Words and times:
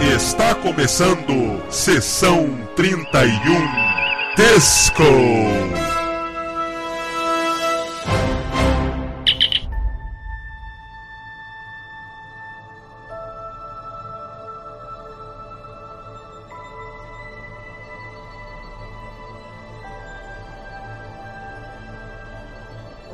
Está 0.00 0.54
começando 0.54 1.62
Sessão 1.70 2.54
31 2.76 3.30
Disco. 4.36 5.02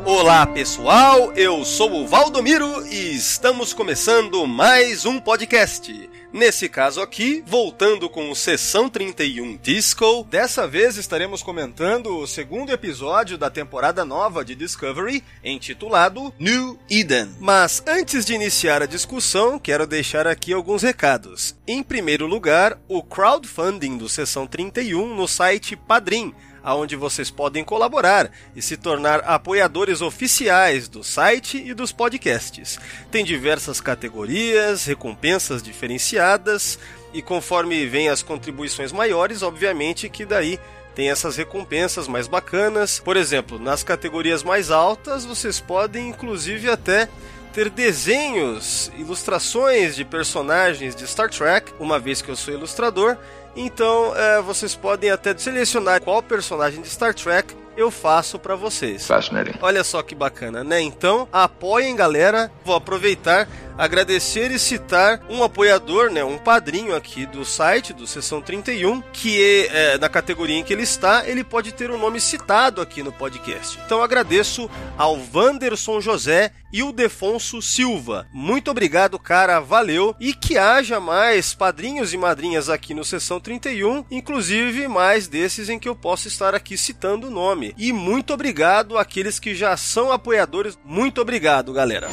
Olá 0.04 0.44
pessoal, 0.46 1.32
eu 1.34 1.64
sou 1.64 2.02
o 2.02 2.08
Valdomiro 2.08 2.84
e 2.86 3.14
estamos 3.14 3.72
começando 3.72 4.46
mais 4.48 5.06
um 5.06 5.20
podcast. 5.20 6.10
Nesse 6.32 6.66
caso 6.66 7.02
aqui, 7.02 7.44
voltando 7.46 8.08
com 8.08 8.30
o 8.30 8.34
Sessão 8.34 8.88
31 8.88 9.58
Disco, 9.58 10.26
dessa 10.30 10.66
vez 10.66 10.96
estaremos 10.96 11.42
comentando 11.42 12.16
o 12.16 12.26
segundo 12.26 12.72
episódio 12.72 13.36
da 13.36 13.50
temporada 13.50 14.02
nova 14.02 14.42
de 14.42 14.54
Discovery, 14.54 15.22
intitulado 15.44 16.32
New 16.38 16.78
Eden. 16.88 17.36
Mas 17.38 17.82
antes 17.86 18.24
de 18.24 18.32
iniciar 18.32 18.80
a 18.80 18.86
discussão, 18.86 19.58
quero 19.58 19.86
deixar 19.86 20.26
aqui 20.26 20.54
alguns 20.54 20.82
recados. 20.82 21.54
Em 21.66 21.82
primeiro 21.82 22.26
lugar, 22.26 22.78
o 22.88 23.02
crowdfunding 23.02 23.98
do 23.98 24.08
Sessão 24.08 24.46
31 24.46 25.14
no 25.14 25.28
site 25.28 25.76
Padrim 25.76 26.34
aonde 26.62 26.96
vocês 26.96 27.30
podem 27.30 27.64
colaborar 27.64 28.30
e 28.54 28.62
se 28.62 28.76
tornar 28.76 29.20
apoiadores 29.20 30.00
oficiais 30.00 30.88
do 30.88 31.02
site 31.02 31.58
e 31.58 31.74
dos 31.74 31.92
podcasts. 31.92 32.78
Tem 33.10 33.24
diversas 33.24 33.80
categorias, 33.80 34.84
recompensas 34.84 35.62
diferenciadas 35.62 36.78
e 37.12 37.20
conforme 37.20 37.86
vem 37.86 38.08
as 38.08 38.22
contribuições 38.22 38.92
maiores, 38.92 39.42
obviamente 39.42 40.08
que 40.08 40.24
daí 40.24 40.58
tem 40.94 41.10
essas 41.10 41.36
recompensas 41.36 42.06
mais 42.06 42.28
bacanas. 42.28 43.00
Por 43.00 43.16
exemplo, 43.16 43.58
nas 43.58 43.82
categorias 43.82 44.42
mais 44.42 44.70
altas, 44.70 45.24
vocês 45.24 45.60
podem 45.60 46.08
inclusive 46.08 46.70
até 46.70 47.08
ter 47.52 47.68
desenhos, 47.68 48.90
ilustrações 48.96 49.94
de 49.94 50.04
personagens 50.04 50.96
de 50.96 51.06
Star 51.06 51.28
Trek, 51.30 51.72
uma 51.78 51.98
vez 51.98 52.22
que 52.22 52.30
eu 52.30 52.36
sou 52.36 52.54
ilustrador, 52.54 53.16
então, 53.56 54.16
é, 54.16 54.40
vocês 54.40 54.74
podem 54.74 55.10
até 55.10 55.36
selecionar 55.36 56.00
qual 56.02 56.22
personagem 56.22 56.80
de 56.80 56.88
Star 56.88 57.14
Trek 57.14 57.54
eu 57.76 57.90
faço 57.90 58.38
para 58.38 58.54
vocês. 58.54 59.06
Fascinating. 59.06 59.54
Olha 59.60 59.82
só 59.82 60.02
que 60.02 60.14
bacana, 60.14 60.62
né? 60.62 60.80
Então, 60.80 61.28
apoiem, 61.32 61.96
galera. 61.96 62.50
Vou 62.64 62.74
aproveitar, 62.74 63.48
agradecer 63.76 64.50
e 64.50 64.58
citar 64.58 65.20
um 65.28 65.42
apoiador, 65.42 66.10
né? 66.10 66.24
Um 66.24 66.38
padrinho 66.38 66.94
aqui 66.94 67.26
do 67.26 67.44
site, 67.44 67.92
do 67.92 68.06
Sessão 68.06 68.40
31, 68.40 69.00
que 69.12 69.66
é, 69.70 69.98
na 69.98 70.08
categoria 70.08 70.56
em 70.56 70.64
que 70.64 70.72
ele 70.72 70.82
está, 70.82 71.26
ele 71.26 71.44
pode 71.44 71.72
ter 71.72 71.90
o 71.90 71.94
um 71.94 71.98
nome 71.98 72.20
citado 72.20 72.80
aqui 72.80 73.02
no 73.02 73.12
podcast. 73.12 73.78
Então, 73.84 74.02
agradeço 74.02 74.70
ao 74.96 75.18
Wanderson 75.34 76.00
José 76.00 76.52
e 76.72 76.82
o 76.82 76.92
Defonso 76.92 77.60
Silva. 77.60 78.26
Muito 78.32 78.70
obrigado, 78.70 79.18
cara. 79.18 79.60
Valeu. 79.60 80.16
E 80.18 80.32
que 80.32 80.56
haja 80.56 80.98
mais 80.98 81.54
padrinhos 81.54 82.14
e 82.14 82.16
madrinhas 82.16 82.68
aqui 82.68 82.94
no 82.94 83.04
Sessão 83.04 83.38
31, 83.38 84.04
inclusive 84.10 84.88
mais 84.88 85.28
desses 85.28 85.68
em 85.68 85.78
que 85.78 85.88
eu 85.88 85.94
posso 85.94 86.28
estar 86.28 86.54
aqui 86.54 86.76
citando 86.76 87.28
o 87.28 87.30
nome. 87.30 87.74
E 87.76 87.92
muito 87.92 88.32
obrigado 88.32 88.96
àqueles 88.96 89.38
que 89.38 89.54
já 89.54 89.76
são 89.76 90.10
apoiadores. 90.10 90.78
Muito 90.84 91.20
obrigado, 91.20 91.72
galera. 91.72 92.08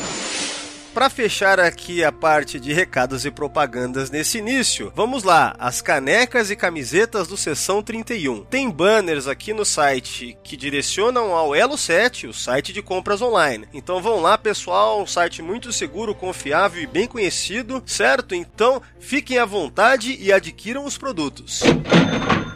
Para 0.94 1.10
fechar 1.10 1.60
aqui 1.60 2.04
a 2.04 2.12
parte 2.12 2.60
de 2.60 2.74
recados 2.74 3.24
e 3.24 3.32
propagandas 3.32 4.10
nesse 4.10 4.40
início, 4.40 4.92
vamos 4.96 5.24
lá, 5.24 5.56
as 5.60 5.82
canecas 5.82 6.50
e 6.50 6.56
camisetas 6.56 7.28
do 7.28 7.38
Sessão 7.38 7.82
31. 7.82 8.44
Tem 8.46 8.70
banners 8.70 9.28
aqui 9.28 9.54
no 9.54 9.64
site 9.64 10.38
que 10.44 10.58
direcionam 10.58 11.36
ao 11.36 11.56
Elo 11.56 11.78
7, 11.78 12.28
o 12.28 12.34
site 12.34 12.74
de 12.74 12.82
compras 12.82 13.22
online. 13.22 13.68
Então 13.74 14.02
vão 14.02 14.20
lá, 14.20 14.38
pessoal, 14.38 15.02
um 15.02 15.08
site 15.08 15.42
muito 15.42 15.72
seguro, 15.72 16.16
confiável 16.16 16.82
e 16.82 16.88
bem 16.88 17.08
conhecido, 17.08 17.82
certo? 17.86 18.34
Então 18.34 18.82
fiquem 19.00 19.38
à 19.38 19.46
vontade 19.46 20.18
e 20.20 20.34
adquiram 20.34 20.86
os 20.86 20.98
produtos. 20.98 21.62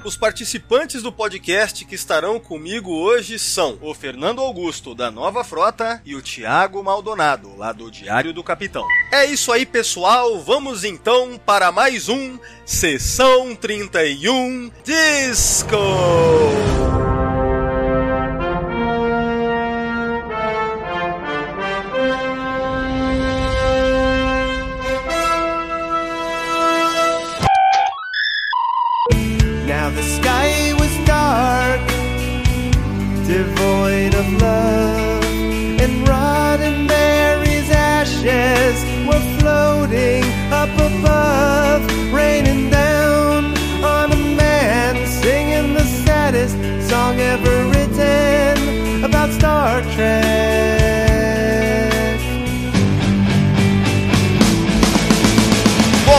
Os 0.06 0.18
participantes 0.18 1.02
do 1.02 1.14
podcast 1.14 1.86
que 1.86 1.96
estarão 1.96 2.38
comigo 2.38 2.92
hoje 2.92 3.40
são 3.40 3.78
o 3.82 3.94
Fernando 3.94 4.42
Augusto, 4.42 4.94
da 4.94 5.10
Nova 5.10 5.46
Frota, 5.46 6.02
e 6.04 6.14
o 6.14 6.22
Tiago 6.22 6.84
Maldonado, 6.84 7.56
lá 7.56 7.72
do 7.72 7.90
Diário 7.90 8.23
do 8.32 8.44
Capitão. 8.44 8.86
É 9.12 9.26
isso 9.26 9.52
aí, 9.52 9.66
pessoal. 9.66 10.40
Vamos 10.40 10.84
então 10.84 11.40
para 11.46 11.72
mais 11.72 12.08
um 12.08 12.38
Sessão 12.66 13.56
31 13.56 14.72
Disco! 14.84 16.83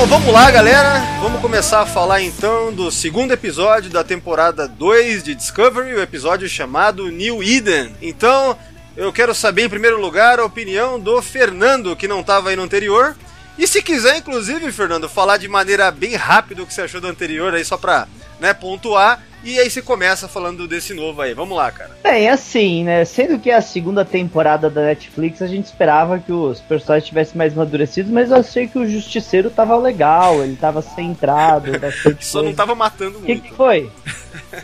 Bom, 0.04 0.18
vamos 0.18 0.34
lá, 0.34 0.50
galera. 0.50 1.00
Vamos 1.22 1.40
começar 1.40 1.80
a 1.80 1.86
falar 1.86 2.20
então 2.20 2.70
do 2.70 2.90
segundo 2.90 3.32
episódio 3.32 3.90
da 3.90 4.04
temporada 4.04 4.68
2 4.68 5.24
de 5.24 5.34
Discovery, 5.34 5.94
o 5.94 6.02
episódio 6.02 6.46
chamado 6.46 7.10
New 7.10 7.42
Eden. 7.42 7.96
Então, 8.02 8.54
eu 8.98 9.10
quero 9.10 9.34
saber 9.34 9.64
em 9.64 9.68
primeiro 9.68 9.98
lugar 9.98 10.38
a 10.38 10.44
opinião 10.44 11.00
do 11.00 11.22
Fernando, 11.22 11.96
que 11.96 12.06
não 12.06 12.20
estava 12.20 12.50
aí 12.50 12.56
no 12.56 12.62
anterior. 12.62 13.16
E 13.56 13.66
se 13.66 13.80
quiser, 13.80 14.18
inclusive, 14.18 14.70
Fernando, 14.72 15.08
falar 15.08 15.38
de 15.38 15.48
maneira 15.48 15.90
bem 15.90 16.16
rápida 16.16 16.62
o 16.62 16.66
que 16.66 16.74
você 16.74 16.82
achou 16.82 17.00
do 17.00 17.08
anterior 17.08 17.54
aí, 17.54 17.64
só 17.64 17.78
pra 17.78 18.06
né, 18.38 18.52
pontuar. 18.52 19.22
E 19.44 19.58
aí 19.60 19.68
você 19.70 19.82
começa 19.82 20.26
falando 20.26 20.66
desse 20.66 20.94
novo 20.94 21.20
aí. 21.20 21.34
Vamos 21.34 21.56
lá, 21.56 21.70
cara. 21.70 21.90
Bem, 22.02 22.28
assim, 22.30 22.82
né? 22.84 23.04
Sendo 23.04 23.38
que 23.38 23.50
é 23.50 23.54
a 23.56 23.60
segunda 23.62 24.04
temporada 24.04 24.70
da 24.70 24.82
Netflix, 24.82 25.42
a 25.42 25.46
gente 25.46 25.66
esperava 25.66 26.18
que 26.18 26.32
os 26.32 26.60
personagens 26.60 27.06
tivessem 27.08 27.36
mais 27.36 27.52
amadurecidos, 27.52 28.10
mas 28.10 28.30
eu 28.30 28.38
achei 28.38 28.66
que 28.66 28.78
o 28.78 28.86
Justiceiro 28.88 29.50
tava 29.50 29.76
legal, 29.76 30.42
ele 30.42 30.56
tava 30.56 30.80
centrado, 30.82 31.72
Só 32.20 32.42
não 32.42 32.54
tava 32.54 32.74
matando 32.74 33.18
O 33.18 33.22
que, 33.22 33.32
muito. 33.34 33.42
que 33.48 33.54
foi? 33.54 33.90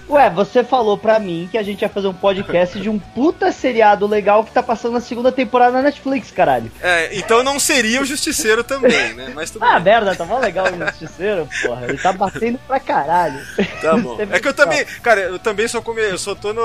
Ué, 0.08 0.30
você 0.30 0.62
falou 0.64 0.96
pra 0.96 1.18
mim 1.18 1.48
que 1.50 1.58
a 1.58 1.62
gente 1.62 1.82
ia 1.82 1.88
fazer 1.88 2.08
um 2.08 2.14
podcast 2.14 2.78
de 2.80 2.88
um 2.88 2.98
puta 2.98 3.50
seriado 3.52 4.06
legal 4.06 4.44
que 4.44 4.50
tá 4.52 4.62
passando 4.62 4.92
na 4.94 5.00
segunda 5.00 5.30
temporada 5.32 5.72
na 5.72 5.82
Netflix, 5.82 6.30
caralho. 6.30 6.70
É, 6.80 7.16
então 7.16 7.42
não 7.42 7.58
seria 7.58 8.00
o 8.00 8.04
Justiceiro 8.04 8.62
também, 8.64 9.14
né? 9.14 9.32
Mas 9.34 9.50
tudo 9.50 9.64
Ah, 9.64 9.74
bem. 9.78 9.92
merda, 9.92 10.14
tava 10.14 10.38
legal 10.38 10.66
o 10.72 10.76
Justiceiro, 10.86 11.48
porra. 11.62 11.86
Ele 11.88 11.98
tá 11.98 12.12
batendo 12.12 12.58
pra 12.66 12.78
caralho. 12.80 13.40
Tá 13.82 13.96
bom. 13.96 14.18
É 14.30 14.38
que 14.38 14.46
eu 14.48 14.54
também, 14.54 14.69
cara, 15.02 15.20
eu 15.20 15.38
também 15.38 15.68
só 15.68 15.80
come, 15.80 16.00
eu 16.00 16.18
só 16.18 16.34
tô 16.34 16.52
no, 16.52 16.62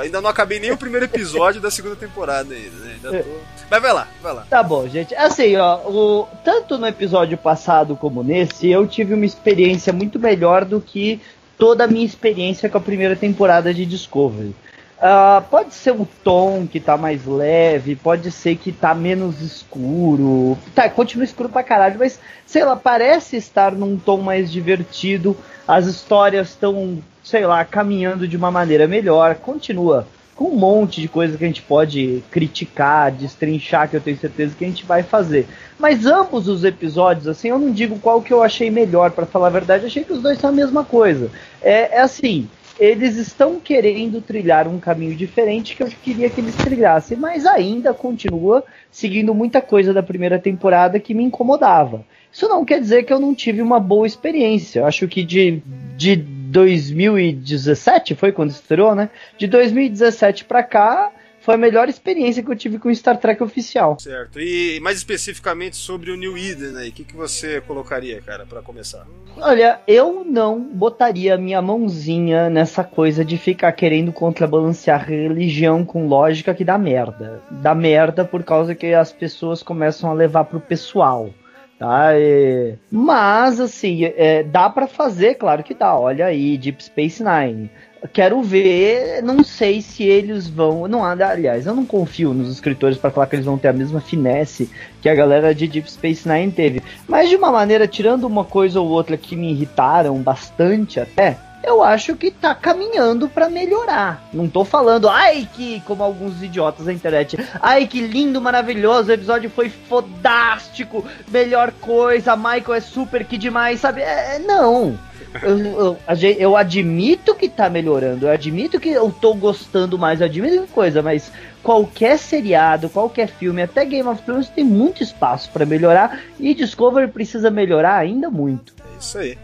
ainda 0.00 0.20
não 0.20 0.30
acabei 0.30 0.60
nem 0.60 0.70
o 0.70 0.76
primeiro 0.76 1.06
episódio 1.06 1.60
da 1.60 1.70
segunda 1.70 1.96
temporada 1.96 2.54
ainda, 2.54 2.76
né? 2.76 2.92
Ainda 2.94 3.22
tô... 3.22 3.30
Mas 3.70 3.82
vai 3.82 3.92
lá, 3.92 4.08
vai 4.22 4.34
lá. 4.34 4.46
Tá 4.48 4.62
bom, 4.62 4.88
gente. 4.88 5.14
Assim, 5.14 5.56
ó, 5.56 5.76
o, 5.88 6.28
tanto 6.44 6.78
no 6.78 6.86
episódio 6.86 7.36
passado 7.36 7.96
como 7.96 8.22
nesse, 8.22 8.70
eu 8.70 8.86
tive 8.86 9.14
uma 9.14 9.26
experiência 9.26 9.92
muito 9.92 10.18
melhor 10.18 10.64
do 10.64 10.80
que 10.80 11.20
toda 11.58 11.84
a 11.84 11.86
minha 11.86 12.04
experiência 12.04 12.68
com 12.68 12.78
a 12.78 12.80
primeira 12.80 13.16
temporada 13.16 13.72
de 13.72 13.84
Discovery. 13.84 14.54
Ah, 14.98 15.42
pode 15.50 15.74
ser 15.74 15.92
um 15.92 16.06
tom 16.24 16.66
que 16.66 16.80
tá 16.80 16.96
mais 16.96 17.26
leve, 17.26 17.94
pode 17.94 18.30
ser 18.30 18.56
que 18.56 18.72
tá 18.72 18.94
menos 18.94 19.42
escuro. 19.42 20.56
Tá, 20.74 20.88
continua 20.88 21.24
escuro 21.24 21.50
pra 21.50 21.62
caralho, 21.62 21.98
mas 21.98 22.18
sei 22.46 22.64
lá, 22.64 22.74
parece 22.74 23.36
estar 23.36 23.72
num 23.72 23.98
tom 23.98 24.18
mais 24.18 24.50
divertido. 24.50 25.36
As 25.68 25.86
histórias 25.86 26.48
estão, 26.50 27.02
sei 27.26 27.44
lá, 27.44 27.64
caminhando 27.64 28.28
de 28.28 28.36
uma 28.36 28.52
maneira 28.52 28.86
melhor. 28.86 29.34
Continua 29.34 30.06
com 30.36 30.44
um 30.44 30.54
monte 30.54 31.00
de 31.00 31.08
coisa 31.08 31.36
que 31.36 31.42
a 31.42 31.46
gente 31.48 31.60
pode 31.62 32.22
criticar, 32.30 33.10
destrinchar, 33.10 33.90
que 33.90 33.96
eu 33.96 34.00
tenho 34.00 34.16
certeza 34.16 34.54
que 34.56 34.64
a 34.64 34.68
gente 34.68 34.86
vai 34.86 35.02
fazer. 35.02 35.48
Mas 35.76 36.06
ambos 36.06 36.46
os 36.46 36.62
episódios, 36.62 37.26
assim, 37.26 37.48
eu 37.48 37.58
não 37.58 37.72
digo 37.72 37.98
qual 37.98 38.22
que 38.22 38.32
eu 38.32 38.44
achei 38.44 38.70
melhor, 38.70 39.10
para 39.10 39.26
falar 39.26 39.48
a 39.48 39.50
verdade, 39.50 39.86
achei 39.86 40.04
que 40.04 40.12
os 40.12 40.22
dois 40.22 40.38
são 40.38 40.50
a 40.50 40.52
mesma 40.52 40.84
coisa. 40.84 41.28
É, 41.60 41.96
é 41.96 42.00
assim, 42.00 42.48
eles 42.78 43.16
estão 43.16 43.58
querendo 43.58 44.20
trilhar 44.20 44.68
um 44.68 44.78
caminho 44.78 45.16
diferente 45.16 45.74
que 45.74 45.82
eu 45.82 45.88
queria 45.88 46.30
que 46.30 46.40
eles 46.40 46.54
trilhassem, 46.54 47.16
mas 47.16 47.44
ainda 47.44 47.92
continua 47.92 48.62
seguindo 48.88 49.34
muita 49.34 49.60
coisa 49.60 49.92
da 49.92 50.02
primeira 50.02 50.38
temporada 50.38 51.00
que 51.00 51.12
me 51.12 51.24
incomodava. 51.24 52.04
Isso 52.32 52.46
não 52.48 52.64
quer 52.64 52.78
dizer 52.78 53.02
que 53.02 53.12
eu 53.12 53.18
não 53.18 53.34
tive 53.34 53.62
uma 53.62 53.80
boa 53.80 54.06
experiência. 54.06 54.80
Eu 54.80 54.86
acho 54.86 55.08
que 55.08 55.24
de, 55.24 55.60
de 55.96 56.35
2017 56.56 58.14
foi 58.14 58.32
quando 58.32 58.48
estreou, 58.48 58.94
né? 58.94 59.10
De 59.36 59.46
2017 59.46 60.46
para 60.46 60.62
cá, 60.62 61.12
foi 61.38 61.54
a 61.54 61.58
melhor 61.58 61.86
experiência 61.86 62.42
que 62.42 62.50
eu 62.50 62.56
tive 62.56 62.78
com 62.78 62.92
Star 62.94 63.18
Trek 63.18 63.42
oficial. 63.42 63.98
Certo. 64.00 64.40
E 64.40 64.80
mais 64.80 64.96
especificamente 64.96 65.76
sobre 65.76 66.10
o 66.10 66.16
New 66.16 66.36
Eden 66.36 66.78
aí, 66.78 66.88
o 66.88 66.92
que, 66.92 67.04
que 67.04 67.14
você 67.14 67.60
colocaria, 67.60 68.22
cara, 68.22 68.46
para 68.46 68.62
começar? 68.62 69.06
Olha, 69.36 69.80
eu 69.86 70.24
não 70.24 70.58
botaria 70.58 71.36
minha 71.36 71.60
mãozinha 71.60 72.48
nessa 72.48 72.82
coisa 72.82 73.22
de 73.22 73.36
ficar 73.36 73.70
querendo 73.72 74.10
contrabalancear 74.10 75.06
religião 75.06 75.84
com 75.84 76.08
lógica 76.08 76.54
que 76.54 76.64
dá 76.64 76.78
merda. 76.78 77.42
Dá 77.50 77.74
merda 77.74 78.24
por 78.24 78.42
causa 78.42 78.74
que 78.74 78.94
as 78.94 79.12
pessoas 79.12 79.62
começam 79.62 80.10
a 80.10 80.14
levar 80.14 80.44
pro 80.44 80.58
pessoal 80.58 81.34
tá? 81.78 82.10
É... 82.12 82.74
Mas 82.90 83.60
assim, 83.60 84.04
é, 84.04 84.42
dá 84.42 84.68
para 84.68 84.86
fazer, 84.86 85.34
claro 85.34 85.62
que 85.62 85.74
dá. 85.74 85.98
Olha 85.98 86.26
aí, 86.26 86.56
Deep 86.56 86.82
Space 86.82 87.22
Nine 87.22 87.70
quero 88.12 88.42
ver, 88.42 89.22
não 89.22 89.42
sei 89.42 89.80
se 89.80 90.04
eles 90.04 90.48
vão, 90.48 90.86
não 90.86 91.04
aliás, 91.04 91.66
eu 91.66 91.74
não 91.74 91.84
confio 91.84 92.32
nos 92.32 92.50
escritores 92.50 92.98
para 92.98 93.10
falar 93.10 93.26
que 93.26 93.36
eles 93.36 93.46
vão 93.46 93.58
ter 93.58 93.68
a 93.68 93.72
mesma 93.72 94.00
finesse 94.00 94.70
que 95.00 95.08
a 95.08 95.14
galera 95.14 95.54
de 95.54 95.66
Deep 95.66 95.90
Space 95.90 96.28
Nine 96.28 96.52
teve, 96.52 96.82
mas 97.08 97.28
de 97.28 97.36
uma 97.36 97.50
maneira 97.50 97.86
tirando 97.88 98.24
uma 98.24 98.44
coisa 98.44 98.80
ou 98.80 98.88
outra 98.88 99.16
que 99.16 99.36
me 99.36 99.50
irritaram 99.50 100.16
bastante 100.18 101.00
até, 101.00 101.36
eu 101.62 101.82
acho 101.82 102.14
que 102.16 102.30
tá 102.30 102.54
caminhando 102.54 103.28
para 103.28 103.50
melhorar. 103.50 104.22
Não 104.32 104.48
tô 104.48 104.64
falando, 104.64 105.08
ai 105.08 105.48
que, 105.52 105.80
como 105.80 106.02
alguns 106.02 106.42
idiotas 106.42 106.86
da 106.86 106.92
internet, 106.92 107.36
ai 107.60 107.86
que 107.86 108.00
lindo, 108.00 108.40
maravilhoso, 108.40 109.10
o 109.10 109.14
episódio 109.14 109.50
foi 109.50 109.68
fodástico, 109.68 111.04
melhor 111.28 111.72
coisa, 111.72 112.36
Michael 112.36 112.74
é 112.74 112.80
super 112.80 113.24
que 113.24 113.36
demais, 113.36 113.80
sabe? 113.80 114.00
É, 114.02 114.38
não 114.38 114.98
eu, 115.42 115.58
eu, 115.58 115.98
eu, 116.38 116.56
admito 116.56 117.34
que 117.34 117.48
tá 117.48 117.68
melhorando, 117.68 118.26
eu 118.26 118.30
admito 118.30 118.80
que 118.80 118.90
eu 118.90 119.10
tô 119.10 119.34
gostando 119.34 119.98
mais, 119.98 120.20
eu 120.20 120.26
admito 120.26 120.62
que 120.62 120.72
coisa, 120.72 121.02
mas 121.02 121.32
qualquer 121.62 122.18
seriado, 122.18 122.88
qualquer 122.88 123.28
filme, 123.28 123.62
até 123.62 123.84
Game 123.84 124.08
of 124.08 124.22
Thrones 124.22 124.48
tem 124.48 124.64
muito 124.64 125.02
espaço 125.02 125.50
para 125.50 125.66
melhorar 125.66 126.20
e 126.38 126.54
Discovery 126.54 127.08
precisa 127.08 127.50
melhorar 127.50 127.96
ainda 127.96 128.30
muito. 128.30 128.74
Isso 129.00 129.18
aí. 129.18 129.38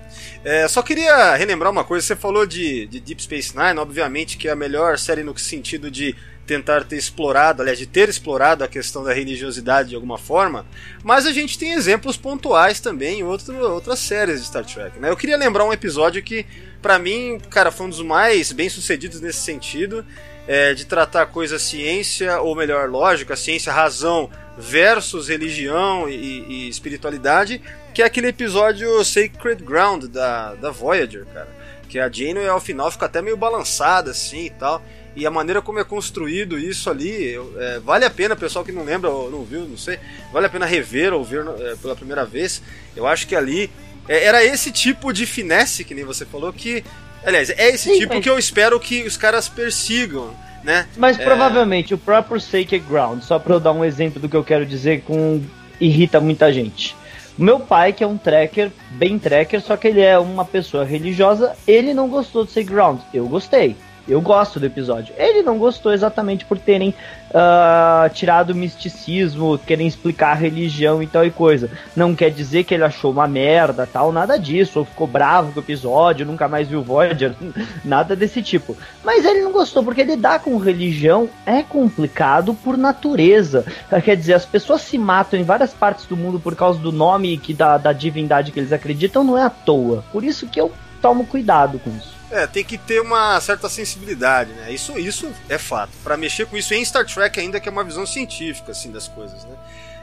É, 0.45 0.67
só 0.69 0.83
queria 0.83 1.35
relembrar 1.35 1.71
uma 1.71 1.85
coisa, 1.85 2.07
você 2.07 2.17
falou 2.17 2.47
de, 2.47 2.87
de 2.87 3.01
Deep 3.01 3.23
Space 3.23 3.57
Nine, 3.57 3.79
obviamente 3.79 4.37
que 4.37 4.49
é 4.49 4.53
a 4.53 4.57
melhor 4.57 4.99
série 4.99 5.23
no 5.23 5.37
sentido 5.39 5.91
de 5.91 6.17
tentar 6.47 6.85
ter 6.85 6.97
explorado, 6.97 7.63
aliás, 7.63 7.79
de 7.79 7.87
ter 7.87 8.09
explorado 8.09 8.65
a 8.65 8.69
questão 8.69 9.05
da 9.05 9.13
religiosidade 9.13 9.91
de 9.91 9.95
alguma 9.95 10.19
forma, 10.19 10.67
mas 11.03 11.25
a 11.25 11.33
gente 11.33 11.59
tem 11.59 11.73
exemplos 11.73 12.17
pontuais 12.17 12.81
também 12.81 13.21
em 13.21 13.23
outro, 13.23 13.57
outras 13.71 14.01
séries 14.01 14.41
de 14.41 14.47
Star 14.49 14.65
Trek. 14.65 14.99
Né? 14.99 15.09
Eu 15.09 15.17
queria 15.17 15.37
lembrar 15.37 15.65
um 15.65 15.73
episódio 15.73 16.23
que, 16.23 16.45
para 16.81 16.99
mim, 16.99 17.41
cara, 17.49 17.71
foi 17.71 17.87
um 17.87 17.91
dos 17.91 18.03
mais 18.03 18.53
bem 18.53 18.69
sucedidos 18.69 19.21
nesse 19.21 19.39
sentido, 19.39 20.05
é, 20.47 20.75
de 20.75 20.85
tratar 20.85 21.27
coisa 21.27 21.59
ciência, 21.59 22.41
ou 22.41 22.57
melhor, 22.57 22.91
lógica, 22.91 23.37
ciência, 23.37 23.73
razão 23.73 24.29
versus 24.59 25.29
religião 25.29 26.09
e, 26.09 26.15
e 26.15 26.69
espiritualidade, 26.69 27.63
que 27.93 28.03
é 28.03 28.05
aquele 28.05 28.29
episódio 28.29 29.05
Sacred 29.05 29.63
Ground 29.63 30.05
da, 30.05 30.55
da 30.55 30.71
Voyager, 30.71 31.27
cara. 31.33 31.49
Que 31.89 31.99
a 31.99 32.11
Janeway 32.11 32.49
ao 32.49 32.61
final 32.61 32.91
fica 32.91 33.07
até 33.07 33.21
meio 33.21 33.37
balançada 33.37 34.11
assim 34.11 34.47
e 34.47 34.51
tal 34.51 34.83
e 35.15 35.27
a 35.27 35.31
maneira 35.31 35.61
como 35.61 35.79
é 35.79 35.85
construído 35.85 36.59
isso 36.59 36.89
ali, 36.89 37.39
é, 37.59 37.81
vale 37.81 38.05
a 38.05 38.11
pena, 38.11 38.35
pessoal 38.35 38.65
que 38.65 38.73
não 38.73 38.85
lembra 38.85 39.11
ou 39.11 39.31
não 39.31 39.45
viu, 39.45 39.67
não 39.69 39.77
sei, 39.77 39.99
vale 40.33 40.47
a 40.47 40.49
pena 40.49 40.65
rever 40.65 41.13
ou 41.13 41.23
ver 41.23 41.45
é, 41.61 41.77
pela 41.77 41.95
primeira 41.95 42.25
vez. 42.25 42.63
Eu 42.97 43.07
acho 43.07 43.27
que 43.27 43.37
ali 43.37 43.71
é, 44.09 44.25
era 44.25 44.43
esse 44.43 44.73
tipo 44.73 45.13
de 45.13 45.27
finesse, 45.27 45.85
que 45.85 45.95
nem 45.95 46.05
você 46.05 46.25
falou, 46.25 46.53
que. 46.53 46.83
Aliás, 47.25 47.51
é 47.51 47.69
esse 47.69 47.91
Sim, 47.91 47.99
tipo 47.99 48.15
mas... 48.15 48.23
que 48.23 48.31
eu 48.31 48.39
espero 48.39 48.81
que 48.81 49.03
os 49.03 49.17
caras 49.17 49.49
persigam. 49.49 50.35
Né? 50.65 50.87
Mas 50.97 51.19
é. 51.19 51.25
provavelmente 51.25 51.93
o 51.93 51.99
próprio 51.99 52.41
Sacred 52.41 52.85
Ground, 52.89 53.23
só 53.23 53.37
para 53.37 53.55
eu 53.55 53.61
dar 53.61 53.73
um 53.73 53.85
exemplo 53.85 54.21
do 54.21 54.29
que 54.29 54.37
eu 54.37 54.45
quero 54.45 54.65
dizer, 54.65 55.03
com 55.03 55.43
irrita 55.81 56.21
muita 56.21 56.53
gente. 56.53 56.97
Meu 57.37 57.59
pai, 57.59 57.93
que 57.93 58.05
é 58.05 58.07
um 58.07 58.19
tracker, 58.19 58.71
bem 58.91 59.19
tracker, 59.19 59.61
só 59.61 59.77
que 59.77 59.89
ele 59.89 60.01
é 60.01 60.19
uma 60.19 60.45
pessoa 60.45 60.85
religiosa, 60.85 61.57
ele 61.67 61.95
não 61.95 62.09
gostou 62.09 62.45
do 62.45 62.65
Ground. 62.65 63.01
Eu 63.13 63.27
gostei. 63.27 63.77
Eu 64.07 64.21
gosto 64.21 64.59
do 64.59 64.67
episódio. 64.67 65.15
Ele 65.17 65.43
não 65.43 65.59
gostou 65.59 65.93
exatamente 65.93 66.45
por 66.45 66.59
terem 66.59 66.95
uh, 67.31 68.13
tirado 68.13 68.51
o 68.51 68.55
misticismo, 68.55 69.59
querem 69.59 69.87
explicar 69.87 70.33
a 70.33 70.35
religião 70.35 71.03
e 71.03 71.07
tal 71.07 71.25
e 71.25 71.31
coisa. 71.31 71.71
Não 71.95 72.15
quer 72.15 72.31
dizer 72.31 72.65
que 72.65 72.75
ele 72.75 72.85
achou 72.85 73.13
uma 73.13 73.29
merda, 73.29 73.89
tal, 73.91 74.11
nada 74.11 74.37
disso, 74.39 74.81
ou 74.81 74.85
ficou 74.85 75.07
bravo 75.07 75.53
com 75.53 75.61
o 75.61 75.63
episódio, 75.63 76.27
nunca 76.27 76.49
mais 76.49 76.69
viu 76.69 76.83
Voyager, 76.83 77.35
nada 77.85 78.17
desse 78.17 78.43
tipo. 78.43 78.77
Mas 79.05 79.25
ele 79.25 79.43
não 79.43 79.53
gostou 79.53 79.85
porque 79.85 80.03
lidar 80.03 80.41
com 80.41 80.57
religião 80.59 81.29
é 81.47 81.63
complicado 81.63 82.55
por 82.55 82.77
natureza. 82.77 83.65
Quer 84.05 84.17
dizer, 84.17 84.35
as 84.35 84.45
pessoas 84.45 84.83
se 84.83 84.99
matam 84.99 85.39
em 85.39 85.45
várias 85.45 85.73
partes 85.73 86.07
do 86.07 86.17
mundo 86.17 86.41
por 86.41 86.57
causa 86.57 86.79
do 86.79 86.91
nome 86.91 87.39
que 87.39 87.55
da, 87.55 87.79
da 87.79 87.93
divindade 87.93 88.51
que 88.51 88.59
eles 88.59 88.73
acreditam, 88.73 89.23
não 89.23 89.39
é 89.39 89.43
à 89.43 89.51
toa. 89.51 90.05
Por 90.11 90.25
isso 90.25 90.47
que 90.47 90.61
eu 90.61 90.73
tomo 91.01 91.27
cuidado 91.27 91.79
com 91.79 91.91
isso. 91.91 92.12
É, 92.33 92.47
tem 92.47 92.65
que 92.65 92.79
ter 92.79 92.99
uma 92.99 93.39
certa 93.43 93.69
sensibilidade, 93.69 94.51
né? 94.55 94.73
Isso, 94.73 94.99
isso 94.99 95.31
é 95.51 95.59
fato. 95.59 95.93
Para 96.03 96.17
mexer 96.17 96.47
com 96.47 96.57
isso 96.57 96.73
em 96.73 96.83
Star 96.83 97.05
Trek 97.05 97.39
ainda 97.39 97.61
que 97.61 97.69
é 97.69 97.73
uma 97.73 97.85
visão 97.85 98.07
científica 98.07 98.73
assim 98.73 98.91
das 98.91 99.07
coisas, 99.07 99.45
né? 99.45 99.55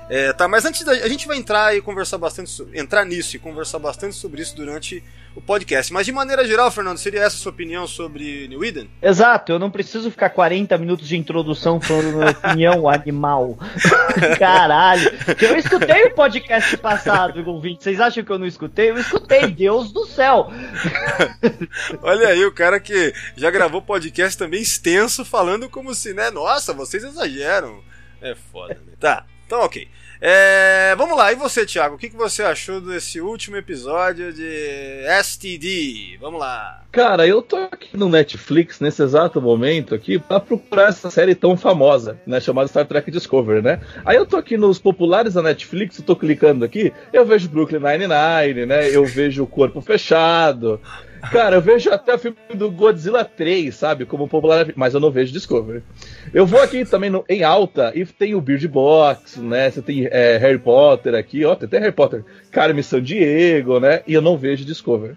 É, 0.10 0.34
tá, 0.34 0.48
mas 0.48 0.66
antes 0.66 0.84
da, 0.84 0.92
a 0.92 1.08
gente 1.08 1.28
vai 1.28 1.38
entrar 1.38 1.76
e 1.78 1.82
conversar 1.82 2.18
bastante, 2.18 2.52
entrar 2.74 3.06
nisso 3.06 3.36
e 3.36 3.40
conversar 3.40 3.78
bastante 3.78 4.16
sobre 4.16 4.42
isso 4.42 4.56
durante 4.56 5.04
o 5.36 5.42
podcast. 5.42 5.94
Mas 5.94 6.06
de 6.06 6.12
maneira 6.12 6.48
geral, 6.48 6.72
Fernando, 6.72 6.98
seria 6.98 7.20
essa 7.20 7.36
a 7.36 7.40
sua 7.40 7.52
opinião 7.52 7.86
sobre 7.86 8.48
New 8.48 8.66
Eden? 8.66 8.90
Exato, 9.02 9.52
eu 9.52 9.60
não 9.60 9.70
preciso 9.70 10.10
ficar 10.10 10.32
40 10.32 10.76
minutos 10.80 11.08
de 11.08 11.16
introdução 11.16 11.80
falando 11.80 12.18
minha 12.18 12.32
opinião 12.32 12.90
animal. 12.90 13.58
Caralho. 14.40 15.12
Eu 15.40 15.58
escutei 15.58 16.06
o 16.06 16.16
podcast 16.16 16.76
passado, 16.78 17.48
ouvinte. 17.48 17.84
Vocês 17.84 18.00
acham 18.00 18.24
que 18.24 18.32
eu 18.32 18.40
não 18.40 18.48
escutei? 18.48 18.90
Eu 18.90 18.98
escutei, 18.98 19.48
Deus 19.48 19.92
do 19.92 20.08
céu. 20.08 20.52
Olha 22.02 22.30
aí, 22.30 22.44
o 22.44 22.52
cara 22.52 22.80
que 22.80 23.14
já 23.36 23.52
gravou 23.52 23.82
podcast 23.82 24.38
também 24.38 24.62
extenso, 24.62 25.24
falando 25.24 25.70
como 25.70 25.94
se, 25.94 26.14
né? 26.14 26.32
Nossa, 26.32 26.74
vocês 26.74 27.04
exageram. 27.04 27.82
É 28.22 28.36
foda, 28.52 28.74
né? 28.86 28.94
Tá, 29.00 29.26
então 29.50 29.62
ok. 29.62 29.88
É, 30.22 30.94
vamos 30.96 31.18
lá, 31.18 31.32
e 31.32 31.36
você, 31.36 31.66
Thiago? 31.66 31.96
O 31.96 31.98
que, 31.98 32.10
que 32.10 32.16
você 32.16 32.44
achou 32.44 32.80
desse 32.80 33.20
último 33.20 33.56
episódio 33.56 34.32
de 34.32 35.04
STD? 35.24 36.20
Vamos 36.22 36.40
lá. 36.40 36.84
Cara, 36.92 37.26
eu 37.26 37.42
tô 37.42 37.56
aqui 37.56 37.98
no 37.98 38.08
Netflix 38.08 38.80
nesse 38.80 39.02
exato 39.02 39.42
momento 39.42 39.96
aqui 39.96 40.20
para 40.20 40.40
procurar 40.40 40.90
essa 40.90 41.10
série 41.10 41.34
tão 41.34 41.58
famosa, 41.58 42.20
né, 42.28 42.40
chamada 42.40 42.68
Star 42.68 42.86
Trek 42.86 43.10
Discovery, 43.10 43.64
né? 43.64 43.82
Aí 44.06 44.18
eu 44.18 44.26
tô 44.26 44.38
aqui 44.38 44.56
nos 44.56 44.78
populares 44.78 45.34
da 45.34 45.42
Netflix, 45.42 45.98
eu 45.98 46.06
tô 46.06 46.16
clicando 46.16 46.64
aqui, 46.64 46.94
eu 47.12 47.26
vejo 47.26 47.50
Brooklyn 47.50 47.80
Nine-Nine, 47.80 48.68
né? 48.68 48.88
Eu 48.96 49.06
vejo 49.06 49.48
Corpo 49.48 49.82
Fechado, 49.82 50.80
Cara, 51.32 51.58
eu 51.58 51.62
vejo 51.62 51.92
até 51.92 52.16
o 52.16 52.20
filme 52.20 52.38
do 52.54 52.72
Godzilla 52.72 53.26
3, 53.26 53.74
sabe? 53.76 54.06
Como 54.06 54.28
popular, 54.28 54.68
mas 54.76 54.94
eu 54.94 55.00
não 55.00 55.12
vejo 55.12 55.34
Discovery. 55.34 55.84
Eu 56.34 56.46
vou 56.46 56.62
aqui 56.62 56.86
também 56.86 57.10
no, 57.10 57.24
em 57.28 57.44
alta 57.44 57.92
e 57.94 58.06
tem 58.06 58.36
o 58.36 58.42
Beard 58.42 58.66
Box, 58.68 59.40
né? 59.40 59.70
Você 59.70 59.82
tem 59.82 60.08
é, 60.10 60.38
Harry 60.38 60.60
Potter 60.60 61.16
aqui, 61.16 61.44
ó, 61.46 61.56
tem 61.56 61.68
até 61.68 61.80
Harry 61.80 61.92
Potter, 61.92 62.24
Carmen 62.52 62.84
San 62.84 63.02
Diego, 63.02 63.80
né? 63.80 64.02
E 64.08 64.14
eu 64.14 64.22
não 64.22 64.38
vejo 64.38 64.66
Discovery. 64.66 65.16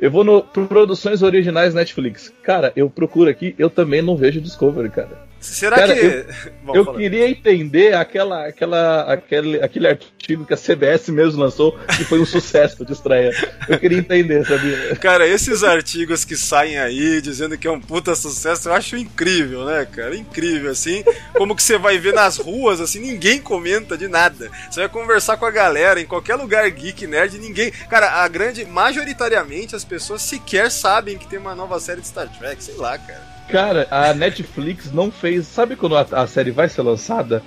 Eu 0.00 0.10
vou 0.10 0.24
no 0.24 0.42
Produções 0.42 1.22
Originais 1.22 1.72
Netflix. 1.72 2.32
Cara, 2.42 2.72
eu 2.74 2.90
procuro 2.90 3.30
aqui, 3.30 3.54
eu 3.58 3.70
também 3.70 4.02
não 4.02 4.16
vejo 4.16 4.40
Discovery, 4.40 4.90
cara. 4.90 5.33
Será 5.52 5.76
cara, 5.76 5.94
que. 5.94 6.00
Eu, 6.06 6.26
eu 6.74 6.94
queria 6.94 7.28
entender 7.28 7.94
aquela, 7.94 8.46
aquela, 8.46 9.12
aquele, 9.12 9.62
aquele 9.62 9.86
artigo 9.86 10.46
que 10.46 10.54
a 10.54 10.56
CBS 10.56 11.08
mesmo 11.08 11.42
lançou, 11.42 11.78
que 11.96 12.04
foi 12.04 12.20
um 12.20 12.26
sucesso 12.26 12.84
de 12.84 12.92
estreia. 12.92 13.32
Eu 13.68 13.78
queria 13.78 13.98
entender, 13.98 14.44
sabia? 14.46 14.96
Cara, 14.96 15.26
esses 15.26 15.62
artigos 15.62 16.24
que 16.24 16.36
saem 16.36 16.78
aí 16.78 17.20
dizendo 17.20 17.58
que 17.58 17.66
é 17.66 17.70
um 17.70 17.80
puta 17.80 18.14
sucesso, 18.14 18.68
eu 18.68 18.72
acho 18.72 18.96
incrível, 18.96 19.64
né, 19.66 19.86
cara? 19.90 20.16
Incrível, 20.16 20.70
assim. 20.70 21.04
Como 21.34 21.54
que 21.54 21.62
você 21.62 21.76
vai 21.76 21.98
ver 21.98 22.14
nas 22.14 22.38
ruas, 22.38 22.80
assim, 22.80 23.00
ninguém 23.00 23.40
comenta 23.40 23.98
de 23.98 24.08
nada. 24.08 24.50
Você 24.70 24.80
vai 24.80 24.88
conversar 24.88 25.36
com 25.36 25.44
a 25.44 25.50
galera 25.50 26.00
em 26.00 26.06
qualquer 26.06 26.36
lugar 26.36 26.68
geek, 26.70 27.06
nerd, 27.06 27.38
ninguém. 27.38 27.70
Cara, 27.90 28.22
a 28.22 28.28
grande. 28.28 28.64
Majoritariamente 28.64 29.76
as 29.76 29.84
pessoas 29.84 30.22
sequer 30.22 30.70
sabem 30.70 31.18
que 31.18 31.28
tem 31.28 31.38
uma 31.38 31.54
nova 31.54 31.78
série 31.78 32.00
de 32.00 32.06
Star 32.06 32.28
Trek, 32.38 32.62
sei 32.62 32.76
lá, 32.76 32.96
cara. 32.96 33.33
Cara, 33.48 33.86
a 33.90 34.12
Netflix 34.14 34.92
não 34.92 35.10
fez. 35.10 35.46
Sabe 35.46 35.76
quando 35.76 35.96
a, 35.96 36.06
a 36.12 36.26
série 36.26 36.50
vai 36.50 36.68
ser 36.68 36.82
lançada? 36.82 37.42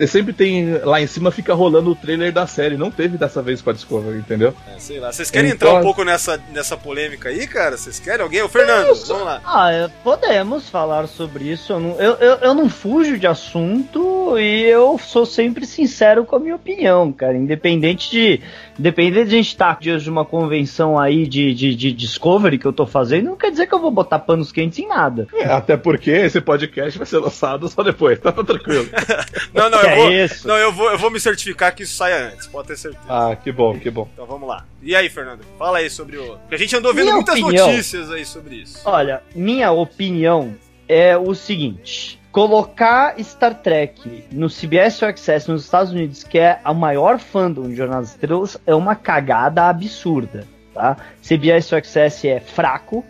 eh, 0.00 0.06
sempre 0.06 0.32
tem. 0.32 0.78
Lá 0.78 1.00
em 1.02 1.06
cima 1.06 1.30
fica 1.30 1.52
rolando 1.52 1.90
o 1.90 1.94
trailer 1.94 2.32
da 2.32 2.46
série. 2.46 2.76
Não 2.78 2.90
teve 2.90 3.18
dessa 3.18 3.42
vez 3.42 3.60
com 3.60 3.68
a 3.68 3.72
Discovery, 3.74 4.18
entendeu? 4.18 4.54
É, 4.74 4.78
sei 4.78 4.98
lá. 4.98 5.12
Vocês 5.12 5.30
querem 5.30 5.50
Então- 5.50 5.68
entrar 5.68 5.80
um 5.80 5.82
pouco 5.84 6.02
nessa, 6.02 6.40
nessa 6.50 6.76
polêmica 6.78 7.28
aí, 7.28 7.46
cara? 7.46 7.76
Vocês 7.76 7.98
querem? 7.98 8.22
Alguém? 8.22 8.42
O 8.42 8.48
Fernando, 8.48 8.94
vamos 9.06 9.24
lá. 9.24 9.40
Ah, 9.44 9.70
é, 9.70 9.88
podemos 10.02 10.68
falar 10.70 11.06
sobre 11.06 11.44
isso. 11.44 11.74
Eu 11.74 11.80
não, 11.80 11.90
eu, 12.00 12.12
eu, 12.14 12.36
eu 12.38 12.54
não 12.54 12.70
fujo 12.70 13.18
de 13.18 13.26
assunto 13.26 14.38
e 14.38 14.64
eu 14.64 14.98
sou 14.98 15.26
sempre 15.26 15.66
sincero 15.66 16.24
com 16.24 16.36
a 16.36 16.40
minha 16.40 16.56
opinião, 16.56 17.12
cara. 17.12 17.36
Independente 17.36 18.10
de. 18.10 18.40
Independente 18.80 19.28
de 19.28 19.34
a 19.34 19.36
gente 19.36 19.48
estar 19.48 19.78
dias 19.78 20.02
de 20.02 20.08
uma 20.08 20.24
convenção 20.24 20.98
aí 20.98 21.26
de, 21.26 21.52
de, 21.52 21.74
de 21.74 21.92
Discovery 21.92 22.56
que 22.56 22.64
eu 22.64 22.72
tô 22.72 22.86
fazendo, 22.86 23.26
não 23.26 23.36
quer 23.36 23.50
dizer 23.50 23.66
que 23.66 23.74
eu 23.74 23.78
vou 23.78 23.90
botar 23.90 24.18
panos 24.20 24.50
quentes 24.50 24.78
em 24.78 24.88
nada. 24.88 25.28
É, 25.34 25.44
até 25.44 25.76
porque 25.76 26.10
esse 26.10 26.40
podcast 26.40 26.96
vai 26.96 27.06
ser 27.06 27.18
lançado 27.18 27.68
só 27.68 27.82
depois, 27.82 28.18
tá 28.18 28.32
tranquilo. 28.32 28.88
Não, 29.52 29.68
não, 29.68 29.80
eu 29.80 29.88
é 29.88 29.96
vou. 29.96 30.10
isso? 30.12 30.48
Não, 30.48 30.56
eu 30.56 30.72
vou, 30.72 30.90
eu 30.90 30.96
vou 30.96 31.10
me 31.10 31.18
certificar 31.20 31.74
que 31.74 31.82
isso 31.82 31.94
saia 31.96 32.28
antes, 32.32 32.46
pode 32.46 32.68
ter 32.68 32.76
certeza. 32.76 33.04
Ah, 33.08 33.36
que 33.36 33.50
bom, 33.52 33.78
que 33.78 33.90
bom. 33.90 34.08
Então 34.14 34.24
vamos 34.24 34.48
lá. 34.48 34.64
E 34.80 34.94
aí, 34.94 35.10
Fernando? 35.10 35.40
Fala 35.58 35.78
aí 35.78 35.90
sobre 35.90 36.16
o. 36.16 36.36
Porque 36.38 36.54
a 36.54 36.58
gente 36.58 36.74
andou 36.76 36.94
vendo 36.94 37.04
Minha 37.04 37.16
muitas 37.16 37.38
opinião. 37.38 37.66
notícias 37.66 38.10
aí 38.10 38.24
sobre 38.24 38.56
isso. 38.56 38.80
Olha, 38.84 39.22
minha 39.34 39.72
opinião 39.72 40.54
é 40.88 41.18
o 41.18 41.34
seguinte: 41.34 42.19
colocar 42.32 43.14
Star 43.22 43.54
Trek 43.54 44.24
no 44.30 44.48
CBS 44.48 45.02
All 45.02 45.10
Access 45.10 45.50
nos 45.50 45.64
Estados 45.64 45.92
Unidos, 45.92 46.22
que 46.22 46.38
é 46.38 46.60
a 46.62 46.72
maior 46.72 47.18
fandom 47.18 47.68
de 47.68 47.74
Jornada 47.74 48.02
das 48.02 48.10
Estrelas, 48.10 48.56
é 48.66 48.74
uma 48.74 48.94
cagada 48.94 49.68
absurda, 49.68 50.46
tá? 50.72 50.96
CBS 51.22 51.72
All 51.72 51.78
Access 51.78 52.28
é 52.28 52.40
fraco. 52.40 53.04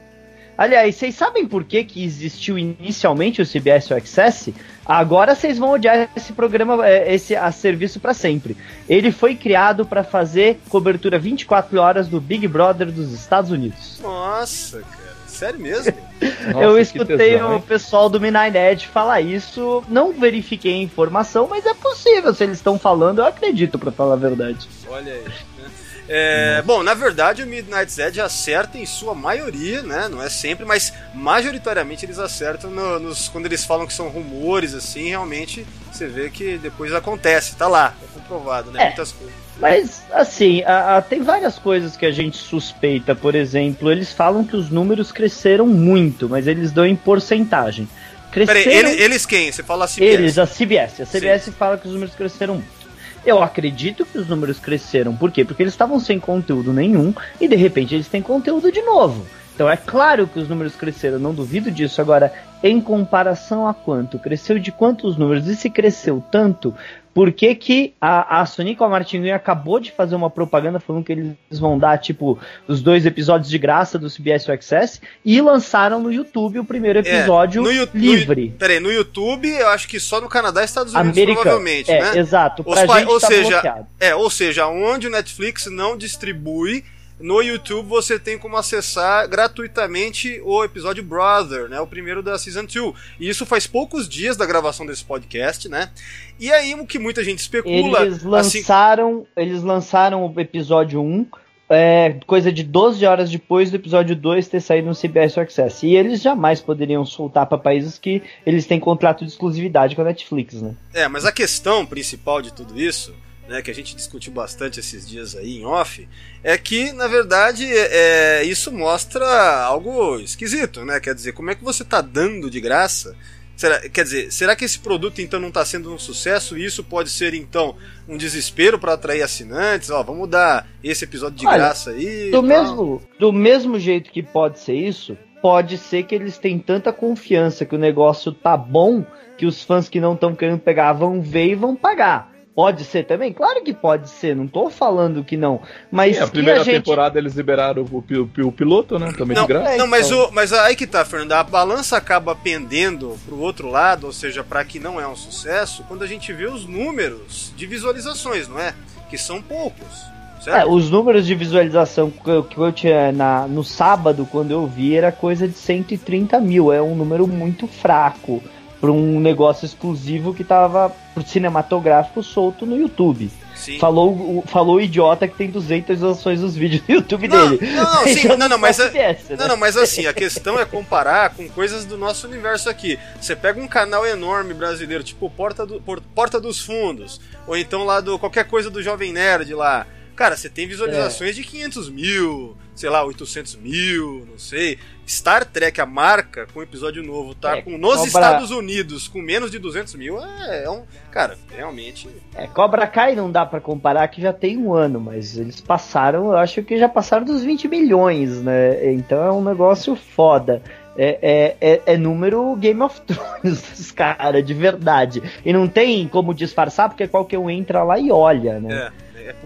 Aliás, 0.56 0.94
vocês 0.94 1.14
sabem 1.14 1.46
por 1.46 1.64
que, 1.64 1.82
que 1.84 2.04
existiu 2.04 2.58
inicialmente 2.58 3.40
o 3.40 3.46
CBS 3.46 3.90
All 3.90 3.98
Access? 3.98 4.54
Agora 4.84 5.34
vocês 5.34 5.56
vão 5.56 5.70
odiar 5.70 6.10
esse 6.16 6.32
programa, 6.32 6.86
é, 6.86 7.14
esse 7.14 7.34
a 7.34 7.50
serviço 7.52 8.00
para 8.00 8.12
sempre. 8.12 8.56
Ele 8.88 9.10
foi 9.10 9.34
criado 9.34 9.86
para 9.86 10.04
fazer 10.04 10.60
cobertura 10.68 11.18
24 11.18 11.78
horas 11.80 12.08
do 12.08 12.20
Big 12.20 12.46
Brother 12.48 12.90
dos 12.90 13.12
Estados 13.12 13.50
Unidos. 13.50 14.00
Nossa, 14.02 14.80
cara. 14.80 14.99
Sério 15.40 15.58
mesmo? 15.58 15.92
Nossa, 16.52 16.64
eu 16.64 16.78
escutei 16.78 17.16
tesão, 17.16 17.50
o 17.50 17.54
hein? 17.54 17.64
pessoal 17.66 18.08
do 18.10 18.20
Midnight 18.20 18.56
Edge 18.56 18.86
falar 18.86 19.20
isso, 19.22 19.82
não 19.88 20.12
verifiquei 20.12 20.74
a 20.74 20.82
informação, 20.82 21.46
mas 21.48 21.64
é 21.64 21.72
possível, 21.72 22.34
se 22.34 22.44
eles 22.44 22.58
estão 22.58 22.78
falando, 22.78 23.20
eu 23.20 23.24
acredito, 23.26 23.78
pra 23.78 23.90
falar 23.90 24.12
a 24.14 24.16
verdade. 24.18 24.68
Olha 24.88 25.12
aí. 25.14 25.24
né? 25.24 25.70
É, 26.12 26.60
bom, 26.62 26.82
na 26.82 26.92
verdade 26.92 27.42
o 27.42 27.46
Midnight's 27.46 27.96
Edge 27.98 28.20
acerta 28.20 28.76
em 28.76 28.84
sua 28.84 29.14
maioria, 29.14 29.80
né? 29.82 30.08
Não 30.08 30.20
é 30.22 30.28
sempre, 30.28 30.66
mas 30.66 30.92
majoritariamente 31.14 32.04
eles 32.04 32.18
acertam 32.18 32.68
no- 32.70 32.98
nos, 32.98 33.28
quando 33.28 33.46
eles 33.46 33.64
falam 33.64 33.86
que 33.86 33.92
são 33.92 34.08
rumores, 34.08 34.74
assim, 34.74 35.08
realmente 35.08 35.64
você 35.92 36.06
vê 36.08 36.28
que 36.28 36.58
depois 36.58 36.92
acontece, 36.92 37.54
tá 37.56 37.66
lá, 37.68 37.94
é 38.02 38.18
comprovado, 38.18 38.70
né? 38.72 38.82
É. 38.82 38.86
Muitas 38.88 39.12
coisas. 39.12 39.34
Mas, 39.60 40.02
assim, 40.12 40.62
a- 40.62 40.96
a- 40.96 41.02
tem 41.02 41.20
várias 41.22 41.58
coisas 41.58 41.96
que 41.96 42.06
a 42.06 42.10
gente 42.10 42.38
suspeita, 42.38 43.14
por 43.14 43.34
exemplo, 43.34 43.90
eles 43.92 44.12
falam 44.12 44.42
que 44.42 44.56
os 44.56 44.70
números 44.70 45.12
cresceram 45.12 45.66
muito, 45.66 46.28
mas 46.28 46.46
eles 46.46 46.72
dão 46.72 46.86
em 46.86 46.96
porcentagem. 46.96 47.86
Peraí, 48.32 48.46
Cresceram 48.46 48.90
ele- 48.90 49.02
eles 49.02 49.26
quem? 49.26 49.50
Você 49.52 49.62
fala 49.62 49.84
assim? 49.84 50.02
Eles, 50.02 50.38
a 50.38 50.46
CBS. 50.46 51.02
A 51.02 51.06
CBS 51.06 51.50
fala 51.50 51.76
que 51.76 51.86
os 51.86 51.92
números 51.92 52.14
cresceram 52.14 52.54
muito. 52.54 52.80
Eu 53.26 53.42
acredito 53.42 54.06
que 54.06 54.16
os 54.16 54.26
números 54.28 54.58
cresceram. 54.58 55.14
Por 55.14 55.30
quê? 55.30 55.44
Porque 55.44 55.62
eles 55.62 55.74
estavam 55.74 56.00
sem 56.00 56.18
conteúdo 56.18 56.72
nenhum 56.72 57.12
e 57.40 57.46
de 57.46 57.56
repente 57.56 57.94
eles 57.94 58.08
têm 58.08 58.22
conteúdo 58.22 58.72
de 58.72 58.80
novo. 58.80 59.26
Então 59.54 59.68
é 59.68 59.76
claro 59.76 60.26
que 60.26 60.38
os 60.38 60.48
números 60.48 60.74
cresceram, 60.74 61.18
não 61.18 61.34
duvido 61.34 61.70
disso. 61.70 62.00
Agora, 62.00 62.32
em 62.62 62.80
comparação 62.80 63.66
a 63.68 63.74
quanto? 63.74 64.18
Cresceu 64.18 64.58
de 64.58 64.72
quantos 64.72 65.18
números? 65.18 65.46
E 65.48 65.54
se 65.56 65.68
cresceu 65.68 66.22
tanto, 66.30 66.74
por 67.12 67.32
que, 67.32 67.54
que 67.56 67.92
a, 68.00 68.40
a 68.40 68.46
Sonica 68.46 68.86
Martinguinho 68.86 69.34
acabou 69.34 69.80
de 69.80 69.90
fazer 69.90 70.14
uma 70.14 70.30
propaganda 70.30 70.78
falando 70.78 71.04
que 71.04 71.10
eles 71.12 71.36
vão 71.58 71.76
dar, 71.78 71.98
tipo, 71.98 72.38
os 72.68 72.80
dois 72.80 73.04
episódios 73.04 73.50
de 73.50 73.58
graça 73.58 73.98
do 73.98 74.08
CBS 74.08 74.48
All 74.48 74.54
Access 74.54 75.00
e 75.24 75.40
lançaram 75.40 76.00
no 76.00 76.12
YouTube 76.12 76.60
o 76.60 76.64
primeiro 76.64 77.00
episódio 77.00 77.60
É, 77.68 77.74
no 77.74 77.86
no 77.86 77.88
livre. 78.00 78.46
Yu- 78.46 78.52
Peraí, 78.58 78.78
no 78.78 78.92
YouTube 78.92 79.48
eu 79.48 79.68
acho 79.68 79.88
que 79.88 79.98
só 79.98 80.20
no 80.20 80.28
Canadá 80.28 80.62
e 80.62 80.64
Estados 80.64 80.94
Unidos, 80.94 81.10
Americano. 81.18 81.42
provavelmente, 81.42 81.90
é, 81.90 82.00
né? 82.00 82.18
exato. 82.18 82.62
Os 82.64 82.74
Pra 82.78 82.86
pa- 82.86 83.10
ou 83.10 83.18
tá 83.18 83.26
seja, 83.26 83.50
bloqueado. 83.50 83.86
É, 83.98 84.14
ou 84.14 84.30
seja, 84.30 84.66
onde 84.68 85.08
o 85.08 85.10
Netflix 85.10 85.66
não 85.66 85.96
distribui, 85.96 86.84
no 87.20 87.42
YouTube 87.42 87.88
você 87.88 88.18
tem 88.18 88.38
como 88.38 88.56
acessar 88.56 89.28
gratuitamente 89.28 90.40
o 90.44 90.64
episódio 90.64 91.04
Brother, 91.04 91.68
né? 91.68 91.80
O 91.80 91.86
primeiro 91.86 92.22
da 92.22 92.38
Season 92.38 92.64
2. 92.64 92.94
E 93.18 93.28
isso 93.28 93.44
faz 93.44 93.66
poucos 93.66 94.08
dias 94.08 94.36
da 94.36 94.46
gravação 94.46 94.86
desse 94.86 95.04
podcast, 95.04 95.68
né? 95.68 95.90
E 96.38 96.50
aí 96.50 96.74
o 96.74 96.86
que 96.86 96.98
muita 96.98 97.22
gente 97.22 97.38
especula. 97.38 98.02
Eles 98.02 98.18
assim, 98.18 98.28
lançaram, 98.28 99.26
eles 99.36 99.62
lançaram 99.62 100.26
o 100.26 100.40
episódio 100.40 101.00
1, 101.00 101.26
é, 101.68 102.16
coisa 102.26 102.50
de 102.50 102.64
12 102.64 103.06
horas 103.06 103.30
depois 103.30 103.70
do 103.70 103.76
episódio 103.76 104.16
2 104.16 104.48
ter 104.48 104.60
saído 104.60 104.88
no 104.88 104.94
CBS 104.94 105.38
Access. 105.38 105.86
E 105.86 105.94
eles 105.94 106.20
jamais 106.20 106.60
poderiam 106.60 107.04
soltar 107.04 107.46
para 107.46 107.58
países 107.58 107.98
que 107.98 108.22
eles 108.44 108.66
têm 108.66 108.80
contrato 108.80 109.24
de 109.24 109.30
exclusividade 109.30 109.94
com 109.94 110.02
a 110.02 110.06
Netflix, 110.06 110.60
né? 110.60 110.74
É, 110.92 111.06
mas 111.06 111.24
a 111.24 111.32
questão 111.32 111.86
principal 111.86 112.42
de 112.42 112.52
tudo 112.52 112.80
isso, 112.80 113.14
né, 113.50 113.60
que 113.60 113.70
a 113.70 113.74
gente 113.74 113.96
discutiu 113.96 114.32
bastante 114.32 114.78
esses 114.78 115.06
dias 115.06 115.34
aí 115.34 115.58
em 115.58 115.66
off, 115.66 116.08
é 116.42 116.56
que, 116.56 116.92
na 116.92 117.08
verdade, 117.08 117.66
é, 117.66 118.44
isso 118.44 118.70
mostra 118.70 119.26
algo 119.64 120.20
esquisito, 120.20 120.84
né? 120.84 121.00
Quer 121.00 121.16
dizer, 121.16 121.32
como 121.32 121.50
é 121.50 121.56
que 121.56 121.64
você 121.64 121.84
tá 121.84 122.00
dando 122.00 122.48
de 122.48 122.60
graça? 122.60 123.16
Será, 123.56 123.80
quer 123.88 124.04
dizer, 124.04 124.32
será 124.32 124.54
que 124.54 124.64
esse 124.64 124.78
produto 124.78 125.20
então 125.20 125.40
não 125.40 125.48
está 125.48 125.64
sendo 125.64 125.92
um 125.92 125.98
sucesso 125.98 126.56
e 126.56 126.64
isso 126.64 126.84
pode 126.84 127.10
ser 127.10 127.34
então 127.34 127.74
um 128.08 128.16
desespero 128.16 128.78
para 128.78 128.92
atrair 128.92 129.20
assinantes? 129.20 129.90
Ó, 129.90 130.00
vamos 130.00 130.28
dar 130.30 130.68
esse 130.82 131.04
episódio 131.04 131.36
de 131.36 131.46
Olha, 131.46 131.58
graça 131.58 131.90
aí. 131.90 132.30
Do 132.30 132.44
mesmo, 132.44 133.02
do 133.18 133.32
mesmo 133.32 133.80
jeito 133.80 134.12
que 134.12 134.22
pode 134.22 134.60
ser 134.60 134.74
isso, 134.74 135.18
pode 135.42 135.76
ser 135.76 136.04
que 136.04 136.14
eles 136.14 136.38
têm 136.38 136.56
tanta 136.56 136.92
confiança 136.92 137.66
que 137.66 137.74
o 137.74 137.78
negócio 137.78 138.30
tá 138.30 138.56
bom 138.56 139.04
que 139.36 139.44
os 139.44 139.64
fãs 139.64 139.88
que 139.88 139.98
não 139.98 140.14
estão 140.14 140.36
querendo 140.36 140.60
pegar 140.60 140.92
vão 140.92 141.20
ver 141.20 141.48
e 141.48 141.54
vão 141.56 141.74
pagar. 141.74 142.29
Pode 142.60 142.84
ser 142.84 143.06
também? 143.06 143.32
Claro 143.32 143.64
que 143.64 143.72
pode 143.72 144.10
ser, 144.10 144.36
não 144.36 144.46
tô 144.46 144.68
falando 144.68 145.24
que 145.24 145.34
não. 145.34 145.62
Mas 145.90 146.18
É, 146.18 146.20
a 146.20 146.26
primeira 146.26 146.60
a 146.60 146.62
gente... 146.62 146.74
temporada 146.74 147.18
eles 147.18 147.34
liberaram 147.34 147.86
o, 147.90 147.96
o, 147.96 148.46
o 148.48 148.52
piloto, 148.52 148.98
né? 148.98 149.14
Também 149.16 149.34
Não, 149.34 149.46
de 149.46 149.48
graça. 149.48 149.70
É, 149.70 149.76
não 149.78 149.86
mas, 149.86 150.08
então. 150.08 150.28
o, 150.28 150.30
mas 150.30 150.52
aí 150.52 150.76
que 150.76 150.86
tá, 150.86 151.02
Fernando. 151.02 151.32
A 151.32 151.42
balança 151.42 151.96
acaba 151.96 152.36
pendendo 152.36 153.18
pro 153.24 153.38
outro 153.38 153.70
lado, 153.70 154.04
ou 154.08 154.12
seja, 154.12 154.44
para 154.44 154.62
que 154.62 154.78
não 154.78 155.00
é 155.00 155.08
um 155.08 155.16
sucesso, 155.16 155.82
quando 155.88 156.04
a 156.04 156.06
gente 156.06 156.34
vê 156.34 156.48
os 156.48 156.66
números 156.66 157.50
de 157.56 157.64
visualizações, 157.64 158.46
não 158.46 158.58
é? 158.58 158.74
Que 159.08 159.16
são 159.16 159.40
poucos. 159.40 160.10
É, 160.46 160.66
os 160.66 160.90
números 160.90 161.26
de 161.26 161.34
visualização 161.34 162.10
que 162.10 162.28
eu, 162.28 162.44
que 162.44 162.58
eu 162.58 162.72
tinha 162.72 163.10
na, 163.10 163.48
no 163.48 163.64
sábado, 163.64 164.28
quando 164.30 164.50
eu 164.50 164.66
vi, 164.66 164.94
era 164.94 165.10
coisa 165.10 165.48
de 165.48 165.54
130 165.54 166.38
mil. 166.40 166.70
É 166.70 166.82
um 166.82 166.94
número 166.94 167.26
muito 167.26 167.66
fraco 167.66 168.42
para 168.80 168.90
um 168.90 169.20
negócio 169.20 169.66
exclusivo 169.66 170.32
que 170.34 170.42
tava 170.42 170.90
pro 171.14 171.22
cinematográfico 171.26 172.22
solto 172.22 172.64
no 172.64 172.76
YouTube. 172.76 173.30
Sim. 173.54 173.78
Falou, 173.78 174.10
o- 174.12 174.44
falou 174.46 174.76
o 174.76 174.80
idiota 174.80 175.28
que 175.28 175.36
tem 175.36 175.50
200 175.50 175.96
visualizações 175.96 176.40
dos 176.40 176.56
vídeos 176.56 176.80
do 176.82 176.92
YouTube 176.92 177.28
Não, 177.28 177.50
dele. 177.56 177.72
não, 177.72 177.84
não, 177.94 178.04
sim, 178.08 178.28
não, 178.38 178.48
não, 178.48 178.56
mas 178.58 178.78
pode 178.78 178.88
é- 178.88 178.92
ser 178.92 178.98
essa, 178.98 179.32
né? 179.34 179.38
Não, 179.38 179.48
não, 179.48 179.56
mas 179.58 179.76
assim, 179.76 180.06
a 180.06 180.14
questão 180.14 180.58
é 180.58 180.64
comparar 180.64 181.34
com 181.34 181.46
coisas 181.50 181.84
do 181.84 181.98
nosso 181.98 182.26
universo 182.26 182.70
aqui. 182.70 182.98
Você 183.20 183.36
pega 183.36 183.60
um 183.60 183.68
canal 183.68 184.06
enorme 184.06 184.54
brasileiro, 184.54 185.04
tipo 185.04 185.28
Porta, 185.28 185.66
do, 185.66 185.78
Por- 185.78 186.00
Porta 186.14 186.40
dos 186.40 186.58
Fundos, 186.60 187.20
ou 187.46 187.54
então 187.54 187.84
lá 187.84 188.00
do 188.00 188.18
qualquer 188.18 188.44
coisa 188.46 188.70
do 188.70 188.82
Jovem 188.82 189.12
Nerd 189.12 189.52
lá. 189.52 189.86
Cara, 190.20 190.36
você 190.36 190.50
tem 190.50 190.66
visualizações 190.68 191.34
de 191.34 191.42
500 191.42 191.88
mil, 191.88 192.54
sei 192.74 192.90
lá, 192.90 193.02
800 193.02 193.56
mil, 193.56 194.26
não 194.30 194.38
sei. 194.38 194.76
Star 195.08 195.46
Trek, 195.46 195.80
a 195.80 195.86
marca, 195.86 196.46
com 196.52 196.60
episódio 196.62 197.02
novo, 197.02 197.34
tá 197.34 197.56
É, 197.56 197.62
com, 197.62 197.78
nos 197.78 197.92
cobra- 197.94 198.06
Estados 198.06 198.50
Unidos 198.50 199.08
com 199.08 199.18
menos 199.22 199.50
de 199.50 199.58
200 199.58 199.94
mil, 199.94 200.22
é, 200.22 200.64
é 200.64 200.70
um. 200.70 200.82
Cara, 201.10 201.38
realmente. 201.56 202.06
É, 202.34 202.46
Cobra 202.46 202.86
Kai 202.86 203.14
não 203.16 203.32
dá 203.32 203.46
pra 203.46 203.62
comparar 203.62 204.06
que 204.08 204.20
já 204.20 204.30
tem 204.30 204.58
um 204.58 204.74
ano, 204.74 205.00
mas 205.00 205.38
eles 205.38 205.58
passaram, 205.58 206.26
eu 206.26 206.36
acho 206.36 206.62
que 206.62 206.78
já 206.78 206.86
passaram 206.86 207.24
dos 207.24 207.42
20 207.42 207.66
milhões, 207.66 208.42
né? 208.42 208.92
Então 208.92 209.24
é 209.24 209.32
um 209.32 209.42
negócio 209.42 209.96
foda. 209.96 210.62
É, 210.98 211.56
é, 211.62 211.72
é, 211.72 211.82
é 211.94 211.96
número 211.96 212.54
Game 212.56 212.82
of 212.82 213.00
Thrones 213.08 213.62
dos 213.62 213.90
caras, 213.90 214.44
de 214.44 214.52
verdade. 214.52 215.22
E 215.46 215.50
não 215.50 215.66
tem 215.66 216.06
como 216.06 216.34
disfarçar, 216.34 216.90
porque 216.90 217.08
qualquer 217.08 217.38
um 217.38 217.48
entra 217.48 217.82
lá 217.82 217.98
e 217.98 218.10
olha, 218.12 218.60
né? 218.60 218.74
É, 218.74 218.86
é 218.86 218.92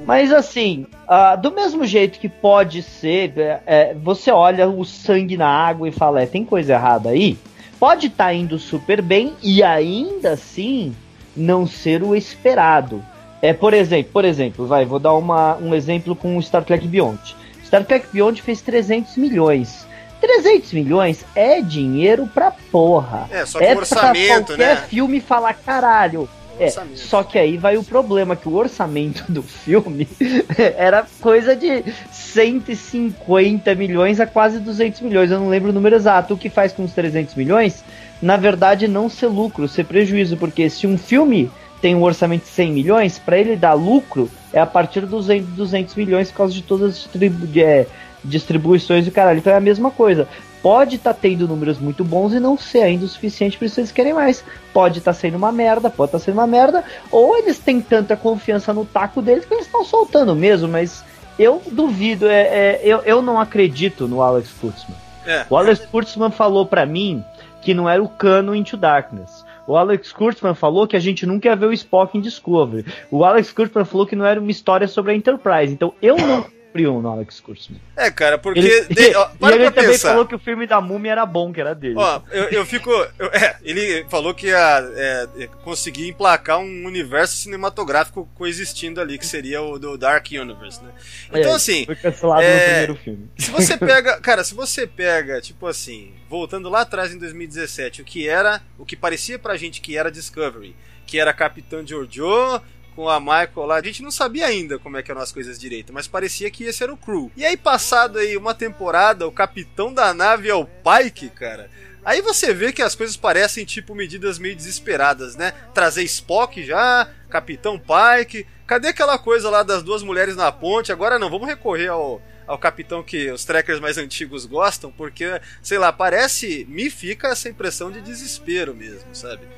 Mas 0.07 0.33
assim, 0.33 0.87
ah, 1.07 1.37
do 1.37 1.51
mesmo 1.51 1.85
jeito 1.87 2.19
que 2.19 2.29
pode 2.29 2.83
ser, 2.83 3.33
é, 3.37 3.61
é, 3.67 3.95
você 3.95 4.31
olha 4.31 4.69
o 4.69 4.85
sangue 4.85 5.37
na 5.37 5.49
água 5.49 5.89
e 5.89 5.93
fala, 5.93 6.23
é, 6.23 6.27
tem 6.27 6.45
coisa 6.45 6.75
errada 6.75 7.11
aí. 7.11 7.39
Pode 7.79 8.07
estar 8.07 8.33
indo 8.33 8.59
super 8.59 9.03
bem 9.03 9.35
e 9.43 9.63
ainda 9.63 10.33
assim 10.33 10.95
não 11.37 11.67
ser 11.67 12.03
o 12.03 12.15
esperado. 12.15 13.05
É, 13.43 13.53
por 13.53 13.75
exemplo, 13.75 14.13
por 14.13 14.25
exemplo, 14.25 14.67
vai, 14.67 14.85
vou 14.85 14.99
dar 14.99 15.13
uma, 15.13 15.57
um 15.57 15.75
exemplo 15.75 16.17
com 16.17 16.37
o 16.37 16.43
Star 16.43 16.65
Trek 16.65 16.87
Beyond. 16.87 17.37
Star 17.65 17.85
Trek 17.85 18.07
Beyond 18.13 18.41
fez 18.41 18.63
300 18.63 19.17
milhões. 19.17 19.87
300 20.21 20.73
milhões 20.73 21.25
é 21.35 21.61
dinheiro 21.61 22.27
pra 22.33 22.51
porra. 22.51 23.29
É, 23.31 23.45
só 23.45 23.59
que 23.59 23.65
é 23.65 23.75
o 23.75 23.79
orçamento, 23.79 24.47
pra 24.47 24.57
qualquer 24.57 24.77
né? 24.77 24.87
filme 24.89 25.21
falar, 25.21 25.53
caralho, 25.55 26.29
É, 26.59 26.67
orçamento. 26.67 26.99
só 26.99 27.23
que 27.23 27.39
aí 27.39 27.57
vai 27.57 27.77
o 27.77 27.85
problema, 27.85 28.37
que 28.37 28.49
o 28.49 28.55
orçamento 28.55 29.25
do 29.31 29.43
filme 29.43 30.09
era 30.77 31.07
coisa 31.21 31.55
de 31.57 31.85
150 32.11 33.75
milhões 33.75 34.21
a 34.21 34.27
quase 34.27 34.59
200 34.59 35.01
milhões, 35.01 35.31
eu 35.31 35.41
não 35.41 35.49
lembro 35.49 35.71
o 35.71 35.73
número 35.73 35.97
exato. 35.97 36.35
O 36.35 36.39
que 36.39 36.49
faz 36.49 36.73
com 36.73 36.85
os 36.85 36.93
300 36.93 37.35
milhões, 37.35 37.85
na 38.21 38.37
verdade, 38.37 38.89
não 38.89 39.09
ser 39.09 39.27
lucro, 39.27 39.69
ser 39.69 39.85
prejuízo, 39.85 40.37
porque 40.37 40.69
se 40.71 40.87
um 40.87 40.97
filme 40.97 41.51
tem 41.81 41.95
um 41.95 42.03
orçamento 42.03 42.45
de 42.45 42.49
100 42.49 42.73
milhões, 42.73 43.19
para 43.19 43.39
ele 43.39 43.57
dar 43.57 43.75
lucro 43.75 44.31
é 44.53 44.61
a 44.61 44.67
partir 44.67 45.03
dos 45.03 45.27
200 45.27 45.95
milhões 45.97 46.31
por 46.31 46.39
causa 46.39 46.55
de 46.55 46.63
todas 46.63 46.91
as 46.91 46.97
distribu 46.97 47.47
é, 47.59 47.87
distribuições 48.25 49.05
do 49.05 49.11
caralho. 49.11 49.39
Então 49.39 49.53
é 49.53 49.57
a 49.57 49.61
mesma 49.61 49.91
coisa. 49.91 50.27
Pode 50.65 50.97
estar 50.97 51.13
tá 51.13 51.21
tendo 51.21 51.47
números 51.47 51.79
muito 51.79 52.03
bons 52.03 52.33
e 52.33 52.41
não 52.41 52.57
ser 52.57 52.79
ainda 52.79 53.05
o 53.05 53.09
suficiente 53.09 53.59
para 53.59 53.69
eles 53.77 53.93
querem 53.93 54.15
mais. 54.15 54.43
Pode 54.73 55.01
estar 55.01 55.13
tá 55.13 55.19
sendo 55.19 55.37
uma 55.37 55.53
merda, 55.53 55.91
pode 55.91 56.09
estar 56.09 56.19
tá 56.19 56.25
sendo 56.25 56.37
uma 56.37 56.47
merda, 56.47 56.83
ou 57.11 57.37
eles 57.37 57.59
têm 57.59 57.83
tanta 57.83 58.17
confiança 58.17 58.73
no 58.73 58.87
taco 58.87 59.21
deles 59.21 59.45
que 59.45 59.53
eles 59.53 59.67
estão 59.67 59.85
soltando 59.85 60.35
mesmo, 60.35 60.67
mas 60.67 61.05
eu 61.39 61.61
duvido, 61.71 62.27
é, 62.27 62.41
é, 62.45 62.81
eu, 62.83 63.01
eu 63.01 63.21
não 63.21 63.39
acredito 63.39 64.09
no 64.09 64.23
Alex 64.23 64.53
Kurtzman. 64.59 64.97
É. 65.27 65.45
O 65.51 65.57
Alex 65.59 65.85
Kurtzman 65.85 66.31
falou 66.31 66.65
para 66.65 66.87
mim 66.87 67.23
que 67.61 67.75
não 67.75 67.87
era 67.87 68.03
o 68.03 68.09
cano 68.09 68.55
Into 68.55 68.79
Darkness. 68.79 69.45
O 69.67 69.77
Alex 69.77 70.13
Kurtzman 70.13 70.55
falou 70.55 70.87
que 70.87 70.97
a 70.97 71.01
gente 71.01 71.27
nunca 71.27 71.47
ia 71.47 71.57
ver 71.57 71.67
o 71.67 71.75
Spock 71.75 72.17
em 72.17 72.23
Discovery. 72.23 72.87
O 73.11 73.23
Alex 73.23 73.53
Kurtzman 73.53 73.85
falou 73.85 74.07
que 74.07 74.17
não 74.17 74.25
era 74.25 74.41
uma 74.41 74.51
história 74.51 74.89
sobre 74.89 75.13
a 75.13 75.15
Enterprise. 75.15 75.75
Então 75.75 75.93
eu 76.01 76.17
não 76.17 76.47
frio 76.75 77.01
no 77.01 77.09
Alex 77.09 77.39
Kurtzman. 77.39 77.81
É, 77.97 78.11
cara, 78.11 78.37
porque. 78.37 78.59
Ele, 78.59 78.81
de, 78.87 79.15
ó, 79.15 79.31
e 79.41 79.53
ele 79.53 79.71
também 79.71 79.93
pensar. 79.93 80.09
falou 80.11 80.27
que 80.27 80.35
o 80.35 80.39
filme 80.41 80.67
da 80.67 80.81
Múmia 80.81 81.13
era 81.13 81.25
bom, 81.25 81.53
que 81.53 81.61
era 81.61 81.73
dele. 81.73 81.95
Ó, 81.97 82.21
eu, 82.33 82.45
eu 82.51 82.67
fico. 82.67 82.91
Eu, 83.17 83.29
é, 83.29 83.57
ele 83.63 84.05
falou 84.09 84.35
que 84.35 84.49
ia 84.49 84.93
é, 84.97 85.47
conseguir 85.63 86.09
emplacar 86.09 86.59
um 86.59 86.85
universo 86.85 87.37
cinematográfico 87.37 88.29
coexistindo 88.35 89.01
ali, 89.01 89.17
que 89.19 89.27
seria 89.27 89.63
o 89.63 89.79
do 89.79 89.97
Dark 89.97 90.27
Universe, 90.33 90.83
né? 90.83 90.91
Então, 91.29 91.53
é, 91.53 91.55
assim. 91.55 91.87
Foi 91.87 91.95
cancelado 91.95 92.43
é, 92.43 92.57
no 92.57 92.65
primeiro 92.65 92.97
filme. 92.97 93.31
Se 93.39 93.51
você 93.53 93.77
pega. 93.79 94.21
Cara, 94.21 94.43
se 94.43 94.55
você 94.55 94.85
pega, 94.85 95.41
tipo 95.41 95.69
assim, 95.69 96.13
voltando 96.29 96.69
lá 96.69 96.81
atrás 96.81 97.15
em 97.15 97.19
2017, 97.19 98.03
o 98.03 98.05
que 98.05 98.29
era. 98.29 98.61
O 98.77 98.85
que 98.85 98.97
parecia 98.97 99.39
pra 99.39 99.57
gente 99.57 99.81
que 99.81 99.97
era 99.97 100.11
Discovery, 100.11 100.75
que 101.07 101.21
era 101.21 101.33
Capitão 101.33 101.87
Giorgio 101.87 102.61
com 102.95 103.09
a 103.09 103.21
Michael 103.21 103.67
lá, 103.67 103.77
a 103.77 103.83
gente 103.83 104.03
não 104.03 104.11
sabia 104.11 104.47
ainda 104.47 104.79
como 104.79 104.97
é 104.97 105.03
que 105.03 105.11
eram 105.11 105.21
as 105.21 105.33
coisas 105.33 105.59
direito, 105.59 105.93
mas 105.93 106.07
parecia 106.07 106.51
que 106.51 106.65
esse 106.65 106.83
era 106.83 106.93
o 106.93 106.97
crew. 106.97 107.31
E 107.37 107.45
aí, 107.45 107.57
passado 107.57 108.19
aí 108.19 108.37
uma 108.37 108.55
temporada, 108.55 109.27
o 109.27 109.33
capitão 109.33 109.93
da 109.93 110.15
nave 110.15 110.49
é 110.49 110.55
o 110.55 110.67
Pike, 110.67 111.31
cara. 111.31 111.71
Aí 112.05 112.21
você 112.21 112.53
vê 112.53 112.71
que 112.71 112.83
as 112.83 112.95
coisas 112.95 113.17
parecem 113.17 113.65
tipo 113.65 113.95
medidas 113.95 114.39
meio 114.39 114.55
desesperadas, 114.55 115.37
né? 115.37 115.53
Trazer 115.73 116.03
Spock 116.03 116.63
já, 116.63 117.09
Capitão 117.31 117.79
Pike. 117.81 118.47
Cadê 118.67 118.89
aquela 118.89 119.19
coisa 119.19 119.49
lá 119.49 119.63
das 119.63 119.83
duas 119.83 120.03
mulheres 120.03 120.37
na 120.37 120.53
ponte? 120.53 120.93
Agora 120.93 121.19
não, 121.19 121.31
vamos 121.31 121.49
recorrer 121.49 121.89
ao, 121.89 122.21
ao 122.47 122.59
capitão 122.59 123.03
que 123.03 123.31
os 123.31 123.45
trackers 123.47 123.81
mais 123.81 123.97
antigos 123.97 124.45
gostam, 124.45 124.93
porque, 124.93 125.41
sei 125.63 125.79
lá, 125.79 125.91
parece. 125.93 126.67
Me 126.69 126.91
fica 126.91 127.29
essa 127.29 127.49
impressão 127.49 127.91
de 127.91 128.03
desespero 128.03 128.75
mesmo, 128.75 129.15
sabe? 129.15 129.49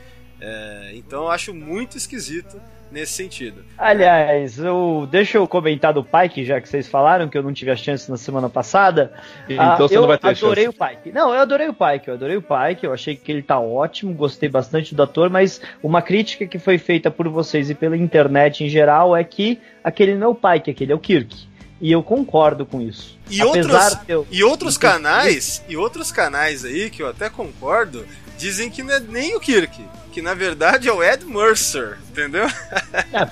É, 0.41 0.93
então 0.95 1.25
eu 1.25 1.31
acho 1.31 1.53
muito 1.53 1.97
esquisito 1.97 2.61
nesse 2.91 3.13
sentido. 3.13 3.65
Aliás, 3.77 4.59
eu, 4.59 5.07
deixa 5.11 5.39
eu 5.39 5.47
comentar 5.47 5.93
do 5.93 6.05
Pike, 6.05 6.45
já 6.45 6.61
que 6.61 6.69
vocês 6.69 6.89
falaram 6.89 7.29
que 7.29 7.37
eu 7.37 7.43
não 7.43 7.53
tive 7.53 7.71
a 7.71 7.77
chance 7.77 8.11
na 8.11 8.17
semana 8.17 8.49
passada. 8.49 9.13
Então 9.49 9.65
ah, 9.65 9.77
você 9.77 9.97
eu 9.97 10.01
não 10.03 10.09
vai 10.09 10.19
ter 10.19 10.29
adorei 10.29 10.65
chance. 10.65 10.77
o 10.77 10.87
Pike. 10.87 11.13
Não, 11.13 11.35
eu 11.35 11.41
adorei 11.41 11.69
o 11.69 11.75
Pike, 11.75 12.09
eu 12.09 12.15
adorei 12.15 12.37
o 12.37 12.43
Pike, 12.43 12.85
eu 12.85 12.93
achei 12.93 13.17
que 13.17 13.31
ele 13.31 13.43
tá 13.43 13.59
ótimo, 13.59 14.15
gostei 14.15 14.49
bastante 14.49 14.95
do 14.95 15.03
ator, 15.03 15.29
mas 15.31 15.61
uma 15.83 16.01
crítica 16.01 16.47
que 16.47 16.59
foi 16.59 16.79
feita 16.79 17.11
por 17.11 17.29
vocês 17.29 17.71
e 17.71 17.75
pela 17.75 17.97
internet 17.97 18.65
em 18.65 18.69
geral 18.69 19.17
é 19.17 19.25
que 19.25 19.61
aquele 19.83 20.15
não 20.15 20.29
é 20.29 20.31
o 20.31 20.35
Pike, 20.35 20.71
aquele 20.71 20.93
é 20.93 20.95
o 20.95 21.01
Kirk. 21.01 21.47
E 21.81 21.93
eu 21.93 22.03
concordo 22.03 22.65
com 22.65 22.81
isso. 22.81 23.19
E 23.29 23.43
outros, 23.43 23.99
eu... 24.09 24.27
e 24.31 24.43
outros 24.43 24.79
canais, 24.79 25.63
e 25.69 25.77
outros 25.77 26.11
canais 26.11 26.65
aí 26.65 26.89
que 26.89 27.03
eu 27.03 27.09
até 27.09 27.29
concordo, 27.29 28.07
dizem 28.39 28.71
que 28.71 28.83
não 28.83 28.95
é 28.95 29.01
nem 29.01 29.37
o 29.37 29.41
Kirk, 29.41 29.85
que 30.17 30.23
na 30.23 30.33
verdade 30.33 30.89
é 30.89 30.93
o 30.93 31.05
Ed 31.05 31.27
Mercer, 31.27 31.99
entendeu? 32.09 32.47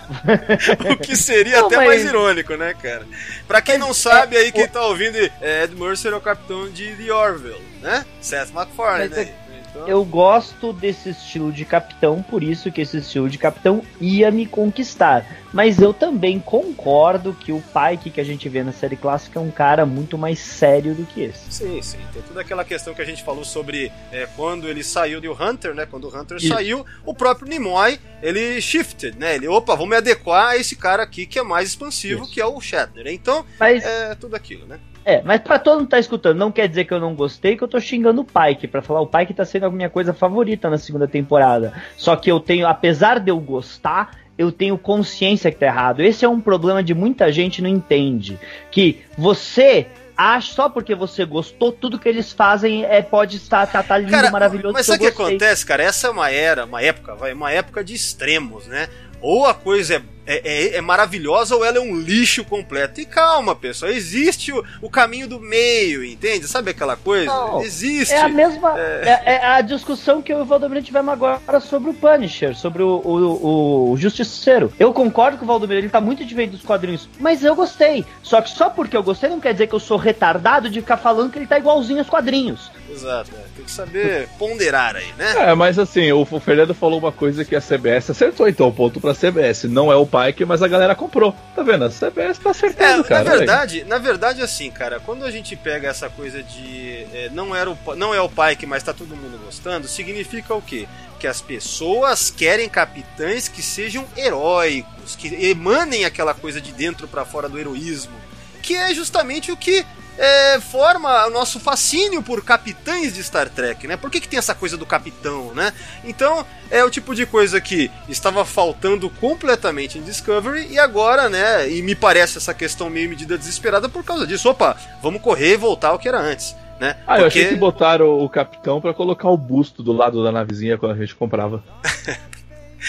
o 0.92 0.96
que 0.98 1.16
seria 1.16 1.60
não, 1.60 1.66
até 1.66 1.76
mas... 1.76 1.86
mais 1.86 2.04
irônico, 2.04 2.54
né, 2.56 2.74
cara? 2.74 3.06
Pra 3.48 3.62
quem 3.62 3.78
não 3.78 3.94
sabe 3.94 4.36
aí, 4.36 4.52
quem 4.52 4.68
tá 4.68 4.84
ouvindo, 4.84 5.16
é, 5.40 5.64
Ed 5.64 5.74
Mercer 5.74 6.12
é 6.12 6.16
o 6.16 6.20
capitão 6.20 6.70
de 6.70 6.94
The 6.94 7.10
Orville, 7.10 7.62
né? 7.80 8.04
Seth 8.20 8.50
MacFarlane 8.52 9.08
mas, 9.08 9.18
aí. 9.18 9.34
Então... 9.74 9.88
Eu 9.88 10.04
gosto 10.04 10.72
desse 10.72 11.10
estilo 11.10 11.50
de 11.50 11.64
capitão, 11.64 12.22
por 12.22 12.42
isso 12.42 12.70
que 12.70 12.80
esse 12.80 12.98
estilo 12.98 13.28
de 13.28 13.38
capitão 13.38 13.82
ia 14.00 14.30
me 14.30 14.46
conquistar. 14.46 15.26
Mas 15.52 15.80
eu 15.80 15.92
também 15.92 16.38
concordo 16.38 17.32
que 17.32 17.52
o 17.52 17.60
Pike 17.60 18.10
que 18.10 18.20
a 18.20 18.24
gente 18.24 18.48
vê 18.48 18.62
na 18.62 18.72
série 18.72 18.96
clássica 18.96 19.38
é 19.38 19.42
um 19.42 19.50
cara 19.50 19.84
muito 19.84 20.16
mais 20.16 20.38
sério 20.38 20.94
do 20.94 21.04
que 21.04 21.22
esse. 21.22 21.52
Sim, 21.52 21.82
sim. 21.82 21.98
Tem 22.12 22.22
toda 22.22 22.40
aquela 22.40 22.64
questão 22.64 22.94
que 22.94 23.02
a 23.02 23.04
gente 23.04 23.22
falou 23.22 23.44
sobre 23.44 23.90
é, 24.10 24.28
quando 24.36 24.68
ele 24.68 24.82
saiu 24.82 25.20
do 25.20 25.32
Hunter, 25.32 25.74
né? 25.74 25.86
Quando 25.86 26.08
o 26.08 26.16
Hunter 26.16 26.38
isso. 26.38 26.48
saiu, 26.48 26.84
o 27.04 27.14
próprio 27.14 27.48
Nimoy, 27.48 27.98
ele 28.22 28.60
shifted, 28.60 29.18
né? 29.18 29.36
Ele, 29.36 29.48
opa, 29.48 29.74
vamos 29.74 29.90
me 29.90 29.96
adequar 29.96 30.50
a 30.50 30.56
esse 30.56 30.76
cara 30.76 31.02
aqui 31.02 31.26
que 31.26 31.38
é 31.38 31.42
mais 31.42 31.68
expansivo, 31.68 32.22
isso. 32.22 32.32
que 32.32 32.40
é 32.40 32.46
o 32.46 32.60
Shatner. 32.60 33.06
Então, 33.08 33.44
Mas... 33.58 33.84
é 33.84 34.14
tudo 34.14 34.34
aquilo, 34.34 34.66
né? 34.66 34.78
É, 35.04 35.20
mas 35.22 35.40
pra 35.40 35.58
todo 35.58 35.78
mundo 35.78 35.84
que 35.84 35.90
tá 35.90 35.98
escutando, 35.98 36.38
não 36.38 36.50
quer 36.50 36.66
dizer 36.68 36.84
que 36.84 36.94
eu 36.94 37.00
não 37.00 37.14
gostei, 37.14 37.56
que 37.56 37.62
eu 37.62 37.68
tô 37.68 37.78
xingando 37.78 38.22
o 38.22 38.24
Pike, 38.24 38.66
para 38.66 38.80
falar 38.80 39.00
o 39.00 39.06
Pike 39.06 39.34
tá 39.34 39.44
sendo 39.44 39.66
a 39.66 39.70
minha 39.70 39.90
coisa 39.90 40.14
favorita 40.14 40.70
na 40.70 40.78
segunda 40.78 41.06
temporada. 41.06 41.74
Só 41.96 42.16
que 42.16 42.30
eu 42.30 42.40
tenho, 42.40 42.66
apesar 42.66 43.20
de 43.20 43.30
eu 43.30 43.38
gostar, 43.38 44.18
eu 44.38 44.50
tenho 44.50 44.78
consciência 44.78 45.50
que 45.50 45.58
tá 45.58 45.66
errado. 45.66 46.00
Esse 46.00 46.24
é 46.24 46.28
um 46.28 46.40
problema 46.40 46.82
de 46.82 46.94
muita 46.94 47.30
gente 47.30 47.60
não 47.60 47.68
entende. 47.68 48.38
Que 48.70 49.02
você 49.16 49.86
acha 50.16 50.54
só 50.54 50.68
porque 50.68 50.94
você 50.94 51.24
gostou, 51.24 51.72
tudo 51.72 51.98
que 51.98 52.08
eles 52.08 52.32
fazem 52.32 52.84
é 52.84 53.02
pode 53.02 53.36
estar 53.36 53.66
tá, 53.66 53.82
tá 53.82 53.98
lindo, 53.98 54.12
cara, 54.12 54.30
maravilhoso. 54.30 54.72
Mas 54.72 54.86
sabe 54.86 54.98
o 54.98 55.12
que 55.12 55.22
acontece, 55.22 55.66
cara? 55.66 55.82
Essa 55.82 56.06
é 56.06 56.10
uma 56.10 56.30
era, 56.30 56.64
uma 56.64 56.80
época, 56.80 57.14
vai, 57.14 57.32
uma 57.32 57.50
época 57.50 57.84
de 57.84 57.94
extremos, 57.94 58.66
né? 58.66 58.88
Ou 59.20 59.46
a 59.46 59.54
coisa 59.54 59.96
é 59.96 60.02
é, 60.26 60.42
é, 60.44 60.76
é, 60.76 60.80
maravilhosa 60.80 61.54
ou 61.54 61.64
ela 61.64 61.78
é 61.78 61.80
um 61.80 61.96
lixo 61.96 62.44
completo. 62.44 63.00
E 63.00 63.04
calma, 63.04 63.54
pessoal, 63.54 63.90
existe 63.92 64.52
o, 64.52 64.64
o 64.80 64.88
caminho 64.88 65.28
do 65.28 65.40
meio, 65.40 66.04
entende? 66.04 66.48
Sabe 66.48 66.70
aquela 66.70 66.96
coisa? 66.96 67.26
Não, 67.26 67.62
existe. 67.62 68.14
É 68.14 68.22
a 68.22 68.28
mesma. 68.28 68.78
É... 68.78 69.20
é... 69.24 69.34
é 69.34 69.46
a 69.46 69.60
discussão 69.60 70.22
que 70.22 70.32
eu 70.32 70.38
e 70.38 70.42
o 70.42 70.44
Valdomiro 70.44 70.82
tivemos 70.82 71.12
agora 71.12 71.60
sobre 71.60 71.90
o 71.90 71.94
Punisher, 71.94 72.56
sobre 72.56 72.82
o, 72.82 73.00
o, 73.04 73.92
o 73.92 73.96
Justiceiro. 73.96 74.72
Eu 74.78 74.92
concordo 74.92 75.38
com 75.38 75.44
o 75.44 75.48
Valdomiro, 75.48 75.80
ele 75.80 75.88
tá 75.88 76.00
muito 76.00 76.24
diferente 76.24 76.52
dos 76.52 76.62
quadrinhos, 76.62 77.08
mas 77.18 77.44
eu 77.44 77.54
gostei. 77.54 78.04
Só 78.22 78.40
que 78.40 78.50
só 78.50 78.70
porque 78.70 78.96
eu 78.96 79.02
gostei 79.02 79.28
não 79.28 79.40
quer 79.40 79.52
dizer 79.52 79.66
que 79.66 79.74
eu 79.74 79.80
sou 79.80 79.96
retardado 79.96 80.70
de 80.70 80.80
ficar 80.80 80.96
falando 80.96 81.30
que 81.30 81.38
ele 81.38 81.46
tá 81.46 81.58
igualzinho 81.58 81.98
aos 81.98 82.08
quadrinhos. 82.08 82.70
Exato, 82.90 83.30
é. 83.34 83.44
tem 83.56 83.64
que 83.64 83.70
saber 83.70 84.28
ponderar 84.38 84.96
aí, 84.96 85.12
né? 85.18 85.50
É, 85.50 85.54
mas 85.54 85.78
assim, 85.78 86.12
o 86.12 86.24
Fernando 86.24 86.74
falou 86.74 86.98
uma 86.98 87.10
coisa 87.10 87.44
que 87.44 87.56
a 87.56 87.60
CBS 87.60 88.10
acertou, 88.10 88.48
então, 88.48 88.70
ponto 88.70 89.00
pra 89.00 89.14
CBS. 89.14 89.64
Não 89.64 89.90
é 89.90 89.96
o 89.96 90.06
Pike, 90.14 90.44
mas 90.44 90.62
a 90.62 90.68
galera 90.68 90.94
comprou. 90.94 91.34
Tá 91.56 91.62
vendo? 91.62 91.84
A 91.84 91.90
CBS 91.90 92.38
tá 92.38 92.50
acertando, 92.50 93.04
é, 93.04 93.08
cara. 93.08 93.24
Na 93.24 93.36
verdade, 93.36 93.84
na 93.84 93.98
verdade, 93.98 94.42
assim, 94.42 94.70
cara, 94.70 95.00
quando 95.00 95.24
a 95.24 95.30
gente 95.30 95.56
pega 95.56 95.88
essa 95.88 96.08
coisa 96.08 96.40
de 96.42 97.06
é, 97.12 97.28
não, 97.32 97.54
era 97.54 97.68
o, 97.68 97.78
não 97.96 98.14
é 98.14 98.20
o 98.20 98.28
Pike, 98.28 98.66
mas 98.66 98.84
tá 98.84 98.92
todo 98.92 99.16
mundo 99.16 99.40
gostando, 99.44 99.88
significa 99.88 100.54
o 100.54 100.62
quê? 100.62 100.86
Que 101.18 101.26
as 101.26 101.40
pessoas 101.40 102.30
querem 102.30 102.68
capitães 102.68 103.48
que 103.48 103.62
sejam 103.62 104.06
heróicos, 104.16 105.16
que 105.16 105.28
emanem 105.46 106.04
aquela 106.04 106.34
coisa 106.34 106.60
de 106.60 106.70
dentro 106.70 107.08
para 107.08 107.24
fora 107.24 107.48
do 107.48 107.58
heroísmo. 107.58 108.14
Que 108.62 108.76
é 108.76 108.94
justamente 108.94 109.50
o 109.50 109.56
que 109.56 109.84
é, 110.18 110.60
forma 110.60 111.26
o 111.26 111.30
nosso 111.30 111.58
fascínio 111.58 112.22
por 112.22 112.44
capitães 112.44 113.14
de 113.14 113.22
Star 113.22 113.48
Trek, 113.48 113.86
né? 113.86 113.96
Por 113.96 114.10
que, 114.10 114.20
que 114.20 114.28
tem 114.28 114.38
essa 114.38 114.54
coisa 114.54 114.76
do 114.76 114.86
capitão, 114.86 115.52
né? 115.54 115.72
Então, 116.04 116.44
é 116.70 116.84
o 116.84 116.90
tipo 116.90 117.14
de 117.14 117.26
coisa 117.26 117.60
que 117.60 117.90
estava 118.08 118.44
faltando 118.44 119.08
completamente 119.10 119.98
em 119.98 120.02
Discovery 120.02 120.68
e 120.70 120.78
agora, 120.78 121.28
né? 121.28 121.70
E 121.70 121.82
me 121.82 121.94
parece 121.94 122.38
essa 122.38 122.54
questão 122.54 122.88
meio 122.88 123.08
medida 123.08 123.36
desesperada 123.36 123.88
por 123.88 124.04
causa 124.04 124.26
disso. 124.26 124.48
Opa, 124.48 124.76
vamos 125.02 125.20
correr 125.20 125.54
e 125.54 125.56
voltar 125.56 125.88
ao 125.88 125.98
que 125.98 126.08
era 126.08 126.20
antes. 126.20 126.56
Né? 126.78 126.96
Ah, 127.06 127.16
Porque... 127.16 127.22
eu 127.22 127.26
achei 127.26 127.48
que 127.48 127.56
botaram 127.56 128.18
o 128.18 128.28
capitão 128.28 128.80
para 128.80 128.92
colocar 128.92 129.28
o 129.28 129.36
busto 129.36 129.82
do 129.82 129.92
lado 129.92 130.24
da 130.24 130.32
navezinha 130.32 130.76
quando 130.76 130.92
a 130.92 130.96
gente 130.96 131.14
comprava. 131.14 131.62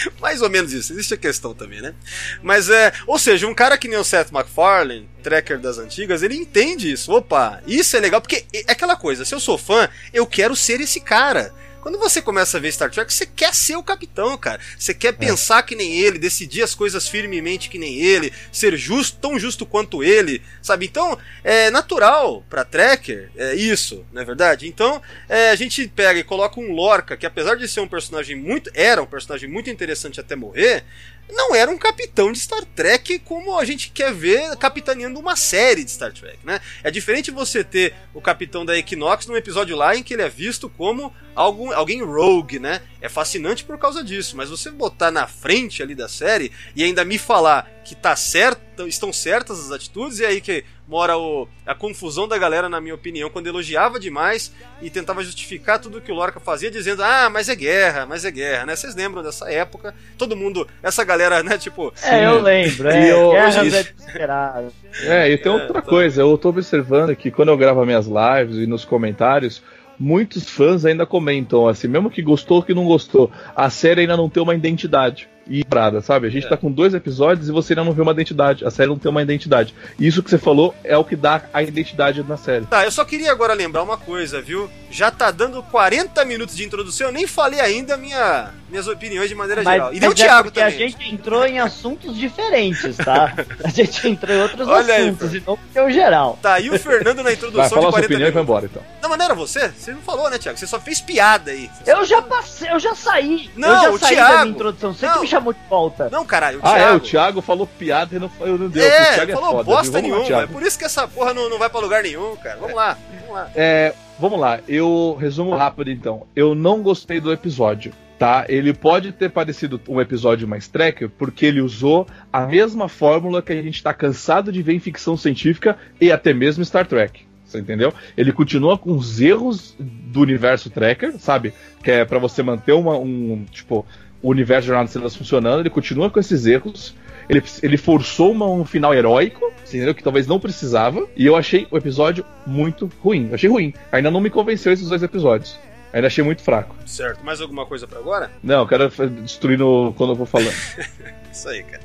Mais 0.20 0.42
ou 0.42 0.50
menos 0.50 0.72
isso, 0.72 0.92
existe 0.92 1.14
a 1.14 1.16
questão 1.16 1.54
também, 1.54 1.80
né? 1.80 1.94
Mas 2.42 2.68
é. 2.68 2.92
Ou 3.06 3.18
seja, 3.18 3.46
um 3.46 3.54
cara 3.54 3.78
que 3.78 3.88
nem 3.88 3.98
o 3.98 4.04
Seth 4.04 4.30
MacFarlane, 4.30 5.08
tracker 5.22 5.58
das 5.58 5.78
antigas, 5.78 6.22
ele 6.22 6.36
entende 6.36 6.90
isso. 6.90 7.12
Opa, 7.12 7.60
isso 7.66 7.96
é 7.96 8.00
legal, 8.00 8.20
porque 8.20 8.44
é 8.52 8.72
aquela 8.72 8.96
coisa, 8.96 9.24
se 9.24 9.34
eu 9.34 9.40
sou 9.40 9.58
fã, 9.58 9.88
eu 10.12 10.26
quero 10.26 10.54
ser 10.54 10.80
esse 10.80 11.00
cara. 11.00 11.52
Quando 11.86 12.00
você 12.00 12.20
começa 12.20 12.56
a 12.56 12.60
ver 12.60 12.72
Star 12.72 12.90
Trek, 12.90 13.14
você 13.14 13.24
quer 13.24 13.54
ser 13.54 13.76
o 13.76 13.82
capitão, 13.82 14.36
cara. 14.36 14.60
Você 14.76 14.92
quer 14.92 15.12
pensar 15.12 15.62
que 15.62 15.76
nem 15.76 16.00
ele, 16.00 16.18
decidir 16.18 16.64
as 16.64 16.74
coisas 16.74 17.06
firmemente 17.06 17.70
que 17.70 17.78
nem 17.78 18.00
ele, 18.00 18.32
ser 18.50 18.76
justo, 18.76 19.18
tão 19.20 19.38
justo 19.38 19.64
quanto 19.64 20.02
ele, 20.02 20.42
sabe? 20.60 20.84
Então, 20.84 21.16
é 21.44 21.70
natural 21.70 22.44
pra 22.50 22.64
Trekker 22.64 23.30
é 23.36 23.54
isso, 23.54 24.04
não 24.12 24.20
é 24.20 24.24
verdade? 24.24 24.66
Então, 24.66 25.00
é, 25.28 25.50
a 25.50 25.54
gente 25.54 25.86
pega 25.86 26.18
e 26.18 26.24
coloca 26.24 26.58
um 26.58 26.72
Lorca, 26.72 27.16
que 27.16 27.24
apesar 27.24 27.54
de 27.54 27.68
ser 27.68 27.78
um 27.78 27.86
personagem 27.86 28.34
muito. 28.34 28.68
Era 28.74 29.00
um 29.00 29.06
personagem 29.06 29.48
muito 29.48 29.70
interessante 29.70 30.18
até 30.18 30.34
morrer, 30.34 30.82
não 31.28 31.54
era 31.54 31.70
um 31.70 31.78
capitão 31.78 32.30
de 32.30 32.38
Star 32.38 32.64
Trek 32.64 33.18
como 33.20 33.58
a 33.58 33.64
gente 33.64 33.90
quer 33.90 34.12
ver 34.12 34.56
capitaneando 34.56 35.18
uma 35.18 35.36
série 35.36 35.84
de 35.84 35.90
Star 35.90 36.12
Trek, 36.12 36.38
né? 36.44 36.60
É 36.82 36.90
diferente 36.90 37.30
você 37.30 37.64
ter 37.64 37.94
o 38.14 38.20
capitão 38.20 38.64
da 38.64 38.76
Equinox 38.76 39.26
num 39.26 39.36
episódio 39.36 39.76
lá 39.76 39.96
em 39.96 40.02
que 40.02 40.14
ele 40.14 40.22
é 40.22 40.28
visto 40.28 40.68
como 40.68 41.12
algum, 41.34 41.72
alguém 41.72 42.02
rogue, 42.02 42.58
né? 42.58 42.82
É 43.00 43.08
fascinante 43.08 43.64
por 43.64 43.78
causa 43.78 44.02
disso, 44.02 44.36
mas 44.36 44.50
você 44.50 44.70
botar 44.70 45.10
na 45.10 45.26
frente 45.26 45.82
ali 45.82 45.94
da 45.94 46.08
série 46.08 46.50
e 46.74 46.82
ainda 46.82 47.04
me 47.04 47.18
falar 47.18 47.70
que 47.84 47.94
tá 47.94 48.16
certo, 48.16 48.88
estão 48.88 49.12
certas 49.12 49.60
as 49.60 49.70
atitudes, 49.70 50.18
e 50.18 50.26
aí 50.26 50.40
que 50.40 50.64
mora 50.88 51.16
o, 51.18 51.48
a 51.66 51.74
confusão 51.74 52.28
da 52.28 52.38
galera, 52.38 52.68
na 52.68 52.80
minha 52.80 52.94
opinião, 52.94 53.28
quando 53.28 53.46
elogiava 53.48 53.98
demais 53.98 54.52
e 54.80 54.88
tentava 54.88 55.22
justificar 55.22 55.78
tudo 55.80 56.00
que 56.00 56.12
o 56.12 56.14
Lorca 56.14 56.38
fazia, 56.38 56.70
dizendo, 56.70 57.02
ah, 57.02 57.28
mas 57.28 57.48
é 57.48 57.54
guerra, 57.56 58.06
mas 58.06 58.24
é 58.24 58.30
guerra, 58.30 58.66
né? 58.66 58.76
Vocês 58.76 58.94
lembram 58.94 59.22
dessa 59.22 59.50
época? 59.50 59.94
Todo 60.16 60.36
mundo, 60.36 60.66
essa 60.82 61.02
galera, 61.04 61.42
né, 61.42 61.58
tipo... 61.58 61.92
É, 62.02 62.26
eu 62.26 62.40
lembro, 62.40 62.88
é, 62.88 63.06
E 63.06 63.08
eu- 63.10 63.30
guerras 63.32 63.56
isso. 63.66 63.76
é 63.76 63.82
desesperado. 63.82 64.72
É, 65.02 65.30
e 65.30 65.38
tem 65.38 65.50
outra 65.52 65.82
coisa, 65.82 66.22
eu 66.22 66.38
tô 66.38 66.50
observando 66.50 67.14
que 67.16 67.30
quando 67.30 67.48
eu 67.48 67.56
gravo 67.56 67.84
minhas 67.84 68.06
lives 68.06 68.56
e 68.56 68.66
nos 68.66 68.84
comentários, 68.84 69.62
muitos 69.98 70.48
fãs 70.48 70.84
ainda 70.84 71.04
comentam 71.06 71.66
assim, 71.66 71.88
mesmo 71.88 72.10
que 72.10 72.22
gostou 72.22 72.62
que 72.62 72.74
não 72.74 72.84
gostou, 72.84 73.30
a 73.54 73.68
série 73.70 74.02
ainda 74.02 74.16
não 74.16 74.28
tem 74.28 74.42
uma 74.42 74.54
identidade. 74.54 75.28
E 75.48 75.64
parada, 75.64 76.00
sabe? 76.00 76.26
A 76.26 76.30
gente 76.30 76.46
É. 76.46 76.48
tá 76.48 76.56
com 76.56 76.70
dois 76.70 76.92
episódios 76.94 77.48
e 77.48 77.52
você 77.52 77.72
ainda 77.72 77.84
não 77.84 77.92
vê 77.92 78.02
uma 78.02 78.12
identidade. 78.12 78.64
A 78.64 78.70
série 78.70 78.88
não 78.88 78.98
tem 78.98 79.10
uma 79.10 79.22
identidade. 79.22 79.74
E 79.98 80.06
isso 80.06 80.22
que 80.22 80.28
você 80.30 80.38
falou 80.38 80.74
é 80.82 80.96
o 80.96 81.04
que 81.04 81.14
dá 81.14 81.42
a 81.52 81.62
identidade 81.62 82.22
na 82.24 82.36
série. 82.36 82.66
Tá, 82.66 82.84
eu 82.84 82.90
só 82.90 83.04
queria 83.04 83.30
agora 83.30 83.54
lembrar 83.54 83.82
uma 83.82 83.96
coisa, 83.96 84.40
viu? 84.42 84.68
Já 84.90 85.10
tá 85.10 85.30
dando 85.30 85.62
40 85.62 86.24
minutos 86.24 86.56
de 86.56 86.64
introdução, 86.64 87.08
eu 87.08 87.12
nem 87.12 87.26
falei 87.26 87.60
ainda 87.60 87.96
minha, 87.96 88.50
minhas 88.68 88.88
opiniões 88.88 89.28
de 89.28 89.34
maneira 89.34 89.62
geral. 89.62 89.92
E 89.94 90.00
deu 90.00 90.10
o 90.10 90.12
mas 90.12 90.20
é 90.20 90.24
Thiago 90.24 90.44
porque 90.44 90.60
também. 90.60 90.74
a 90.74 90.78
gente 90.78 91.14
entrou 91.14 91.46
em 91.46 91.58
assuntos 91.58 92.16
diferentes, 92.16 92.96
tá? 92.96 93.32
A 93.64 93.68
gente 93.68 94.08
entrou 94.08 94.34
em 94.36 94.40
outros 94.42 94.66
Olha 94.68 94.94
aí, 94.94 95.08
assuntos, 95.08 95.34
e 95.34 95.42
não 95.46 95.56
porque 95.56 95.78
é 95.78 95.82
o 95.82 95.90
geral. 95.90 96.38
Tá, 96.42 96.58
e 96.60 96.68
o 96.70 96.78
Fernando 96.78 97.18
na 97.18 97.22
Vai 97.24 97.34
introdução 97.34 97.68
falar 97.68 97.80
de 97.80 97.86
a 97.86 97.90
sua 97.90 97.90
40 97.92 98.06
opinião 98.06 98.28
e 98.28 98.32
vai 98.32 98.42
minutos. 98.42 98.42
embora 98.42 98.66
então. 98.66 98.82
Não, 99.02 99.08
mas 99.10 99.18
não 99.18 99.24
era 99.24 99.34
você? 99.34 99.68
Você 99.68 99.92
não 99.92 100.00
falou, 100.00 100.28
né, 100.30 100.38
Thiago? 100.38 100.58
Você 100.58 100.66
só 100.66 100.80
fez 100.80 101.00
piada 101.00 101.50
aí. 101.50 101.70
Eu 101.86 102.04
já 102.04 102.20
passei, 102.22 102.70
eu 102.70 102.78
já 102.80 102.94
saí. 102.94 103.50
Não, 103.56 103.84
eu 103.86 103.92
o 103.94 103.98
já 103.98 104.06
saí 104.06 104.16
da 104.16 104.22
Thiago. 104.26 104.40
minha 104.42 104.54
introdução. 104.54 104.92
Você 104.94 105.06
Não. 105.06 105.14
que 105.14 105.20
me 105.20 105.26
chamou 105.28 105.52
de 105.52 105.58
volta. 105.68 106.08
Não, 106.10 106.24
caralho, 106.24 106.58
o 106.58 106.60
Ah, 106.64 106.72
é, 106.76 106.78
Thiago. 106.80 106.96
o 106.96 107.00
Thiago 107.00 107.40
falou 107.42 107.66
piada 107.66 108.16
e 108.16 108.18
não, 108.18 108.30
eu 108.40 108.58
não 108.58 108.68
deu. 108.68 108.82
o 108.82 108.86
É, 108.86 109.14
Thiago 109.14 109.32
falou 109.32 109.50
foda, 109.52 109.64
bosta 109.64 109.82
viu? 109.84 109.92
Vamos 109.92 110.10
lá, 110.10 110.18
nenhuma. 110.18 110.24
É 110.24 110.26
Thiago. 110.26 110.52
por 110.52 110.62
isso 110.62 110.78
que 110.78 110.84
essa 110.84 111.06
porra 111.08 111.32
não, 111.34 111.48
não 111.48 111.58
vai 111.58 111.68
pra 111.70 111.80
lugar 111.80 112.02
nenhum, 112.02 112.34
cara. 112.36 112.56
Vamos 112.60 112.74
lá, 112.76 112.96
vamos 113.20 113.34
lá. 113.34 113.50
É, 113.54 113.94
vamos 114.18 114.40
lá, 114.40 114.60
eu 114.68 115.16
resumo 115.20 115.54
rápido 115.56 115.90
então. 115.90 116.26
Eu 116.34 116.54
não 116.54 116.82
gostei 116.82 117.20
do 117.20 117.32
episódio, 117.32 117.92
tá? 118.18 118.44
Ele 118.48 118.72
pode 118.72 119.12
ter 119.12 119.30
parecido 119.30 119.80
um 119.88 120.00
episódio 120.00 120.46
mais 120.48 120.68
tracker 120.68 121.08
porque 121.08 121.46
ele 121.46 121.60
usou 121.60 122.06
a 122.32 122.46
mesma 122.46 122.88
fórmula 122.88 123.42
que 123.42 123.52
a 123.52 123.62
gente 123.62 123.82
tá 123.82 123.92
cansado 123.92 124.50
de 124.50 124.62
ver 124.62 124.74
em 124.74 124.80
ficção 124.80 125.16
científica 125.16 125.76
e 126.00 126.10
até 126.10 126.32
mesmo 126.32 126.64
Star 126.64 126.86
Trek. 126.86 127.20
Você 127.44 127.58
entendeu? 127.60 127.92
Ele 128.16 128.32
continua 128.32 128.76
com 128.76 128.92
os 128.92 129.20
erros 129.20 129.76
do 129.78 130.20
universo 130.20 130.68
tracker, 130.68 131.12
sabe? 131.18 131.52
Que 131.82 131.90
é 131.92 132.04
pra 132.04 132.18
você 132.18 132.42
manter 132.42 132.72
uma, 132.72 132.98
um, 132.98 133.44
tipo, 133.52 133.86
o 134.20 134.30
universo 134.30 134.62
de 134.62 134.66
Jornada 134.68 134.86
Estrelas 134.86 135.14
funcionando, 135.14 135.60
ele 135.60 135.70
continua 135.70 136.10
com 136.10 136.18
esses 136.18 136.44
erros. 136.44 136.92
Ele, 137.28 137.42
ele 137.62 137.76
forçou 137.76 138.32
uma- 138.32 138.46
um 138.48 138.64
final 138.64 138.92
heróico, 138.94 139.52
entendeu? 139.66 139.94
Que 139.94 140.02
talvez 140.02 140.26
não 140.26 140.40
precisava. 140.40 141.06
E 141.16 141.24
eu 141.26 141.36
achei 141.36 141.66
o 141.70 141.76
episódio 141.76 142.24
muito 142.46 142.90
ruim. 143.00 143.28
Eu 143.28 143.34
achei 143.34 143.48
ruim. 143.50 143.72
Ainda 143.92 144.10
não 144.10 144.20
me 144.20 144.30
convenceu 144.30 144.72
esses 144.72 144.88
dois 144.88 145.02
episódios. 145.04 145.58
Ainda 145.96 146.08
achei 146.08 146.22
muito 146.22 146.42
fraco. 146.42 146.76
Certo, 146.84 147.24
mais 147.24 147.40
alguma 147.40 147.64
coisa 147.64 147.86
pra 147.86 147.98
agora? 147.98 148.30
Não, 148.42 148.60
eu 148.60 148.68
quero 148.68 148.90
destruir 149.22 149.58
no, 149.58 149.94
quando 149.96 150.10
eu 150.10 150.14
vou 150.14 150.26
falando. 150.26 150.52
Isso 151.32 151.48
aí, 151.48 151.62
cara. 151.62 151.82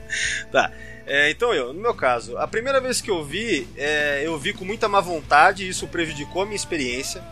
Tá. 0.51 0.69
É, 1.07 1.29
então 1.29 1.53
eu, 1.53 1.71
no 1.71 1.79
meu 1.79 1.93
caso, 1.93 2.37
a 2.37 2.45
primeira 2.45 2.81
vez 2.81 2.99
que 2.99 3.09
eu 3.09 3.23
vi, 3.23 3.65
é, 3.77 4.21
eu 4.25 4.37
vi 4.37 4.51
com 4.51 4.65
muita 4.65 4.89
má 4.89 4.99
vontade, 4.99 5.65
isso 5.65 5.87
prejudicou 5.87 6.41
a 6.41 6.45
minha 6.45 6.57
experiência. 6.57 7.23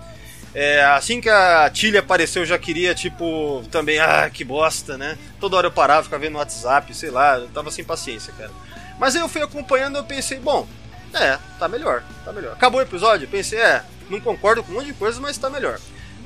É, 0.55 0.81
assim 0.85 1.19
que 1.19 1.27
a 1.29 1.69
Tilly 1.69 1.97
apareceu, 1.97 2.43
eu 2.43 2.45
já 2.45 2.57
queria, 2.57 2.95
tipo, 2.95 3.61
também, 3.69 3.99
ah, 3.99 4.29
que 4.29 4.45
bosta, 4.45 4.97
né? 4.97 5.17
Toda 5.37 5.57
hora 5.57 5.67
eu 5.67 5.71
parava, 5.71 6.03
ficava 6.03 6.21
vendo 6.21 6.33
no 6.33 6.39
WhatsApp, 6.39 6.93
sei 6.93 7.09
lá, 7.09 7.39
eu 7.39 7.49
tava 7.49 7.71
sem 7.71 7.83
paciência, 7.83 8.33
cara. 8.37 8.51
Mas 8.97 9.17
aí 9.17 9.21
eu 9.21 9.27
fui 9.27 9.41
acompanhando 9.41 9.97
e 9.97 9.99
eu 9.99 10.03
pensei, 10.05 10.39
bom, 10.39 10.65
é, 11.13 11.37
tá 11.59 11.67
melhor, 11.67 12.03
tá 12.23 12.31
melhor. 12.31 12.53
Acabou 12.53 12.79
o 12.79 12.83
episódio, 12.83 13.25
eu 13.25 13.29
pensei, 13.29 13.59
é, 13.59 13.83
não 14.09 14.21
concordo 14.21 14.63
com 14.63 14.71
um 14.71 14.75
monte 14.75 14.87
de 14.87 14.93
coisas, 14.93 15.19
mas 15.19 15.37
tá 15.37 15.49
melhor. 15.49 15.77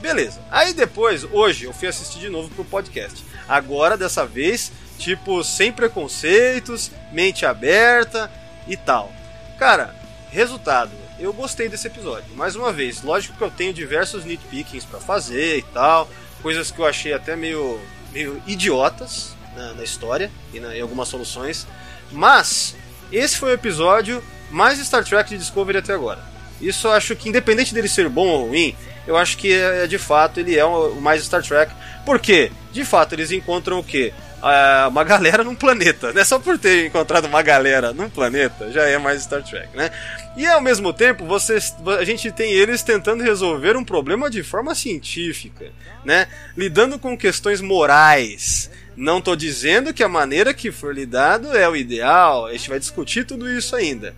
Beleza. 0.03 0.41
Aí 0.51 0.73
depois, 0.73 1.23
hoje, 1.23 1.63
eu 1.63 1.71
fui 1.71 1.87
assistir 1.87 2.19
de 2.19 2.27
novo 2.27 2.49
pro 2.49 2.65
podcast. 2.65 3.23
Agora, 3.47 3.95
dessa 3.97 4.25
vez, 4.25 4.69
tipo, 4.97 5.41
sem 5.45 5.71
preconceitos, 5.71 6.91
mente 7.13 7.45
aberta 7.45 8.29
e 8.67 8.75
tal. 8.75 9.09
Cara, 9.57 9.95
resultado, 10.29 10.91
eu 11.17 11.31
gostei 11.31 11.69
desse 11.69 11.87
episódio. 11.87 12.35
Mais 12.35 12.53
uma 12.53 12.73
vez, 12.73 13.01
lógico 13.01 13.37
que 13.37 13.43
eu 13.45 13.49
tenho 13.49 13.73
diversos 13.73 14.25
nitpickings 14.25 14.83
pra 14.85 14.99
fazer 14.99 15.59
e 15.59 15.61
tal, 15.61 16.09
coisas 16.41 16.69
que 16.69 16.79
eu 16.79 16.85
achei 16.85 17.13
até 17.13 17.37
meio, 17.37 17.79
meio 18.11 18.43
idiotas 18.45 19.33
na, 19.55 19.73
na 19.73 19.83
história 19.85 20.29
e 20.53 20.59
na- 20.59 20.75
em 20.75 20.81
algumas 20.81 21.07
soluções, 21.07 21.65
mas 22.11 22.75
esse 23.09 23.37
foi 23.37 23.51
o 23.51 23.53
episódio 23.53 24.21
mais 24.51 24.79
Star 24.79 25.05
Trek 25.05 25.29
de 25.29 25.37
Discovery 25.37 25.77
até 25.77 25.93
agora. 25.93 26.21
Isso 26.59 26.87
eu 26.87 26.91
acho 26.91 27.15
que, 27.15 27.29
independente 27.29 27.73
dele 27.73 27.87
ser 27.87 28.09
bom 28.09 28.27
ou 28.27 28.47
ruim, 28.49 28.75
eu 29.07 29.17
acho 29.17 29.37
que 29.37 29.53
é, 29.53 29.87
de 29.87 29.97
fato 29.97 30.39
ele 30.39 30.57
é 30.57 30.65
o 30.65 30.95
mais 30.95 31.23
Star 31.23 31.43
Trek. 31.43 31.73
Porque, 32.05 32.51
de 32.71 32.83
fato, 32.83 33.13
eles 33.13 33.31
encontram 33.31 33.79
o 33.79 33.83
quê? 33.83 34.13
Ah, 34.41 34.87
uma 34.89 35.03
galera 35.05 35.43
num 35.43 35.55
planeta, 35.55 36.11
né? 36.11 36.23
Só 36.23 36.37
por 36.37 36.57
ter 36.57 36.85
encontrado 36.85 37.25
uma 37.25 37.41
galera 37.41 37.93
num 37.93 38.09
planeta 38.09 38.71
já 38.71 38.83
é 38.83 38.97
mais 38.97 39.23
Star 39.23 39.41
Trek, 39.43 39.75
né? 39.75 39.89
E 40.35 40.45
ao 40.45 40.59
mesmo 40.59 40.91
tempo, 40.91 41.25
vocês, 41.25 41.75
a 41.99 42.03
gente 42.03 42.31
tem 42.31 42.51
eles 42.51 42.83
tentando 42.83 43.23
resolver 43.23 43.77
um 43.77 43.85
problema 43.85 44.29
de 44.29 44.43
forma 44.43 44.75
científica, 44.75 45.71
né? 46.03 46.27
Lidando 46.57 46.99
com 46.99 47.17
questões 47.17 47.61
morais. 47.61 48.69
Não 48.95 49.21
tô 49.21 49.35
dizendo 49.35 49.93
que 49.93 50.03
a 50.03 50.09
maneira 50.09 50.53
que 50.53 50.71
for 50.71 50.93
lidado 50.93 51.55
é 51.55 51.67
o 51.67 51.75
ideal, 51.75 52.45
a 52.45 52.51
gente 52.51 52.69
vai 52.69 52.79
discutir 52.79 53.25
tudo 53.25 53.49
isso 53.49 53.75
ainda. 53.75 54.13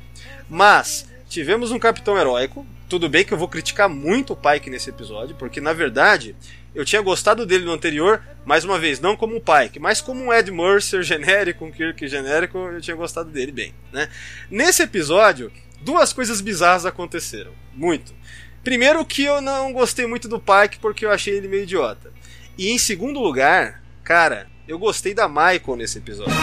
Mas 0.50 1.06
tivemos 1.30 1.72
um 1.72 1.80
capitão 1.80 2.18
heróico. 2.18 2.66
Tudo 2.88 3.10
bem 3.10 3.26
que 3.26 3.34
eu 3.34 3.38
vou 3.38 3.48
criticar 3.48 3.90
muito 3.90 4.34
o 4.34 4.36
Pike 4.36 4.70
nesse 4.70 4.90
episódio, 4.90 5.36
porque 5.36 5.60
na 5.60 5.74
verdade 5.74 6.36
eu 6.74 6.86
tinha 6.86 7.02
gostado 7.02 7.46
dele 7.46 7.66
no 7.66 7.72
anterior, 7.72 8.22
mais 8.46 8.64
uma 8.64 8.78
vez, 8.78 9.00
não 9.00 9.16
como 9.16 9.38
o 9.38 9.42
Pike, 9.42 9.80
mas 9.80 10.02
como 10.02 10.24
um 10.24 10.34
Ed 10.34 10.52
Mercer 10.52 11.02
genérico, 11.02 11.66
um 11.66 11.72
Kirk 11.72 12.08
genérico, 12.08 12.58
eu 12.58 12.82
tinha 12.82 12.96
gostado 12.96 13.30
dele 13.32 13.52
bem. 13.52 13.74
Né? 13.92 14.10
Nesse 14.52 14.84
episódio, 14.84 15.52
duas 15.82 16.14
coisas 16.14 16.42
bizarras 16.42 16.86
aconteceram. 16.86 17.54
Muito. 17.74 18.14
Primeiro 18.64 19.04
que 19.06 19.24
eu 19.24 19.42
não 19.42 19.72
gostei 19.72 20.06
muito 20.06 20.28
do 20.28 20.40
Pike 20.40 20.80
porque 20.80 21.06
eu 21.06 21.12
achei 21.12 21.36
ele 21.36 21.48
meio 21.48 21.64
idiota. 21.64 22.12
E 22.58 22.70
em 22.70 22.78
segundo 22.78 23.20
lugar, 23.20 23.82
cara, 24.04 24.48
eu 24.68 24.78
gostei 24.78 25.14
da 25.14 25.28
Michael 25.28 25.78
nesse 25.78 25.98
episódio. 25.98 26.34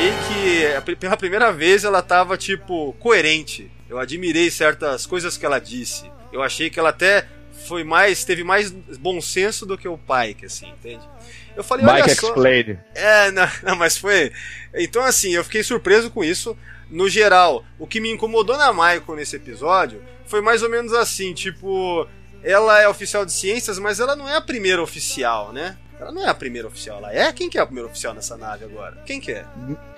Eu 0.00 0.76
achei 0.78 0.94
que 0.94 0.96
pela 0.96 1.16
primeira 1.16 1.52
vez 1.52 1.84
ela 1.84 2.00
tava, 2.00 2.38
tipo, 2.38 2.94
coerente. 2.94 3.70
Eu 3.86 3.98
admirei 3.98 4.50
certas 4.50 5.04
coisas 5.04 5.36
que 5.36 5.44
ela 5.44 5.58
disse. 5.58 6.10
Eu 6.32 6.42
achei 6.42 6.70
que 6.70 6.80
ela 6.80 6.88
até 6.88 7.28
foi 7.66 7.84
mais. 7.84 8.24
teve 8.24 8.42
mais 8.42 8.70
bom 8.70 9.20
senso 9.20 9.66
do 9.66 9.76
que 9.76 9.86
o 9.86 9.98
Pike, 9.98 10.46
assim, 10.46 10.70
entende? 10.70 11.06
Eu 11.54 11.62
falei, 11.62 11.84
olha 11.84 12.04
Mike 12.04 12.14
só. 12.14 12.28
Explain. 12.28 12.78
É, 12.94 13.30
não, 13.32 13.48
não, 13.62 13.76
mas 13.76 13.98
foi. 13.98 14.32
Então, 14.74 15.04
assim, 15.04 15.34
eu 15.34 15.44
fiquei 15.44 15.62
surpreso 15.62 16.10
com 16.10 16.24
isso. 16.24 16.56
No 16.88 17.08
geral, 17.08 17.62
o 17.78 17.86
que 17.86 18.00
me 18.00 18.10
incomodou 18.10 18.56
na 18.56 18.72
Michael 18.72 19.16
nesse 19.16 19.36
episódio 19.36 20.02
foi 20.24 20.40
mais 20.40 20.62
ou 20.62 20.70
menos 20.70 20.94
assim: 20.94 21.34
tipo, 21.34 22.08
ela 22.42 22.80
é 22.80 22.88
oficial 22.88 23.26
de 23.26 23.32
ciências, 23.32 23.78
mas 23.78 24.00
ela 24.00 24.16
não 24.16 24.26
é 24.26 24.36
a 24.36 24.40
primeira 24.40 24.82
oficial, 24.82 25.52
né? 25.52 25.76
Ela 26.00 26.12
não 26.12 26.22
é 26.22 26.28
a 26.28 26.34
primeira 26.34 26.66
oficial, 26.68 26.98
ela 26.98 27.12
é? 27.12 27.32
Quem 27.32 27.50
que 27.50 27.58
é 27.58 27.60
a 27.60 27.66
primeira 27.66 27.88
oficial 27.88 28.14
nessa 28.14 28.36
nave 28.36 28.64
agora? 28.64 28.96
Quem 29.04 29.20
que 29.20 29.32
é? 29.32 29.44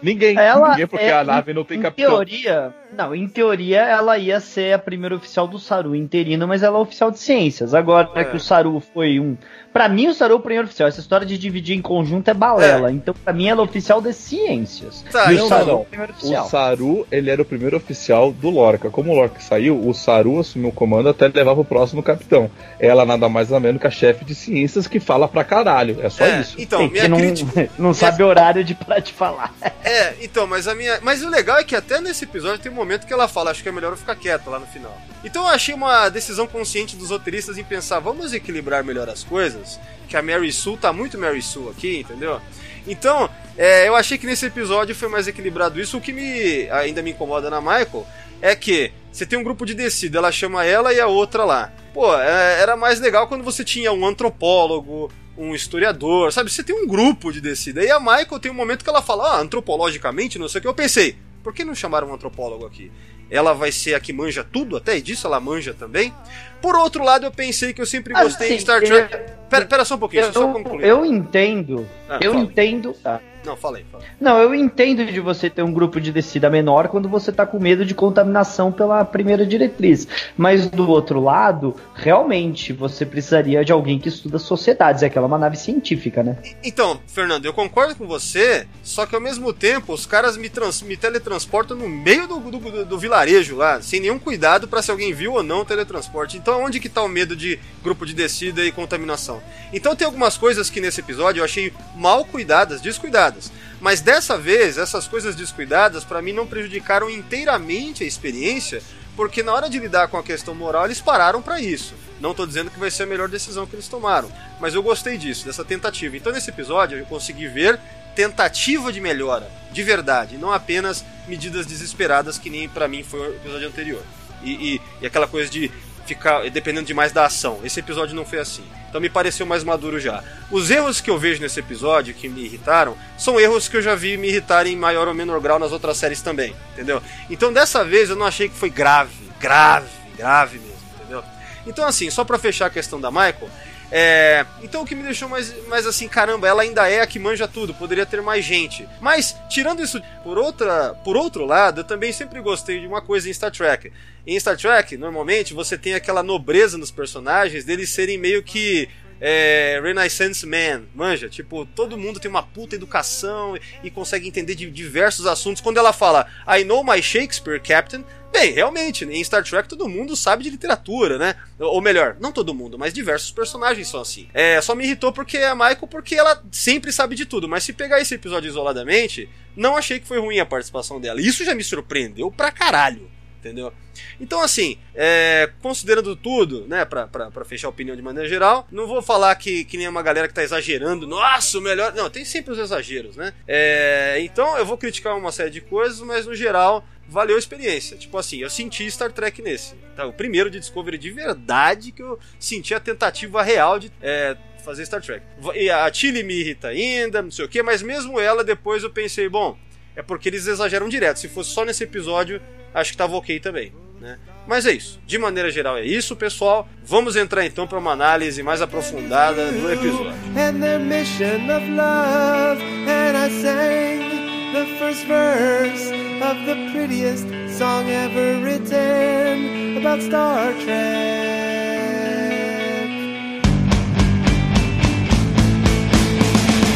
Ninguém, 0.03 0.37
Ela 0.37 0.71
ninguém 0.71 0.87
porque 0.87 1.05
é, 1.05 1.13
a 1.13 1.23
nave 1.25 1.55
não 1.55 1.65
tem 1.65 1.79
em 1.79 1.83
capitão. 1.83 2.11
teoria, 2.11 2.75
não, 2.97 3.15
em 3.15 3.29
teoria 3.29 3.81
ela 3.83 4.19
ia 4.19 4.41
ser 4.41 4.73
a 4.75 4.79
primeira 4.79 5.15
oficial 5.15 5.47
do 5.47 5.59
Saru 5.59 5.95
interino, 5.95 6.47
mas 6.49 6.63
ela 6.63 6.79
é 6.79 6.81
oficial 6.83 7.11
de 7.11 7.19
ciências. 7.21 7.73
Agora 7.73 8.11
É. 8.17 8.25
que 8.25 8.37
o 8.37 8.41
Saru 8.41 8.81
foi 8.93 9.21
um, 9.21 9.37
Pra 9.73 9.89
mim 9.89 10.09
o 10.09 10.13
Saru 10.15 10.35
é 10.35 10.37
o 10.37 10.41
primeiro 10.41 10.67
oficial. 10.67 10.87
Essa 10.89 11.01
história 11.01 11.27
de 11.27 11.39
dividir 11.39 11.75
em 11.75 11.81
conjunto 11.81 12.29
é 12.29 12.35
balela. 12.35 12.93
Então 12.93 13.15
pra 13.25 13.33
mim 13.33 13.49
ela 13.49 13.63
é 13.63 13.65
oficial 13.65 14.03
de 14.03 14.13
ciências. 14.13 15.03
Tá, 15.11 15.33
e 15.33 15.37
o 15.37 15.49
Saru 15.49 15.67
não. 15.67 15.73
é 15.73 15.77
o 15.77 15.85
primeiro 15.85 16.13
oficial. 16.13 16.45
O 16.45 16.49
Saru, 16.49 17.07
ele 17.11 17.31
era 17.31 17.41
o 17.41 17.45
primeiro 17.45 17.77
oficial 17.79 18.33
do 18.33 18.51
Lorca. 18.51 18.91
Como 18.91 19.11
o 19.13 19.15
Lorca 19.15 19.41
saiu, 19.41 19.81
o 19.89 19.95
Saru 19.95 20.39
assumiu 20.41 20.69
o 20.69 20.73
comando 20.73 21.09
até 21.09 21.29
levar 21.29 21.55
pro 21.55 21.65
próximo 21.65 22.03
capitão. 22.03 22.51
Ela 22.79 23.07
nada 23.07 23.29
mais 23.31 23.49
nada 23.49 23.61
menos 23.61 23.81
que 23.81 23.87
a 23.87 23.91
chefe 23.91 24.27
de 24.27 24.35
ciências 24.35 24.87
que 24.87 25.01
fala 25.01 25.27
pra 25.27 25.43
caralho. 25.43 25.92
É 26.01 26.09
só 26.11 26.25
É, 26.25 26.41
isso. 26.41 26.55
Então, 26.59 26.81
Tem 26.81 26.91
minha 26.91 27.03
que 27.03 27.09
não, 27.09 27.19
crítica. 27.19 27.71
não 27.79 27.95
sabe 27.95 28.23
horário 28.23 28.65
de 28.65 28.75
parar 28.75 29.01
de 29.01 29.13
falar. 29.13 29.53
É, 29.85 30.15
então, 30.21 30.47
mas 30.47 30.69
a 30.69 30.75
minha. 30.77 31.01
Mas 31.03 31.23
o 31.25 31.29
legal 31.29 31.59
é 31.59 31.65
que 31.65 31.75
até 31.75 32.01
nesse 32.01 32.25
episódio 32.25 32.61
tem 32.61 32.71
um 32.71 32.75
momento 32.75 33.05
que 33.05 33.13
ela 33.13 33.27
fala, 33.27 33.51
acho 33.51 33.63
que 33.63 33.69
é 33.69 33.73
melhor 33.73 33.93
eu 33.93 33.97
ficar 33.97 34.15
quieta 34.15 34.49
lá 34.49 34.59
no 34.61 34.67
final. 34.67 34.97
Então 35.25 35.43
eu 35.43 35.49
achei 35.49 35.75
uma 35.75 36.09
decisão 36.09 36.47
consciente 36.47 36.97
dos 36.97 37.11
roteiristas 37.11 37.59
em 37.59 37.65
pensar, 37.65 37.99
vamos 37.99 38.33
equilibrar 38.33 38.85
melhor 38.85 39.09
as 39.09 39.25
coisas, 39.25 39.81
que 40.09 40.17
a 40.17 40.23
Mary 40.23 40.53
Sue 40.53 40.77
tá 40.77 40.93
muito 40.93 41.19
Mary 41.19 41.43
Sue 41.43 41.69
aqui, 41.69 41.99
entendeu? 42.01 42.41
Então, 42.87 43.29
é, 43.57 43.89
eu 43.89 43.95
achei 43.97 44.17
que 44.17 44.27
nesse 44.27 44.47
episódio 44.47 44.95
foi 44.95 45.09
mais 45.09 45.27
equilibrado 45.29 45.81
isso. 45.81 45.97
O 45.99 46.01
que 46.01 46.13
me 46.13 46.71
ainda 46.71 47.03
me 47.03 47.11
incomoda 47.11 47.51
na 47.51 47.61
Michael 47.61 48.07
é 48.41 48.55
que 48.57 48.93
você 49.11 49.27
tem 49.27 49.39
um 49.39 49.43
grupo 49.43 49.67
de 49.67 49.75
descida, 49.75 50.19
ela 50.19 50.33
chama 50.33 50.65
ela 50.65 50.93
e 50.93 51.01
a 51.01 51.07
outra 51.07 51.45
lá. 51.45 51.73
Pô, 51.93 52.17
é, 52.19 52.61
era 52.61 52.77
mais 52.77 52.99
legal 52.99 53.29
quando 53.29 53.45
você 53.45 53.63
tinha 53.63 53.93
um 53.93 54.07
antropólogo, 54.07 55.11
um 55.37 55.55
historiador, 55.55 56.33
sabe? 56.33 56.51
Você 56.51 56.63
tem 56.63 56.75
um 56.75 56.87
grupo 56.87 57.33
de 57.33 57.41
descida. 57.41 57.83
E 57.83 57.91
a 57.91 57.99
Michael 57.99 58.39
tem 58.41 58.51
um 58.51 58.55
momento 58.55 58.83
que 58.85 58.91
ela 58.91 59.03
fala, 59.03 59.37
ah, 59.37 59.41
antropologicamente, 59.41 60.39
não 60.39 60.49
sei 60.49 60.59
o 60.59 60.63
que. 60.63 60.69
Eu 60.69 60.75
pensei, 60.75 61.17
por 61.43 61.55
que 61.55 61.65
não 61.65 61.75
chamaram 61.75 62.09
um 62.09 62.15
antropólogo 62.15 62.67
aqui? 62.67 62.91
Ela 63.31 63.55
vai 63.55 63.73
ser 63.73 63.95
a 63.95 64.01
que 64.01 64.13
manja 64.13 64.45
tudo, 64.45 64.77
até 64.77 65.01
disso 65.01 65.27
ela 65.27 65.41
manja 65.41 65.73
também. 65.73 66.13
Por 66.61 66.77
outro 66.77 67.03
lado, 67.03 67.25
eu 67.25 67.31
pensei 67.31 67.73
que 67.73 67.81
eu 67.81 67.87
sempre 67.87 68.13
gostei 68.13 68.49
Assim, 68.49 68.57
de 68.57 68.63
Star 68.63 68.83
Trek. 68.83 69.17
Pera, 69.49 69.65
pera 69.65 69.85
só 69.87 69.95
um 69.95 69.99
pouquinho, 69.99 70.23
deixa 70.25 70.39
eu 70.39 70.43
só 70.43 70.49
Eu, 70.49 70.53
concluir. 70.53 70.85
eu 70.87 71.05
entendo. 71.07 71.89
Ah, 72.09 72.19
eu 72.21 72.33
fala. 72.33 72.45
entendo. 72.45 72.95
ah, 73.05 73.21
Não, 73.45 73.57
fala 73.57 73.79
aí, 73.79 73.85
fala. 73.91 74.05
Não, 74.21 74.39
eu 74.39 74.55
entendo 74.55 75.05
de 75.05 75.19
você 75.21 75.51
ter 75.51 75.63
um 75.63 75.73
grupo 75.73 76.01
de 76.01 76.13
descida 76.13 76.49
menor 76.49 76.89
quando 76.89 77.09
você 77.09 77.33
tá 77.33 77.45
com 77.45 77.59
medo 77.59 77.85
de 77.85 77.95
contaminação 77.95 78.71
pela 78.71 79.05
primeira 79.05 79.45
diretriz. 79.45 80.07
Mas 80.37 80.69
do 80.69 80.89
outro 80.89 81.21
lado, 81.21 81.75
realmente 81.95 82.73
você 82.73 83.05
precisaria 83.07 83.65
de 83.65 83.73
alguém 83.73 83.99
que 83.99 84.09
estuda 84.09 84.39
sociedades. 84.39 85.03
É 85.03 85.07
aquela 85.07 85.27
uma 85.27 85.39
nave 85.39 85.57
científica, 85.57 86.23
né? 86.23 86.39
Então, 86.63 87.01
Fernando, 87.07 87.45
eu 87.47 87.53
concordo 87.53 87.97
com 87.97 88.07
você, 88.07 88.67
só 88.83 89.07
que 89.07 89.15
ao 89.15 89.21
mesmo 89.21 89.53
tempo 89.53 89.93
os 89.93 90.07
caras 90.07 90.37
me, 90.37 90.49
trans- 90.49 90.83
me 90.83 90.97
teletransportam 90.97 91.77
no 91.77 91.89
meio 91.89 92.29
do, 92.29 92.39
do, 92.39 92.59
do- 92.59 92.85
do 92.85 92.99
vilarejo 92.99 93.57
lá, 93.57 93.81
sem 93.83 94.01
nenhum 94.01 94.19
cuidado 94.19 94.69
pra 94.69 94.83
se 94.83 94.91
alguém 94.91 95.13
viu 95.13 95.33
ou 95.35 95.43
não 95.43 95.61
o 95.61 95.65
teletransporte. 95.65 96.37
Então, 96.37 96.63
onde 96.65 96.79
que 96.81 96.89
tá 96.89 97.03
o 97.03 97.09
medo 97.09 97.35
de 97.35 97.59
grupo 97.83 98.05
de 98.07 98.15
descida 98.15 98.65
e 98.65 98.71
contaminação? 98.73 99.41
Então, 99.73 99.97
tem 99.97 100.05
algumas 100.07 100.37
coisas 100.37 100.69
que 100.71 100.81
nesse 100.81 101.01
episódio 101.01 101.41
eu 101.41 101.45
achei 101.45 101.73
mal 101.97 102.25
cuidadas, 102.25 102.81
descuidadas. 102.81 103.32
Mas 103.81 104.01
dessa 104.01 104.37
vez, 104.39 104.79
essas 104.79 105.07
coisas 105.09 105.35
descuidadas 105.35 106.05
pra 106.05 106.23
mim 106.23 106.33
não 106.33 106.47
prejudicaram 106.47 107.09
inteiramente 107.11 108.05
a 108.05 108.07
experiência, 108.07 108.83
porque 109.17 109.43
na 109.43 109.53
hora 109.53 109.69
de 109.69 109.79
lidar 109.79 110.09
com 110.09 110.17
a 110.17 110.23
questão 110.23 110.55
moral 110.55 110.85
eles 110.87 111.01
pararam 111.01 111.43
pra 111.43 111.61
isso. 111.61 111.95
Não 112.21 112.33
tô 112.35 112.47
dizendo 112.47 112.71
que 112.71 112.79
vai 112.79 112.91
ser 112.91 113.03
a 113.03 113.07
melhor 113.07 113.29
decisão 113.29 113.67
que 113.67 113.75
eles 113.75 113.89
tomaram, 113.89 114.31
mas 114.61 114.75
eu 114.75 114.83
gostei 114.83 115.19
disso, 115.19 115.45
dessa 115.45 115.65
tentativa. 115.65 116.17
Então 116.17 116.33
nesse 116.33 116.51
episódio 116.51 116.99
eu 116.99 117.05
consegui 117.07 117.49
ver 117.49 117.79
tentativa 118.15 118.93
de 118.93 119.01
melhora, 119.01 119.51
de 119.73 119.83
verdade, 119.83 120.37
não 120.37 120.53
apenas 120.53 121.05
medidas 121.27 121.65
desesperadas 121.67 122.39
que 122.39 122.51
nem 122.51 122.69
pra 122.69 122.87
mim 122.87 123.03
foi 123.03 123.21
o 123.21 123.35
episódio 123.37 123.67
anterior. 123.69 124.03
E, 124.43 124.75
e- 124.75 124.81
e 125.01 125.07
aquela 125.07 125.27
coisa 125.27 125.51
de 125.51 125.71
ficar 126.15 126.49
dependendo 126.51 126.87
demais 126.87 127.13
da 127.13 127.25
ação. 127.25 127.61
Esse 127.65 127.81
episódio 127.81 128.15
não 128.15 128.25
foi 128.25 128.39
assim. 128.39 128.65
Então 128.89 129.01
me 129.01 129.09
pareceu 129.09 129.47
mais 129.47 129.65
maduro 129.65 129.99
já. 129.99 130.23
Os 130.51 130.71
erros 130.71 131.01
que 131.01 131.11
eu 131.11 131.19
vejo 131.19 131.41
nesse 131.41 131.59
episódio 131.59 132.13
que 132.13 132.29
me 132.29 132.45
irritaram 132.45 132.97
são 133.17 133.41
erros 133.41 133.69
que 133.69 133.77
eu 133.77 133.83
já 133.83 133.95
vi 133.95 134.17
me 134.17 134.29
irritarem 134.29 134.75
em 134.75 134.77
maior 134.77 135.09
ou 135.09 135.15
menor 135.15 135.41
grau 135.41 135.59
nas 135.59 135.73
outras 135.73 135.97
séries 135.97 136.21
também, 136.21 136.55
entendeu? 136.73 137.03
Então 137.31 137.53
dessa 137.53 137.85
vez 137.85 138.11
eu 138.11 138.17
não 138.17 138.27
achei 138.27 138.49
que 138.49 138.55
foi 138.55 138.69
grave, 138.69 139.31
grave, 139.41 139.89
grave 140.17 140.59
mesmo, 140.59 140.77
entendeu? 140.97 141.25
Então 141.67 141.87
assim, 141.87 142.11
só 142.11 142.25
pra 142.25 142.39
fechar 142.39 142.67
a 142.67 142.71
questão 142.71 143.01
da 143.01 143.11
Michael, 143.11 143.49
é, 143.95 144.47
então 144.63 144.81
o 144.81 144.87
que 144.87 144.95
me 144.95 145.03
deixou 145.03 145.29
mais, 145.29 145.55
mais 145.69 145.87
assim, 145.87 146.09
caramba, 146.09 146.49
ela 146.49 146.63
ainda 146.63 146.89
é 146.89 147.03
a 147.03 147.07
que 147.07 147.19
manja 147.19 147.47
tudo, 147.47 147.75
poderia 147.75 148.07
ter 148.07 148.23
mais 148.23 148.43
gente. 148.43 148.89
Mas, 149.03 149.37
tirando 149.51 149.83
isso, 149.83 150.01
por, 150.25 150.39
outra, 150.39 150.95
por 151.05 151.15
outro 151.15 151.45
lado, 151.45 151.81
eu 151.81 151.85
também 151.85 152.11
sempre 152.11 152.41
gostei 152.41 152.81
de 152.81 152.87
uma 152.87 153.03
coisa 153.03 153.29
em 153.29 153.35
Star 153.35 153.51
Trek. 153.51 153.93
Em 154.27 154.41
Star 154.41 154.57
Trek, 154.57 154.97
normalmente, 154.97 155.53
você 155.53 155.77
tem 155.77 155.93
aquela 155.93 156.23
nobreza 156.23 156.79
nos 156.79 156.91
personagens 156.91 157.67
deles 157.67 157.91
serem 157.91 158.17
meio 158.17 158.43
que 158.43 158.89
é, 159.21 159.79
Renaissance 159.81 160.45
Man, 160.47 160.85
manja, 160.95 161.29
tipo, 161.29 161.65
todo 161.65 161.97
mundo 161.99 162.19
tem 162.19 162.31
uma 162.31 162.43
puta 162.43 162.75
educação 162.75 163.57
e 163.85 163.91
consegue 163.91 164.27
entender 164.27 164.55
de 164.55 164.71
diversos 164.71 165.27
assuntos. 165.27 165.61
Quando 165.61 165.77
ela 165.77 165.93
fala, 165.93 166.27
I 166.49 166.65
know 166.65 166.83
my 166.83 167.01
Shakespeare, 167.01 167.61
Captain, 167.61 168.05
bem, 168.33 168.53
realmente, 168.53 169.05
em 169.05 169.23
Star 169.23 169.45
Trek 169.45 169.69
todo 169.69 169.89
mundo 169.89 170.17
sabe 170.17 170.43
de 170.43 170.51
literatura, 170.51 171.19
né? 171.19 171.37
Ou 171.59 171.81
melhor, 171.81 172.17
não 172.19 172.33
todo 172.33 172.55
mundo, 172.55 172.79
mas 172.79 172.93
diversos 172.93 173.31
personagens 173.31 173.89
são 173.89 174.01
assim. 174.01 174.29
É, 174.33 174.61
só 174.61 174.75
me 174.75 174.85
irritou 174.85 175.13
porque 175.13 175.37
é 175.37 175.49
a 175.49 175.55
Michael, 175.55 175.87
porque 175.89 176.15
ela 176.15 176.43
sempre 176.51 176.93
sabe 176.93 177.15
de 177.15 177.27
tudo, 177.27 177.49
mas 177.49 177.63
se 177.63 177.73
pegar 177.73 178.01
esse 178.01 178.15
episódio 178.15 178.49
isoladamente, 178.49 179.29
não 179.55 179.77
achei 179.77 180.01
que 180.01 180.09
foi 180.09 180.19
ruim 180.19 180.41
a 180.41 180.47
participação 180.47 181.01
dela. 181.01 181.21
Isso 181.21 181.45
já 181.45 181.55
me 181.55 181.63
surpreendeu 181.63 182.31
pra 182.31 182.51
caralho, 182.51 183.11
entendeu? 183.43 183.73
Então, 184.21 184.41
assim, 184.41 184.79
é, 184.95 185.51
considerando 185.61 186.15
tudo, 186.15 186.65
né, 186.69 186.85
pra, 186.85 187.09
pra, 187.09 187.31
pra 187.31 187.45
fechar 187.45 187.67
a 187.67 187.71
opinião 187.71 187.97
de 187.97 188.01
maneira 188.01 188.29
geral, 188.29 188.67
não 188.71 188.87
vou 188.87 189.03
falar 189.03 189.35
que, 189.35 189.65
que 189.65 189.77
nem 189.77 189.89
uma 189.89 190.03
galera 190.03 190.29
que 190.29 190.35
tá 190.35 190.45
exagerando, 190.45 191.07
nossa, 191.07 191.59
o 191.59 191.61
melhor. 191.61 191.93
Não, 191.93 192.09
tem 192.09 192.25
sempre 192.25 192.53
os 192.53 192.59
exageros, 192.59 193.17
né? 193.17 193.35
É, 193.47 194.19
então, 194.21 194.57
eu 194.57 194.65
vou 194.65 194.79
criticar 194.79 195.17
uma 195.17 195.33
série 195.33 195.51
de 195.51 195.61
coisas, 195.61 196.01
mas 196.01 196.25
no 196.25 196.35
geral, 196.35 196.87
valeu 197.09 197.35
a 197.35 197.39
experiência. 197.39 197.97
Tipo 197.97 198.17
assim, 198.17 198.39
eu 198.39 198.49
senti 198.49 198.89
Star 198.91 199.11
Trek 199.11 199.43
nesse. 199.43 199.75
Tá? 199.97 200.07
O 200.07 200.13
primeiro 200.13 200.49
de 200.49 200.61
Discovery 200.61 200.97
de 200.97 201.11
verdade 201.11 201.91
que 201.91 202.03
eu 202.03 202.19
senti 202.39 202.75
a 202.75 202.81
tentativa 202.81 203.43
real 203.43 203.79
de. 203.79 203.91
É, 204.01 204.37
Fazer 204.65 204.87
Star 204.87 205.03
Trek. 205.03 205.27
E 205.57 205.69
a 205.69 205.91
Tilly 205.91 206.23
me 206.23 206.35
irrita 206.35 206.69
ainda, 206.69 207.21
não 207.21 207.33
sei 207.33 207.45
o 207.45 207.49
que, 207.49 207.61
mas 207.65 207.83
mesmo 207.83 208.21
ela, 208.21 208.45
depois 208.45 208.85
eu 208.85 208.91
pensei, 208.91 209.29
bom, 209.29 209.59
é 209.97 210.03
porque 210.03 210.29
eles 210.29 210.47
exageram 210.47 210.89
direto. 210.89 211.19
Se 211.19 211.29
fosse 211.29 211.51
só 211.51 211.65
nesse 211.65 211.85
episódio, 211.85 212.41
acho 212.75 212.93
que 212.93 212.97
tava 212.97 213.17
ok 213.17 213.39
também. 213.41 213.73
Né? 214.01 214.19
Mas 214.47 214.67
é 214.67 214.73
isso. 214.73 215.01
De 215.07 215.17
maneira 215.17 215.51
geral 215.51 215.77
é 215.77 215.85
isso, 215.85 216.17
pessoal. 216.17 216.69
Vamos 216.85 217.15
entrar 217.15 217.47
então 217.47 217.67
para 217.67 217.79
uma 217.79 217.93
análise 217.93 218.43
mais 218.43 218.61
aprofundada 218.61 219.53
do 219.53 219.73
episódio. 219.73 220.13
and 220.37 220.83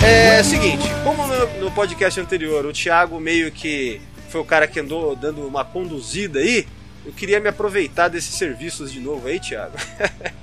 É, 0.05 0.43
seguinte, 0.43 0.85
como 1.03 1.27
no, 1.27 1.61
no 1.61 1.71
podcast 1.73 2.21
anterior 2.21 2.65
o 2.67 2.73
Thiago 2.73 3.19
meio 3.19 3.51
que 3.51 4.01
foi 4.29 4.41
o 4.41 4.45
cara 4.45 4.67
que 4.67 4.81
andou 4.81 5.17
dando 5.17 5.47
uma 5.47 5.65
conduzida 5.65 6.39
aí, 6.39 6.67
eu 7.05 7.13
queria 7.13 7.41
me 7.41 7.49
aproveitar 7.49 8.09
desses 8.09 8.35
serviços 8.35 8.93
de 8.93 9.01
novo 9.01 9.29
aí, 9.29 9.41
Thiago. 9.41 9.77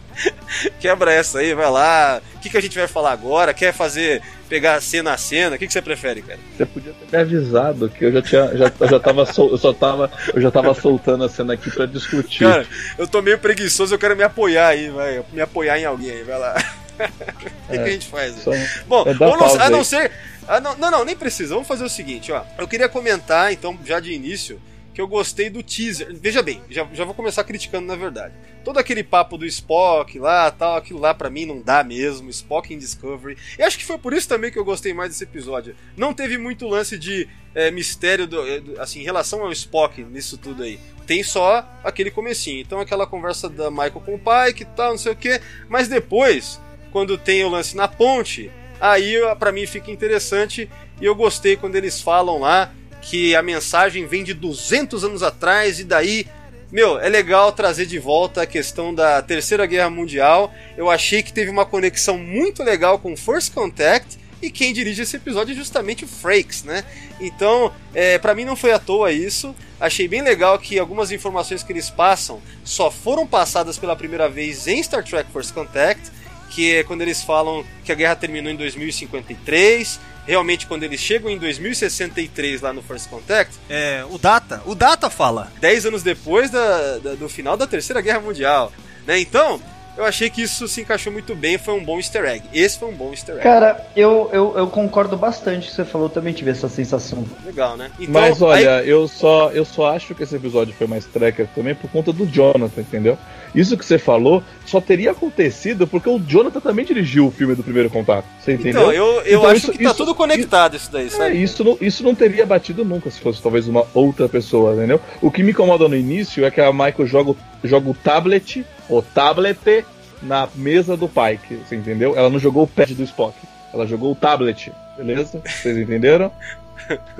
Quebra 0.79 1.11
essa 1.11 1.39
aí, 1.39 1.53
vai 1.53 1.69
lá. 1.69 2.21
O 2.35 2.39
que, 2.39 2.49
que 2.49 2.57
a 2.57 2.61
gente 2.61 2.77
vai 2.77 2.87
falar 2.87 3.11
agora? 3.11 3.53
Quer 3.53 3.73
fazer, 3.73 4.21
pegar 4.47 4.79
cena 4.81 5.13
a 5.13 5.17
cena? 5.17 5.55
O 5.55 5.59
que, 5.59 5.65
que 5.67 5.73
você 5.73 5.81
prefere, 5.81 6.21
cara? 6.21 6.39
Você 6.55 6.65
podia 6.65 6.93
ter 6.93 7.11
me 7.11 7.21
avisado 7.21 7.89
que 7.89 8.05
eu 8.05 8.11
já 8.11 8.21
tinha. 8.21 8.57
Já, 8.57 8.71
já 8.87 8.99
tava 8.99 9.25
sol, 9.25 9.49
eu 9.49 9.57
só 9.57 9.73
tava. 9.73 10.11
Eu 10.33 10.41
já 10.41 10.51
tava 10.51 10.73
soltando 10.73 11.23
a 11.23 11.29
cena 11.29 11.53
aqui 11.53 11.71
pra 11.71 11.85
discutir. 11.85 12.43
Cara, 12.43 12.67
eu 12.97 13.07
tô 13.07 13.21
meio 13.21 13.39
preguiçoso, 13.39 13.95
eu 13.95 13.99
quero 13.99 14.15
me 14.15 14.23
apoiar 14.23 14.67
aí, 14.67 14.89
vai. 14.89 15.23
Me 15.33 15.41
apoiar 15.41 15.79
em 15.79 15.85
alguém 15.85 16.11
aí, 16.11 16.23
vai 16.23 16.37
lá. 16.37 16.55
O 17.67 17.71
que, 17.71 17.77
que 17.77 17.89
a 17.89 17.91
gente 17.91 18.07
faz? 18.07 18.35
Só- 18.43 18.51
Bom, 18.87 19.03
É, 19.07 19.13
não- 19.13 19.61
a 19.61 19.69
não 19.69 19.83
ser. 19.83 20.11
a 20.47 20.59
não, 20.59 20.75
não, 20.77 20.91
não, 20.91 21.05
nem 21.05 21.15
precisa. 21.15 21.53
Vamos 21.53 21.67
fazer 21.67 21.83
o 21.83 21.89
seguinte, 21.89 22.31
ó. 22.31 22.43
Eu 22.57 22.67
queria 22.67 22.87
comentar, 22.89 23.51
então, 23.51 23.77
já 23.85 23.99
de 23.99 24.11
início, 24.13 24.61
que 24.93 25.01
eu 25.01 25.07
gostei 25.07 25.49
do 25.49 25.63
teaser. 25.63 26.15
Veja 26.21 26.43
bem, 26.43 26.61
já, 26.69 26.87
já 26.93 27.03
vou 27.03 27.15
começar 27.15 27.43
criticando 27.43 27.87
na 27.87 27.95
verdade. 27.95 28.33
Todo 28.63 28.77
aquele 28.77 29.03
papo 29.03 29.37
do 29.37 29.45
Spock 29.45 30.19
lá, 30.19 30.49
tal, 30.51 30.75
aquilo 30.77 30.99
lá 30.99 31.13
pra 31.13 31.29
mim 31.29 31.45
não 31.45 31.61
dá 31.61 31.83
mesmo. 31.83 32.29
Spock 32.29 32.71
em 32.73 32.77
Discovery. 32.77 33.37
E 33.57 33.63
acho 33.63 33.77
que 33.77 33.83
foi 33.85 33.97
por 33.97 34.13
isso 34.13 34.27
também 34.29 34.51
que 34.51 34.59
eu 34.59 34.63
gostei 34.63 34.93
mais 34.93 35.09
desse 35.09 35.23
episódio. 35.23 35.75
Não 35.97 36.13
teve 36.13 36.37
muito 36.37 36.67
lance 36.67 36.97
de 36.97 37.27
é, 37.55 37.71
mistério, 37.71 38.27
do, 38.27 38.47
é, 38.47 38.59
do- 38.59 38.79
assim, 38.79 38.99
em 39.01 39.03
relação 39.03 39.41
ao 39.41 39.51
Spock 39.51 40.01
nisso 40.03 40.37
tudo 40.37 40.61
aí. 40.63 40.79
Tem 41.07 41.23
só 41.23 41.67
aquele 41.83 42.09
comecinho. 42.11 42.61
Então 42.61 42.79
aquela 42.79 43.05
conversa 43.07 43.49
da 43.49 43.69
Michael 43.71 44.01
com 44.05 44.15
o 44.15 44.19
pai, 44.19 44.53
que 44.53 44.63
tal, 44.63 44.91
não 44.91 44.97
sei 44.97 45.11
o 45.11 45.15
que. 45.15 45.41
Mas 45.67 45.87
depois, 45.89 46.61
quando 46.93 47.17
tem 47.17 47.43
o 47.43 47.49
lance 47.49 47.75
na 47.75 47.87
ponte, 47.87 48.49
aí 48.79 49.15
para 49.39 49.51
mim 49.51 49.65
fica 49.65 49.91
interessante 49.91 50.69
e 51.01 51.05
eu 51.05 51.15
gostei 51.15 51.57
quando 51.57 51.75
eles 51.75 51.99
falam 51.99 52.39
lá 52.39 52.71
que 53.01 53.35
a 53.35 53.41
mensagem 53.41 54.05
vem 54.05 54.23
de 54.23 54.33
200 54.33 55.03
anos 55.03 55.23
atrás 55.23 55.79
e 55.79 55.83
daí 55.83 56.25
meu, 56.71 56.99
é 56.99 57.07
legal 57.07 57.51
trazer 57.51 57.85
de 57.85 57.99
volta 57.99 58.41
a 58.41 58.47
questão 58.47 58.95
da 58.95 59.21
Terceira 59.21 59.67
Guerra 59.67 59.91
Mundial. 59.91 60.51
Eu 60.75 60.89
achei 60.89 61.21
que 61.21 61.31
teve 61.31 61.51
uma 61.51 61.67
conexão 61.67 62.17
muito 62.17 62.63
legal 62.63 62.97
com 62.97 63.15
First 63.15 63.53
Contact 63.53 64.17
e 64.41 64.49
quem 64.49 64.73
dirige 64.73 65.03
esse 65.03 65.15
episódio 65.15 65.53
é 65.53 65.55
justamente 65.55 66.03
o 66.03 66.07
Frakes, 66.07 66.63
né? 66.63 66.83
Então, 67.19 67.71
é, 67.93 68.17
para 68.17 68.33
mim 68.33 68.43
não 68.43 68.55
foi 68.55 68.71
à 68.71 68.79
toa 68.79 69.11
isso. 69.11 69.55
Achei 69.79 70.07
bem 70.07 70.23
legal 70.23 70.57
que 70.57 70.79
algumas 70.79 71.11
informações 71.11 71.61
que 71.61 71.71
eles 71.71 71.91
passam 71.91 72.41
só 72.63 72.89
foram 72.89 73.27
passadas 73.27 73.77
pela 73.77 73.95
primeira 73.95 74.27
vez 74.27 74.67
em 74.67 74.81
Star 74.81 75.03
Trek 75.03 75.31
First 75.31 75.53
Contact, 75.53 76.11
que 76.53 76.75
é 76.75 76.83
quando 76.83 77.01
eles 77.01 77.21
falam 77.21 77.65
que 77.83 77.91
a 77.91 77.95
guerra 77.95 78.15
terminou 78.15 78.51
em 78.51 78.55
2053 78.55 79.99
realmente 80.25 80.65
quando 80.67 80.83
eles 80.83 80.99
chegam 80.99 81.29
em 81.29 81.37
2063 81.37 82.61
lá 82.61 82.73
no 82.73 82.81
First 82.81 83.09
Contact. 83.09 83.55
É, 83.69 84.03
o 84.09 84.17
Data, 84.17 84.61
o 84.65 84.75
Data 84.75 85.09
fala. 85.09 85.51
10 85.59 85.87
anos 85.87 86.03
depois 86.03 86.49
da, 86.49 86.97
da, 86.99 87.13
do 87.15 87.27
final 87.29 87.57
da 87.57 87.67
Terceira 87.67 88.01
Guerra 88.01 88.21
Mundial. 88.21 88.71
Né? 89.05 89.19
Então, 89.19 89.59
eu 89.95 90.05
achei 90.05 90.29
que 90.29 90.41
isso 90.41 90.67
se 90.67 90.81
encaixou 90.81 91.13
muito 91.13 91.35
bem, 91.35 91.57
foi 91.57 91.73
um 91.73 91.83
bom 91.83 91.97
easter 91.97 92.25
egg. 92.25 92.43
Esse 92.53 92.79
foi 92.79 92.89
um 92.89 92.95
bom 92.95 93.11
easter 93.11 93.35
egg. 93.35 93.43
Cara, 93.43 93.85
eu, 93.95 94.29
eu, 94.33 94.57
eu 94.57 94.67
concordo 94.67 95.15
bastante 95.15 95.59
com 95.59 95.67
o 95.67 95.69
que 95.69 95.75
você 95.75 95.85
falou, 95.85 96.09
também 96.09 96.33
tive 96.33 96.51
essa 96.51 96.67
sensação. 96.67 97.25
Legal, 97.45 97.77
né? 97.77 97.91
Então, 97.99 98.13
Mas 98.13 98.41
olha, 98.41 98.77
aí... 98.77 98.89
eu, 98.89 99.07
só, 99.07 99.51
eu 99.51 99.65
só 99.65 99.93
acho 99.93 100.15
que 100.15 100.23
esse 100.23 100.35
episódio 100.35 100.73
foi 100.73 100.87
mais 100.87 101.05
tracker 101.05 101.47
também 101.53 101.75
por 101.75 101.89
conta 101.91 102.11
do 102.11 102.25
Jonathan, 102.25 102.81
entendeu? 102.81 103.17
Isso 103.53 103.77
que 103.77 103.85
você 103.85 103.97
falou 103.97 104.43
só 104.65 104.81
teria 104.81 105.11
acontecido 105.11 105.85
porque 105.85 106.09
o 106.09 106.19
Jonathan 106.19 106.59
também 106.59 106.85
dirigiu 106.85 107.27
o 107.27 107.31
filme 107.31 107.55
do 107.55 107.63
Primeiro 107.63 107.89
Contato. 107.89 108.25
Você 108.39 108.53
então, 108.53 108.61
entendeu? 108.61 108.81
Então, 108.81 108.91
eu, 108.91 109.21
eu 109.21 109.39
então, 109.39 109.45
acho 109.45 109.57
isso, 109.57 109.71
que 109.71 109.83
tá 109.83 109.89
isso, 109.89 109.97
tudo 109.97 110.15
conectado 110.15 110.75
isso, 110.75 110.85
isso 110.85 110.91
daí, 110.91 111.09
sabe? 111.09 111.37
É, 111.37 111.41
isso, 111.41 111.63
não, 111.63 111.77
isso 111.79 112.03
não 112.03 112.15
teria 112.15 112.45
batido 112.45 112.83
nunca 112.83 113.09
se 113.11 113.19
fosse 113.19 113.41
talvez 113.41 113.67
uma 113.67 113.85
outra 113.93 114.27
pessoa, 114.27 114.73
entendeu? 114.73 114.99
O 115.21 115.29
que 115.29 115.43
me 115.43 115.51
incomoda 115.51 115.87
no 115.87 115.95
início 115.95 116.45
é 116.45 116.51
que 116.51 116.61
a 116.61 116.71
Michael 116.71 117.05
joga, 117.05 117.35
joga 117.63 117.89
o 117.89 117.93
tablet, 117.93 118.65
o 118.89 119.01
tablet, 119.01 119.85
na 120.21 120.47
mesa 120.55 120.95
do 120.95 121.07
Pike, 121.07 121.55
você 121.57 121.75
entendeu? 121.75 122.15
Ela 122.17 122.29
não 122.29 122.39
jogou 122.39 122.63
o 122.63 122.67
pad 122.67 122.93
do 122.95 123.03
Spock, 123.03 123.35
ela 123.73 123.85
jogou 123.85 124.11
o 124.11 124.15
tablet, 124.15 124.71
beleza? 124.97 125.41
Vocês 125.45 125.77
entenderam? 125.77 126.31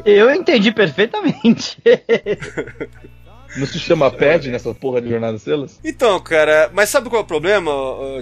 Eu 0.04 0.34
entendi 0.34 0.72
perfeitamente. 0.72 1.78
Não 3.56 3.68
se 3.68 3.80
chama 3.80 4.10
pad 4.10 4.50
nessa 4.50 4.74
porra 4.74 5.02
de 5.02 5.10
Jornada 5.10 5.38
Estrelas? 5.38 5.80
Então, 5.84 6.20
cara, 6.20 6.70
mas 6.74 6.90
sabe 6.90 7.10
qual 7.10 7.22
é 7.22 7.24
o 7.24 7.28
problema, 7.28 7.72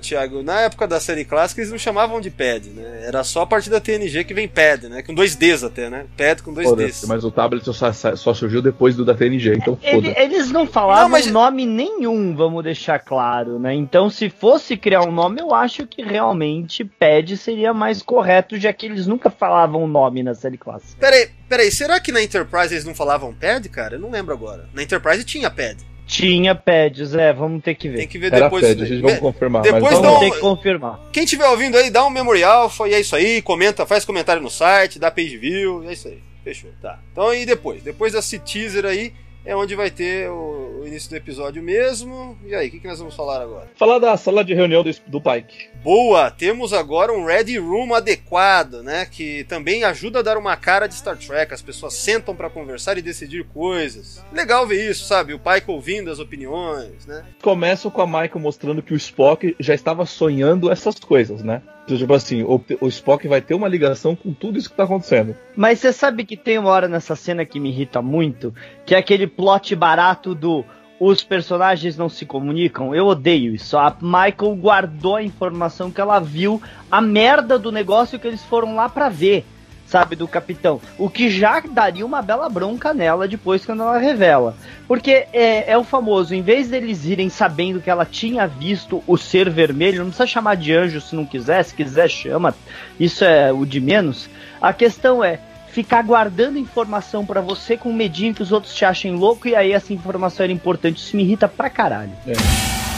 Thiago? 0.01 0.43
Na 0.43 0.61
época 0.61 0.87
da 0.87 0.99
série 0.99 1.25
clássica 1.25 1.61
eles 1.61 1.71
não 1.71 1.77
chamavam 1.77 2.19
de 2.19 2.29
pad, 2.29 2.69
né? 2.69 3.03
Era 3.05 3.23
só 3.23 3.41
a 3.41 3.45
partir 3.47 3.69
da 3.69 3.79
TNG 3.79 4.23
que 4.23 4.33
vem 4.33 4.47
pad, 4.47 4.87
né? 4.87 5.01
Com 5.01 5.13
dois 5.13 5.35
Ds 5.35 5.63
até, 5.63 5.89
né? 5.89 6.05
Pad 6.17 6.43
com 6.43 6.53
dois 6.53 6.71
Ds. 6.73 7.05
Mas 7.07 7.23
o 7.23 7.31
tablet 7.31 7.63
só, 7.63 7.93
só, 7.93 8.33
surgiu 8.33 8.61
depois 8.61 8.95
do 8.95 9.05
da 9.05 9.13
TNG, 9.13 9.53
então 9.55 9.77
Ele, 9.81 10.13
Eles 10.17 10.51
não 10.51 10.67
falavam 10.67 11.03
não, 11.03 11.09
mas... 11.09 11.27
nome 11.27 11.65
nenhum, 11.65 12.35
vamos 12.35 12.63
deixar 12.63 12.99
claro, 12.99 13.59
né? 13.59 13.73
Então, 13.73 14.09
se 14.09 14.29
fosse 14.29 14.75
criar 14.75 15.03
um 15.03 15.11
nome, 15.11 15.41
eu 15.41 15.53
acho 15.53 15.87
que 15.87 16.01
realmente 16.01 16.83
pad 16.83 17.37
seria 17.37 17.73
mais 17.73 18.01
correto, 18.01 18.57
já 18.57 18.73
que 18.73 18.85
eles 18.85 19.07
nunca 19.07 19.29
falavam 19.29 19.83
o 19.83 19.87
nome 19.87 20.23
na 20.23 20.33
série 20.33 20.57
clássica. 20.57 20.99
Peraí, 20.99 21.29
Peraí, 21.51 21.69
será 21.69 21.99
que 21.99 22.13
na 22.13 22.23
Enterprise 22.23 22.73
eles 22.73 22.85
não 22.85 22.95
falavam 22.95 23.33
pad, 23.33 23.67
cara? 23.67 23.95
Eu 23.95 23.99
não 23.99 24.09
lembro 24.09 24.33
agora. 24.33 24.69
Na 24.73 24.83
Enterprise 24.83 25.21
tinha 25.25 25.51
pad. 25.51 25.85
Tinha 26.07 26.55
pads, 26.55 27.13
é, 27.13 27.33
vamos 27.33 27.61
ter 27.61 27.75
que 27.75 27.89
ver. 27.89 27.97
Tem 27.97 28.07
que 28.07 28.17
ver 28.17 28.31
Era 28.31 28.45
depois. 28.45 28.65
Pad, 28.65 28.81
a 28.81 28.85
gente 28.85 29.01
vai 29.01 29.17
confirmar. 29.17 29.61
Depois 29.61 29.99
vamos 29.99 30.19
ter 30.21 30.31
que 30.31 30.39
confirmar. 30.39 31.01
Quem 31.11 31.25
tiver 31.25 31.45
ouvindo 31.49 31.77
aí, 31.77 31.89
dá 31.89 32.05
um 32.05 32.09
memorial, 32.09 32.69
foi 32.69 32.93
é 32.93 33.01
isso 33.01 33.17
aí, 33.17 33.41
comenta, 33.41 33.85
faz 33.85 34.05
comentário 34.05 34.41
no 34.41 34.49
site, 34.49 34.97
dá 34.97 35.11
page 35.11 35.37
view, 35.37 35.83
é 35.89 35.91
isso 35.91 36.07
aí. 36.07 36.23
Fechou, 36.41 36.71
tá. 36.81 36.99
Então 37.11 37.33
e 37.33 37.45
depois? 37.45 37.83
Depois 37.83 38.13
desse 38.13 38.39
teaser 38.39 38.85
aí, 38.85 39.13
é 39.45 39.55
onde 39.55 39.75
vai 39.75 39.89
ter 39.89 40.29
o, 40.29 40.83
início 40.85 41.09
do 41.09 41.15
episódio 41.15 41.61
mesmo. 41.61 42.37
E 42.45 42.53
aí, 42.53 42.67
o 42.67 42.71
que, 42.71 42.79
que 42.79 42.87
nós 42.87 42.99
vamos 42.99 43.15
falar 43.15 43.41
agora? 43.41 43.69
Falar 43.75 43.99
da 43.99 44.15
sala 44.17 44.43
de 44.43 44.53
reunião 44.53 44.83
do, 44.83 44.91
do 45.07 45.21
Pike. 45.21 45.69
Boa! 45.83 46.29
Temos 46.31 46.73
agora 46.73 47.13
um 47.13 47.25
Ready 47.25 47.57
Room 47.57 47.93
adequado, 47.93 48.81
né? 48.83 49.05
Que 49.05 49.43
também 49.45 49.83
ajuda 49.83 50.19
a 50.19 50.21
dar 50.21 50.37
uma 50.37 50.55
cara 50.57 50.87
de 50.87 50.95
Star 50.95 51.17
Trek. 51.17 51.53
As 51.53 51.61
pessoas 51.61 51.93
sentam 51.93 52.35
para 52.35 52.49
conversar 52.49 52.97
e 52.97 53.01
decidir 53.01 53.45
coisas. 53.45 54.23
Legal 54.31 54.67
ver 54.67 54.89
isso, 54.89 55.05
sabe? 55.05 55.33
O 55.33 55.39
Pike 55.39 55.69
ouvindo 55.69 56.11
as 56.11 56.19
opiniões, 56.19 57.05
né? 57.05 57.23
Começa 57.41 57.89
com 57.89 58.01
a 58.01 58.07
Michael 58.07 58.39
mostrando 58.39 58.81
que 58.81 58.93
o 58.93 58.97
Spock 58.97 59.55
já 59.59 59.73
estava 59.73 60.05
sonhando 60.05 60.71
essas 60.71 60.99
coisas, 60.99 61.43
né? 61.43 61.61
Então, 61.91 61.97
tipo 61.97 62.13
assim, 62.13 62.43
o, 62.43 62.61
o, 62.79 62.87
Spock 62.87 63.27
vai 63.27 63.41
ter 63.41 63.53
uma 63.53 63.67
ligação 63.67 64.15
com 64.15 64.33
tudo 64.33 64.57
isso 64.57 64.69
que 64.69 64.77
tá 64.77 64.83
acontecendo. 64.83 65.35
Mas 65.55 65.79
você 65.79 65.91
sabe 65.91 66.23
que 66.23 66.37
tem 66.37 66.57
uma 66.57 66.69
hora 66.69 66.87
nessa 66.87 67.15
cena 67.17 67.45
que 67.45 67.59
me 67.59 67.69
irrita 67.69 68.01
muito, 68.01 68.53
que 68.85 68.95
é 68.95 68.97
aquele 68.97 69.27
plot 69.27 69.75
barato 69.75 70.33
do 70.33 70.63
os 70.99 71.23
personagens 71.23 71.97
não 71.97 72.07
se 72.07 72.25
comunicam. 72.25 72.93
Eu 72.93 73.07
odeio 73.07 73.55
isso. 73.55 73.75
A 73.75 73.97
Michael 73.99 74.55
guardou 74.55 75.15
a 75.15 75.23
informação 75.23 75.89
que 75.89 75.99
ela 75.99 76.19
viu, 76.19 76.61
a 76.91 77.01
merda 77.01 77.57
do 77.57 77.71
negócio 77.71 78.19
que 78.19 78.27
eles 78.27 78.43
foram 78.43 78.75
lá 78.75 78.87
para 78.87 79.09
ver, 79.09 79.43
sabe, 79.91 80.15
do 80.15 80.25
capitão. 80.25 80.79
O 80.97 81.09
que 81.09 81.29
já 81.29 81.59
daria 81.59 82.05
uma 82.05 82.21
bela 82.21 82.47
bronca 82.47 82.93
nela 82.93 83.27
depois 83.27 83.65
quando 83.65 83.83
ela 83.83 83.97
revela. 83.97 84.55
Porque 84.87 85.27
é, 85.33 85.69
é 85.69 85.77
o 85.77 85.83
famoso, 85.83 86.33
em 86.33 86.41
vez 86.41 86.69
deles 86.69 87.05
irem 87.05 87.29
sabendo 87.29 87.81
que 87.81 87.89
ela 87.89 88.05
tinha 88.05 88.47
visto 88.47 89.03
o 89.05 89.17
ser 89.17 89.49
vermelho, 89.49 89.99
não 89.99 90.05
precisa 90.05 90.25
chamar 90.25 90.55
de 90.55 90.73
anjo 90.73 91.01
se 91.01 91.13
não 91.13 91.25
quiser, 91.25 91.61
se 91.63 91.75
quiser 91.75 92.09
chama, 92.09 92.55
isso 92.97 93.25
é 93.25 93.51
o 93.51 93.65
de 93.65 93.81
menos. 93.81 94.29
A 94.61 94.71
questão 94.71 95.21
é, 95.21 95.39
ficar 95.67 96.01
guardando 96.03 96.57
informação 96.57 97.25
para 97.25 97.41
você 97.41 97.75
com 97.75 97.91
medinho 97.91 98.33
que 98.33 98.43
os 98.43 98.53
outros 98.53 98.73
te 98.73 98.85
achem 98.85 99.13
louco 99.15 99.47
e 99.47 99.55
aí 99.55 99.73
essa 99.73 99.91
informação 99.91 100.45
era 100.45 100.53
importante. 100.53 100.97
Isso 100.97 101.17
me 101.17 101.23
irrita 101.23 101.49
pra 101.49 101.69
caralho. 101.69 102.11
É. 102.25 102.90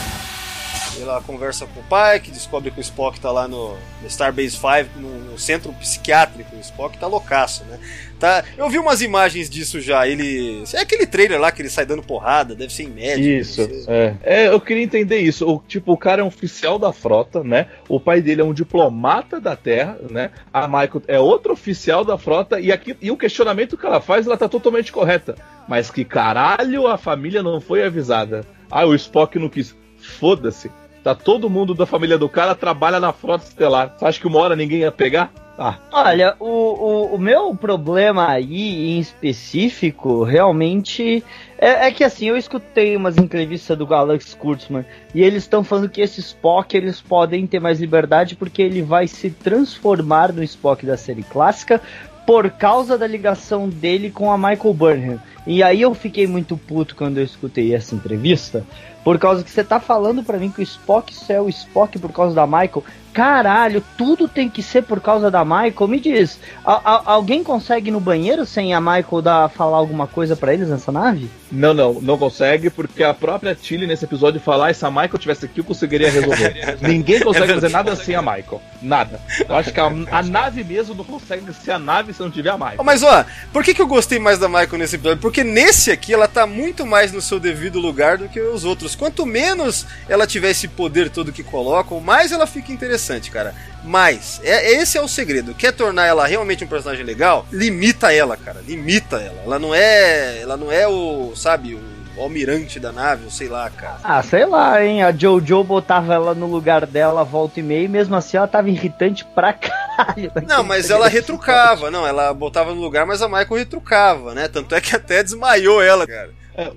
Ela 1.00 1.20
conversa 1.20 1.66
com 1.66 1.80
o 1.80 1.82
pai, 1.84 2.20
que 2.20 2.30
descobre 2.30 2.70
que 2.70 2.78
o 2.78 2.80
Spock 2.80 3.18
tá 3.18 3.30
lá 3.30 3.48
no, 3.48 3.70
no 4.00 4.06
Starbase 4.06 4.52
5, 4.52 4.98
no, 4.98 5.08
no, 5.30 5.38
centro 5.38 5.72
psiquiátrico. 5.74 6.54
O 6.54 6.60
Spock 6.60 6.96
tá 6.98 7.06
loucaço, 7.06 7.64
né? 7.64 7.78
Tá, 8.18 8.44
eu 8.56 8.68
vi 8.70 8.78
umas 8.78 9.02
imagens 9.02 9.50
disso 9.50 9.80
já. 9.80 10.06
Ele. 10.06 10.62
É 10.72 10.80
aquele 10.80 11.06
trailer 11.06 11.40
lá 11.40 11.50
que 11.50 11.60
ele 11.60 11.68
sai 11.68 11.84
dando 11.84 12.02
porrada, 12.02 12.54
deve 12.54 12.72
ser 12.72 12.84
em 12.84 12.90
médico. 12.90 13.28
Isso, 13.28 13.68
é. 13.88 14.14
é. 14.22 14.48
Eu 14.48 14.60
queria 14.60 14.82
entender 14.82 15.18
isso. 15.18 15.48
O, 15.48 15.62
tipo, 15.66 15.92
o 15.92 15.98
cara 15.98 16.22
é 16.22 16.24
um 16.24 16.28
oficial 16.28 16.78
da 16.78 16.92
frota, 16.92 17.42
né? 17.42 17.66
O 17.88 17.98
pai 17.98 18.22
dele 18.22 18.40
é 18.40 18.44
um 18.44 18.54
diplomata 18.54 19.40
da 19.40 19.56
Terra, 19.56 19.98
né? 20.10 20.30
A 20.52 20.66
Michael 20.66 21.02
é 21.08 21.18
outro 21.18 21.52
oficial 21.52 22.04
da 22.04 22.16
frota 22.16 22.60
e, 22.60 22.70
aqui, 22.70 22.96
e 23.00 23.10
o 23.10 23.16
questionamento 23.16 23.76
que 23.76 23.84
ela 23.84 24.00
faz, 24.00 24.26
ela 24.26 24.36
tá 24.36 24.48
totalmente 24.48 24.92
correta. 24.92 25.34
Mas 25.68 25.90
que 25.90 26.04
caralho 26.04 26.86
a 26.86 26.96
família 26.96 27.42
não 27.42 27.60
foi 27.60 27.84
avisada. 27.84 28.44
Ah, 28.70 28.86
o 28.86 28.94
Spock 28.94 29.38
não 29.38 29.48
quis. 29.48 29.74
Foda-se. 29.98 30.70
Tá 31.04 31.14
todo 31.14 31.50
mundo 31.50 31.74
da 31.74 31.84
família 31.84 32.16
do 32.16 32.30
cara 32.30 32.54
trabalha 32.54 32.98
na 32.98 33.12
frota 33.12 33.44
estelar. 33.44 33.94
Você 33.94 34.06
acha 34.06 34.18
que 34.18 34.26
uma 34.26 34.38
hora 34.38 34.56
ninguém 34.56 34.80
ia 34.80 34.90
pegar? 34.90 35.30
Ah. 35.58 35.76
Olha, 35.92 36.34
o, 36.40 36.46
o, 36.46 37.14
o, 37.14 37.18
meu 37.18 37.54
problema 37.54 38.28
aí 38.28 38.96
em 38.96 38.98
específico 38.98 40.24
realmente 40.24 41.22
é, 41.58 41.86
é, 41.86 41.90
que 41.92 42.02
assim, 42.02 42.26
eu 42.26 42.36
escutei 42.36 42.96
umas 42.96 43.18
entrevistas 43.18 43.78
do 43.78 43.94
Alex 43.94 44.34
Kurtzman 44.34 44.84
e 45.14 45.22
eles 45.22 45.44
estão 45.44 45.62
falando 45.62 45.90
que 45.90 46.00
esse 46.00 46.20
Spock 46.20 46.76
eles 46.76 47.00
podem 47.00 47.46
ter 47.46 47.60
mais 47.60 47.78
liberdade 47.78 48.34
porque 48.34 48.62
ele 48.62 48.82
vai 48.82 49.06
se 49.06 49.30
transformar 49.30 50.32
no 50.32 50.42
Spock 50.42 50.84
da 50.84 50.96
série 50.96 51.22
clássica 51.22 51.80
por 52.26 52.50
causa 52.50 52.96
da 52.96 53.06
ligação 53.06 53.68
dele 53.68 54.10
com 54.10 54.32
a 54.32 54.38
Michael 54.38 54.74
Burnham. 54.74 55.20
E 55.46 55.62
aí 55.62 55.82
eu 55.82 55.94
fiquei 55.94 56.26
muito 56.26 56.56
puto 56.56 56.96
quando 56.96 57.18
eu 57.18 57.24
escutei 57.24 57.74
essa 57.74 57.94
entrevista, 57.94 58.64
por 59.04 59.18
causa 59.18 59.44
que 59.44 59.50
você 59.50 59.62
tá 59.62 59.78
falando 59.78 60.24
para 60.24 60.38
mim 60.38 60.50
que 60.50 60.60
o 60.60 60.62
Spock 60.62 61.14
é 61.28 61.40
o 61.40 61.48
Spock 61.50 61.98
por 61.98 62.10
causa 62.10 62.34
da 62.34 62.46
Michael 62.46 62.82
caralho, 63.14 63.82
tudo 63.96 64.26
tem 64.26 64.50
que 64.50 64.60
ser 64.60 64.82
por 64.82 65.00
causa 65.00 65.30
da 65.30 65.44
Michael. 65.44 65.88
Me 65.88 66.00
diz, 66.00 66.40
a, 66.64 66.72
a, 66.72 67.12
alguém 67.12 67.44
consegue 67.44 67.88
ir 67.88 67.92
no 67.92 68.00
banheiro 68.00 68.44
sem 68.44 68.74
a 68.74 68.80
Michael 68.80 69.22
dar, 69.22 69.48
falar 69.48 69.76
alguma 69.76 70.08
coisa 70.08 70.34
para 70.34 70.52
eles 70.52 70.68
nessa 70.68 70.90
nave? 70.90 71.30
Não, 71.50 71.72
não, 71.72 71.94
não 72.00 72.18
consegue, 72.18 72.68
porque 72.68 73.04
a 73.04 73.14
própria 73.14 73.54
Tilly 73.54 73.86
nesse 73.86 74.04
episódio 74.04 74.40
falar, 74.40 74.70
ah, 74.70 74.74
se 74.74 74.84
a 74.84 74.90
Michael 74.90 75.18
tivesse 75.18 75.44
aqui, 75.44 75.60
eu 75.60 75.64
conseguiria 75.64 76.10
resolver. 76.10 76.78
Ninguém 76.82 77.20
consegue 77.20 77.52
é 77.52 77.54
fazer 77.54 77.68
nada 77.68 77.94
sem 77.94 78.16
a 78.16 78.20
Michael. 78.20 78.60
Nada. 78.82 79.20
Eu 79.48 79.54
acho 79.54 79.72
que 79.72 79.78
a, 79.78 79.86
a, 80.10 80.22
nave 80.22 80.64
mesmo 80.64 80.96
não 80.96 81.04
consegue 81.04 81.44
ser 81.54 81.70
a 81.70 81.78
nave 81.78 82.12
se 82.12 82.20
não 82.20 82.30
tiver 82.30 82.50
a 82.50 82.58
Michael. 82.58 82.82
Mas 82.82 83.04
ó, 83.04 83.24
por 83.52 83.62
que, 83.62 83.72
que 83.72 83.80
eu 83.80 83.86
gostei 83.86 84.18
mais 84.18 84.40
da 84.40 84.48
Michael 84.48 84.78
nesse 84.78 84.96
episódio? 84.96 85.20
Porque 85.20 85.44
nesse 85.44 85.92
aqui 85.92 86.12
ela 86.12 86.26
tá 86.26 86.48
muito 86.48 86.84
mais 86.84 87.12
no 87.12 87.22
seu 87.22 87.38
devido 87.38 87.78
lugar 87.78 88.18
do 88.18 88.28
que 88.28 88.40
os 88.40 88.64
outros. 88.64 88.96
Quanto 88.96 89.24
menos 89.24 89.86
ela 90.08 90.26
tiver 90.26 90.50
esse 90.50 90.66
poder 90.66 91.08
todo 91.08 91.32
que 91.32 91.44
colocam, 91.44 92.00
mais 92.00 92.32
ela 92.32 92.46
fica 92.46 92.72
interessante 92.72 93.03
interessante, 93.04 93.30
cara. 93.30 93.54
Mas, 93.84 94.40
é, 94.42 94.72
esse 94.72 94.96
é 94.96 95.02
o 95.02 95.08
segredo. 95.08 95.54
Quer 95.54 95.72
tornar 95.72 96.06
ela 96.06 96.26
realmente 96.26 96.64
um 96.64 96.68
personagem 96.68 97.04
legal? 97.04 97.46
Limita 97.52 98.12
ela, 98.12 98.36
cara. 98.36 98.60
Limita 98.66 99.16
ela. 99.16 99.42
Ela 99.44 99.58
não 99.58 99.74
é. 99.74 100.40
Ela 100.40 100.56
não 100.56 100.72
é 100.72 100.88
o. 100.88 101.34
Sabe, 101.36 101.74
o 101.74 102.22
almirante 102.22 102.78
da 102.78 102.92
nave, 102.92 103.24
ou 103.24 103.30
sei 103.30 103.48
lá, 103.48 103.68
cara. 103.68 103.98
Ah, 104.04 104.22
sei 104.22 104.46
lá, 104.46 104.82
hein? 104.82 105.02
A 105.02 105.10
Jojo 105.10 105.64
botava 105.64 106.14
ela 106.14 106.32
no 106.32 106.46
lugar 106.46 106.86
dela 106.86 107.24
volta 107.24 107.58
e 107.58 107.62
meia, 107.62 107.84
e 107.84 107.88
mesmo 107.88 108.14
assim 108.14 108.36
ela 108.36 108.46
tava 108.46 108.70
irritante 108.70 109.24
pra 109.24 109.52
caralho. 109.52 110.30
caralho. 110.30 110.32
Não, 110.46 110.62
mas 110.62 110.90
ela 110.90 111.08
retrucava, 111.08 111.90
não, 111.90 112.06
ela 112.06 112.32
botava 112.32 112.72
no 112.72 112.80
lugar, 112.80 113.04
mas 113.04 113.20
a 113.20 113.28
Michael 113.28 113.54
retrucava, 113.54 114.32
né? 114.32 114.48
Tanto 114.48 114.74
é 114.74 114.80
que 114.80 114.94
até 114.94 115.22
desmaiou 115.22 115.82
ela, 115.82 116.06
cara. 116.06 116.30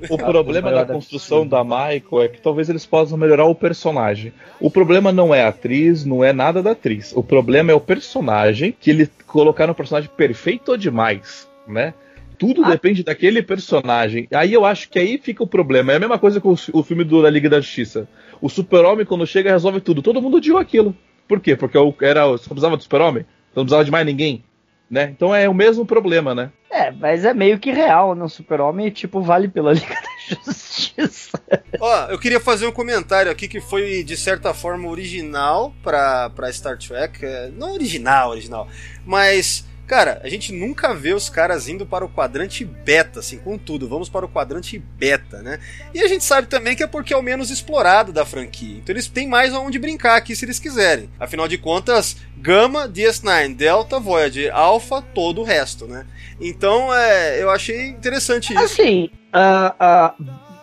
O 0.09 0.17
problema 0.17 0.71
da 0.71 0.85
construção 0.93 1.47
da 1.47 1.63
Michael 1.63 2.21
é 2.23 2.27
que 2.27 2.41
talvez 2.41 2.69
eles 2.69 2.85
possam 2.85 3.17
melhorar 3.17 3.45
o 3.45 3.53
personagem. 3.55 4.33
O 4.59 4.71
problema 4.71 5.11
não 5.11 5.33
é 5.33 5.43
a 5.43 5.49
atriz, 5.49 6.03
não 6.05 6.23
é 6.23 6.33
nada 6.33 6.63
da 6.63 6.71
atriz. 6.71 7.13
O 7.15 7.23
problema 7.23 7.71
é 7.71 7.75
o 7.75 7.79
personagem, 7.79 8.75
que 8.79 8.89
eles 8.89 9.09
colocaram 9.27 9.71
um 9.71 9.75
personagem 9.75 10.09
perfeito 10.15 10.77
demais, 10.77 11.47
né? 11.67 11.93
Tudo 12.39 12.63
Ah. 12.65 12.69
depende 12.69 13.03
daquele 13.03 13.41
personagem. 13.41 14.27
Aí 14.33 14.53
eu 14.53 14.63
acho 14.65 14.89
que 14.89 14.99
aí 14.99 15.17
fica 15.17 15.43
o 15.43 15.47
problema. 15.47 15.91
É 15.91 15.95
a 15.95 15.99
mesma 15.99 16.19
coisa 16.19 16.39
com 16.39 16.53
o, 16.73 16.83
filme 16.83 17.03
do, 17.03 17.21
da 17.21 17.29
Liga 17.29 17.49
da 17.49 17.59
Justiça. 17.59 18.07
O 18.39 18.47
Super-Homem, 18.49 19.05
quando 19.05 19.25
chega, 19.25 19.51
resolve 19.51 19.81
tudo. 19.81 20.01
Todo 20.03 20.21
mundo 20.21 20.37
odiou 20.37 20.59
aquilo. 20.59 20.95
Por 21.27 21.39
quê? 21.39 21.55
Porque 21.55 21.77
o- 21.77 21.93
era, 22.01 22.21
só 22.37 22.49
precisava 22.49 22.77
do 22.77 22.83
Super-Homem? 22.83 23.25
Não 23.55 23.63
precisava 23.63 23.83
de 23.83 23.89
mais 23.91 24.05
ninguém. 24.05 24.43
Né? 24.89 25.11
Então 25.15 25.35
é 25.35 25.49
o 25.49 25.53
mesmo 25.53 25.85
problema, 25.85 26.33
né? 26.33 26.49
É, 26.69 26.91
mas 26.91 27.25
é 27.25 27.33
meio 27.33 27.59
que 27.59 27.71
real, 27.71 28.15
né? 28.15 28.23
O 28.23 28.29
Super-Homem, 28.29 28.89
tipo, 28.89 29.21
vale 29.21 29.47
pela 29.47 29.73
Liga 29.73 29.93
da 29.95 30.35
Justiça. 30.35 31.41
Ó, 31.79 32.05
eu 32.09 32.19
queria 32.19 32.39
fazer 32.39 32.67
um 32.67 32.71
comentário 32.71 33.31
aqui 33.31 33.47
que 33.47 33.59
foi, 33.59 34.03
de 34.03 34.15
certa 34.15 34.53
forma, 34.53 34.87
original 34.87 35.73
pra, 35.83 36.29
pra 36.29 36.51
Star 36.51 36.77
Trek. 36.77 37.25
É, 37.25 37.49
não 37.53 37.73
original, 37.73 38.29
original. 38.31 38.67
Mas, 39.05 39.65
cara, 39.87 40.19
a 40.23 40.29
gente 40.29 40.51
nunca 40.51 40.93
vê 40.93 41.13
os 41.13 41.29
caras 41.29 41.69
indo 41.69 41.85
para 41.85 42.05
o 42.05 42.09
quadrante 42.09 42.65
beta, 42.65 43.21
assim, 43.21 43.37
com 43.37 43.57
tudo. 43.57 43.87
Vamos 43.87 44.09
para 44.09 44.25
o 44.25 44.29
quadrante 44.29 44.77
beta, 44.77 45.41
né? 45.41 45.59
E 45.93 46.01
a 46.01 46.07
gente 46.07 46.23
sabe 46.23 46.47
também 46.47 46.75
que 46.75 46.83
é 46.83 46.87
porque 46.87 47.13
é 47.13 47.17
o 47.17 47.23
menos 47.23 47.49
explorado 47.49 48.11
da 48.11 48.25
franquia. 48.25 48.77
Então 48.77 48.93
eles 48.93 49.07
têm 49.07 49.27
mais 49.27 49.53
aonde 49.53 49.79
brincar 49.79 50.17
aqui 50.17 50.35
se 50.35 50.45
eles 50.45 50.59
quiserem. 50.59 51.09
Afinal 51.19 51.47
de 51.47 51.57
contas, 51.57 52.17
Gama, 52.37 52.87
DS9, 52.87 53.55
Delta, 53.55 53.99
Voyager, 53.99 54.53
Alpha, 54.53 55.01
todo 55.01 55.41
o 55.41 55.43
resto, 55.43 55.87
né? 55.87 56.05
Então, 56.39 56.93
é, 56.93 57.41
eu 57.41 57.49
achei 57.49 57.87
interessante 57.87 58.53
isso. 58.53 58.63
Assim, 58.63 59.09
ah, 59.33 59.75
ah, 59.79 60.15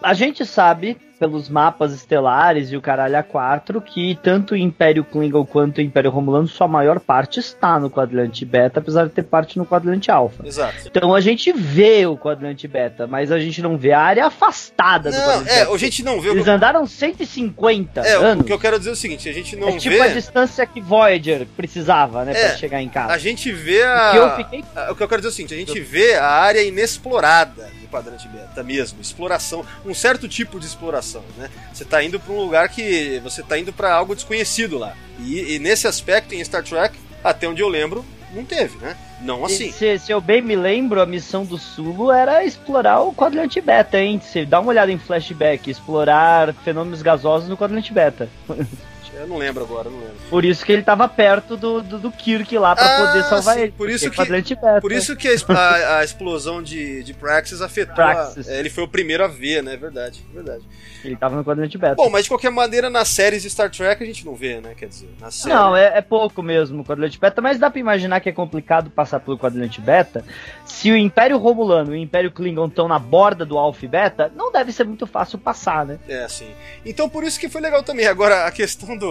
a 0.03 0.14
gente 0.14 0.45
sabe, 0.45 0.97
pelos 1.19 1.49
mapas 1.49 1.93
estelares 1.93 2.71
e 2.73 2.77
o 2.77 2.81
caralho 2.81 3.15
A4, 3.17 3.81
que 3.83 4.19
tanto 4.23 4.55
o 4.55 4.57
Império 4.57 5.05
Klingon 5.05 5.45
quanto 5.47 5.79
o 5.79 5.81
Império 5.81 6.11
Romulano, 6.11 6.47
sua 6.49 6.67
maior 6.69 6.99
parte 7.01 7.41
está 7.41 7.79
no 7.79 7.89
quadrante 7.89 8.45
beta, 8.45 8.81
apesar 8.81 9.05
de 9.05 9.11
ter 9.12 9.23
parte 9.23 9.57
no 9.59 9.65
quadrante 9.65 10.11
alfa. 10.11 10.47
Exato. 10.47 10.75
Então 10.87 11.15
a 11.15 11.21
gente 11.21 11.53
vê 11.53 12.05
o 12.07 12.17
quadrante 12.17 12.67
beta, 12.67 13.07
mas 13.07 13.31
a 13.31 13.39
gente 13.39 13.62
não 13.62 13.77
vê 13.79 13.93
a 13.93 14.01
área 14.01 14.27
afastada 14.27 15.11
do 15.11 15.17
Não, 15.17 15.25
quadrante 15.25 15.51
é, 15.51 15.59
beta. 15.61 15.73
a 15.73 15.79
gente 15.79 16.03
não 16.03 16.21
vê 16.21 16.29
o 16.31 16.33
Eles 16.33 16.49
andaram 16.49 16.85
150 16.87 18.01
É, 18.01 18.19
o 18.19 18.23
anos. 18.23 18.47
que 18.47 18.53
eu 18.53 18.59
quero 18.59 18.79
dizer 18.79 18.91
é 18.91 18.93
o 18.93 18.97
seguinte, 18.97 19.29
a 19.29 19.33
gente 19.33 19.57
não 19.57 19.69
É 19.69 19.77
tipo 19.77 19.95
vê. 19.95 20.01
a 20.03 20.09
distância 20.09 20.67
que 20.67 20.81
Voyager 20.81 21.47
precisava, 21.57 22.25
né, 22.25 22.33
É, 22.35 22.49
pra 22.49 22.57
chegar 22.57 22.83
em 22.83 22.89
casa. 22.89 23.12
A 23.12 23.19
gente 23.19 23.51
vê 23.53 23.83
a. 23.83 24.11
Que 24.11 24.17
eu 24.19 24.31
fiquei- 24.37 24.65
a- 24.75 24.93
O 24.93 24.97
que 24.97 25.03
eu 25.03 25.09
quero 25.09 25.21
dizer 25.21 25.29
é 25.31 25.33
o 25.33 25.35
seguinte, 25.35 25.55
a 25.55 25.57
gente 25.57 25.81
vê 25.81 26.15
a 26.15 26.27
área 26.27 26.62
inexplorada 26.62 27.71
do 27.81 27.89
quadrante 27.89 28.27
beta 28.29 28.62
mesmo, 28.62 29.01
exploração, 29.01 29.65
um 29.85 29.95
certo 29.95 30.29
tipo 30.29 30.59
de 30.59 30.67
exploração, 30.67 31.03
né? 31.36 31.50
Você 31.72 31.84
tá 31.84 32.02
indo 32.02 32.18
pra 32.18 32.32
um 32.32 32.38
lugar 32.38 32.68
que 32.68 33.20
você 33.22 33.42
tá 33.42 33.59
indo 33.59 33.72
pra 33.72 33.92
algo 33.92 34.14
desconhecido 34.14 34.78
lá. 34.78 34.94
E, 35.18 35.55
e 35.55 35.59
nesse 35.59 35.86
aspecto 35.86 36.34
em 36.34 36.44
Star 36.44 36.62
Trek, 36.62 36.96
até 37.22 37.48
onde 37.48 37.62
eu 37.62 37.68
lembro, 37.68 38.05
não 38.32 38.44
teve, 38.44 38.76
né? 38.78 38.96
Não 39.20 39.44
assim. 39.44 39.70
Se, 39.70 39.98
se 39.98 40.12
eu 40.12 40.20
bem 40.20 40.42
me 40.42 40.57
lembro, 40.57 41.00
a 41.00 41.07
missão 41.07 41.44
do 41.44 41.57
Sulu 41.57 42.11
era 42.11 42.44
explorar 42.44 43.00
o 43.00 43.14
quadrante 43.14 43.61
beta, 43.61 43.98
hein? 43.98 44.20
Se 44.22 44.44
dá 44.44 44.61
uma 44.61 44.70
olhada 44.70 44.92
em 44.92 44.98
flashback, 44.98 45.70
explorar 45.70 46.52
fenômenos 46.64 47.00
gasosos 47.00 47.48
no 47.48 47.57
quadrante 47.57 47.92
beta. 47.92 48.28
Eu 49.21 49.27
não 49.29 49.37
lembro 49.39 49.62
agora, 49.65 49.89
não 49.89 49.99
lembro. 49.99 50.15
Por 50.29 50.45
isso 50.45 50.65
que 50.65 50.73
ele 50.73 50.83
tava 50.83 51.09
perto 51.09 51.57
do, 51.57 51.81
do, 51.83 51.99
do 51.99 52.11
Kirk 52.12 52.57
lá 52.59 52.75
pra 52.75 52.85
Ah, 52.85 53.07
poder 53.07 53.23
salvar 53.25 53.55
sim, 53.55 53.61
ele. 53.62 53.73
por 53.73 53.89
isso 53.89 54.11
que- 54.11 54.17
quadrante 54.17 54.55
beta. 54.55 54.81
Por 54.81 54.93
isso 54.93 55.17
que 55.17 55.29
a, 55.29 55.53
a- 55.59 55.99
a 55.99 56.05
explosão 56.05 56.62
de, 56.62 57.03
de 57.03 57.15
Praxis 57.15 57.62
afetou. 57.62 57.93
a- 57.93 57.97
Praxis. 58.15 58.49
é, 58.49 58.59
ele 58.59 58.69
foi 58.71 58.85
o 58.85 58.89
primeiro 58.89 59.25
a 59.25 59.29
ver, 59.29 59.62
né? 59.62 59.77
Verdade, 59.77 60.25
verdade. 60.33 60.62
Ele 61.05 61.17
tava 61.17 61.37
no 61.37 61.45
quadrante 61.45 61.77
beta. 61.77 61.95
Bom, 61.97 62.09
mas 62.09 62.25
de 62.25 62.31
qualquer 62.31 62.51
maneira, 62.51 62.89
nas 62.89 63.09
séries 63.09 63.43
de 63.43 63.51
Star 63.51 63.71
Trek 63.71 64.03
a 64.03 64.07
gente 64.07 64.25
não 64.25 64.35
vê, 64.35 64.61
né? 64.61 64.73
Quer 64.77 64.87
dizer, 64.89 65.09
na 65.21 65.31
série. 65.31 65.55
Não, 65.55 65.77
é, 65.77 65.99
é 65.99 66.01
pouco 66.01 66.43
mesmo 66.43 66.81
o 66.81 66.85
quadrante 66.85 67.19
beta, 67.21 67.43
mas 67.43 67.59
dá 67.59 67.71
pra 67.71 67.79
imaginar 67.79 68.21
que 68.21 68.29
é 68.29 68.33
complicado 68.33 68.91
passar 68.91 69.21
pelo 69.21 69.39
quadrante 69.39 69.81
beta. 69.81 70.25
Se 70.65 70.91
o 70.91 70.97
Império 70.97 71.37
Romulano 71.39 71.95
e 71.95 71.99
o 71.99 72.03
Império 72.03 72.31
Klingon 72.33 72.67
estão 72.67 72.89
na 72.89 72.99
borda 72.99 73.45
do 73.45 73.59
Alpha 73.59 73.87
Beta, 73.87 74.33
não 74.35 74.51
deve 74.51 74.73
ser 74.73 74.85
muito 74.85 75.07
fácil 75.07 75.39
passar, 75.39 75.85
né? 75.85 75.99
É, 76.09 76.27
sim. 76.27 76.49
Então 76.87 77.09
por 77.09 77.23
isso 77.23 77.39
que 77.39 77.49
foi 77.51 77.61
legal 77.61 77.83
também. 77.83 78.07
Agora, 78.07 78.47
a 78.47 78.51
questão 78.51 78.97
do. 78.97 79.03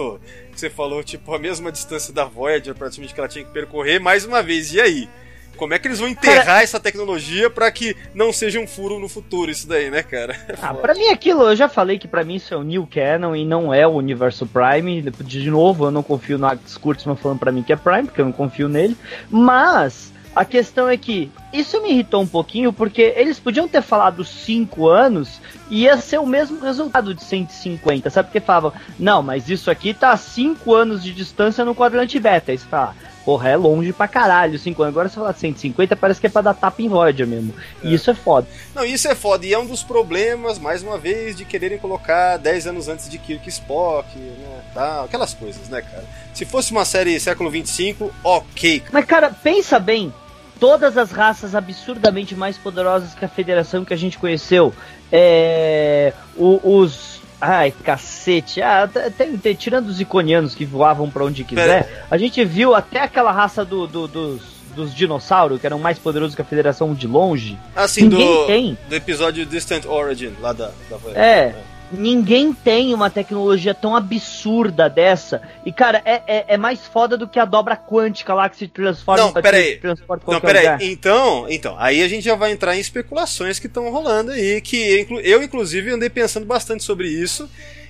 Que 0.52 0.60
você 0.60 0.70
falou, 0.70 1.02
tipo, 1.02 1.34
a 1.34 1.38
mesma 1.38 1.70
distância 1.72 2.12
da 2.12 2.24
Voyager, 2.24 2.74
praticamente 2.74 3.14
que 3.14 3.20
ela 3.20 3.28
tinha 3.28 3.44
que 3.44 3.50
percorrer, 3.50 4.00
mais 4.00 4.24
uma 4.24 4.42
vez, 4.42 4.72
e 4.72 4.80
aí? 4.80 5.08
Como 5.56 5.72
é 5.72 5.78
que 5.78 5.86
eles 5.86 6.00
vão 6.00 6.08
enterrar 6.08 6.62
essa 6.62 6.80
tecnologia 6.80 7.48
pra 7.48 7.70
que 7.70 7.96
não 8.12 8.32
seja 8.32 8.58
um 8.58 8.66
furo 8.66 8.98
no 8.98 9.08
futuro, 9.08 9.50
isso 9.50 9.68
daí, 9.68 9.90
né, 9.90 10.02
cara? 10.02 10.36
Ah, 10.60 10.74
pra 10.74 10.94
mim 10.94 11.08
aquilo, 11.08 11.42
eu 11.42 11.56
já 11.56 11.68
falei 11.68 11.98
que 11.98 12.08
pra 12.08 12.24
mim 12.24 12.36
isso 12.36 12.54
é 12.54 12.56
o 12.56 12.62
New 12.62 12.88
Canon 12.92 13.36
e 13.36 13.44
não 13.44 13.72
é 13.72 13.86
o 13.86 13.92
Universo 13.92 14.46
Prime. 14.46 15.02
De 15.02 15.50
novo, 15.50 15.86
eu 15.86 15.90
não 15.90 16.02
confio 16.02 16.38
no 16.38 16.46
Alex 16.46 16.76
Kurtzman 16.78 17.16
falando 17.16 17.38
pra 17.38 17.52
mim 17.52 17.62
que 17.62 17.72
é 17.72 17.76
Prime, 17.76 18.04
porque 18.04 18.20
eu 18.20 18.24
não 18.24 18.32
confio 18.32 18.68
nele. 18.68 18.96
Mas 19.30 20.12
a 20.34 20.44
questão 20.44 20.88
é 20.88 20.96
que 20.96 21.30
isso 21.52 21.80
me 21.80 21.90
irritou 21.90 22.22
um 22.22 22.26
pouquinho, 22.26 22.72
porque 22.72 23.14
eles 23.16 23.38
podiam 23.38 23.68
ter 23.68 23.82
falado 23.82 24.24
5 24.24 24.88
anos 24.88 25.40
e 25.70 25.82
ia 25.82 25.96
ser 25.96 26.18
o 26.18 26.26
mesmo 26.26 26.60
resultado 26.60 27.14
de 27.14 27.22
150. 27.22 28.10
Sabe 28.10 28.28
porque 28.28 28.40
falavam, 28.40 28.72
não, 28.98 29.22
mas 29.22 29.48
isso 29.48 29.70
aqui 29.70 29.94
tá 29.94 30.10
a 30.10 30.16
5 30.16 30.74
anos 30.74 31.02
de 31.02 31.12
distância 31.12 31.64
no 31.64 31.74
quadrante 31.74 32.18
beta. 32.18 32.50
Aí 32.50 32.58
você 32.58 32.66
fala, 32.66 32.94
porra, 33.24 33.48
é 33.50 33.56
longe 33.56 33.92
pra 33.92 34.08
caralho 34.08 34.58
5 34.58 34.82
anos. 34.82 34.92
Agora 34.92 35.08
você 35.08 35.14
fala 35.14 35.32
150, 35.32 35.96
parece 35.96 36.20
que 36.20 36.26
é 36.26 36.30
pra 36.30 36.42
dar 36.42 36.54
tapa 36.54 36.82
em 36.82 36.88
Voyager 36.88 37.26
mesmo. 37.26 37.54
E 37.82 37.94
isso 37.94 38.10
é 38.10 38.14
foda. 38.14 38.46
Não, 38.74 38.84
isso 38.84 39.08
é 39.08 39.14
foda. 39.14 39.46
E 39.46 39.52
é 39.52 39.58
um 39.58 39.66
dos 39.66 39.82
problemas, 39.82 40.58
mais 40.58 40.82
uma 40.82 40.98
vez, 40.98 41.36
de 41.36 41.44
quererem 41.44 41.78
colocar 41.78 42.36
10 42.36 42.66
anos 42.66 42.88
antes 42.88 43.08
de 43.08 43.18
Kirk 43.18 43.48
Spock, 43.48 44.08
né? 44.18 44.60
Tal, 44.74 45.04
aquelas 45.04 45.32
coisas, 45.32 45.68
né, 45.68 45.80
cara? 45.80 46.04
Se 46.34 46.44
fosse 46.44 46.72
uma 46.72 46.84
série 46.84 47.18
século 47.20 47.48
25, 47.48 48.12
ok. 48.24 48.82
Mas, 48.90 49.04
cara, 49.04 49.30
pensa 49.30 49.78
bem. 49.78 50.12
Todas 50.60 50.96
as 50.96 51.10
raças 51.10 51.54
absurdamente 51.54 52.34
mais 52.34 52.56
poderosas 52.56 53.12
que 53.14 53.24
a 53.24 53.28
federação 53.28 53.84
que 53.84 53.92
a 53.92 53.96
gente 53.96 54.18
conheceu. 54.18 54.72
É. 55.12 56.12
o- 56.36 56.60
os. 56.78 57.20
Ai, 57.40 57.72
cacete. 57.84 58.62
Ah, 58.62 58.88
tem- 59.16 59.36
tem- 59.36 59.54
tirando 59.54 59.88
os 59.88 60.00
iconianos 60.00 60.54
que 60.54 60.64
voavam 60.64 61.10
pra 61.10 61.24
onde 61.24 61.44
quiser, 61.44 62.06
a 62.10 62.16
gente 62.16 62.42
viu 62.44 62.74
até 62.74 63.00
aquela 63.02 63.30
raça 63.32 63.64
do, 63.64 63.86
do- 63.86 64.08
dos, 64.08 64.40
dos 64.74 64.94
dinossauros, 64.94 65.60
que 65.60 65.66
eram 65.66 65.78
mais 65.78 65.98
poderosos 65.98 66.34
que 66.34 66.40
a 66.40 66.44
federação 66.44 66.94
de 66.94 67.06
longe. 67.06 67.58
Assim, 67.76 68.02
Ninguém 68.08 68.26
do, 68.34 68.46
tem. 68.46 68.78
do 68.88 68.94
episódio 68.94 69.44
Distant 69.44 69.84
Origin, 69.84 70.32
lá 70.40 70.52
da, 70.52 70.70
da 70.88 70.96
Voyager. 70.96 71.22
É. 71.22 71.54
Ninguém 71.98 72.52
tem 72.52 72.92
uma 72.94 73.08
tecnologia 73.10 73.74
tão 73.74 73.94
absurda 73.96 74.88
dessa. 74.88 75.40
E, 75.64 75.72
cara, 75.72 76.02
é, 76.04 76.22
é, 76.26 76.44
é 76.48 76.56
mais 76.56 76.86
foda 76.86 77.16
do 77.16 77.26
que 77.28 77.38
a 77.38 77.44
dobra 77.44 77.76
quântica 77.76 78.34
lá 78.34 78.48
que 78.48 78.56
se 78.56 78.68
transforma 78.68 79.22
Não, 79.24 79.32
pra 79.32 79.42
pera 79.42 79.56
te- 79.56 79.62
aí. 79.68 79.76
transporta 79.76 80.22
em 80.22 80.26
Então, 80.28 80.40
qualquer 80.40 80.62
peraí, 80.62 80.92
então, 80.92 81.46
então, 81.48 81.76
aí 81.78 82.02
a 82.02 82.08
gente 82.08 82.24
já 82.24 82.34
vai 82.34 82.52
entrar 82.52 82.76
em 82.76 82.80
especulações 82.80 83.58
que 83.58 83.66
estão 83.66 83.90
rolando 83.90 84.30
aí, 84.32 84.60
que 84.60 84.76
eu, 84.76 84.98
inclu- 85.00 85.20
eu, 85.20 85.42
inclusive, 85.42 85.90
andei 85.90 86.10
pensando 86.10 86.44
bastante 86.46 86.82
sobre 86.84 87.08
isso, 87.08 87.48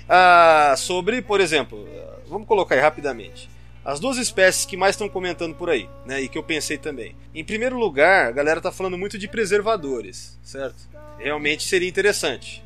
ah, 0.09 0.75
sobre, 0.77 1.23
por 1.23 1.41
exemplo, 1.41 1.89
vamos 2.29 2.47
colocar 2.47 2.75
aí 2.75 2.81
rapidamente, 2.81 3.49
as 3.85 4.01
duas 4.01 4.17
espécies 4.17 4.65
que 4.65 4.77
mais 4.77 4.95
estão 4.95 5.09
comentando 5.09 5.55
por 5.55 5.69
aí, 5.69 5.89
né, 6.07 6.23
e 6.23 6.29
que 6.29 6.39
eu 6.39 6.43
pensei 6.43 6.79
também. 6.79 7.15
Em 7.35 7.45
primeiro 7.45 7.79
lugar, 7.79 8.27
a 8.27 8.33
galera 8.33 8.61
tá 8.61 8.73
falando 8.73 8.97
muito 8.97 9.19
de 9.19 9.29
preservadores, 9.29 10.39
certo? 10.43 10.89
Realmente 11.19 11.63
seria 11.65 11.89
interessante. 11.89 12.65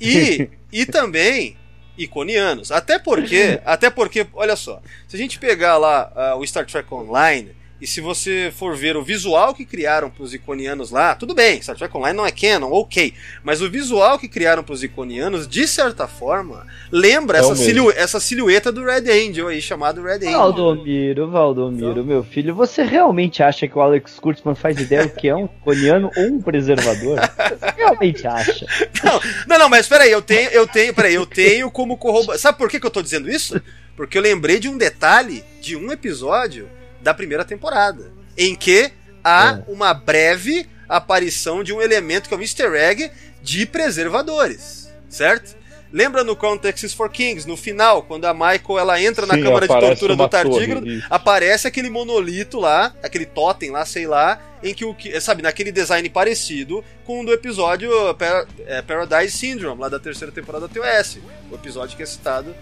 E, 0.00 0.48
e 0.72 0.86
também 0.86 1.56
iconianos. 1.96 2.72
Até 2.72 2.98
porque, 2.98 3.60
até 3.64 3.90
porque, 3.90 4.26
olha 4.32 4.56
só, 4.56 4.80
se 5.06 5.16
a 5.16 5.18
gente 5.18 5.38
pegar 5.38 5.76
lá 5.76 6.12
ah, 6.14 6.36
o 6.36 6.46
Star 6.46 6.66
Trek 6.66 6.92
Online 6.92 7.54
e 7.80 7.86
se 7.86 8.00
você 8.00 8.52
for 8.56 8.76
ver 8.76 8.96
o 8.96 9.02
visual 9.02 9.52
que 9.52 9.64
criaram 9.64 10.08
para 10.08 10.22
os 10.22 10.32
iconianos 10.32 10.90
lá, 10.90 11.14
tudo 11.14 11.34
bem, 11.34 11.60
Star 11.60 11.76
Trek 11.76 11.94
Online 11.96 12.16
não 12.16 12.24
é 12.24 12.30
canon, 12.30 12.70
ok, 12.70 13.12
mas 13.42 13.60
o 13.60 13.68
visual 13.68 14.18
que 14.18 14.28
criaram 14.28 14.62
para 14.62 14.72
os 14.72 14.82
iconianos, 14.82 15.48
de 15.48 15.66
certa 15.66 16.06
forma, 16.06 16.66
lembra 16.90 17.38
É 17.38 17.40
essa, 17.40 17.56
silhu 17.56 17.90
essa 17.90 18.20
silhueta 18.20 18.70
do 18.70 18.84
Red 18.84 19.10
Angel 19.10 19.48
aí, 19.48 19.60
chamado 19.60 20.02
Red 20.02 20.26
Angel. 20.26 20.38
Valdomiro, 20.38 21.30
Valdomiro, 21.30 22.04
meu 22.04 22.22
filho, 22.22 22.54
você 22.54 22.82
realmente 22.82 23.42
acha 23.42 23.66
que 23.66 23.76
o 23.76 23.80
Alex 23.80 24.18
Kurtzman 24.20 24.54
faz 24.54 24.78
ideia 24.78 25.06
do 25.06 25.14
que 25.14 25.28
é 25.28 25.34
um 25.34 25.48
coniano 25.48 26.10
ou 26.16 26.24
um 26.26 26.40
preservador? 26.40 27.18
Você 27.18 27.74
realmente 27.76 28.26
acha? 28.26 28.66
Não, 29.02 29.20
não, 29.48 29.58
não, 29.58 29.68
mas 29.68 29.88
peraí, 29.88 30.10
eu 30.10 30.22
tenho, 30.22 30.48
eu 30.50 30.66
tenho, 30.66 30.94
peraí, 30.94 31.14
eu 31.14 31.26
tenho 31.26 31.70
como 31.70 31.96
corroborar. 31.98 32.38
Sabe 32.38 32.56
por 32.56 32.70
que, 32.70 32.78
que 32.78 32.86
eu 32.86 32.90
tô 32.90 33.02
dizendo 33.02 33.28
isso? 33.28 33.60
Porque 33.96 34.16
eu 34.16 34.22
lembrei 34.22 34.58
de 34.58 34.68
um 34.68 34.78
detalhe 34.78 35.44
de 35.60 35.76
um 35.76 35.92
episódio 35.92 36.68
da 37.04 37.14
primeira 37.14 37.44
temporada, 37.44 38.10
em 38.36 38.56
que 38.56 38.90
há 39.22 39.60
uma 39.68 39.94
breve 39.94 40.66
aparição 40.88 41.62
de 41.62 41.72
um 41.72 41.80
elemento 41.80 42.28
que 42.28 42.34
é 42.34 42.36
o 42.36 42.40
Easter 42.40 42.72
egg 42.74 43.10
de 43.42 43.64
preservadores, 43.64 44.90
certo? 45.08 45.56
Lembra 45.92 46.24
no 46.24 46.34
Context 46.34 46.96
for 46.96 47.08
Kings, 47.08 47.46
no 47.46 47.56
final, 47.56 48.02
quando 48.02 48.24
a 48.24 48.34
Michael 48.34 48.78
ela 48.80 49.00
entra 49.00 49.26
na 49.26 49.34
Sim, 49.34 49.44
câmara 49.44 49.68
de 49.68 49.78
tortura 49.78 50.16
do 50.16 50.28
tardígrado, 50.28 50.86
aparece 51.08 51.68
aquele 51.68 51.88
monolito 51.88 52.58
lá, 52.58 52.92
aquele 53.00 53.24
totem 53.24 53.70
lá, 53.70 53.86
sei 53.86 54.04
lá, 54.04 54.40
em 54.60 54.74
que 54.74 54.84
o 54.84 54.92
que, 54.92 55.20
sabe, 55.20 55.40
naquele 55.40 55.70
design 55.70 56.08
parecido 56.10 56.84
com 57.04 57.20
o 57.20 57.24
do 57.24 57.32
episódio 57.32 57.92
Par- 58.14 58.44
é, 58.66 58.82
Paradise 58.82 59.36
Syndrome, 59.38 59.80
lá 59.80 59.88
da 59.88 60.00
terceira 60.00 60.32
temporada 60.32 60.66
da 60.66 60.74
TOS, 60.74 61.18
o 61.48 61.54
episódio 61.54 61.96
que 61.96 62.02
é 62.02 62.06
citado 62.06 62.52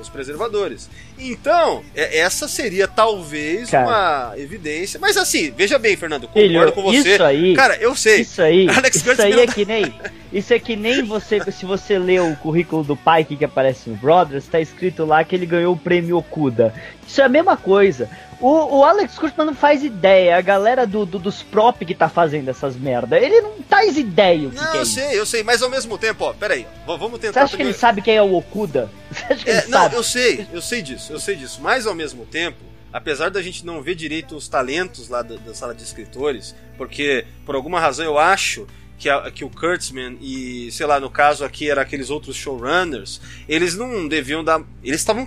os 0.00 0.08
preservadores. 0.08 0.88
Então, 1.18 1.82
é- 1.94 2.18
essa 2.18 2.48
seria 2.48 2.88
talvez 2.88 3.70
Cara. 3.70 3.86
uma 3.86 4.32
evidência, 4.38 4.98
mas 5.00 5.16
assim, 5.16 5.52
veja 5.56 5.78
bem, 5.78 5.96
Fernando, 5.96 6.26
concordo 6.26 6.48
Filho, 6.48 6.72
com 6.72 6.82
você. 6.82 7.14
isso 7.14 7.22
aí- 7.22 7.54
Cara, 7.54 7.76
eu 7.76 7.94
sei. 7.94 8.20
Isso 8.22 8.42
aí, 8.42 8.66
Alex 8.70 8.96
isso 8.96 9.22
aí 9.22 9.40
é 9.40 9.46
que 9.46 9.64
nem. 9.64 9.94
Isso 10.32 10.54
é 10.54 10.58
que 10.58 10.76
nem 10.76 11.02
você. 11.02 11.40
Se 11.50 11.64
você 11.66 11.98
lê 11.98 12.20
o 12.20 12.36
currículo 12.36 12.84
do 12.84 12.96
Pike 12.96 13.36
que 13.36 13.44
aparece 13.44 13.90
no 13.90 13.96
Brothers, 13.96 14.46
tá 14.46 14.60
escrito 14.60 15.04
lá 15.04 15.22
que 15.24 15.34
ele 15.34 15.46
ganhou 15.46 15.74
o 15.74 15.78
prêmio 15.78 16.16
Okuda. 16.18 16.72
Isso 17.06 17.20
é 17.20 17.24
a 17.24 17.28
mesma 17.28 17.56
coisa. 17.56 18.08
O, 18.40 18.78
o 18.78 18.84
Alex 18.84 19.18
Kurtzman 19.18 19.46
não 19.46 19.54
faz 19.54 19.84
ideia, 19.84 20.36
a 20.36 20.40
galera 20.40 20.86
do, 20.86 21.04
do- 21.04 21.18
dos 21.18 21.42
prop 21.42 21.84
que 21.84 21.94
tá 21.94 22.08
fazendo 22.08 22.48
essas 22.48 22.74
merda. 22.74 23.18
Ele 23.18 23.40
não 23.42 23.52
faz 23.68 23.98
ideia 23.98 24.48
o 24.48 24.50
que, 24.50 24.56
Não, 24.56 24.70
que 24.70 24.76
é 24.76 24.80
eu 24.80 24.82
isso. 24.82 24.94
sei, 24.94 25.18
eu 25.18 25.26
sei, 25.26 25.42
mas 25.42 25.62
ao 25.62 25.68
mesmo 25.68 25.98
tempo, 25.98 26.24
ó, 26.24 26.32
peraí, 26.32 26.66
vamos 26.86 27.10
Você 27.12 27.18
tentar 27.18 27.42
acha 27.42 27.56
que 27.56 27.62
ele 27.62 27.74
sabe 27.74 28.00
quem 28.00 28.16
é 28.16 28.22
o 28.22 28.34
Okuda? 28.34 28.90
Você 29.12 29.24
acha 29.32 29.44
que 29.44 29.50
É, 29.50 29.58
ele 29.58 29.68
não, 29.68 29.78
sabe? 29.82 29.94
eu 29.96 30.02
sei, 30.02 30.46
eu 30.52 30.62
sei 30.62 30.80
disso, 30.82 31.12
eu 31.12 31.20
sei 31.20 31.36
disso. 31.36 31.60
Mas 31.60 31.86
ao 31.86 31.94
mesmo 31.94 32.24
tempo, 32.24 32.58
apesar 32.92 33.28
da 33.30 33.42
gente 33.42 33.64
não 33.66 33.82
ver 33.82 33.94
direito 33.94 34.34
os 34.34 34.48
talentos 34.48 35.08
lá 35.10 35.20
da, 35.20 35.36
da 35.36 35.52
sala 35.54 35.74
de 35.74 35.82
escritores, 35.82 36.54
porque 36.78 37.26
por 37.44 37.54
alguma 37.54 37.78
razão 37.78 38.06
eu 38.06 38.18
acho 38.18 38.66
que, 38.98 39.08
a- 39.10 39.30
que 39.30 39.44
o 39.44 39.50
Kurtzman 39.50 40.16
e, 40.20 40.70
sei 40.72 40.86
lá, 40.86 40.98
no 40.98 41.10
caso 41.10 41.44
aqui 41.44 41.70
era 41.70 41.82
aqueles 41.82 42.08
outros 42.08 42.36
showrunners, 42.36 43.20
eles 43.46 43.76
não 43.76 44.08
deviam 44.08 44.42
dar. 44.42 44.62
Eles 44.82 45.00
estavam. 45.00 45.26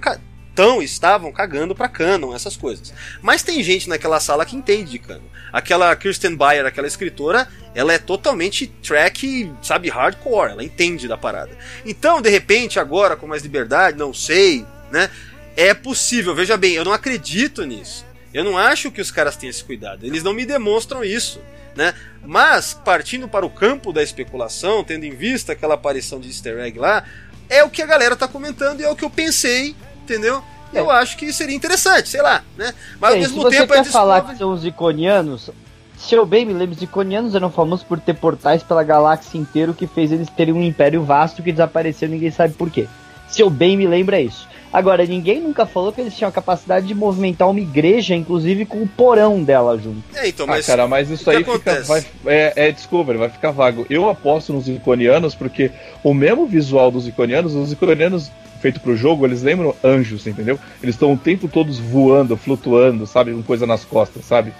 Tão, 0.56 0.82
estavam 0.82 1.32
cagando 1.32 1.74
pra 1.74 1.89
canon, 1.89 2.36
essas 2.36 2.56
coisas. 2.56 2.93
Mas 3.22 3.41
tem 3.41 3.64
gente 3.64 3.89
naquela 3.89 4.20
sala 4.20 4.45
que 4.45 4.56
entende 4.56 4.91
de 4.91 4.99
canon. 4.99 5.22
Aquela 5.51 5.95
Kirsten 5.95 6.36
Bayer, 6.36 6.66
aquela 6.66 6.88
escritora, 6.88 7.47
ela 7.74 7.93
é 7.93 7.97
totalmente 7.97 8.68
track, 8.68 9.51
sabe, 9.62 9.89
hardcore, 9.89 10.51
ela 10.51 10.64
entende 10.64 11.08
da 11.08 11.18
parada. 11.18 11.58
Então, 11.86 12.22
de 12.22 12.30
repente, 12.30 12.80
agora 12.80 13.16
com 13.16 13.28
mais 13.28 13.41
liberdade, 13.41 13.97
não 13.97 14.14
sei, 14.14 14.66
né? 14.91 15.10
É 15.56 15.74
possível, 15.74 16.34
veja 16.34 16.58
bem, 16.58 16.74
eu 16.74 16.86
não 16.86 16.93
acredito 16.93 17.66
nisso. 17.66 18.06
Eu 18.34 18.43
não 18.43 18.58
acho 18.58 18.91
que 18.91 19.01
os 19.01 19.12
caras 19.12 19.38
tenham 19.38 19.51
esse 19.51 19.64
cuidado. 19.64 20.06
Eles 20.06 20.24
não 20.24 20.34
me 20.34 20.45
demonstram 20.45 21.04
isso, 21.04 21.39
né? 21.76 21.93
Mas, 22.24 22.74
partindo 22.74 23.28
para 23.28 23.45
o 23.45 23.49
campo 23.49 23.93
da 23.93 24.01
especulação, 24.01 24.84
tendo 24.84 25.06
em 25.06 25.16
vista 25.16 25.54
aquela 25.54 25.76
aparição 25.76 26.20
de 26.20 26.28
easter 26.28 26.60
egg 26.60 26.80
lá, 26.80 27.04
é 27.47 27.64
o 27.64 27.70
que 27.70 27.82
a 27.82 27.86
galera 27.86 28.16
tá 28.16 28.28
comentando 28.28 28.82
e 28.82 28.84
é 28.84 28.89
o 28.89 28.95
que 28.95 29.06
eu 29.06 29.10
pensei, 29.10 29.76
entendeu? 30.04 30.41
Eu 30.74 30.89
acho 30.89 31.16
que 31.18 31.32
seria 31.32 31.56
interessante, 31.56 32.10
sei 32.10 32.22
lá, 32.22 32.43
né? 32.58 32.74
Mas 32.99 33.10
ao 33.10 33.14
Bem, 33.14 33.22
mesmo 33.22 33.38
se 33.38 33.43
você 33.43 33.58
tempo 33.58 33.74
quer 33.74 33.80
é 33.80 33.84
falar 33.84 34.22
que 34.22 34.36
são 34.38 34.51
os 34.51 34.66
iconianos, 34.66 35.51
se 35.97 36.16
eu 36.16 36.26
bem 36.26 36.45
me 36.45 36.54
lembro, 36.54 36.76
os 36.76 36.82
iconianos 36.82 37.36
eram 37.36 37.51
famosos 37.51 37.86
por 37.86 37.99
ter 37.99 38.16
portais 38.16 38.64
pela 38.64 38.84
galáxia 38.84 39.38
inteira, 39.38 39.72
o 39.72 39.76
que 39.76 39.86
fez 39.86 40.12
eles 40.12 40.30
terem 40.30 40.54
um 40.54 40.64
império 40.64 41.04
vasto 41.04 41.43
que 41.43 41.51
desapareceu, 41.51 42.10
ninguém 42.10 42.32
sabe 42.32 42.56
por 42.56 42.72
quê. 42.72 42.88
Se 43.28 43.41
eu 43.41 43.49
bem 43.49 43.78
me 43.78 43.86
lembro, 43.88 44.16
é 44.16 44.22
isso. 44.24 44.47
Agora, 44.72 45.06
ninguém 45.06 45.39
nunca 45.39 45.68
falou 45.68 45.93
que 45.93 46.01
eles 46.01 46.16
tinham 46.18 46.30
a 46.30 46.32
capacidade 46.32 46.88
de 46.88 46.95
movimentar 46.95 47.47
uma 47.47 47.60
igreja, 47.60 48.16
inclusive 48.16 48.66
com 48.66 48.82
o 48.82 48.88
porão 48.88 49.43
dela 49.43 49.78
junto. 49.78 50.01
É, 50.16 50.28
então, 50.28 50.47
Ah, 50.47 50.49
mas. 50.49 50.66
cara, 50.66 50.88
mas 50.88 51.12
isso 51.12 51.30
aí 51.30 51.43
fica, 51.43 51.84
vai, 51.84 52.04
é, 52.26 52.54
é 52.56 52.72
Discovery, 52.72 53.20
vai 53.20 53.30
ficar 53.30 53.51
vago. 53.51 53.86
Eu 53.88 54.10
aposto 54.10 54.51
nos 54.51 54.68
iconianos 54.68 55.36
porque 55.36 55.70
o 56.04 56.12
mesmo 56.12 56.47
visual 56.47 56.89
dos 56.89 57.08
iconianos, 57.08 57.54
os 57.54 57.72
iconianos 57.72 58.32
feito 58.64 58.80
pro 58.80 58.95
jogo, 58.95 59.26
eles 59.26 59.41
lembram 59.43 59.76
anjos, 59.84 60.26
entendeu? 60.26 60.57
Eles 60.82 60.95
estão 60.95 61.11
o 61.11 61.18
tempo 61.18 61.49
todos 61.49 61.78
voando, 61.80 62.38
flutuando, 62.38 63.05
sabe, 63.05 63.34
com 63.34 63.43
coisa 63.43 63.68
nas 63.68 63.84
costas, 63.84 64.24
sabe? 64.24 64.53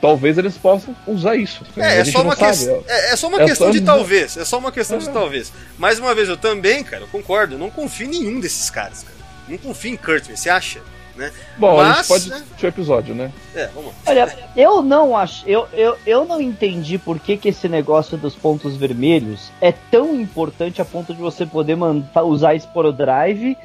Talvez 0.00 0.36
eles 0.36 0.58
possam 0.58 0.94
usar 1.06 1.36
isso. 1.36 1.64
É, 1.76 2.00
é 2.00 2.04
só, 2.04 2.22
uma 2.22 2.34
que... 2.34 2.44
é- 2.44 2.48
é, 2.88 3.12
é 3.12 3.16
só 3.16 3.28
uma 3.28 3.40
é 3.40 3.46
questão 3.46 3.68
só- 3.68 3.72
de 3.72 3.80
talvez. 3.80 4.36
É 4.36 4.44
só 4.44 4.58
uma 4.58 4.72
questão 4.72 4.98
de 4.98 5.08
É. 5.08 5.12
talvez. 5.12 5.52
Mais 5.78 6.00
uma 6.00 6.12
vez, 6.14 6.28
eu 6.28 6.36
também, 6.36 6.82
cara, 6.82 7.04
eu 7.04 7.08
concordo. 7.08 7.54
Eu 7.54 7.58
não 7.58 7.70
confio 7.70 8.06
em 8.06 8.10
nenhum 8.10 8.40
desses 8.40 8.68
caras, 8.68 9.04
cara. 9.04 9.14
Não 9.48 9.56
confio 9.56 9.92
em 9.92 9.96
Kurtzman, 9.96 10.36
você 10.36 10.50
acha? 10.50 10.80
Né? 11.16 11.30
Bom, 11.56 11.80
a 11.80 11.84
Mas, 11.84 11.96
gente 11.96 12.08
pode 12.08 12.28
né? 12.30 12.36
assistir 12.36 12.66
o 12.66 12.68
episódio, 12.68 13.14
né? 13.14 13.32
É, 13.54 13.68
vamos 13.68 13.90
lá. 13.90 13.94
Olha, 14.06 14.38
eu 14.56 14.82
não 14.82 15.16
acho, 15.16 15.48
eu, 15.48 15.68
eu, 15.72 15.96
eu 16.04 16.24
não 16.24 16.40
entendi 16.40 16.98
por 16.98 17.20
que, 17.20 17.36
que 17.36 17.48
esse 17.48 17.68
negócio 17.68 18.16
dos 18.16 18.34
pontos 18.34 18.76
vermelhos 18.76 19.52
é 19.60 19.72
tão 19.72 20.20
importante 20.20 20.82
a 20.82 20.84
ponto 20.84 21.14
de 21.14 21.20
você 21.20 21.46
poder 21.46 21.76
usar 22.24 22.56
Sporo 22.56 22.92
Drive, 22.92 23.56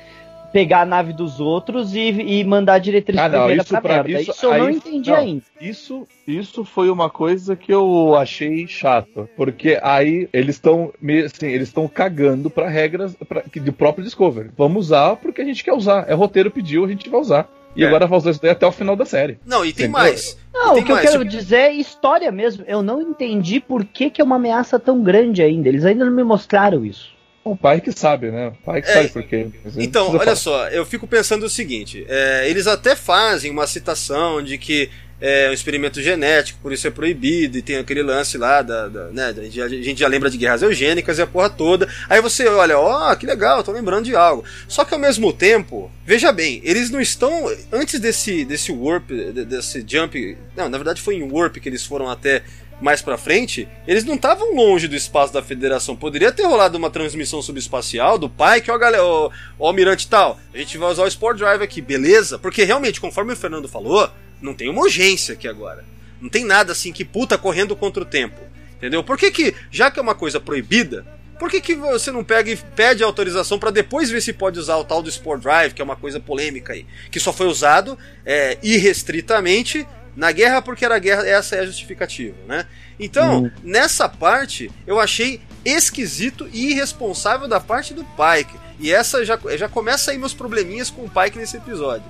pegar 0.52 0.82
a 0.82 0.86
nave 0.86 1.14
dos 1.14 1.40
outros 1.40 1.94
e, 1.94 2.10
e 2.10 2.44
mandar 2.44 2.74
a 2.74 2.80
diretriz 2.80 3.18
Ah, 3.20 3.30
não, 3.30 3.40
vermelha 3.40 3.62
isso 3.62 3.70
pra 3.70 3.82
pra- 3.82 3.94
merda. 4.04 4.22
isso 4.22 4.32
Isso, 4.32 4.46
eu 4.46 4.58
não 4.58 4.70
entendi 4.70 5.10
não. 5.10 5.18
ainda. 5.18 5.44
Isso, 5.62 6.08
isso 6.28 6.66
foi 6.66 6.90
uma 6.90 7.10
coisa 7.10 7.56
que 7.56 7.72
eu 7.74 8.16
achei 8.16 8.66
chato, 8.68 9.30
porque 9.38 9.80
aí 9.82 10.28
eles 10.34 10.56
estão 10.56 10.92
assim, 11.26 11.48
eles 11.48 11.68
estão 11.68 11.88
cagando 11.88 12.50
para 12.50 12.68
regras 12.68 13.16
pra, 13.28 13.42
que- 13.42 13.60
do 13.60 13.72
próprio 13.74 14.04
Discovery. 14.04 14.50
Vamos 14.58 14.86
usar 14.88 15.16
porque 15.18 15.42
a 15.42 15.46
gente 15.46 15.64
quer 15.64 15.74
usar. 15.74 16.06
É 16.10 16.14
roteiro 16.14 16.50
pediu, 16.52 16.84
a 16.84 16.88
gente 16.88 17.10
vai 17.10 17.20
usar. 17.22 17.50
E 17.76 17.84
É. 17.84 17.88
agora 17.88 18.08
vai 18.08 18.18
usar 18.18 18.32
isso 18.32 18.42
daí 18.42 18.50
até 18.50 18.66
o 18.66 18.72
final 18.72 18.96
da 18.96 19.06
série. 19.06 19.38
Não, 19.46 19.64
e 19.64 19.72
tem 19.72 19.86
Entendeu? 19.86 19.92
mais. 19.92 20.38
Não, 20.52 20.74
tem 20.74 20.82
o 20.82 20.86
que 20.86 20.92
eu 20.92 20.96
mais, 20.96 21.10
quero 21.12 21.24
tipo- 21.24 21.32
dizer 21.38 21.56
é 21.58 21.72
história 21.74 22.32
mesmo. 22.32 22.66
Eu 22.68 22.82
não 22.82 23.00
entendi 23.00 23.60
por 23.60 23.86
que, 23.86 24.10
que 24.10 24.20
é 24.20 24.24
uma 24.24 24.38
ameaça 24.38 24.80
tão 24.80 25.04
grande 25.04 25.44
ainda. 25.44 25.70
Eles 25.70 25.86
ainda 25.86 26.04
não 26.04 26.12
me 26.12 26.24
mostraram 26.24 26.84
isso. 26.84 27.12
O 27.52 27.58
pai 27.58 27.82
que 27.82 27.92
sabe, 27.92 28.32
né? 28.32 28.48
O 28.50 28.66
pai 28.66 28.82
que 28.82 28.90
É, 28.90 28.94
sabe 28.94 29.10
por 29.10 29.24
quê. 29.24 29.48
Então, 29.78 30.10
olha 30.10 30.20
falar. 30.20 30.36
só, 30.36 30.68
eu 30.70 30.86
fico 30.86 31.08
pensando 31.08 31.46
o 31.46 31.50
seguinte: 31.50 32.06
é, 32.08 32.50
eles 32.50 32.68
até 32.68 32.96
fazem 32.96 33.50
uma 33.52 33.66
citação 33.68 34.42
de 34.42 34.58
que 34.58 34.90
é 35.22 35.50
um 35.50 35.54
experimento 35.54 36.02
genético, 36.02 36.60
por 36.62 36.72
isso 36.72 36.88
é 36.88 36.90
proibido, 36.90 37.58
e 37.58 37.62
tem 37.62 37.76
aquele 37.76 38.02
lance 38.02 38.38
lá 38.38 38.62
da. 38.62 38.88
da, 38.88 39.08
né, 39.10 39.34
da- 39.34 39.42
a 39.42 39.68
gente 39.68 40.00
já 40.00 40.08
lembra 40.08 40.30
de 40.30 40.38
guerras 40.38 40.62
eugênicas 40.62 41.18
e 41.18 41.22
a 41.22 41.28
porra 41.28 41.50
toda. 41.50 41.90
Aí 42.08 42.22
você 42.22 42.48
olha, 42.48 42.80
ó, 42.80 43.14
que 43.16 43.26
legal, 43.26 43.62
tô 43.64 43.72
lembrando 43.74 44.06
de 44.06 44.16
algo. 44.16 44.46
Só 44.68 44.86
que 44.86 44.94
ao 44.94 45.00
mesmo 45.00 45.34
tempo, 45.34 45.92
veja 46.06 46.32
bem, 46.32 46.62
eles 46.64 46.90
não 46.90 47.02
estão. 47.02 47.52
Antes 47.72 48.00
desse, 48.00 48.46
desse 48.46 48.72
warp, 48.72 49.10
de- 49.10 49.44
desse 49.44 49.84
jump. 49.86 50.38
Não, 50.56 50.70
na 50.70 50.78
verdade 50.78 51.02
foi 51.02 51.16
em 51.16 51.30
warp 51.30 51.58
que 51.58 51.68
eles 51.68 51.86
foram 51.86 52.10
até 52.10 52.42
mais 52.82 53.02
pra 53.02 53.18
frente, 53.18 53.68
eles 53.88 54.06
não 54.06 54.16
estavam 54.16 54.56
longe 54.56 54.88
do 54.88 54.96
espaço 54.96 55.34
da 55.34 55.42
federação. 55.42 55.96
Poderia 55.96 56.32
ter 56.32 56.44
rolado 56.44 56.78
uma 56.78 56.90
transmissão 56.90 57.42
subespacial 57.42 58.18
do 58.18 58.30
pai, 58.30 58.62
que 58.62 58.72
ó, 58.72 58.78
galera, 58.78 59.04
ó, 59.04 59.30
ó, 59.60 59.68
almirante 59.68 60.08
tal, 60.08 60.40
a 60.54 60.58
gente 60.58 60.78
vai 60.78 60.90
usar 60.90 61.04
o 61.04 61.08
Sport 61.08 61.38
Drive 61.38 61.62
aqui, 61.62 61.82
beleza? 61.82 62.40
Porque 62.40 62.64
realmente, 62.64 63.02
conforme 63.02 63.34
o 63.34 63.38
Fernando 63.38 63.68
falou, 63.68 64.10
não 64.42 64.54
tem 64.54 64.70
uma 64.70 64.82
urgência 64.82 65.34
aqui 65.34 65.48
agora. 65.48 65.84
Não 66.22 66.30
tem 66.30 66.46
nada 66.46 66.72
assim 66.72 66.92
que 66.92 67.06
puta 67.06 67.38
correndo 67.38 67.76
contra 67.76 68.04
o 68.04 68.06
tempo. 68.06 68.40
Entendeu? 68.78 69.04
Por 69.04 69.18
que 69.18 69.30
que, 69.32 69.54
já 69.70 69.92
que 69.92 70.00
é 70.00 70.02
uma 70.02 70.16
coisa 70.16 70.40
proibida, 70.40 71.06
por 71.40 71.50
que, 71.50 71.62
que 71.62 71.76
você 71.76 72.12
não 72.12 72.24
pega 72.24 72.52
e 72.52 72.58
pede 72.58 73.02
autorização 73.02 73.58
para 73.58 73.72
depois 73.72 74.10
ver 74.10 74.22
se 74.22 74.34
pode 74.34 74.60
usar 74.60 74.76
o 74.76 74.84
tal 74.84 75.02
do 75.02 75.08
Sport 75.08 75.42
Drive, 75.42 75.74
que 75.74 75.82
é 75.82 75.86
uma 75.86 75.96
coisa 75.96 76.20
polêmica 76.20 76.74
aí, 76.74 76.86
que 77.10 77.20
só 77.20 77.32
foi 77.32 77.48
usado 77.48 77.98
é, 78.26 78.58
irrestritamente 78.62 79.88
na 80.20 80.34
guerra 80.34 80.62
porque 80.62 80.84
era 80.84 81.00
guerra, 81.00 81.26
essa 81.26 81.56
é 81.56 81.62
a 81.62 81.66
justificativa, 81.66 82.36
né? 82.46 82.66
Então, 83.00 83.50
nessa 83.64 84.10
parte, 84.10 84.70
eu 84.86 85.00
achei 85.00 85.40
esquisito 85.64 86.50
e 86.52 86.72
irresponsável 86.72 87.48
da 87.48 87.58
parte 87.58 87.94
do 87.94 88.04
Pike. 88.04 88.60
E 88.78 88.92
essa 88.92 89.24
já, 89.24 89.40
já 89.56 89.70
começa 89.70 90.12
aí 90.12 90.18
meus 90.18 90.34
probleminhas 90.34 90.90
com 90.90 91.06
o 91.06 91.10
Pike 91.10 91.38
nesse 91.38 91.56
episódio. 91.56 92.04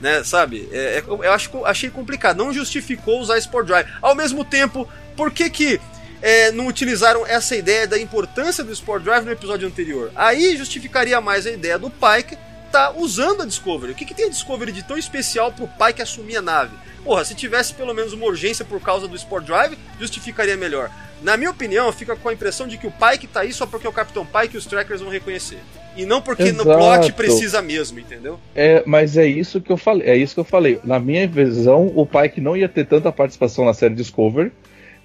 Né, 0.00 0.22
sabe? 0.22 0.68
É, 0.70 0.98
é, 0.98 1.04
eu 1.08 1.32
acho, 1.32 1.64
achei 1.64 1.90
complicado. 1.90 2.36
Não 2.36 2.52
justificou 2.52 3.20
usar 3.20 3.36
Sport 3.38 3.66
Drive. 3.66 3.88
Ao 4.00 4.14
mesmo 4.14 4.44
tempo, 4.44 4.88
por 5.16 5.32
que 5.32 5.50
que 5.50 5.80
é, 6.22 6.52
não 6.52 6.68
utilizaram 6.68 7.26
essa 7.26 7.56
ideia 7.56 7.84
da 7.84 7.98
importância 7.98 8.62
do 8.62 8.70
Sport 8.72 9.02
Drive 9.02 9.24
no 9.24 9.32
episódio 9.32 9.66
anterior? 9.66 10.12
Aí 10.14 10.56
justificaria 10.56 11.20
mais 11.20 11.48
a 11.48 11.50
ideia 11.50 11.80
do 11.80 11.90
Pike 11.90 12.38
tá 12.70 12.92
usando 12.92 13.42
a 13.42 13.44
Discovery. 13.44 13.90
O 13.90 13.96
que, 13.96 14.04
que 14.04 14.14
tem 14.14 14.26
a 14.26 14.30
Discovery 14.30 14.70
de 14.70 14.84
tão 14.84 14.96
especial 14.96 15.50
pro 15.50 15.66
Pike 15.66 16.00
assumir 16.00 16.36
a 16.36 16.42
nave? 16.42 16.85
Porra, 17.06 17.24
se 17.24 17.34
tivesse 17.34 17.72
pelo 17.72 17.94
menos 17.94 18.12
uma 18.12 18.26
urgência 18.26 18.64
por 18.64 18.80
causa 18.80 19.08
do 19.08 19.16
Sport 19.16 19.46
Drive, 19.46 19.78
justificaria 19.98 20.56
melhor. 20.56 20.90
Na 21.22 21.36
minha 21.36 21.50
opinião, 21.50 21.90
fica 21.92 22.14
com 22.14 22.28
a 22.28 22.32
impressão 22.32 22.66
de 22.66 22.76
que 22.76 22.86
o 22.86 22.92
Pike 22.92 23.26
tá 23.26 23.40
aí 23.40 23.52
só 23.52 23.64
porque 23.64 23.88
o 23.88 23.92
Capitão 23.92 24.26
Pike 24.26 24.56
e 24.56 24.58
os 24.58 24.66
Trackers 24.66 25.00
vão 25.00 25.10
reconhecer. 25.10 25.58
E 25.96 26.04
não 26.04 26.20
porque 26.20 26.52
no 26.52 26.62
Exato. 26.62 26.78
plot 26.78 27.12
precisa 27.14 27.62
mesmo, 27.62 27.98
entendeu? 27.98 28.38
É, 28.54 28.82
mas 28.84 29.16
é 29.16 29.26
isso 29.26 29.60
que 29.60 29.72
eu 29.72 29.78
falei. 29.78 30.06
É 30.06 30.16
isso 30.16 30.34
que 30.34 30.40
eu 30.40 30.44
falei. 30.44 30.78
Na 30.84 30.98
minha 30.98 31.26
visão, 31.26 31.90
o 31.94 32.04
Pike 32.04 32.40
não 32.40 32.54
ia 32.56 32.68
ter 32.68 32.84
tanta 32.84 33.10
participação 33.10 33.64
na 33.64 33.72
série 33.72 33.94
Discovery. 33.94 34.52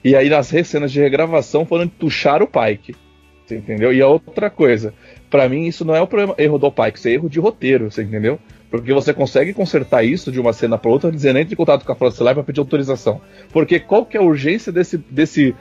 E 0.03 0.15
aí 0.15 0.27
nas 0.27 0.47
cenas 0.47 0.91
de 0.91 0.99
regravação 0.99 1.65
foram 1.65 1.87
tuchar 1.87 2.41
o 2.41 2.47
Pike. 2.47 2.95
Você 3.45 3.55
entendeu? 3.55 3.93
E 3.93 4.01
a 4.01 4.07
outra 4.07 4.49
coisa, 4.49 4.93
Pra 5.31 5.47
mim 5.47 5.65
isso 5.65 5.85
não 5.85 5.95
é 5.95 6.01
o 6.01 6.05
problema, 6.05 6.35
erro 6.37 6.59
do 6.59 6.69
Pike, 6.69 6.99
isso 6.99 7.07
é 7.07 7.11
erro 7.11 7.29
de 7.29 7.39
roteiro, 7.39 7.89
você 7.89 8.03
entendeu? 8.03 8.37
Porque 8.71 8.93
você 8.93 9.13
consegue 9.13 9.53
consertar 9.53 10.03
isso 10.03 10.31
de 10.31 10.39
uma 10.39 10.53
cena 10.53 10.77
para 10.77 10.89
outra 10.89 11.11
dizendo 11.11 11.37
entre 11.37 11.53
em 11.53 11.57
contato 11.57 11.85
com 11.85 12.05
a 12.05 12.07
Estelar 12.07 12.33
para 12.33 12.43
pedir 12.43 12.61
autorização. 12.61 13.19
Porque 13.51 13.79
qual 13.81 14.05
que 14.05 14.15
é 14.15 14.19
a 14.21 14.23
urgência 14.23 14.71
desse, 14.71 14.97
desse 14.97 15.53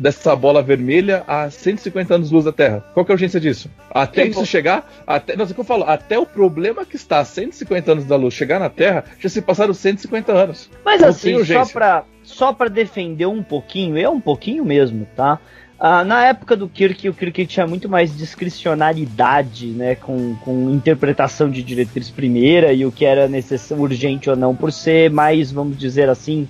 dessa 0.00 0.34
bola 0.34 0.62
vermelha 0.62 1.22
a 1.26 1.50
150 1.50 2.14
anos 2.14 2.28
de 2.28 2.34
luz 2.34 2.46
da 2.46 2.52
Terra. 2.52 2.82
Qual 2.94 3.04
que 3.04 3.12
é 3.12 3.14
a 3.14 3.16
urgência 3.16 3.38
disso? 3.38 3.70
Até 3.90 4.26
isso 4.26 4.46
chegar, 4.46 4.90
até, 5.06 5.36
não 5.36 5.44
sei 5.44 5.52
o 5.52 5.54
que 5.54 5.60
eu 5.60 5.64
falo, 5.64 5.84
até 5.84 6.18
o 6.18 6.24
problema 6.24 6.86
que 6.86 6.96
está 6.96 7.20
a 7.20 7.24
150 7.24 7.92
anos 7.92 8.04
da 8.06 8.16
luz 8.16 8.32
chegar 8.32 8.58
na 8.58 8.70
Terra, 8.70 9.04
já 9.18 9.28
se 9.28 9.42
passaram 9.42 9.74
150 9.74 10.32
anos. 10.32 10.70
Mas 10.82 11.02
Não 11.02 11.08
assim, 11.10 11.44
só 11.44 11.66
pra, 11.66 12.04
só 12.22 12.52
pra 12.52 12.68
defender 12.68 13.26
um 13.26 13.42
pouquinho, 13.42 13.98
é 13.98 14.08
um 14.08 14.20
pouquinho 14.20 14.64
mesmo, 14.64 15.06
tá? 15.14 15.38
Ah, 15.80 16.04
na 16.04 16.26
época 16.26 16.54
do 16.54 16.68
Kirk, 16.68 17.08
o 17.08 17.14
Kirk 17.14 17.46
tinha 17.46 17.66
muito 17.66 17.88
mais 17.88 18.14
discricionalidade, 18.14 19.68
né, 19.68 19.94
com, 19.94 20.34
com 20.44 20.68
interpretação 20.68 21.50
de 21.50 21.62
diretriz 21.62 22.10
primeira 22.10 22.70
e 22.70 22.84
o 22.84 22.92
que 22.92 23.06
era 23.06 23.26
necessário, 23.26 23.82
urgente 23.82 24.28
ou 24.28 24.36
não, 24.36 24.54
por 24.54 24.70
ser 24.70 25.10
mais, 25.10 25.50
vamos 25.50 25.78
dizer 25.78 26.10
assim, 26.10 26.46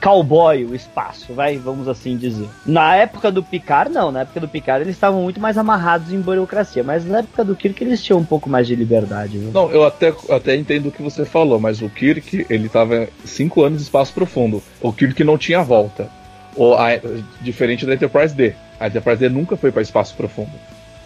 cowboy 0.00 0.64
o 0.64 0.74
espaço, 0.74 1.34
vai, 1.34 1.58
vamos 1.58 1.88
assim 1.88 2.16
dizer. 2.16 2.48
Na 2.64 2.96
época 2.96 3.30
do 3.30 3.42
Picard, 3.42 3.92
não, 3.92 4.10
na 4.10 4.20
época 4.20 4.40
do 4.40 4.48
Picard 4.48 4.82
eles 4.82 4.96
estavam 4.96 5.22
muito 5.22 5.38
mais 5.38 5.58
amarrados 5.58 6.10
em 6.10 6.18
burocracia, 6.18 6.82
mas 6.82 7.04
na 7.04 7.18
época 7.18 7.44
do 7.44 7.54
Kirk 7.54 7.84
eles 7.84 8.02
tinham 8.02 8.18
um 8.18 8.24
pouco 8.24 8.48
mais 8.48 8.66
de 8.66 8.74
liberdade, 8.74 9.36
viu? 9.36 9.50
Não, 9.52 9.70
eu 9.70 9.84
até, 9.84 10.14
até 10.30 10.56
entendo 10.56 10.88
o 10.88 10.92
que 10.92 11.02
você 11.02 11.26
falou, 11.26 11.60
mas 11.60 11.82
o 11.82 11.90
Kirk, 11.90 12.46
ele 12.48 12.70
tava 12.70 13.08
5 13.26 13.62
anos 13.62 13.78
de 13.78 13.84
espaço 13.84 14.14
profundo. 14.14 14.62
O 14.80 14.90
Kirk 14.90 15.22
não 15.22 15.36
tinha 15.36 15.62
volta. 15.62 16.08
Ou 16.56 16.76
a- 16.76 16.98
diferente 17.40 17.86
da 17.86 17.94
Enterprise 17.94 18.34
D. 18.34 18.54
A 18.78 18.86
Enterprise 18.88 19.18
D 19.20 19.28
nunca 19.28 19.56
foi 19.56 19.70
para 19.70 19.82
espaço 19.82 20.14
profundo. 20.14 20.50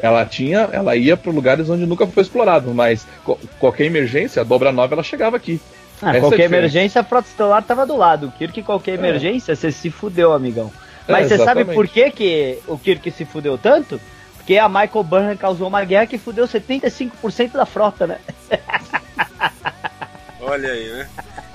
Ela 0.00 0.24
tinha, 0.26 0.68
ela 0.72 0.96
ia 0.96 1.16
para 1.16 1.30
lugares 1.32 1.68
onde 1.70 1.86
nunca 1.86 2.06
foi 2.06 2.22
explorado, 2.22 2.74
mas 2.74 3.06
co- 3.24 3.38
qualquer 3.58 3.84
emergência, 3.84 4.42
a 4.42 4.44
dobra 4.44 4.70
nova 4.72 4.94
ela 4.94 5.02
chegava 5.02 5.36
aqui. 5.36 5.60
Ah, 6.02 6.14
é 6.14 6.18
a 6.18 6.20
qualquer 6.20 6.36
diferença. 6.42 6.56
emergência, 6.56 7.00
a 7.00 7.04
frota 7.04 7.28
estelar 7.28 7.62
tava 7.62 7.86
do 7.86 7.96
lado. 7.96 8.26
O 8.26 8.32
Kirk, 8.32 8.62
qualquer 8.62 8.94
emergência, 8.98 9.54
você 9.56 9.70
se 9.70 9.90
fudeu, 9.90 10.32
amigão. 10.32 10.70
Mas 11.08 11.26
É, 11.26 11.28
você 11.28 11.36
sabe 11.44 11.60
exatamente. 11.62 11.74
por 11.74 11.88
que, 11.88 12.10
que 12.10 12.58
o 12.66 12.76
Kirk 12.76 13.10
se 13.10 13.24
fudeu 13.24 13.56
tanto? 13.56 14.00
Porque 14.36 14.58
a 14.58 14.68
Michael 14.68 15.04
Burnham 15.04 15.36
causou 15.36 15.68
uma 15.68 15.84
guerra 15.84 16.06
que 16.06 16.18
fudeu 16.18 16.46
75% 16.46 17.52
da 17.52 17.64
frota, 17.64 18.06
né? 18.06 18.18
Olha 20.40 20.70
aí, 20.70 20.90
né? 20.90 21.08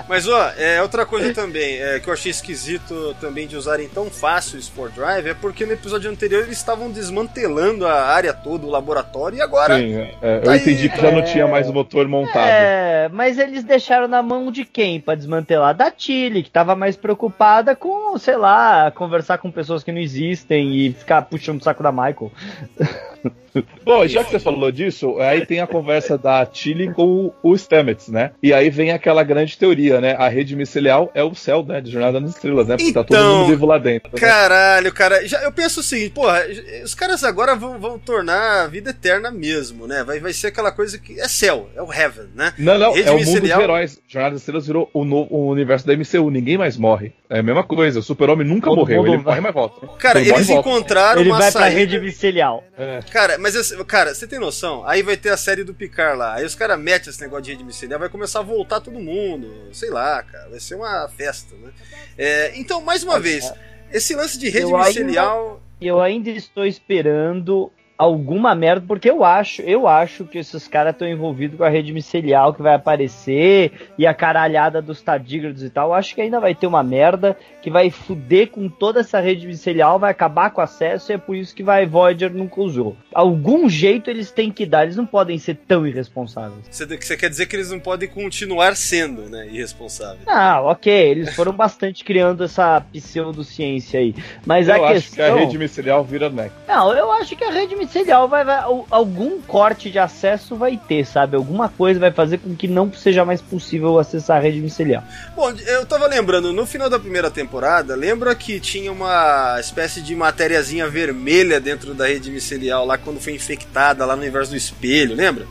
Mas 0.09 0.27
ó, 0.27 0.51
é, 0.57 0.81
outra 0.81 1.05
coisa 1.05 1.31
também 1.35 1.79
é, 1.79 1.99
que 1.99 2.09
eu 2.09 2.13
achei 2.13 2.31
esquisito 2.31 3.15
também 3.21 3.47
de 3.47 3.55
usarem 3.55 3.87
tão 3.87 4.09
fácil 4.09 4.57
o 4.57 4.59
Sport 4.59 4.95
Drive 4.95 5.27
é 5.27 5.33
porque 5.35 5.67
no 5.67 5.73
episódio 5.73 6.09
anterior 6.09 6.41
eles 6.41 6.57
estavam 6.57 6.89
desmantelando 6.89 7.85
a 7.85 8.07
área 8.07 8.33
toda, 8.33 8.65
o 8.65 8.71
laboratório, 8.71 9.37
e 9.37 9.41
agora. 9.41 9.77
Sim, 9.77 9.93
é, 9.95 10.37
eu 10.37 10.41
Tá 10.41 10.53
aí, 10.53 10.61
entendi 10.61 10.89
que 10.89 10.99
já 10.99 11.11
não 11.11 11.23
tinha 11.23 11.47
mais 11.47 11.69
o 11.69 11.73
motor 11.73 12.07
montado. 12.07 12.49
É, 12.49 13.07
mas 13.13 13.37
eles 13.37 13.63
deixaram 13.63 14.07
na 14.07 14.23
mão 14.23 14.51
de 14.51 14.65
quem 14.65 14.99
pra 14.99 15.13
desmantelar? 15.13 15.75
Da 15.75 15.91
Tilly, 15.91 16.41
que 16.41 16.49
tava 16.49 16.75
mais 16.75 16.95
preocupada 16.95 17.75
com, 17.75 18.17
sei 18.17 18.35
lá, 18.35 18.89
conversar 18.89 19.37
com 19.37 19.51
pessoas 19.51 19.83
que 19.83 19.91
não 19.91 19.99
existem 19.99 20.75
e 20.75 20.91
ficar 20.91 21.21
puxando 21.21 21.61
o 21.61 21.63
saco 21.63 21.83
da 21.83 21.91
Michael. 21.91 22.31
Bom, 23.83 24.05
já 24.07 24.23
que 24.23 24.31
você 24.31 24.39
falou 24.39 24.71
disso, 24.71 25.17
aí 25.19 25.45
tem 25.45 25.59
a 25.59 25.67
conversa 25.67 26.17
da 26.17 26.45
Tilly 26.45 26.93
com 26.93 27.33
o 27.41 27.57
Stamets, 27.57 28.07
né? 28.07 28.31
E 28.43 28.53
aí 28.53 28.69
vem 28.69 28.91
aquela 28.91 29.23
grande 29.23 29.57
teoria, 29.57 29.99
né? 29.99 30.15
A 30.17 30.27
rede 30.29 30.55
micelial 30.55 31.09
é 31.15 31.23
o 31.23 31.33
céu, 31.33 31.63
né? 31.63 31.81
De 31.81 31.91
Jornada 31.91 32.19
nas 32.19 32.31
Estrelas, 32.31 32.67
né? 32.67 32.77
Porque 32.77 32.93
tá 32.93 33.03
todo 33.03 33.17
Então, 33.17 33.37
mundo 33.39 33.47
vivo 33.49 33.65
lá 33.65 33.77
dentro. 33.77 34.11
né? 34.13 34.19
Caralho, 34.19 34.93
cara, 34.93 35.27
já, 35.27 35.41
eu 35.43 35.51
penso 35.51 35.81
seguinte, 35.81 36.11
porra, 36.11 36.43
os 36.83 36.93
caras 36.93 37.23
agora 37.23 37.55
vão, 37.55 37.79
vão 37.79 37.97
tornar 37.97 38.63
a 38.63 38.67
vida 38.67 38.91
eterna 38.91 39.31
mesmo, 39.31 39.87
né? 39.87 40.03
Vai, 40.03 40.19
vai 40.19 40.31
ser 40.33 40.47
aquela 40.47 40.71
coisa 40.71 40.97
que 40.99 41.19
é 41.19 41.27
céu, 41.27 41.69
é 41.75 41.81
o 41.81 41.91
heaven, 41.91 42.27
né? 42.35 42.53
Não, 42.57 42.77
não, 42.77 42.93
Rede 42.93 43.07
é 43.09 43.11
o 43.11 43.17
mundo 43.19 43.41
dos 43.41 43.49
heróis. 43.49 44.01
Jornada 44.07 44.33
das 44.33 44.41
Estrelas 44.41 44.67
virou 44.67 44.89
o, 44.93 45.03
no- 45.03 45.27
o 45.29 45.49
universo 45.49 45.87
da 45.87 45.93
MCU, 45.95 46.29
ninguém 46.29 46.57
mais 46.57 46.77
morre. 46.77 47.13
É 47.31 47.39
a 47.39 47.43
mesma 47.43 47.63
coisa, 47.63 47.99
o 47.99 48.01
super-homem 48.01 48.45
nunca 48.47 48.67
Todo 48.69 48.79
morreu, 48.79 48.97
mundo 49.03 49.07
ele 49.13 49.17
vai. 49.17 49.25
morre, 49.35 49.41
mas 49.41 49.53
volta. 49.53 49.87
Cara, 49.99 50.19
Ele 50.19 50.31
eles 50.33 50.49
encontraram 50.49 51.21
Ele 51.21 51.29
uma 51.29 51.37
vai 51.37 51.51
pra 51.51 51.65
rede 51.67 51.99
micelial. 51.99 52.63
É. 52.75 53.01
Cara, 53.11 53.37
mas 53.37 53.53
esse- 53.53 53.81
cara, 53.85 54.15
você 54.15 54.25
tem 54.25 54.39
noção? 54.39 54.83
Aí 54.87 55.03
vai 55.03 55.15
ter 55.15 55.29
a 55.29 55.37
série 55.37 55.63
do 55.63 55.71
Picard 55.71 56.17
lá. 56.17 56.33
Aí 56.35 56.43
os 56.45 56.55
caras 56.55 56.79
metem 56.79 57.11
esse 57.11 57.21
negócio 57.21 57.43
de 57.43 57.51
rede 57.51 57.63
micelial, 57.63 57.99
vai 57.99 58.09
começar 58.09 58.39
a 58.39 58.41
voltar 58.41 58.79
todo 58.81 58.99
mundo. 58.99 59.47
Sei 59.71 59.91
lá, 59.91 60.23
cara. 60.23 60.49
Vai 60.49 60.59
ser 60.59 60.73
uma 60.73 61.07
festa, 61.07 61.53
né? 61.55 61.69
É, 62.17 62.51
então, 62.59 62.81
mais 62.81 63.03
uma 63.03 63.19
vez, 63.19 63.53
esse 63.93 64.15
lance 64.15 64.39
de 64.39 64.49
rede 64.49 64.63
Eu 64.71 64.75
ainda- 64.75 64.87
micelial. 64.87 65.61
E 65.79 65.85
eu 65.87 66.01
ainda 66.01 66.29
estou 66.31 66.65
esperando 66.65 67.71
alguma 67.99 68.55
merda, 68.55 68.85
porque 68.87 69.09
eu 69.09 69.25
acho, 69.25 69.61
eu 69.63 69.85
acho 69.85 70.23
que 70.23 70.37
esses 70.37 70.69
caras 70.69 70.93
estão 70.93 71.05
envolvidos 71.05 71.57
com 71.57 71.65
a 71.65 71.69
rede 71.69 71.91
micelial 71.91 72.53
que 72.53 72.61
vai 72.61 72.73
aparecer 72.73 73.73
e 73.97 74.07
a 74.07 74.13
caralhada 74.13 74.81
dos 74.81 75.01
tardígrados 75.01 75.61
e 75.61 75.69
tal. 75.69 75.89
Eu 75.89 75.93
acho 75.95 76.15
que 76.15 76.21
ainda 76.21 76.39
vai 76.39 76.55
ter 76.55 76.65
uma 76.65 76.81
merda 76.81 77.37
que 77.61 77.69
vai 77.69 77.89
fuder 77.89 78.51
com 78.51 78.69
toda 78.69 79.01
essa 79.01 79.19
rede 79.19 79.45
micelial, 79.45 79.99
vai 79.99 80.11
acabar 80.11 80.49
com 80.51 80.61
o 80.61 80.63
acesso 80.63 81.11
e 81.11 81.15
é 81.15 81.17
por 81.17 81.35
isso 81.35 81.53
que 81.53 81.61
vai 81.61 81.85
Voyager 81.85 82.31
nunca 82.31 82.61
usou. 82.61 82.95
Algum 83.13 83.67
jeito 83.67 84.09
eles 84.09 84.31
têm 84.31 84.49
que 84.49 84.65
dar, 84.65 84.83
eles 84.83 84.95
não 84.95 85.05
podem 85.05 85.37
ser 85.37 85.57
tão 85.67 85.85
irresponsáveis. 85.85 86.63
Você, 86.71 87.17
quer 87.17 87.29
dizer 87.29 87.47
que 87.47 87.55
eles 87.57 87.69
não 87.69 87.81
podem 87.81 88.07
continuar 88.07 88.77
sendo, 88.77 89.23
né? 89.23 89.45
Irresponsáveis. 89.51 90.21
Ah, 90.25 90.61
ok, 90.61 90.93
eles 90.93 91.35
foram 91.35 91.51
bastante 91.51 92.05
criando 92.05 92.45
essa 92.45 92.79
pseudociência 92.79 93.99
aí. 93.99 94.15
Mas 94.45 94.69
Eu 94.69 94.75
a 94.85 94.91
acho 94.91 94.93
questão. 94.93 95.15
que 95.25 95.31
a 95.31 95.35
rede 95.35 95.57
micelial 95.57 96.01
vira 96.05 96.29
NEC. 96.29 96.51
Não, 96.65 96.93
eu 96.93 97.11
acho 97.11 97.35
que 97.35 97.43
a 97.43 97.51
rede 97.51 97.75
micelial 97.75 97.88
vai, 98.29 98.43
vai- 98.43 98.57
al- 98.59 98.85
algum 98.91 99.41
corte 99.41 99.89
de 99.89 99.97
acesso 99.99 100.55
vai 100.55 100.77
ter, 100.77 101.05
sabe? 101.05 101.35
Alguma 101.35 101.69
coisa 101.69 101.99
vai 101.99 102.11
fazer 102.11 102.37
com 102.37 102.55
que 102.55 102.67
não 102.67 102.91
seja 102.93 103.25
mais 103.25 103.41
possível 103.41 103.97
acessar 103.97 104.37
a 104.37 104.39
rede 104.39 104.59
micelial. 104.59 105.03
Bom, 105.35 105.51
eu 105.51 105.85
tava 105.85 106.07
lembrando, 106.07 106.53
no 106.53 106.65
final 106.65 106.89
da 106.89 106.99
primeira 106.99 107.29
temporada, 107.31 107.95
lembra 107.95 108.33
que 108.35 108.59
tinha 108.59 108.91
uma 108.91 109.57
espécie 109.59 110.01
de 110.01 110.15
matériazinha 110.15 110.87
vermelha 110.87 111.59
dentro 111.59 111.93
da 111.93 112.07
rede 112.07 112.29
micelial 112.31 112.85
lá 112.85 112.97
quando 112.97 113.19
foi 113.19 113.33
infectada 113.33 114.05
lá 114.05 114.15
no 114.15 114.21
universo 114.21 114.51
do 114.51 114.57
espelho, 114.57 115.15
lembra? 115.15 115.45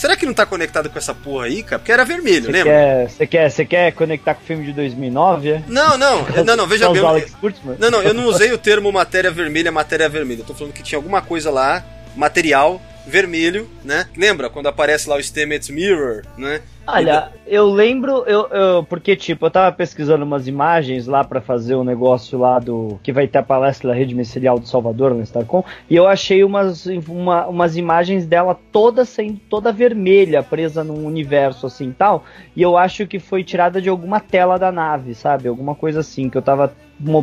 Será 0.00 0.16
que 0.16 0.24
não 0.24 0.32
tá 0.32 0.46
conectado 0.46 0.88
com 0.88 0.96
essa 0.96 1.14
porra 1.14 1.44
aí, 1.44 1.62
cara? 1.62 1.78
Porque 1.78 1.92
era 1.92 2.06
vermelho, 2.06 2.46
Você 2.46 2.52
lembra? 2.52 3.06
você 3.06 3.26
quer, 3.26 3.50
você 3.50 3.66
quer 3.66 3.92
conectar 3.92 4.34
com 4.34 4.42
o 4.42 4.46
filme 4.46 4.64
de 4.64 4.72
2009, 4.72 5.50
é? 5.50 5.62
Não, 5.68 5.98
não, 5.98 6.24
não, 6.42 6.56
não, 6.56 6.66
veja 6.66 6.88
bem. 6.88 7.04
Alex 7.04 7.34
Kurtzman? 7.34 7.76
Não, 7.78 7.90
não, 7.90 8.00
eu 8.02 8.14
não 8.14 8.24
usei 8.24 8.50
o 8.50 8.56
termo 8.56 8.90
matéria 8.90 9.30
vermelha, 9.30 9.70
matéria 9.70 10.08
vermelha. 10.08 10.40
Eu 10.40 10.46
tô 10.46 10.54
falando 10.54 10.72
que 10.72 10.82
tinha 10.82 10.96
alguma 10.96 11.20
coisa 11.20 11.50
lá, 11.50 11.84
material 12.16 12.80
vermelho, 13.06 13.68
né? 13.84 14.06
Lembra 14.16 14.48
quando 14.48 14.68
aparece 14.68 15.06
lá 15.06 15.16
o 15.16 15.22
Stamets 15.22 15.68
Mirror, 15.68 16.22
né? 16.38 16.62
Olha, 16.86 17.28
eu 17.46 17.66
lembro, 17.70 18.24
eu, 18.26 18.48
eu- 18.48 18.82
porque 18.84 19.14
tipo, 19.14 19.46
eu 19.46 19.50
tava 19.50 19.70
pesquisando 19.70 20.24
umas 20.24 20.48
imagens 20.48 21.06
lá 21.06 21.22
pra 21.22 21.40
fazer 21.40 21.74
o 21.76 21.84
negócio 21.84 22.38
lá 22.38 22.58
do 22.58 22.98
que 23.02 23.12
vai 23.12 23.28
ter 23.28 23.38
a 23.38 23.42
palestra 23.42 23.90
da 23.90 23.94
rede 23.94 24.14
micelial 24.14 24.58
de 24.58 24.68
Salvador 24.68 25.14
no 25.14 25.22
Starcom, 25.22 25.62
e 25.88 25.94
eu 25.94 26.06
achei 26.08 26.42
umas, 26.42 26.86
uma- 27.08 27.46
umas 27.46 27.76
imagens 27.76 28.26
dela 28.26 28.58
toda 28.72 29.04
sendo 29.04 29.38
toda 29.48 29.70
vermelha, 29.72 30.42
presa 30.42 30.82
num 30.82 31.04
universo 31.06 31.66
assim 31.66 31.90
e 31.90 31.92
tal, 31.92 32.24
e 32.56 32.62
eu 32.62 32.76
acho 32.76 33.06
que 33.06 33.18
foi 33.20 33.44
tirada 33.44 33.80
de 33.80 33.88
alguma 33.88 34.18
tela 34.18 34.58
da 34.58 34.72
nave, 34.72 35.14
sabe? 35.14 35.48
Alguma 35.48 35.74
coisa 35.76 36.00
assim 36.00 36.28
que 36.28 36.36
eu 36.36 36.42
tava 36.42 36.74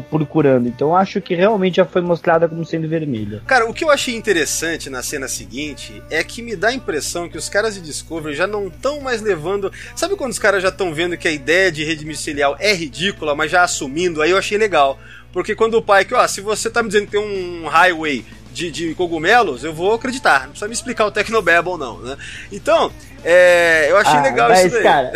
procurando. 0.10 0.68
Então 0.68 0.88
eu 0.90 0.96
acho 0.96 1.22
que 1.22 1.36
realmente 1.36 1.76
já 1.78 1.86
foi 1.86 2.02
mostrada 2.02 2.48
como 2.50 2.66
sendo 2.66 2.88
vermelha. 2.88 3.44
Cara, 3.46 3.70
o 3.70 3.74
que 3.74 3.84
eu 3.84 3.92
achei 3.92 4.16
interessante 4.16 4.90
na 4.90 5.04
cena 5.04 5.28
seguinte 5.28 6.02
é 6.10 6.24
que 6.24 6.42
me 6.42 6.56
dá 6.56 6.70
a 6.70 6.74
impressão 6.74 7.30
que 7.30 7.38
os 7.38 7.48
caras 7.48 7.76
de 7.76 7.82
Discovery 7.82 8.34
já 8.36 8.48
não 8.48 8.68
estão 8.68 9.02
mais 9.02 9.22
levando. 9.22 9.47
Sabe 9.96 10.16
quando 10.16 10.32
os 10.32 10.40
caras 10.40 10.62
já 10.64 10.70
estão 10.70 10.94
vendo 10.94 11.18
que 11.18 11.28
a 11.28 11.32
ideia 11.32 11.72
de 11.72 11.84
rede 11.84 12.06
micelial 12.06 12.56
é 12.60 12.74
ridícula, 12.74 13.36
mas 13.36 13.52
já 13.52 13.64
assumindo? 13.64 14.22
Aí 14.22 14.32
eu 14.32 14.38
achei 14.38 14.58
legal. 14.58 15.00
Porque 15.32 15.56
quando 15.56 15.76
o 15.76 15.82
pai 15.82 16.06
que, 16.06 16.14
ó, 16.14 16.26
se 16.28 16.42
você 16.42 16.70
tá 16.70 16.82
me 16.82 16.90
dizendo 16.90 17.06
que 17.06 17.12
tem 17.12 17.20
um 17.20 17.68
highway 17.68 18.26
de, 18.52 18.72
de 18.72 18.96
cogumelos, 18.96 19.64
eu 19.64 19.74
vou 19.74 19.94
acreditar. 19.94 20.42
Não 20.42 20.50
precisa 20.50 20.68
me 20.68 20.74
explicar 20.74 21.06
o 21.06 21.12
Technobabble, 21.12 21.78
não, 21.78 22.00
né? 22.00 22.18
Então, 22.52 22.92
é, 23.24 23.88
eu 23.90 23.98
achei 23.98 24.18
Ah, 24.18 24.22
legal 24.24 24.50
mas, 24.50 24.66
isso 24.66 24.74
daí. 24.74 24.84
cara, 24.84 25.12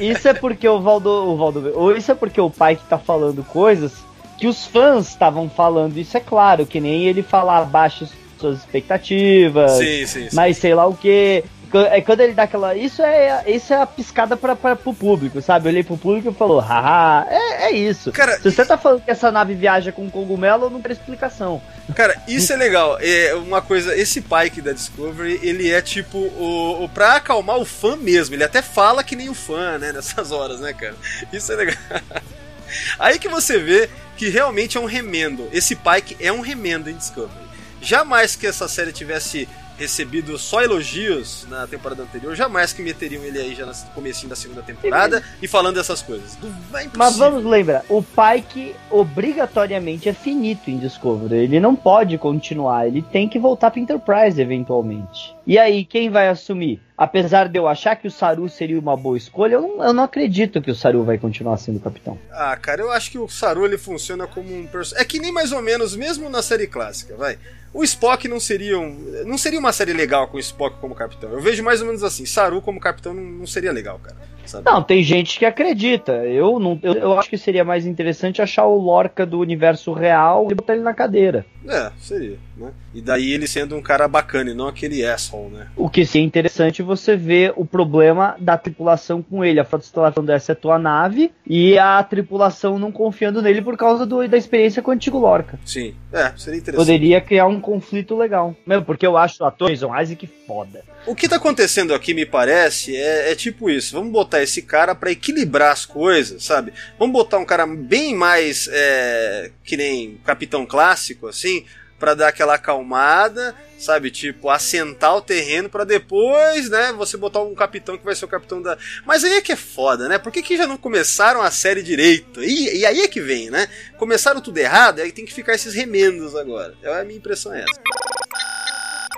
isso 0.00 0.28
é 0.28 0.32
porque 0.34 0.66
o 0.68 0.80
Valdo, 0.80 1.10
o 1.10 1.36
Valdo, 1.36 1.72
ou 1.74 1.94
isso 1.94 2.10
é 2.10 2.14
porque 2.14 2.40
o 2.40 2.48
pai 2.50 2.76
que 2.76 2.84
tá 2.88 2.96
falando 2.98 3.44
coisas 3.44 3.92
que 4.38 4.46
os 4.46 4.66
fãs 4.66 5.08
estavam 5.08 5.48
falando, 5.48 5.96
isso 5.96 6.14
é 6.16 6.20
claro, 6.20 6.66
que 6.66 6.78
nem 6.80 7.04
ele 7.04 7.22
falar 7.22 7.58
abaixo 7.58 8.06
suas 8.38 8.58
expectativas, 8.58 9.72
Sim, 9.72 10.06
sim, 10.06 10.28
sim. 10.28 10.36
mas 10.36 10.58
sei 10.58 10.74
lá 10.74 10.86
o 10.86 10.94
que. 10.94 11.42
É 11.74 12.00
quando 12.00 12.20
ele 12.20 12.32
dá 12.32 12.44
aquela. 12.44 12.74
Isso 12.74 13.02
é, 13.02 13.44
isso 13.46 13.72
é 13.72 13.82
a 13.82 13.86
piscada 13.86 14.36
pra, 14.36 14.54
pra, 14.54 14.76
pro 14.76 14.94
público, 14.94 15.42
sabe? 15.42 15.66
Eu 15.66 15.72
olhei 15.72 15.82
pro 15.82 15.96
público 15.96 16.30
e 16.30 16.34
falou, 16.34 16.60
haha, 16.60 17.26
é, 17.28 17.64
é 17.66 17.70
isso. 17.72 18.12
Cara, 18.12 18.36
Se 18.40 18.50
você 18.50 18.64
tá 18.64 18.78
falando 18.78 19.02
que 19.02 19.10
essa 19.10 19.30
nave 19.32 19.54
viaja 19.54 19.90
com 19.90 20.08
cogumelo, 20.10 20.66
eu 20.66 20.70
não 20.70 20.80
quero 20.80 20.94
explicação. 20.94 21.60
Cara, 21.94 22.20
isso 22.28 22.52
é 22.52 22.56
legal. 22.56 22.98
É 23.00 23.34
uma 23.34 23.60
coisa, 23.60 23.96
esse 23.96 24.20
Pike 24.20 24.60
da 24.60 24.72
Discovery, 24.72 25.40
ele 25.42 25.70
é 25.70 25.82
tipo 25.82 26.18
o, 26.18 26.84
o 26.84 26.88
pra 26.88 27.16
acalmar 27.16 27.58
o 27.58 27.64
fã 27.64 27.96
mesmo. 27.96 28.34
Ele 28.34 28.44
até 28.44 28.62
fala 28.62 29.04
que 29.04 29.16
nem 29.16 29.28
o 29.28 29.34
fã, 29.34 29.78
né, 29.78 29.92
nessas 29.92 30.32
horas, 30.32 30.60
né, 30.60 30.72
cara? 30.72 30.94
Isso 31.32 31.52
é 31.52 31.56
legal. 31.56 31.76
Aí 32.98 33.18
que 33.18 33.28
você 33.28 33.58
vê 33.58 33.88
que 34.16 34.28
realmente 34.28 34.76
é 34.76 34.80
um 34.80 34.86
remendo. 34.86 35.48
Esse 35.52 35.76
Pike 35.76 36.16
é 36.20 36.32
um 36.32 36.40
remendo 36.40 36.90
em 36.90 36.96
Discovery. 36.96 37.46
Jamais 37.80 38.34
que 38.34 38.46
essa 38.46 38.66
série 38.66 38.92
tivesse 38.92 39.48
recebido 39.78 40.38
só 40.38 40.62
elogios 40.62 41.46
na 41.48 41.66
temporada 41.66 42.02
anterior, 42.02 42.34
jamais 42.34 42.72
que 42.72 42.82
meteriam 42.82 43.22
ele 43.22 43.38
aí 43.38 43.54
já 43.54 43.66
no 43.66 43.74
comecinho 43.94 44.28
da 44.28 44.36
segunda 44.36 44.62
temporada 44.62 45.22
e 45.40 45.46
falando 45.46 45.76
dessas 45.76 46.02
coisas. 46.02 46.36
É 46.74 46.88
Mas 46.96 47.16
vamos 47.16 47.44
lembrar, 47.44 47.84
o 47.88 48.02
Pike 48.02 48.74
obrigatoriamente 48.90 50.08
é 50.08 50.12
finito 50.12 50.70
em 50.70 50.78
Discovery. 50.78 51.44
Ele 51.44 51.60
não 51.60 51.76
pode 51.76 52.16
continuar, 52.18 52.86
ele 52.86 53.02
tem 53.02 53.28
que 53.28 53.38
voltar 53.38 53.70
para 53.70 53.80
Enterprise 53.80 54.40
eventualmente. 54.40 55.34
E 55.46 55.58
aí, 55.58 55.84
quem 55.84 56.10
vai 56.10 56.28
assumir? 56.28 56.80
Apesar 56.98 57.48
de 57.48 57.58
eu 57.58 57.68
achar 57.68 57.94
que 57.96 58.08
o 58.08 58.10
Saru 58.10 58.48
seria 58.48 58.78
uma 58.78 58.96
boa 58.96 59.18
escolha, 59.18 59.54
eu 59.54 59.60
não, 59.60 59.84
eu 59.84 59.92
não 59.92 60.04
acredito 60.04 60.62
que 60.62 60.70
o 60.70 60.74
Saru 60.74 61.04
vai 61.04 61.18
continuar 61.18 61.58
sendo 61.58 61.78
capitão. 61.78 62.18
Ah, 62.30 62.56
cara, 62.56 62.80
eu 62.80 62.90
acho 62.90 63.10
que 63.10 63.18
o 63.18 63.28
Saru 63.28 63.66
ele 63.66 63.76
funciona 63.76 64.26
como 64.26 64.56
um 64.56 64.66
personagem. 64.66 65.04
É 65.04 65.04
que 65.04 65.18
nem 65.18 65.30
mais 65.30 65.52
ou 65.52 65.60
menos, 65.60 65.94
mesmo 65.94 66.30
na 66.30 66.40
série 66.40 66.66
clássica, 66.66 67.14
vai. 67.14 67.38
O 67.74 67.84
Spock 67.84 68.26
não 68.26 68.40
seria 68.40 68.78
um... 68.78 69.24
não 69.26 69.36
seria 69.36 69.58
uma 69.58 69.72
série 69.72 69.92
legal 69.92 70.28
com 70.28 70.38
o 70.38 70.40
Spock 70.40 70.78
como 70.80 70.94
capitão. 70.94 71.30
Eu 71.30 71.40
vejo 71.40 71.62
mais 71.62 71.82
ou 71.82 71.86
menos 71.86 72.02
assim, 72.02 72.24
Saru 72.24 72.62
como 72.62 72.80
capitão 72.80 73.12
não, 73.12 73.22
não 73.22 73.46
seria 73.46 73.72
legal, 73.72 73.98
cara. 73.98 74.16
Sabe? 74.46 74.64
Não, 74.64 74.82
tem 74.82 75.02
gente 75.02 75.38
que 75.38 75.44
acredita. 75.44 76.12
Eu 76.24 76.58
não, 76.58 76.78
eu, 76.82 76.94
eu 76.94 77.18
acho 77.18 77.28
que 77.28 77.38
seria 77.38 77.64
mais 77.64 77.86
interessante 77.86 78.40
achar 78.40 78.64
o 78.66 78.78
Lorca 78.78 79.24
do 79.26 79.38
universo 79.40 79.92
real 79.92 80.48
e 80.50 80.54
botar 80.54 80.74
ele 80.74 80.82
na 80.82 80.94
cadeira. 80.94 81.44
É, 81.68 81.90
seria, 81.98 82.38
né? 82.56 82.70
E 82.94 83.00
daí 83.00 83.32
ele 83.32 83.46
sendo 83.48 83.74
um 83.76 83.82
cara 83.82 84.06
bacana 84.06 84.50
e 84.50 84.54
não 84.54 84.68
aquele 84.68 85.04
asshole, 85.04 85.50
né? 85.52 85.66
O 85.76 85.90
que 85.90 86.06
seria 86.06 86.26
interessante 86.26 86.80
você 86.82 87.16
ver 87.16 87.52
o 87.56 87.64
problema 87.66 88.36
da 88.38 88.56
tripulação 88.56 89.20
com 89.20 89.44
ele. 89.44 89.58
A 89.58 89.64
Frota 89.64 89.84
Estelar 89.84 90.12
falando 90.12 90.30
essa 90.30 90.52
é 90.52 90.54
tua 90.54 90.78
nave 90.78 91.32
e 91.46 91.76
a 91.78 92.00
tripulação 92.04 92.78
não 92.78 92.92
confiando 92.92 93.42
nele 93.42 93.60
por 93.62 93.76
causa 93.76 94.06
do- 94.06 94.26
da 94.28 94.36
experiência 94.36 94.80
com 94.80 94.90
o 94.90 94.94
antigo 94.94 95.18
Lorca. 95.18 95.58
Sim, 95.64 95.94
é, 96.12 96.32
seria 96.36 96.58
interessante. 96.60 96.86
Poderia 96.86 97.20
criar 97.20 97.46
um 97.46 97.60
conflito 97.60 98.16
legal. 98.16 98.54
Mesmo 98.66 98.84
porque 98.84 99.06
eu 99.06 99.16
acho 99.16 99.42
o 99.42 99.46
ator 99.46 99.68
Jason 99.70 99.98
Isaac 100.00 100.26
foda. 100.46 100.82
O 101.04 101.14
que 101.14 101.28
tá 101.28 101.36
acontecendo 101.36 101.92
aqui, 101.94 102.14
me 102.14 102.24
parece, 102.26 102.96
é, 102.96 103.32
é 103.32 103.34
tipo 103.34 103.68
isso. 103.68 103.94
Vamos 103.94 104.12
botar 104.12 104.35
esse 104.42 104.62
cara 104.62 104.94
pra 104.94 105.10
equilibrar 105.10 105.72
as 105.72 105.84
coisas, 105.84 106.44
sabe? 106.44 106.72
Vamos 106.98 107.12
botar 107.12 107.38
um 107.38 107.44
cara 107.44 107.66
bem 107.66 108.14
mais 108.14 108.68
é, 108.70 109.50
que 109.64 109.76
nem 109.76 110.20
capitão 110.24 110.66
clássico, 110.66 111.28
assim, 111.28 111.64
pra 111.98 112.14
dar 112.14 112.28
aquela 112.28 112.54
acalmada, 112.54 113.54
sabe? 113.78 114.10
Tipo, 114.10 114.50
assentar 114.50 115.16
o 115.16 115.22
terreno 115.22 115.68
pra 115.68 115.84
depois, 115.84 116.68
né? 116.68 116.92
Você 116.92 117.16
botar 117.16 117.40
um 117.40 117.54
capitão 117.54 117.96
que 117.96 118.04
vai 118.04 118.14
ser 118.14 118.24
o 118.24 118.28
capitão 118.28 118.60
da. 118.60 118.76
Mas 119.04 119.24
aí 119.24 119.34
é 119.34 119.40
que 119.40 119.52
é 119.52 119.56
foda, 119.56 120.08
né? 120.08 120.18
Por 120.18 120.32
que, 120.32 120.42
que 120.42 120.56
já 120.56 120.66
não 120.66 120.76
começaram 120.76 121.42
a 121.42 121.50
série 121.50 121.82
direito? 121.82 122.42
E, 122.42 122.78
e 122.78 122.86
aí 122.86 123.00
é 123.00 123.08
que 123.08 123.20
vem, 123.20 123.50
né? 123.50 123.68
Começaram 123.98 124.40
tudo 124.40 124.58
errado, 124.58 125.00
aí 125.00 125.12
tem 125.12 125.24
que 125.24 125.34
ficar 125.34 125.54
esses 125.54 125.74
remendos 125.74 126.34
agora. 126.34 126.74
É 126.82 127.00
a 127.00 127.04
minha 127.04 127.18
impressão 127.18 127.54
é 127.54 127.62
essa. 127.62 127.80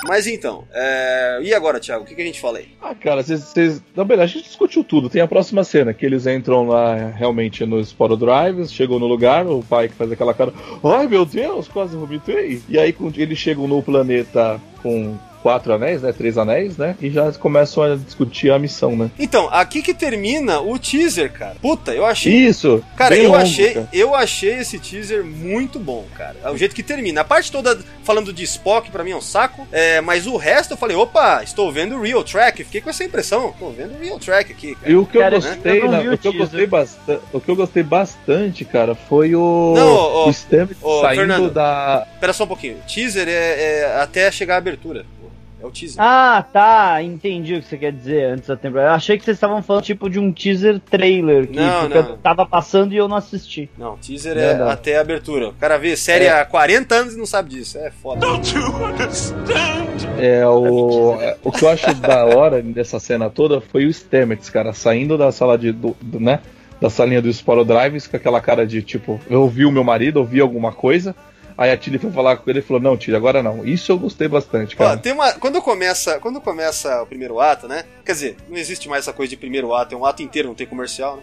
Mas 0.07 0.26
então, 0.26 0.64
é, 0.72 1.40
e 1.42 1.53
agora, 1.53 1.80
Thiago? 1.80 2.05
O 2.05 2.07
que, 2.07 2.14
que 2.14 2.22
a 2.22 2.24
gente 2.24 2.40
fala 2.40 2.59
aí? 2.59 2.68
Ah, 2.80 2.94
cara, 2.94 3.22
vocês. 3.22 3.82
Na 3.96 4.05
verdade, 4.05 4.32
a 4.32 4.34
gente 4.36 4.46
discutiu 4.46 4.84
tudo. 4.84 5.11
Tem 5.11 5.20
a 5.20 5.28
próxima 5.28 5.64
cena, 5.64 5.92
que 5.92 6.07
eles 6.07 6.26
entram 6.26 6.68
lá 6.68 6.94
realmente 6.94 7.66
nos 7.66 7.88
Sporo 7.88 8.16
Drives, 8.16 8.72
chegam 8.72 8.99
no 8.99 9.07
lugar, 9.07 9.46
o 9.46 9.62
pai 9.62 9.88
que 9.88 9.94
faz 9.94 10.12
aquela 10.12 10.34
cara, 10.34 10.53
ai 10.84 11.07
meu 11.09 11.24
Deus, 11.24 11.66
quase 11.68 11.96
vomitei. 11.96 12.62
E 12.68 12.78
aí 12.78 12.94
eles 13.16 13.38
chegam 13.38 13.66
no 13.66 13.82
planeta 13.82 14.61
com 14.82 15.16
quatro 15.43 15.72
anéis, 15.72 16.03
né? 16.03 16.12
Três 16.12 16.36
anéis, 16.39 16.76
né? 16.76 16.97
E 17.01 17.11
já 17.11 17.30
começam 17.32 17.82
a 17.82 17.97
discutir 17.97 18.51
a 18.51 18.59
missão, 18.59 18.97
né? 18.97 19.11
Então, 19.18 19.49
aqui 19.53 19.82
que 19.82 19.95
termina 19.95 20.61
o 20.61 20.78
teaser, 20.78 21.32
cara. 21.32 21.57
Puta, 21.61 21.93
eu 21.95 22.05
achei. 22.05 22.32
Isso! 22.32 22.82
Cara, 22.97 23.16
eu 23.16 23.24
longo, 23.30 23.36
achei, 23.36 23.74
cara. 23.74 23.89
eu 23.93 24.14
achei 24.14 24.59
esse 24.59 24.78
teaser 24.78 25.24
muito 25.24 25.78
bom, 25.78 26.05
cara. 26.16 26.36
É 26.43 26.51
o 26.51 26.57
jeito 26.57 26.74
que 26.74 26.82
termina. 26.82 27.20
A 27.20 27.24
parte 27.24 27.51
toda 27.53 27.78
falando 28.03 28.32
de 28.32 28.43
Spock 28.45 28.91
pra 28.91 29.05
mim 29.05 29.11
é 29.11 29.16
um 29.16 29.20
saco, 29.20 29.66
é, 29.70 30.01
mas 30.01 30.26
o 30.26 30.36
resto 30.36 30.72
eu 30.72 30.76
falei, 30.76 30.97
opa, 30.97 31.43
estou 31.43 31.70
vendo 31.70 31.97
o 31.97 32.03
Real 32.03 32.24
Track. 32.24 32.64
Fiquei 32.64 32.80
com 32.80 32.91
essa 32.91 33.05
impressão, 33.05 33.55
tô 33.59 33.70
vendo 33.70 33.95
o 33.99 34.03
Real 34.03 34.18
Track 34.18 34.53
aqui, 34.53 34.74
cara. 34.74 34.91
E 34.91 34.97
o 34.97 35.05
que 35.07 35.18
Cara, 35.18 35.36
eu 35.36 35.41
gostei, 35.41 35.82
eu 35.82 35.91
vi 35.91 36.09
o 36.09 36.14
o 36.14 36.18
que 36.18 36.28
eu 36.28 36.32
teaser. 36.32 36.39
gostei 36.39 36.66
bastante, 36.66 37.22
o 37.32 37.41
que 37.41 37.51
eu 37.51 37.57
gostei 37.57 37.82
bastante, 37.82 38.64
cara, 38.64 38.95
foi 38.95 39.34
o 39.34 39.74
Não, 39.76 40.28
o 40.28 40.32
Stamets 40.32 40.76
ô, 40.82 41.01
saindo 41.03 41.18
Fernando. 41.18 41.51
da 41.51 42.07
Espera 42.14 42.32
só 42.32 42.45
um 42.45 42.49
pouquinho. 42.49 42.78
Teaser 42.86 43.28
é, 43.28 43.32
é 43.32 44.01
até 44.01 44.30
chegar 44.30 44.55
a 44.55 44.59
abertura. 44.59 45.05
É 45.61 45.66
o 45.66 45.70
teaser. 45.72 45.96
Ah, 46.00 46.44
tá. 46.52 47.02
Entendi 47.02 47.54
o 47.54 47.61
que 47.61 47.66
você 47.68 47.76
quer 47.76 47.90
dizer 47.92 48.24
antes 48.32 48.46
da 48.46 48.56
temporada. 48.56 48.90
Eu 48.90 48.94
achei 48.94 49.18
que 49.18 49.24
vocês 49.24 49.36
estavam 49.36 49.61
falando 49.62 49.82
tipo 49.82 50.09
de 50.09 50.18
um 50.18 50.32
teaser 50.32 50.78
trailer 50.78 51.48
que 51.48 51.56
Não, 51.56 51.80
porque 51.82 51.98
não. 52.00 52.09
eu 52.11 52.16
tava 52.18 52.46
passando 52.46 52.92
e 52.92 52.96
eu 52.96 53.09
não 53.09 53.16
assisti. 53.16 53.68
Não, 53.76 53.96
teaser 53.96 54.36
Não, 54.36 54.42
é 54.42 54.54
não. 54.54 54.68
até 54.68 54.96
a 54.96 55.00
abertura. 55.00 55.48
O 55.48 55.54
cara 55.54 55.76
vê 55.76 55.96
série 55.96 56.26
É. 56.26 56.40
há 56.40 56.44
40 56.44 56.94
anos 56.94 57.14
e 57.14 57.18
não 57.18 57.26
sabe 57.26 57.50
disso. 57.50 57.76
É 57.78 57.90
foda. 57.90 58.24
É, 60.20 60.46
o, 60.46 61.16
é, 61.20 61.36
o 61.42 61.50
que 61.52 61.64
eu 61.64 61.68
acho 61.68 61.94
da 61.94 62.24
hora 62.24 62.61
dessa 62.62 62.98
cena 63.00 63.30
toda 63.30 63.61
foi 63.61 63.86
o 63.86 63.90
Stamets, 63.92 64.50
cara, 64.50 64.72
saindo 64.72 65.16
da 65.18 65.30
sala 65.32 65.56
de. 65.56 65.72
Do, 65.72 65.96
do- 66.00 66.20
né? 66.20 66.40
Da 66.80 66.88
salinha 66.88 67.20
do 67.20 67.28
Sporo 67.32 67.64
Drives 67.64 68.06
com 68.06 68.16
aquela 68.16 68.40
cara 68.40 68.64
de 68.64 68.80
tipo, 68.82 69.20
eu 69.28 69.42
ouvi 69.42 69.64
o 69.64 69.72
meu 69.72 69.82
marido, 69.82 70.18
ouvi 70.18 70.40
alguma 70.40 70.70
coisa. 70.70 71.14
Aí 71.59 71.72
a 71.72 71.76
Tilly 71.76 71.98
foi 71.98 72.12
falar 72.12 72.36
com 72.36 72.48
ele 72.48 72.61
e 72.61 72.62
falou: 72.62 72.80
Não, 72.80 72.96
Tilly, 72.96 73.16
agora 73.16 73.42
não. 73.42 73.66
Isso 73.66 73.90
eu 73.90 73.98
gostei 73.98 74.28
bastante, 74.28 74.76
Ó, 74.76 74.78
cara. 74.78 74.96
tem 74.96 75.12
uma. 75.12 75.32
Quando 75.32 75.61
começa, 75.61 76.20
quando 76.20 76.40
começa 76.40 77.02
o 77.02 77.06
primeiro 77.06 77.40
ato, 77.40 77.66
né? 77.66 77.84
Quer 78.04 78.12
dizer, 78.12 78.36
não 78.48 78.56
existe 78.56 78.88
mais 78.88 79.02
essa 79.04 79.12
coisa 79.12 79.30
de 79.30 79.36
primeiro 79.36 79.74
ato, 79.74 79.92
é 79.92 79.98
um 79.98 80.06
ato 80.06 80.22
inteiro, 80.22 80.46
não 80.46 80.54
tem 80.54 80.68
comercial, 80.68 81.16
né? 81.16 81.22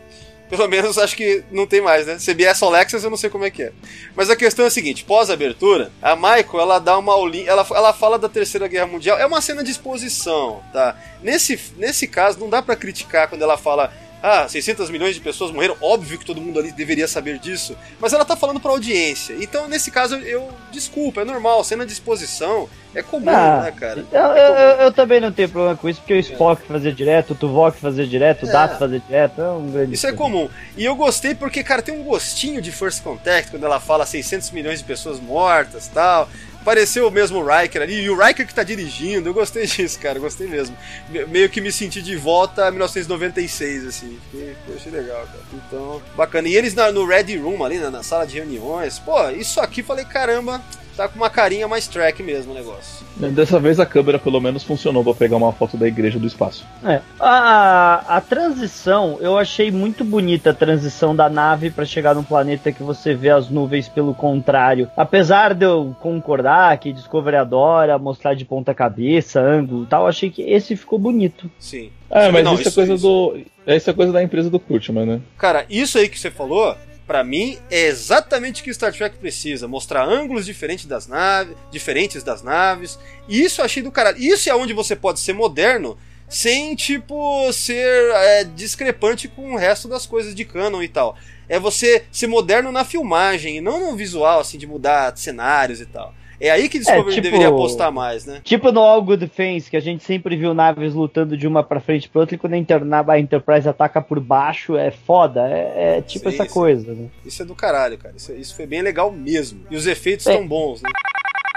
Pelo 0.49 0.67
menos 0.67 0.97
acho 0.97 1.15
que 1.15 1.43
não 1.49 1.65
tem 1.65 1.81
mais, 1.81 2.05
né? 2.05 2.17
CBS 2.17 2.61
All 2.61 2.75
Access 2.75 3.03
eu 3.03 3.09
não 3.09 3.17
sei 3.17 3.29
como 3.29 3.45
é 3.45 3.49
que 3.49 3.63
é. 3.63 3.71
Mas 4.13 4.29
a 4.29 4.35
questão 4.35 4.65
é 4.65 4.67
a 4.67 4.71
seguinte: 4.71 5.05
pós-abertura, 5.05 5.89
a 6.01 6.17
Michael 6.17 6.59
ela 6.59 6.79
dá 6.79 6.97
uma 6.97 7.13
aulinha, 7.13 7.49
ela, 7.49 7.65
ela 7.71 7.93
fala 7.93 8.19
da 8.19 8.27
Terceira 8.27 8.67
Guerra 8.67 8.87
Mundial. 8.87 9.17
É 9.17 9.25
uma 9.25 9.41
cena 9.41 9.63
de 9.63 9.71
exposição, 9.71 10.61
tá? 10.73 10.97
Nesse, 11.23 11.57
nesse 11.77 12.07
caso, 12.07 12.39
não 12.39 12.49
dá 12.49 12.61
pra 12.61 12.75
criticar 12.75 13.29
quando 13.29 13.41
ela 13.41 13.57
fala. 13.57 13.91
Ah, 14.27 14.47
600 14.49 14.89
milhões 14.89 15.13
de 15.13 15.21
pessoas 15.21 15.51
morreram. 15.51 15.77
Óbvio 15.79 16.17
que 16.17 16.25
todo 16.25 16.41
mundo 16.41 16.57
ali 16.59 16.71
deveria 16.71 17.07
saber 17.07 17.37
disso. 17.37 17.77
Mas 17.99 18.11
ela 18.11 18.25
tá 18.25 18.35
falando 18.35 18.59
pra 18.59 18.71
audiência. 18.71 19.35
Então, 19.39 19.67
nesse 19.67 19.91
caso, 19.91 20.15
eu, 20.15 20.49
desculpa, 20.71 21.21
é 21.21 21.25
normal. 21.25 21.63
Cena 21.63 21.85
de 21.85 21.93
exposição 21.93 22.67
é 22.95 23.03
comum, 23.03 23.29
Ah, 23.29 23.61
né, 23.65 23.71
cara? 23.71 24.03
Eu, 24.11 24.21
eu, 24.21 24.53
eu- 24.55 24.77
eu 24.85 24.91
também 24.91 25.19
não 25.21 25.31
tenho 25.31 25.49
problema 25.49 25.75
com 25.77 25.87
isso, 25.87 25.99
porque 25.99 26.13
o 26.13 26.19
Spock 26.19 26.63
fazia 26.67 26.91
direto, 26.91 27.31
o 27.31 27.35
Tuvok 27.35 27.77
fazia 27.77 28.07
direto, 28.07 28.45
o 28.45 28.49
É. 28.49 28.51
Dato 28.51 28.79
fazia 28.79 28.99
direto, 28.99 29.41
é 29.41 29.49
um 29.51 29.69
grande. 29.69 29.93
Isso 29.93 30.07
é 30.07 30.13
comum. 30.13 30.49
E 30.75 30.83
eu 30.85 30.95
gostei 30.95 31.35
porque, 31.35 31.63
cara, 31.63 31.81
tem 31.83 31.93
um 31.93 32.03
gostinho 32.03 32.61
de 32.61 32.71
First 32.71 33.03
Contact 33.03 33.51
quando 33.51 33.65
ela 33.65 33.79
fala 33.79 34.05
600 34.05 34.49
milhões 34.51 34.79
de 34.79 34.85
pessoas 34.85 35.19
mortas 35.19 35.87
tal. 35.93 36.27
Pareceu 36.65 37.07
o 37.07 37.11
mesmo 37.11 37.41
Riker 37.45 37.81
ali, 37.83 38.01
e 38.01 38.09
o 38.09 38.17
Riker 38.19 38.45
que 38.45 38.53
tá 38.53 38.63
dirigindo, 38.63 39.29
eu 39.29 39.33
gostei 39.33 39.65
disso, 39.67 39.99
cara, 39.99 40.17
gostei 40.19 40.47
mesmo. 40.47 40.75
Me- 41.09 41.25
meio 41.25 41.49
que 41.49 41.61
me 41.61 41.71
senti 41.71 42.01
de 42.01 42.15
volta 42.15 42.65
a 42.65 42.71
1996, 42.71 43.85
assim, 43.87 44.17
fiquei, 44.31 44.55
eu 44.67 44.75
achei 44.75 44.91
legal, 44.91 45.17
cara. 45.27 45.39
Então, 45.53 46.01
bacana. 46.17 46.47
E 46.47 46.55
eles 46.55 46.73
na- 46.73 46.91
no 46.91 47.05
Ready 47.05 47.37
Room 47.37 47.63
ali, 47.63 47.77
na, 47.77 47.89
na 47.91 48.03
sala 48.03 48.25
de 48.25 48.35
reuniões, 48.39 48.97
pô, 48.99 49.29
isso 49.29 49.59
aqui, 49.61 49.83
falei, 49.83 50.05
caramba, 50.05 50.59
tá 50.97 51.07
com 51.07 51.17
uma 51.17 51.29
carinha 51.29 51.67
mais 51.67 51.87
track 51.87 52.23
mesmo 52.23 52.51
o 52.51 52.55
negócio. 52.55 53.05
Dessa 53.17 53.59
vez 53.59 53.79
a 53.79 53.85
câmera 53.85 54.17
pelo 54.19 54.39
menos 54.41 54.63
funcionou 54.63 55.01
pra 55.03 55.13
pegar 55.13 55.37
uma 55.37 55.51
foto 55.53 55.77
da 55.77 55.87
igreja 55.87 56.17
do 56.19 56.27
espaço. 56.27 56.65
É. 56.83 56.99
A, 57.19 58.03
a 58.17 58.21
transição, 58.21 59.17
eu 59.21 59.37
achei 59.37 59.71
muito 59.71 60.03
bonita 60.03 60.49
a 60.49 60.53
transição 60.53 61.15
da 61.15 61.29
nave 61.29 61.69
pra 61.69 61.85
chegar 61.85 62.13
num 62.15 62.23
planeta 62.23 62.71
que 62.73 62.83
você 62.83 63.13
vê 63.13 63.29
as 63.29 63.49
nuvens 63.49 63.87
pelo 63.87 64.13
contrário. 64.13 64.89
Apesar 64.97 65.53
de 65.53 65.65
eu 65.65 65.95
concordar 66.01 66.54
que 66.79 66.93
Discovery 66.93 67.37
adora 67.37 67.97
mostrar 67.97 68.33
de 68.33 68.45
ponta 68.45 68.73
cabeça, 68.73 69.39
ângulo 69.39 69.83
e 69.83 69.87
tal, 69.87 70.07
achei 70.07 70.29
que 70.29 70.41
esse 70.41 70.75
ficou 70.75 70.99
bonito. 70.99 71.49
Sim. 71.59 71.91
Ah, 72.09 72.31
mas 72.31 72.43
Não, 72.43 72.55
isso, 72.55 72.69
é 72.69 72.71
coisa 72.71 72.97
do. 72.97 73.37
Isso 73.67 73.89
é 73.89 73.93
coisa 73.93 74.11
da 74.11 74.23
empresa 74.23 74.49
do 74.49 74.59
Kurtzman, 74.59 75.05
né? 75.05 75.21
Cara, 75.37 75.65
isso 75.69 75.97
aí 75.97 76.07
que 76.07 76.19
você 76.19 76.29
falou, 76.31 76.75
pra 77.05 77.23
mim, 77.23 77.57
é 77.69 77.87
exatamente 77.87 78.61
o 78.61 78.63
que 78.63 78.73
Star 78.73 78.93
Trek 78.93 79.17
precisa. 79.17 79.67
Mostrar 79.67 80.07
ângulos 80.07 80.45
diferentes 80.45 80.85
das 80.85 81.07
naves, 81.07 81.55
diferentes 81.71 82.23
das 82.23 82.41
naves. 82.41 82.99
E 83.27 83.41
isso 83.41 83.61
eu 83.61 83.65
achei 83.65 83.81
do 83.81 83.91
caralho. 83.91 84.17
Isso 84.17 84.49
é 84.49 84.55
onde 84.55 84.73
você 84.73 84.95
pode 84.95 85.19
ser 85.19 85.33
moderno 85.33 85.97
sem, 86.27 86.75
tipo, 86.75 87.51
ser 87.53 88.11
é, 88.13 88.43
discrepante 88.43 89.27
com 89.27 89.53
o 89.53 89.57
resto 89.57 89.87
das 89.87 90.05
coisas 90.05 90.33
de 90.33 90.43
canon 90.45 90.81
e 90.81 90.87
tal. 90.87 91.15
É 91.47 91.59
você 91.59 92.05
ser 92.11 92.27
moderno 92.27 92.71
na 92.71 92.83
filmagem 92.83 93.57
e 93.57 93.61
não 93.61 93.79
no 93.79 93.95
visual, 93.95 94.39
assim, 94.39 94.57
de 94.57 94.65
mudar 94.65 95.15
cenários 95.17 95.79
e 95.79 95.85
tal. 95.85 96.13
É 96.39 96.49
aí 96.51 96.67
que 96.67 96.79
Discovery 96.79 97.09
tipo- 97.11 97.21
deveria 97.21 97.47
apostar 97.47 97.91
mais, 97.91 98.25
né? 98.25 98.41
Tipo 98.43 98.71
no 98.71 98.81
All 98.81 99.01
Good 99.01 99.27
Things, 99.29 99.69
que 99.69 99.77
a 99.77 99.79
gente 99.81 100.03
sempre 100.03 100.35
viu 100.35 100.53
naves 100.53 100.93
lutando 100.93 101.37
de 101.37 101.47
uma 101.47 101.63
pra 101.63 101.79
frente 101.79 102.09
pra 102.09 102.21
outra, 102.21 102.35
e 102.35 102.37
quando 102.37 102.53
a, 102.53 103.13
a 103.13 103.19
Enterprise 103.19 103.67
ataca 103.69 104.01
por 104.01 104.19
baixo, 104.19 104.75
é 104.77 104.91
foda. 104.91 105.47
É, 105.47 105.97
é 105.97 106.01
tipo 106.01 106.29
Sim, 106.29 106.35
essa 106.35 106.45
sim. 106.45 106.53
coisa, 106.53 106.93
né? 106.93 107.07
Isso 107.25 107.41
é 107.41 107.45
do 107.45 107.55
caralho, 107.55 107.97
cara. 107.97 108.13
Isso, 108.17 108.33
isso 108.33 108.55
foi 108.55 108.65
bem 108.65 108.81
legal 108.81 109.11
mesmo. 109.11 109.61
E 109.71 109.75
os 109.75 109.87
efeitos 109.87 110.27
É. 110.27 110.31
estão 110.33 110.47
bons, 110.47 110.81
né? 110.81 110.89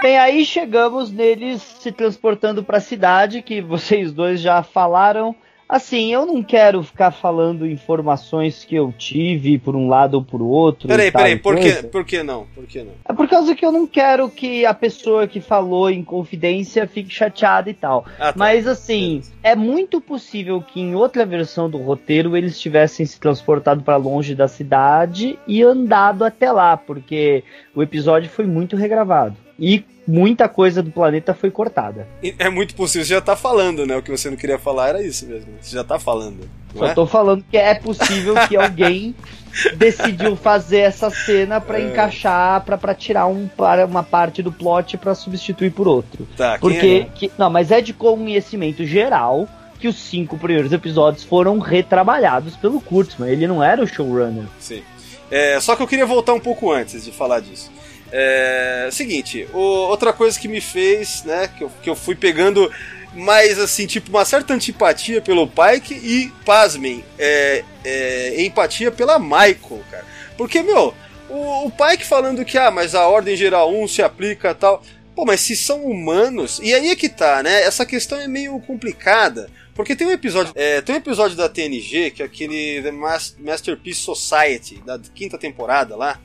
Bem, 0.01 0.17
aí 0.17 0.45
chegamos 0.45 1.11
neles 1.11 1.61
se 1.61 1.91
transportando 1.91 2.63
pra 2.63 2.79
cidade, 2.79 3.41
que 3.41 3.59
vocês 3.61 4.13
dois 4.13 4.39
já 4.39 4.63
falaram. 4.63 5.35
Assim, 5.69 6.11
eu 6.11 6.25
não 6.25 6.41
quero 6.41 6.81
ficar 6.81 7.11
falando 7.11 7.63
informações 7.63 8.65
que 8.65 8.75
eu 8.75 8.91
tive 8.91 9.59
por 9.59 9.75
um 9.75 9.87
lado 9.87 10.15
ou 10.15 10.23
por 10.23 10.41
outro. 10.41 10.87
Peraí, 10.87 11.11
peraí, 11.11 11.35
por 11.35 11.55
que, 11.59 11.83
por 11.83 12.03
que 12.03 12.23
não? 12.23 12.47
Por 12.55 12.65
que 12.65 12.81
não? 12.81 12.93
É 13.07 13.13
por 13.13 13.29
causa 13.29 13.53
que 13.53 13.63
eu 13.63 13.71
não 13.71 13.85
quero 13.85 14.27
que 14.31 14.65
a 14.65 14.73
pessoa 14.73 15.27
que 15.27 15.39
falou 15.39 15.87
em 15.87 16.03
confidência 16.03 16.87
fique 16.87 17.13
chateada 17.13 17.69
e 17.69 17.75
tal. 17.75 18.03
Ah, 18.17 18.33
tá. 18.33 18.33
Mas 18.35 18.65
assim, 18.65 19.21
é 19.43 19.55
muito 19.55 20.01
possível 20.01 20.59
que 20.59 20.81
em 20.81 20.95
outra 20.95 21.23
versão 21.23 21.69
do 21.69 21.77
roteiro 21.77 22.35
eles 22.35 22.59
tivessem 22.59 23.05
se 23.05 23.19
transportado 23.19 23.83
para 23.83 23.95
longe 23.95 24.33
da 24.33 24.47
cidade 24.47 25.37
e 25.45 25.61
andado 25.61 26.25
até 26.25 26.51
lá, 26.51 26.77
porque 26.77 27.43
o 27.75 27.83
episódio 27.83 28.27
foi 28.27 28.47
muito 28.47 28.75
regravado. 28.75 29.37
E 29.59 29.83
muita 30.07 30.47
coisa 30.49 30.81
do 30.81 30.89
planeta 30.91 31.33
foi 31.33 31.51
cortada. 31.51 32.07
É 32.39 32.49
muito 32.49 32.73
possível, 32.75 33.05
você 33.05 33.13
já 33.13 33.21
tá 33.21 33.35
falando, 33.35 33.85
né? 33.85 33.95
O 33.97 34.01
que 34.01 34.09
você 34.09 34.29
não 34.29 34.37
queria 34.37 34.57
falar 34.57 34.89
era 34.89 35.03
isso 35.03 35.27
mesmo. 35.27 35.47
Você 35.61 35.75
já 35.75 35.83
tá 35.83 35.99
falando. 35.99 36.49
Só 36.75 36.85
é? 36.85 36.93
tô 36.93 37.05
falando 37.05 37.43
que 37.49 37.57
é 37.57 37.75
possível 37.75 38.35
que 38.47 38.55
alguém 38.55 39.15
decidiu 39.75 40.35
fazer 40.35 40.79
essa 40.79 41.09
cena 41.09 41.59
pra 41.59 41.79
É. 41.79 41.83
encaixar, 41.83 42.61
pra 42.63 42.77
pra 42.77 42.93
tirar 42.93 43.27
um, 43.27 43.47
para 43.47 43.85
uma 43.85 44.03
parte 44.03 44.41
do 44.41 44.51
plot 44.51 44.97
pra 44.97 45.13
substituir 45.15 45.71
por 45.71 45.87
outro. 45.87 46.27
Tá, 46.37 46.57
Porque. 46.59 47.05
é? 47.07 47.09
que- 47.13 47.31
não, 47.37 47.49
mas 47.49 47.71
é 47.71 47.81
de 47.81 47.93
conhecimento 47.93 48.85
geral 48.85 49.47
que 49.79 49.87
os 49.87 49.95
cinco 49.95 50.37
primeiros 50.37 50.71
episódios 50.73 51.23
foram 51.23 51.57
retrabalhados 51.59 52.55
pelo 52.57 52.81
Kurtzman. 52.81 53.29
Ele 53.29 53.47
não 53.47 53.63
era 53.63 53.81
o 53.81 53.87
showrunner. 53.87 54.43
Sim. 54.59 54.83
É, 55.31 55.59
só 55.59 55.75
que 55.75 55.81
eu 55.83 55.87
queria 55.87 56.05
voltar 56.05 56.33
um 56.33 56.39
pouco 56.39 56.71
antes 56.71 57.05
de 57.05 57.11
falar 57.11 57.39
disso. 57.39 57.71
É, 58.11 58.89
seguinte, 58.91 59.47
o- 59.53 59.57
outra 59.87 60.11
coisa 60.11 60.39
que 60.39 60.47
me 60.47 60.59
fez, 60.61 61.23
né, 61.23 61.49
que 61.55 61.63
eu, 61.63 61.71
que 61.81 61.89
eu 61.89 61.95
fui 61.95 62.15
pegando 62.15 62.71
mais 63.13 63.59
assim, 63.59 63.85
tipo, 63.87 64.09
uma 64.09 64.25
certa 64.25 64.53
antipatia 64.53 65.21
pelo 65.21 65.47
Pike 65.47 65.93
e, 65.93 66.31
pasmem, 66.45 67.03
é, 67.17 67.63
é, 67.83 68.41
empatia 68.43 68.91
pela 68.91 69.17
Michael, 69.19 69.83
cara. 69.89 70.05
Porque, 70.37 70.61
meu, 70.61 70.93
o, 71.29 71.65
o 71.67 71.71
Pike 71.71 72.05
falando 72.05 72.43
que, 72.45 72.57
ah, 72.57 72.71
mas 72.71 72.93
a 72.95 73.07
ordem 73.07 73.35
geral 73.35 73.73
1 73.73 73.87
se 73.87 74.01
aplica 74.01 74.53
tal. 74.55 74.83
Pô, 75.15 75.25
mas 75.25 75.41
se 75.41 75.55
são 75.55 75.83
humanos. 75.85 76.59
E 76.63 76.73
aí 76.73 76.89
é 76.91 76.95
que 76.95 77.09
tá, 77.09 77.43
né? 77.43 77.63
Essa 77.63 77.85
questão 77.85 78.19
é 78.19 78.27
meio 78.27 78.57
complicada. 78.61 79.49
Porque 79.75 79.95
tem 79.95 80.07
um 80.07 80.11
episódio. 80.11 80.53
é, 80.55 80.79
tem 80.81 80.95
um 80.95 80.97
episódio 80.97 81.35
da 81.35 81.49
TNG, 81.49 82.11
que 82.11 82.21
é 82.21 82.25
aquele 82.25 82.81
The 82.81 82.91
Mas- 82.91 83.35
Masterpiece 83.39 83.99
Society, 84.01 84.81
da 84.85 84.99
quinta 85.13 85.37
temporada 85.37 85.95
lá, 85.95 86.19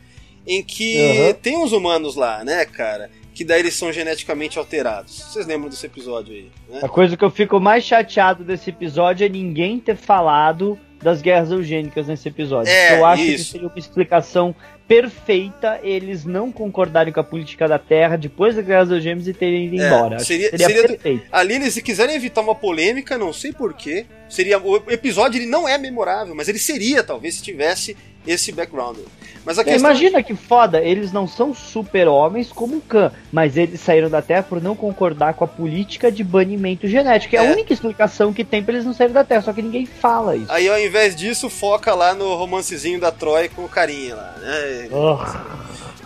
em 0.46 0.62
que 0.62 0.98
Aham. 1.28 1.32
tem 1.34 1.56
uns 1.56 1.72
humanos 1.72 2.16
lá, 2.16 2.44
né, 2.44 2.64
cara? 2.64 3.10
Que 3.34 3.44
daí 3.44 3.60
eles 3.60 3.74
são 3.74 3.92
geneticamente 3.92 4.58
alterados. 4.58 5.12
Vocês 5.32 5.46
lembram 5.46 5.68
desse 5.68 5.84
episódio 5.86 6.32
aí, 6.34 6.50
né? 6.68 6.80
A 6.82 6.88
coisa 6.88 7.16
que 7.16 7.24
eu 7.24 7.30
fico 7.30 7.58
mais 7.58 7.82
chateado 7.84 8.44
desse 8.44 8.70
episódio 8.70 9.24
é 9.26 9.28
ninguém 9.28 9.80
ter 9.80 9.96
falado 9.96 10.78
das 11.02 11.20
guerras 11.20 11.50
eugênicas 11.50 12.06
nesse 12.06 12.28
episódio. 12.28 12.72
É, 12.72 12.98
eu 12.98 13.04
acho 13.04 13.22
que 13.22 13.28
isso. 13.34 13.52
seria 13.52 13.66
uma 13.68 13.78
explicação 13.78 14.54
perfeita 14.86 15.80
eles 15.82 16.24
não 16.24 16.52
concordarem 16.52 17.12
com 17.12 17.18
a 17.20 17.24
política 17.24 17.66
da 17.68 17.78
Terra 17.78 18.16
depois 18.16 18.54
das 18.54 18.64
guerras 18.64 18.90
eugênicas 18.90 19.26
e 19.28 19.34
terem 19.34 19.66
ido 19.66 19.82
É, 19.82 19.86
embora. 19.86 20.18
Seria- 20.20 20.50
que 20.50 20.56
seria, 20.58 20.66
seria- 20.76 20.88
perfeito. 20.88 21.24
Ali 21.32 21.54
eles 21.54 21.74
quiserem 21.80 22.14
evitar 22.14 22.40
uma 22.40 22.54
polêmica, 22.54 23.18
não 23.18 23.32
sei 23.32 23.52
porquê. 23.52 24.06
Seria 24.28 24.58
o 24.58 24.76
episódio 24.90 25.38
ele 25.38 25.46
não 25.46 25.68
é 25.68 25.76
memorável, 25.76 26.34
mas 26.34 26.48
ele 26.48 26.58
seria 26.58 27.02
talvez 27.02 27.34
se 27.34 27.42
tivesse 27.42 27.96
esse 28.26 28.52
background. 28.52 28.98
Mas 29.44 29.58
É, 29.58 29.64
questão 29.64 29.78
Imagina 29.90 30.22
que 30.22 30.34
foda, 30.34 30.80
eles 30.80 31.12
não 31.12 31.28
são 31.28 31.54
super-homens 31.54 32.50
como 32.50 32.76
o 32.76 32.80
Khan, 32.80 33.12
mas 33.30 33.56
eles 33.56 33.80
saíram 33.80 34.08
da 34.08 34.22
Terra 34.22 34.42
por 34.42 34.62
não 34.62 34.74
concordar 34.74 35.34
com 35.34 35.44
a 35.44 35.48
política 35.48 36.10
de 36.10 36.24
banimento 36.24 36.88
genético. 36.88 37.36
É, 37.36 37.38
É. 37.38 37.48
a 37.48 37.52
única 37.52 37.72
explicação 37.72 38.32
que 38.32 38.42
tem 38.42 38.62
pra 38.62 38.72
eles 38.72 38.86
não 38.86 38.94
saírem 38.94 39.12
da 39.12 39.24
Terra, 39.24 39.42
só 39.42 39.52
que 39.52 39.60
ninguém 39.60 39.84
fala 39.84 40.34
isso. 40.34 40.50
Aí 40.50 40.68
ao 40.68 40.78
invés 40.80 41.14
disso, 41.14 41.50
foca 41.50 41.94
lá 41.94 42.14
no 42.14 42.34
romancezinho 42.36 42.98
da 42.98 43.12
Troy 43.12 43.48
com 43.50 43.64
o 43.64 43.68
carinha 43.68 44.14
lá, 44.14 44.34
né? 44.40 44.88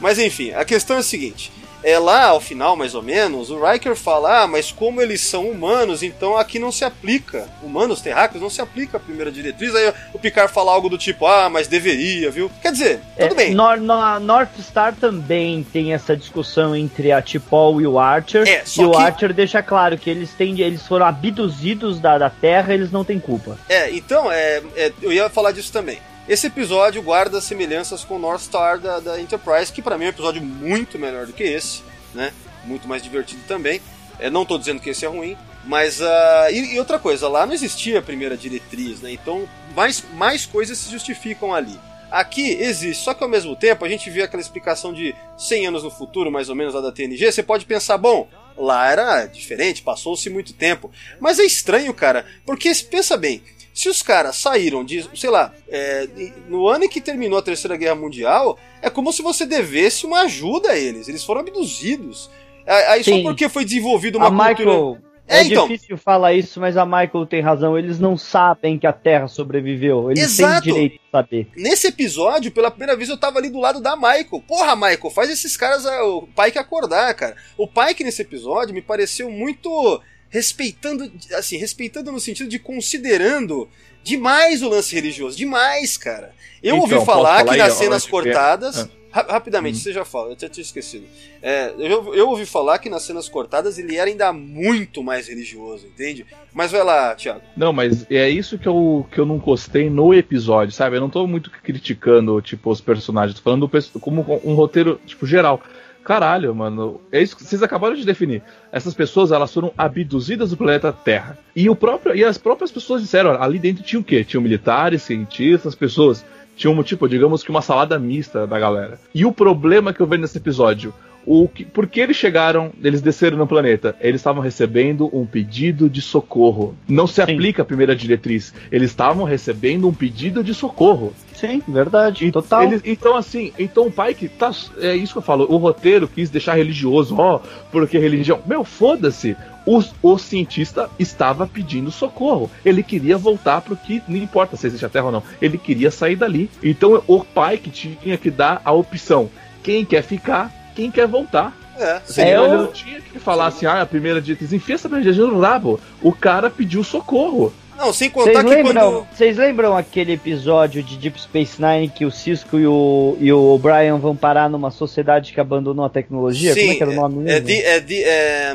Mas 0.00 0.18
enfim, 0.18 0.52
a 0.52 0.64
questão 0.64 0.96
é 0.96 1.00
a 1.00 1.02
seguinte. 1.02 1.52
É 1.83 1.99
lá 1.99 2.26
ao 2.26 2.41
final, 2.41 2.74
mais 2.76 2.95
ou 2.95 3.03
menos, 3.03 3.51
o 3.51 3.64
Riker 3.64 3.95
fala: 3.95 4.43
Ah, 4.43 4.47
mas 4.49 4.72
como 4.72 5.01
eles 5.01 5.20
são 5.20 5.49
humanos, 5.49 6.03
então 6.03 6.37
aqui 6.37 6.59
não 6.59 6.72
se 6.72 6.85
aplica. 6.85 7.49
Humanos, 7.62 8.01
terráqueos, 8.01 8.43
não 8.43 8.51
se 8.51 8.61
aplica 8.61 8.97
a 8.97 9.01
primeira 9.01 9.31
diretriz. 9.31 9.74
Aí 9.74 9.93
o 10.12 10.18
Picard 10.18 10.53
fala 10.53 10.72
algo 10.72 10.89
do 10.89 10.99
tipo: 10.99 11.26
Ah, 11.26 11.49
mas 11.49 11.68
deveria, 11.68 12.31
viu? 12.31 12.51
Quer 12.61 12.72
dizer, 12.72 13.01
tudo 13.16 13.33
É, 13.33 13.35
bem. 13.35 13.55
Nor- 13.55 13.81
na 13.81 14.18
North 14.18 14.51
Star 14.61 14.93
também 14.95 15.64
tem 15.72 15.93
essa 15.93 16.16
discussão 16.16 16.74
entre 16.74 17.12
a 17.12 17.22
T'Pol 17.22 17.81
e 17.81 17.87
o 17.87 17.99
Archer. 17.99 18.47
É, 18.49 18.64
e 18.76 18.85
o 18.85 18.91
que- 18.91 18.97
Archer 18.97 19.33
deixa 19.33 19.62
claro 19.62 19.97
que 19.97 20.11
eles 20.11 20.31
têm, 20.31 20.61
eles 20.61 20.87
foram 20.87 21.07
abduzidos 21.07 22.01
da, 22.01 22.18
da 22.18 22.29
Terra, 22.31 22.74
eles 22.74 22.91
não 22.91 23.05
têm 23.05 23.20
culpa. 23.20 23.57
É, 23.68 23.91
então, 23.91 24.31
é, 24.33 24.62
é, 24.76 24.93
eu 25.01 25.12
ia 25.12 25.29
falar 25.31 25.53
disso 25.53 25.72
também. 25.72 25.99
Esse 26.29 26.49
episódio 26.49 27.03
guarda 27.03 27.41
semelhanças 27.41 28.05
com 28.05 28.16
o 28.16 28.18
North 28.18 28.43
Star 28.43 28.79
da, 28.79 29.01
da 29.01 29.18
Enterprise, 29.18 29.72
que 29.72 29.81
pra 29.81 29.97
mim 29.97 30.05
é 30.05 30.09
um 30.09 30.11
episódio 30.11 30.43
muito 30.43 30.99
melhor 30.99 31.24
do 31.26 31.33
que 31.33 31.43
esse, 31.43 31.83
né? 32.14 32.35
Muito 32.64 32.87
mais 32.87 33.03
divertido 33.03 33.41
também. 33.49 33.81
É, 34.18 34.29
não 34.29 34.45
tô 34.45 34.59
dizendo 34.59 34.79
que 34.79 34.91
esse 34.91 35.07
é 35.07 35.09
ruim, 35.09 35.39
mas. 35.64 36.03
ah, 36.03 36.49
e, 36.51 36.74
e 36.74 36.79
outra 36.79 36.99
coisa, 36.99 37.29
lá 37.29 37.47
não 37.47 37.55
existia 37.55 38.01
a 38.01 38.03
primeira 38.03 38.37
diretriz, 38.37 39.01
né? 39.01 39.11
Então 39.11 39.49
mais, 39.74 40.05
mais 40.12 40.45
coisas 40.45 40.76
se 40.76 40.91
justificam 40.91 41.55
ali. 41.55 41.81
Aqui 42.11 42.51
existe, 42.61 43.05
só 43.05 43.14
que 43.14 43.24
ao 43.24 43.29
mesmo 43.29 43.57
tempo 43.57 43.87
a 43.87 43.89
gente 43.89 44.11
vê 44.11 44.22
aquela 44.22 44.43
explicação 44.43 44.93
de 44.93 45.14
100 45.39 45.68
anos 45.68 45.83
no 45.83 45.91
futuro, 45.91 46.31
mais 46.31 46.51
ou 46.51 46.55
menos, 46.55 46.74
lá 46.74 46.83
da 46.83 46.93
TNG. 46.93 47.33
Você 47.33 47.43
pode 47.43 47.64
pensar, 47.64 47.97
bom, 47.97 48.29
lá 48.57 48.91
era 48.91 49.26
diferente, 49.26 49.81
passou-se 49.81 50.29
muito 50.29 50.53
tempo. 50.53 50.91
Mas 51.18 51.39
é 51.39 51.45
estranho, 51.45 51.93
cara, 51.95 52.26
porque 52.45 52.70
pensa 52.91 53.16
bem, 53.16 53.43
se 53.79 53.89
os 53.89 54.03
caras 54.03 54.35
saíram 54.35 54.85
de, 54.85 55.09
sei 55.14 55.31
lá, 55.31 55.55
é, 55.68 56.09
no 56.49 56.66
ano 56.66 56.83
em 56.83 56.89
que 56.89 57.01
terminou 57.01 57.39
a 57.39 57.43
Terceira 57.43 57.76
Guerra 57.76 57.95
Mundial, 57.95 58.59
é 58.83 58.91
como 58.91 59.12
se 59.12 59.22
você 59.22 59.47
devesse 59.47 60.05
uma 60.05 60.22
ajuda 60.22 60.70
a 60.70 60.76
eles. 60.76 61.09
Eles 61.09 61.22
foram 61.22 61.43
abduzidos. 61.43 62.29
Aí 62.66 63.05
só 63.05 63.12
Sim. 63.12 63.22
porque 63.22 63.49
foi 63.49 63.64
desenvolvida 63.64 64.18
uma 64.18 64.26
a 64.26 64.31
cultura. 64.31 64.70
Michael. 64.70 64.99
É, 65.29 65.39
É, 65.39 65.43
então. 65.45 65.68
difícil 65.68 65.97
falar 65.97 66.33
isso, 66.33 66.59
mas 66.59 66.76
a 66.76 66.85
Michael 66.85 67.24
tem 67.26 67.41
razão. 67.41 67.79
Eles 67.79 68.01
não 68.01 68.16
sabem 68.16 68.81
que 68.81 68.87
a 68.87 68.93
Terra 68.93 69.29
sobreviveu. 69.29 70.11
Eles 70.11 70.24
Exato. 70.24 70.64
têm 70.64 70.72
direito 70.72 70.95
de 70.95 71.11
saber. 71.12 71.49
Nesse 71.57 71.87
episódio, 71.87 72.51
pela 72.51 72.72
primeira 72.72 72.97
vez, 72.97 73.09
eu 73.09 73.16
tava 73.16 73.39
ali 73.39 73.49
do 73.49 73.61
lado 73.61 73.81
da 73.81 73.95
Michael. 73.95 74.43
Porra, 74.49 74.74
Michael, 74.74 75.11
faz 75.14 75.31
esses 75.31 75.57
caras, 75.57 75.87
ah, 75.87 76.03
o 76.05 76.26
Pike 76.26 76.59
acordar, 76.59 77.14
cara. 77.14 77.37
O 77.57 77.68
Pike 77.68 78.03
nesse 78.03 78.22
episódio 78.22 78.74
me 78.74 78.83
pareceu 78.83 79.31
muito 79.31 80.01
respeitando, 80.29 81.11
assim, 81.35 81.57
respeitando 81.57 82.12
no 82.12 82.20
sentido 82.20 82.49
de 82.49 82.59
considerando 82.59 83.68
demais 84.03 84.62
o 84.62 84.68
lance 84.68 84.95
religioso. 84.95 85.37
Demais, 85.37 85.97
cara. 85.97 86.33
Eu 86.62 86.76
Então, 86.76 86.81
ouvi 86.81 87.07
falar 87.07 87.39
falar 87.39 87.53
que 87.53 87.57
nas 87.59 87.72
cenas 87.74 88.07
cortadas. 88.07 88.79
Ah. 88.81 88.89
Ra- 89.11 89.26
Rapidamente, 89.31 89.79
você 89.79 89.91
já 89.91 90.05
fala, 90.05 90.29
eu 90.29 90.33
até 90.35 90.51
tinha 90.51 90.62
esquecido. 90.62 91.07
É, 91.41 91.72
eu, 91.79 92.14
eu 92.14 92.29
ouvi 92.29 92.45
falar 92.45 92.79
que 92.79 92.91
nas 92.91 93.03
cenas 93.05 93.26
cortadas 93.26 93.79
ele 93.79 93.97
era 93.97 94.09
ainda 94.11 94.31
muito 94.35 95.03
mais 95.03 95.29
religioso, 95.29 95.87
entende? 95.87 96.26
Mas 96.53 96.70
vai 96.70 96.85
lá, 96.85 97.14
Thiago. 97.14 97.41
Não, 97.57 97.72
mas 97.72 98.05
é 98.11 98.29
isso 98.29 98.59
que 98.59 98.68
eu, 98.68 99.07
que 99.11 99.18
eu 99.18 99.24
não 99.24 99.39
gostei 99.39 99.89
no 99.89 100.12
episódio, 100.12 100.74
sabe? 100.74 100.97
Eu 100.97 101.01
não 101.01 101.09
tô 101.09 101.26
muito 101.26 101.51
criticando, 101.51 102.39
tipo, 102.43 102.70
os 102.70 102.83
personagens, 102.83 103.35
tô 103.39 103.43
falando 103.43 103.66
do 103.66 103.99
como 104.01 104.20
um 104.45 104.53
roteiro, 104.53 105.01
tipo, 105.07 105.26
geral. 105.26 105.62
Caralho, 106.09 106.54
mano, 106.54 107.02
é 107.12 107.20
isso 107.20 107.36
que 107.36 107.44
vocês 107.44 107.62
acabaram 107.62 107.94
de 107.94 108.02
definir. 108.02 108.42
Essas 108.72 108.94
pessoas, 108.94 109.30
elas 109.30 109.52
foram 109.52 109.74
abduzidas 109.76 110.48
do 110.48 110.56
planeta 110.56 110.90
Terra. 110.90 111.36
E, 111.54 111.68
o 111.68 111.76
próprio, 111.76 112.16
e 112.16 112.24
as 112.24 112.38
próprias 112.38 112.72
pessoas 112.72 113.02
disseram, 113.02 113.32
ali 113.32 113.59
dentro 113.59 113.82
tinha 113.82 114.00
o 114.00 114.02
quê? 114.02 114.24
Tinham 114.24 114.42
militares, 114.42 115.02
cientistas, 115.02 115.74
pessoas. 115.74 116.24
Tinha 116.56 116.70
um 116.70 116.82
tipo, 116.82 117.06
digamos 117.06 117.42
que 117.42 117.50
uma 117.50 117.61
salada 117.61 117.98
mista 117.98 118.46
da 118.46 118.59
galera. 118.59 118.98
E 119.14 119.26
o 119.26 119.32
problema 119.32 119.92
que 119.92 120.00
eu 120.00 120.06
vejo 120.06 120.22
nesse 120.22 120.38
episódio, 120.38 120.94
o 121.31 121.47
que, 121.49 121.64
por 121.64 121.87
que 121.87 122.01
eles 122.01 122.16
chegaram, 122.16 122.72
eles 122.83 123.03
desceram 123.03 123.37
no 123.37 123.47
planeta? 123.47 123.95
Eles 124.01 124.20
estavam 124.20 124.43
recebendo 124.43 125.11
um 125.12 125.26
pedido 125.26 125.89
de 125.91 126.01
socorro. 126.01 126.74
Não 126.89 127.07
se 127.07 127.20
aplica 127.20 127.61
a 127.62 127.64
primeira 127.64 127.95
diretriz. 127.95 128.55
Eles 128.72 128.91
estavam 128.91 129.24
recebendo 129.24 129.87
um 129.87 129.93
pedido 129.93 130.43
de 130.43 130.55
socorro. 130.55 131.12
Sim, 131.35 131.62
verdade. 131.68 132.26
E- 132.26 132.33
Total. 132.33 132.62
eles- 132.64 132.81
então, 132.85 133.14
assim, 133.14 133.53
então 133.59 133.87
o 133.87 133.91
pai 133.93 134.14
que 134.14 134.29
tá. 134.29 134.51
É 134.81 134.97
isso 134.97 135.12
que 135.12 135.18
eu 135.18 135.22
falo. 135.22 135.47
O 135.51 135.57
roteiro 135.59 136.09
quis 136.09 136.31
deixar 136.31 136.55
religioso, 136.55 137.14
ó, 137.18 137.41
porque 137.70 137.99
religião. 137.99 138.41
Meu, 138.47 138.64
foda-se. 138.64 139.37
O, 139.66 139.83
o 140.03 140.16
cientista 140.16 140.89
estava 140.99 141.47
pedindo 141.47 141.91
socorro. 141.91 142.51
Ele 142.64 142.83
queria 142.83 143.18
voltar 143.18 143.61
pro 143.61 143.76
que. 143.76 144.03
Não 144.09 144.16
importa 144.16 144.57
se 144.57 144.66
existe 144.66 144.87
a 144.87 144.89
Terra 144.89 145.07
ou 145.07 145.12
não. 145.12 145.22
Ele 145.43 145.59
queria 145.59 145.91
sair 145.91 146.16
dali. 146.16 146.49
Então 146.64 147.03
o 147.07 147.22
pai 147.22 147.59
que 147.59 147.68
tinha 147.70 148.16
que 148.16 148.31
dar 148.31 148.62
a 148.64 148.72
opção. 148.72 149.29
Quem 149.62 149.85
quer 149.85 150.03
ficar, 150.03 150.51
quem 150.79 150.93
quer 150.93 151.09
voltar. 151.09 151.53
É, 151.76 152.01
Seria, 152.05 152.33
É, 152.35 152.37
eu- 152.37 152.59
não 152.59 152.66
tinha 152.72 153.01
que 153.01 153.18
falar 153.18 153.47
assim, 153.47 153.66
ah, 153.66 153.83
a 153.83 153.87
primeira 153.87 154.20
diretriz, 154.20 154.53
enfia 154.53 154.76
essa 154.76 154.89
primeira 154.89 155.12
diretriz 155.12 155.35
no 155.37 155.41
rabo. 155.41 155.81
O 156.01 156.12
cara 156.12 156.49
pediu 156.49 156.85
socorro. 156.85 157.53
Não, 157.76 157.93
sem 157.93 158.09
contar 158.11 158.43
que 158.45 158.51
lembram, 158.51 158.93
quando. 158.93 159.07
vocês 159.12 159.37
lembram 159.37 159.76
aquele 159.76 160.12
episódio 160.12 160.83
de 160.83 160.97
Deep 160.97 161.20
Space 161.20 161.61
Nine 161.62 161.89
que 161.89 162.05
o 162.05 162.11
Cisco 162.11 162.59
e 162.59 162.66
o, 162.66 163.16
e 163.20 163.33
o 163.33 163.41
O'Brien 163.55 163.99
vão 163.99 164.14
parar 164.16 164.49
numa 164.49 164.70
sociedade 164.70 165.33
que 165.33 165.41
abandonou 165.41 165.85
a 165.85 165.89
tecnologia? 165.91 166.55
Como 166.57 166.70
é 166.70 166.74
que 166.74 166.83
era 166.83 166.91
o 166.93 166.95
nome 166.95 167.20
É, 167.31 167.41
mesmo? 167.41 167.51
é, 167.66 167.81
de, 167.81 168.03
é, 168.05 168.55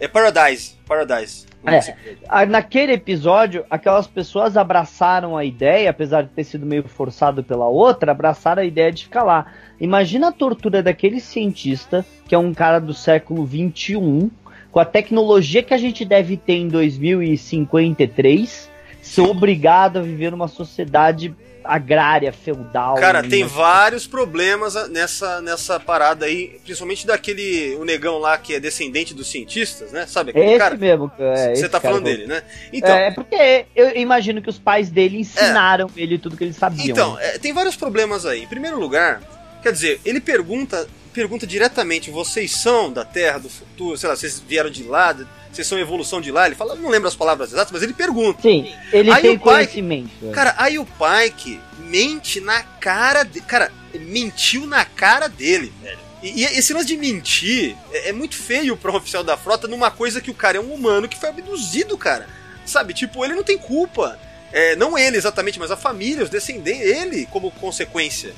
É 0.00 0.08
Paradise. 0.08 0.74
Paradise. 0.86 1.46
É. 1.66 2.46
Naquele 2.46 2.92
episódio, 2.92 3.64
aquelas 3.68 4.06
pessoas 4.06 4.56
abraçaram 4.56 5.36
a 5.36 5.44
ideia, 5.44 5.90
apesar 5.90 6.22
de 6.22 6.30
ter 6.30 6.44
sido 6.44 6.64
meio 6.64 6.84
forçado 6.84 7.42
pela 7.44 7.66
outra, 7.66 8.12
abraçaram 8.12 8.62
a 8.62 8.64
ideia 8.64 8.90
de 8.90 9.04
ficar 9.04 9.24
lá. 9.24 9.46
Imagina 9.80 10.28
a 10.28 10.32
tortura 10.32 10.82
daquele 10.82 11.20
cientista, 11.20 12.04
que 12.28 12.34
é 12.34 12.38
um 12.38 12.52
cara 12.52 12.78
do 12.78 12.92
século 12.92 13.46
21, 13.46 14.30
com 14.70 14.78
a 14.78 14.84
tecnologia 14.84 15.62
que 15.62 15.74
a 15.74 15.78
gente 15.78 16.04
deve 16.04 16.36
ter 16.36 16.54
em 16.54 16.68
2053, 16.68 18.70
ser 19.02 19.22
obrigado 19.22 19.98
a 19.98 20.02
viver 20.02 20.30
numa 20.30 20.48
sociedade 20.48 21.34
agrária, 21.64 22.32
feudal. 22.32 22.94
Cara, 22.96 23.22
tem 23.22 23.44
vários 23.44 24.06
problemas 24.06 24.74
nessa, 24.88 25.40
nessa 25.40 25.78
parada 25.78 26.26
aí, 26.26 26.58
principalmente 26.64 27.06
daquele 27.06 27.74
o 27.76 27.84
negão 27.84 28.18
lá 28.18 28.36
que 28.38 28.54
é 28.54 28.60
descendente 28.60 29.14
dos 29.14 29.30
cientistas, 29.30 29.92
né? 29.92 30.06
Sabe 30.06 30.30
aquele 30.30 30.46
É 30.46 30.50
esse 30.50 30.58
cara? 30.58 30.76
mesmo. 30.76 31.10
É, 31.18 31.54
Você 31.54 31.68
tá 31.68 31.80
falando 31.80 32.04
dele, 32.04 32.26
né? 32.26 32.42
Então, 32.72 32.94
é 32.94 33.10
porque 33.10 33.66
eu 33.74 33.96
imagino 33.96 34.40
que 34.40 34.48
os 34.48 34.58
pais 34.58 34.90
dele 34.90 35.18
ensinaram 35.18 35.90
ele 35.96 36.18
tudo 36.18 36.36
que 36.36 36.44
eles 36.44 36.56
sabiam. 36.56 36.88
Então, 36.88 37.16
né? 37.16 37.34
é, 37.34 37.38
tem 37.38 37.52
vários 37.52 37.76
problemas 37.76 38.24
aí. 38.24 38.42
Em 38.42 38.48
primeiro 38.48 38.78
lugar, 38.78 39.20
quer 39.62 39.72
dizer, 39.72 40.00
ele 40.04 40.20
pergunta 40.20 40.88
pergunta 41.12 41.46
diretamente: 41.46 42.10
vocês 42.10 42.52
são 42.52 42.92
da 42.92 43.04
Terra 43.04 43.38
do 43.38 43.48
futuro? 43.50 43.96
Sei 43.96 44.08
lá, 44.08 44.16
vocês 44.16 44.40
vieram 44.46 44.70
de 44.70 44.82
lá? 44.84 45.16
Vocês 45.52 45.66
são 45.66 45.78
evolução 45.78 46.20
de 46.20 46.30
lá? 46.30 46.46
Ele 46.46 46.54
fala, 46.54 46.76
não 46.76 46.88
lembro 46.88 47.08
as 47.08 47.16
palavras 47.16 47.52
exatas, 47.52 47.72
mas 47.72 47.82
ele 47.82 47.92
pergunta. 47.92 48.40
Sim, 48.42 48.72
ele 48.92 49.10
Aí 49.10 49.22
tem 49.22 49.30
o 49.36 49.40
pai- 49.40 49.66
conhecimento. 49.66 50.10
é. 50.28 50.30
Cara, 50.30 50.54
aí 50.56 50.78
o 50.78 50.86
Pike 50.86 51.58
mente 51.80 52.40
na 52.40 52.62
cara 52.62 53.24
de... 53.24 53.40
Cara, 53.40 53.72
mentiu 53.92 54.64
na 54.64 54.84
cara 54.84 55.26
dele, 55.28 55.72
velho. 55.82 55.98
E, 56.22 56.42
e 56.42 56.44
esse 56.44 56.72
lance 56.72 56.86
de 56.86 56.96
mentir 56.96 57.76
é, 57.92 58.10
é 58.10 58.12
muito 58.12 58.36
feio 58.36 58.76
pra 58.76 58.92
um 58.92 58.96
oficial 58.96 59.24
da 59.24 59.36
frota 59.36 59.66
numa 59.66 59.90
coisa 59.90 60.20
que 60.20 60.30
o 60.30 60.34
cara 60.34 60.56
é 60.56 60.60
um 60.60 60.72
humano 60.72 61.08
que 61.08 61.18
foi 61.18 61.30
abduzido, 61.30 61.98
cara. 61.98 62.28
Sabe? 62.64 62.94
Tipo, 62.94 63.24
ele 63.24 63.34
não 63.34 63.42
tem 63.42 63.58
culpa. 63.58 64.16
É, 64.52 64.76
não 64.76 64.96
ele 64.96 65.16
exatamente, 65.16 65.58
mas 65.58 65.72
a 65.72 65.76
família, 65.76 66.22
os 66.22 66.30
descendentes, 66.30 66.82
ele 66.86 67.26
como 67.26 67.50
consequência. 67.50 68.34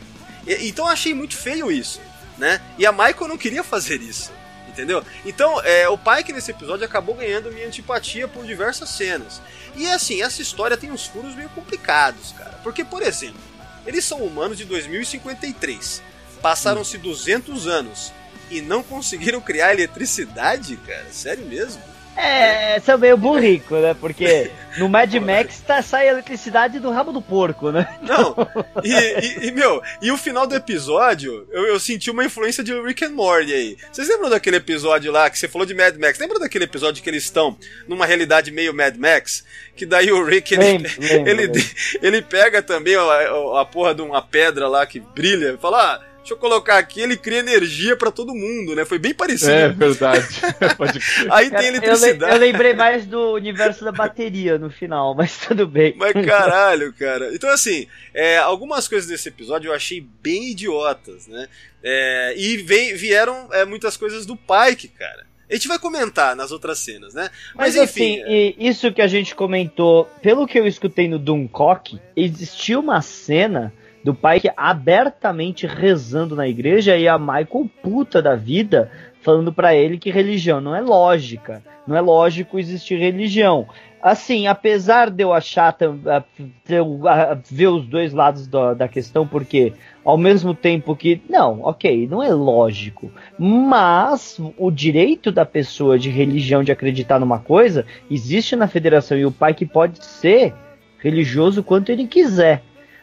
Então 0.46 0.86
eu 0.86 0.90
achei 0.92 1.14
muito 1.14 1.36
feio 1.36 1.70
isso, 1.70 2.00
né? 2.38 2.60
E 2.78 2.86
a 2.86 2.92
Michael 2.92 3.28
não 3.28 3.38
queria 3.38 3.62
fazer 3.62 4.00
isso. 4.00 4.32
Entendeu? 4.68 5.04
Então, 5.26 5.60
é, 5.60 5.86
o 5.86 5.98
Pike 5.98 6.32
nesse 6.32 6.50
episódio 6.50 6.86
acabou 6.86 7.14
ganhando 7.14 7.52
minha 7.52 7.66
antipatia 7.66 8.26
por 8.26 8.46
diversas 8.46 8.88
cenas. 8.88 9.42
E 9.76 9.86
assim, 9.86 10.22
essa 10.22 10.40
história 10.40 10.78
tem 10.78 10.90
uns 10.90 11.06
furos 11.06 11.34
meio 11.34 11.50
complicados, 11.50 12.32
cara. 12.32 12.58
Porque, 12.62 12.82
por 12.82 13.02
exemplo, 13.02 13.40
eles 13.86 14.02
são 14.02 14.22
humanos 14.22 14.56
de 14.56 14.64
2053. 14.64 16.02
Passaram-se 16.40 16.96
200 16.96 17.66
anos 17.66 18.14
e 18.50 18.62
não 18.62 18.82
conseguiram 18.82 19.42
criar 19.42 19.74
eletricidade, 19.74 20.76
cara? 20.78 21.06
Sério 21.12 21.44
mesmo? 21.44 21.82
É, 22.16 22.78
são 22.80 22.98
meio 22.98 23.16
burrico, 23.16 23.74
né? 23.76 23.94
Porque 23.98 24.50
no 24.76 24.88
Mad 24.88 25.12
Max 25.14 25.60
tá, 25.60 25.80
sai 25.82 26.08
a 26.08 26.12
eletricidade 26.12 26.78
do 26.78 26.90
rabo 26.90 27.10
do 27.10 27.22
porco, 27.22 27.70
né? 27.70 27.88
Não, 28.02 28.36
e, 28.84 28.92
e- 28.92 29.48
e, 29.48 29.50
meu, 29.52 29.82
e 30.00 30.10
o 30.12 30.16
final 30.18 30.46
do 30.46 30.54
episódio, 30.54 31.46
eu, 31.50 31.64
eu 31.66 31.80
senti 31.80 32.10
uma 32.10 32.24
influência 32.24 32.62
de 32.62 32.72
Rick 32.82 33.04
and 33.04 33.10
Morty 33.10 33.52
aí. 33.52 33.76
Vocês 33.90 34.08
lembram 34.08 34.28
daquele 34.28 34.56
episódio 34.56 35.10
lá 35.10 35.30
que 35.30 35.38
você 35.38 35.48
falou 35.48 35.66
de 35.66 35.74
Mad 35.74 35.96
Max? 35.96 36.18
Lembra 36.18 36.38
daquele 36.38 36.64
episódio 36.64 37.02
que 37.02 37.08
eles 37.08 37.24
estão 37.24 37.56
numa 37.88 38.04
realidade 38.06 38.50
meio 38.50 38.74
Mad 38.74 38.94
Max? 38.96 39.44
Que 39.74 39.86
daí 39.86 40.12
o 40.12 40.22
Rick, 40.24 40.52
ele, 40.54 40.64
lembro, 40.64 40.90
ele, 41.00 41.34
lembro. 41.46 41.62
ele 42.02 42.20
pega 42.22 42.62
também 42.62 42.94
a, 42.94 43.60
a 43.60 43.64
porra 43.64 43.94
de 43.94 44.02
uma 44.02 44.20
pedra 44.20 44.68
lá 44.68 44.84
que 44.86 45.00
brilha 45.00 45.54
e 45.54 45.56
fala, 45.58 45.94
ah, 45.94 46.11
deixa 46.22 46.34
eu 46.34 46.38
colocar 46.38 46.78
aqui, 46.78 47.00
ele 47.00 47.16
cria 47.16 47.40
energia 47.40 47.96
pra 47.96 48.10
todo 48.10 48.34
mundo, 48.34 48.74
né? 48.74 48.84
Foi 48.84 48.98
bem 48.98 49.12
parecido. 49.12 49.50
É 49.50 49.68
verdade. 49.68 50.26
Pode 50.78 50.98
crer. 50.98 51.32
Aí 51.32 51.50
Cara, 51.50 51.62
tem 51.62 51.66
eu, 51.66 51.72
le- 51.80 51.86
eletricidade. 51.86 52.32
eu 52.32 52.38
lembrei 52.40 52.74
mais 52.74 53.04
do 53.06 53.32
universo 53.34 53.84
da 53.84 53.92
bateria 53.92 54.58
no 54.58 54.70
final, 54.70 55.14
mas 55.18 55.36
tudo 55.38 55.66
bem. 55.66 55.94
Mas 55.96 56.12
caralho, 56.24 56.92
cara. 56.94 57.34
Então, 57.34 57.50
assim, 57.50 57.86
é, 58.14 58.38
algumas 58.38 58.88
coisas 58.88 59.08
desse 59.08 59.28
episódio 59.28 59.68
eu 59.68 59.74
achei 59.74 60.00
bem 60.22 60.50
idiotas, 60.50 61.26
né? 61.26 61.48
É, 61.82 62.34
e 62.36 62.56
vem- 62.58 62.94
vieram 62.94 63.48
é, 63.52 63.64
muitas 63.64 63.96
coisas 63.96 64.24
do 64.24 64.36
Pike, 64.36 64.88
cara. 64.88 65.26
A 65.50 65.54
gente 65.54 65.68
vai 65.68 65.78
comentar 65.78 66.34
nas 66.34 66.50
outras 66.50 66.78
cenas, 66.78 67.12
né? 67.12 67.28
Mas, 67.54 67.74
Mas, 67.76 67.90
enfim. 67.90 68.22
assim, 68.22 68.32
e 68.58 68.68
isso 68.68 68.90
que 68.90 69.02
a 69.02 69.06
gente 69.06 69.34
comentou, 69.34 70.06
pelo 70.22 70.46
que 70.46 70.58
eu 70.58 70.66
escutei 70.66 71.06
no 71.08 71.18
Doomcock, 71.18 72.00
existiu 72.16 72.80
uma 72.80 73.02
cena 73.02 73.70
do 74.04 74.14
pai 74.14 74.40
que 74.40 74.50
abertamente 74.56 75.66
rezando 75.66 76.34
na 76.34 76.48
igreja 76.48 76.96
e 76.96 77.06
a 77.08 77.18
Michael 77.18 77.70
puta 77.82 78.20
da 78.20 78.34
vida 78.34 78.90
falando 79.20 79.52
pra 79.52 79.74
ele 79.74 79.98
que 79.98 80.10
religião 80.10 80.60
não 80.60 80.74
é 80.74 80.80
lógica, 80.80 81.62
não 81.86 81.96
é 81.96 82.00
lógico 82.00 82.58
existir 82.58 82.98
religião. 82.98 83.66
Assim, 84.02 84.48
apesar 84.48 85.08
de 85.10 85.22
eu 85.22 85.32
achar 85.32 85.76
a- 86.06 86.24
eu, 86.68 87.08
a- 87.08 87.38
ver 87.48 87.68
os 87.68 87.86
dois 87.86 88.12
lados 88.12 88.48
da, 88.48 88.74
da 88.74 88.88
questão, 88.88 89.24
porque 89.24 89.72
ao 90.04 90.18
mesmo 90.18 90.52
tempo 90.54 90.96
que 90.96 91.22
não, 91.30 91.60
ok, 91.62 92.08
não 92.10 92.20
é 92.20 92.34
lógico, 92.34 93.12
mas 93.38 94.40
o 94.58 94.72
direito 94.72 95.30
da 95.30 95.44
pessoa 95.46 95.96
de 95.96 96.10
religião 96.10 96.64
de 96.64 96.72
acreditar 96.72 97.20
numa 97.20 97.38
coisa 97.38 97.86
existe 98.10 98.56
na 98.56 98.66
federação 98.66 99.16
e 99.16 99.24
o 99.24 99.30
pai 99.30 99.54
que 99.54 99.64
pode 99.64 100.04
ser 100.04 100.52
religioso 100.98 101.62
quanto 101.62 101.90
ele 101.92 102.08
quiser. 102.08 102.60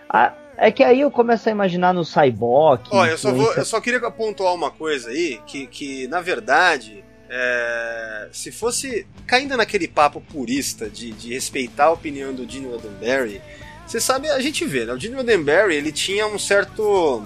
Ah, 0.10 0.34
é 0.60 0.72
que 0.72 0.84
aí 0.84 1.01
eu 1.01 1.10
começo 1.10 1.47
a 1.47 1.51
imaginar 1.51 1.93
no 1.93 2.03
Cyborg. 2.03 2.84
Ó, 2.91 3.05
eu 3.05 3.18
só, 3.18 3.32
vou, 3.32 3.53
eu 3.53 3.66
só 3.66 3.80
queria 3.80 3.99
pontuar 4.12 4.53
uma 4.53 4.70
coisa 4.70 5.10
aí, 5.10 5.39
que, 5.47 5.68
que 5.68 6.07
na 6.07 6.20
verdade, 6.20 7.03
é, 7.30 8.28
se 8.32 8.51
fosse 8.51 9.07
caindo 9.26 9.55
naquele 9.55 9.88
papo 9.88 10.22
purista 10.22 10.89
de, 10.89 11.12
de 11.12 11.34
respeitar 11.34 11.86
a 11.86 11.91
opinião 11.91 12.34
do 12.34 12.49
Gene 12.49 12.68
Roddenberry, 12.68 13.41
você 13.86 13.99
sabe, 13.99 14.30
a 14.30 14.39
gente 14.39 14.66
vê, 14.66 14.86
né? 14.86 14.93
O 14.93 14.99
Gene 14.99 15.16
Roddenberry, 15.16 15.76
ele 15.76 15.91
tinha 15.91 16.28
um 16.28 16.38
certo 16.38 17.26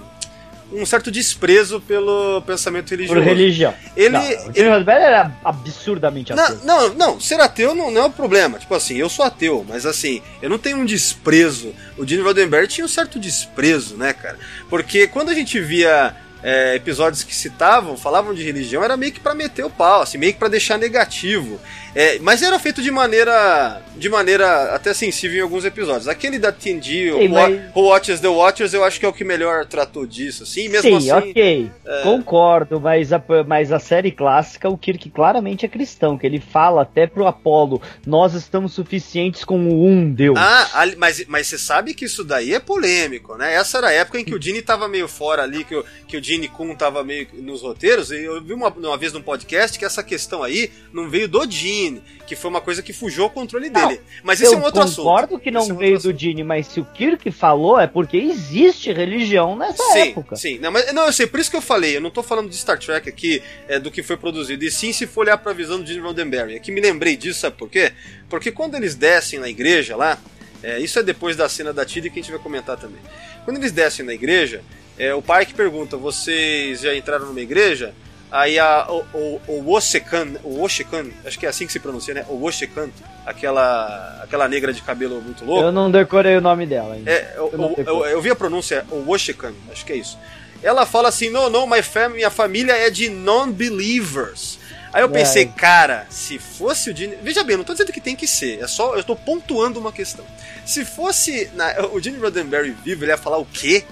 um 0.74 0.86
certo 0.86 1.12
desprezo 1.12 1.80
pelo 1.82 2.42
pensamento 2.42 2.90
por 2.90 2.96
religioso. 2.96 3.22
religião. 3.22 3.74
Ele, 3.96 4.10
não, 4.10 4.22
o 4.22 4.54
Gene 4.54 4.70
Roddenberry 4.70 5.04
era 5.04 5.32
absurdamente 5.44 6.34
ateu. 6.34 6.60
Não, 6.64 6.90
não, 6.90 6.94
não, 6.94 7.20
ser 7.20 7.40
ateu 7.40 7.76
não, 7.76 7.92
não 7.92 8.02
é 8.02 8.06
o 8.06 8.10
problema. 8.10 8.58
Tipo 8.58 8.74
assim, 8.76 8.96
eu 8.96 9.10
sou 9.10 9.24
ateu, 9.24 9.66
mas 9.68 9.86
assim, 9.86 10.22
eu 10.42 10.50
não 10.50 10.58
tenho 10.58 10.78
um 10.78 10.86
desprezo. 10.86 11.74
O 11.98 12.06
Gene 12.06 12.24
Roddenberry 12.24 12.68
tinha 12.68 12.86
um 12.86 12.90
certo 12.90 13.20
desprezo, 13.20 13.96
né, 13.96 14.14
cara? 14.14 14.38
Porque 14.70 15.08
quando 15.08 15.30
a 15.30 15.34
gente 15.34 15.60
via 15.60 16.16
é, 16.44 16.76
episódios 16.76 17.24
que 17.24 17.34
citavam, 17.34 17.96
falavam 17.96 18.34
de 18.34 18.44
religião, 18.44 18.84
era 18.84 18.98
meio 18.98 19.14
que 19.14 19.20
pra 19.20 19.34
meter 19.34 19.64
o 19.64 19.70
pau, 19.70 20.02
assim, 20.02 20.18
meio 20.18 20.34
que 20.34 20.40
pra 20.40 20.50
deixar 20.50 20.78
negativo. 20.78 21.60
É, 21.96 22.18
mas 22.20 22.42
era 22.42 22.58
feito 22.60 22.82
de 22.82 22.90
maneira 22.92 23.82
de 23.96 24.10
maneira 24.10 24.74
até 24.74 24.94
sensível 24.94 25.38
em 25.38 25.42
alguns 25.42 25.66
episódios. 25.66 26.08
Aquele 26.08 26.40
da 26.40 26.52
TNG, 26.52 27.14
Sim, 27.14 27.28
o 27.28 27.30
mas- 27.30 27.62
Who 27.76 27.84
Watches 27.84 28.20
the 28.20 28.28
Watchers, 28.28 28.74
eu 28.74 28.84
acho 28.84 29.00
que 29.00 29.06
é 29.06 29.10
o 29.10 29.14
que 29.14 29.24
melhor 29.24 29.66
tratou 29.66 30.06
disso, 30.06 30.44
assim, 30.44 30.68
mesmo 30.68 31.00
Sim, 31.00 31.12
assim. 31.12 31.30
ok, 31.30 31.72
concordo, 32.02 32.82
mas 32.82 33.14
a, 33.14 33.22
mas 33.48 33.72
a 33.72 33.80
série 33.80 34.12
clássica, 34.12 34.68
o 34.70 34.78
Kirk 34.78 35.10
claramente 35.10 35.66
é 35.66 35.70
cristão, 35.70 36.18
que 36.18 36.26
ele 36.26 36.40
fala 36.40 36.82
até 36.82 37.06
pro 37.06 37.28
Apolo, 37.28 37.82
nós 38.06 38.34
estamos 38.34 38.74
suficientes 38.74 39.44
com 39.44 39.60
o 39.60 39.88
um 39.88 40.12
Deus. 40.12 40.38
Ah, 40.38 40.86
mas, 40.98 41.26
mas 41.28 41.48
você 41.48 41.58
sabe 41.58 41.94
que 41.94 42.06
isso 42.06 42.24
daí 42.24 42.54
é 42.54 42.60
polêmico, 42.60 43.36
né? 43.38 43.54
Essa 43.54 43.78
era 43.78 43.88
a 43.88 43.94
época 43.94 44.20
em 44.20 44.26
que 44.26 44.36
o 44.36 44.42
Gene 44.42 44.62
tava 44.62 44.88
meio 44.88 45.08
fora 45.08 45.44
ali, 45.44 45.64
que 45.64 45.76
o, 45.76 45.86
que 46.08 46.18
o 46.18 46.24
Gene 46.24 46.48
Kun 46.48 46.76
tava 46.76 47.04
meio 47.04 47.28
nos 47.34 47.62
roteiros, 47.62 48.12
e 48.12 48.24
eu 48.24 48.42
vi 48.44 48.54
uma, 48.54 48.70
uma 48.70 48.98
vez 48.98 49.14
num 49.14 49.22
podcast 49.22 49.78
que 49.78 49.86
essa 49.86 50.04
questão 50.04 50.44
aí 50.44 50.72
não 50.92 51.10
veio 51.10 51.28
do 51.28 51.50
Gene, 51.50 51.83
que 52.26 52.36
foi 52.36 52.50
uma 52.50 52.62
coisa 52.62 52.82
que 52.82 52.94
fugiu 52.94 53.24
ao 53.24 53.30
controle 53.30 53.70
dele. 53.70 54.00
Mas 54.24 54.42
esse 54.42 54.54
eu 54.54 54.60
é 54.60 54.62
um 54.62 54.66
outro 54.66 54.82
assunto. 54.82 55.04
concordo 55.04 55.40
que 55.40 55.52
não 55.52 55.62
é 55.62 55.74
um 55.74 55.76
veio 55.76 56.00
do 56.00 56.18
Gene, 56.18 56.44
mas 56.44 56.68
se 56.68 56.80
o 56.80 56.86
Kirk 56.86 57.32
falou 57.32 57.80
é 57.80 57.88
porque 57.88 58.18
existe 58.18 58.92
religião 58.92 59.56
nessa 59.56 59.84
sim, 59.92 60.00
época. 60.00 60.36
Sim, 60.36 60.60
não, 60.60 60.72
mas, 60.72 60.94
não, 60.94 61.06
eu 61.06 61.14
sei, 61.14 61.28
por 61.28 61.40
isso 61.40 61.50
que 61.50 61.58
eu 61.58 61.62
falei, 61.62 61.98
eu 61.98 62.02
não 62.02 62.12
tô 62.12 62.24
falando 62.24 62.50
de 62.50 62.56
Star 62.56 62.80
Trek 62.80 63.08
aqui, 63.08 63.42
é, 63.68 63.80
do 63.80 63.92
que 63.92 64.02
foi 64.02 64.18
produzido, 64.18 64.64
e 64.64 64.72
sim 64.72 64.94
se 64.94 65.06
for 65.06 65.22
olhar 65.22 65.38
pra 65.38 65.54
visão 65.54 65.80
do 65.80 65.86
Gene 65.86 66.00
Roddenberry. 66.00 66.56
É 66.56 66.60
que 66.60 66.72
me 66.72 66.82
lembrei 66.82 67.16
disso, 67.16 67.40
sabe 67.40 67.58
por 67.58 67.70
quê? 67.70 67.92
Porque 68.30 68.52
quando 68.52 68.76
eles 68.76 68.96
descem 68.96 69.40
na 69.40 69.50
igreja 69.50 69.96
lá, 69.96 70.18
é, 70.62 70.80
isso 70.80 70.98
é 70.98 71.04
depois 71.04 71.36
da 71.36 71.50
cena 71.50 71.74
da 71.74 71.86
Tilly 71.86 72.10
que 72.10 72.20
a 72.20 72.22
gente 72.22 72.32
vai 72.32 72.40
comentar 72.40 72.78
também. 72.78 73.00
Quando 73.44 73.58
eles 73.58 73.72
descem 73.72 74.06
na 74.06 74.14
igreja, 74.14 74.64
é, 74.98 75.14
o 75.14 75.22
Pike 75.22 75.54
pergunta: 75.54 75.98
vocês 75.98 76.82
já 76.82 76.96
entraram 76.96 77.26
numa 77.26 77.42
igreja? 77.42 77.94
Aí 78.36 78.58
a, 78.58 78.88
o, 78.90 79.06
o, 79.14 79.42
o 79.48 79.62
Woshekan, 79.70 80.28
o 80.44 80.58
Woshekan, 80.62 81.06
acho 81.24 81.38
que 81.38 81.46
é 81.46 81.50
assim 81.50 81.68
que 81.68 81.72
se 81.72 81.80
pronuncia, 81.80 82.16
né? 82.16 82.26
O 82.28 82.34
Woshekan, 82.34 82.90
aquela, 83.28 84.22
aquela 84.24 84.48
negra 84.48 84.74
de 84.74 84.82
cabelo 84.82 85.22
muito 85.22 85.46
louco. 85.46 85.64
Eu 85.64 85.72
não 85.72 85.92
decorei 85.92 86.36
o 86.36 86.42
nome 86.42 86.66
dela 86.66 86.96
ainda. 86.96 87.12
É, 87.12 87.34
eu, 87.38 87.52
Eu 87.54 87.84
eu, 87.86 88.06
eu, 88.08 88.22
vi 88.24 88.32
a 88.32 88.36
pronúncia, 88.36 88.86
o 88.90 88.96
Woshikan, 89.08 89.54
acho 89.72 89.86
que 89.86 89.94
é 89.94 89.98
isso. 89.98 90.18
Ela 90.64 90.84
fala 90.86 91.10
assim: 91.10 91.30
não, 91.30 91.48
não, 91.48 91.68
my 91.68 91.84
family, 91.84 92.16
minha 92.16 92.32
família 92.32 92.74
é 92.74 92.90
de 92.90 93.08
non-believers. 93.10 94.58
Aí 94.92 95.02
eu 95.04 95.10
pensei, 95.10 95.44
É. 95.44 95.46
cara, 95.46 96.06
se 96.10 96.38
fosse 96.40 96.90
o 96.90 96.96
Gene. 96.96 97.16
Veja 97.22 97.44
bem, 97.44 97.54
eu 97.54 97.58
não 97.60 97.66
tô 97.66 97.74
dizendo 97.74 97.92
que 97.92 98.02
tem 98.02 98.16
que 98.16 98.28
ser, 98.28 98.60
é 98.64 98.68
só. 98.68 98.96
Eu 98.96 99.04
tô 99.04 99.16
pontuando 99.16 99.80
uma 99.80 99.92
questão. 99.92 100.26
Se 100.66 100.84
fosse 100.86 101.50
na- 101.56 101.86
o 101.92 102.00
Gene 102.00 102.18
Roddenberry 102.18 102.72
vivo, 102.84 103.04
ele 103.04 103.12
ia 103.12 103.18
falar 103.18 103.38
o 103.38 103.46
quê? 103.46 103.84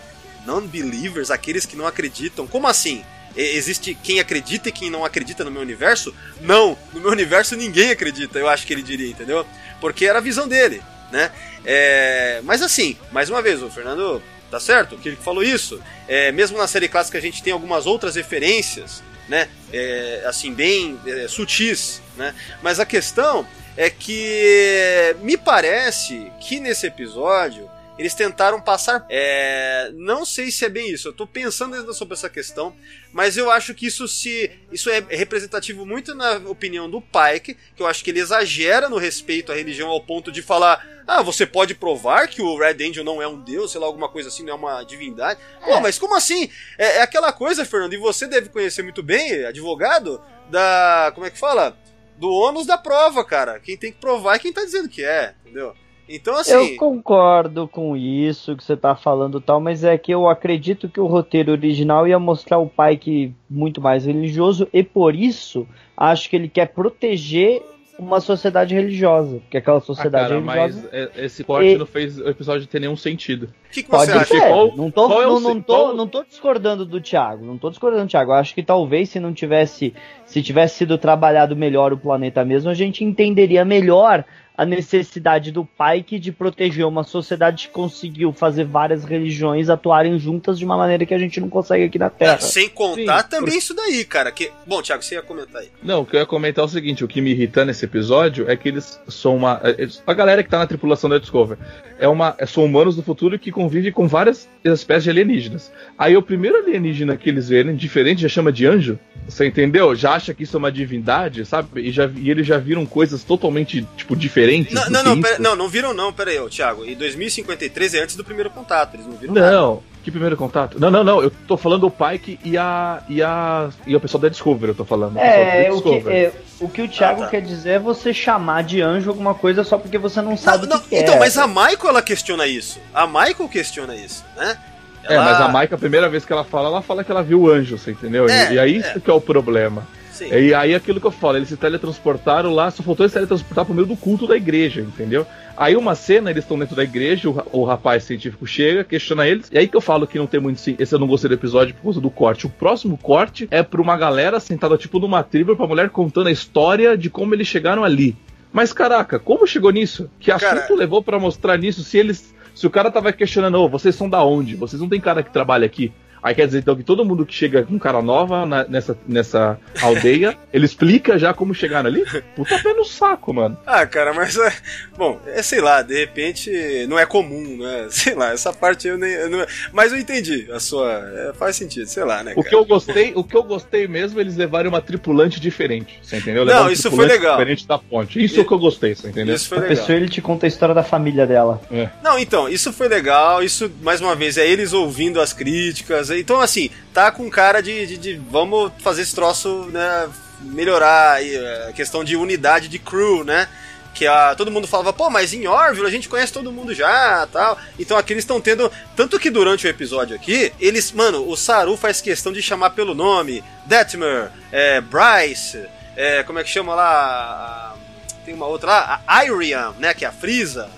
Non-believers, 0.46 1.30
aqueles 1.32 1.66
que 1.66 1.76
não 1.76 1.86
acreditam. 1.88 2.48
Como 2.48 2.68
assim? 2.68 3.04
Existe 3.36 3.96
quem 3.96 4.20
acredita 4.20 4.70
e 4.70 4.72
quem 4.72 4.90
não 4.90 5.06
acredita 5.06 5.44
no 5.44 5.52
meu 5.52 5.62
universo? 5.62 6.14
Não, 6.42 6.78
no 6.94 7.00
meu 7.00 7.12
universo 7.12 7.56
ninguém 7.56 7.92
acredita, 7.92 8.38
eu 8.38 8.50
acho 8.50 8.68
que 8.68 8.74
ele 8.74 8.84
diria, 8.84 9.10
entendeu? 9.10 9.46
Porque 9.80 10.06
era 10.06 10.20
a 10.20 10.22
visão 10.22 10.48
dele, 10.48 10.82
né? 11.12 11.32
É, 11.64 12.42
mas 12.44 12.62
assim, 12.62 12.98
mais 13.12 13.30
uma 13.30 13.42
vez, 13.42 13.62
o 13.62 13.70
Fernando 13.70 14.22
tá 14.50 14.60
certo, 14.60 14.98
que 14.98 15.10
ele 15.10 15.16
falou 15.16 15.44
isso. 15.44 15.82
É, 16.08 16.32
mesmo 16.32 16.58
na 16.58 16.68
série 16.68 16.90
clássica 16.90 17.18
a 17.18 17.22
gente 17.22 17.42
tem 17.42 17.54
algumas 17.54 17.86
outras 17.86 18.16
referências, 18.16 19.02
né? 19.30 19.48
É, 19.72 20.24
assim, 20.26 20.54
bem 20.54 21.00
é, 21.08 21.28
sutis, 21.28 22.02
né? 22.18 22.36
Mas 22.62 22.80
a 22.80 22.86
questão 22.86 23.48
é 23.78 23.90
que 23.90 25.16
me 25.22 25.38
parece 25.38 26.30
que 26.42 26.60
nesse 26.60 26.86
episódio 26.86 27.71
eles 28.02 28.16
tentaram 28.16 28.60
passar. 28.60 29.06
É, 29.10 29.92
não 29.94 30.26
sei 30.26 30.50
se 30.50 30.66
é 30.66 30.70
bem 30.70 30.90
isso. 30.90 31.08
Eu 31.08 31.14
tô 31.14 31.28
pensando 31.28 31.76
ainda 31.76 31.94
sobre 31.94 32.16
essa 32.16 32.28
questão, 32.28 32.76
mas 33.14 33.38
eu 33.38 33.52
acho 33.52 33.76
que 33.76 33.86
isso 33.86 34.08
se 34.08 34.50
isso 34.72 34.90
é 34.90 35.06
representativo 35.08 35.86
muito 35.86 36.16
na 36.16 36.38
opinião 36.50 36.90
do 36.90 37.00
Pike, 37.00 37.56
que 37.76 37.84
eu 37.84 37.86
acho 37.86 38.04
que 38.04 38.10
ele 38.10 38.20
exagera 38.20 38.90
no 38.90 38.98
respeito 38.98 39.52
à 39.52 39.56
religião 39.56 39.88
ao 39.88 40.02
ponto 40.02 40.32
de 40.32 40.42
falar: 40.42 40.84
"Ah, 41.06 41.22
você 41.22 41.46
pode 41.46 41.76
provar 41.76 42.28
que 42.28 42.42
o 42.42 42.58
Red 42.58 42.84
Angel 42.84 43.04
não 43.04 43.22
é 43.22 43.28
um 43.28 43.40
deus, 43.40 43.72
sei 43.72 43.80
lá, 43.80 43.86
alguma 43.86 44.10
coisa 44.10 44.30
assim, 44.30 44.44
não 44.44 44.54
é 44.54 44.56
uma 44.56 44.84
divindade". 44.84 45.40
Pô, 45.64 45.80
mas 45.80 46.00
como 46.00 46.16
assim? 46.16 46.50
É, 46.80 46.98
é 46.98 47.02
aquela 47.04 47.32
coisa, 47.32 47.64
Fernando, 47.64 47.94
e 47.94 47.98
você 47.98 48.26
deve 48.26 48.50
conhecer 48.50 48.82
muito 48.82 49.04
bem, 49.04 49.46
advogado, 49.46 50.20
da, 50.50 51.12
como 51.14 51.28
é 51.28 51.30
que 51.30 51.38
fala? 51.38 51.78
Do 52.18 52.32
ônus 52.32 52.66
da 52.66 52.80
prova, 52.80 53.24
cara. 53.24 53.60
Quem 53.60 53.78
tem 53.78 53.92
que 53.92 54.00
provar 54.00 54.38
é 54.38 54.40
quem 54.40 54.52
tá 54.52 54.66
dizendo 54.66 54.90
que 54.90 55.04
é, 55.04 55.36
entendeu? 55.46 55.76
Então 56.12 56.36
assim, 56.36 56.52
Eu 56.54 56.76
concordo 56.78 57.68
com 57.68 57.96
isso 57.96 58.56
que 58.56 58.64
você 58.64 58.76
tá 58.76 58.96
falando 58.96 59.38
e 59.38 59.42
tal, 59.42 59.60
mas 59.60 59.84
é 59.84 59.98
que 59.98 60.14
eu 60.14 60.28
acredito 60.28 60.90
que 60.90 61.00
o 61.00 61.06
roteiro 61.08 61.52
original 61.52 62.08
ia 62.08 62.20
mostrar 62.20 62.58
o 62.58 62.68
Pike 62.70 63.34
muito 63.50 63.80
mais 63.82 64.06
religioso 64.06 64.68
e 64.74 64.84
por 64.84 65.16
isso 65.16 65.68
acho 65.96 66.30
que 66.30 66.36
ele 66.36 66.50
quer 66.50 66.68
proteger 66.68 67.62
uma 68.00 68.20
sociedade 68.20 68.74
religiosa, 68.74 69.38
porque 69.42 69.58
aquela 69.58 69.78
Ah, 69.78 69.82
sociedade 69.82 70.30
cara, 70.30 70.42
mas 70.42 70.74
religiosa 70.76 70.90
é- 70.92 71.26
esse 71.26 71.44
corte 71.44 71.68
E- 71.70 71.78
não 71.78 71.86
fez 71.86 72.18
o 72.20 72.28
episódio 72.28 72.66
ter 72.66 72.80
nenhum 72.80 72.96
sentido. 72.98 73.44
o 73.44 73.72
que, 73.72 73.84
que 73.84 73.90
pode 73.92 74.12
você 74.12 74.18
acha? 74.18 74.26
ser. 74.26 74.48
Qual- 74.48 74.76
não 74.76 74.90
tô, 74.90 75.22
é 75.22 75.26
não 75.28 75.62
tô, 75.62 75.74
qual- 75.76 75.94
não 75.96 76.08
tô 76.08 76.24
discordando 76.24 76.84
do 76.84 77.00
Thiago, 77.00 77.46
não 77.46 77.60
tô 77.60 77.70
discordando 77.70 78.06
do 78.06 78.10
Thiago. 78.10 78.32
Eu 78.32 78.36
acho 78.36 78.56
que 78.56 78.64
talvez 78.64 79.10
se 79.10 79.20
não 79.20 79.32
tivesse, 79.34 79.94
se 80.26 80.42
tivesse 80.42 80.78
sido 80.80 80.98
trabalhado 80.98 81.56
melhor 81.56 81.94
o 81.94 81.98
planeta 81.98 82.44
mesmo, 82.44 82.72
a 82.72 82.74
gente 82.74 83.04
entenderia 83.04 83.64
melhor 83.64 84.26
a 84.62 84.66
necessidade 84.66 85.52
do 85.52 85.66
Pike 85.66 86.20
de 86.20 86.32
proteger 86.32 86.86
uma 86.86 87.04
sociedade 87.04 87.66
que 87.68 87.74
conseguiu 87.74 88.32
fazer 88.32 88.64
várias 88.64 89.04
religiões 89.04 89.72
atuarem 89.72 90.20
juntas 90.20 90.60
de 90.60 90.64
uma 90.64 90.78
maneira 90.78 91.04
que 91.04 91.16
a 91.16 91.18
gente 91.18 91.40
não 91.42 91.50
consegue 91.50 91.86
aqui 91.86 91.98
na 91.98 92.12
Terra. 92.12 92.40
Sem 92.40 92.70
contar 92.70 93.24
Sim, 93.24 93.30
também 93.30 93.58
isso 93.58 93.74
daí, 93.74 94.06
cara. 94.06 94.32
Que... 94.32 94.52
Bom, 94.68 94.80
Thiago, 94.84 95.02
você 95.02 95.16
ia 95.16 95.24
comentar 95.24 95.64
aí. 95.64 95.70
Não, 95.82 96.02
o 96.02 96.06
que 96.06 96.16
eu 96.16 96.20
ia 96.20 96.28
comentar 96.28 96.62
é 96.64 96.68
o 96.68 96.70
seguinte: 96.70 97.04
o 97.04 97.08
que 97.08 97.22
me 97.22 97.32
irrita 97.32 97.66
nesse 97.66 97.86
episódio 97.86 98.48
é 98.48 98.56
que 98.56 98.70
eles 98.70 99.00
são 99.08 99.36
uma. 99.36 99.60
eles- 99.80 100.04
A 100.06 100.14
galera 100.14 100.44
que 100.44 100.50
tá 100.50 100.60
na 100.60 100.68
tripulação 100.68 101.10
da 101.10 101.18
Discover 101.18 101.58
é 101.98 102.08
uma, 102.08 102.36
são 102.46 102.64
humanos 102.66 102.96
do 102.96 103.02
futuro 103.02 103.38
que 103.40 103.52
convivem 103.52 103.92
com 103.92 104.08
várias 104.08 104.48
espécies 104.64 105.06
de 105.06 105.10
alienígenas. 105.10 105.72
Aí 105.98 106.16
o 106.16 106.22
primeiro 106.22 106.58
alienígena 106.58 107.16
que 107.18 107.30
eles 107.30 107.50
verem, 107.50 107.76
diferente, 107.76 108.22
já 108.22 108.30
chama 108.30 108.52
de 108.52 108.66
anjo. 108.68 109.00
Você 109.28 109.46
entendeu? 109.46 109.96
Já 109.96 110.14
acha 110.14 110.34
que 110.34 110.44
isso 110.44 110.58
é 110.58 110.60
uma 110.60 110.72
divindade, 110.72 111.46
sabe? 111.46 111.82
E, 111.82 111.92
já, 111.92 112.10
e 112.16 112.30
eles 112.30 112.46
já 112.46 112.58
viram 112.58 112.86
coisas 112.86 113.24
totalmente, 113.24 113.88
tipo, 113.96 114.16
diferentes. 114.16 114.51
Não, 114.72 114.84
do 114.86 114.92
não, 114.92 115.04
não, 115.04 115.14
isso. 115.14 115.22
pera- 115.22 115.40
não, 115.40 115.56
não 115.56 115.68
viram 115.70 115.94
não, 115.94 116.12
pera 116.14 116.32
aí, 116.32 116.50
Thiago. 116.50 116.86
E 116.86 116.96
2053 116.96 117.94
é 117.96 118.00
antes 118.04 118.16
do 118.16 118.24
primeiro 118.24 118.50
contato, 118.50 118.96
eles 118.96 119.06
não 119.06 119.14
viram 119.16 119.34
nada. 119.34 119.52
Não, 119.52 119.84
que 120.04 120.10
primeiro 120.12 120.36
contato? 120.36 120.80
Não, 120.80 120.90
não, 120.90 121.04
não. 121.04 121.22
Eu 121.22 121.32
tô 121.48 121.56
falando 121.58 121.86
o 121.86 121.92
Pike 121.92 122.40
e 122.44 122.58
a. 122.58 123.02
e 123.08 123.22
a. 123.22 123.70
e 123.86 123.96
o 123.96 124.00
pessoal 124.00 124.22
da 124.22 124.30
Discover, 124.30 124.70
eu 124.70 124.76
tô 124.76 124.84
falando. 124.86 125.18
É, 125.18 125.70
o 125.72 125.82
que, 125.82 126.10
é, 126.10 126.32
o 126.60 126.68
que 126.70 126.82
o 126.82 126.88
Thiago 126.88 127.22
Ah, 127.22 127.26
tá. 127.26 127.32
quer 127.32 127.42
dizer 127.42 127.70
é 127.72 127.80
você 127.80 128.14
chamar 128.14 128.64
de 128.64 128.82
anjo 128.82 129.10
alguma 129.10 129.34
coisa 129.36 129.64
só 129.64 129.78
porque 129.78 129.98
você 129.98 130.22
não 130.22 130.36
sabe 130.36 130.66
Não, 130.68 130.76
o 130.76 130.80
não, 130.80 130.80
que, 130.80 130.90
que 130.90 130.96
então, 130.98 131.16
é. 131.16 131.20
mas 131.20 131.38
a 131.38 131.46
Michael 131.48 131.78
ela 131.90 132.02
questiona 132.02 132.48
isso. 132.48 132.80
A 132.94 133.06
Michael 133.06 133.48
questiona 133.50 133.96
isso, 133.96 134.24
né? 134.36 134.58
É, 135.04 135.16
Ela- 135.16 135.26
mas 135.26 135.42
a 135.42 135.48
Maika, 135.48 135.76
a 135.76 135.80
primeira 135.80 136.08
vez 136.10 136.24
que 136.26 136.32
ela 136.32 136.44
fala, 136.44 136.68
ela 136.68 136.82
fala 136.84 137.04
que 137.04 137.10
ela 137.12 137.24
viu 137.24 137.42
o 137.42 137.50
anjo, 137.52 137.76
você 137.78 137.90
entendeu? 137.92 138.28
E- 138.30 138.32
É, 138.32 138.54
e 138.54 138.60
aí 138.60 138.76
é. 138.76 138.78
isso 138.78 139.00
que 139.02 139.10
é 139.10 139.14
o 139.14 139.20
problema. 139.22 139.88
Sim. 140.12 140.28
E 140.34 140.54
aí 140.54 140.76
aquilo 140.76 141.00
que 141.00 141.08
eu 141.08 141.12
falo, 141.12 141.38
eles 141.38 141.50
se 141.50 141.58
teletransportaram 141.58 142.54
lá, 142.54 142.70
só 142.70 142.84
faltou 142.84 143.04
eles 143.04 143.12
se 143.12 143.18
teletransportar 143.18 143.66
pro 143.66 143.74
meio 143.74 143.88
do 143.88 143.96
culto 143.96 144.28
da 144.28 144.36
igreja, 144.36 144.82
entendeu? 144.82 145.26
Aí 145.58 145.76
uma 145.76 145.96
cena, 145.96 146.30
eles 146.30 146.44
estão 146.44 146.58
dentro 146.58 146.76
da 146.76 146.84
igreja, 146.84 147.30
o, 147.30 147.44
o 147.52 147.64
rapaz 147.64 148.04
científico 148.04 148.46
chega, 148.48 148.84
questiona 148.84 149.28
eles, 149.28 149.50
e 149.52 149.58
aí 149.58 149.68
que 149.68 149.76
eu 149.76 149.82
falo 149.82 150.08
que 150.08 150.18
não 150.18 150.28
tem 150.28 150.40
muito 150.40 150.60
sim. 150.60 150.76
Esse 150.80 150.94
eu 150.96 151.00
não 151.00 151.08
gostei 151.08 151.28
do 151.30 151.34
episódio 151.36 151.74
por 151.76 151.84
causa 151.84 152.02
do 152.02 152.10
corte. 152.10 152.46
O 152.46 152.50
próximo 152.50 152.98
corte 152.98 153.48
é 153.52 153.62
pra 153.64 153.82
uma 153.82 153.98
galera 153.98 154.40
sentada 154.40 154.78
tipo 154.78 155.00
numa 155.00 155.24
tribo, 155.24 155.56
pra 155.56 155.68
mulher 155.68 155.90
contando 155.90 156.28
a 156.28 156.32
história 156.32 156.98
de 156.98 157.10
como 157.10 157.34
eles 157.34 157.48
chegaram 157.48 157.84
ali. 157.84 158.16
Mas 158.52 158.74
caraca, 158.74 159.18
como 159.18 159.48
chegou 159.48 159.72
nisso? 159.72 160.10
Que 160.20 160.32
Cara- 160.32 160.60
assunto 160.60 160.76
levou 160.78 161.02
pra 161.02 161.20
mostrar 161.20 161.58
nisso 161.58 161.84
se 161.84 161.98
eles. 161.98 162.34
Se 162.54 162.68
o 162.68 162.70
cara 162.70 162.92
tava 162.92 163.14
questionando, 163.14 163.56
ô, 163.56 163.70
vocês 163.70 163.96
são 163.96 164.10
da 164.10 164.22
onde? 164.24 164.56
Vocês 164.56 164.82
não 164.82 164.90
tem 164.90 165.00
cara 165.00 165.24
que 165.24 165.32
trabalha 165.32 165.66
aqui. 165.66 165.92
Aí 166.24 166.36
quer 166.36 166.46
dizer 166.46 166.60
então 166.60 166.76
que 166.76 166.84
todo 166.84 167.04
mundo 167.06 167.26
que 167.26 167.34
chega 167.34 167.64
com 167.64 167.80
cara 167.80 168.02
nova 168.02 168.46
na- 168.46 168.64
nessa, 168.66 168.98
nessa 169.08 169.60
aldeia, 169.82 170.38
ele 170.54 170.66
explica 170.66 171.18
já 171.18 171.34
como 171.34 171.54
chegaram 171.54 171.90
ali? 171.90 172.04
Puta 172.36 172.60
pé 172.60 172.74
no 172.74 172.86
saco, 172.86 173.34
mano. 173.34 173.58
Ah, 173.66 173.86
cara, 173.86 174.14
mas 174.14 174.38
é. 174.38 174.54
Bom, 174.98 175.20
é 175.28 175.42
sei 175.42 175.62
lá, 175.62 175.82
de 175.82 175.98
repente 175.98 176.52
não 176.88 177.00
é 177.00 177.06
comum, 177.06 177.58
né? 177.58 177.88
Sei 177.90 178.14
lá, 178.14 178.32
essa 178.34 178.54
parte 178.54 178.88
eu 178.88 178.98
nem. 178.98 179.12
eu 179.12 179.30
não- 179.30 179.46
mas 179.74 179.92
eu 179.92 179.98
entendi 179.98 180.48
a 180.52 180.60
sua. 180.60 180.92
é, 180.92 181.34
faz 181.34 181.56
sentido, 181.56 181.88
sei 181.88 182.04
lá, 182.04 182.24
né? 182.24 182.32
O 182.34 182.36
cara? 182.44 182.50
que 182.50 182.56
eu 182.56 182.66
gostei, 182.66 183.14
o 183.16 183.24
que 183.24 183.36
eu 183.36 183.44
gostei 183.44 183.88
mesmo, 183.88 184.20
eles 184.20 184.36
levaram 184.36 184.70
uma 184.70 184.82
tripulante 184.82 185.40
diferente, 185.40 186.00
você 186.04 186.18
entendeu? 186.18 186.46
Não, 186.46 186.52
Levaram 186.52 186.70
um 186.70 186.72
isso 186.72 186.84
foi 186.84 186.90
tripulante 187.08 187.20
legal. 187.20 187.38
Diferente 187.38 187.68
da 187.68 187.78
ponte. 187.80 188.24
Isso 188.24 188.40
é 188.40 188.44
o 188.44 188.46
que 188.48 188.54
eu 188.54 188.60
gostei, 188.60 188.94
você 188.96 189.08
entendeu? 189.10 189.36
Isso 189.36 189.50
foi 189.50 189.58
A 189.58 189.62
legal. 189.62 189.78
pessoa 189.78 189.96
ele 189.98 190.08
te 190.10 190.22
conta 190.22 190.46
a 190.46 190.50
história 190.50 190.76
da 190.76 190.84
família 190.84 191.26
dela. 191.26 191.60
Não, 192.04 192.20
então, 192.20 192.48
isso 192.48 192.72
foi 192.72 192.88
legal. 192.88 193.42
Isso, 193.44 193.72
mais 193.82 194.00
uma 194.02 194.16
vez, 194.16 194.38
é 194.38 194.48
eles 194.48 194.72
ouvindo 194.74 195.20
as 195.20 195.34
críticas. 195.34 196.11
Então, 196.20 196.40
assim, 196.40 196.70
tá 196.94 197.12
com 197.12 197.30
cara 197.30 197.62
de, 197.62 197.86
de, 197.88 197.98
de 197.98 198.14
vamos 198.30 198.72
fazer 198.80 199.02
esse 199.02 199.16
troço, 199.16 199.66
né? 199.72 200.10
Melhorar 200.42 201.14
aí, 201.14 201.38
a 201.70 201.72
questão 201.74 202.04
de 202.04 202.16
unidade 202.16 202.68
de 202.68 202.80
crew, 202.80 203.24
né? 203.24 203.48
Que 203.94 204.08
a, 204.08 204.34
todo 204.36 204.50
mundo 204.50 204.68
falava, 204.68 204.94
pô, 204.94 205.10
mas 205.10 205.34
em 205.34 205.48
Orville 205.48 205.86
a 205.86 205.92
gente 205.92 206.10
conhece 206.10 206.32
todo 206.32 206.52
mundo 206.52 206.74
já 206.74 207.28
tal. 207.32 207.60
Então 207.78 207.98
aqui 207.98 208.14
eles 208.14 208.24
estão 208.24 208.40
tendo. 208.40 208.72
Tanto 208.96 209.20
que 209.20 209.30
durante 209.30 209.68
o 209.68 209.70
episódio 209.70 210.16
aqui, 210.16 210.52
eles. 210.60 210.92
Mano, 210.92 211.28
o 211.28 211.36
Saru 211.36 211.76
faz 211.76 212.02
questão 212.02 212.32
de 212.32 212.42
chamar 212.42 212.72
pelo 212.72 212.96
nome. 212.96 213.44
Detmer, 213.66 214.32
é, 214.52 214.82
Bryce, 214.82 215.66
é, 215.96 216.24
como 216.24 216.40
é 216.40 216.44
que 216.44 216.50
chama 216.50 216.74
lá? 216.74 217.76
Tem 218.24 218.34
uma 218.36 218.46
outra 218.46 218.68
lá, 218.72 219.02
a 219.08 219.26
Iriam, 219.26 219.74
né? 219.80 219.94
Que 219.94 220.06
é 220.06 220.08
a 220.08 220.12
Frieza. 220.12 220.70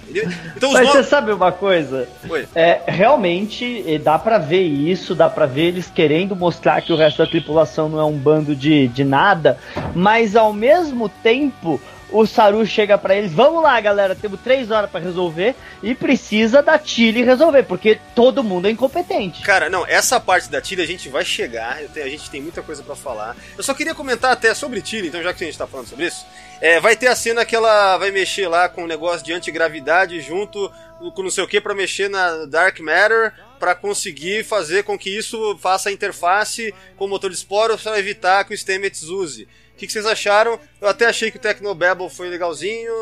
Então 0.56 0.72
Mas 0.72 0.88
você 0.88 0.94
nomes. 0.94 1.08
sabe 1.08 1.34
uma 1.34 1.52
coisa? 1.52 2.08
Oi. 2.30 2.48
É, 2.56 2.82
realmente 2.88 3.84
eh, 3.86 3.98
dá 3.98 4.18
pra 4.18 4.38
ver 4.38 4.62
isso, 4.64 5.14
dá 5.14 5.30
pra 5.30 5.46
ver 5.46 5.64
eles 5.66 5.92
querendo 5.94 6.36
mostrar 6.36 6.82
que 6.82 6.94
o 6.94 6.96
resto 6.96 7.18
da 7.18 7.30
tripulação 7.30 7.90
não 7.90 8.00
é 8.00 8.06
um 8.06 8.18
bando 8.18 8.56
de, 8.56 8.88
de 8.88 9.04
nada, 9.04 9.58
mas 9.94 10.36
ao 10.36 10.54
mesmo 10.54 11.10
tempo 11.10 11.82
o 12.14 12.26
Saru 12.26 12.66
chega 12.66 12.98
pra 12.98 13.16
eles, 13.16 13.34
vamos 13.34 13.62
lá 13.62 13.82
galera, 13.82 14.16
temos 14.16 14.40
três 14.40 14.72
horas 14.72 14.90
pra 14.90 15.00
resolver 15.00 15.56
e 15.82 15.94
precisa 15.96 16.62
da 16.62 16.78
Tilly 16.80 17.24
resolver, 17.24 17.64
porque 17.64 18.00
todo 18.16 18.44
mundo 18.44 18.68
é 18.68 18.72
incompetente. 18.72 19.42
Cara, 19.42 19.70
não, 19.70 19.86
essa 19.86 20.20
parte 20.20 20.50
da 20.50 20.62
Tilly 20.62 20.82
a 20.84 20.88
gente 20.88 21.10
vai 21.10 21.26
chegar, 21.26 21.78
tenho- 21.94 22.06
a 22.06 22.10
gente 22.10 22.30
tem 22.30 22.42
muita 22.42 22.62
coisa 22.62 22.82
pra 22.84 22.96
falar. 22.96 23.36
Eu 23.58 23.64
só 23.64 23.74
queria 23.74 23.96
comentar 23.96 24.32
até 24.32 24.54
sobre 24.54 24.82
Tilly, 24.82 25.08
então 25.10 25.22
já 25.24 25.34
que 25.34 25.44
a 25.44 25.48
gente 25.48 25.58
tá 25.58 25.68
falando 25.68 25.88
sobre 25.88 26.06
isso, 26.06 26.26
é, 26.62 26.80
vai 26.80 26.96
ter 26.96 27.08
a 27.08 27.16
cena 27.16 27.44
que 27.44 27.56
ela 27.56 27.98
vai 27.98 28.12
mexer 28.12 28.48
lá 28.48 28.70
com 28.70 28.84
o 28.84 28.88
negócio 28.88 29.26
de 29.26 29.34
antigravidade 29.34 30.22
junto 30.22 30.72
com 31.16 31.24
não 31.24 31.30
sei 31.30 31.44
o 31.44 31.48
que 31.48 31.60
pra 31.60 31.76
mexer 31.76 32.10
na 32.10 32.46
Dark 32.46 32.80
Matter 32.80 33.34
pra 33.60 33.76
conseguir 33.76 34.46
fazer 34.46 34.84
com 34.84 34.98
que 34.98 35.10
isso 35.10 35.58
faça 35.58 35.90
a 35.90 35.92
interface 35.92 36.74
com 36.96 37.06
o 37.06 37.08
motor 37.10 37.30
de 37.30 37.36
esporo 37.36 37.78
para 37.78 38.00
evitar 38.00 38.46
que 38.46 38.54
o 38.54 38.58
Stamets 38.58 39.04
use. 39.04 39.48
O 39.74 39.76
que, 39.76 39.88
que 39.88 39.94
vocês 39.94 40.06
acharam? 40.06 40.60
Eu 40.80 40.88
até 40.88 41.06
achei 41.06 41.32
que 41.32 41.38
o 41.38 41.40
Tecnobabble 41.40 42.10
foi 42.10 42.30
legalzinho, 42.30 42.94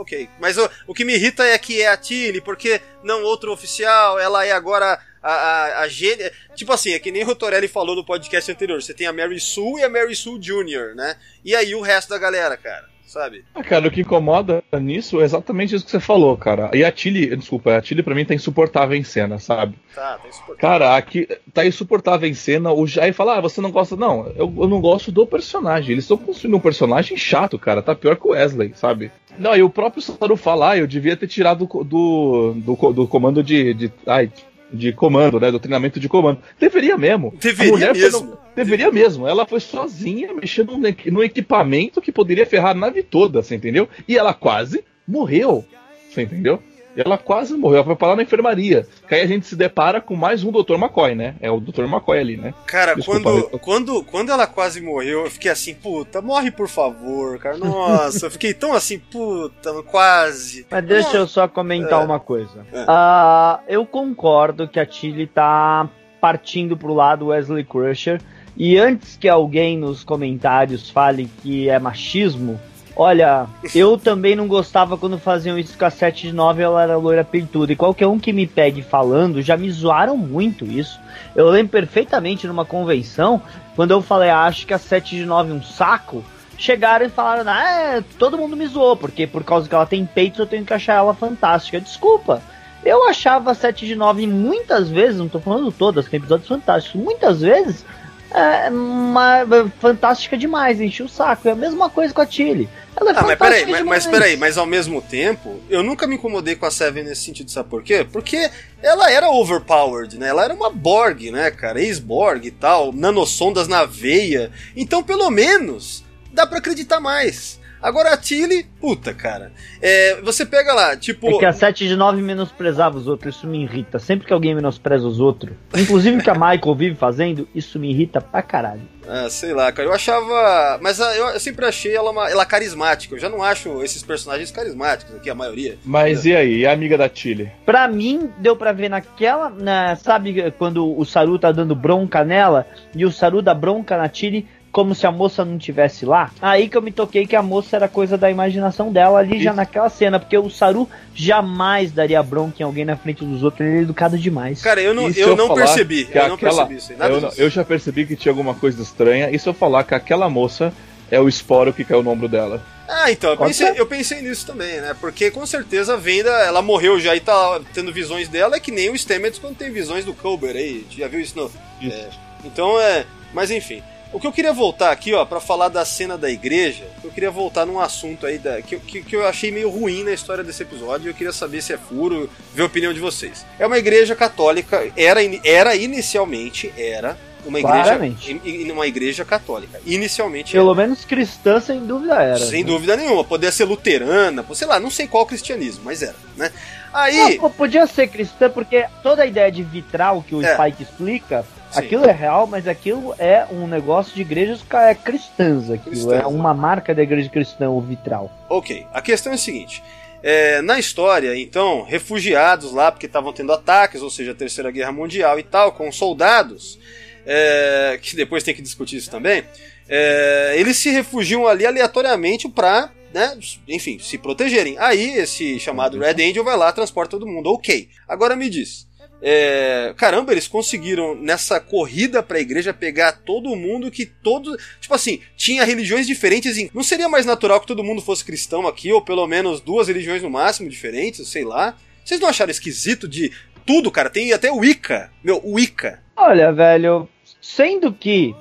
ok. 0.00 0.28
Mas 0.40 0.58
o, 0.58 0.68
o 0.88 0.94
que 0.94 1.04
me 1.04 1.14
irrita 1.14 1.44
é 1.44 1.56
que 1.56 1.80
é 1.80 1.88
a 1.88 1.96
Tilly, 1.96 2.40
porque 2.40 2.80
não 3.02 3.22
outro 3.22 3.52
oficial, 3.52 4.18
ela 4.18 4.44
é 4.44 4.50
agora 4.52 5.00
a, 5.22 5.32
a, 5.32 5.80
a 5.82 5.88
gênia. 5.88 6.32
Tipo 6.54 6.72
assim, 6.72 6.92
é 6.92 6.98
que 6.98 7.12
nem 7.12 7.24
o 7.24 7.34
Torelli 7.34 7.68
falou 7.68 7.94
no 7.94 8.04
podcast 8.04 8.50
anterior: 8.50 8.82
você 8.82 8.92
tem 8.92 9.06
a 9.06 9.12
Mary 9.12 9.40
Sue 9.40 9.80
e 9.80 9.84
a 9.84 9.88
Mary 9.88 10.16
Sue 10.16 10.38
Jr., 10.38 10.94
né? 10.94 11.16
E 11.44 11.54
aí 11.54 11.74
o 11.74 11.80
resto 11.80 12.10
da 12.10 12.18
galera, 12.18 12.56
cara, 12.56 12.88
sabe? 13.06 13.44
Ah, 13.54 13.62
cara, 13.62 13.86
o 13.86 13.90
que 13.90 14.00
incomoda 14.00 14.62
nisso 14.80 15.20
é 15.20 15.24
exatamente 15.24 15.74
isso 15.74 15.84
que 15.84 15.90
você 15.90 16.00
falou, 16.00 16.36
cara. 16.36 16.70
E 16.74 16.84
a 16.84 16.92
Tilly, 16.92 17.34
desculpa, 17.36 17.76
a 17.76 17.80
Tilly 17.80 18.02
pra 18.02 18.14
mim 18.14 18.24
tá 18.24 18.34
insuportável 18.34 18.96
em 18.96 19.02
cena, 19.02 19.38
sabe? 19.38 19.76
Tá, 19.94 20.18
tá 20.18 20.28
insuportável. 20.28 20.56
Cara, 20.58 20.96
aqui 20.96 21.28
tá 21.54 21.64
insuportável 21.64 22.28
em 22.28 22.34
cena. 22.34 22.72
O 22.72 22.86
Jai 22.86 23.12
fala, 23.12 23.38
ah, 23.38 23.40
você 23.40 23.60
não 23.60 23.70
gosta. 23.70 23.96
Não, 23.96 24.26
eu, 24.36 24.52
eu 24.58 24.68
não 24.68 24.80
gosto 24.80 25.12
do 25.12 25.26
personagem. 25.26 25.92
Eles 25.92 26.04
estão 26.04 26.18
construindo 26.18 26.56
um 26.56 26.60
personagem 26.60 27.16
chato, 27.16 27.58
cara. 27.58 27.82
Tá 27.82 27.94
pior 27.94 28.16
que 28.16 28.26
o 28.26 28.30
Wesley, 28.30 28.72
sabe? 28.74 29.10
Não, 29.38 29.54
e 29.54 29.62
o 29.62 29.70
próprio 29.70 30.02
Saru 30.02 30.36
fala, 30.36 30.70
ah, 30.70 30.78
eu 30.78 30.86
devia 30.86 31.16
ter 31.16 31.28
tirado 31.28 31.66
do, 31.66 31.84
do, 31.84 32.54
do, 32.56 32.92
do 32.92 33.08
comando 33.08 33.42
de, 33.42 33.74
de. 33.74 33.92
Ai, 34.06 34.30
de 34.72 34.92
comando, 34.92 35.38
né? 35.40 35.50
Do 35.50 35.58
treinamento 35.60 36.00
de 36.00 36.08
comando. 36.08 36.40
Deveria 36.58 36.96
mesmo. 36.98 37.34
Deveria 37.40 37.92
mesmo. 37.94 38.20
no- 38.30 38.38
deveria 38.54 38.90
mesmo. 38.90 39.26
Ela 39.28 39.46
foi 39.46 39.60
sozinha 39.60 40.32
mexendo 40.34 40.76
num 41.10 41.22
equipamento 41.22 42.00
que 42.00 42.10
poderia 42.12 42.46
ferrar 42.46 42.70
a 42.70 42.74
nave 42.74 43.02
toda, 43.02 43.42
você 43.42 43.54
entendeu? 43.54 43.88
E 44.08 44.16
ela 44.16 44.34
quase 44.34 44.82
morreu. 45.06 45.64
Você 46.10 46.22
entendeu? 46.22 46.60
Ela 46.96 47.18
quase 47.18 47.54
morreu, 47.56 47.76
ela 47.76 47.84
foi 47.84 47.96
parar 47.96 48.16
na 48.16 48.22
enfermaria. 48.22 48.86
Que 49.06 49.14
aí 49.14 49.20
a 49.20 49.26
gente 49.26 49.46
se 49.46 49.54
depara 49.54 50.00
com 50.00 50.16
mais 50.16 50.42
um 50.42 50.50
Dr. 50.50 50.74
McCoy, 50.74 51.14
né? 51.14 51.34
É 51.40 51.50
o 51.50 51.60
Dr. 51.60 51.82
McCoy 51.84 52.18
ali, 52.18 52.36
né? 52.36 52.54
Cara, 52.66 52.94
Desculpa, 52.94 53.20
quando, 53.22 53.38
eu- 53.52 53.58
quando, 53.58 54.04
quando 54.04 54.32
ela 54.32 54.46
quase 54.46 54.80
morreu, 54.80 55.24
eu 55.24 55.30
fiquei 55.30 55.50
assim, 55.50 55.74
puta, 55.74 56.22
morre 56.22 56.50
por 56.50 56.68
favor, 56.68 57.38
cara. 57.38 57.58
Nossa, 57.58 58.26
eu 58.26 58.30
fiquei 58.30 58.54
tão 58.54 58.72
assim, 58.72 58.98
puta, 58.98 59.72
quase. 59.82 60.66
Mas 60.70 60.84
deixa 60.86 61.16
eu 61.18 61.26
só 61.26 61.46
comentar 61.46 62.00
É. 62.00 62.04
uma 62.04 62.18
coisa. 62.18 62.66
É. 62.72 62.84
Ah, 62.88 63.60
eu 63.68 63.84
concordo 63.84 64.66
que 64.68 64.80
a 64.80 64.86
Tilly 64.86 65.26
tá 65.26 65.88
partindo 66.20 66.76
pro 66.76 66.94
lado 66.94 67.26
Wesley 67.26 67.64
Crusher. 67.64 68.20
E 68.56 68.78
antes 68.78 69.18
que 69.18 69.28
alguém 69.28 69.76
nos 69.76 70.02
comentários 70.02 70.88
fale 70.88 71.28
que 71.42 71.68
é 71.68 71.78
machismo, 71.78 72.58
olha, 72.96 73.46
eu 73.74 73.98
também 73.98 74.34
não 74.34 74.48
gostava 74.48 74.96
quando 74.96 75.18
faziam 75.18 75.58
isso 75.58 75.76
com 75.76 75.84
a 75.84 75.90
7 75.90 76.28
de 76.28 76.32
9 76.32 76.62
ela 76.62 76.82
era 76.82 76.96
loira 76.96 77.22
peituda. 77.22 77.72
E 77.72 77.76
qualquer 77.76 78.06
um 78.06 78.18
que 78.18 78.32
me 78.32 78.46
pegue 78.46 78.80
falando, 78.80 79.42
já 79.42 79.56
me 79.56 79.70
zoaram 79.70 80.16
muito 80.16 80.64
isso. 80.64 80.98
Eu 81.34 81.50
lembro 81.50 81.72
perfeitamente 81.72 82.46
numa 82.46 82.64
convenção, 82.64 83.42
quando 83.76 83.90
eu 83.90 84.00
falei, 84.00 84.30
ah, 84.30 84.44
acho 84.44 84.66
que 84.66 84.72
a 84.72 84.78
7 84.78 85.14
de 85.14 85.26
9 85.26 85.50
é 85.50 85.54
um 85.54 85.62
saco, 85.62 86.24
chegaram 86.56 87.04
e 87.04 87.10
falaram, 87.10 87.44
ah, 87.46 87.70
é, 87.70 88.04
todo 88.18 88.38
mundo 88.38 88.56
me 88.56 88.66
zoou, 88.66 88.96
porque 88.96 89.26
por 89.26 89.44
causa 89.44 89.68
que 89.68 89.74
ela 89.74 89.84
tem 89.84 90.06
peitos 90.06 90.40
eu 90.40 90.46
tenho 90.46 90.64
que 90.64 90.72
achar 90.72 90.94
ela 90.94 91.14
fantástica. 91.14 91.80
Desculpa. 91.80 92.42
Eu 92.82 93.08
achava 93.08 93.50
a 93.50 93.54
7 93.54 93.84
de 93.84 93.94
9 93.94 94.26
muitas 94.26 94.88
vezes, 94.88 95.18
não 95.18 95.28
tô 95.28 95.40
falando 95.40 95.70
todas, 95.72 96.06
tem 96.06 96.18
episódios 96.18 96.48
fantásticos, 96.48 97.00
muitas 97.00 97.40
vezes 97.40 97.84
é 98.30 98.68
uma, 98.70 99.46
fantástica 99.78 100.36
demais, 100.36 100.80
enchi 100.80 101.02
o 101.02 101.08
saco. 101.08 101.48
É 101.48 101.52
a 101.52 101.56
mesma 101.56 101.88
coisa 101.88 102.12
com 102.12 102.20
a 102.20 102.26
Tilly. 102.26 102.68
Ela 102.98 103.10
é 103.10 103.14
Ah, 103.16 103.22
mas 103.22 103.38
peraí, 103.38 103.66
mas, 103.66 103.84
mas 103.84 104.06
peraí, 104.06 104.36
mas 104.36 104.58
ao 104.58 104.66
mesmo 104.66 105.02
tempo, 105.02 105.60
eu 105.68 105.82
nunca 105.82 106.06
me 106.06 106.14
incomodei 106.14 106.56
com 106.56 106.64
a 106.66 106.70
Seven 106.70 107.04
nesse 107.04 107.22
sentido, 107.22 107.50
sabe 107.50 107.68
por 107.68 107.82
quê? 107.82 108.06
Porque 108.10 108.50
ela 108.82 109.10
era 109.10 109.28
overpowered, 109.28 110.18
né? 110.18 110.28
Ela 110.28 110.44
era 110.44 110.54
uma 110.54 110.70
Borg, 110.70 111.30
né, 111.30 111.50
cara? 111.50 111.80
Ex-Borg 111.80 112.46
e 112.46 112.50
tal, 112.50 112.92
nanosondas 112.92 113.68
na 113.68 113.84
veia. 113.84 114.50
Então, 114.74 115.02
pelo 115.02 115.30
menos, 115.30 116.04
dá 116.32 116.46
pra 116.46 116.58
acreditar 116.58 117.00
mais. 117.00 117.60
Agora 117.82 118.12
a 118.12 118.16
Tilly, 118.16 118.64
puta, 118.80 119.12
cara. 119.12 119.52
É, 119.80 120.20
você 120.22 120.44
pega 120.44 120.72
lá, 120.72 120.96
tipo. 120.96 121.28
É 121.28 121.38
que 121.38 121.46
a 121.46 121.52
7 121.52 121.86
de 121.86 121.96
9 121.96 122.20
menosprezava 122.22 122.96
os 122.96 123.06
outros, 123.06 123.36
isso 123.36 123.46
me 123.46 123.62
irrita. 123.62 123.98
Sempre 123.98 124.26
que 124.26 124.32
alguém 124.32 124.54
menospreza 124.54 125.06
os 125.06 125.20
outros, 125.20 125.54
inclusive 125.76 126.18
o 126.18 126.22
que 126.22 126.30
a 126.30 126.34
Michael 126.34 126.74
vive 126.74 126.94
fazendo, 126.96 127.48
isso 127.54 127.78
me 127.78 127.90
irrita 127.90 128.20
pra 128.20 128.42
caralho. 128.42 128.82
Ah, 129.08 129.28
sei 129.30 129.52
lá, 129.54 129.70
cara. 129.70 129.88
Eu 129.88 129.92
achava. 129.92 130.78
Mas 130.82 131.00
ah, 131.00 131.14
eu, 131.16 131.26
eu 131.28 131.40
sempre 131.40 131.64
achei 131.64 131.94
ela, 131.94 132.10
uma, 132.10 132.28
ela 132.28 132.44
carismática. 132.44 133.14
Eu 133.14 133.18
já 133.20 133.28
não 133.28 133.42
acho 133.42 133.82
esses 133.82 134.02
personagens 134.02 134.50
carismáticos 134.50 135.14
aqui, 135.14 135.30
a 135.30 135.34
maioria. 135.34 135.78
Mas 135.84 136.24
e 136.24 136.34
aí? 136.34 136.58
E 136.60 136.66
a 136.66 136.72
amiga 136.72 136.98
da 136.98 137.08
Tilly? 137.08 137.50
Pra 137.64 137.86
mim, 137.86 138.30
deu 138.38 138.56
pra 138.56 138.72
ver 138.72 138.88
naquela. 138.88 139.48
na- 139.50 139.94
sabe 139.96 140.50
quando 140.58 140.98
o 140.98 141.04
Saru 141.04 141.38
tá 141.38 141.52
dando 141.52 141.74
bronca 141.74 142.24
nela 142.24 142.66
e 142.94 143.04
o 143.04 143.12
Saru 143.12 143.40
dá 143.40 143.54
bronca 143.54 143.96
na 143.96 144.08
Tilly 144.08 144.46
como 144.76 144.94
se 144.94 145.06
a 145.06 145.10
moça 145.10 145.42
não 145.42 145.56
tivesse 145.56 146.04
lá? 146.04 146.30
Aí 146.38 146.68
que 146.68 146.76
eu 146.76 146.82
me 146.82 146.92
toquei 146.92 147.26
que 147.26 147.34
a 147.34 147.40
moça 147.40 147.76
era 147.76 147.88
coisa 147.88 148.18
da 148.18 148.30
imaginação 148.30 148.92
dela 148.92 149.20
ali 149.20 149.42
já 149.42 149.48
Isso. 149.48 149.56
naquela 149.56 149.88
cena, 149.88 150.20
porque 150.20 150.36
o 150.36 150.50
Saru 150.50 150.86
jamais 151.14 151.90
daria 151.90 152.22
bronca 152.22 152.56
em 152.60 152.62
alguém 152.62 152.84
na 152.84 152.94
frente 152.94 153.24
dos 153.24 153.42
outros, 153.42 153.66
ele 153.66 153.78
é 153.78 153.80
educado 153.80 154.18
demais. 154.18 154.60
Cara, 154.60 154.82
eu 154.82 154.92
não, 154.92 155.08
E 155.08 155.14
se 155.14 155.20
eu 155.20 155.34
não 155.34 155.54
percebi. 155.54 156.06
Eu 156.12 156.28
não 156.28 156.34
aquela- 156.34 156.66
percebi 156.66 156.76
isso 156.76 156.92
aí. 156.92 156.98
Nada 156.98 157.14
eu, 157.14 157.20
não- 157.22 157.28
disso. 157.30 157.40
eu 157.40 157.48
já 157.48 157.64
percebi 157.64 158.04
que 158.04 158.16
tinha 158.16 158.30
alguma 158.30 158.52
coisa 158.52 158.82
estranha. 158.82 159.30
E 159.30 159.38
se 159.38 159.48
eu 159.48 159.54
falar 159.54 159.82
que 159.82 159.94
aquela 159.94 160.28
moça 160.28 160.70
é 161.10 161.18
o 161.18 161.26
esporo 161.26 161.72
que 161.72 161.82
caiu 161.82 162.02
no 162.02 162.10
ombro 162.10 162.28
dela? 162.28 162.62
Ah, 162.86 163.10
então, 163.10 163.30
eu 163.30 163.36
pensei, 163.38 163.72
eu 163.76 163.86
pensei 163.86 164.20
nisso 164.20 164.46
também, 164.46 164.78
né? 164.82 164.94
Porque 165.00 165.30
com 165.30 165.46
certeza 165.46 165.94
a 165.94 165.96
Venda, 165.96 166.28
ela 166.44 166.60
morreu 166.60 167.00
já 167.00 167.16
e 167.16 167.20
tá 167.20 167.60
tendo 167.72 167.90
visões 167.94 168.28
dela, 168.28 168.56
é 168.56 168.60
que 168.60 168.70
nem 168.70 168.90
o 168.90 168.94
Stamets 168.94 169.38
quando 169.38 169.56
tem 169.56 169.70
visões 169.72 170.04
do 170.04 170.12
Culber 170.12 170.54
aí. 170.54 170.86
Já 170.90 171.08
viu 171.08 171.18
isso? 171.18 171.32
Não? 171.34 171.50
Isso. 171.80 171.96
É, 171.96 172.08
então 172.44 172.78
é. 172.78 173.06
Mas 173.32 173.50
enfim. 173.50 173.82
O 174.16 174.18
que 174.20 174.26
eu 174.26 174.32
queria 174.32 174.52
voltar 174.52 174.92
aqui, 174.92 175.12
ó, 175.12 175.26
pra 175.26 175.40
falar 175.40 175.68
da 175.68 175.84
cena 175.84 176.16
da 176.16 176.30
igreja, 176.30 176.84
eu 177.04 177.10
queria 177.10 177.30
voltar 177.30 177.66
num 177.66 177.78
assunto 177.78 178.24
aí 178.24 178.38
da, 178.38 178.62
que, 178.62 178.74
eu- 178.76 178.80
que, 178.80 179.02
que 179.02 179.14
eu 179.14 179.26
achei 179.26 179.52
meio 179.52 179.68
ruim 179.68 180.02
na 180.04 180.12
história 180.12 180.42
desse 180.42 180.62
episódio 180.62 181.06
e 181.06 181.10
eu 181.10 181.14
queria 181.14 181.34
saber 181.34 181.60
se 181.62 181.74
é 181.74 181.76
furo, 181.76 182.30
ver 182.54 182.62
a 182.62 182.64
opinião 182.64 182.94
de 182.94 182.98
vocês. 182.98 183.44
É 183.58 183.66
uma 183.66 183.76
igreja 183.76 184.16
católica, 184.16 184.90
era, 184.96 185.20
era 185.44 185.76
inicialmente, 185.76 186.72
era 186.78 187.14
uma 187.44 187.60
igreja, 187.60 187.82
Claramente. 187.82 188.40
in- 188.42 188.72
uma 188.72 188.86
igreja 188.86 189.22
católica. 189.22 189.78
Inicialmente 189.84 190.52
Pelo 190.52 190.74
menos 190.74 191.04
cristã, 191.04 191.60
sem 191.60 191.80
dúvida 191.84 192.14
era. 192.14 192.38
sem 192.38 192.64
né? 192.64 192.70
dúvida 192.70 192.96
nenhuma. 192.96 193.22
Poderia 193.22 193.52
ser 193.52 193.64
luterana, 193.66 194.42
sei 194.54 194.66
lá, 194.66 194.80
não 194.80 194.90
sei 194.90 195.06
qual 195.06 195.26
cristianismo, 195.26 195.82
mas 195.84 196.02
era, 196.02 196.16
né? 196.38 196.50
Não, 196.90 197.00
Aí. 197.02 197.38
pô, 197.38 197.50
podia 197.50 197.86
ser 197.86 198.08
cristã, 198.08 198.48
porque 198.48 198.86
toda 199.02 199.22
a 199.24 199.26
ideia 199.26 199.52
de 199.52 199.62
vitral 199.62 200.24
que 200.26 200.34
o 200.34 200.42
É. 200.42 200.54
Spike 200.54 200.82
explica, 200.84 201.44
Sim. 201.70 201.78
aquilo 201.80 202.04
é 202.06 202.12
real, 202.12 202.46
mas 202.46 202.66
aquilo 202.68 203.14
é 203.18 203.46
um 203.50 203.66
negócio 203.66 204.14
de 204.14 204.20
igrejas 204.22 204.62
ca- 204.62 204.94
cristãs. 204.94 205.70
Aquilo 205.70 205.90
Cristãs, 205.90 206.22
é 206.22 206.26
uma 206.26 206.54
marca 206.54 206.94
da 206.94 207.02
igreja 207.02 207.28
cristã, 207.28 207.68
o 207.70 207.80
vitral. 207.80 208.30
Ok, 208.48 208.86
a 208.92 209.00
questão 209.02 209.32
é 209.32 209.34
a 209.34 209.38
seguinte. 209.38 209.82
é, 210.22 210.60
na 210.62 210.78
história, 210.78 211.36
então, 211.38 211.82
refugiados 211.84 212.72
lá, 212.72 212.90
porque 212.90 213.06
estavam 213.06 213.32
tendo 213.32 213.52
ataques, 213.52 214.02
ou 214.02 214.10
seja, 214.10 214.32
a 214.32 214.34
Terceira 214.34 214.70
Guerra 214.72 214.90
Mundial 214.90 215.38
e 215.38 215.42
tal, 215.42 215.70
com 215.72 215.92
soldados, 215.92 216.78
é, 217.24 217.98
que 218.02 218.16
depois 218.16 218.42
tem 218.42 218.54
que 218.54 218.62
discutir 218.62 218.96
isso 218.96 219.10
também, 219.10 219.44
é, 219.88 220.54
eles 220.56 220.76
se 220.78 220.90
refugiam 220.90 221.46
ali 221.46 221.64
aleatoriamente 221.66 222.48
pra, 222.48 222.90
né, 223.14 223.38
enfim, 223.68 223.98
se 224.00 224.18
protegerem. 224.18 224.76
Aí 224.78 225.16
esse 225.16 225.60
chamado 225.60 225.98
Red 225.98 226.14
Angel 226.28 226.42
vai 226.42 226.56
lá, 226.56 226.72
transporta 226.72 227.10
todo 227.12 227.26
mundo, 227.26 227.52
ok. 227.52 227.88
Agora 228.08 228.34
me 228.34 228.48
diz, 228.50 228.85
é, 229.20 229.94
caramba, 229.96 230.32
eles 230.32 230.46
conseguiram 230.46 231.14
nessa 231.14 231.58
corrida 231.58 232.22
pra 232.22 232.40
igreja 232.40 232.74
pegar 232.74 233.12
todo 233.12 233.56
mundo 233.56 233.90
que 233.90 234.04
todo. 234.04 234.56
Tipo 234.80 234.94
assim, 234.94 235.20
tinha 235.36 235.64
religiões 235.64 236.06
diferentes. 236.06 236.58
Em, 236.58 236.70
não 236.74 236.82
seria 236.82 237.08
mais 237.08 237.24
natural 237.24 237.60
que 237.60 237.66
todo 237.66 237.84
mundo 237.84 238.02
fosse 238.02 238.24
cristão 238.24 238.66
aqui, 238.66 238.92
ou 238.92 239.00
pelo 239.00 239.26
menos 239.26 239.60
duas 239.60 239.88
religiões 239.88 240.22
no 240.22 240.30
máximo 240.30 240.68
diferentes, 240.68 241.26
sei 241.28 241.44
lá. 241.44 241.76
Vocês 242.04 242.20
não 242.20 242.28
acharam 242.28 242.50
esquisito 242.50 243.08
de 243.08 243.32
tudo, 243.64 243.90
cara? 243.90 244.10
Tem 244.10 244.32
até 244.32 244.50
o 244.50 244.58
Wicca. 244.58 245.10
Meu, 245.24 245.40
o 245.42 245.54
Wicca. 245.54 246.00
Olha, 246.16 246.52
velho, 246.52 247.08
sendo 247.40 247.92
que, 247.92 248.34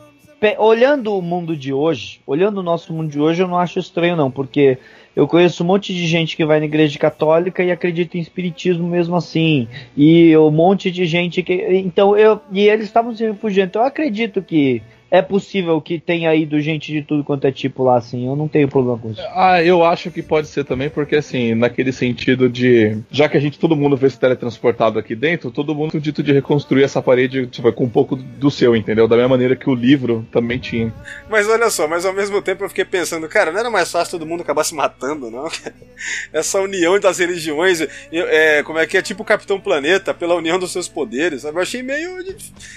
olhando 0.57 1.17
o 1.17 1.21
mundo 1.21 1.57
de 1.57 1.73
hoje, 1.73 2.21
olhando 2.27 2.59
o 2.59 2.63
nosso 2.63 2.93
mundo 2.93 3.09
de 3.09 3.19
hoje, 3.19 3.41
eu 3.41 3.47
não 3.47 3.57
acho 3.57 3.79
estranho, 3.79 4.15
não, 4.15 4.29
porque 4.29 4.77
eu 5.15 5.27
conheço 5.27 5.63
um 5.63 5.67
monte 5.67 5.93
de 5.93 6.05
gente 6.05 6.35
que 6.35 6.45
vai 6.45 6.59
na 6.59 6.65
igreja 6.65 6.99
católica 6.99 7.63
e 7.63 7.71
acredita 7.71 8.17
em 8.17 8.21
espiritismo 8.21 8.87
mesmo 8.87 9.15
assim. 9.15 9.67
E 9.95 10.35
um 10.37 10.51
monte 10.51 10.91
de 10.91 11.05
gente 11.05 11.41
que. 11.41 11.53
Então, 11.53 12.17
eu. 12.17 12.41
E 12.51 12.67
eles 12.67 12.85
estavam 12.85 13.15
se 13.15 13.25
refugiando. 13.25 13.69
Então, 13.69 13.81
eu 13.81 13.87
acredito 13.87 14.41
que 14.41 14.81
é 15.09 15.21
possível 15.21 15.79
que 15.79 15.99
tenha 15.99 16.33
ido 16.35 16.59
gente 16.59 16.91
de 16.91 17.01
tudo 17.01 17.23
quanto 17.23 17.45
é 17.45 17.51
tipo 17.51 17.83
lá, 17.83 17.97
assim. 17.97 18.27
Eu 18.27 18.35
não 18.35 18.47
tenho 18.47 18.67
problema 18.67 18.97
com 18.97 19.11
isso. 19.11 19.21
Ah, 19.33 19.63
eu 19.63 19.83
acho 19.83 20.09
que 20.11 20.21
pode 20.21 20.47
ser 20.47 20.63
também, 20.63 20.89
porque 20.89 21.15
assim, 21.15 21.53
naquele 21.53 21.91
sentido 21.91 22.49
de. 22.49 22.97
Já 23.11 23.29
que 23.29 23.37
a 23.37 23.39
gente, 23.39 23.59
todo 23.59 23.75
mundo 23.75 23.95
vê 23.95 24.09
se 24.09 24.19
teletransportado 24.19 24.97
aqui 24.97 25.15
dentro, 25.15 25.51
todo 25.51 25.75
mundo 25.75 25.91
tem 25.91 25.99
o 25.99 26.03
dito 26.03 26.23
de 26.23 26.33
reconstruir 26.33 26.83
essa 26.83 27.01
parede 27.01 27.47
tipo, 27.47 27.71
com 27.71 27.85
um 27.85 27.89
pouco 27.89 28.15
do 28.15 28.49
seu, 28.49 28.75
entendeu? 28.75 29.07
Da 29.07 29.15
mesma 29.15 29.29
maneira 29.29 29.55
que 29.55 29.69
o 29.69 29.75
livro 29.75 30.25
também 30.31 30.57
tinha. 30.57 30.93
Mas 31.29 31.47
olha 31.47 31.69
só, 31.69 31.87
mas 31.87 32.05
ao 32.05 32.13
mesmo 32.13 32.41
tempo 32.41 32.63
eu 32.63 32.69
fiquei 32.69 32.85
pensando, 32.85 33.27
cara, 33.27 33.51
não 33.51 33.59
era 33.59 33.69
mais 33.69 33.91
fácil 33.91 34.17
todo 34.17 34.27
mundo 34.27 34.41
acabar 34.41 34.63
se 34.63 34.73
matando, 34.73 35.29
não? 35.29 35.47
Essa 36.33 36.59
união 36.59 36.99
das 36.99 37.19
religiões, 37.19 37.79
é, 38.11 38.63
como 38.63 38.79
é 38.79 38.87
que 38.87 38.97
é? 38.97 39.01
Tipo 39.01 39.23
o 39.23 39.25
Capitão 39.25 39.59
Planeta, 39.59 40.13
pela 40.13 40.35
união 40.35 40.57
dos 40.57 40.71
seus 40.71 40.87
poderes, 40.87 41.43
sabe? 41.43 41.57
Eu 41.57 41.61
achei 41.61 41.83
meio. 41.83 42.15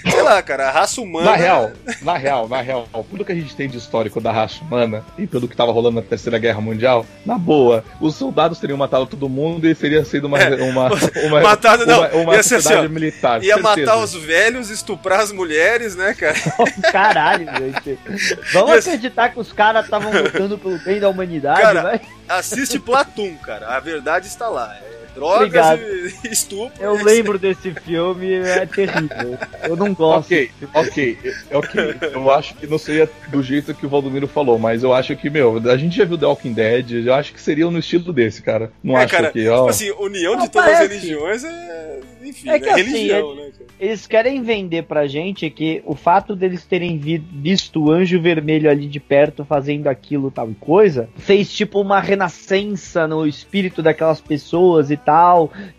Sei 0.09 0.21
lá, 0.21 0.41
cara, 0.41 0.67
a 0.67 0.71
raça 0.71 1.01
humana. 1.01 1.31
Na 1.31 1.35
real, 1.35 1.71
na 2.01 2.18
real, 2.19 2.47
na 2.47 2.61
real, 2.61 2.87
tudo 3.09 3.25
que 3.25 3.31
a 3.31 3.35
gente 3.35 3.55
tem 3.55 3.67
de 3.67 3.77
histórico 3.77 4.21
da 4.21 4.31
raça 4.31 4.63
humana 4.63 5.03
e 5.17 5.25
tudo 5.25 5.47
que 5.47 5.55
tava 5.55 5.71
rolando 5.71 5.95
na 5.95 6.01
Terceira 6.01 6.37
Guerra 6.37 6.61
Mundial, 6.61 7.05
na 7.25 7.37
boa, 7.37 7.83
os 7.99 8.15
soldados 8.15 8.59
teriam 8.59 8.77
matado 8.77 9.05
todo 9.05 9.27
mundo 9.29 9.67
e 9.67 9.73
seria 9.73 10.03
sido 10.05 10.27
uma. 10.27 10.39
É, 10.39 10.61
uma, 10.63 10.89
uma 11.25 11.41
matado 11.41 11.85
não, 11.85 11.99
uma, 11.99 12.09
uma 12.09 12.35
ia 12.35 12.43
ser 12.43 12.55
sociedade 12.55 12.85
assim, 12.85 12.93
militar. 12.93 13.43
Ia 13.43 13.55
certeza. 13.55 13.61
matar 13.61 13.97
os 13.97 14.13
velhos, 14.13 14.69
estuprar 14.69 15.21
as 15.21 15.31
mulheres, 15.31 15.95
né, 15.95 16.13
cara? 16.13 16.35
Caralho, 16.91 17.47
gente. 17.57 17.97
Vamos 18.53 18.71
acreditar 18.85 19.29
que 19.29 19.39
os 19.39 19.51
caras 19.51 19.85
estavam 19.85 20.11
lutando 20.11 20.57
pelo 20.57 20.77
bem 20.79 20.99
da 20.99 21.09
humanidade, 21.09 21.61
Cara, 21.61 21.81
vai? 21.81 22.01
Assiste 22.27 22.77
Platum, 22.79 23.35
cara. 23.37 23.75
A 23.75 23.79
verdade 23.79 24.27
está 24.27 24.47
lá. 24.47 24.75
É, 24.75 24.88
drogas 25.19 25.37
Obrigado. 25.47 25.81
e, 25.81 26.13
estupro. 26.31 26.71
Eu 26.79 26.93
lembro 27.03 27.37
desse 27.37 27.71
filme, 27.71 28.33
é 28.33 28.65
terrível. 28.65 29.37
Eu 29.63 29.75
não 29.75 29.93
gosto. 29.93 30.25
Ok, 30.27 30.49
ok, 30.73 31.17
ok. 31.51 31.95
Eu 32.13 32.31
acho 32.31 32.55
que 32.55 32.65
não 32.67 32.77
seria 32.77 33.09
do 33.29 33.43
jeito 33.43 33.73
que 33.73 33.85
o 33.85 33.89
Valdomiro 33.89 34.27
falou, 34.27 34.57
mas 34.57 34.83
eu 34.83 34.93
acho 34.93 35.15
que, 35.15 35.29
meu, 35.29 35.57
a 35.69 35.77
gente 35.77 35.97
já 35.97 36.05
viu 36.05 36.17
The 36.17 36.25
Walking 36.25 36.53
Dead, 36.53 37.05
eu 37.05 37.13
acho 37.13 37.33
que 37.33 37.41
seria 37.41 37.69
no 37.69 37.79
estilo 37.79 38.11
desse, 38.13 38.41
cara. 38.41 38.71
Não 38.83 38.97
É, 38.97 39.03
acho 39.03 39.13
cara, 39.13 39.31
que, 39.31 39.39
tipo 39.39 39.51
ó. 39.53 39.67
assim, 39.69 39.91
união 39.91 40.35
Não, 40.35 40.43
de 40.43 40.49
todas 40.51 40.69
as 40.69 40.77
parece. 40.77 40.93
religiões 40.95 41.43
é. 41.43 41.99
Enfim, 42.23 42.49
É 42.49 42.59
que 42.59 42.69
é 42.69 42.73
assim, 42.73 42.83
religião, 42.83 43.31
é- 43.31 43.35
né? 43.35 43.41
cara? 43.57 43.69
Eles 43.79 44.05
querem 44.05 44.43
vender 44.43 44.83
pra 44.83 45.07
gente 45.07 45.49
que 45.49 45.81
o 45.85 45.95
fato 45.95 46.35
deles 46.35 46.65
terem 46.65 46.97
vi- 46.97 47.17
visto 47.31 47.81
o 47.85 47.91
anjo 47.91 48.21
vermelho 48.21 48.69
ali 48.69 48.87
de 48.87 48.99
perto 48.99 49.45
fazendo 49.45 49.87
aquilo 49.87 50.29
tal 50.29 50.49
coisa, 50.59 51.09
fez 51.17 51.51
tipo 51.51 51.79
uma 51.79 51.99
renascença 52.01 53.07
no 53.07 53.25
espírito 53.25 53.81
daquelas 53.81 54.19
pessoas 54.19 54.91
e 54.91 54.97
tal, 54.97 55.08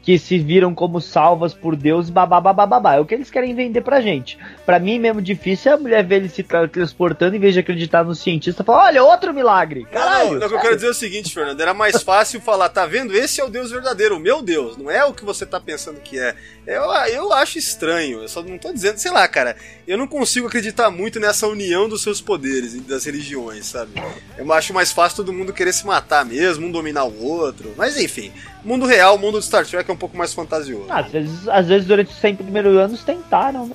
que 0.02 0.18
se 0.18 0.38
viram 0.38 0.74
como 0.74 1.00
salvas 1.00 1.54
por 1.54 1.76
Deus, 1.76 2.10
babá. 2.10 2.94
É 2.94 3.00
o 3.00 3.04
que 3.06 3.14
eles 3.14 3.30
querem 3.30 3.54
vender 3.54 3.80
pra 3.82 4.00
gente. 4.00 4.38
Pra 4.66 4.78
mim 4.78 4.98
mesmo 4.98 5.22
difícil 5.22 5.72
é 5.72 5.74
a 5.74 5.78
mulher 5.78 6.04
ver 6.04 6.16
ele 6.16 6.28
se 6.28 6.42
tra- 6.42 6.68
transportando 6.68 7.36
em 7.36 7.38
vez 7.40 7.54
de 7.54 7.60
acreditar 7.60 8.04
no 8.04 8.14
cientista, 8.14 8.64
falar, 8.64 8.84
olha, 8.86 9.02
outro 9.04 9.32
milagre. 9.32 9.86
Caralho. 9.90 10.32
não, 10.32 10.38
não, 10.40 10.46
o 10.46 10.50
que 10.50 10.56
eu 10.56 10.60
quero 10.60 10.74
dizer 10.74 10.88
é 10.88 10.90
o 10.90 10.94
seguinte, 10.94 11.32
Fernando, 11.32 11.60
era 11.60 11.74
mais 11.74 12.02
fácil 12.02 12.40
falar, 12.40 12.68
tá 12.68 12.86
vendo? 12.86 13.14
Esse 13.16 13.40
é 13.40 13.44
o 13.44 13.48
Deus 13.48 13.70
verdadeiro, 13.70 14.16
o 14.16 14.20
meu 14.20 14.42
Deus, 14.42 14.76
não 14.76 14.90
é 14.90 15.04
o 15.04 15.12
que 15.12 15.24
você 15.24 15.44
tá 15.46 15.60
pensando 15.60 16.00
que 16.00 16.18
é. 16.18 16.34
Eu, 16.66 16.82
eu 17.12 17.32
acho 17.32 17.58
estranho, 17.58 18.20
eu 18.22 18.28
só 18.28 18.42
não 18.42 18.58
tô 18.58 18.72
dizendo, 18.72 18.98
sei 18.98 19.10
lá, 19.10 19.26
cara, 19.26 19.56
eu 19.86 19.98
não 19.98 20.06
consigo 20.06 20.46
acreditar 20.46 20.90
muito 20.90 21.18
nessa 21.18 21.46
união 21.46 21.88
dos 21.88 22.02
seus 22.02 22.20
poderes 22.20 22.74
e 22.74 22.80
das 22.80 23.04
religiões, 23.04 23.66
sabe? 23.66 23.92
Eu 24.38 24.52
acho 24.52 24.72
mais 24.72 24.92
fácil 24.92 25.16
todo 25.16 25.32
mundo 25.32 25.52
querer 25.52 25.72
se 25.72 25.86
matar 25.86 26.24
mesmo, 26.24 26.66
um 26.66 26.70
dominar 26.70 27.04
o 27.04 27.24
outro, 27.24 27.72
mas 27.76 27.96
enfim, 27.96 28.32
mundo 28.64 28.86
real, 28.86 29.16
o 29.16 29.18
mundo 29.18 29.38
de 29.38 29.44
Star 29.44 29.64
Trek 29.66 29.90
é 29.90 29.92
um 29.92 29.96
pouco 29.96 30.16
mais 30.16 30.32
fantasioso, 30.34 30.86
Às 30.90 31.10
vezes, 31.10 31.48
às 31.48 31.66
vezes 31.66 31.86
durante 31.86 32.08
os 32.12 32.16
100 32.18 32.36
primeiros 32.36 32.76
anos 32.76 33.02
tentaram, 33.02 33.66
né? 33.66 33.74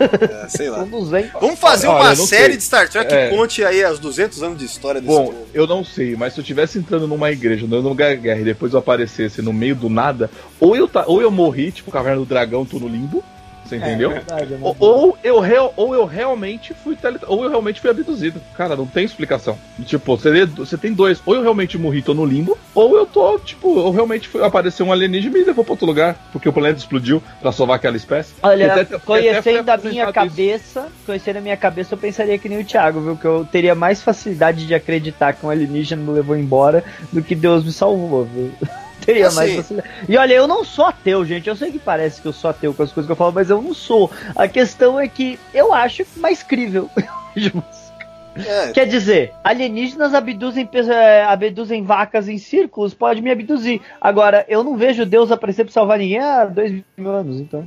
é, 0.00 0.48
sei 0.48 0.70
lá. 0.70 0.78
São 0.82 0.88
200. 0.88 1.32
Vamos 1.40 1.58
fazer 1.58 1.86
Olha, 1.88 2.04
uma 2.04 2.16
série 2.16 2.44
sei. 2.52 2.56
de 2.56 2.62
Star 2.62 2.88
Trek 2.88 3.08
que 3.08 3.14
É. 3.14 3.28
conte 3.30 3.64
aí 3.64 3.84
as 3.84 3.98
200 3.98 4.42
anos 4.42 4.58
de 4.58 4.64
história 4.64 5.00
desse 5.00 5.12
Bom, 5.14 5.26
povo. 5.26 5.46
eu 5.52 5.66
não 5.66 5.84
sei, 5.84 6.16
mas 6.16 6.32
se 6.34 6.40
eu 6.40 6.42
estivesse 6.42 6.78
entrando 6.78 7.06
numa 7.06 7.30
igreja, 7.30 7.66
dando 7.66 7.88
uma 7.88 7.94
guerra 7.94 8.40
e 8.40 8.44
depois 8.44 8.72
eu 8.72 8.78
aparecesse 8.78 9.42
no 9.42 9.52
meio 9.52 9.74
do 9.76 9.88
nada, 9.88 10.30
ou 10.58 10.74
eu, 10.76 10.88
ta- 10.88 11.04
ou 11.06 11.20
eu 11.20 11.30
morri, 11.30 11.70
tipo 11.72 11.90
Caverna 11.90 12.18
do 12.18 12.24
Dragão, 12.26 12.64
tô 12.64 12.78
no 12.78 12.88
limbo, 12.88 13.22
você 13.72 13.76
entendeu? 13.76 14.10
É 14.10 14.14
verdade, 14.14 14.54
é 14.54 14.58
Ou, 14.78 15.18
eu 15.22 15.40
real, 15.40 15.72
ou 15.76 15.94
eu 15.94 16.04
realmente 16.04 16.74
fui 16.74 16.96
tele, 16.96 17.18
ou 17.26 17.44
eu 17.44 17.50
realmente 17.50 17.80
fui 17.80 17.90
abduzido. 17.90 18.40
Cara, 18.54 18.76
não 18.76 18.86
tem 18.86 19.04
explicação. 19.04 19.58
Tipo, 19.84 20.16
você, 20.16 20.44
você 20.46 20.76
tem 20.76 20.92
dois. 20.92 21.22
Ou 21.24 21.34
eu 21.34 21.42
realmente 21.42 21.78
morri, 21.78 22.02
tô 22.02 22.14
no 22.14 22.24
limbo, 22.24 22.58
ou 22.74 22.96
eu 22.96 23.06
tô, 23.06 23.38
tipo, 23.38 23.78
eu 23.78 23.90
realmente 23.90 24.28
fui 24.28 24.42
apareceu 24.42 24.84
um 24.86 24.92
alienígena 24.92 25.36
e 25.36 25.40
me 25.40 25.46
levou 25.46 25.64
pra 25.64 25.72
outro 25.72 25.86
lugar, 25.86 26.16
porque 26.32 26.48
o 26.48 26.52
planeta 26.52 26.78
explodiu 26.78 27.22
pra 27.40 27.52
salvar 27.52 27.76
aquela 27.76 27.96
espécie. 27.96 28.34
Olha, 28.42 28.74
até- 28.74 28.98
conhecendo 28.98 29.70
a 29.70 29.76
minha 29.76 30.04
apresentado 30.08 30.08
isso. 30.08 30.12
cabeça, 30.12 30.88
conhecendo 31.06 31.36
a 31.38 31.40
minha 31.40 31.56
cabeça, 31.56 31.94
eu 31.94 31.98
pensaria 31.98 32.38
que 32.38 32.48
nem 32.48 32.60
o 32.60 32.64
Thiago, 32.64 33.00
viu? 33.00 33.16
Que 33.16 33.24
eu 33.24 33.46
teria 33.50 33.74
mais 33.74 34.02
facilidade 34.02 34.66
de 34.66 34.74
acreditar 34.74 35.32
que 35.32 35.46
um 35.46 35.50
alienígena 35.50 36.02
me 36.02 36.10
levou 36.10 36.36
embora 36.36 36.84
do 37.12 37.22
que 37.22 37.34
Deus 37.34 37.64
me 37.64 37.72
salvou, 37.72 38.24
viu? 38.24 38.52
Teria 39.04 39.26
Assim. 39.26 39.36
mais 39.36 39.56
facilidade. 39.56 39.88
E 40.08 40.16
olha, 40.16 40.34
eu 40.34 40.46
não 40.46 40.64
sou 40.64 40.86
ateu, 40.86 41.24
gente. 41.24 41.48
Eu 41.48 41.56
sei 41.56 41.70
que 41.70 41.78
parece 41.78 42.20
que 42.20 42.28
eu 42.28 42.32
sou 42.32 42.50
ateu 42.50 42.72
com 42.72 42.82
as 42.82 42.92
coisas 42.92 43.06
que 43.06 43.12
eu 43.12 43.16
falo, 43.16 43.32
mas 43.32 43.50
eu 43.50 43.60
não 43.60 43.74
sou. 43.74 44.10
A 44.36 44.48
questão 44.48 44.98
é 44.98 45.08
que 45.08 45.38
eu 45.52 45.72
acho 45.72 46.04
mais 46.16 46.42
crível. 46.42 46.88
É, 48.34 48.72
Quer 48.72 48.86
dizer, 48.86 49.32
alienígenas 49.44 50.14
abduzem, 50.14 50.66
é, 50.90 51.22
abduzem 51.24 51.84
vacas 51.84 52.28
em 52.28 52.38
círculos, 52.38 52.94
pode 52.94 53.20
me 53.20 53.30
abduzir. 53.30 53.82
Agora, 54.00 54.46
eu 54.48 54.64
não 54.64 54.74
vejo 54.74 55.04
Deus 55.04 55.30
aparecer 55.30 55.64
pra 55.64 55.72
salvar 55.72 55.98
ninguém 55.98 56.18
há 56.18 56.46
dois 56.46 56.72
mil 56.96 57.10
anos, 57.10 57.38
então. 57.40 57.66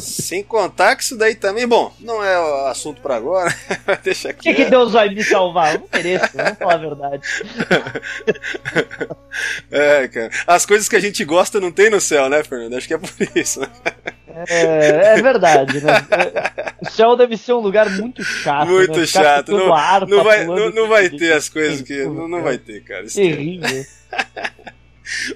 Sem 0.00 0.42
contar 0.42 0.96
que 0.96 1.02
isso 1.02 1.16
daí 1.16 1.34
também, 1.34 1.66
bom, 1.68 1.94
não 2.00 2.24
é 2.24 2.40
o 2.40 2.66
assunto 2.66 3.00
pra 3.02 3.16
agora, 3.16 3.54
deixa 4.02 4.32
Por 4.32 4.42
que, 4.42 4.48
aqui. 4.50 4.64
que 4.64 4.70
Deus 4.70 4.92
vai 4.92 5.10
me 5.10 5.22
salvar? 5.22 5.78
Não 5.78 5.86
mereço, 5.92 6.30
vamos 6.34 6.58
falar 6.58 6.74
a 6.74 6.76
verdade. 6.78 7.22
É, 9.70 10.08
cara. 10.08 10.30
As 10.46 10.66
coisas 10.66 10.88
que 10.88 10.96
a 10.96 11.00
gente 11.00 11.24
gosta 11.24 11.60
não 11.60 11.70
tem 11.70 11.90
no 11.90 12.00
céu, 12.00 12.28
né, 12.28 12.42
Fernando? 12.42 12.74
Acho 12.76 12.88
que 12.88 12.94
é 12.94 12.98
por 12.98 13.10
isso. 13.34 13.60
Né? 13.60 13.68
É, 14.48 15.18
é 15.18 15.22
verdade, 15.22 15.80
né? 15.84 15.92
É, 16.10 16.72
O 16.80 16.90
céu 16.90 17.16
deve 17.16 17.36
ser 17.36 17.52
um 17.52 17.60
lugar 17.60 17.88
muito 17.90 18.22
chato. 18.24 18.68
Muito 18.68 18.98
né? 19.00 19.06
Chato. 19.06 19.52
Não, 19.52 19.72
harpa, 19.74 20.06
não 20.06 20.24
vai, 20.24 20.44
não, 20.44 20.70
não 20.70 20.88
vai 20.88 21.08
ter 21.10 21.32
as 21.32 21.48
coisas 21.48 21.82
que. 21.82 21.94
de- 21.96 22.04
Não, 22.04 22.28
não 22.28 22.42
vai 22.42 22.56
ter, 22.58 22.82
cara. 22.82 23.04
Terrível. 23.06 23.84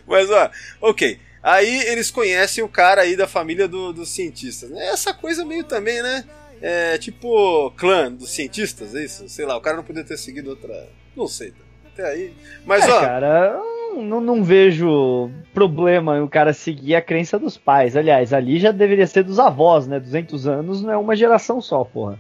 Mas, 0.07 0.31
ó, 0.31 0.51
ok. 0.81 1.19
Aí 1.43 1.83
eles 1.89 2.11
conhecem 2.11 2.63
o 2.63 2.69
cara 2.69 3.03
aí 3.03 3.17
da 3.17 3.27
família 3.27 3.67
do- 3.67 3.93
dos 3.93 4.11
cientistas. 4.11 4.71
né? 4.71 4.87
Essa 4.89 5.13
coisa 5.13 5.45
meio 5.45 5.65
também, 5.65 6.01
né? 6.03 6.25
É 6.61 6.97
tipo 6.99 7.71
clã 7.73 8.13
dos 8.13 8.31
cientistas, 8.31 8.95
é 8.95 9.05
isso? 9.05 9.29
Sei 9.29 9.45
lá, 9.45 9.57
o 9.57 9.61
cara 9.61 9.77
não 9.77 9.85
podia 9.85 10.05
ter 10.05 10.17
seguido 10.17 10.51
outra. 10.51 10.89
Não 11.17 11.27
sei. 11.27 11.53
Até 11.93 12.07
aí. 12.07 12.33
Mas, 12.65 12.85
É, 12.87 12.91
ó. 12.93 13.01
cara, 13.01 13.61
não, 14.01 14.21
não 14.21 14.45
vejo 14.45 15.31
problema 15.53 16.17
em 16.17 16.21
o 16.21 16.29
cara 16.29 16.53
seguir 16.53 16.95
a 16.95 17.03
crença 17.03 17.39
dos 17.39 17.59
pais. 17.59 17.97
Aliás, 17.97 18.33
ali 18.33 18.59
já 18.59 18.71
deveria 18.71 19.07
ser 19.07 19.25
dos 19.25 19.39
avós, 19.39 19.87
né? 19.87 19.99
200 19.99 20.47
anos 20.47 20.83
não 20.83 20.93
é 20.93 20.97
uma 20.97 21.17
geração 21.17 21.61
só, 21.61 21.85
porra. 21.85 22.19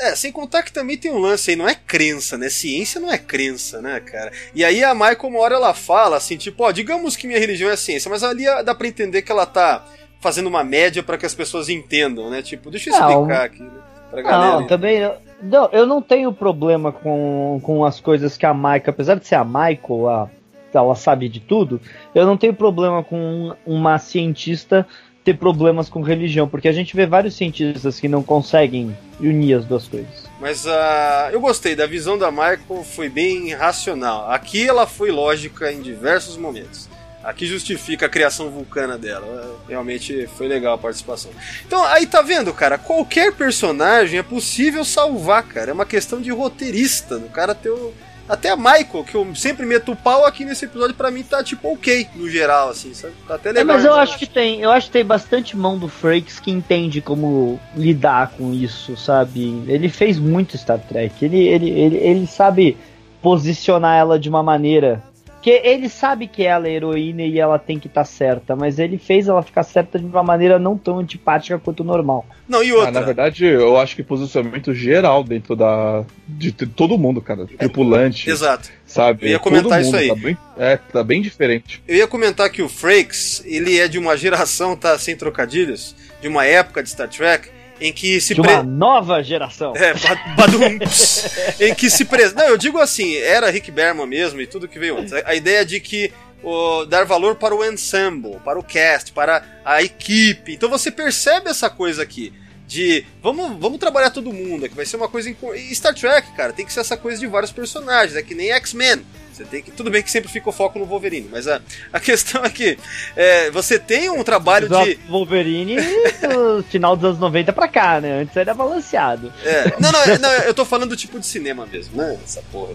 É, 0.00 0.16
sem 0.16 0.32
contar 0.32 0.62
que 0.62 0.72
também 0.72 0.96
tem 0.96 1.10
um 1.10 1.18
lance 1.18 1.50
aí, 1.50 1.56
não 1.56 1.68
é 1.68 1.74
crença, 1.74 2.38
né? 2.38 2.48
Ciência 2.48 3.00
não 3.00 3.12
é 3.12 3.18
crença, 3.18 3.80
né, 3.80 4.00
cara? 4.00 4.32
E 4.54 4.64
aí 4.64 4.82
a 4.82 4.94
Michael, 4.94 5.18
uma 5.24 5.40
hora 5.40 5.54
ela 5.54 5.74
fala 5.74 6.16
assim, 6.16 6.36
tipo, 6.36 6.64
ó, 6.64 6.72
digamos 6.72 7.14
que 7.14 7.26
minha 7.26 7.38
religião 7.38 7.70
é 7.70 7.76
ciência, 7.76 8.10
mas 8.10 8.24
ali 8.24 8.44
dá 8.64 8.74
pra 8.74 8.88
entender 8.88 9.22
que 9.22 9.30
ela 9.30 9.46
tá 9.46 9.84
fazendo 10.20 10.46
uma 10.46 10.64
média 10.64 11.02
pra 11.02 11.18
que 11.18 11.26
as 11.26 11.34
pessoas 11.34 11.68
entendam, 11.68 12.30
né? 12.30 12.42
Tipo, 12.42 12.70
deixa 12.70 12.90
eu 12.90 12.98
Não. 12.98 13.10
explicar 13.10 13.44
aqui, 13.44 13.62
né? 13.62 13.70
Pra 14.10 14.22
galera. 14.22 14.52
Não, 14.60 14.66
também. 14.66 15.10
Não, 15.42 15.68
eu 15.72 15.84
não 15.86 16.00
tenho 16.00 16.32
problema 16.32 16.92
com, 16.92 17.60
com 17.62 17.84
as 17.84 17.98
coisas 17.98 18.36
que 18.36 18.46
a 18.46 18.54
Michael, 18.54 18.82
apesar 18.86 19.16
de 19.16 19.26
ser 19.26 19.34
a 19.34 19.44
Michael, 19.44 20.08
a, 20.08 20.30
ela 20.78 20.94
sabe 20.94 21.28
de 21.28 21.40
tudo, 21.40 21.80
eu 22.14 22.26
não 22.26 22.36
tenho 22.36 22.54
problema 22.54 23.02
com 23.02 23.54
uma 23.66 23.98
cientista 23.98 24.86
ter 25.24 25.36
problemas 25.36 25.88
com 25.88 26.02
religião, 26.02 26.48
porque 26.48 26.68
a 26.68 26.72
gente 26.72 26.96
vê 26.96 27.06
vários 27.06 27.34
cientistas 27.34 28.00
que 28.00 28.08
não 28.08 28.22
conseguem 28.22 28.96
unir 29.20 29.54
as 29.54 29.64
duas 29.64 29.86
coisas. 29.86 30.28
Mas 30.40 30.66
ah, 30.66 31.30
eu 31.32 31.40
gostei 31.40 31.76
da 31.76 31.86
visão 31.86 32.18
da 32.18 32.30
Michael, 32.30 32.84
foi 32.84 33.08
bem 33.08 33.54
racional. 33.54 34.30
Aqui 34.30 34.68
ela 34.68 34.86
foi 34.86 35.12
lógica 35.12 35.70
em 35.70 35.80
diversos 35.80 36.36
momentos. 36.36 36.88
Aqui 37.22 37.46
justifica 37.46 38.06
a 38.06 38.08
criação 38.08 38.50
vulcana 38.50 38.98
dela. 38.98 39.56
Realmente 39.68 40.26
foi 40.36 40.48
legal 40.48 40.74
a 40.74 40.78
participação. 40.78 41.30
Então, 41.64 41.84
aí 41.84 42.04
tá 42.04 42.20
vendo, 42.20 42.52
cara? 42.52 42.76
Qualquer 42.76 43.32
personagem 43.32 44.18
é 44.18 44.22
possível 44.24 44.84
salvar, 44.84 45.44
cara. 45.44 45.70
É 45.70 45.72
uma 45.72 45.86
questão 45.86 46.20
de 46.20 46.32
roteirista, 46.32 47.18
do 47.18 47.28
cara 47.28 47.54
ter 47.54 47.70
o. 47.70 47.92
Até 48.28 48.50
a 48.50 48.56
Michael, 48.56 49.04
que 49.06 49.14
eu 49.14 49.34
sempre 49.34 49.66
meto 49.66 49.92
o 49.92 49.96
pau 49.96 50.24
aqui 50.24 50.44
nesse 50.44 50.64
episódio, 50.64 50.94
pra 50.94 51.10
mim 51.10 51.22
tá 51.22 51.42
tipo 51.42 51.72
ok, 51.72 52.06
no 52.14 52.28
geral, 52.30 52.70
assim, 52.70 52.94
sabe? 52.94 53.12
Tá 53.26 53.34
até 53.34 53.50
É, 53.50 53.52
legal. 53.52 53.66
mas 53.76 53.84
eu 53.84 53.94
acho 53.94 54.18
que 54.18 54.26
tem, 54.26 54.60
eu 54.62 54.70
acho 54.70 54.86
que 54.86 54.92
tem 54.92 55.04
bastante 55.04 55.56
mão 55.56 55.76
do 55.78 55.88
Frakes 55.88 56.38
que 56.40 56.50
entende 56.50 57.00
como 57.00 57.60
lidar 57.76 58.30
com 58.30 58.52
isso, 58.54 58.96
sabe? 58.96 59.62
Ele 59.66 59.88
fez 59.88 60.18
muito 60.18 60.56
Star 60.56 60.78
Trek. 60.78 61.24
Ele, 61.24 61.38
ele, 61.46 61.70
ele, 61.70 61.96
ele 61.96 62.26
sabe 62.26 62.76
posicionar 63.20 63.96
ela 63.98 64.18
de 64.18 64.28
uma 64.28 64.42
maneira 64.42 65.02
que 65.42 65.50
ele 65.50 65.88
sabe 65.88 66.28
que 66.28 66.44
ela 66.44 66.68
é 66.68 66.72
heroína 66.72 67.22
e 67.22 67.38
ela 67.40 67.58
tem 67.58 67.78
que 67.78 67.88
estar 67.88 68.04
certa, 68.04 68.54
mas 68.54 68.78
ele 68.78 68.96
fez 68.96 69.26
ela 69.26 69.42
ficar 69.42 69.64
certa 69.64 69.98
de 69.98 70.04
uma 70.06 70.22
maneira 70.22 70.58
não 70.58 70.78
tão 70.78 71.00
antipática 71.00 71.58
quanto 71.58 71.80
o 71.80 71.84
normal. 71.84 72.24
Não, 72.48 72.62
e 72.62 72.70
Ah, 72.70 72.74
outra. 72.76 72.90
na 72.92 73.00
verdade, 73.00 73.44
eu 73.44 73.76
acho 73.76 73.96
que 73.96 74.02
posicionamento 74.02 74.72
geral 74.72 75.24
dentro 75.24 75.56
da. 75.56 76.04
de 76.28 76.52
todo 76.52 76.96
mundo, 76.96 77.20
cara. 77.20 77.44
Tripulante, 77.46 78.30
Exato. 78.30 78.70
sabe? 78.86 79.26
Eu 79.26 79.30
ia 79.30 79.38
comentar 79.38 79.70
Todo 79.72 79.80
isso 79.80 79.90
mundo 79.92 80.00
aí. 80.00 80.08
Tá 80.08 80.14
bem, 80.14 80.38
é, 80.56 80.76
tá 80.76 81.02
bem 81.04 81.20
diferente. 81.20 81.82
Eu 81.88 81.96
ia 81.96 82.06
comentar 82.06 82.48
que 82.48 82.62
o 82.62 82.68
Frakes, 82.68 83.42
ele 83.44 83.78
é 83.78 83.88
de 83.88 83.98
uma 83.98 84.16
geração, 84.16 84.76
tá 84.76 84.96
sem 84.98 85.16
trocadilhos, 85.16 85.96
de 86.20 86.28
uma 86.28 86.44
época 86.46 86.82
de 86.82 86.90
Star 86.90 87.08
Trek, 87.08 87.48
em 87.82 87.92
que 87.92 88.20
se 88.20 88.34
De 88.34 88.40
pre- 88.42 88.52
uma 88.54 88.62
nova 88.62 89.22
geração. 89.22 89.74
É, 89.76 89.92
ba- 89.94 90.14
badumps. 90.36 91.60
em 91.60 91.74
que 91.74 91.90
se 91.90 92.04
pres... 92.04 92.32
Não, 92.32 92.44
eu 92.44 92.56
digo 92.56 92.78
assim, 92.78 93.16
era 93.16 93.50
Rick 93.50 93.70
Berman 93.70 94.06
mesmo 94.06 94.40
e 94.40 94.46
tudo 94.46 94.68
que 94.68 94.78
veio 94.78 94.98
antes. 94.98 95.12
A, 95.12 95.22
a 95.26 95.34
ideia 95.34 95.64
de 95.64 95.80
que 95.80 96.12
o, 96.42 96.84
dar 96.86 97.04
valor 97.04 97.36
para 97.36 97.54
o 97.54 97.64
ensemble, 97.64 98.38
para 98.44 98.58
o 98.58 98.62
cast, 98.62 99.12
para 99.12 99.42
a 99.64 99.82
equipe. 99.82 100.54
Então 100.54 100.68
você 100.68 100.90
percebe 100.90 101.48
essa 101.50 101.68
coisa 101.70 102.02
aqui. 102.02 102.32
De 102.72 103.04
vamos, 103.22 103.60
vamos 103.60 103.78
trabalhar 103.78 104.10
todo 104.10 104.32
mundo, 104.32 104.68
que 104.68 104.74
vai 104.74 104.86
ser 104.86 104.96
uma 104.96 105.08
coisa. 105.08 105.28
Em... 105.28 105.36
E 105.54 105.74
Star 105.74 105.94
Trek, 105.94 106.32
cara, 106.32 106.52
tem 106.52 106.64
que 106.64 106.72
ser 106.72 106.80
essa 106.80 106.96
coisa 106.96 107.20
de 107.20 107.26
vários 107.26 107.52
personagens, 107.52 108.16
é 108.16 108.22
que 108.22 108.34
nem 108.34 108.50
X-Men. 108.52 109.04
Você 109.32 109.44
tem 109.44 109.62
que. 109.62 109.70
Tudo 109.70 109.90
bem 109.90 110.02
que 110.02 110.10
sempre 110.10 110.30
fica 110.30 110.48
o 110.48 110.52
foco 110.52 110.78
no 110.78 110.86
Wolverine, 110.86 111.28
mas 111.30 111.48
a, 111.48 111.60
a 111.92 112.00
questão 112.00 112.44
é 112.44 112.50
que 112.50 112.78
é, 113.16 113.50
você 113.50 113.78
tem 113.78 114.10
um 114.10 114.22
trabalho 114.22 114.68
de. 114.68 114.98
Wolverine 115.08 115.76
do 115.76 116.62
final 116.64 116.96
dos 116.96 117.04
anos 117.04 117.18
90 117.18 117.52
pra 117.52 117.68
cá, 117.68 118.00
né? 118.00 118.22
Antes 118.22 118.36
era 118.36 118.54
balanceado. 118.54 119.32
É, 119.44 119.74
não, 119.78 119.92
não, 119.92 120.18
não, 120.18 120.30
eu 120.44 120.54
tô 120.54 120.64
falando 120.64 120.90
do 120.90 120.96
tipo 120.96 121.18
de 121.18 121.26
cinema 121.26 121.66
mesmo, 121.66 121.96
né? 121.96 122.18
Essa 122.22 122.42
porra. 122.52 122.74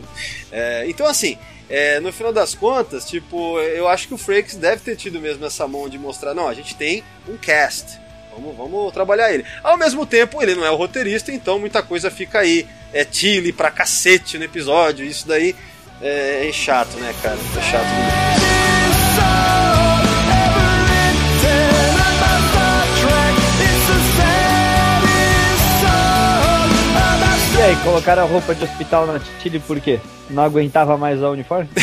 É, 0.51 0.85
então, 0.87 1.05
assim, 1.05 1.37
é, 1.69 1.99
no 1.99 2.11
final 2.11 2.33
das 2.33 2.55
contas, 2.55 3.05
tipo, 3.05 3.59
eu 3.59 3.87
acho 3.87 4.07
que 4.07 4.13
o 4.13 4.17
Frakes 4.17 4.55
deve 4.55 4.81
ter 4.81 4.95
tido 4.95 5.19
mesmo 5.19 5.45
essa 5.45 5.67
mão 5.67 5.87
de 5.87 5.97
mostrar, 5.99 6.33
não, 6.33 6.47
a 6.47 6.53
gente 6.53 6.75
tem 6.75 7.03
um 7.27 7.37
cast. 7.37 8.06
Vamos, 8.37 8.55
vamos 8.55 8.93
trabalhar 8.93 9.33
ele. 9.33 9.43
Ao 9.63 9.75
mesmo 9.77 10.05
tempo, 10.05 10.41
ele 10.41 10.53
não 10.53 10.63
é 10.63 10.69
o 10.69 10.75
roteirista, 10.75 11.31
então 11.31 11.57
muita 11.57 11.81
coisa 11.81 12.11
fica 12.11 12.39
aí. 12.39 12.67
É 12.93 13.05
Chile 13.09 13.51
pra 13.51 13.71
cacete 13.71 14.37
no 14.37 14.45
episódio, 14.45 15.03
isso 15.03 15.27
daí 15.27 15.55
é, 16.01 16.47
é 16.47 16.51
chato, 16.53 16.97
né, 16.97 17.13
cara? 17.21 17.35
É 17.35 17.61
chato 17.61 17.85
mesmo. 17.85 18.37
E 27.57 27.61
aí, 27.61 27.75
colocaram 27.77 28.21
a 28.21 28.25
roupa 28.25 28.53
de 28.53 28.63
hospital 28.63 29.07
na 29.07 29.19
Chile 29.41 29.59
por 29.59 29.81
quê? 29.81 29.99
Não 30.29 30.43
aguentava 30.43 30.95
mais 30.95 31.21
o 31.23 31.31
uniforme? 31.31 31.69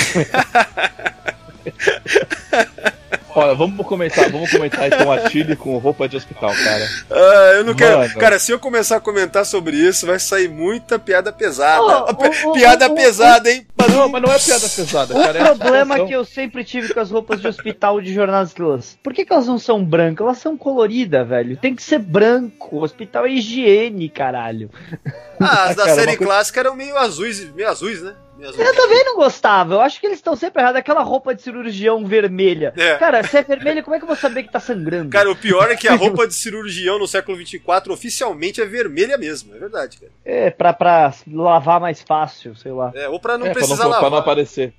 Olha, 3.37 3.55
vamos 3.55 3.85
comentar, 3.87 4.31
vamos 4.31 4.49
comentar 4.51 4.87
então 4.87 5.11
a 5.11 5.29
Chile 5.29 5.57
com 5.57 5.77
roupa 5.79 6.09
de 6.09 6.17
hospital, 6.17 6.53
cara. 6.55 6.89
Ah, 7.11 7.53
eu 7.57 7.65
não 7.65 7.75
quero. 7.75 7.99
Mano. 7.99 8.15
Cara, 8.15 8.39
se 8.39 8.53
eu 8.53 8.61
começar 8.61 8.97
a 8.97 9.01
comentar 9.01 9.45
sobre 9.45 9.77
isso, 9.77 10.07
vai 10.07 10.21
sair 10.21 10.49
muita 10.49 10.99
piada 11.01 11.33
pesada. 11.33 11.83
Oh, 11.83 11.91
Ah, 11.91 12.07
oh, 12.17 12.49
oh, 12.51 12.53
piada 12.53 12.87
oh, 12.89 12.93
oh, 12.93 12.95
pesada, 12.95 13.51
hein? 13.51 13.67
Não, 13.91 14.09
mas 14.09 14.23
não 14.23 14.33
é 14.33 14.39
piada 14.39 14.69
pesada, 14.69 15.15
O 15.15 15.21
cara. 15.23 15.39
é 15.39 15.43
a 15.43 15.45
problema 15.47 15.81
situação. 15.95 16.07
que 16.07 16.13
eu 16.15 16.25
sempre 16.25 16.65
tive 16.65 16.95
com 16.95 17.01
as 17.01 17.11
roupas 17.11 17.41
de 17.41 17.49
hospital 17.49 18.01
de 18.01 18.15
Jornadas 18.15 18.49
Estrelas. 18.51 18.97
Por 19.03 19.13
que, 19.13 19.25
que 19.25 19.33
elas 19.33 19.47
não 19.47 19.59
são 19.59 19.85
brancas? 19.85 20.25
Elas 20.27 20.39
são 20.39 20.57
coloridas, 20.57 21.27
velho. 21.29 21.57
Tem 21.57 21.75
que 21.75 21.83
ser 21.83 21.99
branco. 21.99 22.77
O 22.77 22.83
hospital 22.83 23.27
é 23.27 23.31
higiene, 23.31 24.09
caralho. 24.09 24.71
Ah, 25.41 25.65
as 25.71 25.75
da 25.77 25.85
Cara, 25.85 25.95
série 25.97 26.11
uma 26.13 26.17
coisa- 26.19 26.33
clássica 26.33 26.61
eram 26.61 26.77
meio 26.77 26.97
azuis, 26.97 27.53
meio 27.55 27.69
azuis, 27.69 28.01
né? 28.01 28.15
Azuis. 28.43 28.59
Eu 28.59 28.75
também 28.75 29.05
não 29.05 29.17
gostava. 29.17 29.75
Eu 29.75 29.81
acho 29.81 30.01
que 30.01 30.07
eles 30.07 30.19
estão 30.19 30.35
sempre 30.37 30.63
errados. 30.63 30.79
Aquela 30.79 31.03
roupa 31.03 31.35
de 31.35 31.43
cirurgião 31.43 32.05
vermelha. 32.05 32.73
É. 32.77 32.97
Cara, 32.97 33.23
se 33.23 33.37
é 33.37 33.43
vermelha, 33.43 33.83
como 33.83 33.95
é 33.95 33.99
que 33.99 34.05
eu 34.05 34.09
vou 34.09 34.17
saber 34.17 34.43
que 34.43 34.53
tá 34.53 34.61
sangrando? 34.61 35.11
Cara, 35.11 35.31
o 35.31 35.37
pior 35.37 35.71
é 35.71 35.77
que 35.77 35.89
a 35.89 35.95
roupa 35.97 36.27
de 36.27 36.35
cirurgião 36.35 36.99
no 36.99 37.07
século 37.07 37.37
24 37.37 37.93
oficialmente 37.93 38.61
é 38.61 38.67
vermelha 38.67 39.17
mesmo, 39.17 39.55
é 39.55 39.59
verdade, 39.59 39.99
cara. 39.99 40.13
É, 40.25 40.51
pra, 40.51 40.73
pra 40.73 41.13
lavar 41.31 41.81
mais 41.81 42.03
fácil, 42.03 42.57
sei 42.57 42.73
lá. 42.73 42.93
É, 42.95 43.09
ou 43.09 43.21
pra 43.21 43.39
não 43.39 43.47
é, 43.47 43.51
pra 43.51 43.61
não, 43.61 43.67
precisar 43.67 43.85
pra 43.85 43.93
lavar. 43.95 44.11
não 44.11 44.19
aparecer. 44.19 44.73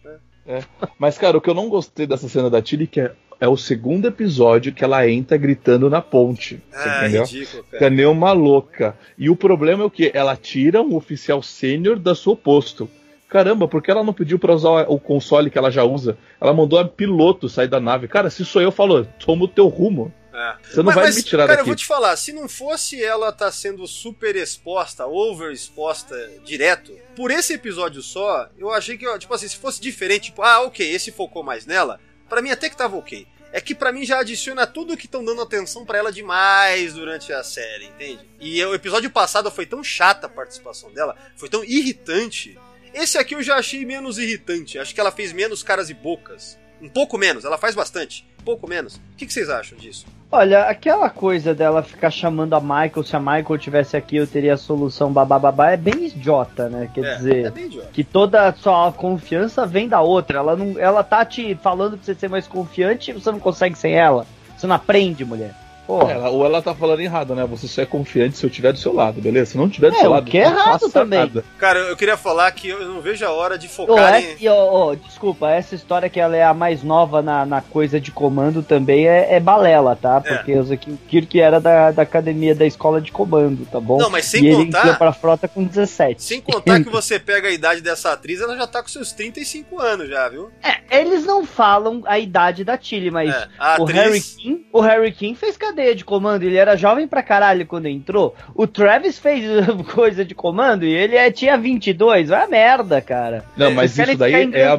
É. 0.48 0.62
Mas, 1.00 1.18
cara, 1.18 1.38
o 1.38 1.42
que 1.42 1.50
eu 1.50 1.56
não 1.56 1.70
gostei 1.70 2.06
dessa 2.06 2.30
cena 2.30 2.50
da 2.50 2.64
Chile 2.64 2.86
que 2.86 3.02
é, 3.02 3.12
é 3.40 3.48
o 3.48 3.58
segundo 3.58 4.08
episódio 4.08 4.74
que 4.74 4.84
ela 4.84 5.10
entra 5.10 5.38
gritando 5.38 5.90
na 5.90 6.02
ponte. 6.02 6.62
Ah, 6.72 7.00
entendeu? 7.00 7.24
ridículo, 7.24 7.64
Fica 7.64 7.80
cara. 7.80 7.90
nem 7.90 8.06
uma 8.06 8.32
louca. 8.32 8.96
E 9.18 9.30
o 9.30 9.36
problema 9.36 9.84
é 9.84 9.86
o 9.86 9.90
que? 9.90 10.12
Ela 10.14 10.36
tira 10.38 10.82
um 10.82 10.96
oficial 10.96 11.42
sênior 11.42 11.98
da 11.98 12.14
seu 12.14 12.36
posto. 12.36 12.90
Caramba, 13.36 13.68
por 13.68 13.84
que 13.84 13.92
ela 13.92 14.02
não 14.02 14.14
pediu 14.14 14.40
pra 14.40 14.54
usar 14.54 14.86
o 14.88 14.98
console 14.98 15.50
que 15.50 15.58
ela 15.58 15.70
já 15.70 15.84
usa? 15.84 16.18
Ela 16.40 16.54
mandou 16.54 16.80
a 16.80 16.88
piloto 16.88 17.50
sair 17.50 17.68
da 17.68 17.82
nave. 17.82 18.08
Cara, 18.08 18.30
se 18.30 18.46
sou 18.46 18.62
eu, 18.62 18.72
falou, 18.72 19.06
toma 19.20 19.44
o 19.44 19.48
teu 19.50 19.68
rumo. 19.68 20.10
É. 20.34 20.56
Você 20.64 20.78
não 20.78 20.86
mas, 20.86 20.96
vai 20.96 21.04
mas, 21.08 21.18
me 21.18 21.24
tirar 21.24 21.44
cara, 21.44 21.52
eu 21.52 21.58
daqui. 21.58 21.68
vou 21.68 21.76
te 21.76 21.86
falar, 21.86 22.16
se 22.16 22.32
não 22.32 22.48
fosse 22.48 23.04
ela 23.04 23.34
tá 23.34 23.52
sendo 23.52 23.86
super 23.88 24.38
exposta, 24.38 25.06
over 25.06 25.52
exposta 25.52 26.16
direto, 26.46 26.98
por 27.14 27.30
esse 27.30 27.52
episódio 27.52 28.02
só, 28.02 28.48
eu 28.58 28.72
achei 28.72 28.98
que, 28.98 29.20
tipo 29.20 29.34
assim, 29.34 29.50
se 29.50 29.58
fosse 29.58 29.82
diferente, 29.82 30.28
tipo, 30.28 30.42
ah, 30.42 30.62
ok, 30.62 30.90
esse 30.90 31.12
focou 31.12 31.44
mais 31.44 31.66
nela, 31.66 32.00
pra 32.30 32.42
mim 32.42 32.52
até 32.52 32.70
que 32.70 32.78
tava 32.78 32.96
ok. 32.96 33.28
É 33.52 33.60
que 33.60 33.76
pra 33.76 33.92
mim 33.92 34.06
já 34.06 34.20
adiciona 34.20 34.66
tudo 34.66 34.96
que 34.96 35.08
estão 35.08 35.24
dando 35.24 35.42
atenção 35.42 35.86
pra 35.86 35.98
ela 35.98 36.12
demais 36.12 36.94
durante 36.94 37.32
a 37.32 37.44
série, 37.44 37.88
entende? 37.88 38.20
E 38.40 38.64
o 38.64 38.74
episódio 38.74 39.10
passado 39.10 39.52
foi 39.52 39.66
tão 39.66 39.84
chata 39.84 40.28
a 40.28 40.30
participação 40.30 40.92
dela, 40.94 41.18
foi 41.36 41.50
tão 41.50 41.64
irritante. 41.64 42.58
Esse 42.96 43.18
aqui 43.18 43.36
eu 43.36 43.44
já 43.44 43.58
achei 43.58 43.86
menos 43.86 44.18
irritante. 44.18 44.80
Acho 44.80 44.96
que 44.96 45.02
ela 45.02 45.12
fez 45.12 45.34
menos 45.34 45.62
caras 45.62 45.90
e 45.90 45.94
bocas. 45.94 46.58
Um 46.82 46.88
pouco 46.88 47.18
menos, 47.18 47.44
ela 47.44 47.58
faz 47.58 47.76
bastante. 47.76 48.26
Um 48.40 48.44
pouco 48.44 48.70
menos. 48.70 48.96
O 48.96 49.02
que, 49.18 49.26
que 49.26 49.34
vocês 49.34 49.50
acham 49.50 49.78
disso? 49.78 50.06
Olha, 50.32 50.64
aquela 50.64 51.10
coisa 51.10 51.54
dela 51.54 51.84
ficar 51.84 52.10
chamando 52.10 52.54
a 52.54 52.62
Michael, 52.62 53.04
se 53.04 53.16
a 53.16 53.20
Michael 53.20 53.58
tivesse 53.58 53.98
aqui 53.98 54.16
eu 54.16 54.26
teria 54.26 54.54
a 54.54 54.58
solução 54.58 55.12
babá 55.12 55.72
é 55.72 55.78
bem 55.78 56.06
idiota, 56.06 56.70
né? 56.70 56.90
Quer 56.94 57.04
é, 57.04 57.16
dizer, 57.16 57.46
é 57.48 57.86
que 57.92 58.04
toda 58.04 58.48
a 58.48 58.54
sua 58.54 58.92
confiança 58.94 59.66
vem 59.66 59.90
da 59.90 60.00
outra. 60.00 60.40
Ela 60.40 60.56
não, 60.56 60.80
ela 60.80 61.04
tá 61.04 61.26
te 61.26 61.54
falando 61.56 61.98
pra 61.98 62.06
você 62.06 62.16
ser 62.16 62.30
mais 62.30 62.48
confiante 62.48 63.12
e 63.12 63.14
você 63.14 63.30
não 63.30 63.40
consegue 63.40 63.78
sem 63.78 63.94
ela. 63.94 64.26
Você 64.58 64.68
não 64.68 64.76
aprende, 64.76 65.26
mulher. 65.26 65.54
Porra. 65.86 66.12
Ela- 66.14 66.30
ou 66.30 66.46
ela 66.46 66.62
tá 66.62 66.74
falando 66.74 67.00
errado, 67.02 67.36
né? 67.36 67.46
Você 67.46 67.68
só 67.68 67.82
é 67.82 67.86
confiante 67.86 68.38
se 68.38 68.46
eu 68.46 68.50
estiver 68.50 68.72
do 68.74 68.80
seu 68.80 68.94
lado, 68.94 69.22
beleza? 69.22 69.52
Se 69.52 69.58
não 69.58 69.68
estiver 69.68 69.92
do 69.92 69.98
É, 69.98 70.00
seu 70.02 70.10
lado, 70.10 70.30
que 70.30 70.38
é 70.38 70.42
errado 70.42 70.80
faça 70.80 70.90
também. 70.90 71.20
nada. 71.20 71.44
Cara, 71.58 71.80
eu 71.80 71.96
queria 71.96 72.18
falar 72.18 72.52
que 72.52 72.70
eu 72.70 72.86
não 72.88 73.02
vejo 73.02 73.26
a 73.26 73.32
hora 73.32 73.58
de 73.58 73.68
focar 73.68 74.16
essa- 74.16 74.44
em. 74.44 74.48
ó, 74.50 74.56
ó, 74.92 74.96
desculpa, 74.96 75.50
essa 75.52 75.76
história 75.76 76.10
que 76.10 76.20
ela 76.20 76.36
é 76.36 76.44
a 76.44 76.54
mais 76.54 76.84
nova 76.84 77.22
na, 77.22 77.46
na 77.46 77.62
coisa 77.62 78.00
de 78.00 78.12
comando 78.12 78.64
também 78.64 79.08
é, 79.08 79.36
é 79.36 79.40
balela, 79.40 79.96
tá? 79.96 80.22
É. 80.26 80.36
Porque 80.36 80.54
o 80.58 80.64
Zaki- 80.64 80.92
o 80.92 80.98
Kirk 81.08 81.40
era 81.40 81.60
da, 81.60 81.92
da 81.92 82.02
academia 82.02 82.56
da 82.56 82.66
escola 82.66 83.00
de 83.00 83.12
comando, 83.12 83.66
tá 83.66 83.80
bom? 83.80 83.98
Não, 83.98 84.10
mas 84.10 84.26
sem 84.26 84.44
e 84.44 84.48
ele 84.48 84.66
contar- 84.66 84.80
entrou 84.80 84.96
pra 84.96 85.14
frota 85.14 85.48
com 85.48 85.64
17. 85.64 86.24
Sem 86.24 86.42
contar 86.42 86.82
que 86.84 86.90
você 86.90 87.20
pega 87.20 87.48
a 87.48 87.52
idade 87.52 87.82
dessa 87.82 88.12
atriz, 88.14 88.42
ela 88.42 88.56
já 88.58 88.66
tá 88.68 88.82
com 88.82 88.90
seus 88.90 89.12
35 89.12 89.80
anos 89.80 90.10
já, 90.10 90.28
viu? 90.30 90.50
É, 90.64 91.00
eles 91.00 91.26
não 91.26 91.46
falam 91.46 92.02
a 92.06 92.18
idade 92.18 92.64
da 92.64 92.78
Tilly, 92.78 93.12
mas 93.12 93.30
É, 93.34 93.48
a 93.60 93.78
o 93.80 93.84
atriz- 93.84 94.00
Harry 94.00 94.22
King, 94.22 94.66
o 94.72 94.82
Harry 94.82 95.12
King 95.12 95.36
fez 95.38 95.58
cadeia 95.76 95.94
de 95.96 96.06
comando, 96.06 96.44
ele 96.44 96.56
era 96.56 96.78
jovem 96.78 97.08
pra 97.08 97.22
caralho 97.22 97.66
quando 97.68 97.88
entrou. 97.88 98.34
O 98.56 98.66
Travis 98.66 99.20
fez 99.20 99.44
coisa 99.94 100.24
de 100.24 100.34
comando 100.34 100.86
e 100.86 100.94
ele 100.94 101.16
é, 101.16 101.30
tinha 101.30 101.58
22, 101.58 102.30
vai 102.30 102.44
a 102.44 102.48
merda, 102.48 103.02
cara. 103.02 103.44
Não, 103.58 103.72
mas 103.72 103.98
isso 103.98 104.18
daí 104.18 104.34
é 104.54 104.66
a. 104.66 104.78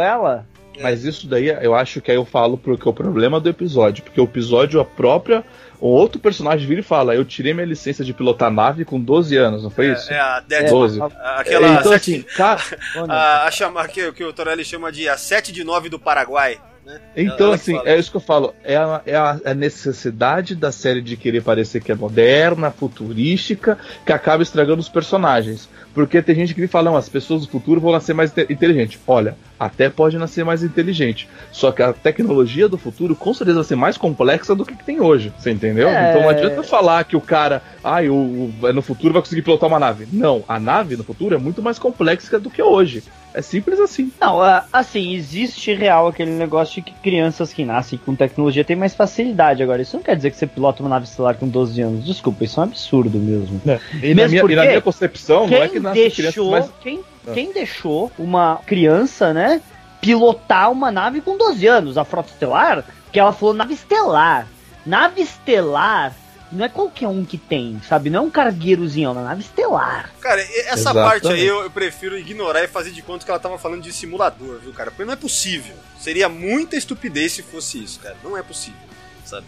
ela. 0.00 0.46
Mas 0.80 1.04
isso 1.04 1.26
daí 1.28 1.48
eu 1.48 1.74
acho 1.74 2.00
que 2.00 2.10
aí 2.10 2.16
eu 2.16 2.24
falo 2.24 2.56
porque 2.56 2.88
é 2.88 2.90
o 2.90 2.94
problema 2.94 3.38
do 3.38 3.50
episódio. 3.50 4.02
Porque 4.02 4.20
o 4.20 4.24
episódio, 4.24 4.80
a 4.80 4.84
própria. 4.84 5.44
Um 5.82 5.86
outro 5.88 6.20
personagem 6.20 6.66
vira 6.66 6.80
e 6.80 6.84
fala: 6.84 7.14
Eu 7.14 7.24
tirei 7.24 7.54
minha 7.54 7.66
licença 7.66 8.04
de 8.04 8.12
pilotar 8.12 8.50
nave 8.50 8.84
com 8.84 9.00
12 9.00 9.34
anos, 9.36 9.62
não 9.62 9.70
foi 9.70 9.92
isso? 9.92 10.12
É, 10.12 10.16
é 10.16 10.20
a 10.20 10.40
Dead. 10.40 10.64
É, 10.66 10.70
12. 10.70 11.00
a- 11.02 11.06
Aquela. 11.38 11.68
então, 11.68 11.92
sete- 11.92 12.14
assim, 12.16 12.22
cara, 12.36 12.60
a, 13.08 13.46
a 13.46 13.50
chama, 13.50 13.86
que, 13.88 14.12
que 14.12 14.24
o 14.24 14.32
Torelli 14.32 14.62
chama 14.64 14.92
de 14.92 15.08
a 15.08 15.16
7 15.16 15.52
de 15.52 15.64
9 15.64 15.88
do 15.88 15.98
Paraguai. 15.98 16.58
Né? 16.84 16.98
Então, 17.16 17.46
Ela 17.48 17.54
assim, 17.56 17.74
fala 17.76 17.88
é 17.88 17.98
isso 17.98 18.10
que 18.10 18.16
eu 18.16 18.20
falo. 18.20 18.54
É 18.64 18.76
a, 18.76 19.00
é 19.06 19.16
a- 19.16 19.54
necessidade 19.54 20.54
da 20.54 20.72
série 20.72 21.00
de 21.02 21.16
querer 21.16 21.42
parecer 21.42 21.82
que 21.82 21.92
é 21.92 21.94
moderna, 21.94 22.70
futurística, 22.70 23.78
que 24.04 24.12
acaba 24.12 24.42
estragando 24.42 24.80
os 24.80 24.88
personagens. 24.88 25.68
Porque 25.92 26.22
tem 26.22 26.36
gente 26.36 26.54
que 26.54 26.66
fala, 26.68 26.90
não, 26.90 26.96
as 26.96 27.08
pessoas 27.08 27.42
do 27.42 27.48
futuro 27.50 27.80
vão 27.80 27.90
nascer 27.92 28.14
mais 28.14 28.30
inte- 28.30 28.52
inteligentes. 28.52 29.00
Olha, 29.06 29.36
até 29.58 29.90
pode 29.90 30.16
nascer 30.18 30.44
mais 30.44 30.62
inteligente. 30.62 31.28
Só 31.50 31.72
que 31.72 31.82
a 31.82 31.92
tecnologia 31.92 32.68
do 32.68 32.78
futuro 32.78 33.16
com 33.16 33.34
certeza 33.34 33.56
vai 33.58 33.64
ser 33.64 33.74
mais 33.76 33.98
complexa 33.98 34.54
do 34.54 34.64
que, 34.64 34.76
que 34.76 34.84
tem 34.84 35.00
hoje. 35.00 35.32
Você 35.38 35.50
entendeu? 35.50 35.88
É. 35.88 36.10
Então 36.10 36.22
não 36.22 36.28
adianta 36.28 36.62
falar 36.62 37.02
que 37.04 37.16
o 37.16 37.20
cara, 37.20 37.60
ai, 37.82 38.08
o, 38.08 38.14
o- 38.14 38.72
no 38.72 38.82
futuro 38.82 39.12
vai 39.12 39.20
conseguir 39.22 39.42
pilotar 39.42 39.68
uma 39.68 39.80
nave. 39.80 40.06
Não, 40.12 40.44
a 40.48 40.60
nave 40.60 40.96
no 40.96 41.02
futuro 41.04 41.34
é 41.34 41.38
muito 41.38 41.60
mais 41.60 41.78
complexa 41.78 42.38
do 42.38 42.50
que 42.50 42.62
hoje. 42.62 43.02
É 43.34 43.42
simples 43.42 43.78
assim. 43.78 44.12
Não, 44.20 44.40
ah, 44.42 44.64
assim, 44.72 45.14
existe 45.14 45.72
real 45.72 46.08
aquele 46.08 46.32
negócio 46.32 46.79
de 46.80 46.90
que 46.90 46.92
crianças 46.94 47.52
que 47.52 47.64
nascem 47.64 47.98
com 47.98 48.14
tecnologia 48.14 48.64
têm 48.64 48.76
mais 48.76 48.94
facilidade. 48.94 49.62
Agora, 49.62 49.82
isso 49.82 49.96
não 49.96 50.02
quer 50.02 50.16
dizer 50.16 50.30
que 50.30 50.36
você 50.36 50.46
pilota 50.46 50.82
uma 50.82 50.88
nave 50.88 51.04
estelar 51.04 51.34
com 51.36 51.48
12 51.48 51.80
anos. 51.80 52.04
Desculpa, 52.04 52.44
isso 52.44 52.58
é 52.58 52.62
um 52.62 52.66
absurdo 52.66 53.18
mesmo. 53.18 53.60
E, 54.02 54.08
na 54.14 54.14
Mesmo 54.14 54.30
minha, 54.30 54.52
e 54.52 54.56
na 54.56 54.64
minha 54.64 54.80
concepção, 54.80 55.46
não 55.46 55.56
é 55.56 55.68
que 55.68 55.80
nasce 55.80 55.98
crianças 56.10 56.24
deixou, 56.24 56.50
mais 56.50 56.70
quem, 56.80 57.00
Ah. 57.26 57.32
quem 57.32 57.52
deixou 57.52 58.10
uma 58.18 58.60
criança, 58.66 59.32
né, 59.32 59.60
pilotar 60.00 60.70
uma 60.72 60.90
nave 60.90 61.20
com 61.20 61.36
12 61.36 61.66
anos, 61.66 61.98
a 61.98 62.04
Frota 62.04 62.30
Estelar, 62.30 62.84
que 63.12 63.20
ela 63.20 63.32
falou 63.32 63.54
nave 63.54 63.74
estelar. 63.74 64.46
Nave 64.86 65.22
estelar 65.22 66.14
não 66.52 66.64
é 66.64 66.68
qualquer 66.68 67.08
um 67.08 67.24
que 67.24 67.38
tem, 67.38 67.80
sabe? 67.88 68.10
Não 68.10 68.18
é 68.18 68.22
um 68.26 68.30
cargueirozinho, 68.30 69.08
é 69.08 69.12
uma 69.12 69.22
nave 69.22 69.42
estelar. 69.42 70.10
Cara, 70.20 70.40
essa 70.40 70.74
Exatamente. 70.74 71.10
parte 71.22 71.28
aí 71.28 71.46
eu, 71.46 71.62
eu 71.62 71.70
prefiro 71.70 72.18
ignorar 72.18 72.62
e 72.64 72.68
fazer 72.68 72.90
de 72.90 73.02
conta 73.02 73.24
que 73.24 73.30
ela 73.30 73.40
tava 73.40 73.58
falando 73.58 73.82
de 73.82 73.92
simulador, 73.92 74.58
viu, 74.58 74.72
cara? 74.72 74.90
Porque 74.90 75.04
não 75.04 75.12
é 75.12 75.16
possível. 75.16 75.74
Seria 75.98 76.28
muita 76.28 76.76
estupidez 76.76 77.32
se 77.32 77.42
fosse 77.42 77.82
isso, 77.82 78.00
cara. 78.00 78.16
Não 78.24 78.36
é 78.36 78.42
possível, 78.42 78.80
sabe? 79.24 79.46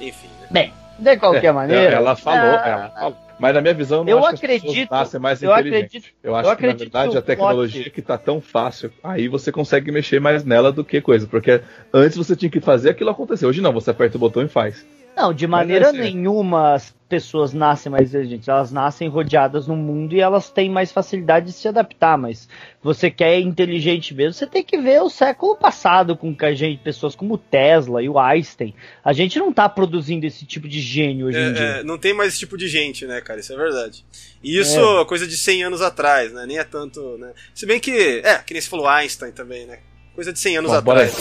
Enfim, 0.00 0.28
né? 0.40 0.46
Bem, 0.50 0.74
de 0.98 1.16
qualquer 1.18 1.44
É, 1.46 1.52
maneira. 1.52 1.94
Ela 1.96 2.16
falou, 2.16 2.56
ah, 2.58 2.68
ela 2.68 2.88
falou. 2.90 3.16
Mas 3.38 3.54
na 3.54 3.62
minha 3.62 3.72
visão, 3.72 3.98
eu 4.00 4.04
não 4.04 4.10
Eu 4.12 4.26
as 4.26 4.34
acredito- 4.34 4.90
nascem 4.90 5.18
mais 5.18 5.42
eu 5.42 5.50
acredito- 5.52 6.08
eu 6.22 6.36
acho 6.36 6.50
eu 6.50 6.56
que, 6.56 6.66
na 6.66 6.72
verdade, 6.74 7.16
a 7.16 7.22
tecnologia 7.22 7.88
que 7.88 8.02
tá 8.02 8.18
tão 8.18 8.38
fácil, 8.38 8.92
aí 9.02 9.28
você 9.28 9.50
consegue 9.50 9.90
mexer 9.90 10.20
mais 10.20 10.44
nela 10.44 10.70
do 10.70 10.84
que 10.84 11.00
coisa. 11.00 11.26
Porque 11.26 11.62
antes 11.92 12.18
você 12.18 12.36
tinha 12.36 12.50
que 12.50 12.60
fazer 12.60 12.90
aquilo 12.90 13.08
acontecer. 13.08 13.46
Hoje 13.46 13.62
não, 13.62 13.72
você 13.72 13.90
aperta 13.90 14.18
o 14.18 14.20
botão 14.20 14.42
e 14.42 14.48
faz. 14.48 14.84
Não, 15.20 15.34
de 15.34 15.46
maneira 15.46 15.90
assim- 15.90 15.98
nenhuma 16.00 16.74
as 16.74 16.94
pessoas 17.08 17.52
nascem 17.52 17.90
mais 17.90 18.08
inteligentes. 18.10 18.46
Elas 18.48 18.70
nascem 18.70 19.08
rodeadas 19.08 19.66
no 19.66 19.74
mundo 19.74 20.14
e 20.14 20.20
elas 20.20 20.48
têm 20.48 20.70
mais 20.70 20.92
facilidade 20.92 21.46
de 21.46 21.52
se 21.52 21.66
adaptar. 21.66 22.16
Mas 22.16 22.48
você 22.80 23.10
quer 23.10 23.40
inteligente 23.40 24.14
mesmo, 24.14 24.32
você 24.32 24.46
tem 24.46 24.62
que 24.62 24.78
ver 24.78 25.02
o 25.02 25.10
século 25.10 25.56
passado 25.56 26.16
com 26.16 26.34
que 26.34 26.44
a 26.44 26.54
gente, 26.54 26.80
pessoas 26.82 27.16
como 27.16 27.34
o 27.34 27.38
Tesla 27.38 28.00
e 28.00 28.08
o 28.08 28.16
Einstein. 28.18 28.72
A 29.04 29.12
gente 29.12 29.38
não 29.40 29.52
tá 29.52 29.68
produzindo 29.68 30.24
esse 30.24 30.46
tipo 30.46 30.68
de 30.68 30.80
gênio 30.80 31.26
hoje 31.26 31.38
em 31.38 31.52
dia. 31.52 31.62
É, 31.62 31.80
é, 31.80 31.82
não 31.82 31.98
tem 31.98 32.14
mais 32.14 32.30
esse 32.30 32.38
tipo 32.38 32.56
de 32.56 32.68
gente, 32.68 33.04
né, 33.06 33.20
cara? 33.20 33.40
Isso 33.40 33.52
é 33.52 33.56
verdade. 33.56 34.04
E 34.42 34.56
isso, 34.58 35.04
coisa 35.06 35.26
de 35.26 35.36
100 35.36 35.64
anos 35.64 35.82
atrás, 35.82 36.32
né? 36.32 36.46
Nem 36.46 36.58
é 36.58 36.64
tanto, 36.64 37.18
né? 37.18 37.32
Se 37.52 37.66
bem 37.66 37.80
que, 37.80 38.20
é, 38.24 38.38
que 38.38 38.54
nem 38.54 38.60
você 38.62 38.68
falou 38.70 38.86
Einstein 38.86 39.32
também, 39.32 39.66
né? 39.66 39.80
Coisa 40.14 40.32
de 40.32 40.38
100 40.38 40.58
anos 40.58 40.70
Bom, 40.70 40.92
atrás. 40.92 41.14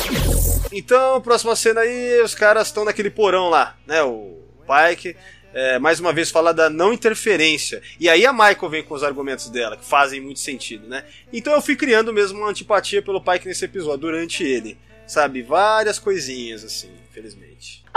Então, 0.71 1.21
próxima 1.21 1.55
cena 1.55 1.81
aí, 1.81 2.21
os 2.21 2.35
caras 2.35 2.67
estão 2.67 2.85
naquele 2.85 3.09
porão 3.09 3.49
lá, 3.49 3.75
né? 3.87 4.03
O 4.03 4.37
Pike, 4.67 5.15
é, 5.53 5.79
mais 5.79 5.99
uma 5.99 6.13
vez, 6.13 6.29
fala 6.29 6.53
da 6.53 6.69
não 6.69 6.93
interferência. 6.93 7.81
E 7.99 8.07
aí 8.07 8.25
a 8.25 8.31
Michael 8.33 8.69
vem 8.69 8.83
com 8.83 8.93
os 8.93 9.03
argumentos 9.03 9.49
dela, 9.49 9.77
que 9.77 9.85
fazem 9.85 10.21
muito 10.21 10.39
sentido, 10.39 10.87
né? 10.87 11.03
Então 11.33 11.53
eu 11.53 11.61
fui 11.61 11.75
criando 11.75 12.13
mesmo 12.13 12.39
uma 12.39 12.49
antipatia 12.49 13.01
pelo 13.01 13.21
Pike 13.21 13.47
nesse 13.47 13.65
episódio, 13.65 13.99
durante 13.99 14.43
ele. 14.43 14.77
Sabe? 15.07 15.41
Várias 15.41 15.97
coisinhas, 15.97 16.63
assim, 16.63 16.91
infelizmente. 17.09 17.48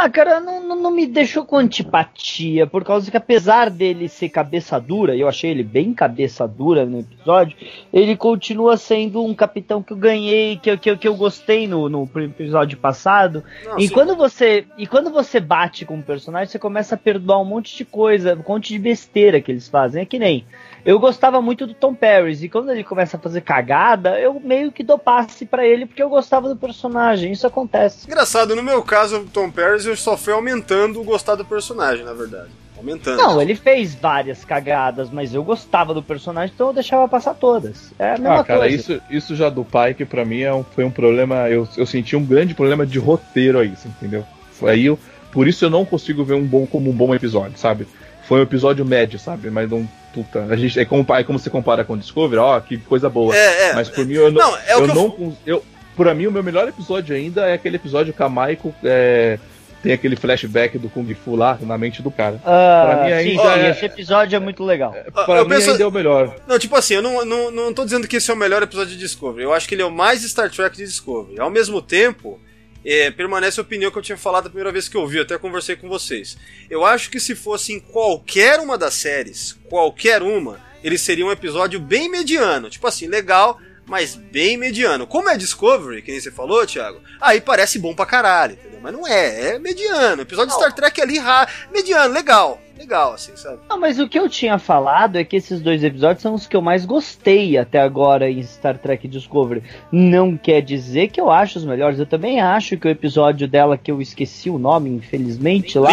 Ah, 0.05 0.11
cara, 0.11 0.41
não, 0.41 0.77
não, 0.77 0.91
me 0.91 1.07
deixou 1.07 1.45
com 1.45 1.57
antipatia, 1.57 2.66
por 2.66 2.83
causa 2.85 3.11
que 3.11 3.16
apesar 3.16 3.70
dele 3.70 4.09
ser 4.09 4.29
cabeça 4.31 4.81
dura, 4.81 5.16
eu 5.16 5.29
achei 5.29 5.51
ele 5.51 5.62
bem 5.62 5.95
cabeça 5.95 6.47
dura 6.49 6.85
no 6.85 6.99
episódio, 7.01 7.57
ele 7.93 8.16
continua 8.16 8.77
sendo 8.77 9.24
um 9.24 9.33
capitão 9.35 9.83
que 9.83 9.93
eu 9.93 9.97
ganhei, 9.97 10.57
que, 10.57 10.70
eu- 10.70 10.79
que, 10.79 10.91
eu- 10.91 10.99
que 10.99 11.07
eu 11.07 11.15
gostei 11.15 11.69
no, 11.69 11.89
no 11.89 12.09
episódio 12.16 12.77
passado. 12.79 13.45
Não, 13.65 13.79
E 13.79 13.87
sim. 13.87 13.95
quando 13.95 14.16
você 14.16 14.65
e 14.77 14.87
quando 14.87 15.11
você 15.11 15.39
bate 15.39 15.85
com 15.85 15.99
o 15.99 16.03
personagem, 16.03 16.49
você 16.51 16.59
começa 16.59 16.95
a 16.95 16.99
perdoar 16.99 17.41
um 17.41 17.45
monte 17.45 17.77
de 17.77 17.85
coisa, 17.85 18.35
um 18.35 18.53
monte 18.53 18.69
de 18.73 18.79
besteira 18.81 19.41
que 19.41 19.53
eles 19.53 19.69
fazem. 19.69 20.03
É 20.03 20.05
que 20.05 20.19
nem 20.19 20.45
eu 20.85 20.99
gostava 20.99 21.41
muito 21.41 21.67
do 21.67 21.75
Tom 21.75 21.95
Paris 21.95 22.43
e 22.43 22.49
quando 22.49 22.71
ele 22.71 22.83
começa 22.85 23.17
a 23.17 23.21
fazer 23.21 23.41
cagada, 23.43 24.19
eu 24.19 24.41
meio 24.41 24.73
que 24.73 24.83
dou 24.83 24.99
passe 24.99 25.47
pra 25.47 25.67
ele 25.67 25.87
porque 25.87 26.03
eu 26.03 26.09
gostava 26.09 26.49
do 26.49 26.57
personagem. 26.57 27.33
Isso 27.33 27.47
acontece. 27.47 28.07
Engraçado, 28.07 28.57
no 28.57 28.63
meu 28.63 28.83
caso, 28.83 29.19
o 29.21 29.25
Tom 29.27 29.51
Paris, 29.51 29.87
eu 29.87 29.97
só 29.97 30.17
fui 30.17 30.33
aumentando 30.33 31.01
o 31.01 31.05
gostar 31.05 31.35
do 31.37 31.45
personagem, 31.45 32.05
na 32.05 32.13
verdade. 32.13 32.49
Aumentando. 32.77 33.17
Não, 33.19 33.41
ele 33.41 33.55
fez 33.55 33.95
várias 33.95 34.45
cagadas, 34.45 35.09
mas 35.09 35.33
eu 35.33 35.45
gostava 35.45 35.95
do 35.95 36.03
personagem, 36.03 36.53
então 36.53 36.67
eu 36.69 36.73
deixava 36.73 37.07
passar 37.07 37.35
todas. 37.35 37.93
É 37.97 38.15
a 38.15 38.19
mesma 38.19 38.41
Ah, 38.41 38.45
cara, 38.45 38.61
coisa. 38.61 38.75
isso, 38.75 39.01
isso 39.09 39.37
já 39.37 39.49
do 39.49 39.65
Pike, 39.65 40.05
pra 40.05 40.25
mim, 40.25 40.41
é 40.41 40.53
um- 40.53 40.65
foi 40.65 40.83
um 40.85 40.91
problema. 40.91 41.49
Eu, 41.49 41.69
eu 41.77 41.87
senti 41.87 42.17
um 42.17 42.25
grande 42.25 42.55
problema 42.55 42.85
de 42.85 42.99
roteiro 42.99 43.61
aí, 43.61 43.73
entendeu? 43.87 44.25
Foi 44.53 44.73
aí 44.73 44.87
eu, 44.87 44.99
por 45.31 45.47
isso 45.47 45.65
eu 45.65 45.71
não 45.71 45.85
consigo 45.85 46.25
ver 46.25 46.35
um 46.35 46.45
bom 46.45 46.67
como 46.67 46.91
um 46.91 46.93
bom 46.93 47.15
episódio, 47.15 47.57
sabe? 47.57 47.87
Foi 48.28 48.40
um 48.40 48.43
episódio 48.43 48.85
médio, 48.85 49.19
sabe? 49.19 49.51
Mas 49.51 49.70
não. 49.70 49.89
Puta, 50.15 50.44
a 50.51 50.57
gente, 50.57 50.78
é 50.78 50.85
como, 50.85 51.07
é 51.15 51.24
como 51.24 51.39
você 51.39 51.49
compara 51.49 51.85
com 51.85 51.94
o 51.94 51.99
Discovery, 51.99 52.39
ó, 52.39 52.61
que 52.61 52.77
coisa 52.77 53.09
boa. 53.09 53.35
É, 53.35 53.70
é. 53.70 53.73
Mas 53.74 53.89
por 53.89 54.05
mim, 54.05 54.12
eu 54.15 54.31
não. 54.31 54.40
Não, 54.51 54.57
é 54.66 54.77
o 54.77 54.81
eu 54.81 54.86
eu 54.89 54.94
não. 54.94 55.11
cons- 55.11 55.35
Eu, 55.47 55.65
pra 55.97 56.15
mim, 56.15 56.27
o 56.27 56.32
meu 56.32 56.43
melhor 56.43 56.69
episódio 56.69 57.16
ainda 57.16 57.47
é 57.49 57.55
aquele 57.55 57.77
episódio 57.77 58.12
que 58.12 58.23
a 58.23 58.28
Michael 58.28 58.74
é, 58.85 59.39
tem 59.82 59.90
aquele 59.94 60.15
flashback 60.15 60.77
do 60.78 60.90
Kung 60.90 61.12
Fu 61.15 61.35
lá 61.35 61.59
na 61.62 61.78
mente 61.78 62.03
do 62.03 62.11
cara. 62.11 62.39
Ah, 62.44 62.85
pra 62.90 63.05
mim 63.05 63.09
sim, 63.11 63.15
ainda 63.31 63.43
sim, 63.55 63.61
é- 63.61 63.70
esse 63.70 63.85
episódio 63.86 64.36
é 64.36 64.39
muito 64.39 64.62
legal. 64.62 64.94
Ah, 65.15 65.24
Pra 65.24 65.39
eu 65.39 65.44
mim 65.44 65.49
penso- 65.55 65.70
ainda 65.70 65.82
é 65.82 65.86
o 65.86 65.90
melhor. 65.90 66.36
Não, 66.47 66.59
tipo 66.59 66.77
assim, 66.77 66.93
eu 66.94 67.03
não, 67.03 67.24
não, 67.24 67.51
não 67.51 67.73
tô 67.73 67.82
dizendo 67.82 68.07
que 68.07 68.16
esse 68.16 68.31
é 68.31 68.35
o 68.35 68.36
melhor 68.36 68.62
episódio 68.62 68.93
de 68.93 68.99
Discovery. 68.99 69.44
Eu 69.44 69.55
acho 69.55 69.66
que 69.66 69.74
ele 69.74 69.82
é 69.82 69.86
o 69.86 69.90
mais 69.90 70.20
Star 70.23 70.51
Trek 70.51 70.77
de 70.77 70.85
Discovery. 70.85 71.40
Ao 71.40 71.51
mesmo 71.51 71.81
tempo, 71.81 72.39
é, 72.85 73.11
permanece 73.11 73.61
a 73.61 73.63
opinião 73.63 73.91
que 73.91 73.99
eu 73.99 74.03
tinha 74.03 74.19
falado 74.19 74.47
a 74.47 74.51
primeira 74.51 74.73
vez 74.73 74.89
que 74.89 74.97
eu 74.97 75.07
vi, 75.07 75.21
até 75.21 75.37
conversei 75.39 75.77
com 75.77 75.89
vocês. 75.89 76.37
Eu 76.71 76.85
acho 76.85 77.11
que 77.11 77.21
se 77.21 77.35
fosse 77.35 77.73
em 77.73 77.81
qualquer 77.81 78.59
uma 78.61 78.77
das 78.79 78.95
séries, 78.95 79.57
qualquer 79.69 80.23
uma, 80.23 80.61
ele 80.83 80.99
seria 80.99 81.25
um 81.27 81.31
episódio 81.33 81.79
bem 81.79 82.09
mediano. 82.11 82.69
Tipo 82.71 82.87
assim, 82.87 83.07
legal, 83.07 83.59
mas 83.87 84.15
bem 84.15 84.57
mediano. 84.57 85.07
Como 85.07 85.29
é 85.29 85.37
Discovery, 85.37 86.03
que 86.03 86.11
nem 86.11 86.21
você 86.21 86.31
falou, 86.31 86.67
Thiago, 86.67 87.01
aí 87.21 87.41
parece 87.41 87.79
bom 87.79 87.95
pra 87.95 88.07
caralho, 88.07 88.55
entendeu? 88.55 88.81
Mas 88.83 88.93
não 88.93 89.07
é, 89.07 89.51
é 89.55 89.59
mediano. 89.59 90.19
O 90.19 90.23
episódio 90.23 90.51
de 90.53 90.57
Star 90.61 90.73
Trek 90.75 91.01
ali, 91.01 91.19
ra- 91.19 91.49
mediano, 91.73 92.13
legal. 92.13 92.61
Legal, 92.83 93.13
assim, 93.15 93.33
sabe? 93.37 93.59
Não, 93.69 93.79
mas 93.79 93.99
o 94.01 94.09
que 94.09 94.19
eu 94.19 94.29
tinha 94.29 94.59
falado 94.59 95.17
é 95.17 95.25
que 95.25 95.37
esses 95.37 95.61
dois 95.61 95.85
episódios 95.85 96.21
são 96.21 96.35
os 96.35 96.47
que 96.49 96.57
eu 96.57 96.61
mais 96.61 96.85
gostei 96.85 97.57
até 97.57 97.81
agora 97.81 98.29
em 98.29 98.43
Star 98.43 98.77
Trek 98.77 99.07
Discovery. 99.07 99.63
Não 99.91 100.37
quer 100.37 100.61
dizer 100.63 101.09
que 101.09 101.21
eu 101.21 101.31
acho 101.31 101.59
os 101.59 101.65
melhores. 101.65 101.99
Eu 102.01 102.07
também 102.07 102.41
acho 102.41 102.77
que 102.77 102.87
o 102.89 102.91
episódio 102.91 103.47
dela, 103.47 103.79
que 103.79 103.91
eu 103.93 104.03
esqueci 104.03 104.51
o 104.51 104.59
nome, 104.59 104.91
infelizmente, 104.91 105.79
lá. 105.79 105.91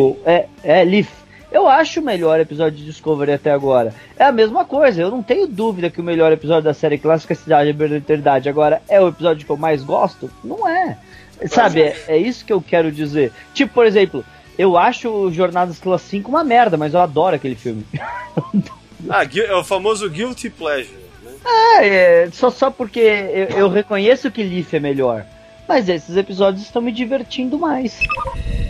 O- 0.00 0.18
é, 0.26 0.46
é, 0.64 0.84
Leaf. 0.84 1.08
Eu 1.50 1.66
acho 1.66 2.00
o 2.00 2.02
melhor 2.04 2.38
episódio 2.40 2.78
de 2.78 2.84
Discovery 2.84 3.32
até 3.32 3.50
agora. 3.50 3.94
É 4.18 4.24
a 4.24 4.32
mesma 4.32 4.64
coisa, 4.66 5.00
eu 5.00 5.10
não 5.10 5.22
tenho 5.22 5.46
dúvida 5.46 5.88
que 5.88 6.00
o 6.00 6.04
melhor 6.04 6.30
episódio 6.30 6.64
da 6.64 6.74
série 6.74 6.98
clássica 6.98 7.32
é 7.32 7.36
Cidade 7.36 7.72
da 7.72 7.96
Eternidade. 7.96 8.48
Agora, 8.50 8.82
é 8.88 9.00
o 9.00 9.08
episódio 9.08 9.46
que 9.46 9.50
eu 9.52 9.56
mais 9.56 9.82
gosto? 9.82 10.30
Não 10.44 10.68
é. 10.68 10.98
Sabe, 11.46 11.80
é, 11.82 11.96
é 12.08 12.16
isso 12.18 12.44
que 12.44 12.52
eu 12.52 12.60
quero 12.60 12.90
dizer. 12.90 13.32
Tipo, 13.54 13.72
por 13.72 13.86
exemplo, 13.86 14.24
eu 14.58 14.76
acho 14.76 15.08
o 15.08 15.32
Jornada 15.32 15.70
Estrela 15.70 15.98
5 15.98 16.28
uma 16.28 16.42
merda, 16.42 16.76
mas 16.76 16.92
eu 16.92 17.00
adoro 17.00 17.36
aquele 17.36 17.54
filme. 17.54 17.86
Ah, 19.08 19.22
é 19.22 19.54
o 19.54 19.62
famoso 19.62 20.10
Guilty 20.10 20.50
Pleasure. 20.50 20.98
Né? 21.22 21.32
É, 21.80 21.86
é, 22.24 22.30
só, 22.32 22.50
só 22.50 22.68
porque 22.68 22.98
eu, 22.98 23.58
eu 23.58 23.68
reconheço 23.68 24.28
que 24.28 24.42
Leaf 24.42 24.74
é 24.74 24.80
melhor. 24.80 25.24
Mas 25.68 25.88
esses 25.88 26.16
episódios 26.16 26.64
estão 26.64 26.82
me 26.82 26.90
divertindo 26.90 27.56
mais. 27.56 28.00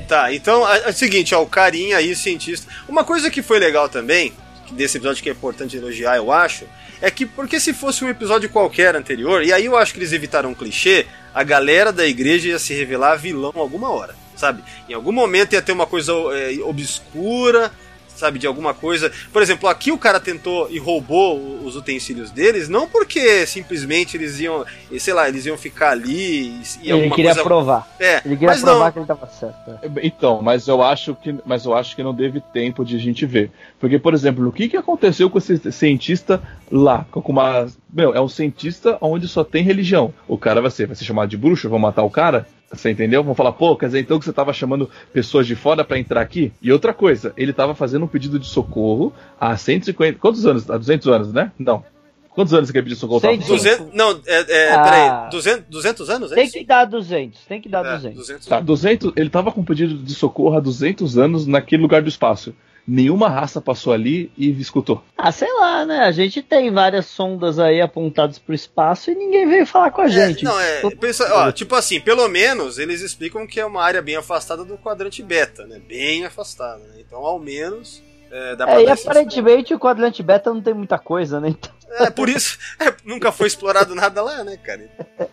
Tá, 0.07 0.33
então 0.33 0.69
é, 0.69 0.81
é 0.85 0.89
o 0.91 0.93
seguinte, 0.93 1.35
ó, 1.35 1.43
o 1.43 1.47
carinha 1.47 1.97
aí, 1.97 2.15
cientista. 2.15 2.71
Uma 2.87 3.05
coisa 3.05 3.31
que 3.31 3.41
foi 3.41 3.59
legal 3.59 3.89
também, 3.89 4.33
desse 4.73 4.99
episódio 4.99 5.23
que 5.23 5.31
é 5.31 5.33
importante 5.33 5.77
elogiar, 5.77 6.17
eu 6.17 6.31
acho, 6.31 6.67
é 7.01 7.11
que 7.11 7.25
porque 7.25 7.59
se 7.59 7.73
fosse 7.73 8.05
um 8.05 8.09
episódio 8.09 8.51
qualquer 8.51 8.97
anterior, 8.97 9.43
e 9.43 9.53
aí 9.53 9.65
eu 9.65 9.77
acho 9.77 9.93
que 9.93 9.99
eles 9.99 10.13
evitaram 10.13 10.51
um 10.51 10.55
clichê, 10.55 11.07
a 11.35 11.43
galera 11.43 11.93
da 11.93 12.07
igreja 12.07 12.49
ia 12.49 12.59
se 12.59 12.75
revelar 12.75 13.17
vilão 13.17 13.53
alguma 13.57 13.91
hora, 13.91 14.15
sabe? 14.39 14.63
Em 14.89 14.95
algum 14.95 15.13
momento 15.13 15.53
ia 15.53 15.63
ter 15.63 15.73
uma 15.73 15.87
coisa 15.87 16.13
é, 16.33 16.59
obscura, 16.63 17.71
sabe, 18.19 18.39
de 18.39 18.47
alguma 18.47 18.75
coisa. 18.75 19.11
Por 19.33 19.41
exemplo, 19.41 19.69
aqui 19.69 19.93
o 19.93 19.99
cara 19.99 20.19
tentou 20.21 20.69
e 20.71 20.79
roubou 20.79 21.39
os 21.65 21.77
utensílios 21.77 22.31
deles, 22.31 22.69
não 22.69 22.89
porque 22.89 23.47
simplesmente 23.47 24.17
eles 24.17 24.41
iam, 24.41 24.65
sei 24.99 25.15
lá, 25.15 25.29
eles 25.29 25.47
iam 25.47 25.57
ficar 25.57 25.91
ali 25.91 26.49
e, 26.49 26.63
e 26.83 26.91
ele 26.91 27.11
queria 27.11 27.31
coisa. 27.31 27.45
provar. 27.45 27.89
É, 27.99 28.17
Ele 28.25 28.35
queria 28.37 28.49
mas 28.49 28.61
provar 28.61 28.87
não. 28.87 28.93
que 28.93 28.99
ele 28.99 29.07
tava 29.07 29.27
certo. 29.29 29.71
é. 29.71 29.89
Então, 30.03 30.43
mas 30.43 30.67
eu 30.67 30.83
acho 30.83 31.15
que, 31.15 31.35
mas 31.47 31.65
eu 31.65 31.75
acho 31.75 31.95
que 31.95 32.03
não 32.03 32.15
teve 32.15 32.41
tempo 32.41 32.85
de 32.85 32.97
a 32.97 32.99
gente 32.99 33.25
ver, 33.25 33.51
porque 33.79 33.99
por 33.99 34.13
exemplo, 34.13 34.47
o 34.49 34.53
que, 34.53 34.69
que 34.69 34.77
aconteceu 34.77 35.31
com 35.31 35.39
esse 35.39 35.71
cientista 35.71 36.43
lá, 36.71 37.07
com 37.11 37.21
uma, 37.21 37.67
meu, 37.93 38.15
é 38.15 38.21
um 38.21 38.29
cientista 38.29 38.99
onde 39.01 39.29
só 39.29 39.45
tem 39.45 39.63
religião. 39.63 40.13
O 40.27 40.37
cara 40.37 40.61
vai 40.61 40.71
ser, 40.71 40.87
vai 40.87 40.97
ser 40.97 41.05
chamado 41.05 41.29
de 41.29 41.37
bruxo, 41.37 41.69
vão 41.69 41.79
matar 41.79 42.03
o 42.03 42.11
cara. 42.11 42.47
Você 42.71 42.91
entendeu? 42.91 43.25
Vão 43.25 43.35
falar, 43.35 43.53
pô, 43.53 43.75
quer 43.77 43.87
dizer 43.87 44.01
então 44.01 44.19
que 44.19 44.25
você 44.27 44.33
tava 44.33 44.53
chamando 44.53 44.91
pessoas 45.13 45.47
de 45.47 45.57
fora 45.57 45.85
pra 45.85 45.99
entrar 45.99 46.21
aqui? 46.21 46.53
E 46.61 46.71
outra 46.71 46.93
coisa, 46.93 47.33
ele 47.37 47.53
tava 47.53 47.75
fazendo 47.75 48.05
um 48.05 48.09
pedido 48.09 48.39
de 48.39 48.47
socorro 48.47 49.13
há 49.41 49.57
150. 49.57 50.19
Quantos 50.19 50.45
anos? 50.45 50.69
Há 50.71 50.77
200 50.77 51.09
anos, 51.09 51.33
né? 51.33 51.51
Não. 51.59 51.83
Quantos 52.31 52.53
anos 52.55 52.71
que 52.71 52.77
ele 52.77 52.85
pediu 52.85 52.99
socorro? 52.99 53.21
Cento- 53.21 53.41
Tava- 53.41 53.53
200, 53.55 53.95
não, 53.95 54.21
é, 54.27 54.53
é 54.67 54.73
Ah. 54.75 54.83
peraí, 54.83 55.31
200, 55.31 55.65
200 55.69 56.11
anos? 56.11 56.31
É 56.31 56.35
Tem 56.37 56.45
isso? 56.45 56.53
que 56.59 56.65
dar 56.65 56.85
200, 56.85 57.41
tem 57.47 57.61
que 57.61 57.69
dar 57.71 57.85
É, 57.85 57.95
200. 57.95 58.17
200 58.19 58.47
Tá, 58.47 58.61
200, 58.61 59.13
ele 59.17 59.31
tava 59.31 59.51
com 59.51 59.65
pedido 59.65 59.95
de 59.95 60.15
socorro 60.15 60.57
há 60.57 60.61
200 60.61 61.17
anos 61.19 61.47
naquele 61.47 61.83
lugar 61.83 62.03
do 62.03 62.09
espaço. 62.09 62.55
Nenhuma 62.91 63.29
raça 63.29 63.61
passou 63.61 63.93
ali 63.93 64.33
e 64.35 64.51
escutou. 64.59 65.05
Ah, 65.17 65.31
sei 65.31 65.53
lá, 65.53 65.85
né? 65.85 65.99
A 66.05 66.11
gente 66.11 66.41
tem 66.41 66.71
várias 66.71 67.05
sondas 67.05 67.59
aí 67.59 67.83
apontadas 67.83 68.39
pro 68.39 68.55
espaço 68.55 69.11
e 69.11 69.15
ninguém 69.15 69.47
veio 69.47 69.67
falar 69.67 69.91
com 69.91 70.01
a 70.01 70.09
gente. 70.09 70.41
É, 70.41 70.49
não, 70.49 70.59
é, 70.59 70.81
pensa, 70.99 71.31
ó, 71.35 71.53
tipo 71.53 71.75
assim, 71.75 72.01
pelo 72.01 72.27
menos 72.29 72.79
eles 72.79 73.03
explicam 73.03 73.47
que 73.47 73.61
é 73.61 73.67
uma 73.67 73.83
área 73.83 74.01
bem 74.01 74.17
afastada 74.17 74.65
do 74.65 74.79
quadrante 74.79 75.23
beta, 75.23 75.67
né? 75.67 75.79
Bem 75.87 76.25
afastada, 76.25 76.79
né? 76.79 76.95
Então, 77.07 77.19
ao 77.19 77.39
menos, 77.39 78.03
é, 78.31 78.57
dá 78.57 78.65
pra 78.65 78.81
É, 78.81 78.85
e 78.85 78.91
aparentemente 78.91 79.75
o 79.75 79.79
quadrante 79.79 80.23
beta 80.23 80.53
não 80.53 80.63
tem 80.63 80.73
muita 80.73 80.99
coisa, 80.99 81.39
né? 81.41 81.49
Então 81.51 81.78
É, 81.91 82.11
por 82.11 82.29
isso, 82.29 82.59
é, 82.79 82.93
nunca 83.05 83.33
foi 83.33 83.47
explorado 83.47 83.95
nada 83.95 84.23
lá, 84.23 84.45
né, 84.45 84.57
cara? 84.57 84.89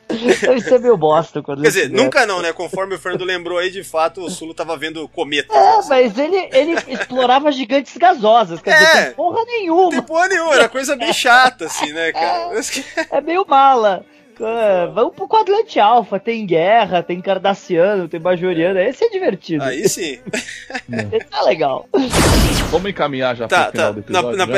deve 0.08 0.62
ser 0.62 0.80
meio 0.80 0.98
bosta 0.98 1.40
o 1.40 1.44
Quer 1.44 1.56
dizer, 1.56 1.90
nunca 1.90 2.26
não, 2.26 2.42
né? 2.42 2.54
Conforme 2.54 2.96
o 2.96 3.00
Fernando 3.00 3.26
lembrou 3.26 3.58
aí, 3.58 3.70
de 3.70 3.84
fato, 3.84 4.22
o 4.22 4.30
Sulo 4.30 4.54
tava 4.54 4.78
vendo 4.78 5.08
cometa. 5.10 5.54
É, 5.54 5.82
mas 5.88 6.18
ele, 6.18 6.50
ele 6.54 6.76
explorava 6.88 7.52
gigantes 7.52 7.96
gasosas, 7.98 8.62
quer 8.62 8.74
dizer, 8.74 8.98
É. 8.98 9.06
tem 9.06 9.14
porra 9.14 9.44
nenhuma. 9.46 9.90
tem 9.92 10.02
porra 10.02 10.28
nenhuma, 10.28 10.54
era 10.54 10.70
coisa 10.70 10.96
bem 10.96 11.12
chata, 11.14 11.66
assim, 11.66 11.92
né, 11.92 12.12
cara? 12.12 12.52
É 13.12 13.22
meio 13.22 13.46
mala. 13.48 14.06
É, 14.40 14.88
vamos 14.88 15.16
pro 15.16 15.28
quadrante 15.28 15.80
alfa, 15.80 16.20
tem 16.20 16.46
guerra, 16.46 17.02
tem 17.02 17.22
cardassiano, 17.22 18.08
tem 18.08 18.20
bajoriano, 18.20 18.80
esse 18.80 19.06
é 19.06 19.10
divertido. 19.10 19.64
Aí 19.64 19.88
sim. 19.88 20.20
Esse 21.12 21.28
é 21.32 21.42
legal. 21.44 21.88
Vamos 22.70 22.90
encaminhar 22.90 23.36
já 23.36 23.48
Tá, 23.48 23.66
pro 23.66 23.72
final 23.72 23.86
tá. 23.88 23.92
do 23.92 24.00
episódio. 24.00 24.32
Não, 24.32 24.38
não, 24.38 24.46
né? 24.48 24.54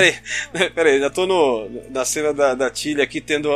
peraí. 0.51 0.69
Peraí, 0.73 0.99
já 0.99 1.09
tô 1.09 1.25
no, 1.27 1.67
na 1.89 2.03
cena 2.05 2.33
da, 2.33 2.53
da 2.55 2.69
Tilly 2.69 3.01
aqui, 3.01 3.21
tendo 3.21 3.51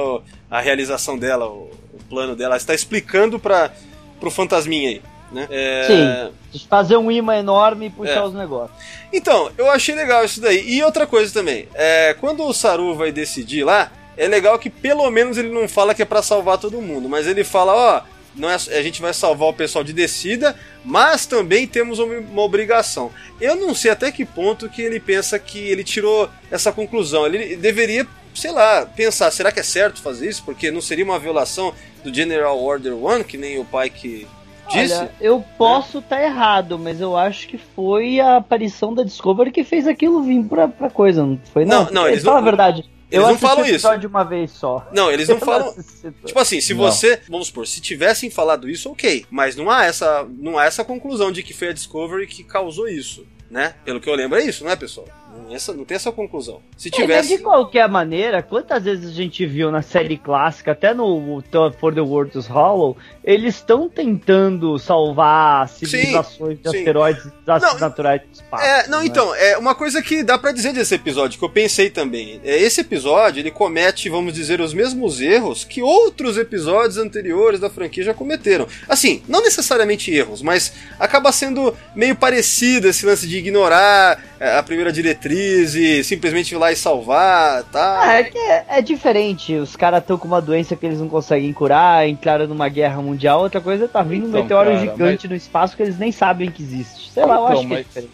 a, 0.49 0.57
a 0.57 0.61
realização 0.61 1.17
dela, 1.17 1.47
o, 1.47 1.71
o 1.93 2.03
plano 2.09 2.35
dela. 2.35 2.57
Você 2.59 2.67
tá 2.67 2.73
explicando 2.75 3.39
pra, 3.39 3.71
pro 4.19 4.29
fantasminha 4.31 4.89
aí. 4.89 5.01
né? 5.31 5.47
É... 5.49 6.29
Sim. 6.51 6.67
Fazer 6.69 6.97
um 6.97 7.09
imã 7.11 7.37
enorme 7.37 7.87
e 7.87 7.89
puxar 7.89 8.17
É. 8.19 8.23
os 8.23 8.33
negócios. 8.33 8.77
Então, 9.13 9.49
eu 9.57 9.69
achei 9.71 9.95
legal 9.95 10.23
isso 10.25 10.41
daí. 10.41 10.69
E 10.69 10.83
outra 10.83 11.07
coisa 11.07 11.33
também, 11.33 11.67
é, 11.73 12.13
quando 12.19 12.43
o 12.45 12.53
Saru 12.53 12.93
vai 12.95 13.11
decidir 13.11 13.63
lá, 13.63 13.91
é 14.23 14.27
legal 14.27 14.57
que 14.59 14.69
pelo 14.69 15.09
menos 15.09 15.37
ele 15.37 15.49
não 15.49 15.67
fala 15.67 15.93
que 15.95 16.01
é 16.01 16.05
pra 16.05 16.21
salvar 16.21 16.57
todo 16.57 16.81
mundo, 16.81 17.09
mas 17.09 17.25
ele 17.27 17.43
fala, 17.43 17.73
ó, 17.73 18.01
não 18.35 18.49
é, 18.49 18.55
a 18.55 18.81
gente 18.81 19.01
vai 19.01 19.13
salvar 19.13 19.49
o 19.49 19.53
pessoal 19.53 19.83
de 19.83 19.91
descida, 19.93 20.55
mas 20.85 21.25
também 21.25 21.67
temos 21.67 21.99
uma, 21.99 22.13
uma 22.19 22.41
obrigação. 22.43 23.11
Eu 23.39 23.55
não 23.55 23.73
sei 23.73 23.91
até 23.91 24.11
que 24.11 24.23
ponto 24.25 24.69
que 24.69 24.81
ele 24.81 24.99
pensa 24.99 25.37
que 25.39 25.59
ele 25.59 25.83
tirou 25.83 26.29
essa 26.49 26.71
conclusão. 26.71 27.25
Ele 27.25 27.55
deveria, 27.55 28.07
sei 28.33 28.51
lá, 28.51 28.85
pensar, 28.85 29.31
será 29.31 29.51
que 29.51 29.59
é 29.59 29.63
certo 29.63 30.01
fazer 30.01 30.29
isso? 30.29 30.43
Porque 30.45 30.71
não 30.71 30.81
seria 30.81 31.03
uma 31.03 31.19
violação 31.19 31.73
do 32.03 32.13
General 32.13 32.57
Order 32.61 32.93
1, 32.95 33.23
que 33.23 33.37
nem 33.37 33.59
o 33.59 33.65
pai 33.65 33.89
que 33.89 34.25
disse? 34.71 34.93
Olha, 34.93 35.11
eu 35.19 35.43
posso 35.57 35.97
estar 35.99 36.23
errado, 36.23 36.79
mas 36.79 37.01
eu 37.01 37.17
acho 37.17 37.47
que 37.47 37.57
foi 37.57 38.19
a 38.19 38.37
aparição 38.37 38.93
da 38.93 39.03
Discovery 39.03 39.51
que 39.51 39.63
fez 39.63 39.85
aquilo 39.87 40.23
vir 40.23 40.43
pra, 40.45 40.67
pra 40.67 40.89
coisa, 40.89 41.25
não 41.25 41.37
foi 41.51 41.65
não? 41.65 41.85
Não, 41.85 41.91
não, 41.91 42.07
eles 42.07 42.23
Fala 42.23 42.35
não- 42.39 42.41
a 42.41 42.45
verdade. 42.49 42.85
Eles 43.11 43.25
eu 43.25 43.31
não 43.31 43.37
falam 43.37 43.63
isso. 43.65 43.73
episódio 43.87 44.09
uma 44.09 44.23
vez 44.23 44.51
só. 44.51 44.87
Não, 44.93 45.11
eles 45.11 45.27
não 45.27 45.35
Eu 45.35 45.41
falam. 45.45 45.69
assisti- 45.69 46.11
Tipo 46.25 46.39
assim, 46.39 46.61
se 46.61 46.73
Não. 46.73 46.81
você, 46.81 47.19
vamos 47.29 47.47
supor, 47.47 47.67
se 47.67 47.81
tivessem 47.81 48.29
falado 48.29 48.69
isso, 48.69 48.89
ok. 48.91 49.25
Mas 49.29 49.55
não 49.55 49.69
há 49.69 49.85
essa, 49.85 50.25
não 50.37 50.57
há 50.57 50.65
essa 50.65 50.83
conclusão 50.83 51.31
de 51.31 51.43
que 51.43 51.53
foi 51.53 51.69
a 51.69 51.73
Discovery 51.73 52.25
que 52.27 52.43
causou 52.43 52.87
isso, 52.87 53.25
né? 53.49 53.75
Pelo 53.85 53.99
que 53.99 54.09
eu 54.09 54.15
lembro 54.15 54.39
é 54.39 54.43
isso, 54.45 54.63
não 54.63 54.71
é, 54.71 54.75
pessoal? 54.75 55.07
Não, 55.33 55.55
essa, 55.55 55.73
não 55.73 55.85
tem 55.85 55.95
essa 55.95 56.11
conclusão. 56.11 56.61
Se 56.77 56.89
É, 56.89 56.91
mas 56.91 57.01
tivesse, 57.01 57.37
de 57.37 57.43
qualquer 57.43 57.87
maneira, 57.87 58.43
quantas 58.43 58.83
vezes 58.83 59.09
a 59.09 59.13
gente 59.13 59.45
viu 59.45 59.71
na 59.71 59.81
série 59.81 60.17
clássica, 60.17 60.73
até 60.73 60.93
no 60.93 61.41
Thor 61.43 61.73
For 61.73 61.93
the 61.93 62.01
World 62.01 62.37
is 62.37 62.47
Hollow, 62.47 62.97
eles 63.23 63.55
estão 63.55 63.87
tentando 63.89 64.77
salvar 64.77 65.69
civilizações 65.69 66.59
de 66.59 66.69
sim. 66.69 66.77
asteroides 66.77 67.25
e 67.25 67.29
desastres 67.39 67.73
Não, 67.73 67.79
naturais 67.79 68.21
do 68.21 68.33
espaço. 68.33 68.63
É, 68.63 68.87
não, 68.87 68.99
né? 68.99 69.05
então, 69.05 69.33
é 69.35 69.57
uma 69.57 69.73
coisa 69.73 70.01
que 70.01 70.23
dá 70.23 70.37
pra 70.37 70.51
dizer 70.51 70.73
desse 70.73 70.95
episódio, 70.95 71.39
que 71.39 71.45
eu 71.45 71.49
pensei 71.49 71.89
também. 71.89 72.41
É, 72.43 72.57
esse 72.59 72.81
episódio, 72.81 73.39
ele 73.39 73.51
comete, 73.51 74.09
vamos 74.09 74.33
dizer, 74.33 74.59
os 74.59 74.73
mesmos 74.73 75.21
erros 75.21 75.63
que 75.63 75.81
outros 75.81 76.37
episódios 76.37 76.97
anteriores 76.97 77.59
da 77.59 77.69
franquia 77.69 78.03
já 78.03 78.13
cometeram. 78.13 78.67
Assim, 78.87 79.21
não 79.27 79.41
necessariamente 79.41 80.11
erros, 80.11 80.41
mas 80.41 80.73
acaba 80.99 81.31
sendo 81.31 81.75
meio 81.95 82.15
parecido 82.15 82.87
esse 82.87 83.05
lance 83.05 83.27
de 83.27 83.37
ignorar 83.37 84.21
é, 84.39 84.57
a 84.57 84.63
primeira 84.63 84.91
diretriz 84.91 85.20
e 85.25 86.03
simplesmente 86.03 86.53
ir 86.53 86.57
lá 86.57 86.71
e 86.71 86.75
salvar, 86.75 87.63
tá? 87.65 87.99
Ah, 88.01 88.13
é, 88.15 88.23
que 88.23 88.37
é, 88.37 88.65
é 88.69 88.81
diferente. 88.81 89.53
Os 89.55 89.75
caras 89.75 90.01
estão 90.01 90.17
com 90.17 90.27
uma 90.27 90.41
doença 90.41 90.75
que 90.75 90.85
eles 90.85 90.99
não 90.99 91.07
conseguem 91.07 91.53
curar, 91.53 92.07
entraram 92.07 92.47
numa 92.47 92.67
guerra 92.69 93.01
mundial. 93.01 93.41
Outra 93.41 93.61
coisa 93.61 93.85
é 93.85 93.87
tá 93.87 94.01
vindo 94.01 94.25
um 94.25 94.29
Então, 94.29 94.41
meteoro 94.41 94.69
cara, 94.71 94.79
gigante 94.81 95.27
no 95.27 95.35
espaço 95.35 95.75
que 95.77 95.83
eles 95.83 95.97
nem 95.99 96.11
sabem 96.11 96.49
que 96.49 96.63
existe. 96.63 97.11
Sei 97.11 97.23
lá, 97.25 97.35
eu 97.35 97.43
Então, 97.43 97.47
acho 97.59 97.67
que 97.67 97.73
é 97.73 97.77
mas- 97.77 97.85
diferente. 97.85 98.11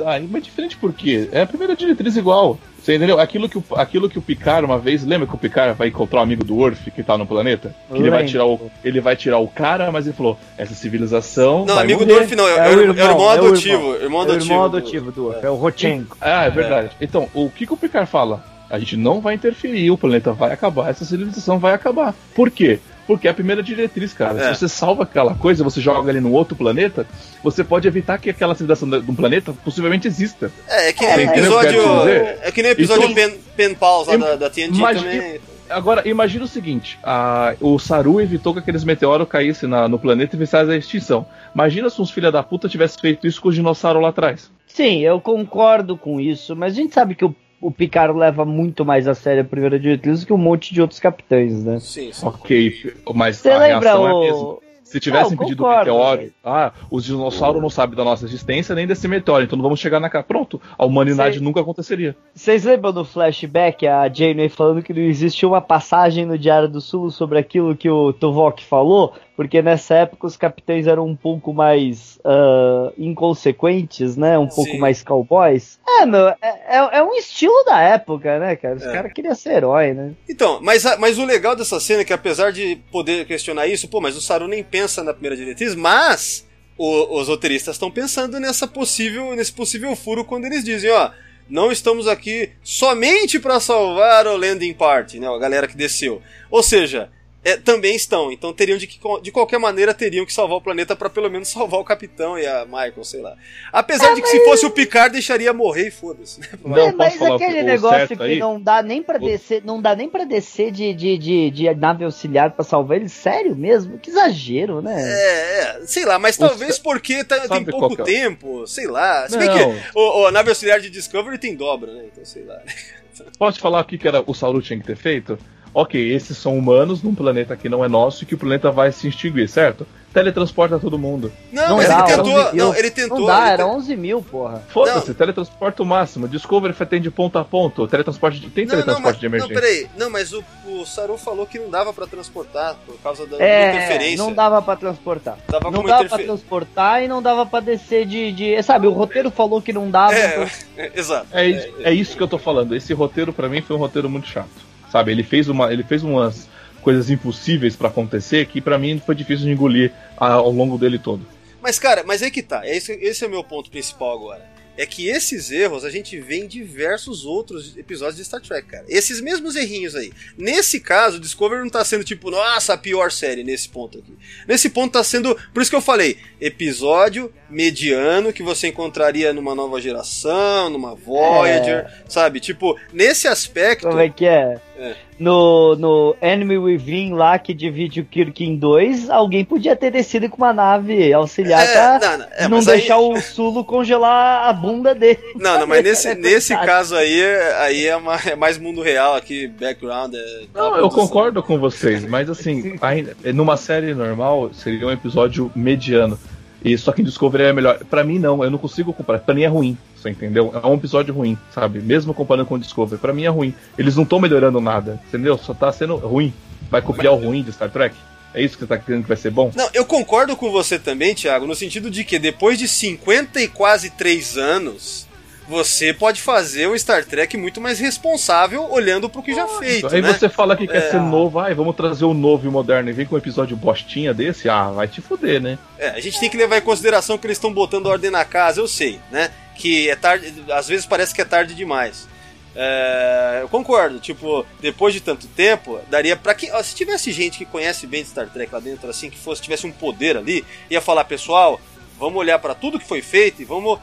Ah, 0.00 0.18
mas 0.30 0.42
diferente 0.44 0.76
por 0.76 0.92
quê? 0.92 1.28
É 1.32 1.42
a 1.42 1.46
primeira 1.46 1.74
diretriz 1.76 2.16
igual. 2.16 2.58
Você 2.82 2.94
entendeu? 2.96 3.20
Aquilo 3.20 3.48
que, 3.48 3.58
o, 3.58 3.64
aquilo 3.74 4.08
que 4.08 4.18
o 4.18 4.22
Picard 4.22 4.64
uma 4.64 4.78
vez, 4.78 5.04
lembra 5.04 5.26
que 5.26 5.34
o 5.34 5.38
Picard 5.38 5.76
vai 5.76 5.88
encontrar 5.88 6.20
um 6.20 6.22
amigo 6.22 6.42
do 6.44 6.56
Worf 6.56 6.90
que 6.90 7.02
tá 7.02 7.18
no 7.18 7.26
planeta? 7.26 7.74
Que 7.92 7.98
ele 7.98 8.08
vai, 8.08 8.24
tirar 8.24 8.46
o, 8.46 8.70
ele 8.82 9.00
vai 9.00 9.14
tirar 9.14 9.38
o 9.38 9.48
cara, 9.48 9.92
mas 9.92 10.06
ele 10.06 10.16
falou: 10.16 10.38
essa 10.56 10.74
civilização. 10.74 11.66
Não, 11.66 11.74
vai 11.74 11.84
amigo 11.84 12.00
do 12.04 12.06
morrer. 12.12 12.20
Orf 12.22 12.34
não, 12.36 12.48
é, 12.48 12.52
É 12.52 12.56
é 12.56 12.68
o 12.68 12.78
o 12.78 12.80
irmão, 12.82 12.96
irmão, 13.10 13.20
é 13.20 13.26
o 13.26 13.30
adotivo. 13.30 13.74
irmão. 13.74 13.94
Irmão 13.96 14.20
É 14.22 14.24
o 14.24 14.30
adotivo. 14.30 14.52
irmão 14.54 14.70
do- 14.70 14.76
adotivo 14.78 15.12
do 15.12 15.26
Orf, 15.28 15.44
é 15.44 15.50
o 15.50 15.54
Rochenko. 15.56 16.16
Ah, 16.20 16.44
é 16.44 16.50
verdade. 16.50 16.90
Então, 17.00 17.28
o 17.34 17.50
que, 17.50 17.66
que 17.66 17.72
o 17.74 17.76
Picard 17.76 18.08
fala? 18.10 18.42
A 18.70 18.78
gente 18.78 18.96
não 18.96 19.20
vai 19.20 19.34
interferir, 19.34 19.90
o 19.90 19.98
planeta 19.98 20.32
vai 20.32 20.52
acabar, 20.52 20.88
essa 20.90 21.04
civilização 21.04 21.58
vai 21.58 21.72
acabar. 21.74 22.14
Por 22.34 22.50
quê? 22.50 22.78
Porque 23.08 23.26
é 23.26 23.30
a 23.30 23.34
primeira 23.34 23.62
diretriz, 23.62 24.12
cara. 24.12 24.38
É. 24.38 24.52
Se 24.54 24.60
você 24.60 24.68
salva 24.68 25.02
aquela 25.02 25.34
coisa, 25.34 25.64
você 25.64 25.80
joga 25.80 26.10
ali 26.10 26.20
no 26.20 26.30
outro 26.30 26.54
planeta, 26.54 27.06
você 27.42 27.64
pode 27.64 27.88
evitar 27.88 28.18
que 28.18 28.28
aquela 28.30 28.54
civilização 28.54 28.88
de 28.88 29.10
um 29.10 29.14
planeta 29.14 29.52
possivelmente 29.64 30.06
exista. 30.06 30.52
É, 30.68 30.90
é 30.90 30.92
que 30.92 31.04
É, 31.04 31.16
nem 31.16 31.26
que 31.26 31.38
eu 31.40 31.44
episódio. 31.44 31.98
dizer? 32.00 32.38
É 32.42 32.52
que 32.52 32.62
nem 32.62 32.70
o 32.70 32.74
episódio 32.74 33.04
Então- 33.10 33.14
Pen, 33.14 33.38
Pen 33.56 33.74
Pals 33.74 34.06
lá 34.08 34.16
da, 34.18 34.36
da 34.36 34.50
TNT 34.50 34.78
também. 34.78 35.40
Agora, 35.70 36.06
imagina 36.08 36.44
o 36.44 36.48
seguinte: 36.48 36.98
a- 37.02 37.54
o 37.60 37.78
Saru 37.78 38.20
evitou 38.20 38.52
que 38.52 38.58
aqueles 38.60 38.84
meteoros 38.84 39.26
caíssem 39.28 39.68
na- 39.68 39.88
no 39.88 39.98
planeta 39.98 40.36
e 40.36 40.38
viciassem 40.38 40.74
a 40.74 40.76
extinção. 40.76 41.26
Imagina 41.54 41.88
se 41.90 42.00
uns 42.02 42.10
filha 42.10 42.30
da 42.30 42.42
puta 42.42 42.68
tivessem 42.68 43.00
feito 43.00 43.26
isso 43.26 43.40
com 43.40 43.48
os 43.48 43.54
dinossauros 43.54 44.02
lá 44.02 44.08
atrás. 44.10 44.50
Sim, 44.66 45.00
eu 45.00 45.18
concordo 45.20 45.96
com 45.96 46.20
isso, 46.20 46.54
mas 46.54 46.72
a 46.74 46.76
gente 46.76 46.94
sabe 46.94 47.14
que 47.14 47.24
o, 47.24 47.34
o 47.60 47.70
Picard 47.70 48.16
leva 48.18 48.44
muito 48.44 48.84
mais 48.84 49.08
a 49.08 49.14
sério 49.14 49.42
a 49.42 49.44
primeira 49.44 49.78
diretriz 49.78 50.20
do 50.20 50.26
que 50.26 50.32
um 50.32 50.36
monte 50.38 50.72
de 50.72 50.80
outros 50.80 51.00
capitães, 51.00 51.64
né? 51.64 51.78
Sim, 51.80 52.12
sim. 52.12 52.26
Ok, 52.26 52.94
mas 53.14 53.36
Você 53.38 53.50
a 53.50 53.58
lembra 53.58 53.90
reação 53.90 54.06
é 54.06 54.10
a 54.10 54.14
o. 54.14 54.20
mesma. 54.20 54.68
Se 54.84 54.98
tivessem 54.98 55.32
Não, 55.32 55.38
pedido 55.44 55.62
concordo, 55.64 55.90
meteoro, 55.92 56.20
mas- 56.22 56.32
ah, 56.42 56.72
os 56.90 57.04
dinossauros 57.04 57.60
não 57.60 57.68
sabem 57.68 57.94
da 57.94 58.02
nossa 58.02 58.24
existência 58.24 58.74
nem 58.74 58.86
desse 58.86 59.06
meteoro, 59.06 59.44
então 59.44 59.54
não 59.54 59.62
vamos 59.62 59.78
chegar 59.80 60.00
na 60.00 60.08
casa. 60.08 60.24
Pronto, 60.24 60.58
a 60.78 60.86
humanidade 60.86 61.36
Sei. 61.36 61.44
nunca 61.44 61.60
aconteceria. 61.60 62.16
Vocês 62.34 62.64
lembram 62.64 62.90
do 62.90 63.04
flashback 63.04 63.86
a 63.86 64.08
Janeway 64.10 64.48
falando 64.48 64.82
que 64.82 64.94
não 64.94 65.02
existia 65.02 65.46
uma 65.46 65.60
passagem 65.60 66.24
no 66.24 66.38
Diário 66.38 66.70
do 66.70 66.80
Sul 66.80 67.10
sobre 67.10 67.38
aquilo 67.38 67.76
que 67.76 67.90
o 67.90 68.14
Tuvok 68.14 68.64
falou? 68.64 69.12
Porque 69.38 69.62
nessa 69.62 69.94
época 69.94 70.26
os 70.26 70.36
capitães 70.36 70.88
eram 70.88 71.06
um 71.06 71.14
pouco 71.14 71.54
mais 71.54 72.18
ah, 72.24 72.90
inconsequentes, 72.98 74.16
né? 74.16 74.36
Um 74.36 74.48
pouco 74.48 74.72
Sim. 74.72 74.78
mais 74.78 75.00
cowboys. 75.04 75.78
É, 75.88 76.04
meu, 76.04 76.26
é, 76.26 76.36
é- 76.42 76.98
é 76.98 77.02
um 77.04 77.14
estilo 77.14 77.62
da 77.64 77.80
época, 77.80 78.36
né, 78.40 78.56
cara? 78.56 78.74
Os 78.74 78.82
É. 78.82 78.92
caras 78.92 79.12
queriam 79.12 79.36
ser 79.36 79.50
herói, 79.58 79.94
né? 79.94 80.10
Então, 80.28 80.58
mas, 80.60 80.82
mas 80.98 81.18
o 81.18 81.24
legal 81.24 81.54
dessa 81.54 81.78
cena 81.78 82.00
é 82.00 82.04
que 82.04 82.12
apesar 82.12 82.50
de 82.50 82.80
poder 82.90 83.26
questionar 83.26 83.68
isso, 83.68 83.86
pô, 83.86 84.00
mas 84.00 84.16
o 84.16 84.20
Saru 84.20 84.48
nem 84.48 84.64
pensa 84.64 85.04
na 85.04 85.12
primeira 85.12 85.36
diretriz, 85.36 85.72
mas 85.76 86.44
o- 86.76 87.20
os 87.20 87.28
roteiristas 87.28 87.76
estão 87.76 87.92
pensando 87.92 88.40
nessa 88.40 88.66
possível, 88.66 89.36
nesse 89.36 89.52
possível 89.52 89.94
furo 89.94 90.24
quando 90.24 90.46
eles 90.46 90.64
dizem, 90.64 90.90
ó, 90.90 91.12
não 91.48 91.70
estamos 91.70 92.08
aqui 92.08 92.50
somente 92.60 93.38
para 93.38 93.60
salvar 93.60 94.26
o 94.26 94.36
landing 94.36 94.74
party, 94.74 95.20
né, 95.20 95.28
a 95.28 95.38
galera 95.38 95.68
que 95.68 95.76
desceu. 95.76 96.20
Ou 96.50 96.60
seja, 96.62 97.08
é, 97.44 97.56
também 97.56 97.94
estão, 97.94 98.32
então 98.32 98.52
teriam 98.52 98.76
de 98.76 98.86
que 98.86 98.98
de 99.22 99.30
qualquer 99.30 99.58
maneira 99.58 99.94
teriam 99.94 100.26
que 100.26 100.32
salvar 100.32 100.58
o 100.58 100.60
planeta 100.60 100.96
para 100.96 101.08
pelo 101.08 101.30
menos 101.30 101.48
salvar 101.48 101.78
o 101.80 101.84
capitão 101.84 102.36
e 102.38 102.44
a 102.46 102.64
Michael, 102.64 103.04
sei 103.04 103.20
lá. 103.22 103.36
Apesar 103.72 104.12
de 104.14 104.20
que 104.20 104.28
se 104.28 104.44
fosse 104.44 104.66
o 104.66 104.70
Picard 104.70 105.12
deixaria 105.12 105.52
morrer 105.52 105.86
e 105.86 105.90
foda-se. 105.90 106.40
né? 106.40 106.48
Não, 106.64 106.76
é, 106.76 106.92
mas 106.92 107.22
aquele 107.22 107.62
negócio 107.62 108.16
que 108.16 108.22
aí? 108.22 108.38
não 108.40 108.60
dá 108.60 108.82
nem 108.82 109.02
pra 109.02 109.16
O- 109.16 109.20
descer, 109.20 109.62
não 109.64 109.80
dá 109.80 109.94
nem 109.94 110.08
para 110.08 110.24
descer 110.24 110.72
de, 110.72 110.92
de, 110.92 111.16
de, 111.16 111.50
de 111.50 111.74
nave 111.74 112.04
auxiliar 112.04 112.50
pra 112.50 112.64
salvar 112.64 112.96
ele, 112.98 113.08
sério 113.08 113.54
mesmo? 113.54 113.98
Que 113.98 114.10
exagero, 114.10 114.82
né? 114.82 114.96
É, 115.00 115.60
é, 115.82 115.86
sei 115.86 116.04
lá, 116.04 116.18
mas 116.18 116.36
O 116.36 116.40
talvez 116.40 116.78
porque 116.78 117.22
tá- 117.22 117.46
tem 117.48 117.64
pouco 117.64 118.02
é? 118.02 118.04
tempo, 118.04 118.66
sei 118.66 118.88
lá. 118.88 119.28
Se 119.28 119.38
bem 119.38 119.48
que 119.48 119.62
o, 119.94 120.22
o- 120.22 120.26
a 120.26 120.32
nave 120.32 120.48
auxiliar 120.48 120.80
de 120.80 120.90
Discovery 120.90 121.38
tem 121.38 121.54
dobra, 121.54 121.92
né? 121.94 122.04
Então 122.12 122.24
sei 122.24 122.42
lá. 122.44 122.58
Posso 123.38 123.58
te 123.58 123.60
falar 123.62 123.80
o 123.80 123.84
que, 123.84 123.96
que 123.98 124.06
era, 124.06 124.22
o 124.26 124.34
Saru 124.34 124.60
tinha 124.62 124.78
que 124.78 124.86
ter 124.86 124.96
feito? 124.96 125.38
Ok, 125.74 126.12
esses 126.12 126.36
são 126.36 126.56
humanos 126.56 127.02
num 127.02 127.14
planeta 127.14 127.56
que 127.56 127.68
não 127.68 127.84
é 127.84 127.88
nosso 127.88 128.24
e 128.24 128.26
que 128.26 128.34
o 128.34 128.38
planeta 128.38 128.70
vai 128.70 128.90
se 128.90 129.06
extinguir, 129.08 129.48
certo? 129.48 129.86
Teletransporta 130.12 130.78
todo 130.78 130.98
mundo. 130.98 131.30
Não, 131.52 131.68
Não 131.68 131.76
mas 131.76 131.88
dá, 131.88 131.98
ele 131.98 132.06
tentou. 132.06 132.24
11 132.32 132.54
mil. 132.56 132.64
Não, 132.64 132.74
ele 132.74 132.90
tentou. 132.90 133.18
Não 133.20 133.26
dá, 133.26 133.40
ele 133.42 133.48
era 133.50 133.56
te- 133.64 133.68
11 133.70 133.96
mil, 133.96 134.22
porra. 134.22 134.62
Foda-se, 134.68 135.12
teletransporta 135.14 135.82
o 135.82 135.86
máximo. 135.86 136.26
Discovery 136.26 136.72
tem 136.86 137.00
de 137.00 137.10
ponta 137.10 137.40
a 137.40 137.44
ponta. 137.44 137.86
Teletransporte 137.86 138.40
de- 138.40 138.48
tem 138.48 138.64
Não, 138.64 138.74
não, 138.74 138.82
teletransporte 138.84 139.12
mas, 139.12 139.20
de 139.20 139.28
não, 139.38 139.46
emergência. 139.56 139.60
peraí. 139.86 139.90
Não, 139.98 140.10
mas 140.10 140.32
o, 140.32 140.42
o 140.66 140.86
Saru 140.86 141.18
falou 141.18 141.46
que 141.46 141.58
não 141.58 141.68
dava 141.68 141.92
pra 141.92 142.06
transportar 142.06 142.74
por 142.86 142.96
causa 143.02 143.26
da 143.26 143.36
É, 143.36 143.68
interferência. 143.74 144.16
não 144.16 144.32
dava 144.32 144.62
pra 144.62 144.74
transportar. 144.76 145.38
Dava 145.46 145.70
não 145.70 145.82
dava 145.84 146.04
interfe- 146.04 146.16
pra 146.16 146.24
transportar 146.24 147.02
e 147.04 147.06
não 147.08 147.20
dava 147.22 147.44
pra 147.44 147.60
descer 147.60 148.06
de, 148.06 148.32
de- 148.32 148.62
Sabe, 148.62 148.86
o 148.86 148.92
roteiro 148.92 149.30
falou 149.30 149.60
que 149.60 149.74
não 149.74 149.90
dava. 149.90 150.14
É, 150.14 150.32
então- 150.32 150.48
é, 150.78 150.90
exato. 150.98 151.26
É, 151.32 151.46
isso- 151.46 151.68
é 151.82 151.92
isso 151.92 152.16
que 152.16 152.22
eu 152.22 152.28
tô 152.28 152.38
falando. 152.38 152.74
Esse 152.74 152.94
roteiro 152.94 153.32
pra 153.32 153.46
mim 153.48 153.60
foi 153.60 153.76
um 153.76 153.78
roteiro 153.78 154.08
muito 154.08 154.26
chato. 154.26 154.67
Sabe, 154.90 155.12
ele 155.12 155.22
fez 155.22 155.48
uma, 155.48 155.72
ele 155.72 155.82
fez 155.82 156.02
umas 156.02 156.48
coisas 156.80 157.10
impossíveis 157.10 157.76
pra 157.76 157.88
acontecer 157.88 158.46
que 158.46 158.60
pra 158.60 158.78
mim 158.78 159.00
foi 159.04 159.14
difícil 159.14 159.46
de 159.46 159.52
engolir 159.52 159.92
ao 160.16 160.50
longo 160.50 160.78
dele 160.78 160.98
todo. 160.98 161.26
Mas, 161.60 161.78
cara, 161.78 162.02
mas 162.06 162.22
aí 162.22 162.30
que 162.30 162.42
tá. 162.42 162.64
É 162.64 162.76
esse, 162.76 162.92
esse 162.92 163.24
é 163.24 163.26
o 163.26 163.30
meu 163.30 163.44
ponto 163.44 163.70
principal 163.70 164.12
agora. 164.12 164.58
É 164.76 164.86
que 164.86 165.08
esses 165.08 165.50
erros 165.50 165.84
a 165.84 165.90
gente 165.90 166.20
vê 166.20 166.36
em 166.36 166.46
diversos 166.46 167.26
outros 167.26 167.76
episódios 167.76 168.16
de 168.16 168.24
Star 168.24 168.40
Trek, 168.40 168.68
cara. 168.68 168.84
Esses 168.88 169.20
mesmos 169.20 169.56
errinhos 169.56 169.96
aí. 169.96 170.12
Nesse 170.36 170.78
caso, 170.78 171.16
o 171.16 171.20
Discovery 171.20 171.62
não 171.62 171.68
tá 171.68 171.84
sendo 171.84 172.04
tipo, 172.04 172.30
nossa, 172.30 172.74
a 172.74 172.78
pior 172.78 173.10
série 173.10 173.42
nesse 173.42 173.68
ponto 173.68 173.98
aqui. 173.98 174.16
Nesse 174.46 174.70
ponto 174.70 174.92
tá 174.92 175.02
sendo. 175.02 175.36
Por 175.52 175.60
isso 175.60 175.70
que 175.70 175.76
eu 175.76 175.82
falei, 175.82 176.18
episódio 176.40 177.32
mediano 177.50 178.32
que 178.32 178.40
você 178.42 178.68
encontraria 178.68 179.32
numa 179.32 179.52
nova 179.52 179.80
geração, 179.80 180.70
numa 180.70 180.94
Voyager, 180.94 181.92
sabe? 182.08 182.38
Tipo, 182.38 182.78
nesse 182.92 183.26
aspecto. 183.26 183.88
Como 183.88 183.98
é 183.98 184.08
que 184.08 184.26
é? 184.26 184.60
É. 184.78 184.94
No, 185.18 185.74
no 185.74 186.16
Enemy 186.22 186.56
Within 186.58 187.12
lá, 187.12 187.36
que 187.38 187.52
divide 187.52 188.00
o 188.00 188.04
Kirk 188.04 188.44
em 188.44 188.54
dois, 188.56 189.10
alguém 189.10 189.44
podia 189.44 189.74
ter 189.74 189.90
descido 189.90 190.28
com 190.28 190.36
uma 190.36 190.52
nave 190.52 191.12
auxiliar 191.12 191.66
É, 191.66 191.72
pra 191.72 191.98
não, 192.10 192.18
não, 192.18 192.26
é, 192.32 192.42
não 192.48 192.56
mas 192.58 192.68
aí- 192.68 192.78
deixar 192.78 192.98
o 192.98 193.20
Sulo 193.20 193.64
congelar 193.64 194.48
a 194.48 194.52
bunda 194.52 194.94
dele. 194.94 195.18
Não, 195.34 195.58
não, 195.58 195.66
mas 195.66 195.82
nesse, 195.82 196.06
É 196.10 196.14
nesse 196.14 196.54
caso 196.56 196.94
aí, 196.94 197.20
aí 197.60 197.86
é, 197.86 197.96
ma- 197.98 198.20
é 198.24 198.36
mais 198.36 198.56
mundo 198.58 198.80
real 198.80 199.16
aqui, 199.16 199.48
background. 199.48 200.14
É, 200.14 200.42
Não, 200.54 200.76
eu 200.76 200.88
concordo 200.88 201.42
com 201.42 201.58
vocês, 201.58 202.04
mas 202.08 202.30
assim, 202.30 202.76
ainda, 202.80 203.16
numa 203.34 203.56
série 203.56 203.92
normal 203.94 204.50
seria 204.54 204.86
um 204.86 204.92
episódio 204.92 205.50
mediano. 205.56 206.16
E 206.64 206.76
só 206.76 206.92
que 206.92 207.02
Discovery 207.02 207.44
é 207.44 207.52
melhor. 207.52 207.78
Pra 207.84 208.02
mim, 208.02 208.18
não, 208.18 208.42
eu 208.42 208.50
não 208.50 208.58
consigo 208.58 208.92
comparar. 208.92 209.20
Pra 209.20 209.34
mim 209.34 209.42
é 209.42 209.46
ruim, 209.46 209.78
você 209.96 210.10
entendeu? 210.10 210.52
É 210.62 210.66
um 210.66 210.74
episódio 210.74 211.14
ruim, 211.14 211.38
sabe? 211.54 211.80
Mesmo 211.80 212.12
comparando 212.12 212.48
com 212.48 212.58
Discovery, 212.58 213.00
pra 213.00 213.12
mim 213.12 213.24
é 213.24 213.28
ruim. 213.28 213.54
Eles 213.78 213.96
não 213.96 214.02
estão 214.02 214.20
melhorando 214.20 214.60
nada, 214.60 215.00
entendeu? 215.08 215.38
Só 215.38 215.54
tá 215.54 215.70
sendo 215.72 215.96
ruim. 215.96 216.32
Vai 216.70 216.82
copiar 216.82 217.14
o 217.14 217.16
ruim 217.16 217.42
de 217.42 217.52
Star 217.52 217.70
Trek? 217.70 217.96
É 218.34 218.42
isso 218.42 218.54
que 218.54 218.60
você 218.60 218.68
tá 218.68 218.76
querendo 218.76 219.02
que 219.02 219.08
vai 219.08 219.16
ser 219.16 219.30
bom? 219.30 219.50
Não, 219.56 219.68
eu 219.72 219.86
concordo 219.86 220.36
com 220.36 220.52
você 220.52 220.78
também, 220.78 221.14
Thiago, 221.14 221.46
no 221.46 221.54
sentido 221.54 221.90
de 221.90 222.04
que 222.04 222.18
depois 222.18 222.58
de 222.58 222.68
50 222.68 223.40
e 223.40 223.48
quase 223.48 223.90
3 223.90 224.36
anos, 224.36 225.07
você 225.48 225.94
pode 225.94 226.20
fazer 226.20 226.68
um 226.68 226.76
Star 226.78 227.02
Trek 227.04 227.34
muito 227.38 227.58
mais 227.60 227.78
responsável 227.80 228.70
olhando 228.70 229.08
pro 229.08 229.22
que 229.22 229.34
já 229.34 229.48
feito. 229.48 229.86
Aí 229.92 230.02
né? 230.02 230.12
você 230.12 230.28
fala 230.28 230.54
que 230.54 230.66
quer 230.66 230.76
É. 230.76 230.90
ser 230.90 231.00
novo, 231.00 231.38
ai, 231.38 231.54
vamos 231.54 231.74
trazer 231.74 232.04
o 232.04 232.12
novo 232.12 232.44
e 232.44 232.48
o 232.48 232.52
moderno 232.52 232.90
e 232.90 232.92
vem 232.92 233.06
com 233.06 233.14
um 233.14 233.18
episódio 233.18 233.56
bostinha 233.56 234.12
desse, 234.12 234.48
ah, 234.48 234.70
vai 234.70 234.86
te 234.86 235.00
fuder, 235.00 235.40
né? 235.40 235.58
É, 235.78 235.88
a 235.88 236.00
gente 236.00 236.20
tem 236.20 236.28
que 236.28 236.36
levar 236.36 236.58
em 236.58 236.60
consideração 236.60 237.16
que 237.16 237.26
eles 237.26 237.38
estão 237.38 237.52
botando 237.52 237.86
ordem 237.86 238.10
na 238.10 238.24
casa, 238.26 238.60
eu 238.60 238.68
sei, 238.68 239.00
né? 239.10 239.30
Que 239.56 239.88
é 239.88 239.96
tarde, 239.96 240.32
às 240.50 240.68
vezes 240.68 240.84
parece 240.84 241.14
que 241.14 241.22
é 241.22 241.24
tarde 241.24 241.54
demais. 241.54 242.06
É, 242.54 243.38
eu 243.42 243.48
concordo, 243.48 243.98
tipo, 244.00 244.44
depois 244.60 244.92
de 244.92 245.00
tanto 245.00 245.26
tempo, 245.28 245.78
daria 245.88 246.16
pra 246.16 246.34
que. 246.34 246.50
ó, 246.50 246.62
Se 246.62 246.74
tivesse 246.74 247.12
gente 247.12 247.38
que 247.38 247.44
conhece 247.44 247.86
bem 247.86 248.04
Star 248.04 248.28
Trek 248.28 248.52
lá 248.52 248.58
dentro, 248.60 248.90
assim, 248.90 249.08
que 249.08 249.16
fosse, 249.16 249.40
tivesse 249.40 249.66
um 249.66 249.70
poder 249.72 250.16
ali, 250.16 250.44
ia 250.68 250.80
falar, 250.80 251.04
pessoal, 251.04 251.60
vamos 251.98 252.18
olhar 252.18 252.38
pra 252.38 252.54
tudo 252.54 252.78
que 252.78 252.86
foi 252.86 253.02
feito 253.02 253.42
e 253.42 253.44
vamos, 253.44 253.78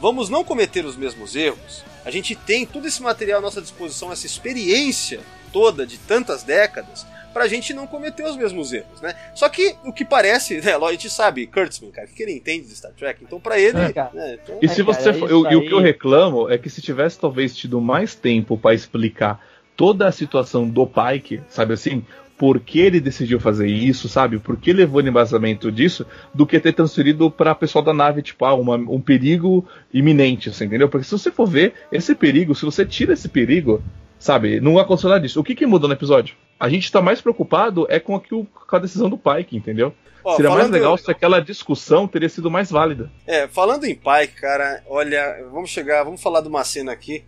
vamos 0.00 0.28
não 0.28 0.44
cometer 0.44 0.84
os 0.84 0.96
mesmos 0.96 1.34
erros. 1.36 1.84
A 2.04 2.10
gente 2.10 2.34
tem 2.34 2.64
todo 2.64 2.86
esse 2.86 3.02
material 3.02 3.38
à 3.38 3.42
nossa 3.42 3.60
disposição, 3.60 4.10
essa 4.12 4.26
experiência 4.26 5.20
toda 5.52 5.86
de 5.86 5.98
tantas 5.98 6.42
décadas, 6.42 7.06
pra 7.32 7.46
gente 7.46 7.72
não 7.74 7.86
cometer 7.86 8.24
os 8.24 8.36
mesmos 8.36 8.72
erros, 8.72 9.00
né? 9.00 9.14
Só 9.34 9.48
que 9.48 9.76
o 9.84 9.92
que 9.92 10.04
parece, 10.04 10.60
né, 10.60 10.74
a 10.74 10.90
gente 10.92 11.08
sabe, 11.10 11.46
Kurtzman, 11.46 11.90
cara, 11.90 12.06
o 12.06 12.14
que 12.14 12.22
ele 12.22 12.32
entende 12.32 12.66
de 12.66 12.74
Star 12.76 12.92
Trek, 12.92 13.22
então 13.22 13.38
pra 13.38 13.58
ele, 13.58 13.78
É, 13.78 13.92
cara. 13.92 14.10
né, 14.14 14.38
então- 14.42 14.58
E 14.60 14.66
É, 14.66 14.68
se 14.68 14.82
cara, 14.84 14.94
você 14.94 15.10
isso 15.10 15.18
for- 15.20 15.30
eu- 15.30 15.50
e 15.50 15.56
o 15.56 15.60
que 15.62 15.72
eu 15.72 15.80
reclamo 15.80 16.50
é 16.50 16.56
que 16.58 16.68
se 16.70 16.80
tivesse 16.82 17.18
talvez 17.18 17.54
tido 17.56 17.80
mais 17.80 18.14
tempo 18.14 18.56
pra 18.58 18.74
explicar 18.74 19.44
toda 19.76 20.08
a 20.08 20.12
situação 20.12 20.68
do 20.68 20.86
Pike, 20.86 21.40
sabe 21.48 21.74
assim, 21.74 22.04
por 22.38 22.60
que 22.60 22.78
ele 22.80 23.00
decidiu 23.00 23.40
fazer 23.40 23.66
isso, 23.66 24.08
sabe? 24.08 24.38
Por 24.38 24.56
que 24.56 24.72
levou 24.72 25.02
no 25.02 25.08
embasamento 25.08 25.72
disso, 25.72 26.06
do 26.32 26.46
que 26.46 26.60
ter 26.60 26.72
transferido 26.72 27.30
pra 27.30 27.54
pessoal 27.54 27.84
da 27.84 27.92
nave, 27.92 28.22
tipo, 28.22 28.44
ah, 28.44 28.54
uma- 28.54 28.76
um 28.76 29.00
perigo 29.00 29.66
iminente, 29.92 30.48
assim, 30.48 30.64
entendeu? 30.66 30.88
Porque 30.88 31.04
se 31.04 31.10
você 31.12 31.30
for 31.30 31.46
ver 31.46 31.74
esse 31.90 32.14
perigo, 32.14 32.54
se 32.54 32.64
você 32.64 32.86
tira 32.86 33.12
esse 33.12 33.28
perigo, 33.28 33.82
sabe, 34.18 34.60
não 34.60 34.78
aconteceu 34.78 35.10
nada 35.10 35.20
disso. 35.22 35.40
O 35.40 35.44
que, 35.44 35.54
que 35.54 35.66
mudou 35.66 35.88
no 35.88 35.94
episódio? 35.94 36.36
A 36.60 36.68
gente 36.68 36.90
tá 36.90 37.00
mais 37.02 37.20
preocupado 37.20 37.86
é 37.90 37.98
com, 38.00 38.14
aquilo, 38.14 38.44
com 38.46 38.76
a 38.76 38.78
decisão 38.78 39.08
do 39.10 39.18
Pike, 39.18 39.56
entendeu? 39.56 39.92
Ó, 40.24 40.36
Seria 40.36 40.50
mais 40.50 40.68
legal 40.70 40.96
se 40.98 41.10
aquela 41.10 41.40
discussão 41.40 42.06
teria 42.06 42.28
sido 42.28 42.50
mais 42.50 42.70
válida. 42.70 43.10
É, 43.26 43.46
falando 43.48 43.84
em 43.84 43.94
Pike, 43.94 44.40
cara, 44.40 44.82
olha, 44.88 45.44
vamos 45.52 45.70
chegar, 45.70 46.02
vamos 46.04 46.20
falar 46.20 46.40
de 46.40 46.48
uma 46.48 46.64
cena 46.64 46.92
aqui 46.92 47.24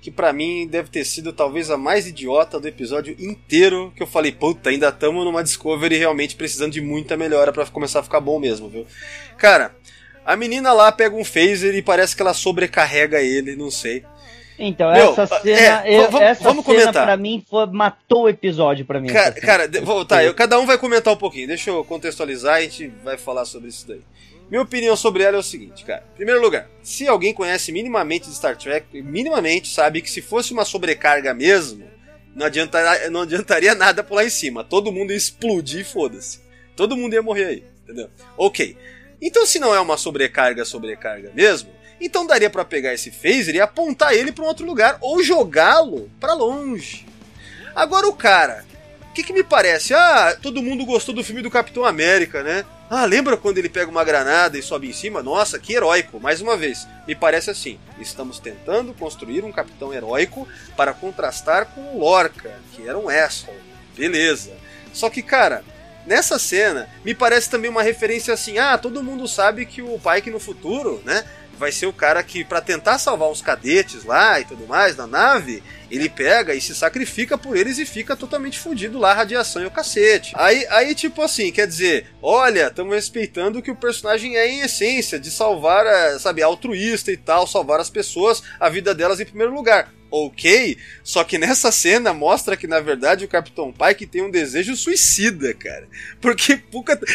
que 0.00 0.10
pra 0.10 0.32
mim 0.32 0.66
deve 0.66 0.88
ter 0.90 1.04
sido 1.04 1.32
talvez 1.32 1.70
a 1.70 1.76
mais 1.76 2.06
idiota 2.06 2.60
do 2.60 2.68
episódio 2.68 3.16
inteiro, 3.18 3.92
que 3.96 4.02
eu 4.02 4.06
falei, 4.06 4.30
puta, 4.32 4.70
ainda 4.70 4.88
estamos 4.88 5.24
numa 5.24 5.42
Discovery 5.42 5.96
realmente 5.96 6.36
precisando 6.36 6.72
de 6.72 6.80
muita 6.80 7.16
melhora 7.16 7.52
pra 7.52 7.66
começar 7.66 8.00
a 8.00 8.02
ficar 8.02 8.20
bom 8.20 8.38
mesmo, 8.38 8.68
viu? 8.68 8.86
Cara, 9.36 9.74
a 10.24 10.36
menina 10.36 10.72
lá 10.72 10.92
pega 10.92 11.16
um 11.16 11.24
phaser 11.24 11.74
e 11.74 11.82
parece 11.82 12.14
que 12.14 12.22
ela 12.22 12.32
sobrecarrega 12.34 13.20
ele, 13.20 13.56
não 13.56 13.70
sei. 13.70 14.04
Então, 14.60 14.92
Meu, 14.92 15.12
essa 15.12 15.22
é, 15.22 15.56
cena, 15.56 15.88
eu- 15.88 16.02
vamos- 16.10 16.20
essa 16.20 16.42
vamos 16.44 16.64
cena 16.64 16.78
comentar. 16.80 17.04
pra 17.06 17.16
mim 17.16 17.44
foi, 17.48 17.66
matou 17.66 18.22
o 18.24 18.28
episódio 18.28 18.84
pra 18.84 19.00
mim. 19.00 19.06
Cara, 19.08 19.32
cara 19.32 19.66
de- 19.68 19.80
vou- 19.80 20.04
tá, 20.04 20.24
eu- 20.24 20.34
cada 20.34 20.58
um 20.58 20.66
vai 20.66 20.76
comentar 20.76 21.14
um 21.14 21.16
pouquinho. 21.16 21.46
Deixa 21.46 21.70
eu 21.70 21.84
contextualizar 21.84 22.60
e 22.60 22.66
a 22.66 22.68
gente 22.68 22.88
vai 23.04 23.16
falar 23.16 23.44
sobre 23.44 23.68
isso 23.68 23.86
daí. 23.86 24.00
Minha 24.50 24.62
opinião 24.62 24.96
sobre 24.96 25.22
ela 25.22 25.36
é 25.36 25.40
o 25.40 25.42
seguinte, 25.42 25.84
cara. 25.84 26.04
Em 26.14 26.16
primeiro 26.16 26.40
lugar, 26.40 26.68
se 26.82 27.06
alguém 27.06 27.34
conhece 27.34 27.70
minimamente 27.70 28.28
de 28.28 28.34
Star 28.34 28.56
Trek, 28.56 29.02
minimamente 29.02 29.68
sabe 29.68 30.00
que 30.00 30.10
se 30.10 30.22
fosse 30.22 30.52
uma 30.52 30.64
sobrecarga 30.64 31.34
mesmo, 31.34 31.84
não, 32.34 32.46
adiantaria, 32.46 33.10
não 33.10 33.22
adiantaria 33.22 33.74
nada 33.76 34.02
pular 34.02 34.24
em 34.24 34.30
cima. 34.30 34.64
Todo 34.64 34.92
mundo 34.92 35.10
ia 35.10 35.16
explodir 35.16 35.84
foda-se. 35.84 36.40
Todo 36.74 36.96
mundo 36.96 37.12
ia 37.12 37.22
morrer 37.22 37.44
aí, 37.44 37.64
entendeu? 37.82 38.08
Ok. 38.36 38.76
Então, 39.20 39.44
se 39.44 39.58
não 39.58 39.74
é 39.74 39.80
uma 39.80 39.96
sobrecarga, 39.96 40.64
sobrecarga 40.64 41.30
mesmo, 41.34 41.70
então 42.00 42.26
daria 42.26 42.48
pra 42.48 42.64
pegar 42.64 42.94
esse 42.94 43.10
phaser 43.10 43.56
e 43.56 43.60
apontar 43.60 44.14
ele 44.14 44.32
pra 44.32 44.44
um 44.44 44.48
outro 44.48 44.64
lugar 44.64 44.96
ou 45.00 45.22
jogá-lo 45.22 46.08
pra 46.20 46.34
longe. 46.34 47.04
Agora 47.74 48.06
o 48.06 48.14
cara, 48.14 48.64
o 49.10 49.12
que, 49.12 49.24
que 49.24 49.32
me 49.32 49.42
parece? 49.42 49.92
Ah, 49.92 50.36
todo 50.40 50.62
mundo 50.62 50.86
gostou 50.86 51.14
do 51.14 51.24
filme 51.24 51.42
do 51.42 51.50
Capitão 51.50 51.84
América, 51.84 52.42
né? 52.42 52.64
Ah, 52.90 53.04
lembra 53.04 53.36
quando 53.36 53.58
ele 53.58 53.68
pega 53.68 53.90
uma 53.90 54.02
granada 54.02 54.56
e 54.56 54.62
sobe 54.62 54.88
em 54.88 54.92
cima? 54.94 55.22
Nossa, 55.22 55.58
que 55.58 55.74
heróico. 55.74 56.18
Mais 56.18 56.40
uma 56.40 56.56
vez, 56.56 56.88
me 57.06 57.14
parece 57.14 57.50
assim: 57.50 57.78
estamos 57.98 58.38
tentando 58.38 58.94
construir 58.94 59.44
um 59.44 59.52
capitão 59.52 59.92
heróico 59.92 60.48
para 60.74 60.94
contrastar 60.94 61.66
com 61.66 61.82
o 61.82 61.98
Lorca, 61.98 62.50
que 62.72 62.88
era 62.88 62.98
um 62.98 63.10
asshole. 63.10 63.58
Beleza. 63.94 64.52
Só 64.90 65.10
que, 65.10 65.22
cara, 65.22 65.62
nessa 66.06 66.38
cena, 66.38 66.88
me 67.04 67.14
parece 67.14 67.50
também 67.50 67.70
uma 67.70 67.82
referência 67.82 68.32
assim: 68.32 68.56
ah, 68.56 68.78
todo 68.78 69.02
mundo 69.02 69.28
sabe 69.28 69.66
que 69.66 69.82
o 69.82 70.00
Pike 70.00 70.30
no 70.30 70.40
futuro, 70.40 71.02
né? 71.04 71.24
Vai 71.58 71.72
ser 71.72 71.86
o 71.86 71.92
cara 71.92 72.22
que, 72.22 72.44
para 72.44 72.60
tentar 72.60 72.98
salvar 72.98 73.28
uns 73.28 73.42
cadetes 73.42 74.04
lá 74.04 74.38
e 74.38 74.44
tudo 74.44 74.66
mais 74.66 74.96
na 74.96 75.06
nave, 75.06 75.62
ele 75.90 76.08
pega 76.08 76.54
e 76.54 76.60
se 76.60 76.74
sacrifica 76.74 77.36
por 77.36 77.56
eles 77.56 77.78
e 77.78 77.84
fica 77.84 78.16
totalmente 78.16 78.58
fudido 78.58 78.98
lá, 78.98 79.12
radiação 79.12 79.62
e 79.62 79.66
o 79.66 79.70
cacete. 79.70 80.32
Aí, 80.36 80.66
aí 80.70 80.94
tipo 80.94 81.20
assim, 81.20 81.50
quer 81.50 81.66
dizer, 81.66 82.06
olha, 82.22 82.68
estamos 82.68 82.94
respeitando 82.94 83.60
que 83.60 83.70
o 83.70 83.76
personagem 83.76 84.36
é 84.36 84.48
em 84.48 84.60
essência, 84.60 85.18
de 85.18 85.30
salvar, 85.30 85.86
a, 85.86 86.18
sabe, 86.18 86.42
altruísta 86.42 87.10
e 87.10 87.16
tal, 87.16 87.46
salvar 87.46 87.80
as 87.80 87.90
pessoas, 87.90 88.42
a 88.60 88.68
vida 88.68 88.94
delas 88.94 89.18
em 89.18 89.24
primeiro 89.24 89.52
lugar. 89.52 89.92
Ok, 90.10 90.78
só 91.04 91.22
que 91.22 91.36
nessa 91.36 91.70
cena 91.70 92.14
mostra 92.14 92.56
que 92.56 92.66
na 92.66 92.80
verdade 92.80 93.24
o 93.24 93.28
Capitão 93.28 93.72
Pike 93.72 94.06
tem 94.06 94.22
um 94.22 94.30
desejo 94.30 94.74
suicida, 94.74 95.52
cara. 95.52 95.86
Porque 96.20 96.60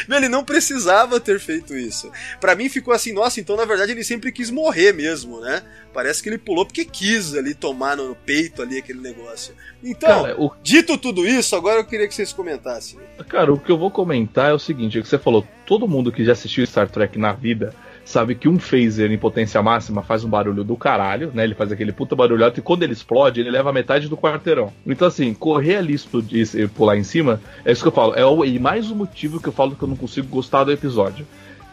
meu, 0.08 0.18
ele 0.18 0.30
não 0.30 0.44
precisava 0.44 1.20
ter 1.20 1.40
feito 1.40 1.76
isso. 1.76 2.12
Pra 2.40 2.56
mim 2.56 2.70
ficou 2.70 2.94
assim, 2.94 3.12
nossa, 3.12 3.40
então 3.40 3.58
na 3.58 3.66
verdade 3.66 3.94
ele 3.94 4.04
sempre 4.04 4.32
quis 4.32 4.52
morrer 4.52 4.94
mesmo, 4.94 5.40
né? 5.40 5.64
Parece 5.92 6.22
que 6.22 6.30
ele 6.30 6.38
pulou 6.38 6.66
porque 6.66 6.86
quis 6.86 7.36
ali 7.36 7.54
tomar 7.54 7.98
no 7.98 8.16
peito 8.16 8.62
ali 8.62 8.78
aquele 8.78 9.00
negócio. 9.00 9.56
Então, 9.84 10.24
Cara, 10.24 10.42
o 10.42 10.52
dito 10.62 10.98
tudo 10.98 11.28
isso, 11.28 11.56
agora 11.56 11.80
eu 11.80 11.86
queria 11.86 12.08
que 12.08 12.14
vocês 12.14 12.32
comentassem. 12.32 13.00
Cara, 13.28 13.52
o 13.52 13.60
que 13.60 13.72
eu 13.72 13.78
vou 13.78 13.92
comentar 13.92 14.52
é 14.52 14.54
o 14.54 14.60
seguinte: 14.60 14.98
é 14.98 15.02
que 15.02 15.08
você 15.08 15.20
falou, 15.20 15.48
todo 15.66 15.88
mundo 15.88 16.12
que 16.12 16.24
já 16.24 16.34
assistiu 16.34 16.66
Star 16.66 16.90
Trek 16.90 17.18
na 17.18 17.34
vida 17.34 17.74
sabe 18.06 18.36
que 18.36 18.48
um 18.48 18.60
phaser 18.60 19.12
em 19.12 19.18
potência 19.18 19.62
máxima 19.62 20.02
faz 20.02 20.24
um 20.24 20.30
barulho 20.30 20.64
do 20.64 20.76
caralho, 20.76 21.32
né? 21.34 21.44
Ele 21.44 21.56
faz 21.56 21.72
aquele 21.72 21.92
puta 21.92 22.16
barulhote 22.16 22.60
e 22.60 22.64
quando 22.64 22.84
ele 22.84 22.94
explode, 22.94 23.40
ele 23.40 23.52
leva 23.52 23.74
metade 23.74 24.08
do 24.08 24.18
quarteirão. 24.18 24.72
Então, 24.86 25.08
assim, 25.08 25.34
correr 25.34 25.78
ali, 25.78 25.94
explodir 25.94 26.70
pular 26.76 26.98
em 26.98 27.04
cima, 27.04 27.42
é 27.66 27.72
isso 27.72 27.82
que 27.82 27.88
eu 27.88 27.94
falo. 27.94 28.14
É 28.16 28.26
o, 28.26 28.44
e 28.46 28.60
mais 28.60 28.92
um 28.92 28.96
motivo 28.96 29.42
que 29.42 29.50
eu 29.50 29.54
falo 29.54 29.76
que 29.76 29.84
eu 29.84 29.88
não 29.88 29.96
consigo 29.96 30.28
gostar 30.28 30.64
do 30.64 30.72
episódio. 30.72 31.26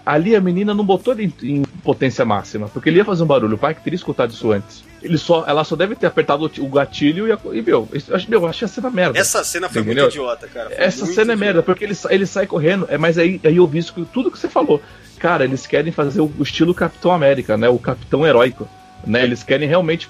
Ali 0.04 0.34
a 0.34 0.40
menina 0.40 0.72
não 0.74 0.84
botou 0.84 1.12
ele 1.14 1.32
em, 1.42 1.56
em 1.58 1.62
potência 1.84 2.24
máxima, 2.24 2.68
porque 2.68 2.88
ele 2.88 2.96
ia 2.98 3.04
fazer 3.04 3.22
um 3.22 3.26
barulho. 3.26 3.54
O 3.54 3.58
pai 3.58 3.74
que 3.74 3.82
teria 3.82 3.96
escutado 3.96 4.30
isso 4.30 4.50
antes. 4.50 4.82
Ele 5.02 5.16
só, 5.16 5.44
ela 5.46 5.62
só 5.64 5.76
deve 5.76 5.94
ter 5.94 6.06
apertado 6.06 6.50
o, 6.58 6.68
gatilho 6.68 7.26
e, 7.28 7.32
a- 7.32 7.38
e 7.52 7.62
meu, 7.62 7.88
eu, 7.92 8.16
acho- 8.16 8.30
meu, 8.30 8.40
eu 8.42 8.46
achei 8.48 8.66
a 8.66 8.68
cena 8.68 8.90
merda. 8.90 9.18
Essa 9.18 9.42
cena 9.44 9.68
foi 9.68 9.82
Entendeu? 9.82 10.04
muito 10.04 10.14
idiota, 10.14 10.46
cara. 10.48 10.70
Foi 10.70 10.78
Essa 10.84 11.06
cena 11.06 11.10
é 11.10 11.22
idiota. 11.22 11.36
merda, 11.36 11.62
porque 11.62 11.84
ele, 11.84 11.96
ele 12.10 12.26
sai 12.26 12.46
correndo, 12.46 12.86
é, 12.88 12.98
mas 12.98 13.16
aí, 13.18 13.40
aí 13.44 13.56
eu 13.56 13.66
vi 13.66 13.78
isso, 13.78 13.94
tudo 14.12 14.30
que 14.30 14.38
você 14.38 14.48
falou. 14.48 14.82
Cara, 15.18 15.44
eles 15.44 15.66
querem 15.66 15.92
fazer 15.92 16.20
o, 16.20 16.32
o 16.38 16.42
estilo 16.42 16.74
Capitão 16.74 17.12
América, 17.12 17.56
né? 17.56 17.68
O 17.68 17.78
Capitão 17.78 18.26
Heróico. 18.26 18.68
Né? 19.06 19.22
Eles 19.22 19.42
querem 19.42 19.66
realmente 19.66 20.06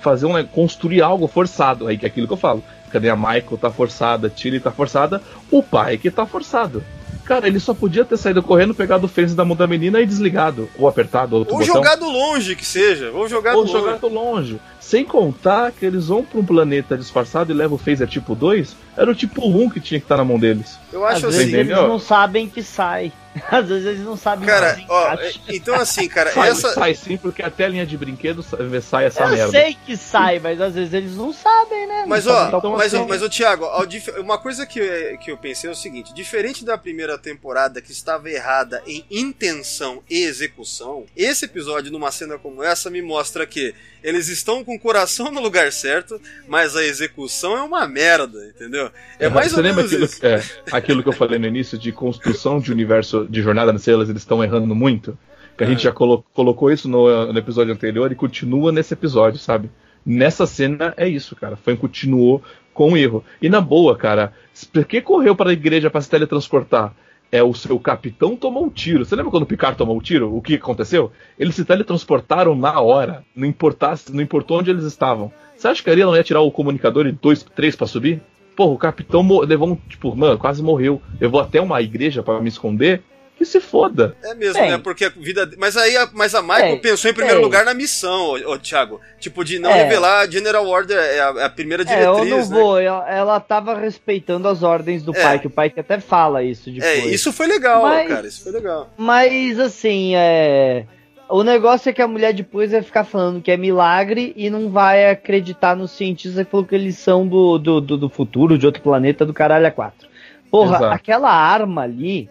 fazer 0.00 0.26
um, 0.26 0.44
construir 0.44 1.00
algo 1.02 1.28
forçado. 1.28 1.86
Aí 1.86 1.96
que 1.96 2.04
é 2.04 2.08
aquilo 2.08 2.26
que 2.26 2.32
eu 2.32 2.36
falo. 2.36 2.64
Cadê 2.94 3.10
a 3.10 3.16
Michael 3.16 3.58
tá 3.60 3.72
forçada, 3.72 4.28
a 4.28 4.30
Tilly 4.30 4.60
tá 4.60 4.70
forçada, 4.70 5.20
o 5.50 5.60
pai 5.64 5.98
que 5.98 6.12
tá 6.12 6.24
forçado. 6.24 6.80
Cara, 7.24 7.48
ele 7.48 7.58
só 7.58 7.74
podia 7.74 8.04
ter 8.04 8.16
saído 8.16 8.40
correndo, 8.40 8.72
pegado 8.72 9.06
o 9.06 9.08
fence 9.08 9.34
da 9.34 9.44
mão 9.44 9.56
da 9.56 9.66
menina 9.66 10.00
e 10.00 10.06
desligado. 10.06 10.68
Ou 10.78 10.86
apertado, 10.86 11.34
outro 11.34 11.54
Ou 11.54 11.58
botão. 11.60 11.74
jogado 11.74 12.04
longe 12.08 12.54
que 12.54 12.64
seja. 12.64 13.10
Ou 13.10 13.26
jogado 13.28 13.56
Ou 13.56 13.62
longe. 13.62 13.72
jogado 13.72 14.08
longe. 14.08 14.60
Sem 14.84 15.02
contar 15.04 15.72
que 15.72 15.84
eles 15.86 16.08
vão 16.08 16.22
pra 16.22 16.38
um 16.38 16.44
planeta 16.44 16.96
disfarçado 16.96 17.50
e 17.50 17.54
levam 17.54 17.76
o 17.76 17.78
phaser 17.78 18.06
tipo 18.06 18.34
2. 18.34 18.76
Era 18.96 19.10
o 19.10 19.14
tipo 19.14 19.44
1 19.48 19.70
que 19.70 19.80
tinha 19.80 19.98
que 19.98 20.04
estar 20.04 20.16
na 20.18 20.24
mão 20.24 20.38
deles. 20.38 20.78
Eu 20.92 21.04
Às 21.06 21.14
acho 21.14 21.26
vezes 21.26 21.40
assim. 21.40 21.48
entendeu? 21.52 21.78
eles 21.78 21.88
não 21.88 21.98
sabem 21.98 22.48
que 22.48 22.62
sai. 22.62 23.10
Às 23.50 23.66
vezes 23.66 23.86
eles 23.86 24.00
não 24.04 24.16
sabem 24.16 24.46
Cara, 24.46 24.74
que 24.74 24.84
ó, 24.88 25.12
encaixa. 25.14 25.40
então 25.48 25.74
assim, 25.74 26.06
cara, 26.08 26.30
Sai, 26.34 26.50
essa. 26.50 26.72
sai 26.72 26.94
sim, 26.94 27.16
porque 27.16 27.42
até 27.42 27.64
a 27.64 27.68
linha 27.68 27.84
de 27.84 27.96
brinquedo 27.96 28.44
sa- 28.44 28.58
sai 28.80 29.06
essa 29.06 29.24
Eu 29.24 29.30
merda. 29.30 29.50
sei 29.50 29.76
que 29.84 29.96
sai, 29.96 30.38
mas 30.38 30.60
às 30.60 30.74
vezes 30.74 30.92
eles 30.94 31.16
não 31.16 31.32
sabem, 31.32 31.84
né? 31.88 32.02
Não 32.02 32.08
Mas 32.08 32.22
sabem. 32.24 32.54
ó, 32.54 32.58
Então, 32.58 32.70
mas, 32.76 32.94
ó, 32.94 32.98
assim- 32.98 33.08
mas 33.08 33.22
ô 33.22 33.28
Thiago, 33.28 33.64
ó, 33.64 33.84
dif- 33.84 34.12
uma 34.20 34.38
coisa 34.38 34.64
que, 34.64 34.78
eu- 34.78 35.18
que 35.18 35.32
eu 35.32 35.36
pensei 35.36 35.68
é 35.68 35.72
o 35.72 35.76
seguinte: 35.76 36.14
diferente 36.14 36.64
da 36.64 36.78
primeira 36.78 36.94
primeira 36.94 37.18
temporada 37.18 37.82
que 37.82 37.90
estava 37.90 38.30
errada 38.30 38.80
em 38.86 39.04
intenção 39.10 40.00
e 40.08 40.22
execução, 40.22 41.04
esse 41.16 41.44
episódio, 41.44 41.90
numa 41.90 42.12
cena 42.12 42.38
como 42.38 42.62
essa, 42.62 42.88
me 42.88 43.02
mostra 43.02 43.44
que 43.46 43.74
eles 44.04 44.28
estão 44.28 44.62
com 44.62 44.76
o 44.76 44.78
coração 44.78 45.32
no 45.32 45.40
lugar 45.40 45.72
certo, 45.72 46.20
mas 46.46 46.76
a 46.76 46.84
execução 46.84 47.56
é 47.56 47.62
uma 47.62 47.88
merda, 47.88 48.38
entendeu? 48.54 48.90
É 49.18 49.28
mais 49.28 49.50
Você 49.50 49.56
ou 49.56 49.62
lembra 49.62 49.82
menos 49.82 49.92
aquilo, 49.92 50.04
isso. 50.04 50.24
é, 50.24 50.42
aquilo 50.70 51.02
que 51.02 51.08
eu 51.08 51.12
falei 51.12 51.38
no 51.38 51.46
início 51.46 51.76
de 51.76 51.90
construção 51.90 52.60
de 52.60 52.70
universo 52.70 53.26
de 53.28 53.40
Jornada 53.42 53.72
nas 53.72 53.80
Estrelas, 53.80 54.08
eles 54.08 54.22
estão 54.22 54.44
errando 54.44 54.74
muito? 54.74 55.18
Que 55.56 55.64
a 55.64 55.66
gente 55.66 55.80
É. 55.80 55.82
já 55.84 55.92
colo- 55.92 56.24
colocou 56.34 56.70
isso 56.70 56.88
no, 56.88 57.32
no 57.32 57.38
episódio 57.38 57.72
anterior 57.72 58.12
e 58.12 58.14
continua 58.14 58.70
nesse 58.70 58.92
episódio, 58.92 59.38
sabe? 59.38 59.70
Nessa 60.04 60.46
cena 60.46 60.92
é 60.96 61.08
isso, 61.08 61.34
cara. 61.34 61.56
Foi 61.56 61.76
continuou 61.76 62.42
com 62.74 62.92
o 62.92 62.96
erro. 62.96 63.24
E 63.40 63.48
na 63.48 63.60
boa, 63.60 63.96
cara, 63.96 64.32
por 64.72 64.84
que 64.84 65.00
correu 65.00 65.34
para 65.34 65.50
a 65.50 65.52
igreja 65.52 65.88
para 65.88 66.00
se 66.00 66.10
teletransportar? 66.10 66.92
É 67.34 67.42
o 67.42 67.52
seu 67.52 67.80
capitão 67.80 68.36
tomou 68.36 68.64
um 68.64 68.70
tiro. 68.70 69.04
Você 69.04 69.16
lembra 69.16 69.28
quando 69.28 69.42
o 69.42 69.46
Picard 69.46 69.76
tomou 69.76 69.96
um 69.96 70.00
tiro? 70.00 70.32
O 70.36 70.40
que 70.40 70.54
aconteceu? 70.54 71.10
Eles 71.36 71.56
se 71.56 71.64
teletransportaram 71.64 72.54
na 72.54 72.80
hora. 72.80 73.24
Não, 73.34 73.44
importasse, 73.44 74.14
não 74.14 74.22
importou 74.22 74.60
onde 74.60 74.70
eles 74.70 74.84
estavam. 74.84 75.32
Você 75.56 75.66
acha 75.66 75.82
que 75.82 75.90
a 75.90 75.96
não 75.96 76.14
ia 76.14 76.22
tirar 76.22 76.42
o 76.42 76.52
comunicador 76.52 77.08
e 77.08 77.10
dois, 77.10 77.42
três 77.42 77.74
para 77.74 77.88
subir? 77.88 78.22
Porra, 78.54 78.70
o 78.70 78.78
capitão 78.78 79.26
levou 79.40 79.68
um. 79.68 79.74
Tipo, 79.74 80.14
mano, 80.14 80.38
quase 80.38 80.62
morreu. 80.62 81.02
Levou 81.20 81.40
até 81.40 81.60
uma 81.60 81.82
igreja 81.82 82.22
para 82.22 82.40
me 82.40 82.48
esconder. 82.48 83.02
Que 83.36 83.44
se 83.44 83.60
foda. 83.60 84.16
É 84.22 84.32
mesmo, 84.34 84.54
Tem. 84.54 84.70
né? 84.70 84.78
Porque 84.78 85.06
a 85.06 85.08
vida. 85.08 85.50
Mas 85.58 85.76
aí 85.76 85.96
a, 85.96 86.08
mas 86.12 86.34
a 86.36 86.40
Michael 86.42 86.74
Tem. 86.74 86.78
pensou 86.80 87.10
em 87.10 87.14
primeiro 87.14 87.38
Tem. 87.40 87.44
lugar 87.44 87.64
na 87.64 87.74
missão, 87.74 88.26
ô, 88.30 88.52
ô, 88.52 88.58
Thiago. 88.58 89.00
Tipo, 89.18 89.44
de 89.44 89.58
não 89.58 89.70
É. 89.70 89.82
revelar 89.82 90.20
a 90.20 90.30
General 90.30 90.64
Order, 90.64 90.96
é 90.96 91.20
a, 91.20 91.34
é 91.38 91.44
a 91.44 91.50
primeira 91.50 91.82
É, 91.82 92.06
eu 92.06 92.14
diretriz, 92.14 92.48
não 92.50 92.56
né? 92.56 92.62
vou. 92.62 92.78
Ela, 92.80 93.10
ela 93.10 93.40
tava 93.40 93.74
respeitando 93.76 94.46
as 94.46 94.62
ordens 94.62 95.02
do 95.02 95.14
É. 95.16 95.20
pai, 95.20 95.38
que 95.40 95.48
o 95.48 95.50
pai 95.50 95.68
que 95.68 95.80
até 95.80 95.98
fala 95.98 96.44
isso 96.44 96.70
depois. 96.70 96.84
É, 96.88 96.98
isso 97.06 97.32
foi 97.32 97.46
legal, 97.48 97.82
Mas- 97.82 98.08
cara. 98.08 98.26
Isso 98.28 98.42
foi 98.44 98.52
legal. 98.52 98.88
Mas 98.96 99.58
assim, 99.58 100.14
é. 100.14 100.84
O 101.28 101.42
negócio 101.42 101.88
é 101.88 101.92
que 101.92 102.02
a 102.02 102.06
mulher 102.06 102.32
depois 102.34 102.70
vai 102.70 102.82
ficar 102.82 103.02
falando 103.02 103.40
que 103.42 103.50
é 103.50 103.56
milagre 103.56 104.32
e 104.36 104.48
não 104.50 104.68
vai 104.70 105.10
acreditar 105.10 105.74
nos 105.74 105.90
cientistas 105.90 106.44
que 106.44 106.50
falou 106.50 106.64
que 106.66 106.74
eles 106.74 106.98
são 106.98 107.26
do, 107.26 107.58
do, 107.58 107.80
do, 107.80 107.96
do 107.96 108.08
futuro, 108.10 108.56
de 108.58 108.66
outro 108.66 108.82
planeta, 108.82 109.24
do 109.26 109.32
caralho 109.32 109.66
a 109.66 109.70
quatro. 109.72 110.06
Porra, 110.50 110.76
Exato. 110.76 110.94
aquela 110.94 111.30
arma 111.32 111.82
ali, 111.82 112.28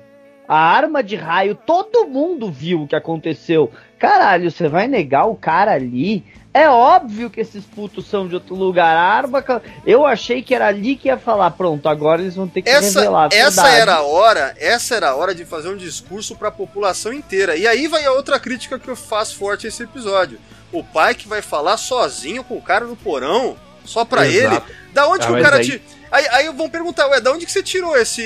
a 0.47 0.55
arma 0.57 1.03
de 1.03 1.15
raio, 1.15 1.55
todo 1.55 2.05
mundo 2.07 2.51
viu 2.51 2.83
o 2.83 2.87
que 2.87 2.95
aconteceu. 2.95 3.71
Caralho, 3.99 4.51
você 4.51 4.67
vai 4.67 4.87
negar 4.87 5.25
o 5.25 5.35
cara 5.35 5.71
ali? 5.73 6.23
É 6.53 6.69
óbvio 6.69 7.31
que 7.31 7.41
esses 7.41 7.63
putos 7.65 8.05
são 8.05 8.27
de 8.27 8.35
outro 8.35 8.53
lugar. 8.53 8.95
A 8.95 9.01
arma. 9.01 9.43
Eu 9.87 10.05
achei 10.05 10.43
que 10.43 10.53
era 10.53 10.67
ali 10.67 10.95
que 10.95 11.07
ia 11.07 11.17
falar. 11.17 11.49
Pronto, 11.51 11.89
agora 11.89 12.21
eles 12.21 12.35
vão 12.35 12.47
ter 12.47 12.61
que 12.61 12.69
Essa, 12.69 12.99
revelar. 12.99 13.29
a 13.31 13.35
essa 13.35 13.61
verdade. 13.63 13.81
era 13.81 13.95
a 13.95 14.01
hora, 14.03 14.55
essa 14.59 14.95
era 14.95 15.09
a 15.09 15.15
hora 15.15 15.33
de 15.33 15.45
fazer 15.45 15.69
um 15.69 15.77
discurso 15.77 16.35
pra 16.35 16.51
população 16.51 17.11
inteira. 17.11 17.55
E 17.55 17.65
aí 17.65 17.87
vai 17.87 18.05
a 18.05 18.11
outra 18.11 18.39
crítica 18.39 18.77
que 18.77 18.87
eu 18.87 18.95
faço 18.95 19.35
forte 19.35 19.65
a 19.65 19.69
esse 19.69 19.81
episódio. 19.81 20.37
O 20.71 20.83
pai 20.83 21.15
que 21.15 21.27
vai 21.27 21.41
falar 21.41 21.77
sozinho 21.77 22.43
com 22.43 22.55
o 22.55 22.61
cara 22.61 22.85
no 22.85 22.95
porão, 22.95 23.55
só 23.83 24.05
pra 24.05 24.27
Exato. 24.27 24.55
ele. 24.67 24.75
Da 24.93 25.07
onde 25.07 25.23
Ah, 25.23 25.27
que 25.27 25.33
o 25.33 25.41
cara 25.41 25.55
aí- 25.57 25.65
te. 25.65 25.81
Aí, 26.14 26.27
aí 26.30 26.49
vão 26.53 26.69
perguntar, 26.69 27.07
ué, 27.07 27.19
da 27.19 27.31
onde 27.31 27.44
que 27.44 27.52
você 27.52 27.64
tirou 27.64 27.98
esse, 27.98 28.22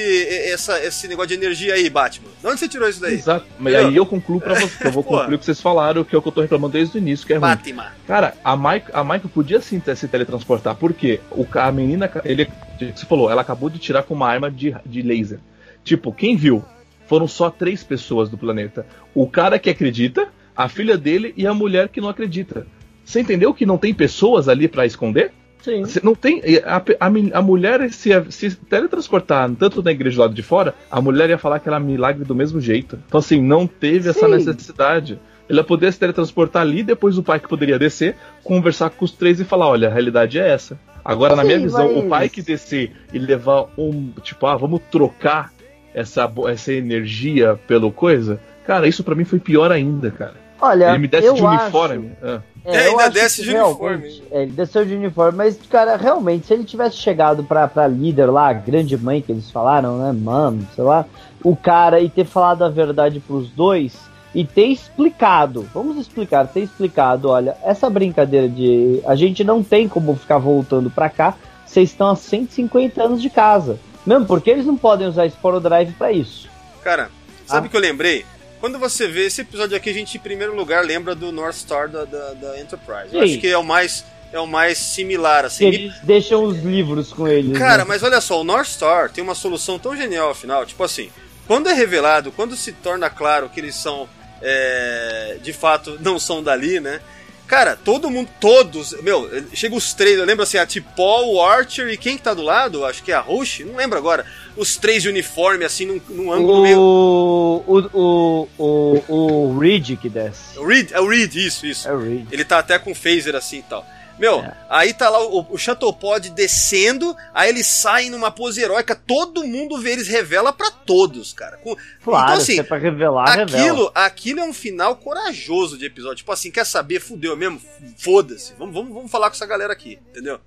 essa, 0.51 0.77
esse 0.83 1.07
negócio 1.07 1.29
de 1.29 1.35
energia 1.35 1.73
aí, 1.73 1.89
Batman? 1.89 2.27
Da 2.43 2.49
onde 2.49 2.59
você 2.59 2.67
tirou 2.67 2.89
isso 2.89 2.99
daí? 2.99 3.13
Exato. 3.13 3.45
Mas 3.57 3.73
aí 3.75 3.95
eu 3.95 4.05
concluo 4.05 4.41
pra 4.41 4.55
você. 4.55 4.87
Eu 4.87 4.91
vou 4.91 5.03
concluir 5.05 5.35
o 5.35 5.39
que 5.39 5.45
vocês 5.45 5.61
falaram, 5.61 6.03
que 6.03 6.13
é 6.13 6.17
o 6.17 6.21
que 6.21 6.27
eu 6.27 6.31
tô 6.33 6.41
reclamando 6.41 6.73
desde 6.73 6.97
o 6.97 6.99
início, 6.99 7.25
que 7.25 7.31
é 7.31 7.37
ruim. 7.37 7.47
Batman. 7.47 7.87
Cara, 8.05 8.33
a 8.43 8.57
Mike, 8.57 8.87
a 8.91 9.05
Mike 9.05 9.29
podia 9.29 9.61
sim 9.61 9.79
ter- 9.79 9.95
se 9.95 10.05
teletransportar, 10.05 10.75
porque 10.75 11.21
o, 11.31 11.47
a 11.53 11.71
menina, 11.71 12.11
ele, 12.25 12.49
você 12.77 13.05
falou, 13.05 13.31
ela 13.31 13.41
acabou 13.41 13.69
de 13.69 13.79
tirar 13.79 14.03
com 14.03 14.13
uma 14.13 14.27
arma 14.27 14.51
de, 14.51 14.75
de 14.85 15.01
laser. 15.01 15.39
Tipo, 15.81 16.11
quem 16.11 16.35
viu? 16.35 16.65
Foram 17.07 17.25
só 17.25 17.49
três 17.49 17.85
pessoas 17.85 18.29
do 18.29 18.37
planeta. 18.37 18.85
O 19.15 19.29
cara 19.29 19.57
que 19.57 19.69
acredita, 19.69 20.27
a 20.53 20.67
filha 20.67 20.97
dele 20.97 21.33
e 21.37 21.47
a 21.47 21.53
mulher 21.53 21.87
que 21.87 22.01
não 22.01 22.09
acredita. 22.09 22.67
Você 23.05 23.21
entendeu 23.21 23.53
que 23.53 23.65
não 23.65 23.77
tem 23.77 23.93
pessoas 23.93 24.49
ali 24.49 24.67
pra 24.67 24.85
esconder? 24.85 25.31
Sim. 25.67 25.81
Você 25.81 25.99
não 26.03 26.15
tem. 26.15 26.41
A, 26.65 26.77
a, 26.77 27.39
a 27.39 27.41
mulher, 27.41 27.91
se, 27.91 28.09
se 28.31 28.55
teletransportar 28.55 29.49
tanto 29.59 29.83
na 29.83 29.91
igreja 29.91 30.15
do 30.15 30.21
lado 30.21 30.33
de 30.33 30.41
fora, 30.41 30.73
a 30.89 31.01
mulher 31.01 31.29
ia 31.29 31.37
falar 31.37 31.59
que 31.59 31.67
era 31.67 31.77
milagre 31.79 32.23
do 32.23 32.33
mesmo 32.33 32.61
jeito. 32.61 32.97
Então, 33.07 33.19
assim, 33.19 33.41
não 33.41 33.67
teve 33.67 34.09
essa 34.09 34.25
Sim. 34.25 34.31
necessidade. 34.31 35.19
Ela 35.49 35.63
poderia 35.63 35.91
se 35.91 35.99
teletransportar 35.99 36.61
ali, 36.61 36.83
depois 36.83 37.17
o 37.17 37.23
pai 37.23 37.39
que 37.39 37.47
poderia 37.47 37.77
descer, 37.79 38.15
conversar 38.43 38.89
com 38.91 39.03
os 39.03 39.11
três 39.11 39.39
e 39.39 39.43
falar: 39.43 39.67
olha, 39.67 39.89
a 39.89 39.91
realidade 39.91 40.39
é 40.39 40.47
essa. 40.49 40.79
Agora, 41.03 41.35
na 41.35 41.41
Sim, 41.41 41.47
minha 41.47 41.59
visão, 41.59 41.93
mas- 41.95 42.03
o 42.05 42.07
pai 42.09 42.29
que 42.29 42.41
descer 42.41 42.91
e 43.13 43.19
levar 43.19 43.65
um. 43.77 44.11
Tipo, 44.21 44.45
ah, 44.47 44.55
vamos 44.57 44.81
trocar 44.91 45.51
essa, 45.93 46.31
essa 46.49 46.71
energia 46.73 47.59
pelo 47.67 47.91
coisa. 47.91 48.39
Cara, 48.65 48.87
isso 48.87 49.03
pra 49.03 49.15
mim 49.15 49.23
foi 49.25 49.39
pior 49.39 49.71
ainda, 49.71 50.11
cara. 50.11 50.35
Olha, 50.59 50.89
Ele 50.89 50.97
me 50.99 51.07
desce 51.07 51.27
eu 51.27 51.33
de 51.35 51.45
acho- 51.45 51.61
uniforme. 51.63 52.11
Ah. 52.21 52.41
É, 52.67 52.87
eu 52.87 52.91
ainda 52.99 53.09
desce 53.09 53.43
de 53.43 53.55
uniforme. 53.55 54.21
É, 54.31 54.41
ele 54.43 54.51
desceu 54.51 54.85
de 54.85 54.93
uniforme, 54.95 55.37
mas, 55.37 55.57
cara, 55.69 55.95
realmente, 55.95 56.47
se 56.47 56.53
ele 56.53 56.63
tivesse 56.65 56.97
chegado 56.97 57.43
pra, 57.43 57.67
pra 57.67 57.87
líder 57.87 58.25
lá, 58.27 58.49
a 58.49 58.53
grande 58.53 58.97
mãe 58.97 59.21
que 59.21 59.31
eles 59.31 59.49
falaram, 59.49 59.97
né, 59.99 60.11
mano, 60.11 60.67
sei 60.75 60.83
lá, 60.83 61.05
o 61.43 61.55
cara 61.55 61.99
e 62.01 62.09
ter 62.09 62.25
falado 62.25 62.63
a 62.63 62.69
verdade 62.69 63.19
pros 63.19 63.49
dois 63.51 63.95
e 64.35 64.43
ter 64.45 64.65
explicado, 64.67 65.67
vamos 65.73 65.97
explicar, 65.97 66.45
ter 66.47 66.59
explicado, 66.61 67.29
olha, 67.29 67.55
essa 67.63 67.89
brincadeira 67.89 68.49
de 68.49 69.01
a 69.05 69.15
gente 69.15 69.43
não 69.43 69.63
tem 69.63 69.87
como 69.87 70.15
ficar 70.15 70.37
voltando 70.37 70.89
pra 70.89 71.09
cá, 71.09 71.35
vocês 71.65 71.89
estão 71.89 72.09
a 72.09 72.15
150 72.15 73.01
anos 73.01 73.21
de 73.21 73.29
casa. 73.29 73.79
Mesmo 74.05 74.25
porque 74.25 74.49
eles 74.49 74.65
não 74.65 74.77
podem 74.77 75.07
usar 75.07 75.25
Sporo 75.29 75.59
Drive 75.59 75.91
pra 75.93 76.11
isso. 76.11 76.49
Cara, 76.83 77.09
sabe 77.45 77.65
o 77.65 77.67
Ah. 77.67 77.69
que 77.71 77.75
eu 77.77 77.81
lembrei? 77.81 78.25
Quando 78.59 78.79
você 78.79 79.07
vê 79.07 79.25
esse 79.27 79.41
episódio 79.41 79.77
aqui, 79.77 79.89
a 79.89 79.93
gente 79.93 80.17
em 80.17 80.19
primeiro 80.19 80.55
lugar 80.55 80.83
lembra 80.83 81.13
do 81.13 81.31
North 81.31 81.55
Star 81.55 81.87
da, 81.89 82.05
da, 82.05 82.33
da 82.33 82.59
Enterprise. 82.59 83.13
Eu 83.13 83.19
Sim. 83.21 83.31
acho 83.33 83.37
que 83.39 83.47
é 83.47 83.57
o 83.57 83.63
mais, 83.63 84.03
é 84.33 84.39
o 84.39 84.47
mais 84.47 84.77
similar, 84.77 85.45
assim. 85.45 85.69
Me- 85.69 85.75
Eles 85.75 85.99
deixam 86.01 86.43
os 86.43 86.57
livros 86.63 87.13
com 87.13 87.27
eles. 87.27 87.57
Cara, 87.57 87.79
né? 87.79 87.85
mas 87.87 88.01
olha 88.03 88.19
só, 88.19 88.41
o 88.41 88.43
North 88.43 88.67
Star 88.67 89.11
tem 89.11 89.23
uma 89.23 89.35
solução 89.35 89.77
tão 89.77 89.95
genial 89.95 90.31
afinal, 90.31 90.65
tipo 90.65 90.83
assim, 90.83 91.09
quando 91.45 91.69
é 91.69 91.73
revelado, 91.73 92.31
quando 92.31 92.55
se 92.55 92.71
torna 92.71 93.09
claro 93.09 93.47
que 93.49 93.59
eles 93.59 93.75
são, 93.75 94.09
é, 94.41 95.37
de 95.41 95.53
fato, 95.53 95.97
não 96.01 96.17
são 96.19 96.41
dali, 96.41 96.79
né? 96.79 96.99
Cara, 97.47 97.77
todo 97.77 98.09
mundo, 98.09 98.29
todos, 98.41 98.91
meu, 99.01 99.29
chega 99.53 99.73
os 99.73 99.93
três, 99.93 100.19
eu 100.19 100.25
lembro 100.25 100.43
assim, 100.43 100.57
a 100.57 100.65
Tipol, 100.65 101.33
o 101.33 101.41
Archer 101.41 101.87
e 101.87 101.97
quem 101.97 102.17
que 102.17 102.23
tá 102.23 102.33
do 102.33 102.41
lado? 102.41 102.83
Acho 102.83 103.01
que 103.01 103.11
é 103.11 103.15
a 103.15 103.21
Roche, 103.21 103.63
não 103.63 103.75
lembro 103.75 103.97
agora. 103.97 104.25
Os 104.57 104.75
três 104.75 105.03
de 105.03 105.07
uniforme, 105.07 105.63
assim, 105.63 105.85
num, 105.85 106.01
num 106.09 106.31
ângulo 106.31 106.61
meio. 106.61 106.77
O, 106.77 107.63
o, 107.65 108.47
o, 108.57 109.03
o, 109.07 109.13
o 109.13 109.59
Reed 109.59 109.97
que 109.97 110.09
desce. 110.09 110.59
O 110.59 110.65
Reed, 110.65 110.91
é 110.91 110.99
o 110.99 111.07
Reed, 111.07 111.35
isso, 111.35 111.65
isso. 111.65 111.87
É 111.87 111.93
o 111.93 111.99
Reed. 111.99 112.27
Ele 112.31 112.43
tá 112.43 112.59
até 112.59 112.77
com 112.77 112.93
phaser 112.93 113.35
assim 113.35 113.59
e 113.59 113.63
tal. 113.63 113.85
Meu, 114.19 114.39
É. 114.39 114.57
aí 114.69 114.93
tá 114.93 115.09
lá 115.09 115.23
o, 115.25 115.45
o 115.53 115.57
Chatopod 115.57 116.29
descendo, 116.31 117.15
aí 117.33 117.49
eles 117.49 117.67
saem 117.67 118.09
numa 118.09 118.31
pose 118.31 118.59
heróica, 118.61 118.95
todo 118.95 119.45
mundo 119.45 119.79
vê 119.79 119.91
eles, 119.91 120.07
revela 120.07 120.51
pra 120.51 120.71
todos, 120.71 121.33
cara. 121.33 121.57
Com- 121.57 121.75
Claro, 122.03 122.31
então 122.31 122.41
assim, 122.41 122.59
é 122.59 122.63
pra 122.63 122.77
revelar, 122.77 123.25
revela. 123.35 123.61
aquilo, 123.61 123.91
aquilo 123.93 124.39
é 124.39 124.43
um 124.43 124.53
final 124.53 124.95
corajoso 124.95 125.77
de 125.77 125.85
episódio. 125.85 126.17
Tipo 126.17 126.31
assim, 126.31 126.49
quer 126.49 126.65
saber? 126.65 126.99
Fudeu 126.99 127.35
mesmo? 127.37 127.61
Foda-se. 127.97 128.53
Vamos, 128.57 128.73
vamos, 128.73 128.93
vamos 128.93 129.11
falar 129.11 129.29
com 129.29 129.35
essa 129.35 129.45
galera 129.45 129.73
aqui, 129.73 129.99
entendeu? 130.09 130.39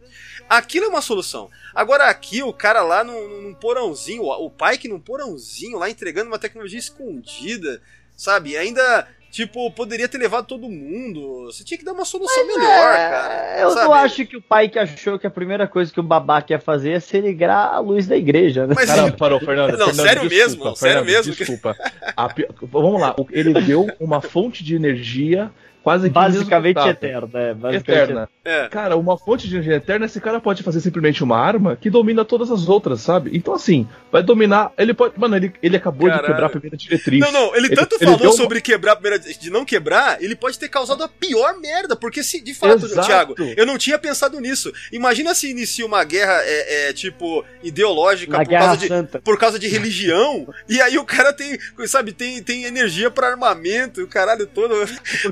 Aquilo 0.48 0.86
é 0.86 0.88
uma 0.88 1.02
solução. 1.02 1.48
Agora 1.72 2.06
aqui, 2.06 2.42
o 2.42 2.52
cara 2.52 2.82
lá 2.82 3.04
num, 3.04 3.42
num 3.42 3.54
porãozinho, 3.54 4.24
o 4.24 4.50
que 4.80 4.88
num 4.88 4.98
porãozinho 4.98 5.78
lá 5.78 5.88
entregando 5.88 6.28
uma 6.28 6.38
tecnologia 6.40 6.78
escondida, 6.78 7.80
sabe? 8.16 8.56
Ainda, 8.56 9.06
tipo, 9.30 9.70
poderia 9.70 10.08
ter 10.08 10.18
levado 10.18 10.46
todo 10.46 10.68
mundo. 10.68 11.46
Você 11.46 11.64
tinha 11.64 11.78
que 11.78 11.84
dar 11.84 11.92
uma 11.92 12.04
solução 12.04 12.46
melhor, 12.46 12.94
cara. 12.94 13.58
É, 13.58 13.62
eu 13.62 13.70
sabe? 13.70 13.84
não 13.84 13.94
acho 13.94 14.26
que 14.26 14.36
o 14.36 14.42
pai 14.42 14.68
que 14.68 14.78
achou 14.78 15.18
que 15.18 15.26
a 15.26 15.30
primeira 15.30 15.66
coisa 15.66 15.92
que 15.92 16.00
o 16.00 16.02
babaca 16.02 16.52
ia 16.52 16.58
fazer 16.58 16.92
é 16.92 17.00
se 17.00 17.20
ligar 17.20 17.72
a 17.72 17.78
luz 17.78 18.06
da 18.06 18.16
igreja, 18.16 18.66
né? 18.66 18.74
Mas 18.74 18.90
Cara, 18.90 19.12
parou, 19.12 19.38
Fernando. 19.40 19.76
Não, 19.78 19.86
Fernando, 19.86 20.06
sério 20.06 20.28
desculpa, 20.28 20.64
mesmo, 20.64 20.76
sério 20.76 21.04
Fernando, 21.04 21.06
mesmo. 21.06 21.34
Desculpa. 21.34 21.76
A 22.16 22.34
Vamos 22.62 23.00
lá, 23.00 23.14
ele 23.30 23.54
deu 23.62 23.88
uma 23.98 24.20
fonte 24.20 24.64
de 24.64 24.74
energia 24.74 25.50
quase 25.82 26.08
que 26.08 26.14
basicamente 26.14 26.78
eterna. 26.78 27.28
É, 27.34 27.54
basicamente 27.54 27.90
Eterna. 27.90 28.28
É. 28.44 28.68
Cara, 28.68 28.96
uma 28.96 29.18
fonte 29.18 29.46
de 29.48 29.54
energia 29.54 29.74
eterna, 29.76 30.06
esse 30.06 30.20
cara 30.20 30.40
pode 30.40 30.62
fazer 30.62 30.80
simplesmente 30.80 31.22
uma 31.22 31.36
arma 31.38 31.76
que 31.76 31.90
domina 31.90 32.24
todas 32.24 32.50
as 32.50 32.68
outras, 32.68 33.00
sabe? 33.00 33.30
Então, 33.34 33.54
assim, 33.54 33.86
vai 34.10 34.22
dominar. 34.22 34.72
Ele 34.78 34.94
pode. 34.94 35.18
Mano, 35.18 35.36
ele, 35.36 35.52
ele 35.62 35.76
acabou 35.76 36.06
Caralho. 36.08 36.22
de 36.26 36.32
quebrar 36.32 36.46
a 36.46 36.50
primeira 36.50 36.76
diretriz. 36.76 37.20
Não, 37.20 37.32
não, 37.32 37.54
ele, 37.56 37.66
Ele- 37.68 37.76
tanto 37.76 37.96
ele 38.00 38.04
falou 38.10 38.20
uma- 38.28 38.32
sobre 38.32 38.60
quebrar 38.60 38.92
a 38.92 38.96
primeira. 38.96 39.18
de 39.18 39.50
não 39.50 39.64
quebrar, 39.64 40.22
ele 40.22 40.34
pode 40.34 40.58
ter 40.58 40.68
causado 40.68 41.02
a 41.04 41.08
pior 41.08 41.58
merda. 41.58 41.94
Porque 41.96 42.22
se, 42.22 42.40
de 42.40 42.54
fato, 42.54 42.86
Exato. 42.86 43.06
Thiago, 43.06 43.34
eu 43.56 43.66
não 43.66 43.76
tinha 43.76 43.98
pensado 43.98 44.40
nisso. 44.40 44.72
Imagina 44.92 45.34
se 45.34 45.50
inicia 45.50 45.84
uma 45.84 46.02
guerra, 46.04 46.40
é, 46.42 46.88
é, 46.88 46.92
tipo, 46.92 47.44
ideológica 47.62 48.32
Na 48.32 48.38
por 48.44 48.48
Guerra 48.48 48.64
causa, 48.66 48.80
de, 48.80 48.88
Santa. 48.88 49.20
por 49.20 49.38
causa 49.38 49.58
de 49.58 49.68
religião, 49.68 50.48
e 50.68 50.80
aí 50.80 50.98
o 50.98 51.04
cara 51.04 51.32
tem, 51.32 51.58
sabe, 51.86 52.12
tem, 52.12 52.42
tem 52.42 52.64
energia 52.64 53.10
pra 53.10 53.28
armamento, 53.28 54.02
o 54.02 54.06
caralho 54.08 54.46
todo. 54.46 54.74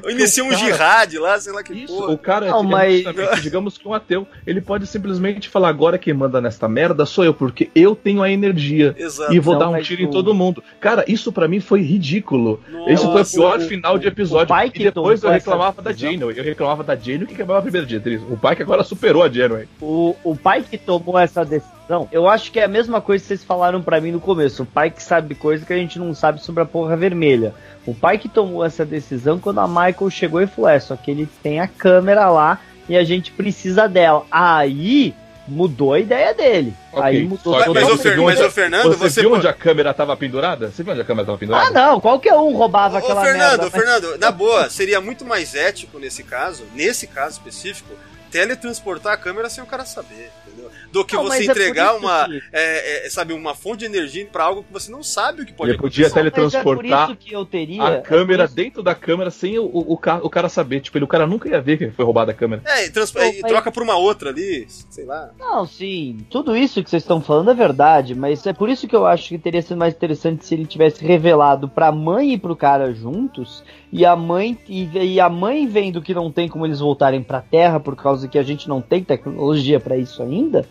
Inicia 0.09 0.38
parecia 0.39 0.45
um 0.45 0.51
Cara, 0.51 0.61
jihad 1.09 1.19
lá, 1.19 1.41
sei 1.41 1.53
lá 1.53 1.63
que 1.63 1.73
Isso, 1.73 1.95
porra. 1.97 2.13
o 2.13 2.19
cara 2.19 2.47
Não, 2.51 2.61
é 2.61 2.63
mas- 2.63 3.03
justamente, 3.03 3.41
digamos 3.43 3.79
que 3.79 3.89
um 3.89 3.95
ateu, 3.95 4.27
ele 4.47 4.61
pode 4.61 4.87
simplesmente 4.87 5.49
falar 5.49 5.69
agora 5.69 5.99
quem 5.99 6.15
manda 6.15 6.41
nesta 6.41 6.69
merda 6.69 7.05
sou 7.07 7.25
eu, 7.25 7.35
porque 7.35 7.71
eu 7.75 7.95
tenho 7.95 8.23
a 8.23 8.31
energia. 8.31 8.95
Exato. 8.99 9.33
E 9.33 9.39
vou 9.39 9.55
Não, 9.55 9.61
dar 9.61 9.69
um 9.71 9.83
tiro 9.83 10.03
o- 10.03 10.05
em 10.07 10.11
todo 10.11 10.35
mundo. 10.35 10.63
Cara, 10.81 11.05
isso 11.09 11.33
pra 11.33 11.49
mim 11.49 11.61
foi 11.61 11.81
ridículo. 11.83 12.61
Nossa, 12.71 12.91
Esse 12.93 13.05
foi 13.05 13.23
o 13.23 13.27
pior 13.27 13.59
o- 13.59 13.61
final 13.69 13.99
de 13.99 14.07
episódio. 14.09 14.49
pai 14.49 14.67
e 14.67 14.71
que 14.71 14.85
depois 14.85 15.23
eu 15.23 15.31
reclamava 15.31 15.83
da. 15.83 15.93
Janeway. 15.93 16.39
Eu 16.39 16.45
reclamava 16.45 16.83
da 16.85 16.95
Janeway 16.97 17.27
que 17.27 17.35
quebrava 17.35 17.59
a 17.61 17.63
primeira 17.63 17.87
diretriz. 17.87 18.23
O 18.31 18.37
pai 18.37 18.55
que 18.57 18.63
agora 18.63 18.83
superou 18.85 19.23
a 19.23 19.29
Janeway. 19.29 19.67
O, 19.81 20.15
o 20.25 20.37
pai 20.37 20.63
que 20.63 20.79
tomou 20.79 21.19
essa 21.19 21.45
decisão, 21.45 21.78
eu 22.13 22.29
acho 22.29 22.53
que 22.53 22.61
é 22.61 22.65
a 22.65 22.69
mesma 22.69 23.01
coisa 23.01 23.23
que 23.23 23.29
vocês 23.29 23.45
falaram 23.45 23.83
pra 23.83 24.01
mim 24.01 24.11
no 24.13 24.21
começo. 24.21 24.63
O 24.63 24.67
pai 24.67 24.91
que 24.91 25.03
sabe 25.03 25.35
coisa 25.35 25.65
que 25.65 25.73
a 25.73 25.77
gente 25.77 25.99
não 25.99 26.15
sabe 26.15 26.43
sobre 26.43 26.63
a 26.63 26.67
porra 26.67 26.97
vermelha. 26.97 27.55
O 27.87 27.95
pai 27.95 28.19
que 28.19 28.29
tomou 28.29 28.65
essa 28.65 28.85
decisão 28.85 29.39
quando 29.39 29.61
a 29.61 29.67
Michael 29.69 30.11
chegou 30.11 30.41
e 30.43 30.47
falou: 30.47 30.71
é, 30.71 30.79
só 30.79 30.97
que 30.97 31.11
ele 31.11 31.29
tem 31.43 31.61
a 31.61 31.67
câmera 31.67 32.29
lá 32.29 32.61
e 32.89 32.97
a 32.97 33.05
gente 33.05 33.31
precisa 33.33 33.89
dela. 33.89 34.25
Aí 34.31 35.15
mudou 35.47 35.95
a 35.95 36.01
ideia 36.01 36.35
dele. 36.35 36.75
Ok, 36.93 37.03
Aí 37.03 37.27
mudou 37.27 37.55
Mas, 37.55 37.67
mas, 37.69 37.89
o. 37.91 37.97
Fer- 37.97 38.21
mas 38.21 38.41
o 38.41 38.51
Fernando, 38.51 38.89
você, 38.91 38.97
você. 39.09 39.21
viu 39.23 39.31
pô- 39.31 39.37
onde 39.37 39.49
a 39.49 39.53
câmera 39.55 39.95
tava 39.95 40.15
pendurada? 40.15 40.71
Você 40.71 40.83
viu 40.83 40.93
onde 40.93 41.01
a 41.01 41.05
câmera 41.07 41.25
tava 41.25 41.39
pendurada? 41.39 41.67
Ah, 41.69 41.71
não, 41.71 42.01
qualquer 42.01 42.35
um 42.35 42.55
roubava 42.55 42.97
Ô, 42.97 42.99
aquela 42.99 43.23
Fernando, 43.23 43.61
merda. 43.63 43.71
Fernando, 43.71 44.19
na 44.19 44.31
boa, 44.31 44.69
seria 44.69 45.01
muito 45.01 45.25
mais 45.25 45.55
ético 45.55 45.99
nesse 45.99 46.23
caso, 46.23 46.65
nesse 46.75 47.07
caso 47.07 47.39
específico, 47.39 47.95
teletransportar 48.31 49.15
a 49.15 49.17
câmera 49.17 49.49
sem 49.49 49.65
o 49.65 49.67
cara 49.67 49.87
saber, 49.87 50.31
entendeu? 50.47 50.58
Do 50.91 51.05
que 51.05 51.15
Não, 51.15 51.25
você 51.25 51.41
é 51.41 51.45
entregar 51.45 51.91
isso 51.95 51.99
uma, 52.05 52.25
que- 52.25 52.43
é, 52.53 53.07
é, 53.07 53.11
sabe, 53.11 53.33
uma 53.35 53.55
fonte 53.55 53.81
de 53.81 53.85
energia 53.87 54.27
pra 54.31 54.45
algo 54.45 54.63
que 54.63 54.73
você 54.73 54.91
não 54.91 55.03
sabe 55.03 55.43
o 55.43 55.47
que 55.47 55.53
pode 55.53 55.73
Ele 55.73 55.79
podia 55.79 56.07
acontecer. 56.07 56.27
É 56.27 56.31
por 56.31 56.41
teletransportar 56.41 57.11
isso 57.11 57.17
que 57.19 57.33
eu 57.35 57.45
teria. 57.45 57.83
a 57.85 57.91
é 57.93 58.01
câmera 58.01 58.49
dentro 58.49 58.83
da 58.83 58.95
câmera 58.95 59.31
sem 59.31 59.59
o, 59.59 59.65
o, 59.65 59.93
o 59.93 59.97
ca- 59.99 60.21
o 60.23 60.31
cara 60.31 60.49
saber. 60.49 60.81
Tipo, 60.81 60.97
ele, 60.99 61.05
o 61.05 61.09
cara 61.09 61.27
nunca 61.27 61.49
ia 61.49 61.61
ver 61.61 61.77
que 61.77 61.91
foi 61.91 62.05
roubada 62.05 62.33
a 62.33 62.35
câmera. 62.35 62.63
É, 62.65 62.87
e, 62.87 62.91
trans- 62.91 63.13
Não, 63.13 63.23
e 63.23 63.41
mas- 63.43 63.51
troca 63.53 63.71
por 63.71 63.83
uma 63.83 63.97
outra 63.97 64.31
ali, 64.31 64.67
sei 64.69 65.05
lá. 65.05 65.31
Não, 65.39 65.67
sim, 65.67 66.19
tudo 66.31 66.57
isso 66.57 66.83
que 66.83 66.89
vocês 66.89 67.03
estão 67.03 67.21
falando 67.21 67.51
é 67.51 67.55
verdade, 67.55 68.15
mas 68.15 68.47
é 68.47 68.53
por 68.55 68.69
isso 68.71 68.89
que 68.89 68.97
eu 68.97 69.07
acho 69.07 69.29
que 69.29 69.39
teria 69.39 69.61
sido 69.61 69.77
mais 69.77 69.93
interessante 69.95 70.47
se 70.47 70.55
ele 70.55 70.65
tivesse 70.67 71.05
revelado 71.05 71.69
pra 71.69 71.93
mãe 71.93 72.33
e 72.33 72.39
pro 72.39 72.57
cara 72.57 72.93
juntos, 72.95 73.63
e 73.93 74.05
a 74.07 74.17
mãe 74.17 74.57
e, 74.69 74.89
e 75.15 75.21
a 75.21 75.29
mãe 75.29 75.67
vendo 75.67 76.01
que 76.01 76.15
não 76.15 76.33
tem 76.33 76.49
como 76.49 76.65
eles 76.67 76.81
voltarem 76.81 77.23
pra 77.23 77.41
Terra 77.43 77.79
por 77.79 77.95
causa 77.95 78.27
que 78.27 78.39
a 78.39 78.43
gente 78.43 78.69
não 78.69 78.81
tem 78.81 79.03
tecnologia 79.05 79.79
pra 79.79 79.97
isso 79.97 80.23
ainda, 80.23 80.67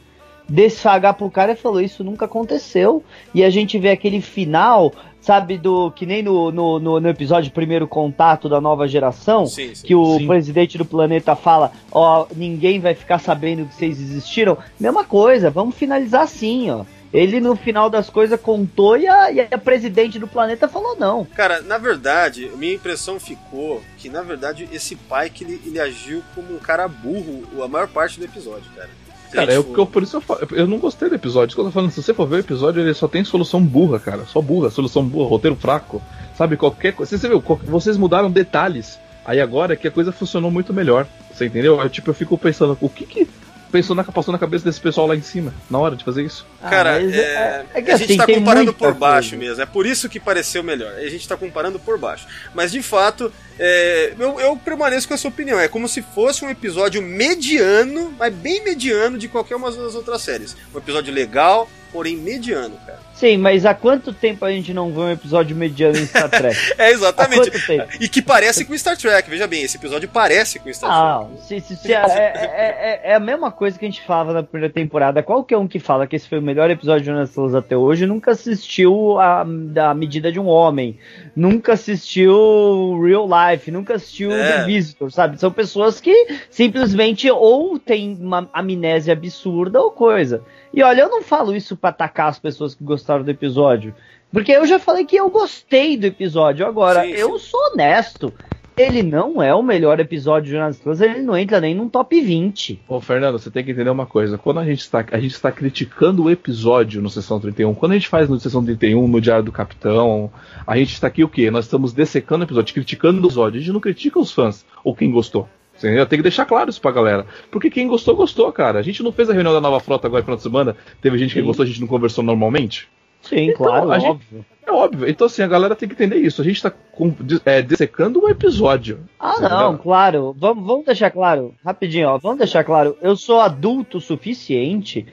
desfagar 0.48 1.14
pro 1.14 1.30
cara 1.30 1.54
e 1.54 1.56
falou 1.56 1.82
isso 1.82 2.04
nunca 2.04 2.26
aconteceu, 2.26 3.04
e 3.34 3.44
a 3.44 3.50
gente 3.50 3.78
vê 3.78 3.90
aquele 3.90 4.22
final, 4.22 4.94
sabe, 5.20 5.58
do 5.58 5.92
que 5.92 6.06
nem 6.06 6.24
no, 6.24 6.52
no, 6.52 6.80
no, 6.80 7.00
no 7.00 7.10
episódio 7.10 7.52
Primeiro 7.52 7.88
Contato 7.88 8.48
da 8.48 8.62
nova 8.62 8.88
geração, 8.88 9.46
Sim, 9.46 9.76
sim. 9.76 9.86
que 9.86 9.96
o 9.96 10.18
Sim. 10.18 10.28
presidente 10.28 10.78
do 10.78 10.86
planeta 10.86 11.36
fala, 11.36 11.72
ó, 11.92 12.26
ninguém 12.36 12.80
vai 12.80 12.96
ficar 12.96 13.20
sabendo 13.20 13.66
que 13.66 13.76
vocês 13.76 14.00
existiram. 14.00 14.58
Mesma 14.80 15.04
coisa, 15.04 15.50
vamos 15.50 15.76
finalizar 15.76 16.24
assim, 16.24 16.70
ó. 16.72 16.86
Ele 17.14 17.40
no 17.40 17.56
final 17.56 17.90
das 17.90 18.10
coisas 18.10 18.40
contou 18.40 18.98
e 18.98 19.08
a, 19.08 19.32
e 19.32 19.40
a 19.40 19.58
presidente 19.58 20.20
do 20.20 20.28
planeta 20.28 20.68
falou 20.68 20.96
não. 20.98 21.24
Cara, 21.24 21.62
na 21.62 21.78
verdade, 21.78 22.52
minha 22.58 22.76
impressão 22.76 23.18
ficou 23.18 23.82
que, 23.98 24.10
na 24.10 24.22
verdade, 24.22 24.68
esse 24.74 24.96
pai 24.96 25.30
que 25.30 25.46
ele, 25.46 25.62
ele 25.66 25.80
agiu 25.80 26.22
como 26.36 26.54
um 26.54 26.60
cara 26.60 26.86
burro 26.88 27.44
a 27.64 27.68
maior 27.68 27.88
parte 27.88 28.20
do 28.20 28.26
episódio, 28.26 28.70
cara. 28.76 28.90
Cara, 29.32 29.46
gente 29.52 29.56
eu, 29.56 29.64
for- 29.64 29.80
eu- 29.80 29.86
por 29.86 30.04
isso 30.04 30.18
eu, 30.18 30.22
falo- 30.22 30.40
eu 30.52 30.68
não 30.68 30.78
gostei 30.80 31.10
do 31.10 31.16
episódio. 31.16 31.48
Isso 31.48 31.56
que 31.56 31.62
eu 31.62 31.66
tô 31.66 31.72
falando, 31.72 31.92
se 31.92 32.02
você 32.02 32.14
for 32.14 32.28
ver 32.28 32.36
o 32.38 32.40
episódio, 32.40 32.82
ele 32.82 32.94
só 32.94 33.08
tem 33.08 33.24
solução 33.24 33.62
burra, 33.64 34.00
cara. 34.00 34.26
Só 34.26 34.42
burra, 34.42 34.70
solução 34.70 35.04
burra, 35.06 35.30
roteiro 35.30 35.56
fraco. 35.56 36.02
Sabe, 36.36 36.56
qualquer 36.58 36.94
coisa. 36.94 37.18
Você, 37.18 37.28
viu, 37.28 37.42
vocês 37.66 37.98
mudaram 37.98 38.30
detalhes. 38.32 39.00
Aí 39.26 39.42
agora 39.42 39.74
é 39.74 39.76
que 39.76 39.88
a 39.88 39.92
coisa 39.92 40.12
funcionou 40.12 40.50
muito 40.50 40.74
melhor. 40.74 41.06
Você 41.34 41.46
entendeu? 41.48 41.80
Eu, 41.82 41.90
tipo, 41.90 42.10
eu 42.10 42.14
fico 42.14 42.38
pensando, 42.38 42.78
o 42.80 42.90
que 42.90 43.06
que 43.06 43.28
pensou 43.72 43.96
na, 43.96 44.04
passou 44.04 44.32
na 44.32 44.38
cabeça 44.38 44.66
desse 44.66 44.80
pessoal 44.80 45.08
lá 45.08 45.16
em 45.16 45.22
cima, 45.22 45.54
na 45.70 45.78
hora 45.80 45.96
de 45.96 46.04
fazer 46.04 46.24
isso? 46.24 46.46
Cara, 46.62 46.96
Ah, 46.96 47.02
é, 47.04 47.66
é 47.76 47.82
que 47.82 47.92
a 47.92 47.98
gente 47.98 48.10
assim, 48.12 48.18
tá 48.18 48.26
tem 48.26 48.36
comparando 48.40 48.74
por 48.74 48.94
baixo 48.94 49.32
coisa. 49.32 49.46
mesmo. 49.46 49.62
É 49.64 49.66
por 49.66 49.86
isso 49.86 50.08
que 50.10 50.20
pareceu 50.20 50.64
melhor. 50.64 50.94
A 50.94 51.10
gente 51.10 51.28
tá 51.28 51.36
comparando 51.38 51.78
por 51.80 51.98
baixo. 51.98 52.26
Mas 52.54 52.72
de 52.72 52.82
fato, 52.82 53.32
é, 53.60 54.14
eu, 54.18 54.40
eu 54.40 54.58
permaneço 54.58 55.08
com 55.08 55.14
essa 55.14 55.28
opinião. 55.28 55.60
É 55.60 55.68
como 55.68 55.88
se 55.88 56.02
fosse 56.02 56.44
um 56.44 56.50
episódio 56.50 57.02
mediano, 57.02 58.14
mas 58.18 58.34
bem 58.34 58.64
mediano 58.64 59.18
de 59.18 59.28
qualquer 59.28 59.56
uma 59.56 59.72
das 59.72 59.96
outras 59.96 60.22
séries. 60.22 60.56
Um 60.74 60.78
episódio 60.78 61.14
legal, 61.14 61.70
porém 61.92 62.16
mediano, 62.18 62.78
cara. 62.86 63.07
Sim, 63.20 63.38
mas 63.38 63.66
há 63.66 63.74
quanto 63.74 64.14
tempo 64.14 64.46
a 64.46 64.52
gente 64.52 64.72
não 64.74 64.92
vê 64.94 65.00
um 65.00 65.12
episódio 65.12 65.56
mediano 65.56 65.98
em 65.98 66.06
Star 66.06 66.30
Trek? 66.30 66.56
É 66.78 66.86
há 66.86 66.92
exatamente. 66.92 67.50
quanto 67.50 67.66
tempo? 67.66 67.88
E 68.00 68.08
que 68.08 68.22
parece 68.22 68.64
com 68.64 68.78
Star 68.78 68.96
Trek. 68.96 69.28
Veja 69.28 69.48
bem, 69.48 69.64
esse 69.64 69.76
episódio 69.78 70.08
parece 70.08 70.60
com 70.60 70.72
Star 70.72 70.90
Trek. 70.90 71.32
Não, 71.34 71.38
se, 71.42 71.60
se, 71.62 71.76
se- 71.78 71.92
é, 71.94 71.98
é- 71.98 73.02
é- 73.06 73.12
é 73.12 73.16
a 73.16 73.20
mesma 73.20 73.52
coisa 73.52 73.78
que 73.80 73.84
a 73.86 73.88
gente 73.90 74.04
falava 74.04 74.34
na 74.34 74.44
primeira 74.44 74.72
temporada. 74.72 75.24
Qualquer 75.24 75.58
um 75.58 75.68
que 75.68 75.80
fala 75.80 76.06
que 76.06 76.16
esse 76.16 76.30
foi 76.30 76.38
o 76.38 76.42
melhor 76.44 76.70
episódio 76.70 77.02
de 77.02 77.08
Jonas 77.08 77.56
até 77.56 77.76
hoje 77.76 78.06
nunca 78.06 78.32
assistiu 78.32 79.18
a, 79.20 79.42
a 79.42 79.94
medida 79.96 80.32
de 80.32 80.40
um 80.40 80.46
homem, 80.48 81.00
nunca 81.36 81.74
assistiu 81.74 83.00
Real 83.04 83.28
Life, 83.28 83.72
nunca 83.72 83.96
assistiu 83.96 84.32
É. 84.32 84.58
The 84.60 84.66
Visitor, 84.66 85.12
sabe? 85.12 85.40
São 85.40 85.52
pessoas 85.52 86.00
que 86.00 86.14
simplesmente 86.52 87.30
ou 87.32 87.80
têm 87.80 88.16
uma 88.22 88.48
amnésia 88.54 89.14
absurda 89.14 89.82
ou 89.82 89.90
coisa. 89.92 90.44
E 90.78 90.84
olha, 90.84 91.02
eu 91.02 91.10
não 91.10 91.24
falo 91.24 91.56
isso 91.56 91.76
pra 91.76 91.90
atacar 91.90 92.28
as 92.28 92.38
pessoas 92.38 92.76
que 92.76 92.84
gostaram 92.84 93.24
do 93.24 93.32
episódio. 93.32 93.96
Porque 94.32 94.52
eu 94.52 94.64
já 94.68 94.78
falei 94.78 95.06
que 95.06 95.16
eu 95.16 95.28
gostei 95.28 95.98
do 95.98 96.06
episódio. 96.06 96.68
Agora, 96.68 97.02
Sim, 97.02 97.16
sim. 97.16 97.20
eu 97.20 97.40
sou 97.40 97.60
honesto. 97.72 98.32
Ele 98.78 99.02
não 99.02 99.42
é 99.42 99.56
o 99.56 99.64
melhor 99.64 100.00
episódio 100.00 100.52
de 100.52 100.52
Jonas 100.52 100.76
Estrelas, 100.76 101.02
ele 101.02 101.24
não 101.24 101.36
entra 101.36 101.60
nem 101.60 101.74
num 101.74 101.90
top 101.90 102.22
20. 102.22 102.80
Ô, 102.88 103.02
Fernando, 103.02 103.40
você 103.40 103.50
tem 103.50 103.64
que 103.66 103.72
entender 103.72 103.90
uma 103.90 104.06
coisa. 104.06 104.38
Quando 104.38 104.60
a 104.60 104.66
gente 104.66 104.82
está, 104.82 105.04
a 105.12 105.20
gente 105.20 105.34
está 105.34 105.52
criticando 105.52 106.26
o 106.26 106.30
episódio 106.30 107.02
no 107.02 107.10
Sessão 107.10 107.40
31, 107.40 107.74
quando 107.74 107.94
a 107.94 107.96
gente 107.96 108.08
faz 108.08 108.30
no 108.30 108.40
Sessão 108.40 108.64
31, 108.64 109.08
no 109.08 109.20
Diário 109.20 109.46
do 109.46 109.52
Capitão, 109.52 110.32
a 110.68 110.78
gente 110.78 110.94
está 110.94 111.08
aqui 111.08 111.24
o 111.24 111.28
quê? 111.28 111.50
Nós 111.50 111.66
estamos 111.66 111.92
dessecando 111.92 112.44
o 112.44 112.46
episódio, 112.46 112.76
criticando 112.76 113.20
o 113.20 113.26
episódio. 113.26 113.58
A 113.58 113.62
gente 113.64 113.74
não 113.74 113.80
critica 113.80 114.20
os 114.20 114.32
fãs 114.32 114.64
ou 114.84 114.96
quem 114.96 115.10
gostou. 115.10 115.50
Você 115.78 115.88
entendeu? 115.88 116.06
Tem 116.06 116.18
que 116.20 116.24
deixar 116.24 116.46
claro 116.46 116.70
isso 116.70 116.82
pra 116.82 116.92
galera. 116.92 117.26
Porque 117.52 117.70
quem 117.70 117.88
gostou, 117.88 118.16
gostou, 118.16 118.52
cara. 118.52 118.80
A 118.80 118.82
gente 118.82 119.04
não 119.04 119.12
fez 119.12 119.30
a 119.30 119.34
reunião 119.34 119.54
da 119.54 119.62
nova 119.62 119.80
frota 119.80 120.08
agora 120.08 120.22
no 120.22 120.26
final 120.26 120.38
de 120.38 120.44
semana. 120.44 120.76
Teve 121.02 121.18
gente 121.18 121.34
que 121.34 121.40
Sim. 121.40 121.46
gostou, 121.46 121.64
a 121.64 121.68
gente 121.68 121.80
não 121.82 121.88
conversou 121.88 122.24
normalmente. 122.24 122.88
Sim, 123.22 123.50
Então, 123.50 123.66
claro, 123.66 123.92
a 123.92 124.00
gente- 124.00 124.10
óbvio. 124.12 124.46
É 124.66 124.72
óbvio. 124.72 125.10
Então, 125.10 125.28
assim, 125.28 125.42
a 125.42 125.48
galera 125.48 125.76
tem 125.76 125.88
que 125.88 125.96
entender 125.96 126.18
isso. 126.18 126.42
A 126.42 126.44
gente 126.44 126.62
tá 126.62 126.70
com, 126.70 127.14
é, 127.46 127.62
dessecando 127.62 128.20
um 128.24 128.28
episódio. 128.30 129.00
Ah, 129.20 129.40
não, 129.40 129.78
claro. 129.78 130.36
Vamos, 130.38 130.66
vamos 130.66 130.86
deixar 130.86 131.10
claro, 131.10 131.54
rapidinho, 131.64 132.10
ó. 132.10 132.18
Vamos 132.18 132.38
deixar 132.40 132.64
claro. 132.64 132.98
Eu 133.02 133.16
sou 133.16 133.40
adulto 133.40 133.98
o 133.98 134.02
suficiente 134.02 135.06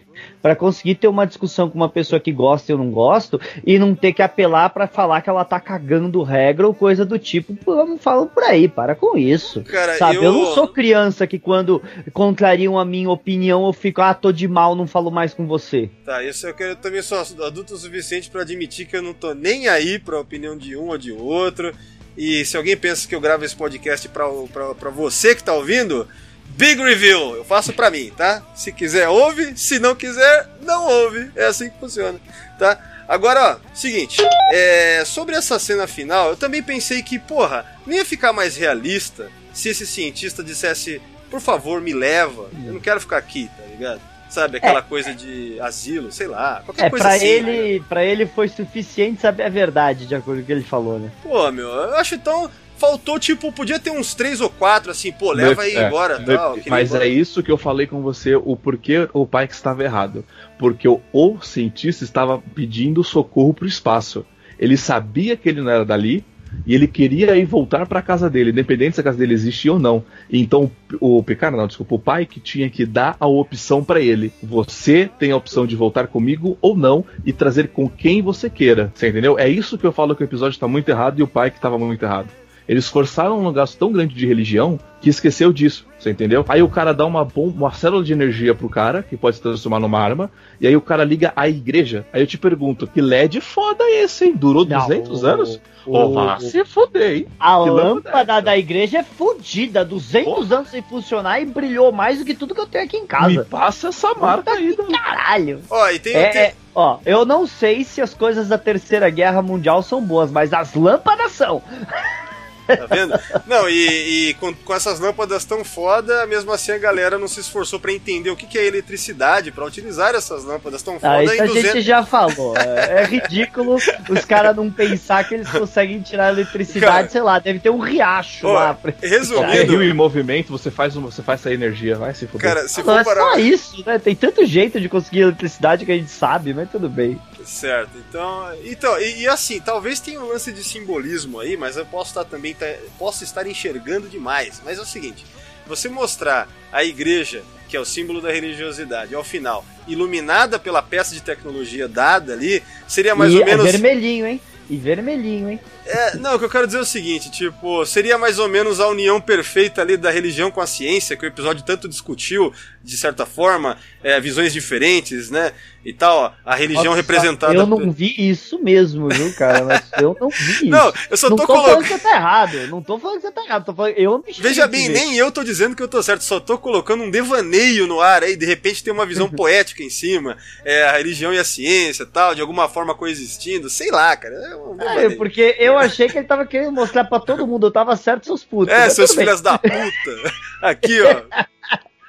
pra 0.42 0.56
conseguir 0.56 0.96
ter 0.96 1.08
uma 1.08 1.26
discussão 1.26 1.68
com 1.68 1.76
uma 1.76 1.88
pessoa 1.88 2.20
que 2.20 2.32
gosta 2.32 2.70
e 2.70 2.74
eu 2.74 2.78
não 2.78 2.90
gosto 2.90 3.40
e 3.66 3.78
não 3.78 3.94
ter 3.94 4.12
que 4.12 4.22
apelar 4.22 4.70
pra 4.70 4.86
falar 4.86 5.20
que 5.20 5.30
ela 5.30 5.44
tá 5.44 5.58
cagando 5.58 6.22
regra 6.22 6.66
ou 6.66 6.74
coisa 6.74 7.04
do 7.04 7.18
tipo. 7.18 7.56
Vamos 7.64 8.02
falar 8.02 8.26
por 8.26 8.42
aí, 8.42 8.68
para 8.68 8.94
com 8.94 9.16
isso. 9.16 9.62
Cara, 9.62 9.96
Sabe, 9.96 10.16
eu... 10.16 10.24
eu 10.24 10.32
não 10.32 10.54
sou 10.54 10.68
criança 10.68 11.26
que 11.26 11.38
quando 11.38 11.82
contrariam 12.12 12.78
a 12.78 12.84
minha 12.84 13.10
opinião 13.10 13.66
eu 13.66 13.72
fico, 13.72 14.00
ah, 14.00 14.14
tô 14.14 14.32
de 14.32 14.48
mal, 14.48 14.74
não 14.74 14.86
falo 14.86 15.10
mais 15.10 15.34
com 15.34 15.46
você. 15.46 15.90
Tá, 16.04 16.22
isso 16.22 16.46
eu, 16.46 16.54
quero, 16.54 16.70
eu 16.70 16.76
também 16.76 17.02
sou 17.02 17.18
adulto 17.18 17.74
o 17.74 17.78
suficiente 17.78 18.30
pra 18.30 18.42
admitir 18.42 18.86
que 18.86 18.96
eu 18.96 19.02
não 19.02 19.14
tô 19.14 19.34
nem 19.34 19.68
aí 19.68 19.98
pra 19.98 20.20
opinião 20.20 20.56
de 20.56 20.76
um 20.76 20.88
ou 20.88 20.98
de 20.98 21.12
outro. 21.12 21.72
E 22.16 22.44
se 22.44 22.56
alguém 22.56 22.76
pensa 22.76 23.08
que 23.08 23.14
eu 23.14 23.20
gravo 23.20 23.44
esse 23.44 23.56
podcast 23.56 24.08
pra 24.08 24.90
você 24.90 25.34
que 25.34 25.42
tá 25.42 25.52
ouvindo, 25.52 26.06
Big 26.56 26.80
Review, 26.80 27.36
eu 27.36 27.44
faço 27.44 27.72
pra 27.72 27.90
mim, 27.90 28.12
tá? 28.16 28.42
Se 28.54 28.72
quiser, 28.72 29.08
ouve. 29.08 29.56
Se 29.56 29.78
não 29.78 29.94
quiser, 29.94 30.48
não 30.62 30.86
ouve. 30.88 31.30
É 31.34 31.46
assim 31.46 31.68
que 31.68 31.78
funciona, 31.78 32.18
tá? 32.58 32.78
Agora, 33.08 33.58
ó, 33.60 33.74
seguinte, 33.74 34.22
é, 34.52 35.02
sobre 35.04 35.34
essa 35.36 35.58
cena 35.58 35.86
final, 35.86 36.30
eu 36.30 36.36
também 36.36 36.62
pensei 36.62 37.02
que, 37.02 37.18
porra, 37.18 37.66
não 37.86 37.92
ia 37.94 38.04
ficar 38.04 38.32
mais 38.32 38.56
realista 38.56 39.28
se 39.52 39.68
esse 39.68 39.86
cientista 39.86 40.42
dissesse, 40.42 41.02
por 41.30 41.40
favor, 41.40 41.80
me 41.82 41.92
leva, 41.92 42.48
eu 42.64 42.72
não 42.72 42.80
quero 42.80 43.00
ficar 43.00 43.18
aqui, 43.18 43.50
tá 43.58 43.64
ligado? 43.66 44.00
Sabe, 44.30 44.56
aquela 44.56 44.80
coisa 44.82 45.14
de 45.14 45.60
asilo, 45.60 46.10
sei 46.10 46.26
lá, 46.28 46.62
qualquer 46.64 46.86
É, 46.86 46.90
coisa 46.90 47.04
pra 47.04 47.14
assim. 47.14 47.40
né? 47.42 47.56
ele, 47.56 47.84
pra 47.88 48.04
ele 48.04 48.26
foi 48.26 48.48
suficiente 48.48 49.20
saber 49.20 49.44
a 49.44 49.48
verdade, 49.50 50.06
de 50.06 50.14
acordo 50.14 50.38
com 50.38 50.42
o 50.42 50.46
que 50.46 50.52
ele 50.52 50.64
falou, 50.64 50.98
né? 50.98 51.10
Pô, 51.22 51.52
meu, 51.52 51.68
eu 51.68 51.94
acho 51.96 52.14
então. 52.14 52.50
Faltou, 52.84 53.18
tipo, 53.18 53.50
podia 53.50 53.78
ter 53.78 53.90
uns 53.90 54.14
três 54.14 54.40
ou 54.40 54.50
quatro, 54.50 54.90
assim, 54.90 55.10
pô, 55.10 55.32
leva 55.32 55.62
aí 55.62 55.74
É, 55.74 55.86
embora 55.86 56.18
no- 56.18 56.26
tal. 56.26 56.58
Mas 56.68 56.94
é 56.94 57.06
isso 57.08 57.42
que 57.42 57.50
eu 57.50 57.56
falei 57.56 57.86
com 57.86 58.02
você, 58.02 58.36
o 58.36 58.54
porquê 58.56 59.08
o 59.14 59.26
pai 59.26 59.48
que 59.48 59.54
estava 59.54 59.82
errado. 59.82 60.24
Porque 60.58 60.86
o, 60.86 61.00
o 61.12 61.40
cientista 61.40 62.04
estava 62.04 62.38
pedindo 62.54 63.02
socorro 63.02 63.54
pro 63.54 63.66
espaço. 63.66 64.24
Ele 64.58 64.76
sabia 64.76 65.36
que 65.36 65.48
ele 65.48 65.62
não 65.62 65.70
era 65.70 65.84
dali 65.84 66.24
e 66.66 66.74
ele 66.74 66.86
queria 66.86 67.34
ir 67.36 67.44
voltar 67.46 67.86
para 67.86 68.00
casa 68.02 68.28
dele, 68.30 68.50
independente 68.50 68.94
se 68.94 69.00
a 69.00 69.04
casa 69.04 69.18
dele 69.18 69.34
existia 69.34 69.72
ou 69.72 69.78
não. 69.78 70.04
Então 70.30 70.70
o 71.00 71.22
Picard, 71.22 71.56
não, 71.56 71.66
desculpa, 71.66 71.94
o 71.94 71.98
pai 71.98 72.26
que 72.26 72.38
tinha 72.38 72.68
que 72.70 72.84
dar 72.86 73.16
a 73.18 73.26
opção 73.26 73.82
para 73.82 74.00
ele. 74.00 74.30
Você 74.42 75.10
tem 75.18 75.32
a 75.32 75.36
opção 75.36 75.66
de 75.66 75.74
voltar 75.74 76.06
comigo 76.06 76.56
ou 76.60 76.76
não 76.76 77.04
e 77.24 77.32
trazer 77.32 77.68
com 77.68 77.88
quem 77.88 78.20
você 78.22 78.48
queira. 78.50 78.92
Você 78.94 79.08
entendeu? 79.08 79.38
É 79.38 79.48
isso 79.48 79.76
que 79.78 79.86
eu 79.86 79.90
falo 79.92 80.14
que 80.14 80.22
o 80.22 80.24
episódio 80.24 80.54
está 80.54 80.68
muito 80.68 80.88
errado 80.90 81.18
e 81.18 81.22
o 81.22 81.26
pai 81.26 81.50
que 81.50 81.56
estava 81.56 81.78
muito 81.78 82.04
errado. 82.04 82.28
Eles 82.68 82.88
forçaram 82.88 83.38
um 83.46 83.52
gasto 83.52 83.76
tão 83.78 83.92
grande 83.92 84.14
de 84.14 84.26
religião 84.26 84.78
que 85.00 85.10
esqueceu 85.10 85.52
disso, 85.52 85.86
você 85.98 86.10
entendeu? 86.10 86.44
Aí 86.48 86.62
o 86.62 86.68
cara 86.68 86.94
dá 86.94 87.04
uma 87.04 87.22
bomba, 87.22 87.54
uma 87.58 87.72
célula 87.74 88.02
de 88.02 88.12
energia 88.14 88.54
pro 88.54 88.70
cara, 88.70 89.02
que 89.02 89.18
pode 89.18 89.36
se 89.36 89.42
transformar 89.42 89.78
numa 89.80 89.98
arma, 90.00 90.30
e 90.58 90.66
aí 90.66 90.74
o 90.74 90.80
cara 90.80 91.04
liga 91.04 91.30
a 91.36 91.46
igreja. 91.46 92.06
Aí 92.10 92.22
eu 92.22 92.26
te 92.26 92.38
pergunto, 92.38 92.86
que 92.86 93.02
LED 93.02 93.40
foda 93.42 93.84
é 93.84 94.02
esse, 94.04 94.24
hein? 94.24 94.32
Durou 94.34 94.64
Não, 94.64 94.78
200 94.78 95.22
o- 95.22 95.26
anos? 95.26 95.60
o- 95.84 95.94
Ô, 95.94 96.12
vá 96.14 96.40
se 96.40 96.64
foder, 96.64 97.16
hein? 97.18 97.26
A 97.38 97.62
Que 97.62 97.68
lâmpada 97.70 98.38
é 98.38 98.40
da 98.40 98.56
igreja 98.56 99.00
é 99.00 99.02
fodida, 99.02 99.84
200 99.84 100.50
anos 100.50 100.70
sem 100.70 100.80
funcionar 100.80 101.40
e 101.42 101.44
brilhou 101.44 101.92
mais 101.92 102.18
do 102.20 102.24
que 102.24 102.32
tudo 102.34 102.54
que 102.54 102.60
eu 102.62 102.66
tenho 102.66 102.84
aqui 102.84 102.96
em 102.96 103.06
casa. 103.06 103.28
Me 103.28 103.44
passa 103.44 103.88
essa 103.88 104.14
marca 104.14 104.52
aí. 104.52 104.74
Caralho. 104.74 105.60
Ó, 105.68 105.90
e 105.90 105.98
tem, 105.98 106.16
É, 106.16 106.28
tem- 106.30 106.40
é, 106.40 106.54
ó, 106.74 106.96
eu 107.04 107.26
não 107.26 107.46
sei 107.46 107.84
se 107.84 108.00
as 108.00 108.14
coisas 108.14 108.48
da 108.48 108.56
Terceira 108.56 109.10
Guerra 109.10 109.42
Mundial 109.42 109.82
são 109.82 110.00
boas, 110.02 110.30
mas 110.32 110.54
as 110.54 110.72
lâmpadas 110.74 111.32
são. 111.32 111.60
Tá 112.66 112.86
vendo? 112.86 113.18
Não, 113.46 113.68
e, 113.68 114.30
e 114.30 114.34
com, 114.34 114.54
com 114.54 114.74
essas 114.74 114.98
lâmpadas 115.00 115.44
tão 115.44 115.64
foda, 115.64 116.26
mesmo 116.26 116.52
assim 116.52 116.72
a 116.72 116.78
galera 116.78 117.18
não 117.18 117.28
se 117.28 117.40
esforçou 117.40 117.78
pra 117.78 117.92
entender 117.92 118.30
o 118.30 118.36
que, 118.36 118.46
que 118.46 118.58
é 118.58 118.66
eletricidade, 118.66 119.50
pra 119.50 119.64
utilizar 119.64 120.14
essas 120.14 120.44
lâmpadas 120.44 120.82
tão 120.82 120.96
Ah, 120.96 121.00
foda 121.00 121.24
isso 121.24 121.34
em 121.34 121.40
a 121.40 121.46
200... 121.46 121.72
gente 121.72 121.82
já 121.82 122.04
falou. 122.04 122.56
É, 122.56 123.02
é 123.02 123.04
ridículo 123.04 123.76
os 124.08 124.24
caras 124.24 124.56
não 124.56 124.70
pensar 124.70 125.26
que 125.28 125.34
eles 125.34 125.48
conseguem 125.48 126.00
tirar 126.00 126.32
eletricidade, 126.32 126.92
Cara, 126.92 127.08
sei 127.08 127.22
lá, 127.22 127.38
deve 127.38 127.58
ter 127.58 127.70
um 127.70 127.78
riacho 127.78 128.46
Ó, 128.46 128.52
lá. 128.52 128.74
Pra... 128.74 128.92
Resumindo, 129.00 129.72
rio 129.78 129.82
em 129.82 129.94
movimento, 129.94 130.50
você 130.50 130.70
faz, 130.70 130.96
uma, 130.96 131.10
você 131.10 131.22
faz 131.22 131.40
essa 131.40 131.52
energia, 131.52 131.96
vai 131.96 132.14
se 132.14 132.26
foder. 132.26 132.48
cara, 132.54 132.68
se 132.68 132.78
Não 132.78 132.84
for 132.86 133.00
é 133.00 133.04
parar... 133.04 133.20
só 133.20 133.38
isso, 133.38 133.82
né? 133.86 133.98
Tem 133.98 134.14
tanto 134.14 134.44
jeito 134.46 134.80
de 134.80 134.88
conseguir 134.88 135.20
eletricidade 135.20 135.84
que 135.84 135.92
a 135.92 135.96
gente 135.96 136.10
sabe, 136.10 136.54
mas 136.54 136.70
tudo 136.70 136.88
bem. 136.88 137.18
Certo, 137.46 137.90
então, 138.08 138.48
então 138.64 138.98
e, 139.00 139.22
e 139.22 139.28
assim, 139.28 139.60
talvez 139.60 140.00
tenha 140.00 140.20
um 140.20 140.28
lance 140.28 140.52
de 140.52 140.64
simbolismo 140.64 141.40
aí, 141.40 141.56
mas 141.56 141.76
eu 141.76 141.86
posso 141.86 142.10
estar 142.10 142.24
também 142.24 142.54
tá- 142.54 142.74
posso 142.98 143.24
estar 143.24 143.46
enxergando 143.46 144.08
demais. 144.08 144.60
Mas 144.64 144.78
é 144.78 144.82
o 144.82 144.86
seguinte, 144.86 145.24
você 145.66 145.88
mostrar 145.88 146.48
a 146.72 146.84
igreja, 146.84 147.42
que 147.68 147.76
é 147.76 147.80
o 147.80 147.84
símbolo 147.84 148.20
da 148.20 148.30
religiosidade, 148.30 149.14
ao 149.14 149.24
final, 149.24 149.64
iluminada 149.86 150.58
pela 150.58 150.82
peça 150.82 151.14
de 151.14 151.22
tecnologia 151.22 151.88
dada 151.88 152.32
ali, 152.32 152.62
seria 152.86 153.14
mais 153.14 153.32
e 153.32 153.38
ou 153.38 153.44
menos 153.44 153.66
é 153.66 153.72
vermelhinho, 153.72 154.26
hein? 154.26 154.40
E 154.68 154.76
vermelhinho, 154.76 155.50
hein? 155.50 155.60
É, 155.84 156.16
não, 156.16 156.36
o 156.36 156.38
que 156.38 156.46
eu 156.46 156.50
quero 156.50 156.66
dizer 156.66 156.78
é 156.78 156.82
o 156.82 156.86
seguinte, 156.86 157.30
tipo, 157.30 157.84
seria 157.84 158.16
mais 158.16 158.38
ou 158.38 158.48
menos 158.48 158.80
a 158.80 158.88
união 158.88 159.20
perfeita 159.20 159.82
ali 159.82 159.98
da 159.98 160.10
religião 160.10 160.50
com 160.50 160.60
a 160.62 160.66
ciência, 160.66 161.16
que 161.16 161.24
o 161.24 161.28
episódio 161.28 161.62
tanto 161.62 161.86
discutiu, 161.86 162.50
de 162.82 162.96
certa 162.96 163.26
forma, 163.26 163.76
é, 164.02 164.18
visões 164.18 164.54
diferentes, 164.54 165.30
né? 165.30 165.52
E 165.84 165.92
tal, 165.92 166.16
ó, 166.18 166.32
a 166.44 166.54
religião 166.54 166.86
Nossa, 166.86 166.96
representada. 166.96 167.54
Eu 167.54 167.66
não 167.66 167.90
vi 167.90 168.14
isso 168.16 168.58
mesmo, 168.62 169.08
viu, 169.08 169.34
cara? 169.34 169.64
Mas 169.64 169.82
eu 170.00 170.16
não 170.18 170.30
vi 170.30 170.52
isso. 170.52 170.66
Não, 170.66 170.92
eu 171.10 171.16
só 171.16 171.28
não 171.28 171.36
tô 171.36 171.46
tô 171.46 171.52
falando 171.52 171.64
colocando. 171.64 171.84
que 171.84 171.92
você 171.92 171.98
tá 171.98 172.16
errado. 172.16 172.66
Não 172.68 172.82
tô 172.82 172.98
falando 172.98 173.16
que 173.16 173.26
você 173.26 173.32
tá 173.32 173.44
errado. 173.44 173.64
Tô 173.66 173.74
falando... 173.74 173.92
Eu 173.92 174.12
não 174.12 174.24
Veja 174.38 174.66
bem, 174.66 174.88
nem 174.88 175.16
eu 175.16 175.30
tô 175.30 175.44
dizendo 175.44 175.76
que 175.76 175.82
eu 175.82 175.88
tô 175.88 176.02
certo, 176.02 176.22
só 176.22 176.40
tô 176.40 176.56
colocando 176.56 177.04
um 177.04 177.10
devaneio 177.10 177.86
no 177.86 178.00
ar 178.00 178.22
aí, 178.22 178.34
de 178.34 178.46
repente 178.46 178.82
tem 178.82 178.92
uma 178.92 179.04
visão 179.04 179.28
poética 179.30 179.82
em 179.82 179.90
cima, 179.90 180.38
é, 180.64 180.84
a 180.84 180.92
religião 180.92 181.34
e 181.34 181.38
a 181.38 181.44
ciência 181.44 182.06
tal, 182.06 182.34
de 182.34 182.40
alguma 182.40 182.68
forma 182.68 182.94
coexistindo, 182.94 183.68
sei 183.68 183.90
lá, 183.90 184.16
cara. 184.16 184.34
É 184.34 184.56
um 184.56 184.80
É, 184.80 185.10
porque 185.10 185.56
eu 185.58 185.76
achei 185.76 186.08
que 186.08 186.16
ele 186.16 186.26
tava 186.26 186.46
querendo 186.46 186.72
mostrar 186.72 187.04
pra 187.04 187.20
todo 187.20 187.46
mundo. 187.46 187.66
Eu 187.66 187.72
tava 187.72 187.94
certo, 187.96 188.24
seus 188.24 188.44
putos. 188.44 188.72
É, 188.72 188.88
seus 188.88 189.14
filhos 189.14 189.40
da 189.40 189.58
puta. 189.58 190.32
Aqui, 190.62 191.00
ó. 191.02 191.44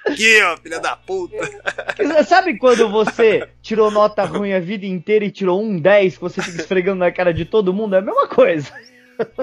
Aqui, 0.06 0.42
ó, 0.44 0.56
filha 0.58 0.80
da 0.80 0.96
puta. 0.96 1.36
Sabe 2.28 2.58
quando 2.58 2.90
você 2.90 3.48
tirou 3.62 3.90
nota 3.90 4.24
ruim 4.24 4.54
a 4.54 4.60
vida 4.60 4.86
inteira 4.86 5.26
e 5.26 5.32
tirou 5.32 5.62
um 5.64 5.80
10 5.80 6.16
que 6.16 6.22
você 6.22 6.42
fica 6.42 6.62
esfregando 6.62 7.00
na 7.00 7.12
cara 7.12 7.34
de 7.34 7.44
todo 7.46 7.74
mundo? 7.74 7.96
É 7.96 8.00
a 8.00 8.02
mesma 8.02 8.28
coisa. 8.28 8.72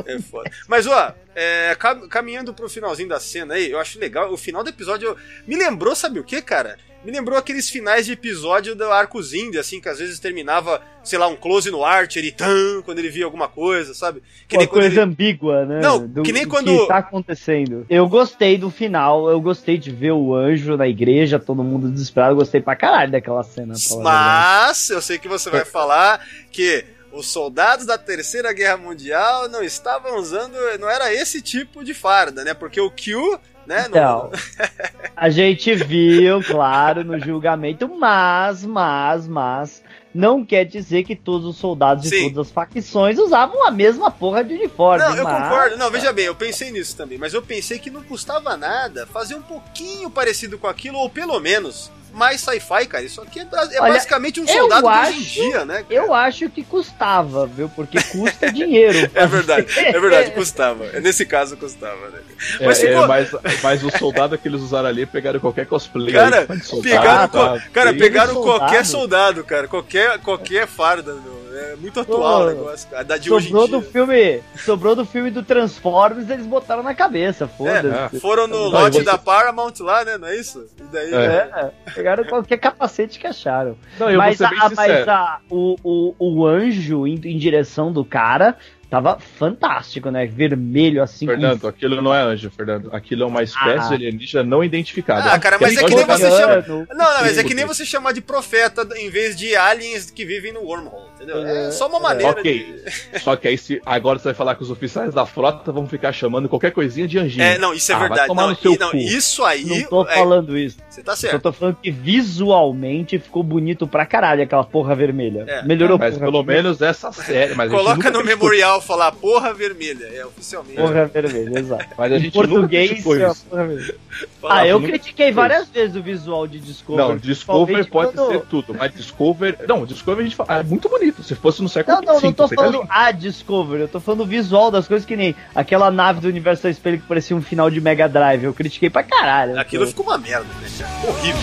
É 0.06 0.18
foda. 0.18 0.50
Mas, 0.68 0.86
ó, 0.86 1.14
é, 1.34 1.74
cam- 1.78 2.06
caminhando 2.06 2.52
pro 2.52 2.68
finalzinho 2.68 3.08
da 3.08 3.18
cena 3.18 3.54
aí, 3.54 3.70
eu 3.70 3.78
acho 3.80 3.98
legal. 3.98 4.30
O 4.32 4.36
final 4.36 4.62
do 4.62 4.68
episódio 4.70 5.16
me 5.46 5.56
lembrou, 5.56 5.94
sabe 5.96 6.20
o 6.20 6.24
que, 6.24 6.42
cara? 6.42 6.76
Me 7.04 7.10
lembrou 7.10 7.36
aqueles 7.36 7.68
finais 7.68 8.06
de 8.06 8.12
episódio 8.12 8.76
do 8.76 8.84
Arcos 8.84 9.34
Indie, 9.34 9.58
assim, 9.58 9.80
que 9.80 9.88
às 9.88 9.98
vezes 9.98 10.20
terminava, 10.20 10.80
sei 11.02 11.18
lá, 11.18 11.26
um 11.26 11.34
close 11.34 11.68
no 11.70 11.84
Archer 11.84 12.24
e 12.24 12.30
tan, 12.30 12.80
quando 12.84 13.00
ele 13.00 13.08
via 13.10 13.24
alguma 13.24 13.48
coisa, 13.48 13.92
sabe? 13.92 14.22
Que 14.46 14.56
Uma 14.56 14.66
coisa 14.68 14.86
ele- 14.88 15.00
ambígua, 15.00 15.64
né? 15.64 15.80
Não, 15.80 16.08
que 16.22 16.32
nem 16.32 16.46
quando- 16.46 16.78
que 16.78 16.86
tá 16.86 16.98
acontecendo. 16.98 17.84
Eu 17.90 18.08
gostei 18.08 18.56
do 18.56 18.70
final, 18.70 19.28
eu 19.28 19.40
gostei 19.40 19.76
de 19.78 19.90
ver 19.90 20.12
o 20.12 20.32
anjo 20.34 20.76
na 20.76 20.86
igreja, 20.86 21.40
todo 21.40 21.64
mundo 21.64 21.90
desesperado. 21.90 22.32
Eu 22.32 22.36
gostei 22.36 22.60
pra 22.60 22.76
caralho 22.76 23.10
daquela 23.10 23.42
cena. 23.42 23.74
Mas 24.00 24.88
eu 24.90 25.02
sei 25.02 25.18
que 25.18 25.26
você 25.28 25.50
vai 25.50 25.64
falar 25.64 26.24
que 26.52 26.84
os 27.12 27.26
soldados 27.26 27.84
da 27.84 27.98
Terceira 27.98 28.52
Guerra 28.52 28.76
Mundial 28.76 29.48
não 29.48 29.62
estavam 29.62 30.16
usando, 30.18 30.54
não 30.80 30.88
era 30.88 31.12
esse 31.12 31.42
tipo 31.42 31.84
de 31.84 31.92
farda, 31.92 32.42
né? 32.44 32.54
Porque 32.54 32.80
o 32.80 32.90
Q, 32.90 33.38
né? 33.66 33.86
Então, 33.88 34.30
a 35.16 35.30
gente 35.30 35.74
viu, 35.74 36.42
claro, 36.42 37.04
no 37.04 37.18
julgamento, 37.18 37.88
mas, 37.88 38.64
mas, 38.64 39.28
mas, 39.28 39.82
não 40.14 40.44
quer 40.44 40.64
dizer 40.64 41.04
que 41.04 41.16
todos 41.16 41.46
os 41.46 41.56
soldados 41.56 42.04
de 42.04 42.10
Sim. 42.10 42.30
todas 42.30 42.48
as 42.48 42.52
facções 42.52 43.18
usavam 43.18 43.66
a 43.66 43.70
mesma 43.70 44.10
porra 44.10 44.44
de 44.44 44.54
uniforme. 44.54 45.04
Não, 45.04 45.16
eu 45.16 45.24
mas- 45.24 45.42
concordo. 45.42 45.76
Não, 45.78 45.90
veja 45.90 46.12
bem, 46.12 46.26
eu 46.26 46.34
pensei 46.34 46.70
nisso 46.70 46.96
também, 46.96 47.18
mas 47.18 47.32
eu 47.34 47.42
pensei 47.42 47.78
que 47.78 47.90
não 47.90 48.02
custava 48.02 48.56
nada 48.56 49.06
fazer 49.06 49.34
um 49.34 49.42
pouquinho 49.42 50.10
parecido 50.10 50.58
com 50.58 50.66
aquilo, 50.66 50.98
ou 50.98 51.08
pelo 51.08 51.38
menos 51.40 51.90
mais 52.12 52.40
sci-fi, 52.40 52.86
cara. 52.86 53.02
Isso 53.04 53.20
aqui 53.20 53.40
é, 53.40 53.42
é 53.42 53.80
Olha, 53.80 53.92
basicamente 53.94 54.40
um 54.40 54.46
soldado 54.46 54.82
de 54.82 54.88
hoje 54.88 55.18
em 55.18 55.20
acho- 55.22 55.30
dia, 55.32 55.64
né? 55.64 55.74
cara? 55.82 55.86
Eu 55.90 56.14
acho 56.14 56.50
que 56.50 56.62
custava, 56.62 57.46
viu? 57.46 57.68
Porque 57.68 57.98
custa 58.02 58.52
dinheiro. 58.52 59.10
É 59.14 59.26
verdade, 59.26 59.66
é 59.78 59.98
verdade, 60.00 60.30
custava. 60.36 60.84
Nesse 61.00 61.24
caso 61.26 61.56
custava, 61.56 62.08
né? 62.10 62.20
É, 62.60 62.66
Mas 62.66 62.82
é, 62.82 62.88
ficou- 62.88 63.06
mas, 63.06 63.30
mas 63.62 63.82
o 63.84 63.90
soldado 63.98 64.36
que 64.38 64.48
eles 64.48 64.60
usaram 64.60 64.88
ali 64.88 65.06
pegaram 65.06 65.38
qualquer 65.40 65.66
cosplay. 65.66 66.12
Cara, 66.12 66.46
soldado, 66.62 66.82
Pegaram, 66.82 67.28
tá? 67.28 67.62
cara, 67.72 67.94
pegaram 67.94 68.34
soldado. 68.34 68.58
qualquer 68.60 68.84
soldado, 68.86 69.44
cara. 69.44 69.68
Qualquer, 69.68 70.18
qualquer 70.18 70.66
farda. 70.66 71.14
meu. 71.14 71.41
É 71.54 71.76
muito 71.76 72.00
atual 72.00 72.40
Pô, 72.40 72.46
o 72.46 72.48
negócio, 72.48 72.88
cara. 72.88 73.04
Da 73.04 73.16
de 73.16 73.32
hoje 73.32 73.48
em 73.48 73.50
Sobrou 73.50 73.68
dia. 73.68 73.76
do 73.78 73.82
filme, 73.92 74.42
sobrou 74.56 74.96
do 74.96 75.04
filme 75.04 75.30
do 75.30 75.42
Transformers, 75.42 76.30
eles 76.30 76.46
botaram 76.46 76.82
na 76.82 76.94
cabeça, 76.94 77.46
foda-se. 77.46 78.16
É, 78.16 78.20
foram 78.20 78.46
no 78.46 78.68
lote 78.68 78.98
você- 78.98 79.04
da 79.04 79.18
Paramount 79.18 79.74
lá, 79.80 80.04
né? 80.04 80.16
Não 80.18 80.28
é 80.28 80.36
isso? 80.36 80.66
E 80.80 80.82
daí. 80.92 81.12
É. 81.14 81.50
É, 81.86 81.90
pegaram 81.92 82.24
qualquer 82.24 82.56
capacete 82.58 83.18
que 83.18 83.26
acharam. 83.26 83.76
Não, 83.98 84.10
eu 84.10 84.18
mas 84.18 84.38
vou 84.38 84.48
ser 84.48 84.54
a- 84.54 84.70
mas 84.74 85.08
a- 85.08 85.38
o, 85.50 85.76
o, 85.82 86.14
o 86.18 86.46
anjo 86.46 87.06
indo 87.06 87.26
em 87.26 87.36
direção 87.36 87.92
do 87.92 88.04
cara 88.04 88.56
tava 88.88 89.18
fantástico, 89.18 90.10
né? 90.10 90.26
Vermelho 90.26 91.02
assim. 91.02 91.24
com 91.24 91.32
Fernando, 91.32 91.66
aquilo 91.66 92.02
não 92.02 92.14
é 92.14 92.20
anjo, 92.20 92.50
Fernando. 92.50 92.90
Aquilo 92.94 93.22
é 93.22 93.26
uma 93.26 93.42
espécie 93.42 93.86
Ah. 93.86 93.88
de 93.88 93.94
alienígena 94.06 94.42
não 94.44 94.62
identificada. 94.62 95.32
Ah, 95.32 95.38
cara, 95.38 95.56
mas 95.58 95.76
é 95.78 95.82
que 95.84 95.94
nem 95.94 96.04
você 96.04 96.30
chama-. 96.30 96.64
Não, 96.68 96.86
não, 96.94 97.20
mas 97.22 97.38
é 97.38 97.42
que 97.42 97.54
nem 97.54 97.64
você 97.64 97.86
chamar 97.86 98.12
de 98.12 98.20
profeta 98.20 98.86
em 98.96 99.08
vez 99.08 99.34
de 99.34 99.56
aliens 99.56 100.10
que 100.10 100.26
vivem 100.26 100.52
no 100.52 100.60
wormhole, 100.60 101.08
entendeu? 101.22 101.46
É 101.46 101.70
só 101.70 101.88
uma 101.88 102.00
maneira 102.00 102.32
Ok. 102.32 102.82
de. 102.82 102.82
Só 103.20 103.36
que 103.36 103.46
aí 103.48 103.56
se, 103.56 103.80
agora 103.86 104.18
você 104.18 104.24
vai 104.24 104.34
falar 104.34 104.54
que 104.56 104.62
os 104.62 104.70
oficiais 104.70 105.14
da 105.14 105.24
frota 105.24 105.70
vão 105.70 105.86
ficar 105.86 106.12
chamando 106.12 106.48
qualquer 106.48 106.72
coisinha 106.72 107.06
de 107.06 107.18
anjinho. 107.18 107.42
É, 107.44 107.58
não, 107.58 107.72
isso 107.72 107.92
é 107.92 107.94
Ah, 107.94 107.98
vai 107.98 108.08
verdade. 108.08 108.28
tomar 108.28 108.42
Não, 108.42 108.50
no 108.50 108.56
seu 108.56 108.72
e- 108.74 108.78
não, 108.78 108.92
isso 108.94 109.44
aí. 109.44 109.64
Não 109.64 109.82
tô 109.84 110.02
é, 110.06 110.14
falando 110.14 110.58
isso. 110.58 110.78
Você 110.90 111.02
tá 111.02 111.12
Eu 111.12 111.16
certo. 111.16 111.42
tô 111.42 111.52
falando 111.52 111.76
que 111.82 111.90
visualmente 111.90 113.18
ficou 113.18 113.42
bonito 113.42 113.86
pra 113.86 114.04
caralho 114.04 114.42
aquela 114.42 114.64
porra 114.64 114.94
vermelha. 114.94 115.44
É. 115.46 115.62
Melhorou 115.62 115.98
Mas 115.98 116.14
porra 116.14 116.26
pelo 116.26 116.42
menos 116.42 116.80
essa 116.82 117.12
série. 117.12 117.54
Mas 117.54 117.70
Coloca 117.70 117.94
nunca 117.94 118.10
no 118.10 118.24
memorial 118.24 118.80
falar 118.80 119.12
porra 119.12 119.52
vermelha. 119.54 120.04
É, 120.12 120.24
oficialmente. 120.26 120.76
Porra 120.76 121.06
vermelha, 121.06 121.58
exato. 121.58 121.86
Mas 121.96 122.12
a 122.12 122.18
gente 122.18 122.34
nunca 122.36 122.48
português, 122.48 122.88
criticou 122.90 123.16
é 123.16 123.30
isso. 123.30 123.46
porra 123.48 123.66
vermelha. 123.66 123.94
Fala, 124.40 124.54
Ah, 124.60 124.66
eu 124.66 124.78
nunca 124.80 124.92
critiquei 124.92 125.32
várias 125.32 125.68
vezes 125.68 125.96
o 125.96 126.02
visual 126.02 126.46
de 126.46 126.58
Discovery. 126.58 127.08
Não, 127.08 127.16
Discover 127.16 127.88
pode 127.88 128.12
quando- 128.12 128.28
ser 128.32 128.40
tudo, 128.42 128.74
mas 128.74 128.92
Discover. 128.94 129.56
Não, 129.68 129.86
Discover 129.86 130.20
a 130.20 130.24
gente 130.24 130.36
fala. 130.36 130.58
É 130.60 130.62
muito 130.62 130.88
bonito. 130.88 131.11
Se 131.22 131.34
fosse 131.34 131.62
no 131.62 131.68
século 131.68 131.96
Não, 131.96 132.14
não, 132.14 132.20
não 132.20 132.32
tô 132.32 132.48
falando 132.48 132.80
lindo. 132.80 132.86
a 132.88 133.10
Discovery, 133.10 133.82
eu 133.82 133.88
tô 133.88 134.00
falando 134.00 134.22
o 134.22 134.26
visual 134.26 134.70
das 134.70 134.86
coisas 134.88 135.06
que 135.06 135.16
nem 135.16 135.34
aquela 135.54 135.90
nave 135.90 136.20
do 136.20 136.28
Universo 136.28 136.68
Espelho 136.68 136.98
que 137.00 137.06
parecia 137.06 137.36
um 137.36 137.42
final 137.42 137.70
de 137.70 137.80
Mega 137.80 138.08
Drive. 138.08 138.44
Eu 138.44 138.54
critiquei 138.54 138.88
pra 138.90 139.02
caralho. 139.02 139.58
Aquilo 139.58 139.86
ficou 139.86 140.06
uma 140.06 140.18
merda, 140.18 140.46
né? 140.60 140.86
Horrível. 141.08 141.40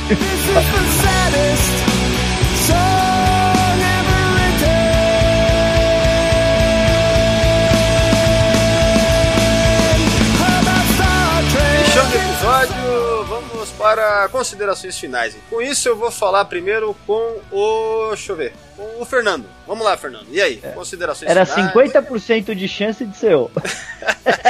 Fechando 11.83 12.09
o 12.09 12.21
episódio, 12.21 13.08
vamos 13.59 13.69
para 13.71 14.29
considerações 14.29 14.97
finais. 14.97 15.35
Com 15.49 15.61
isso, 15.61 15.87
eu 15.89 15.95
vou 15.95 16.09
falar 16.11 16.45
primeiro 16.45 16.95
com 17.05 17.37
o. 17.51 18.07
Deixa 18.09 18.31
eu 18.31 18.35
ver. 18.35 18.53
Com 18.77 19.01
o 19.01 19.05
Fernando. 19.05 19.45
Vamos 19.67 19.83
lá, 19.83 19.97
Fernando. 19.97 20.27
E 20.31 20.41
aí? 20.41 20.57
Considerações 20.73 21.29
Era 21.29 21.45
finais? 21.45 21.73
50% 21.73 22.55
de 22.55 22.67
chance 22.67 23.03
de 23.05 23.15
ser 23.17 23.33
eu. 23.33 23.51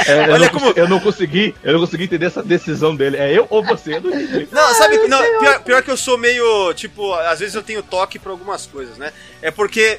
É, 0.06 0.28
eu, 0.28 0.32
Olha 0.34 0.38
não, 0.38 0.48
como- 0.48 0.60
consegui- 0.60 0.80
eu 0.80 0.88
não 0.88 1.00
consegui, 1.00 1.54
eu 1.64 1.72
não 1.72 1.80
consegui 1.80 2.04
entender 2.04 2.26
essa 2.26 2.42
decisão 2.42 2.94
dele. 2.94 3.16
É 3.16 3.32
eu 3.36 3.46
ou 3.50 3.62
você? 3.64 3.96
Eu 3.96 4.00
não. 4.00 4.10
Não, 4.50 4.74
sabe, 4.74 4.98
que- 4.98 5.08
não, 5.08 5.18
pior, 5.40 5.62
pior 5.62 5.82
que 5.82 5.90
eu 5.90 5.96
sou 5.96 6.16
meio, 6.16 6.72
tipo, 6.74 7.12
às 7.14 7.40
vezes 7.40 7.54
eu 7.54 7.62
tenho 7.62 7.82
toque 7.82 8.18
pra 8.18 8.30
algumas 8.30 8.66
coisas, 8.66 8.96
né? 8.96 9.12
É 9.42 9.50
porque 9.50 9.98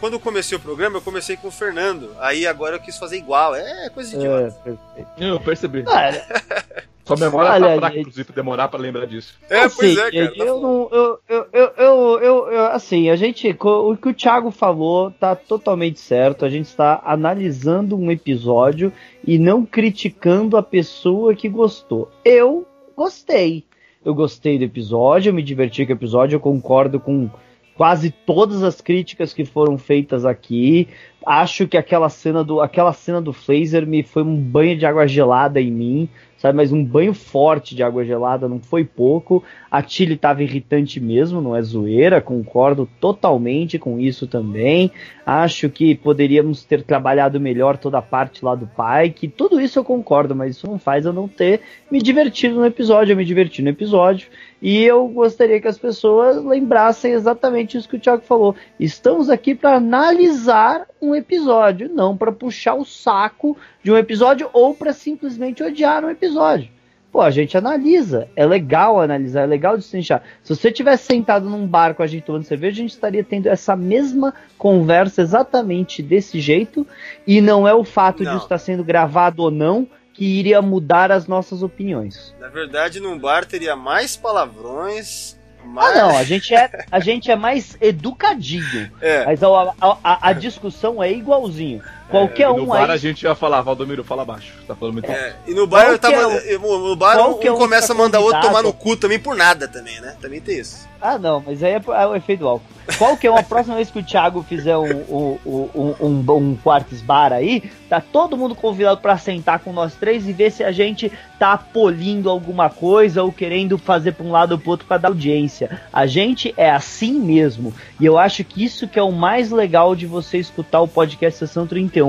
quando 0.00 0.14
eu 0.14 0.20
comecei 0.20 0.56
o 0.56 0.60
programa, 0.60 0.98
eu 0.98 1.02
comecei 1.02 1.36
com 1.36 1.48
o 1.48 1.52
Fernando. 1.52 2.14
Aí 2.20 2.46
agora 2.46 2.76
eu 2.76 2.80
quis 2.80 2.96
fazer 2.96 3.16
igual. 3.16 3.54
É 3.54 3.90
coisa 3.90 4.10
de 4.10 4.16
idiota. 4.16 4.46
É, 4.46 4.50
perfeito. 4.70 5.10
Eu 5.18 5.40
percebi. 5.40 5.84
Olha, 5.86 6.26
Sua 7.04 7.16
memória 7.16 7.50
Olha, 7.50 7.66
tá 7.68 7.74
fraca, 7.76 7.88
gente. 7.94 8.00
inclusive, 8.02 8.32
demorar 8.32 8.68
pra 8.68 8.78
lembrar 8.78 9.06
disso. 9.06 9.34
É, 9.50 9.60
assim, 9.62 9.76
pois 9.76 9.98
é, 9.98 10.10
cara. 10.10 10.24
gente, 10.26 10.38
tá 10.38 10.44
eu 10.44 10.54
foda. 10.60 10.66
não, 10.66 10.88
eu, 10.92 11.18
eu, 11.28 11.46
eu, 11.52 12.18
eu, 12.20 12.52
eu- 12.52 12.66
assim, 12.66 13.10
a 13.10 13.16
gente, 13.16 13.48
o 13.60 13.96
que 13.96 14.08
o 14.08 14.14
Thiago 14.14 14.50
falou 14.52 15.10
tá 15.10 15.34
totalmente 15.34 15.98
certo. 15.98 16.44
A 16.44 16.48
gente 16.48 16.66
está 16.66 17.02
analisando 17.04 17.96
um 17.96 18.10
episódio 18.10 18.92
e 19.26 19.36
não 19.38 19.64
criticando 19.66 20.56
a 20.56 20.62
pessoa 20.62 21.34
que 21.34 21.48
gostou. 21.48 22.08
Eu 22.24 22.66
gostei. 22.96 23.64
Eu 24.04 24.14
gostei 24.14 24.58
do 24.58 24.64
episódio, 24.64 25.30
eu 25.30 25.34
me 25.34 25.42
diverti 25.42 25.84
com 25.86 25.92
o 25.92 25.96
episódio, 25.96 26.36
eu 26.36 26.40
concordo 26.40 26.98
com 27.00 27.28
quase 27.76 28.10
todas 28.10 28.62
as 28.62 28.80
críticas 28.80 29.32
que 29.32 29.44
foram 29.44 29.78
feitas 29.78 30.24
aqui. 30.24 30.88
Acho 31.24 31.66
que 31.68 31.76
aquela 31.76 32.08
cena 32.08 32.42
do, 32.44 32.60
aquela 32.60 32.92
cena 32.92 33.20
do 33.20 33.32
Flazer 33.32 33.86
me 33.86 34.02
foi 34.02 34.22
um 34.24 34.36
banho 34.36 34.76
de 34.76 34.84
água 34.84 35.06
gelada 35.06 35.60
em 35.60 35.70
mim, 35.70 36.08
sabe? 36.42 36.56
Mas 36.56 36.72
um 36.72 36.84
banho 36.84 37.14
forte 37.14 37.72
de 37.72 37.84
água 37.84 38.04
gelada, 38.04 38.48
não 38.48 38.58
foi 38.58 38.84
pouco. 38.84 39.44
A 39.70 39.80
Tilly 39.80 40.16
tava 40.16 40.42
irritante 40.42 40.98
mesmo, 40.98 41.40
não 41.40 41.54
é 41.54 41.62
zoeira, 41.62 42.20
concordo 42.20 42.88
totalmente 43.00 43.78
com 43.78 44.00
isso 44.00 44.26
também. 44.26 44.90
Acho 45.24 45.70
que 45.70 45.94
poderíamos 45.94 46.64
ter 46.64 46.82
trabalhado 46.82 47.38
melhor 47.38 47.76
toda 47.76 47.98
a 47.98 48.02
parte 48.02 48.44
lá 48.44 48.56
do 48.56 48.66
pai, 48.66 49.10
que 49.10 49.28
tudo 49.28 49.60
isso 49.60 49.78
eu 49.78 49.84
concordo, 49.84 50.34
mas 50.34 50.56
isso 50.56 50.66
não 50.66 50.80
faz 50.80 51.06
eu 51.06 51.12
não 51.12 51.28
ter 51.28 51.60
me 51.88 52.02
divertido 52.02 52.56
no 52.56 52.66
episódio, 52.66 53.12
eu 53.12 53.16
me 53.16 53.24
diverti 53.24 53.62
no 53.62 53.68
episódio. 53.68 54.26
E 54.60 54.82
eu 54.82 55.06
gostaria 55.08 55.60
que 55.60 55.68
as 55.68 55.78
pessoas 55.78 56.44
lembrassem 56.44 57.12
exatamente 57.12 57.76
isso 57.76 57.88
que 57.88 57.96
o 57.96 58.00
Thiago 58.00 58.22
falou. 58.22 58.54
Estamos 58.78 59.30
aqui 59.30 59.54
para 59.54 59.76
analisar 59.76 60.86
um 61.00 61.14
episódio, 61.14 61.88
não 61.88 62.16
para 62.16 62.30
puxar 62.30 62.74
o 62.74 62.84
saco 62.84 63.56
de 63.82 63.90
um 63.90 63.96
episódio 63.96 64.48
ou 64.52 64.74
para 64.74 64.92
simplesmente 64.92 65.62
odiar 65.62 66.04
um 66.04 66.10
episódio. 66.10 66.68
Pô, 67.10 67.20
a 67.20 67.30
gente 67.30 67.58
analisa. 67.58 68.26
É 68.34 68.46
legal 68.46 68.98
analisar, 68.98 69.42
é 69.42 69.46
legal 69.46 69.76
destrinchar. 69.76 70.22
Se 70.42 70.54
você 70.56 70.72
tivesse 70.72 71.04
sentado 71.04 71.48
num 71.48 71.66
bar 71.66 71.94
com 71.94 72.02
a 72.02 72.06
gente 72.06 72.22
tomando 72.24 72.44
cerveja, 72.44 72.76
a 72.76 72.82
gente 72.82 72.92
estaria 72.92 73.22
tendo 73.22 73.48
essa 73.48 73.76
mesma 73.76 74.32
conversa 74.56 75.20
exatamente 75.20 76.02
desse 76.02 76.40
jeito. 76.40 76.86
E 77.26 77.42
não 77.42 77.68
é 77.68 77.74
o 77.74 77.84
fato 77.84 78.22
Não. 78.22 78.36
de 78.38 78.42
estar 78.42 78.56
sendo 78.56 78.82
gravado 78.82 79.42
ou 79.42 79.50
não 79.50 79.86
que 80.14 80.24
iria 80.24 80.62
mudar 80.62 81.12
as 81.12 81.26
nossas 81.26 81.62
opiniões. 81.62 82.34
Na 82.40 82.48
verdade, 82.48 82.98
num 83.00 83.18
bar 83.18 83.44
teria 83.44 83.76
mais 83.76 84.16
palavrões. 84.16 85.36
Ah, 85.62 85.66
Mais... 85.66 85.94
não, 85.96 86.16
a 86.16 86.24
gente 86.24 86.54
é, 86.54 86.84
a 86.90 86.98
gente 87.00 87.30
é 87.30 87.36
mais 87.36 87.76
educadinho. 87.80 88.90
É. 89.00 89.24
Mas 89.26 89.42
a, 89.42 89.48
a, 89.80 89.96
a- 90.02 90.18
a 90.28 90.32
discussão 90.32 91.02
é 91.02 91.12
igualzinho. 91.12 91.82
Qualquer 92.12 92.42
É, 92.44 92.50
um 92.50 92.58
no 92.58 92.66
bar 92.66 92.84
aí. 92.84 92.90
a 92.92 92.96
gente 92.96 93.22
ia 93.22 93.34
falar, 93.34 93.60
Valdomiro, 93.62 94.04
fala 94.04 94.24
baixo. 94.24 94.52
Tá 94.68 94.76
falando 94.76 94.94
muito 94.94 95.10
alto. 95.10 95.20
É, 95.20 95.34
e 95.46 95.54
no 95.54 95.66
bar 95.66 95.86
eu 95.86 95.98
tava. 95.98 96.14
eu- 96.14 96.60
no 96.60 96.94
bar 96.94 97.18
um, 97.18 97.32
um 97.32 97.56
começa 97.56 97.92
a 97.92 97.96
mandar 97.96 98.20
outro 98.20 98.40
tomar 98.40 98.62
no 98.62 98.72
cu 98.72 98.96
também 98.96 99.18
por 99.18 99.34
nada 99.34 99.66
também, 99.66 100.00
né? 100.00 100.14
Também 100.20 100.40
tem 100.40 100.60
isso. 100.60 100.86
Ah, 101.00 101.18
não, 101.18 101.42
mas 101.44 101.64
aí 101.64 101.72
é, 101.72 101.82
é 102.00 102.06
o 102.06 102.14
efeito 102.14 102.40
do 102.40 102.48
álcool. 102.48 102.64
Qual 102.96 103.16
que 103.16 103.26
é 103.26 103.30
uma 103.30 103.42
próxima 103.42 103.74
vez 103.76 103.90
que 103.90 103.98
o 103.98 104.02
Thiago 104.04 104.44
fizer 104.48 104.76
um, 104.76 104.84
um, 105.08 105.38
um, 105.44 105.94
um, 106.00 106.24
um 106.36 106.56
quartos 106.62 107.00
bar 107.00 107.32
aí, 107.32 107.62
tá 107.88 108.00
todo 108.00 108.36
mundo 108.36 108.54
convidado 108.54 109.00
pra 109.00 109.16
sentar 109.18 109.58
com 109.60 109.72
nós 109.72 109.94
três 109.94 110.28
e 110.28 110.32
ver 110.32 110.50
se 110.52 110.62
a 110.62 110.70
gente 110.70 111.10
tá 111.40 111.56
polindo 111.58 112.30
alguma 112.30 112.70
coisa 112.70 113.22
ou 113.22 113.32
querendo 113.32 113.78
fazer 113.78 114.12
pra 114.12 114.24
um 114.24 114.30
lado 114.30 114.52
ou 114.52 114.58
pro 114.58 114.70
outro 114.70 114.86
pra 114.86 114.96
dar 114.96 115.08
audiência. 115.08 115.80
A 115.92 116.06
gente 116.06 116.54
é 116.56 116.70
assim 116.70 117.12
mesmo. 117.18 117.74
E 118.00 118.06
eu 118.06 118.16
acho 118.16 118.44
que 118.44 118.64
isso 118.64 118.86
que 118.86 118.98
é 118.98 119.02
o 119.02 119.10
mais 119.12 119.50
legal 119.50 119.96
de 119.96 120.06
você 120.06 120.38
escutar 120.38 120.80
o 120.80 120.88
podcast 120.88 121.38
Sessão 121.40 121.66
31. 121.66 122.01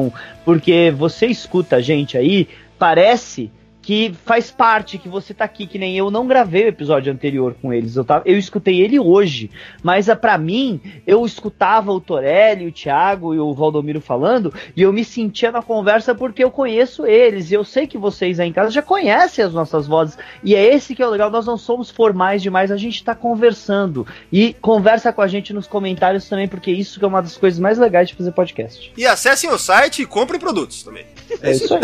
Porque 0.45 0.91
você 0.91 1.27
escuta 1.27 1.77
a 1.77 1.81
gente 1.81 2.17
aí, 2.17 2.47
parece 2.77 3.51
que 3.83 4.15
faz 4.25 4.49
parte, 4.49 4.97
que 4.97 5.09
você 5.09 5.33
tá 5.33 5.43
aqui, 5.43 5.67
que 5.67 5.77
nem 5.77 5.97
eu 5.97 6.09
não 6.09 6.25
gravei 6.25 6.63
o 6.63 6.69
episódio 6.69 7.11
anterior 7.11 7.53
com 7.61 7.73
eles. 7.73 7.97
Eu, 7.97 8.05
tava, 8.05 8.23
eu 8.25 8.37
escutei 8.37 8.81
ele 8.81 8.97
hoje. 8.97 9.51
Mas 9.83 10.07
ah, 10.07 10.15
pra 10.15 10.37
mim, 10.37 10.79
eu 11.05 11.25
escutava 11.25 11.91
o 11.91 11.99
Torelli, 11.99 12.65
o 12.65 12.71
Thiago 12.71 13.33
e 13.33 13.39
o 13.39 13.53
Valdomiro 13.53 13.99
falando, 13.99 14.53
e 14.75 14.81
eu 14.81 14.93
me 14.93 15.03
sentia 15.03 15.51
na 15.51 15.61
conversa 15.61 16.15
porque 16.15 16.41
eu 16.41 16.49
conheço 16.49 17.05
eles. 17.05 17.51
E 17.51 17.55
eu 17.55 17.65
sei 17.65 17.85
que 17.85 17.97
vocês 17.97 18.39
aí 18.39 18.47
em 18.47 18.53
casa 18.53 18.71
já 18.71 18.81
conhecem 18.81 19.43
as 19.43 19.53
nossas 19.53 19.85
vozes. 19.85 20.17
E 20.41 20.55
é 20.55 20.73
esse 20.73 20.95
que 20.95 21.03
é 21.03 21.07
o 21.07 21.09
legal, 21.09 21.29
nós 21.29 21.45
não 21.45 21.57
somos 21.57 21.91
formais 21.91 22.41
demais, 22.41 22.71
a 22.71 22.77
gente 22.77 23.03
tá 23.03 23.13
conversando. 23.13 24.07
E 24.31 24.53
conversa 24.61 25.11
com 25.11 25.21
a 25.21 25.27
gente 25.27 25.51
nos 25.51 25.67
comentários 25.67 26.29
também, 26.29 26.47
porque 26.47 26.71
isso 26.71 26.99
que 26.99 27.05
é 27.05 27.07
uma 27.07 27.21
das 27.21 27.35
coisas 27.35 27.59
mais 27.59 27.77
legais 27.77 28.07
de 28.07 28.15
fazer 28.15 28.31
podcast. 28.31 28.93
E 28.95 29.05
acessem 29.05 29.49
o 29.49 29.57
site 29.57 30.03
e 30.03 30.05
comprem 30.05 30.39
produtos 30.39 30.83
também. 30.83 31.05
É 31.41 31.51
isso 31.51 31.73
aí. 31.73 31.81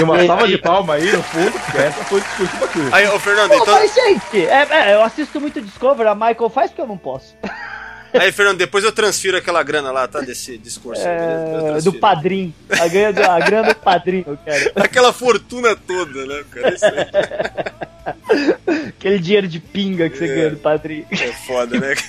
E 0.00 0.02
uma 0.02 0.26
salva 0.26 0.48
de 0.48 0.58
palma 0.58 0.94
aí 0.94 1.12
no 1.12 1.22
fundo, 1.44 1.72
que 1.72 1.78
essa 1.78 2.04
foi 2.04 2.20
discutida 2.20 2.64
aqui. 2.64 2.78
Aí, 2.92 3.06
ô 3.08 3.18
Fernando, 3.20 3.48
Pô, 3.50 3.56
então. 3.62 3.74
mas, 3.74 3.94
gente, 3.94 4.46
é, 4.46 4.66
é, 4.70 4.94
eu 4.94 5.02
assisto 5.02 5.40
muito 5.40 5.60
Discovery, 5.60 6.08
a 6.08 6.14
Michael 6.14 6.48
faz 6.50 6.70
porque 6.70 6.82
eu 6.82 6.86
não 6.86 6.96
posso. 6.98 7.34
Aí, 8.14 8.32
Fernando, 8.32 8.56
depois 8.56 8.82
eu 8.82 8.92
transfiro 8.92 9.36
aquela 9.36 9.62
grana 9.62 9.90
lá, 9.90 10.08
tá? 10.08 10.20
Desse 10.20 10.56
discurso. 10.56 11.02
Eu 11.02 11.76
É, 11.76 11.80
do 11.82 11.92
padrinho. 11.92 12.54
A 12.70 12.88
grana, 12.88 13.12
do- 13.12 13.30
a 13.30 13.40
grana 13.40 13.68
do 13.74 13.76
padrinho, 13.76 14.24
eu 14.28 14.38
quero. 14.42 14.72
Aquela 14.76 15.12
fortuna 15.12 15.76
toda, 15.76 16.24
né, 16.24 16.42
cara? 16.50 16.74
Isso 16.74 16.84
aí 16.86 17.86
Aquele 18.98 19.18
dinheiro 19.18 19.48
de 19.48 19.58
pinga 19.60 20.08
que 20.08 20.16
você 20.18 20.24
É. 20.24 20.34
ganha 20.34 20.50
do 20.50 20.56
padrinho. 20.58 21.06
é 21.10 21.32
foda, 21.46 21.78
né? 21.78 21.94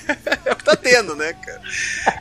É 0.45 0.53
o 0.53 0.55
que 0.55 0.63
tá 0.63 0.75
tendo, 0.77 1.13
né, 1.15 1.33
cara? 1.33 1.61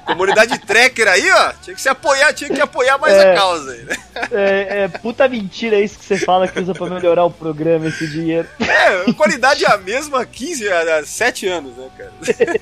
Comunidade 0.04 0.58
tracker 0.60 1.06
aí, 1.06 1.30
ó. 1.30 1.52
Tinha 1.62 1.76
que 1.76 1.80
se 1.80 1.88
apoiar, 1.88 2.32
tinha 2.32 2.50
que 2.50 2.60
apoiar 2.60 2.98
mais 2.98 3.14
É. 3.14 3.32
a 3.32 3.34
causa 3.36 3.70
aí, 3.72 3.84
né? 3.84 3.96
É, 4.32 4.82
é 4.84 4.88
puta 4.88 5.28
mentira 5.28 5.78
isso 5.80 5.96
que 5.98 6.04
você 6.04 6.18
fala 6.18 6.48
que 6.48 6.58
usa 6.58 6.74
pra 6.74 6.86
melhorar 6.86 7.24
o 7.24 7.30
programa 7.30 7.86
esse 7.88 8.06
dinheiro. 8.08 8.48
É, 8.60 9.08
a 9.10 9.14
qualidade 9.14 9.64
é 9.64 9.70
a 9.70 9.76
mesma 9.78 10.22
há 10.22 10.26
15, 10.26 10.68
há 10.68 11.04
7 11.04 11.46
anos, 11.46 11.76
né, 11.76 11.88
cara? 11.96 12.12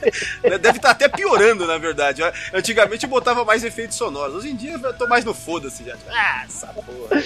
Deve 0.59 0.77
estar 0.78 0.91
até 0.91 1.09
piorando, 1.09 1.66
na 1.66 1.78
verdade. 1.78 2.23
Antigamente 2.53 3.05
eu 3.05 3.11
botava 3.11 3.43
mais 3.45 3.65
efeitos 3.65 3.97
sonoros. 3.97 4.35
Hoje 4.36 4.51
em 4.51 4.57
dia 4.57 4.73
eu 4.82 4.93
tô 4.95 5.07
mais 5.07 5.24
no 5.24 5.32
foda-se 5.32 5.82
já. 5.85 5.95
Ah, 6.11 6.45
essa 6.47 6.66
porra. 6.66 7.23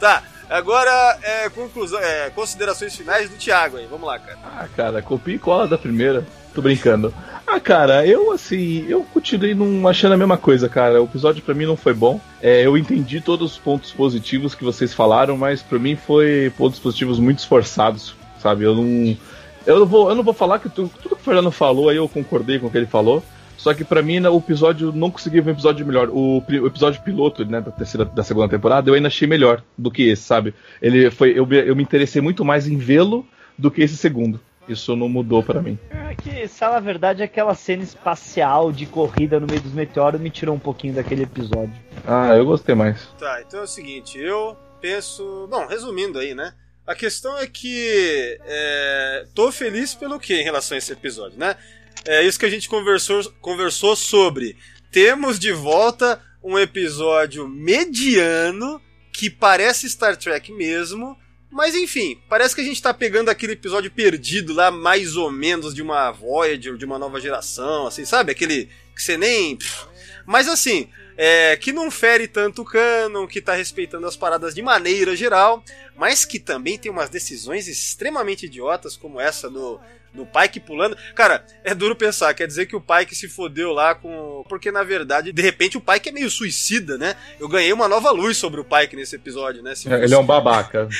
tá, 0.00 0.22
agora 0.52 1.18
é, 1.22 1.48
conclusão, 1.48 1.98
é, 2.00 2.30
considerações 2.30 2.94
finais 2.96 3.28
do 3.28 3.36
Thiago 3.36 3.76
aí. 3.78 3.86
Vamos 3.90 4.06
lá, 4.06 4.18
cara. 4.18 4.38
Ah, 4.44 4.66
cara, 4.76 5.02
copia 5.02 5.34
e 5.34 5.38
cola 5.38 5.66
da 5.66 5.76
primeira. 5.78 6.24
Tô 6.54 6.60
brincando. 6.60 7.12
Ah, 7.46 7.58
cara, 7.58 8.06
eu 8.06 8.30
assim, 8.30 8.86
eu 8.88 9.02
continuei 9.12 9.54
não 9.54 9.88
achando 9.88 10.12
a 10.12 10.16
mesma 10.18 10.36
coisa, 10.36 10.68
cara. 10.68 11.00
O 11.00 11.04
episódio 11.06 11.42
pra 11.42 11.54
mim 11.54 11.64
não 11.64 11.76
foi 11.76 11.94
bom. 11.94 12.20
É, 12.42 12.64
eu 12.64 12.76
entendi 12.76 13.20
todos 13.20 13.52
os 13.52 13.58
pontos 13.58 13.90
positivos 13.90 14.54
que 14.54 14.62
vocês 14.62 14.92
falaram, 14.92 15.36
mas 15.36 15.62
pra 15.62 15.78
mim 15.78 15.96
foi 15.96 16.52
pontos 16.56 16.78
positivos 16.78 17.18
muito 17.18 17.38
esforçados, 17.38 18.14
sabe? 18.40 18.64
Eu 18.64 18.74
não. 18.74 19.16
Eu 19.64 19.78
não 19.78 19.86
vou, 19.86 20.08
eu 20.10 20.14
não 20.14 20.22
vou 20.24 20.34
falar 20.34 20.58
que 20.58 20.68
tu- 20.68 20.90
tudo 21.02 21.14
que 21.16 21.22
o 21.22 21.24
Fernando 21.24 21.50
falou 21.52 21.88
aí 21.88 21.96
eu 21.96 22.08
concordei 22.08 22.58
com 22.58 22.66
o 22.66 22.70
que 22.70 22.76
ele 22.76 22.86
falou. 22.86 23.22
Só 23.62 23.72
que 23.72 23.84
pra 23.84 24.02
mim 24.02 24.18
o 24.26 24.38
episódio 24.38 24.90
não 24.92 25.08
consegui 25.10 25.40
ver 25.40 25.50
um 25.50 25.54
episódio 25.54 25.86
melhor. 25.86 26.08
O, 26.10 26.38
o 26.46 26.66
episódio 26.66 27.00
piloto, 27.02 27.44
né, 27.44 27.60
da 27.60 27.70
terceira, 27.70 28.04
da 28.04 28.24
segunda 28.24 28.48
temporada, 28.48 28.90
eu 28.90 28.94
ainda 28.94 29.06
achei 29.06 29.28
melhor 29.28 29.62
do 29.78 29.88
que 29.90 30.02
esse, 30.08 30.22
sabe? 30.24 30.52
Ele 30.80 31.10
foi, 31.12 31.38
eu, 31.38 31.46
me- 31.46 31.64
eu 31.68 31.76
me 31.76 31.82
interessei 31.82 32.20
muito 32.20 32.44
mais 32.44 32.66
em 32.66 32.76
vê-lo 32.76 33.24
do 33.56 33.70
que 33.70 33.80
esse 33.82 33.96
segundo. 33.96 34.40
Isso 34.68 34.94
não 34.96 35.08
mudou 35.08 35.42
pra 35.42 35.60
mim. 35.62 35.78
É 35.90 36.14
que, 36.14 36.46
sabe, 36.48 36.76
a 36.76 36.80
verdade, 36.80 37.22
aquela 37.22 37.54
cena 37.54 37.82
espacial 37.82 38.72
de 38.72 38.86
corrida 38.86 39.38
no 39.40 39.46
meio 39.46 39.60
dos 39.60 39.72
meteoros 39.72 40.20
me 40.20 40.30
tirou 40.30 40.54
um 40.54 40.58
pouquinho 40.58 40.94
daquele 40.94 41.22
episódio. 41.22 41.72
Ah, 42.06 42.34
eu 42.36 42.44
gostei 42.44 42.74
mais. 42.74 43.06
Tá, 43.18 43.42
então 43.46 43.60
é 43.60 43.62
o 43.64 43.66
seguinte, 43.66 44.18
eu 44.18 44.56
penso. 44.80 45.46
Bom, 45.50 45.66
resumindo 45.66 46.18
aí, 46.18 46.34
né? 46.34 46.52
A 46.86 46.94
questão 46.96 47.36
é 47.38 47.46
que. 47.46 48.38
É, 48.44 49.24
tô 49.34 49.50
feliz 49.52 49.94
pelo 49.94 50.18
que 50.18 50.34
em 50.34 50.42
relação 50.44 50.74
a 50.74 50.78
esse 50.78 50.92
episódio, 50.92 51.38
né? 51.38 51.56
É 52.04 52.24
isso 52.24 52.38
que 52.38 52.46
a 52.46 52.50
gente 52.50 52.68
conversou, 52.68 53.22
conversou 53.40 53.94
sobre. 53.94 54.56
Temos 54.90 55.38
de 55.38 55.52
volta 55.52 56.20
um 56.42 56.58
episódio 56.58 57.48
mediano 57.48 58.80
que 59.12 59.30
parece 59.30 59.88
Star 59.88 60.16
Trek 60.16 60.50
mesmo. 60.52 61.16
Mas 61.50 61.74
enfim, 61.74 62.18
parece 62.28 62.54
que 62.54 62.62
a 62.62 62.64
gente 62.64 62.80
tá 62.80 62.94
pegando 62.94 63.28
aquele 63.28 63.52
episódio 63.52 63.90
perdido 63.90 64.54
lá, 64.54 64.70
mais 64.70 65.16
ou 65.16 65.30
menos, 65.30 65.74
de 65.74 65.82
uma 65.82 66.10
Voyager, 66.10 66.76
de 66.76 66.84
uma 66.84 66.98
nova 66.98 67.20
geração, 67.20 67.86
assim, 67.86 68.06
sabe? 68.06 68.32
Aquele 68.32 68.70
que 68.96 69.02
você 69.02 69.18
nem. 69.18 69.58
Mas 70.24 70.48
assim, 70.48 70.88
é, 71.16 71.54
que 71.56 71.70
não 71.70 71.90
fere 71.90 72.26
tanto 72.26 72.62
o 72.62 72.64
canon, 72.64 73.26
que 73.26 73.40
tá 73.40 73.52
respeitando 73.54 74.06
as 74.06 74.16
paradas 74.16 74.54
de 74.54 74.62
maneira 74.62 75.14
geral, 75.14 75.62
mas 75.94 76.24
que 76.24 76.38
também 76.38 76.78
tem 76.78 76.90
umas 76.90 77.10
decisões 77.10 77.68
extremamente 77.68 78.46
idiotas, 78.46 78.96
como 78.96 79.20
essa 79.20 79.50
do, 79.50 79.78
do 80.14 80.26
Pike 80.26 80.60
pulando. 80.60 80.96
Cara, 81.14 81.44
é 81.64 81.74
duro 81.74 81.96
pensar, 81.96 82.32
quer 82.34 82.46
dizer 82.46 82.66
que 82.66 82.76
o 82.76 82.80
Pike 82.80 83.14
se 83.14 83.28
fodeu 83.28 83.72
lá 83.72 83.94
com. 83.94 84.44
Porque 84.48 84.70
na 84.70 84.82
verdade, 84.82 85.32
de 85.32 85.42
repente, 85.42 85.76
o 85.76 85.80
Pike 85.80 86.08
é 86.08 86.12
meio 86.12 86.30
suicida, 86.30 86.98
né? 86.98 87.14
Eu 87.40 87.48
ganhei 87.48 87.72
uma 87.72 87.88
nova 87.88 88.10
luz 88.10 88.36
sobre 88.36 88.60
o 88.60 88.64
Pike 88.64 88.96
nesse 88.96 89.16
episódio, 89.16 89.62
né? 89.62 89.74
Se 89.74 89.92
Ele 89.92 90.14
é 90.14 90.18
um 90.18 90.24
babaca. 90.26 90.88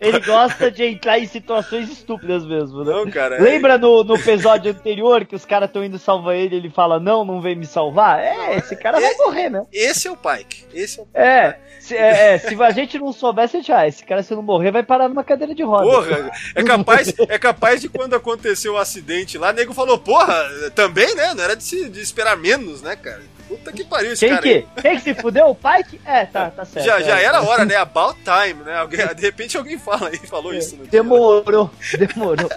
Ele 0.00 0.20
gosta 0.20 0.70
de 0.70 0.84
entrar 0.84 1.18
em 1.18 1.26
situações 1.26 1.90
estúpidas 1.90 2.44
mesmo, 2.46 2.84
né? 2.84 2.92
Não, 2.92 3.10
cara. 3.10 3.36
é- 3.36 3.40
Lembra 3.40 3.78
no, 3.78 4.04
no 4.04 4.16
episódio 4.16 4.70
anterior 4.70 5.24
que 5.24 5.34
os 5.34 5.44
caras 5.44 5.68
estão 5.68 5.84
indo 5.84 5.98
salvar 5.98 6.36
ele 6.36 6.56
ele 6.56 6.70
fala, 6.70 7.00
não, 7.00 7.24
não 7.24 7.40
vem 7.40 7.56
me 7.56 7.66
salvar? 7.66 8.20
É, 8.20 8.56
esse 8.56 8.76
cara 8.76 9.00
vai 9.00 9.14
morrer, 9.16 9.50
né? 9.50 9.62
Esse 9.72 10.08
é 10.08 10.10
o 10.10 10.16
Pike. 10.16 10.64
Esse 10.72 11.00
é 11.00 11.02
o 11.02 11.06
É, 11.14 11.58
se, 11.80 11.96
é, 11.96 12.34
é, 12.34 12.38
se 12.38 12.60
a 12.62 12.70
gente 12.70 12.98
não 12.98 13.12
soubesse, 13.12 13.62
já, 13.62 13.86
esse 13.86 14.04
cara 14.04 14.22
se 14.22 14.34
não 14.34 14.42
morrer 14.42 14.70
vai 14.70 14.82
parar 14.82 15.08
numa 15.08 15.24
cadeira 15.24 15.54
de 15.54 15.62
rodas. 15.62 15.92
Porra, 15.92 16.30
é 16.54 16.62
capaz, 16.62 17.14
é 17.28 17.38
capaz 17.38 17.80
de 17.80 17.88
quando 17.88 18.14
aconteceu 18.14 18.74
o 18.74 18.78
acidente 18.78 19.38
lá, 19.38 19.52
nego 19.52 19.74
falou, 19.74 19.98
porra, 19.98 20.34
também, 20.74 21.14
né? 21.14 21.34
Não 21.34 21.42
era 21.42 21.56
de, 21.56 21.64
se, 21.64 21.88
de 21.88 22.00
esperar 22.00 22.36
menos, 22.36 22.82
né, 22.82 22.96
cara? 22.96 23.22
Puta 23.48 23.72
que 23.72 23.84
pariu 23.84 24.12
esse 24.12 24.26
Quem 24.26 24.30
cara. 24.30 24.42
que? 24.42 24.66
Quem 24.80 24.96
que 24.96 25.02
se 25.02 25.14
fudeu? 25.14 25.48
O 25.48 25.54
Pike? 25.54 26.00
É, 26.04 26.24
tá, 26.24 26.50
tá 26.50 26.64
certo. 26.64 26.86
Já, 26.86 27.00
é. 27.00 27.04
já 27.04 27.20
era 27.20 27.42
hora, 27.42 27.64
né? 27.64 27.76
About 27.76 28.18
time, 28.22 28.64
né? 28.64 28.78
Alguém, 28.78 29.06
de 29.14 29.22
repente 29.22 29.56
alguém 29.56 29.78
fala 29.78 30.08
aí, 30.08 30.18
falou 30.18 30.54
isso 30.54 30.76
no 30.76 30.82
dia. 30.82 30.90
Demorou, 30.90 31.70
demorou. 31.98 32.50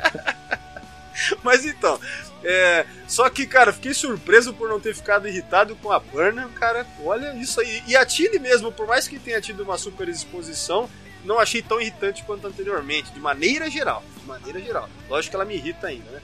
Mas 1.43 1.65
então, 1.65 1.99
é, 2.43 2.85
só 3.07 3.29
que, 3.29 3.45
cara, 3.45 3.73
fiquei 3.73 3.93
surpreso 3.93 4.53
por 4.53 4.69
não 4.69 4.79
ter 4.79 4.95
ficado 4.95 5.27
irritado 5.27 5.75
com 5.77 5.91
a 5.91 5.99
Burnham, 5.99 6.49
cara. 6.51 6.85
Olha 7.03 7.33
isso 7.35 7.59
aí. 7.59 7.83
E 7.87 7.95
a 7.95 8.05
Tilly 8.05 8.39
mesmo, 8.39 8.71
por 8.71 8.87
mais 8.87 9.07
que 9.07 9.19
tenha 9.19 9.41
tido 9.41 9.63
uma 9.63 9.77
super 9.77 10.07
exposição, 10.07 10.89
não 11.27 11.39
achei 11.39 11.61
tão 11.61 11.79
irritante 11.79 12.23
quanto 12.23 12.47
anteriormente, 12.47 13.11
de 13.11 13.19
maneira 13.19 13.69
geral. 13.69 14.03
De 14.17 14.25
maneira 14.25 14.59
geral. 14.61 14.89
Lógico 15.09 15.31
que 15.31 15.35
ela 15.35 15.45
me 15.45 15.55
irrita 15.55 15.87
ainda, 15.87 16.09
né? 16.09 16.21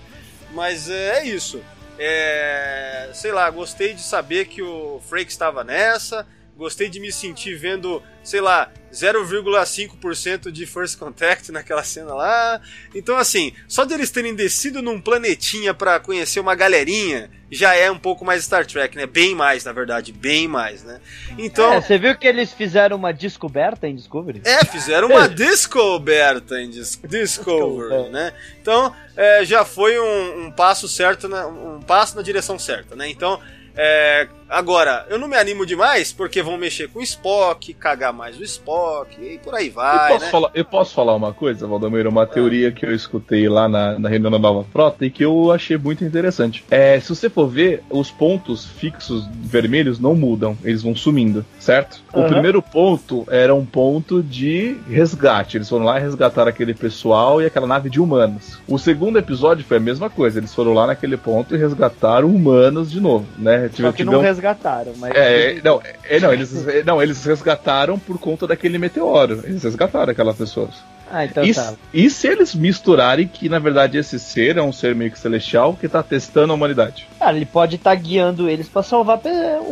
Mas 0.52 0.90
é, 0.90 1.20
é 1.20 1.26
isso. 1.26 1.62
É, 2.00 3.12
sei 3.14 3.32
lá, 3.32 3.50
gostei 3.50 3.94
de 3.94 4.02
saber 4.02 4.46
que 4.46 4.62
o 4.62 5.02
Frake 5.08 5.30
estava 5.30 5.64
nessa. 5.64 6.26
Gostei 6.56 6.88
de 6.90 7.00
me 7.00 7.12
sentir 7.12 7.56
vendo, 7.56 8.02
sei 8.24 8.40
lá, 8.40 8.72
0,5% 8.92 10.52
de 10.52 10.66
First 10.66 10.98
Contact 10.98 11.52
naquela 11.52 11.84
cena 11.84 12.14
lá. 12.14 12.62
Então, 12.94 13.18
assim, 13.18 13.54
só 13.68 13.84
de 13.86 13.94
eles 13.94 14.12
terem 14.12 14.36
descido 14.36 14.82
num 14.82 15.02
planetinha 15.02 15.74
pra 15.74 16.00
conhecer 16.00 16.40
uma 16.40 16.56
galerinha 16.56 17.30
já 17.52 17.76
é 17.76 17.90
um 17.92 17.98
pouco 18.00 18.26
mais 18.26 18.44
Star 18.44 18.66
Trek, 18.66 18.96
né? 18.98 19.06
Bem 19.06 19.36
mais, 19.36 19.64
na 19.64 19.72
verdade, 19.72 20.12
bem 20.12 20.48
mais, 20.48 20.84
né? 20.84 21.00
Então. 21.38 21.74
É, 21.74 21.82
você 21.82 21.98
viu 22.00 22.16
que 22.18 22.26
eles 22.28 22.52
fizeram 22.52 22.98
uma 22.98 23.12
descoberta 23.14 23.88
em 23.88 23.96
Discovery? 23.96 24.42
É, 24.44 24.66
fizeram 24.66 25.08
uma 25.08 25.28
descoberta 25.28 26.60
em 26.60 26.70
Dis 26.70 27.00
Discovery, 27.08 28.10
né? 28.10 28.34
Então, 28.60 28.94
é, 29.16 29.46
já 29.46 29.64
foi 29.64 30.00
um, 30.00 30.46
um 30.46 30.52
passo 30.52 30.88
certo, 30.88 31.28
na- 31.28 31.46
um 31.48 31.80
passo 31.82 32.16
na 32.16 32.24
direção 32.24 32.58
certa, 32.58 32.96
né? 32.96 33.08
Então, 33.10 33.40
é, 33.76 34.28
agora, 34.54 35.06
eu 35.10 35.20
não 35.20 35.28
me 35.28 35.36
animo 35.36 35.66
demais, 35.66 36.12
porque 36.12 36.42
vão 36.42 36.58
mexer 36.58 36.88
com 36.90 37.00
o 37.00 37.04
Spock, 37.04 37.74
cagar 37.74 38.14
mais 38.14 38.38
o 38.38 38.44
Spock, 38.44 39.20
e 39.22 39.38
por 39.40 39.56
aí 39.56 39.68
eu, 39.68 39.74
vai, 39.74 40.10
posso 40.10 40.26
né? 40.26 40.32
falar, 40.32 40.52
eu 40.54 40.66
posso 40.66 40.94
falar 40.94 41.16
uma 41.16 41.34
coisa, 41.34 41.68
Valdomiro? 41.68 42.10
Uma 42.10 42.26
teoria 42.26 42.72
que 42.72 42.86
eu 42.86 42.94
escutei 42.94 43.50
lá 43.50 43.68
na, 43.68 43.98
na 44.00 44.10
reunião 44.10 44.32
da 44.32 44.40
Nova 44.40 44.64
Frota 44.72 45.06
e 45.06 45.10
que 45.10 45.24
eu 45.24 45.52
achei 45.52 45.78
muito 45.78 46.04
interessante. 46.04 46.64
É, 46.70 47.00
se 47.00 47.10
você 47.10 47.30
for 47.30 47.48
ver, 47.48 47.84
os 47.90 48.12
pontos 48.12 48.66
fixos 48.66 49.28
vermelhos 49.34 50.00
não 50.00 50.16
mudam, 50.16 50.58
eles 50.64 50.84
vão 50.84 50.96
sumindo, 50.96 51.46
certo? 51.60 52.02
O 52.14 52.20
Aham. 52.20 52.30
primeiro 52.30 52.62
ponto 52.62 53.26
era 53.30 53.54
um 53.54 53.66
ponto 53.66 54.22
de 54.22 54.78
resgate. 54.88 55.58
Eles 55.58 55.70
foram 55.70 55.86
lá 55.86 55.98
e 56.00 56.02
resgataram 56.02 56.50
aquele 56.50 56.74
pessoal 56.74 57.42
e 57.42 57.46
aquela 57.46 57.68
nave 57.68 57.90
de 57.90 58.00
humanos. 58.00 58.60
O 58.68 58.78
segundo 58.78 59.18
episódio 59.18 59.66
foi 59.66 59.78
a 59.78 59.80
mesma 59.80 60.10
coisa. 60.10 60.40
Eles 60.40 60.54
foram 60.54 60.74
lá 60.74 60.88
naquele 60.88 61.18
ponto 61.18 61.56
e 61.56 61.58
resgataram 61.58 62.28
humanos 62.28 62.92
de 62.92 63.00
novo, 63.00 63.26
né? 63.38 63.70
Só 63.74 63.92
que 63.92 64.04
não 64.04 64.22
resgataram, 64.44 64.94
mas. 64.98 65.16
É, 65.16 65.52
é, 65.58 65.62
não, 65.64 65.82
é, 66.04 66.20
não, 66.20 66.34
eles, 66.34 66.68
é, 66.68 66.84
não, 66.84 67.02
eles 67.02 67.24
resgataram 67.24 67.98
por 67.98 68.20
conta 68.20 68.46
daquele 68.46 68.78
meteoro. 68.78 69.42
Eles 69.44 69.64
resgataram 69.64 70.12
aquelas 70.12 70.36
pessoas. 70.36 70.72
Ah, 71.12 71.26
então 71.26 71.44
E, 71.44 71.54
tá. 71.54 71.74
e 71.94 72.10
se 72.10 72.28
eles 72.28 72.56
misturarem 72.56 73.28
que, 73.28 73.48
na 73.48 73.60
verdade, 73.60 74.00
esse 74.00 74.20
ser 74.20 74.58
é 74.58 74.62
um 74.64 74.74
ser 74.74 74.96
meio 74.96 75.12
que 75.12 75.20
celestial 75.20 75.76
que 75.80 75.88
tá 75.88 76.02
testando 76.02 76.52
a 76.52 76.56
humanidade? 76.56 77.08
Cara, 77.20 77.36
ele 77.36 77.46
pode 77.46 77.76
estar 77.76 77.94
guiando 77.94 78.50
eles 78.50 78.68
pra 78.68 78.82
salvar 78.82 79.22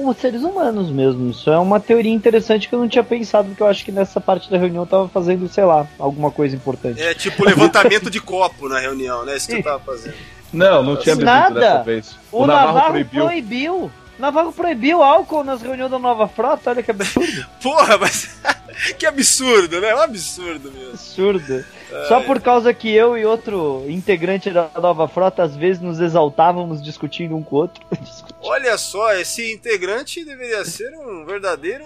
os 0.03 0.17
seres 0.17 0.43
humanos 0.43 0.91
mesmo. 0.91 1.31
Isso 1.31 1.49
é 1.49 1.57
uma 1.57 1.79
teoria 1.79 2.13
interessante 2.13 2.69
que 2.69 2.75
eu 2.75 2.79
não 2.79 2.87
tinha 2.87 3.03
pensado, 3.03 3.47
porque 3.49 3.63
eu 3.63 3.67
acho 3.67 3.83
que 3.83 3.91
nessa 3.91 4.21
parte 4.21 4.51
da 4.51 4.57
reunião 4.57 4.83
eu 4.83 4.87
tava 4.87 5.07
fazendo, 5.09 5.47
sei 5.47 5.65
lá, 5.65 5.87
alguma 5.97 6.29
coisa 6.29 6.55
importante. 6.55 7.01
É 7.01 7.15
tipo 7.15 7.43
levantamento 7.43 8.11
de 8.11 8.21
copo 8.21 8.69
na 8.69 8.77
reunião, 8.79 9.25
né? 9.25 9.35
Isso 9.37 9.47
que 9.47 9.55
eu 9.55 9.63
tava 9.63 9.79
fazendo. 9.79 10.13
Não, 10.53 10.83
não 10.83 10.95
tinha 10.97 11.15
bebido 11.15 11.31
Nada. 11.31 11.59
dessa 11.59 11.83
vez. 11.83 12.15
O, 12.31 12.45
Navarro, 12.45 12.91
proibiu. 13.05 13.75
O 13.85 13.91
Navarro 14.21 14.53
proibiu 14.53 15.01
álcool 15.03 15.43
nas 15.43 15.61
reuniões 15.61 15.91
da 15.91 15.99
nova 15.99 16.27
frota, 16.27 16.69
olha 16.69 16.83
que 16.83 16.91
absurdo. 16.91 17.45
Porra, 17.61 17.97
mas. 17.97 18.29
que 18.97 19.05
absurdo, 19.05 19.81
né? 19.81 19.89
É 19.89 19.95
um 19.95 20.01
absurdo 20.01 20.71
mesmo. 20.71 20.91
absurdo. 20.91 21.65
Só 22.07 22.21
por 22.21 22.39
causa 22.39 22.73
que 22.73 22.89
eu 22.89 23.17
e 23.17 23.25
outro 23.25 23.83
integrante 23.89 24.49
da 24.49 24.69
nova 24.79 25.09
frota 25.09 25.43
às 25.43 25.55
vezes 25.55 25.81
nos 25.81 25.99
exaltávamos 25.99 26.81
discutindo 26.81 27.35
um 27.35 27.43
com 27.43 27.55
o 27.57 27.59
outro. 27.59 27.83
Olha 28.41 28.77
só, 28.77 29.13
esse 29.15 29.51
integrante 29.51 30.23
deveria 30.23 30.63
ser 30.63 30.93
um 30.97 31.25
verdadeiro, 31.25 31.85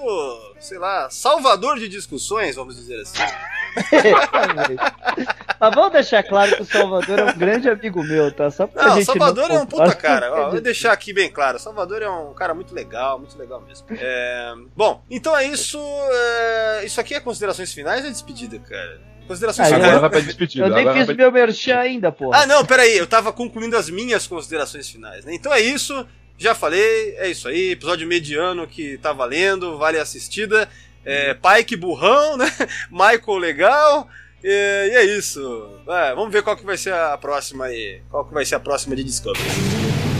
sei 0.59 0.77
lá, 0.77 1.09
salvador 1.09 1.79
de 1.79 1.89
discussões, 1.89 2.55
vamos 2.55 2.75
dizer 2.75 3.01
assim. 3.01 3.17
Mas 5.59 5.73
vamos 5.75 5.91
deixar 5.93 6.23
claro 6.23 6.55
que 6.55 6.61
o 6.61 6.65
Salvador 6.65 7.19
é 7.19 7.23
um 7.25 7.37
grande 7.37 7.69
amigo 7.69 8.03
meu, 8.03 8.31
tá? 8.31 8.51
Só 8.51 8.67
pra 8.67 8.87
Não, 8.89 8.95
gente 8.95 9.05
Salvador 9.05 9.47
não 9.49 9.55
é 9.55 9.59
um 9.61 9.65
puta 9.65 9.95
cara. 9.95 10.31
Ó, 10.33 10.51
vou 10.51 10.61
deixar 10.61 10.91
aqui 10.91 11.13
bem 11.13 11.29
claro. 11.29 11.57
Salvador 11.59 12.01
é 12.01 12.09
um 12.09 12.33
cara 12.33 12.53
muito 12.53 12.73
legal, 12.75 13.17
muito 13.19 13.37
legal 13.37 13.61
mesmo. 13.61 13.85
É, 13.91 14.53
Bom, 14.75 15.03
então 15.09 15.35
é 15.35 15.45
isso. 15.45 15.79
é, 15.79 16.85
Isso 16.85 16.99
aqui 16.99 17.13
é 17.15 17.19
considerações 17.19 17.71
finais 17.73 18.01
ou 18.01 18.07
é 18.09 18.11
despedida, 18.11 18.59
cara? 18.59 18.99
Considerações 19.27 19.67
Ah, 19.67 19.75
finais. 19.75 19.85
Agora 19.93 20.01
vai 20.01 20.09
pra 20.09 20.19
despedida. 20.19 20.65
Eu 20.65 20.69
nem 20.69 20.93
fiz 20.93 21.07
vai 21.07 21.15
meu 21.15 21.31
merchan 21.31 21.77
ainda, 21.79 22.11
porra. 22.11 22.41
Ah, 22.41 22.45
não, 22.45 22.65
peraí, 22.65 22.95
eu 22.97 23.07
tava 23.07 23.31
concluindo 23.33 23.75
as 23.77 23.89
minhas 23.89 24.27
considerações 24.27 24.89
finais, 24.89 25.25
né? 25.25 25.33
Então 25.33 25.51
é 25.53 25.61
isso, 25.61 26.05
já 26.37 26.53
falei, 26.53 27.15
é 27.17 27.27
isso 27.29 27.47
aí, 27.47 27.71
episódio 27.71 28.07
mediano 28.07 28.67
que 28.67 28.97
tá 28.99 29.13
valendo, 29.13 29.77
vale 29.77 29.97
a 29.97 30.03
assistida. 30.03 30.69
É, 31.05 31.35
Pike 31.35 31.75
burrão, 31.75 32.37
né? 32.37 32.51
Michael 32.89 33.37
legal. 33.37 34.09
E, 34.43 34.49
e 34.91 34.95
é 34.95 35.03
isso. 35.03 35.79
Vai, 35.85 36.13
vamos 36.15 36.31
ver 36.31 36.43
qual 36.43 36.57
que 36.57 36.65
vai 36.65 36.77
ser 36.77 36.93
a 36.93 37.17
próxima 37.17 37.65
aí. 37.65 38.01
Qual 38.09 38.25
que 38.25 38.33
vai 38.33 38.45
ser 38.45 38.55
a 38.55 38.59
próxima 38.59 38.95
de 38.95 39.03
Discovery. 39.03 40.14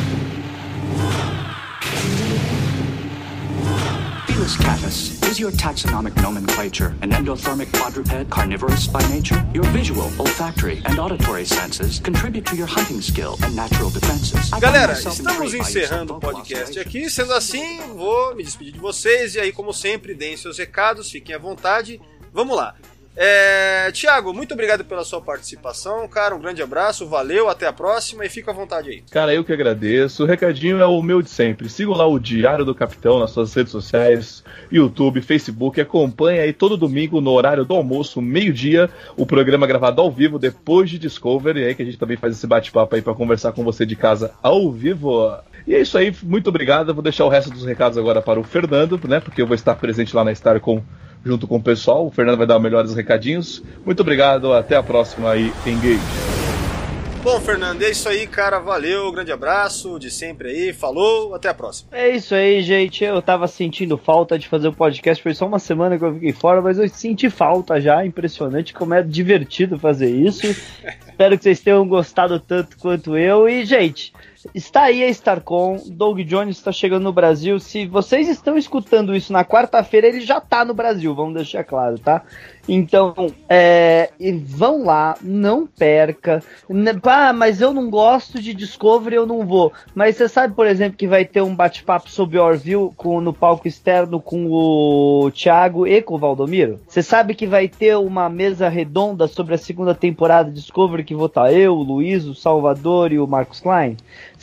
Felis 4.45 4.57
catus 4.57 5.27
is 5.27 5.39
your 5.39 5.49
taxonomic 5.51 6.15
nomenclature 6.21 6.93
an 7.01 7.09
endothermic 7.09 7.71
quadruped 7.73 8.29
carnivorous 8.29 8.85
by 8.85 9.01
nature? 9.09 9.43
Your 9.55 9.63
visual, 9.73 10.11
olfactory, 10.19 10.83
and 10.85 10.99
auditory 10.99 11.45
senses 11.45 11.99
contribute 11.99 12.45
to 12.45 12.55
your 12.55 12.67
hunting 12.67 13.01
skill 13.01 13.39
and 13.41 13.55
natural 13.55 13.89
defenses. 13.89 14.51
Galera, 14.59 14.93
estamos 14.93 15.51
encerrando 15.51 16.17
o 16.17 16.19
podcast 16.19 16.79
aqui. 16.79 17.09
Sendo 17.09 17.33
assim, 17.33 17.79
vou 17.95 18.35
me 18.35 18.43
despedir 18.43 18.73
de 18.73 18.79
vocês. 18.79 19.33
E 19.33 19.39
aí, 19.39 19.51
como 19.51 19.73
sempre, 19.73 20.13
deem 20.13 20.37
seus 20.37 20.59
recados, 20.59 21.09
fiquem 21.09 21.33
à 21.33 21.39
vontade. 21.39 21.99
Vamos 22.31 22.55
lá. 22.55 22.75
É... 23.15 23.91
Tiago, 23.91 24.33
muito 24.33 24.53
obrigado 24.53 24.83
pela 24.83 25.03
sua 25.03 25.21
participação, 25.21 26.07
cara. 26.07 26.35
Um 26.35 26.39
grande 26.39 26.61
abraço, 26.61 27.07
valeu, 27.07 27.47
até 27.49 27.67
a 27.67 27.73
próxima 27.73 28.25
e 28.25 28.29
fica 28.29 28.51
à 28.51 28.53
vontade 28.53 28.89
aí. 28.89 29.03
Cara, 29.09 29.33
eu 29.33 29.43
que 29.43 29.53
agradeço. 29.53 30.23
O 30.23 30.25
recadinho 30.25 30.79
é 30.79 30.85
o 30.85 31.01
meu 31.01 31.21
de 31.21 31.29
sempre. 31.29 31.69
Sigam 31.69 31.95
lá 31.95 32.05
o 32.05 32.19
Diário 32.19 32.65
do 32.65 32.75
Capitão 32.75 33.19
nas 33.19 33.31
suas 33.31 33.53
redes 33.53 33.71
sociais, 33.71 34.43
YouTube, 34.71 35.21
Facebook. 35.21 35.79
Acompanhe 35.79 36.39
aí 36.39 36.51
todo 36.51 36.75
domingo 36.75 37.21
no 37.21 37.31
horário 37.31 37.63
do 37.63 37.73
almoço, 37.73 38.21
meio-dia, 38.21 38.89
o 39.15 39.25
programa 39.25 39.67
gravado 39.67 40.01
ao 40.01 40.11
vivo 40.11 40.37
depois 40.37 40.89
de 40.89 40.99
Discovery. 40.99 41.63
Aí 41.63 41.75
que 41.75 41.81
a 41.81 41.85
gente 41.85 41.97
também 41.97 42.17
faz 42.17 42.35
esse 42.35 42.47
bate-papo 42.47 42.95
aí 42.95 43.01
pra 43.01 43.13
conversar 43.13 43.51
com 43.53 43.63
você 43.63 43.85
de 43.85 43.95
casa 43.95 44.33
ao 44.41 44.71
vivo. 44.71 45.33
E 45.67 45.73
é 45.73 45.79
isso 45.79 45.97
aí, 45.97 46.13
muito 46.23 46.49
obrigado. 46.49 46.93
Vou 46.93 47.03
deixar 47.03 47.25
o 47.25 47.29
resto 47.29 47.49
dos 47.49 47.65
recados 47.65 47.97
agora 47.97 48.21
para 48.21 48.39
o 48.39 48.43
Fernando, 48.43 48.99
né? 49.07 49.19
Porque 49.19 49.41
eu 49.41 49.47
vou 49.47 49.55
estar 49.55 49.75
presente 49.75 50.15
lá 50.15 50.23
na 50.23 50.31
Starcom 50.31 50.83
junto 51.25 51.47
com 51.47 51.57
o 51.57 51.63
pessoal. 51.63 52.05
O 52.05 52.11
Fernando 52.11 52.37
vai 52.37 52.47
dar 52.47 52.59
melhores 52.59 52.93
recadinhos. 52.93 53.63
Muito 53.83 54.01
obrigado, 54.01 54.53
até 54.53 54.75
a 54.75 54.83
próxima 54.83 55.31
aí, 55.31 55.51
Engage. 55.65 55.99
Bom, 57.25 57.41
Fernando, 57.41 57.81
é 57.81 57.89
isso 57.89 58.07
aí, 58.07 58.27
cara. 58.27 58.59
Valeu, 58.59 59.11
grande 59.11 59.31
abraço 59.31 59.97
de 59.97 60.11
sempre 60.11 60.47
aí. 60.47 60.73
Falou, 60.73 61.33
até 61.33 61.49
a 61.49 61.55
próxima. 61.55 61.89
É 61.91 62.15
isso 62.15 62.35
aí, 62.35 62.61
gente. 62.61 63.03
Eu 63.03 63.19
tava 63.19 63.47
sentindo 63.47 63.97
falta 63.97 64.37
de 64.37 64.47
fazer 64.47 64.67
o 64.67 64.73
podcast. 64.73 65.23
Foi 65.23 65.33
só 65.33 65.47
uma 65.47 65.57
semana 65.57 65.97
que 65.97 66.05
eu 66.05 66.13
fiquei 66.13 66.31
fora, 66.31 66.61
mas 66.61 66.77
eu 66.77 66.87
senti 66.87 67.27
falta 67.31 67.81
já. 67.81 68.05
Impressionante 68.05 68.75
como 68.75 68.93
é 68.93 69.01
divertido 69.01 69.79
fazer 69.79 70.11
isso. 70.11 70.45
Espero 71.09 71.35
que 71.35 71.43
vocês 71.45 71.59
tenham 71.61 71.87
gostado 71.87 72.39
tanto 72.39 72.77
quanto 72.77 73.17
eu. 73.17 73.49
E, 73.49 73.65
gente, 73.65 74.13
está 74.53 74.83
aí 74.83 75.03
a 75.03 75.09
StarCon, 75.09 75.81
Doug 75.87 76.19
Jones 76.21 76.57
está 76.57 76.71
chegando 76.71 77.03
no 77.03 77.13
Brasil. 77.13 77.59
Se 77.59 77.85
vocês 77.85 78.27
estão 78.27 78.57
escutando 78.57 79.15
isso 79.15 79.31
na 79.33 79.43
quarta-feira, 79.43 80.07
ele 80.07 80.21
já 80.21 80.37
está 80.37 80.63
no 80.63 80.73
Brasil, 80.73 81.13
vamos 81.15 81.35
deixar 81.35 81.63
claro, 81.63 81.97
tá? 81.97 82.23
Então, 82.67 83.13
é, 83.47 84.09
vão 84.43 84.83
lá, 84.83 85.15
não 85.21 85.67
perca. 85.67 86.43
Ah, 87.03 87.31
mas 87.31 87.61
eu 87.61 87.73
não 87.73 87.89
gosto 87.89 88.41
de 88.41 88.53
Discovery, 88.53 89.15
eu 89.15 89.25
não 89.25 89.45
vou. 89.45 89.71
Mas 89.93 90.15
você 90.15 90.27
sabe, 90.27 90.55
por 90.55 90.65
exemplo, 90.65 90.97
que 90.97 91.07
vai 91.07 91.25
ter 91.25 91.41
um 91.41 91.55
bate-papo 91.55 92.09
sobre 92.09 92.39
Orville 92.39 92.91
com, 92.97 93.21
no 93.21 93.33
palco 93.33 93.67
externo 93.67 94.19
com 94.19 94.47
o 94.47 95.29
Thiago 95.31 95.85
e 95.85 96.01
com 96.01 96.15
o 96.15 96.19
Valdomiro? 96.19 96.79
Você 96.87 97.03
sabe 97.03 97.35
que 97.35 97.45
vai 97.45 97.67
ter 97.67 97.95
uma 97.97 98.29
mesa 98.29 98.67
redonda 98.67 99.27
sobre 99.27 99.53
a 99.53 99.59
segunda 99.59 99.93
temporada 99.93 100.49
de 100.49 100.55
Discovery 100.55 101.03
que 101.03 101.15
vou 101.15 101.27
estar 101.27 101.53
eu, 101.53 101.75
o 101.75 101.83
Luiz, 101.83 102.25
o 102.25 102.33
Salvador 102.33 103.11
e 103.11 103.19
o 103.19 103.27
Marcos 103.27 103.59
Klein? 103.59 103.95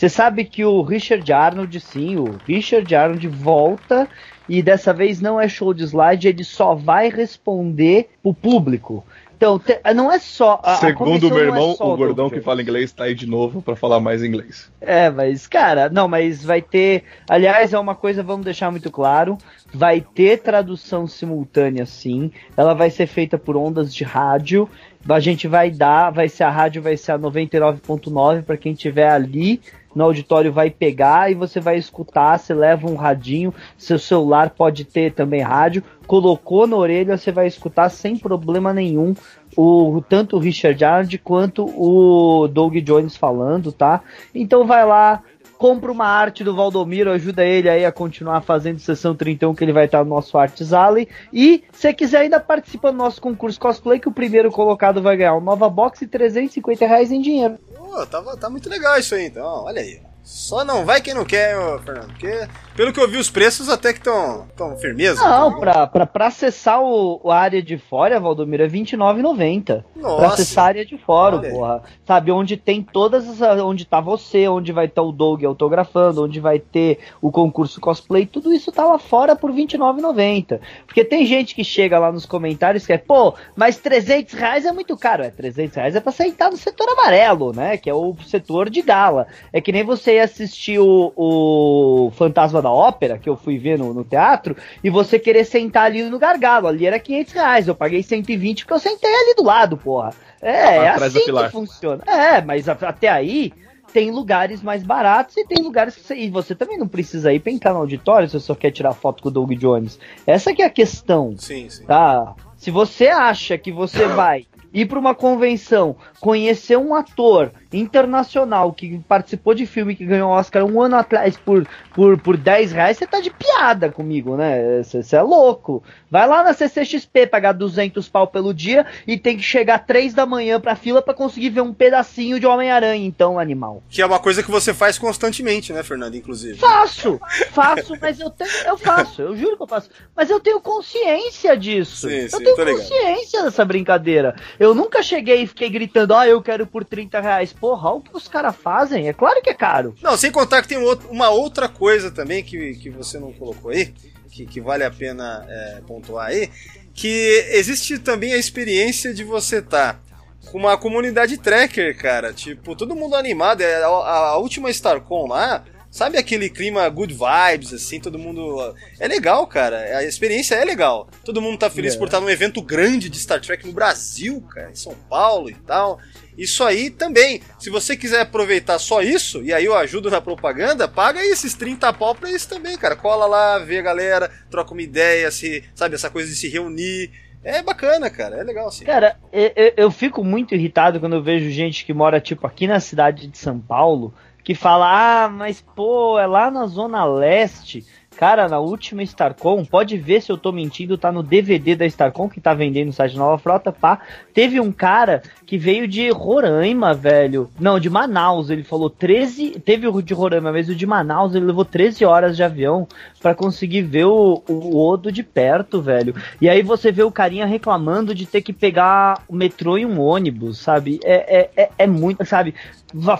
Você 0.02 0.08
sabe 0.08 0.44
que 0.44 0.64
o 0.64 0.82
Richard 0.82 1.32
Arnold, 1.32 1.78
sim, 1.78 2.16
o 2.16 2.34
Richard 2.44 2.92
Arnold 2.92 3.28
volta 3.28 4.08
e 4.48 4.60
dessa 4.60 4.92
vez 4.92 5.20
não 5.20 5.40
é 5.40 5.46
show 5.48 5.72
de 5.72 5.84
slide, 5.84 6.26
ele 6.26 6.42
só 6.42 6.74
vai 6.74 7.08
responder 7.08 8.10
o 8.20 8.34
público. 8.34 9.06
Então, 9.36 9.60
te- 9.60 9.80
não 9.94 10.10
é 10.10 10.18
só. 10.18 10.60
a- 10.62 10.72
a 10.72 10.76
Segundo 10.76 11.04
convenção 11.06 11.30
meu 11.30 11.38
é 11.38 11.46
irmão, 11.46 11.74
só 11.76 11.92
o 11.92 11.96
gordão 11.96 12.28
que 12.28 12.40
fala 12.40 12.60
inglês 12.62 12.90
tá 12.92 13.04
aí 13.04 13.14
de 13.14 13.26
novo 13.28 13.62
pra 13.62 13.76
falar 13.76 14.00
mais 14.00 14.24
inglês. 14.24 14.72
é, 14.80 15.08
mas, 15.08 15.46
cara, 15.46 15.88
não, 15.88 16.08
mas 16.08 16.44
vai 16.44 16.60
ter. 16.60 17.04
Aliás, 17.30 17.72
é 17.72 17.78
uma 17.78 17.94
coisa, 17.94 18.24
vamos 18.24 18.44
deixar 18.44 18.72
muito 18.72 18.90
claro: 18.90 19.38
vai 19.72 20.00
ter 20.00 20.38
tradução 20.38 21.06
simultânea, 21.06 21.86
sim. 21.86 22.32
Ela 22.56 22.74
vai 22.74 22.90
ser 22.90 23.06
feita 23.06 23.38
por 23.38 23.56
ondas 23.56 23.94
de 23.94 24.02
rádio. 24.02 24.68
A 25.08 25.18
gente 25.20 25.48
vai 25.48 25.70
dar, 25.70 26.10
vai 26.10 26.28
ser 26.28 26.44
a 26.44 26.50
rádio, 26.50 26.80
vai 26.82 26.96
ser 26.96 27.10
a 27.12 27.18
99.9 27.18 28.42
para 28.42 28.56
quem 28.56 28.74
tiver 28.74 29.08
ali 29.08 29.60
no 29.94 30.04
auditório 30.04 30.52
vai 30.52 30.70
pegar 30.70 31.30
e 31.30 31.34
você 31.34 31.60
vai 31.60 31.76
escutar, 31.76 32.38
você 32.38 32.54
leva 32.54 32.90
um 32.90 32.94
radinho, 32.94 33.54
seu 33.76 33.98
celular 33.98 34.50
pode 34.50 34.84
ter 34.84 35.12
também 35.12 35.40
rádio, 35.40 35.82
colocou 36.06 36.66
na 36.66 36.76
orelha, 36.76 37.16
você 37.16 37.32
vai 37.32 37.46
escutar 37.46 37.88
sem 37.88 38.16
problema 38.16 38.72
nenhum 38.72 39.14
o 39.56 40.02
tanto 40.08 40.36
o 40.36 40.38
Richard 40.38 40.82
Arnold 40.82 41.18
quanto 41.18 41.64
o 41.64 42.48
Doug 42.48 42.76
Jones 42.76 43.16
falando, 43.16 43.70
tá? 43.70 44.00
Então 44.34 44.66
vai 44.66 44.86
lá, 44.86 45.22
compra 45.62 45.92
uma 45.92 46.06
arte 46.06 46.42
do 46.42 46.56
Valdomiro, 46.56 47.12
ajuda 47.12 47.44
ele 47.44 47.68
aí 47.68 47.84
a 47.84 47.92
continuar 47.92 48.40
fazendo 48.40 48.80
sessão 48.80 49.14
31 49.14 49.54
que 49.54 49.62
ele 49.62 49.72
vai 49.72 49.84
estar 49.84 50.02
no 50.02 50.10
nosso 50.10 50.36
Arts 50.36 50.72
Alley. 50.72 51.06
E 51.32 51.62
se 51.70 51.92
quiser 51.94 52.22
ainda 52.22 52.40
participa 52.40 52.90
do 52.90 52.98
nosso 52.98 53.20
concurso 53.20 53.60
cosplay 53.60 54.00
que 54.00 54.08
o 54.08 54.12
primeiro 54.12 54.50
colocado 54.50 55.00
vai 55.00 55.16
ganhar 55.16 55.34
uma 55.34 55.52
nova 55.52 55.68
box 55.68 56.02
e 56.02 56.08
350 56.08 56.84
reais 56.84 57.12
em 57.12 57.20
dinheiro. 57.20 57.58
Pô, 57.92 58.06
tá, 58.06 58.22
tá 58.38 58.48
muito 58.48 58.70
legal 58.70 58.98
isso 58.98 59.14
aí, 59.14 59.26
então. 59.26 59.64
Olha 59.64 59.82
aí. 59.82 60.00
Só 60.22 60.64
não 60.64 60.84
vai 60.84 61.00
quem 61.00 61.14
não 61.14 61.24
quer, 61.24 61.56
Fernando. 61.84 62.06
Porque, 62.06 62.48
pelo 62.76 62.92
que 62.92 63.00
eu 63.00 63.08
vi, 63.08 63.16
os 63.16 63.28
preços 63.28 63.68
até 63.68 63.92
que 63.92 63.98
estão 63.98 64.46
tão 64.56 64.76
firmeza. 64.76 65.22
Não, 65.22 65.58
pra, 65.58 65.86
pra, 65.86 66.06
pra 66.06 66.26
acessar 66.28 66.80
o, 66.80 67.20
a 67.28 67.36
área 67.36 67.60
de 67.60 67.76
fora, 67.76 68.20
Valdomiro, 68.20 68.62
é 68.62 68.66
R$29,90. 68.66 69.82
Pra 70.00 70.28
acessar 70.28 70.64
a 70.64 70.66
área 70.68 70.86
de 70.86 70.96
fora, 70.96 71.38
Olha 71.38 71.50
porra. 71.50 71.82
Sabe, 72.06 72.30
onde 72.30 72.56
tem 72.56 72.82
todas 72.82 73.42
as. 73.42 73.60
Onde 73.60 73.84
tá 73.84 74.00
você, 74.00 74.46
onde 74.46 74.70
vai 74.70 74.86
estar 74.86 75.02
o 75.02 75.10
Doug 75.10 75.42
autografando, 75.44 76.22
onde 76.22 76.38
vai 76.38 76.60
ter 76.60 77.00
o 77.20 77.30
concurso 77.32 77.80
cosplay, 77.80 78.24
tudo 78.24 78.52
isso 78.52 78.70
tá 78.70 78.84
lá 78.84 78.98
fora 79.00 79.34
por 79.34 79.50
R$29,90. 79.50 80.60
Porque 80.86 81.04
tem 81.04 81.26
gente 81.26 81.54
que 81.54 81.64
chega 81.64 81.98
lá 81.98 82.12
nos 82.12 82.26
comentários 82.26 82.86
que 82.86 82.92
é, 82.92 82.98
pô, 82.98 83.34
mas 83.56 83.76
300 83.78 84.34
reais 84.34 84.64
é 84.64 84.72
muito 84.72 84.96
caro. 84.96 85.24
É, 85.24 85.30
300 85.30 85.76
reais 85.76 85.96
é 85.96 86.00
pra 86.00 86.12
sentar 86.12 86.50
no 86.50 86.56
setor 86.56 86.88
amarelo, 86.90 87.52
né? 87.52 87.76
Que 87.76 87.90
é 87.90 87.94
o 87.94 88.14
setor 88.24 88.70
de 88.70 88.82
gala. 88.82 89.26
É 89.52 89.60
que 89.60 89.72
nem 89.72 89.82
você 89.82 90.11
ia 90.12 90.24
assistir 90.24 90.78
o, 90.78 91.12
o 91.16 92.10
Fantasma 92.12 92.60
da 92.62 92.70
Ópera, 92.70 93.18
que 93.18 93.28
eu 93.28 93.36
fui 93.36 93.58
ver 93.58 93.78
no, 93.78 93.92
no 93.94 94.04
teatro, 94.04 94.56
e 94.82 94.90
você 94.90 95.18
querer 95.18 95.44
sentar 95.44 95.86
ali 95.86 96.02
no 96.04 96.18
gargalo. 96.18 96.66
Ali 96.68 96.86
era 96.86 96.98
500 96.98 97.32
reais. 97.32 97.68
Eu 97.68 97.74
paguei 97.74 98.02
120 98.02 98.64
porque 98.64 98.74
eu 98.74 98.78
sentei 98.78 99.12
ali 99.12 99.34
do 99.34 99.44
lado, 99.44 99.76
porra. 99.76 100.10
É, 100.40 100.50
é 100.76 100.88
Atrás 100.88 101.12
da 101.12 101.20
assim 101.20 101.32
que 101.32 101.50
funciona. 101.50 102.02
É, 102.06 102.40
mas 102.40 102.68
a- 102.68 102.76
até 102.82 103.08
aí 103.08 103.52
tem 103.92 104.10
lugares 104.10 104.62
mais 104.62 104.82
baratos 104.82 105.36
e 105.36 105.44
tem 105.46 105.62
lugares 105.62 105.94
que 105.94 106.00
você, 106.00 106.14
e 106.16 106.30
você 106.30 106.54
também 106.54 106.78
não 106.78 106.88
precisa 106.88 107.32
ir 107.32 107.40
pra 107.40 107.52
entrar 107.52 107.72
no 107.74 107.80
auditório 107.80 108.26
se 108.28 108.32
você 108.40 108.46
só 108.46 108.54
quer 108.54 108.70
tirar 108.70 108.94
foto 108.94 109.22
com 109.22 109.28
o 109.28 109.32
Doug 109.32 109.52
Jones. 109.52 109.98
Essa 110.26 110.54
que 110.54 110.62
é 110.62 110.64
a 110.64 110.70
questão, 110.70 111.34
Sim, 111.36 111.68
sim. 111.68 111.84
tá? 111.84 112.34
Se 112.56 112.70
você 112.70 113.08
acha 113.08 113.58
que 113.58 113.70
você 113.70 114.06
vai 114.08 114.46
ir 114.72 114.86
pra 114.86 114.98
uma 114.98 115.14
convenção, 115.14 115.94
conhecer 116.20 116.78
um 116.78 116.94
ator 116.94 117.52
internacional 117.72 118.72
que 118.72 118.98
participou 119.08 119.54
de 119.54 119.66
filme 119.66 119.96
que 119.96 120.04
ganhou 120.04 120.30
Oscar 120.30 120.64
um 120.64 120.80
ano 120.80 120.96
atrás 120.96 121.36
por, 121.36 121.66
por, 121.94 122.18
por 122.18 122.36
10 122.36 122.72
reais, 122.72 122.98
você 122.98 123.06
tá 123.06 123.20
de 123.20 123.30
piada 123.30 123.90
comigo, 123.90 124.36
né? 124.36 124.82
Você 124.82 125.16
é 125.16 125.22
louco. 125.22 125.82
Vai 126.10 126.26
lá 126.26 126.42
na 126.42 126.52
CCXP 126.52 127.26
pagar 127.26 127.52
200 127.52 128.08
pau 128.08 128.26
pelo 128.26 128.52
dia 128.52 128.86
e 129.06 129.16
tem 129.16 129.36
que 129.36 129.42
chegar 129.42 129.78
3 129.78 130.14
da 130.14 130.26
manhã 130.26 130.60
pra 130.60 130.76
fila 130.76 131.00
pra 131.00 131.14
conseguir 131.14 131.50
ver 131.50 131.62
um 131.62 131.72
pedacinho 131.72 132.38
de 132.38 132.46
Homem-Aranha, 132.46 133.06
então, 133.06 133.38
animal. 133.38 133.82
Que 133.88 134.02
é 134.02 134.06
uma 134.06 134.18
coisa 134.18 134.42
que 134.42 134.50
você 134.50 134.74
faz 134.74 134.98
constantemente, 134.98 135.72
né, 135.72 135.82
Fernando? 135.82 136.14
Inclusive. 136.14 136.58
Faço, 136.58 137.20
faço, 137.50 137.96
mas 138.00 138.20
eu 138.20 138.30
tenho, 138.30 138.50
eu 138.66 138.76
faço, 138.76 139.22
eu 139.22 139.36
juro 139.36 139.56
que 139.56 139.62
eu 139.62 139.66
faço. 139.66 139.90
Mas 140.14 140.30
eu 140.30 140.40
tenho 140.40 140.60
consciência 140.60 141.56
disso. 141.56 142.08
Sim, 142.08 142.14
eu 142.14 142.30
sim, 142.30 142.38
tenho 142.38 142.56
tô 142.56 142.64
ligado. 142.64 142.82
consciência 142.82 143.42
dessa 143.42 143.64
brincadeira. 143.64 144.36
Eu 144.58 144.74
nunca 144.74 145.02
cheguei 145.02 145.42
e 145.42 145.46
fiquei 145.46 145.70
gritando, 145.70 146.14
ah, 146.14 146.26
eu 146.26 146.42
quero 146.42 146.66
por 146.66 146.84
30 146.84 147.20
reais. 147.20 147.52
Porra, 147.62 147.90
olha 147.90 147.98
o 147.98 148.00
que 148.00 148.16
os 148.16 148.26
caras 148.26 148.56
fazem. 148.56 149.08
É 149.08 149.12
claro 149.12 149.40
que 149.40 149.48
é 149.48 149.54
caro. 149.54 149.94
Não, 150.02 150.16
sem 150.16 150.32
contar 150.32 150.62
que 150.62 150.68
tem 150.68 150.78
um 150.78 150.92
uma 151.08 151.30
outra 151.30 151.68
coisa 151.68 152.10
também 152.10 152.42
que, 152.42 152.74
que 152.74 152.90
você 152.90 153.20
não 153.20 153.32
colocou 153.32 153.70
aí, 153.70 153.94
que, 154.32 154.44
que 154.44 154.60
vale 154.60 154.82
a 154.82 154.90
pena 154.90 155.46
é, 155.48 155.80
pontuar 155.86 156.26
aí, 156.26 156.50
que 156.92 157.46
existe 157.52 158.00
também 158.00 158.34
a 158.34 158.36
experiência 158.36 159.14
de 159.14 159.22
você 159.22 159.58
estar 159.58 160.02
com 160.50 160.58
uma 160.58 160.76
comunidade 160.76 161.38
tracker, 161.38 161.96
cara. 161.96 162.32
Tipo, 162.32 162.74
todo 162.74 162.96
mundo 162.96 163.14
animado. 163.14 163.60
É, 163.60 163.84
a, 163.84 163.86
a 163.86 164.36
última 164.38 164.68
StarCon 164.68 165.28
lá, 165.28 165.64
sabe 165.92 166.18
aquele 166.18 166.48
clima 166.50 166.88
good 166.88 167.14
vibes, 167.14 167.72
assim, 167.72 168.00
todo 168.00 168.18
mundo. 168.18 168.74
É 168.98 169.06
legal, 169.06 169.46
cara. 169.46 169.98
A 169.98 170.02
experiência 170.02 170.56
é 170.56 170.64
legal. 170.64 171.06
Todo 171.24 171.40
mundo 171.40 171.58
tá 171.58 171.70
feliz 171.70 171.94
É. 171.94 171.98
por 171.98 172.06
estar 172.06 172.20
num 172.20 172.28
evento 172.30 172.60
grande 172.60 173.08
de 173.08 173.18
Star 173.20 173.40
Trek 173.40 173.64
no 173.66 173.72
Brasil, 173.72 174.40
cara, 174.52 174.70
em 174.70 174.74
São 174.74 174.96
Paulo 175.08 175.48
e 175.50 175.54
tal. 175.54 176.00
Isso 176.36 176.64
aí 176.64 176.88
também. 176.88 177.42
Se 177.58 177.68
você 177.68 177.94
quiser 177.94 178.22
aproveitar 178.22 178.78
só 178.78 179.02
isso, 179.02 179.42
e 179.42 179.52
aí 179.52 179.66
eu 179.66 179.76
ajudo 179.76 180.10
na 180.10 180.18
propaganda, 180.20 180.88
paga 180.88 181.20
aí 181.20 181.28
esses 181.28 181.52
30 181.54 181.92
pau 181.92 182.14
pra 182.14 182.30
isso 182.30 182.48
também, 182.48 182.76
cara. 182.78 182.96
Cola 182.96 183.26
lá, 183.26 183.58
vê 183.58 183.78
a 183.78 183.82
galera, 183.82 184.30
troca 184.50 184.72
uma 184.72 184.80
ideia, 184.82 185.30
se, 185.30 185.62
sabe, 185.74 185.94
essa 185.94 186.08
coisa 186.08 186.28
de 186.30 186.34
se 186.34 186.48
reunir. 186.48 187.10
É 187.44 187.60
bacana, 187.60 188.08
cara. 188.08 188.36
É 188.36 188.42
legal, 188.44 188.70
sim. 188.70 188.84
Cara, 188.84 189.16
eu, 189.32 189.50
eu- 189.56 189.72
eu 189.76 189.90
fico 189.90 190.22
muito 190.24 190.54
irritado 190.54 190.98
quando 191.00 191.16
eu 191.16 191.22
vejo 191.22 191.50
gente 191.50 191.84
que 191.84 191.92
mora, 191.92 192.20
tipo, 192.20 192.46
aqui 192.46 192.66
na 192.68 192.78
cidade 192.80 193.26
de 193.26 193.36
São 193.36 193.58
Paulo, 193.60 194.14
que 194.44 194.54
fala, 194.54 195.24
ah, 195.24 195.28
mas 195.28 195.60
pô, 195.60 196.18
é 196.18 196.26
lá 196.26 196.50
na 196.50 196.66
Zona 196.66 197.04
Leste. 197.04 197.84
Cara, 198.16 198.48
na 198.48 198.58
última 198.58 199.02
StarCon, 199.02 199.64
pode 199.64 199.96
ver 199.96 200.20
se 200.20 200.30
eu 200.30 200.36
tô 200.36 200.52
mentindo, 200.52 200.98
tá 200.98 201.10
no 201.10 201.22
DVD 201.22 201.74
da 201.74 201.86
StarCon 201.86 202.28
que 202.28 202.40
tá 202.40 202.52
vendendo 202.52 202.86
no 202.86 202.92
site 202.92 203.16
Nova 203.16 203.38
Frota, 203.38 203.72
pá. 203.72 204.00
Teve 204.34 204.60
um 204.60 204.70
cara 204.70 205.22
que 205.46 205.56
veio 205.56 205.88
de 205.88 206.10
Roraima, 206.10 206.94
velho. 206.94 207.50
Não, 207.58 207.80
de 207.80 207.88
Manaus. 207.88 208.50
Ele 208.50 208.62
falou 208.62 208.90
13. 208.90 209.60
Teve 209.64 209.88
o 209.88 210.02
de 210.02 210.14
Roraima, 210.14 210.52
mas 210.52 210.68
o 210.68 210.74
de 210.74 210.86
Manaus 210.86 211.34
ele 211.34 211.46
levou 211.46 211.64
13 211.64 212.04
horas 212.04 212.36
de 212.36 212.42
avião 212.42 212.86
pra 213.20 213.34
conseguir 213.34 213.82
ver 213.82 214.04
o, 214.04 214.42
o 214.48 214.76
Odo 214.88 215.10
de 215.10 215.22
perto, 215.22 215.80
velho. 215.80 216.14
E 216.40 216.48
aí 216.48 216.62
você 216.62 216.92
vê 216.92 217.02
o 217.02 217.10
carinha 217.10 217.46
reclamando 217.46 218.14
de 218.14 218.26
ter 218.26 218.42
que 218.42 218.52
pegar 218.52 219.22
o 219.26 219.34
metrô 219.34 219.78
e 219.78 219.86
um 219.86 220.00
ônibus, 220.00 220.58
sabe? 220.58 221.00
É, 221.02 221.40
é, 221.40 221.50
é, 221.56 221.70
é 221.78 221.86
muito, 221.86 222.24
sabe? 222.24 222.54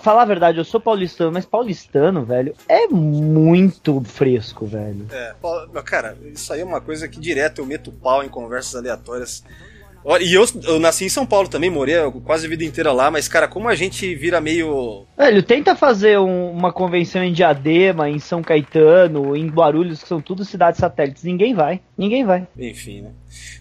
Falar 0.02 0.22
a 0.22 0.26
verdade, 0.26 0.58
eu 0.58 0.64
sou 0.64 0.80
paulistano, 0.80 1.32
mas 1.32 1.46
paulistano, 1.46 2.24
velho, 2.24 2.54
é 2.68 2.86
muito 2.86 4.00
fresco, 4.02 4.66
velho. 4.66 5.06
É, 5.10 5.34
cara, 5.82 6.16
isso 6.24 6.52
aí 6.52 6.60
é 6.60 6.64
uma 6.64 6.80
coisa 6.80 7.08
que 7.08 7.18
direto 7.18 7.60
eu 7.60 7.66
meto 7.66 7.90
pau 7.90 8.22
em 8.22 8.28
conversas 8.28 8.74
aleatórias. 8.74 9.42
Olha, 10.04 10.22
E 10.22 10.34
eu, 10.34 10.44
eu 10.64 10.80
nasci 10.80 11.04
em 11.04 11.08
São 11.08 11.24
Paulo 11.24 11.48
também, 11.48 11.70
morei 11.70 11.94
quase 12.24 12.46
a 12.46 12.48
vida 12.48 12.64
inteira 12.64 12.92
lá, 12.92 13.10
mas, 13.10 13.28
cara, 13.28 13.46
como 13.46 13.68
a 13.68 13.74
gente 13.74 14.14
vira 14.14 14.40
meio. 14.40 15.04
Velho, 15.16 15.42
tenta 15.42 15.76
fazer 15.76 16.18
um- 16.18 16.50
uma 16.50 16.72
convenção 16.72 17.22
em 17.22 17.32
Diadema, 17.32 18.08
em 18.10 18.18
São 18.18 18.42
Caetano, 18.42 19.36
em 19.36 19.48
Guarulhos, 19.48 20.02
que 20.02 20.08
são 20.08 20.20
tudo 20.20 20.44
cidades 20.44 20.80
satélites. 20.80 21.22
Ninguém 21.22 21.54
vai. 21.54 21.80
Ninguém 21.96 22.24
vai. 22.24 22.46
Enfim, 22.58 23.02
né? 23.02 23.10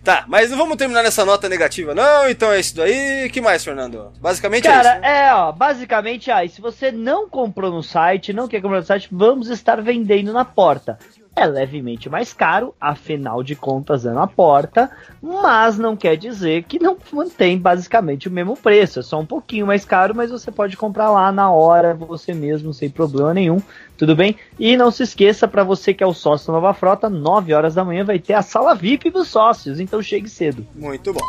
Tá, 0.03 0.25
mas 0.27 0.49
não 0.49 0.57
vamos 0.57 0.77
terminar 0.77 1.03
nessa 1.03 1.23
nota 1.23 1.47
negativa, 1.47 1.93
não? 1.93 2.27
Então 2.29 2.51
é 2.51 2.59
isso 2.59 2.75
daí. 2.75 3.29
que 3.29 3.39
mais, 3.39 3.63
Fernando? 3.63 4.11
Basicamente 4.19 4.67
é 4.67 4.71
Cara, 4.71 4.91
isso. 4.93 5.01
né? 5.01 5.27
é, 5.27 5.33
ó, 5.33 5.51
basicamente, 5.51 6.31
ah, 6.31 6.43
e 6.43 6.49
se 6.49 6.59
você 6.59 6.91
não 6.91 7.29
comprou 7.29 7.71
no 7.71 7.83
site, 7.83 8.33
não 8.33 8.47
quer 8.47 8.61
comprar 8.61 8.79
no 8.79 8.85
site, 8.85 9.07
vamos 9.11 9.49
estar 9.49 9.81
vendendo 9.81 10.33
na 10.33 10.43
porta. 10.43 10.97
É 11.35 11.45
levemente 11.45 12.09
mais 12.09 12.33
caro, 12.33 12.75
afinal 12.79 13.41
de 13.41 13.55
contas 13.55 14.05
é 14.05 14.11
na 14.11 14.27
porta, 14.27 14.91
mas 15.21 15.77
não 15.77 15.95
quer 15.95 16.17
dizer 16.17 16.63
que 16.63 16.77
não 16.77 16.97
mantém 17.11 17.57
basicamente 17.57 18.27
o 18.27 18.31
mesmo 18.31 18.57
preço. 18.57 18.99
É 18.99 19.03
só 19.03 19.19
um 19.19 19.25
pouquinho 19.25 19.65
mais 19.65 19.85
caro, 19.85 20.13
mas 20.15 20.29
você 20.29 20.51
pode 20.51 20.75
comprar 20.75 21.09
lá 21.09 21.31
na 21.31 21.49
hora, 21.49 21.93
você 21.93 22.33
mesmo, 22.33 22.73
sem 22.73 22.89
problema 22.89 23.33
nenhum. 23.33 23.61
Tudo 23.97 24.15
bem? 24.15 24.35
E 24.59 24.75
não 24.75 24.91
se 24.91 25.03
esqueça, 25.03 25.47
para 25.47 25.63
você 25.63 25.93
que 25.93 26.03
é 26.03 26.07
o 26.07 26.13
sócio 26.13 26.51
Nova 26.51 26.73
Frota, 26.73 27.09
9 27.09 27.53
horas 27.53 27.75
da 27.75 27.85
manhã 27.85 28.03
vai 28.03 28.19
ter 28.19 28.33
a 28.33 28.41
sala 28.41 28.75
VIP 28.75 29.09
dos 29.09 29.27
sócios, 29.27 29.79
então 29.79 30.01
chegue 30.01 30.29
cedo. 30.29 30.65
Muito 30.75 31.13
bom. 31.13 31.21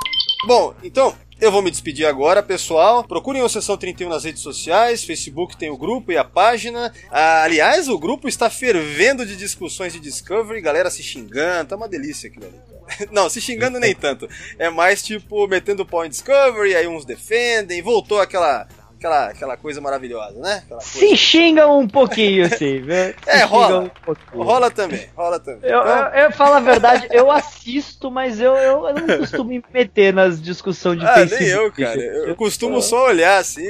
Bom, 0.47 0.75
então, 0.83 1.15
eu 1.43 1.51
vou 1.51 1.61
me 1.61 1.73
despedir 1.73 2.07
agora, 2.07 2.41
pessoal. 2.41 3.03
Procurem 3.03 3.43
o 3.43 3.49
Sessão 3.49 3.77
31 3.77 4.09
nas 4.09 4.23
redes 4.23 4.41
sociais. 4.41 5.03
Facebook 5.03 5.57
tem 5.57 5.71
o 5.71 5.77
grupo 5.77 6.13
e 6.13 6.17
a 6.17 6.23
página. 6.23 6.95
Ah, 7.11 7.43
aliás, 7.43 7.89
o 7.89 7.99
grupo 7.99 8.29
está 8.29 8.49
fervendo 8.49 9.27
de 9.27 9.37
discussões 9.37 9.93
de 9.93 9.99
Discovery, 9.99 10.61
galera 10.61 10.89
se 10.89 11.03
xingando. 11.03 11.69
Tá 11.69 11.75
uma 11.75 11.89
delícia 11.89 12.31
aquilo 12.31 12.47
ali. 12.47 13.09
Não, 13.11 13.29
se 13.29 13.41
xingando 13.41 13.81
nem 13.81 13.93
tanto. 13.93 14.29
É 14.57 14.71
mais 14.71 15.03
tipo 15.03 15.49
metendo 15.49 15.85
pau 15.85 16.07
em 16.07 16.11
Discovery, 16.11 16.77
aí 16.77 16.87
uns 16.87 17.05
defendem. 17.05 17.83
Voltou 17.83 18.21
aquela. 18.21 18.69
Aquela, 19.03 19.25
aquela 19.27 19.57
coisa 19.57 19.81
maravilhosa, 19.81 20.39
né? 20.39 20.63
Coisa... 20.69 20.85
Se 20.85 21.17
xingam 21.17 21.81
um 21.81 21.89
pouquinho, 21.89 22.49
sim, 22.57 22.81
viu? 22.83 23.13
Se 23.25 23.31
É, 23.31 23.43
rola. 23.43 23.81
um. 23.81 24.43
Rola 24.45 24.71
também, 24.71 25.09
rola 25.17 25.41
também. 25.41 25.69
Eu, 25.69 25.81
Então, 25.81 26.09
eu, 26.09 26.25
eu 26.27 26.33
falo 26.33 26.55
a 26.55 26.61
verdade, 26.61 27.09
eu 27.11 27.29
assisto, 27.29 28.13
mas 28.13 28.39
eu, 28.41 28.55
eu, 28.55 28.87
eu 28.87 28.95
não 28.95 29.19
costumo 29.19 29.51
me 29.51 29.65
meter 29.75 30.15
nas 30.15 30.41
discussões 30.41 31.01
de 31.01 31.05
ah, 31.07 31.15
Facebook. 31.15 31.43
nem 31.43 31.51
eu, 31.51 31.73
cara. 31.73 32.01
Eu, 32.01 32.37
costumo 32.37 32.81
só 32.81 33.07
olhar 33.07 33.39
assim. 33.39 33.67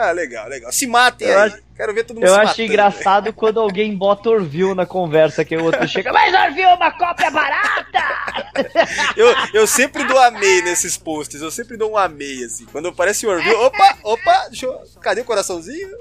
Ah, 0.00 0.10
legal, 0.10 0.48
legal. 0.48 0.72
Se 0.72 0.88
matem 0.88 1.28
aí. 1.28 1.34
acho- 1.34 1.63
Quero 1.76 1.92
ver 1.92 2.04
todo 2.04 2.16
mundo 2.16 2.26
Eu 2.26 2.34
acho 2.34 2.46
matando. 2.46 2.62
engraçado 2.62 3.32
quando 3.32 3.58
alguém 3.58 3.96
bota 3.96 4.30
Orville 4.30 4.74
na 4.74 4.86
conversa, 4.86 5.44
que 5.44 5.56
o 5.56 5.64
outro 5.64 5.86
chega, 5.88 6.12
mas 6.12 6.32
Orville 6.32 6.62
é 6.62 6.74
uma 6.74 6.90
cópia 6.92 7.30
barata! 7.30 8.04
Eu, 9.16 9.34
eu 9.52 9.66
sempre 9.66 10.04
dou 10.04 10.18
amei 10.18 10.62
nesses 10.62 10.96
posts, 10.96 11.40
eu 11.40 11.50
sempre 11.50 11.76
dou 11.76 11.92
um 11.92 11.96
amei, 11.96 12.44
assim. 12.44 12.64
Quando 12.66 12.88
aparece 12.88 13.26
o 13.26 13.30
Orville, 13.30 13.54
opa, 13.56 13.98
opa, 14.04 14.46
deixa 14.48 14.66
eu... 14.66 14.78
Cadê 15.00 15.22
o 15.22 15.24
coraçãozinho? 15.24 15.88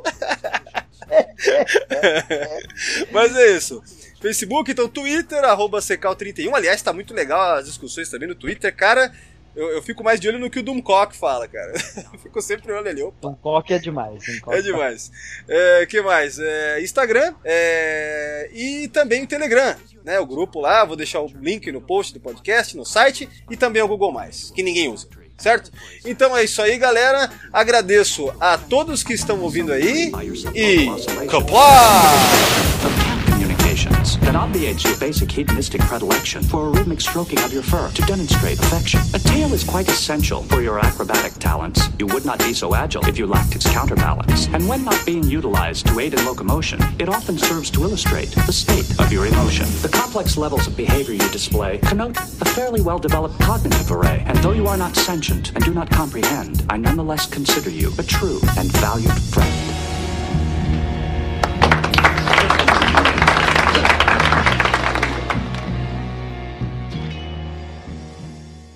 Mas 3.12 3.36
é 3.36 3.58
isso. 3.58 3.82
Facebook, 4.22 4.72
então 4.72 4.88
Twitter, 4.88 5.44
arroba 5.44 5.80
Secal31. 5.80 6.54
Aliás, 6.54 6.82
tá 6.82 6.94
muito 6.94 7.14
legal 7.14 7.58
as 7.58 7.66
discussões 7.66 8.10
também 8.10 8.28
no 8.28 8.36
Twitter, 8.36 8.74
cara. 8.76 9.12
Eu, 9.56 9.70
eu 9.70 9.82
fico 9.82 10.04
mais 10.04 10.20
de 10.20 10.28
olho 10.28 10.40
no 10.40 10.50
que 10.50 10.60
o 10.60 10.64
Doomcock 10.64 11.16
fala, 11.16 11.48
cara. 11.48 11.74
Eu 12.12 12.20
fico 12.24 12.42
sempre 12.42 12.72
olhando 12.72 12.88
ali, 12.88 13.04
opa. 13.04 13.30
Um 13.30 13.36
coque 13.36 13.74
é 13.74 13.80
demais. 13.80 14.24
Um 14.28 14.40
coque 14.40 14.58
É 14.58 14.62
demais. 14.62 15.12
É, 15.48 15.86
que 15.86 16.02
mais? 16.02 16.40
É, 16.40 16.82
Instagram 16.82 17.34
é, 17.44 18.50
e 18.54 18.88
também 18.88 19.24
o 19.24 19.28
Telegram, 19.28 19.76
né? 20.04 20.20
O 20.20 20.26
grupo 20.26 20.60
lá, 20.60 20.84
vou 20.84 20.96
deixar 20.96 21.22
o 21.22 21.28
link 21.28 21.72
no 21.72 21.82
post 21.82 22.14
do 22.14 22.20
podcast, 22.20 22.76
no 22.76 22.86
site 22.86 23.30
e 23.50 23.56
também 23.56 23.82
o 23.82 23.88
Google 23.88 24.12
Mais, 24.12 24.52
que 24.52 24.64
ninguém 24.64 24.90
usa. 24.90 25.08
Certo? 25.38 25.72
Então 26.06 26.38
é 26.38 26.44
isso 26.44 26.62
aí, 26.62 26.78
galera. 26.78 27.30
Agradeço 27.52 28.34
a 28.40 28.58
todos 28.58 29.04
que 29.04 29.14
estão 29.14 29.42
ouvindo 29.42 29.74
aí 29.74 30.12
e. 30.54 30.86
Kapla! 31.28 33.13
That 34.34 34.50
obviates 34.50 34.84
your 34.84 34.98
basic 34.98 35.32
hedonistic 35.32 35.82
predilection 35.82 36.42
for 36.42 36.68
a 36.68 36.70
rhythmic 36.70 37.00
stroking 37.00 37.40
of 37.40 37.54
your 37.54 37.62
fur 37.62 37.90
to 37.92 38.02
demonstrate 38.04 38.60
affection. 38.60 39.00
A 39.14 39.20
tail 39.20 39.54
is 39.54 39.64
quite 39.64 39.88
essential 39.88 40.44
for 40.44 40.62
your 40.62 40.80
acrobatic 40.80 41.34
talents. 41.34 41.90
You 42.00 42.08
would 42.08 42.26
not 42.26 42.40
be 42.40 42.54
so 42.54 42.74
agile 42.74 43.06
if 43.06 43.18
you 43.18 43.28
lacked 43.28 43.56
its 43.56 43.70
counterbalance. 43.70 44.48
And 44.48 44.68
when 44.68 44.84
not 44.84 45.06
being 45.06 45.24
utilized 45.24 45.88
to 45.88 46.00
aid 46.00 46.14
in 46.14 46.26
locomotion, 46.26 46.82
it 47.00 47.10
often 47.10 47.38
serves 47.38 47.70
to 47.72 47.84
illustrate 47.84 48.32
the 48.32 48.54
state 48.54 48.90
of 49.00 49.12
your 49.12 49.28
emotion. 49.28 49.68
The 49.82 49.90
complex 49.90 50.36
levels 50.36 50.68
of 50.68 50.76
behavior 50.76 51.14
you 51.14 51.30
display 51.30 51.78
connote 51.80 52.18
a 52.18 52.46
fairly 52.46 52.82
well-developed 52.82 53.40
cognitive 53.40 53.92
array. 53.92 54.24
And 54.26 54.38
though 54.40 54.54
you 54.54 54.68
are 54.68 54.78
not 54.78 54.96
sentient 54.96 55.54
and 55.54 55.64
do 55.64 55.74
not 55.74 55.90
comprehend, 55.90 56.66
I 56.70 56.78
nonetheless 56.78 57.28
consider 57.28 57.70
you 57.70 57.92
a 58.00 58.04
true 58.04 58.40
and 58.58 58.72
valued 58.78 59.12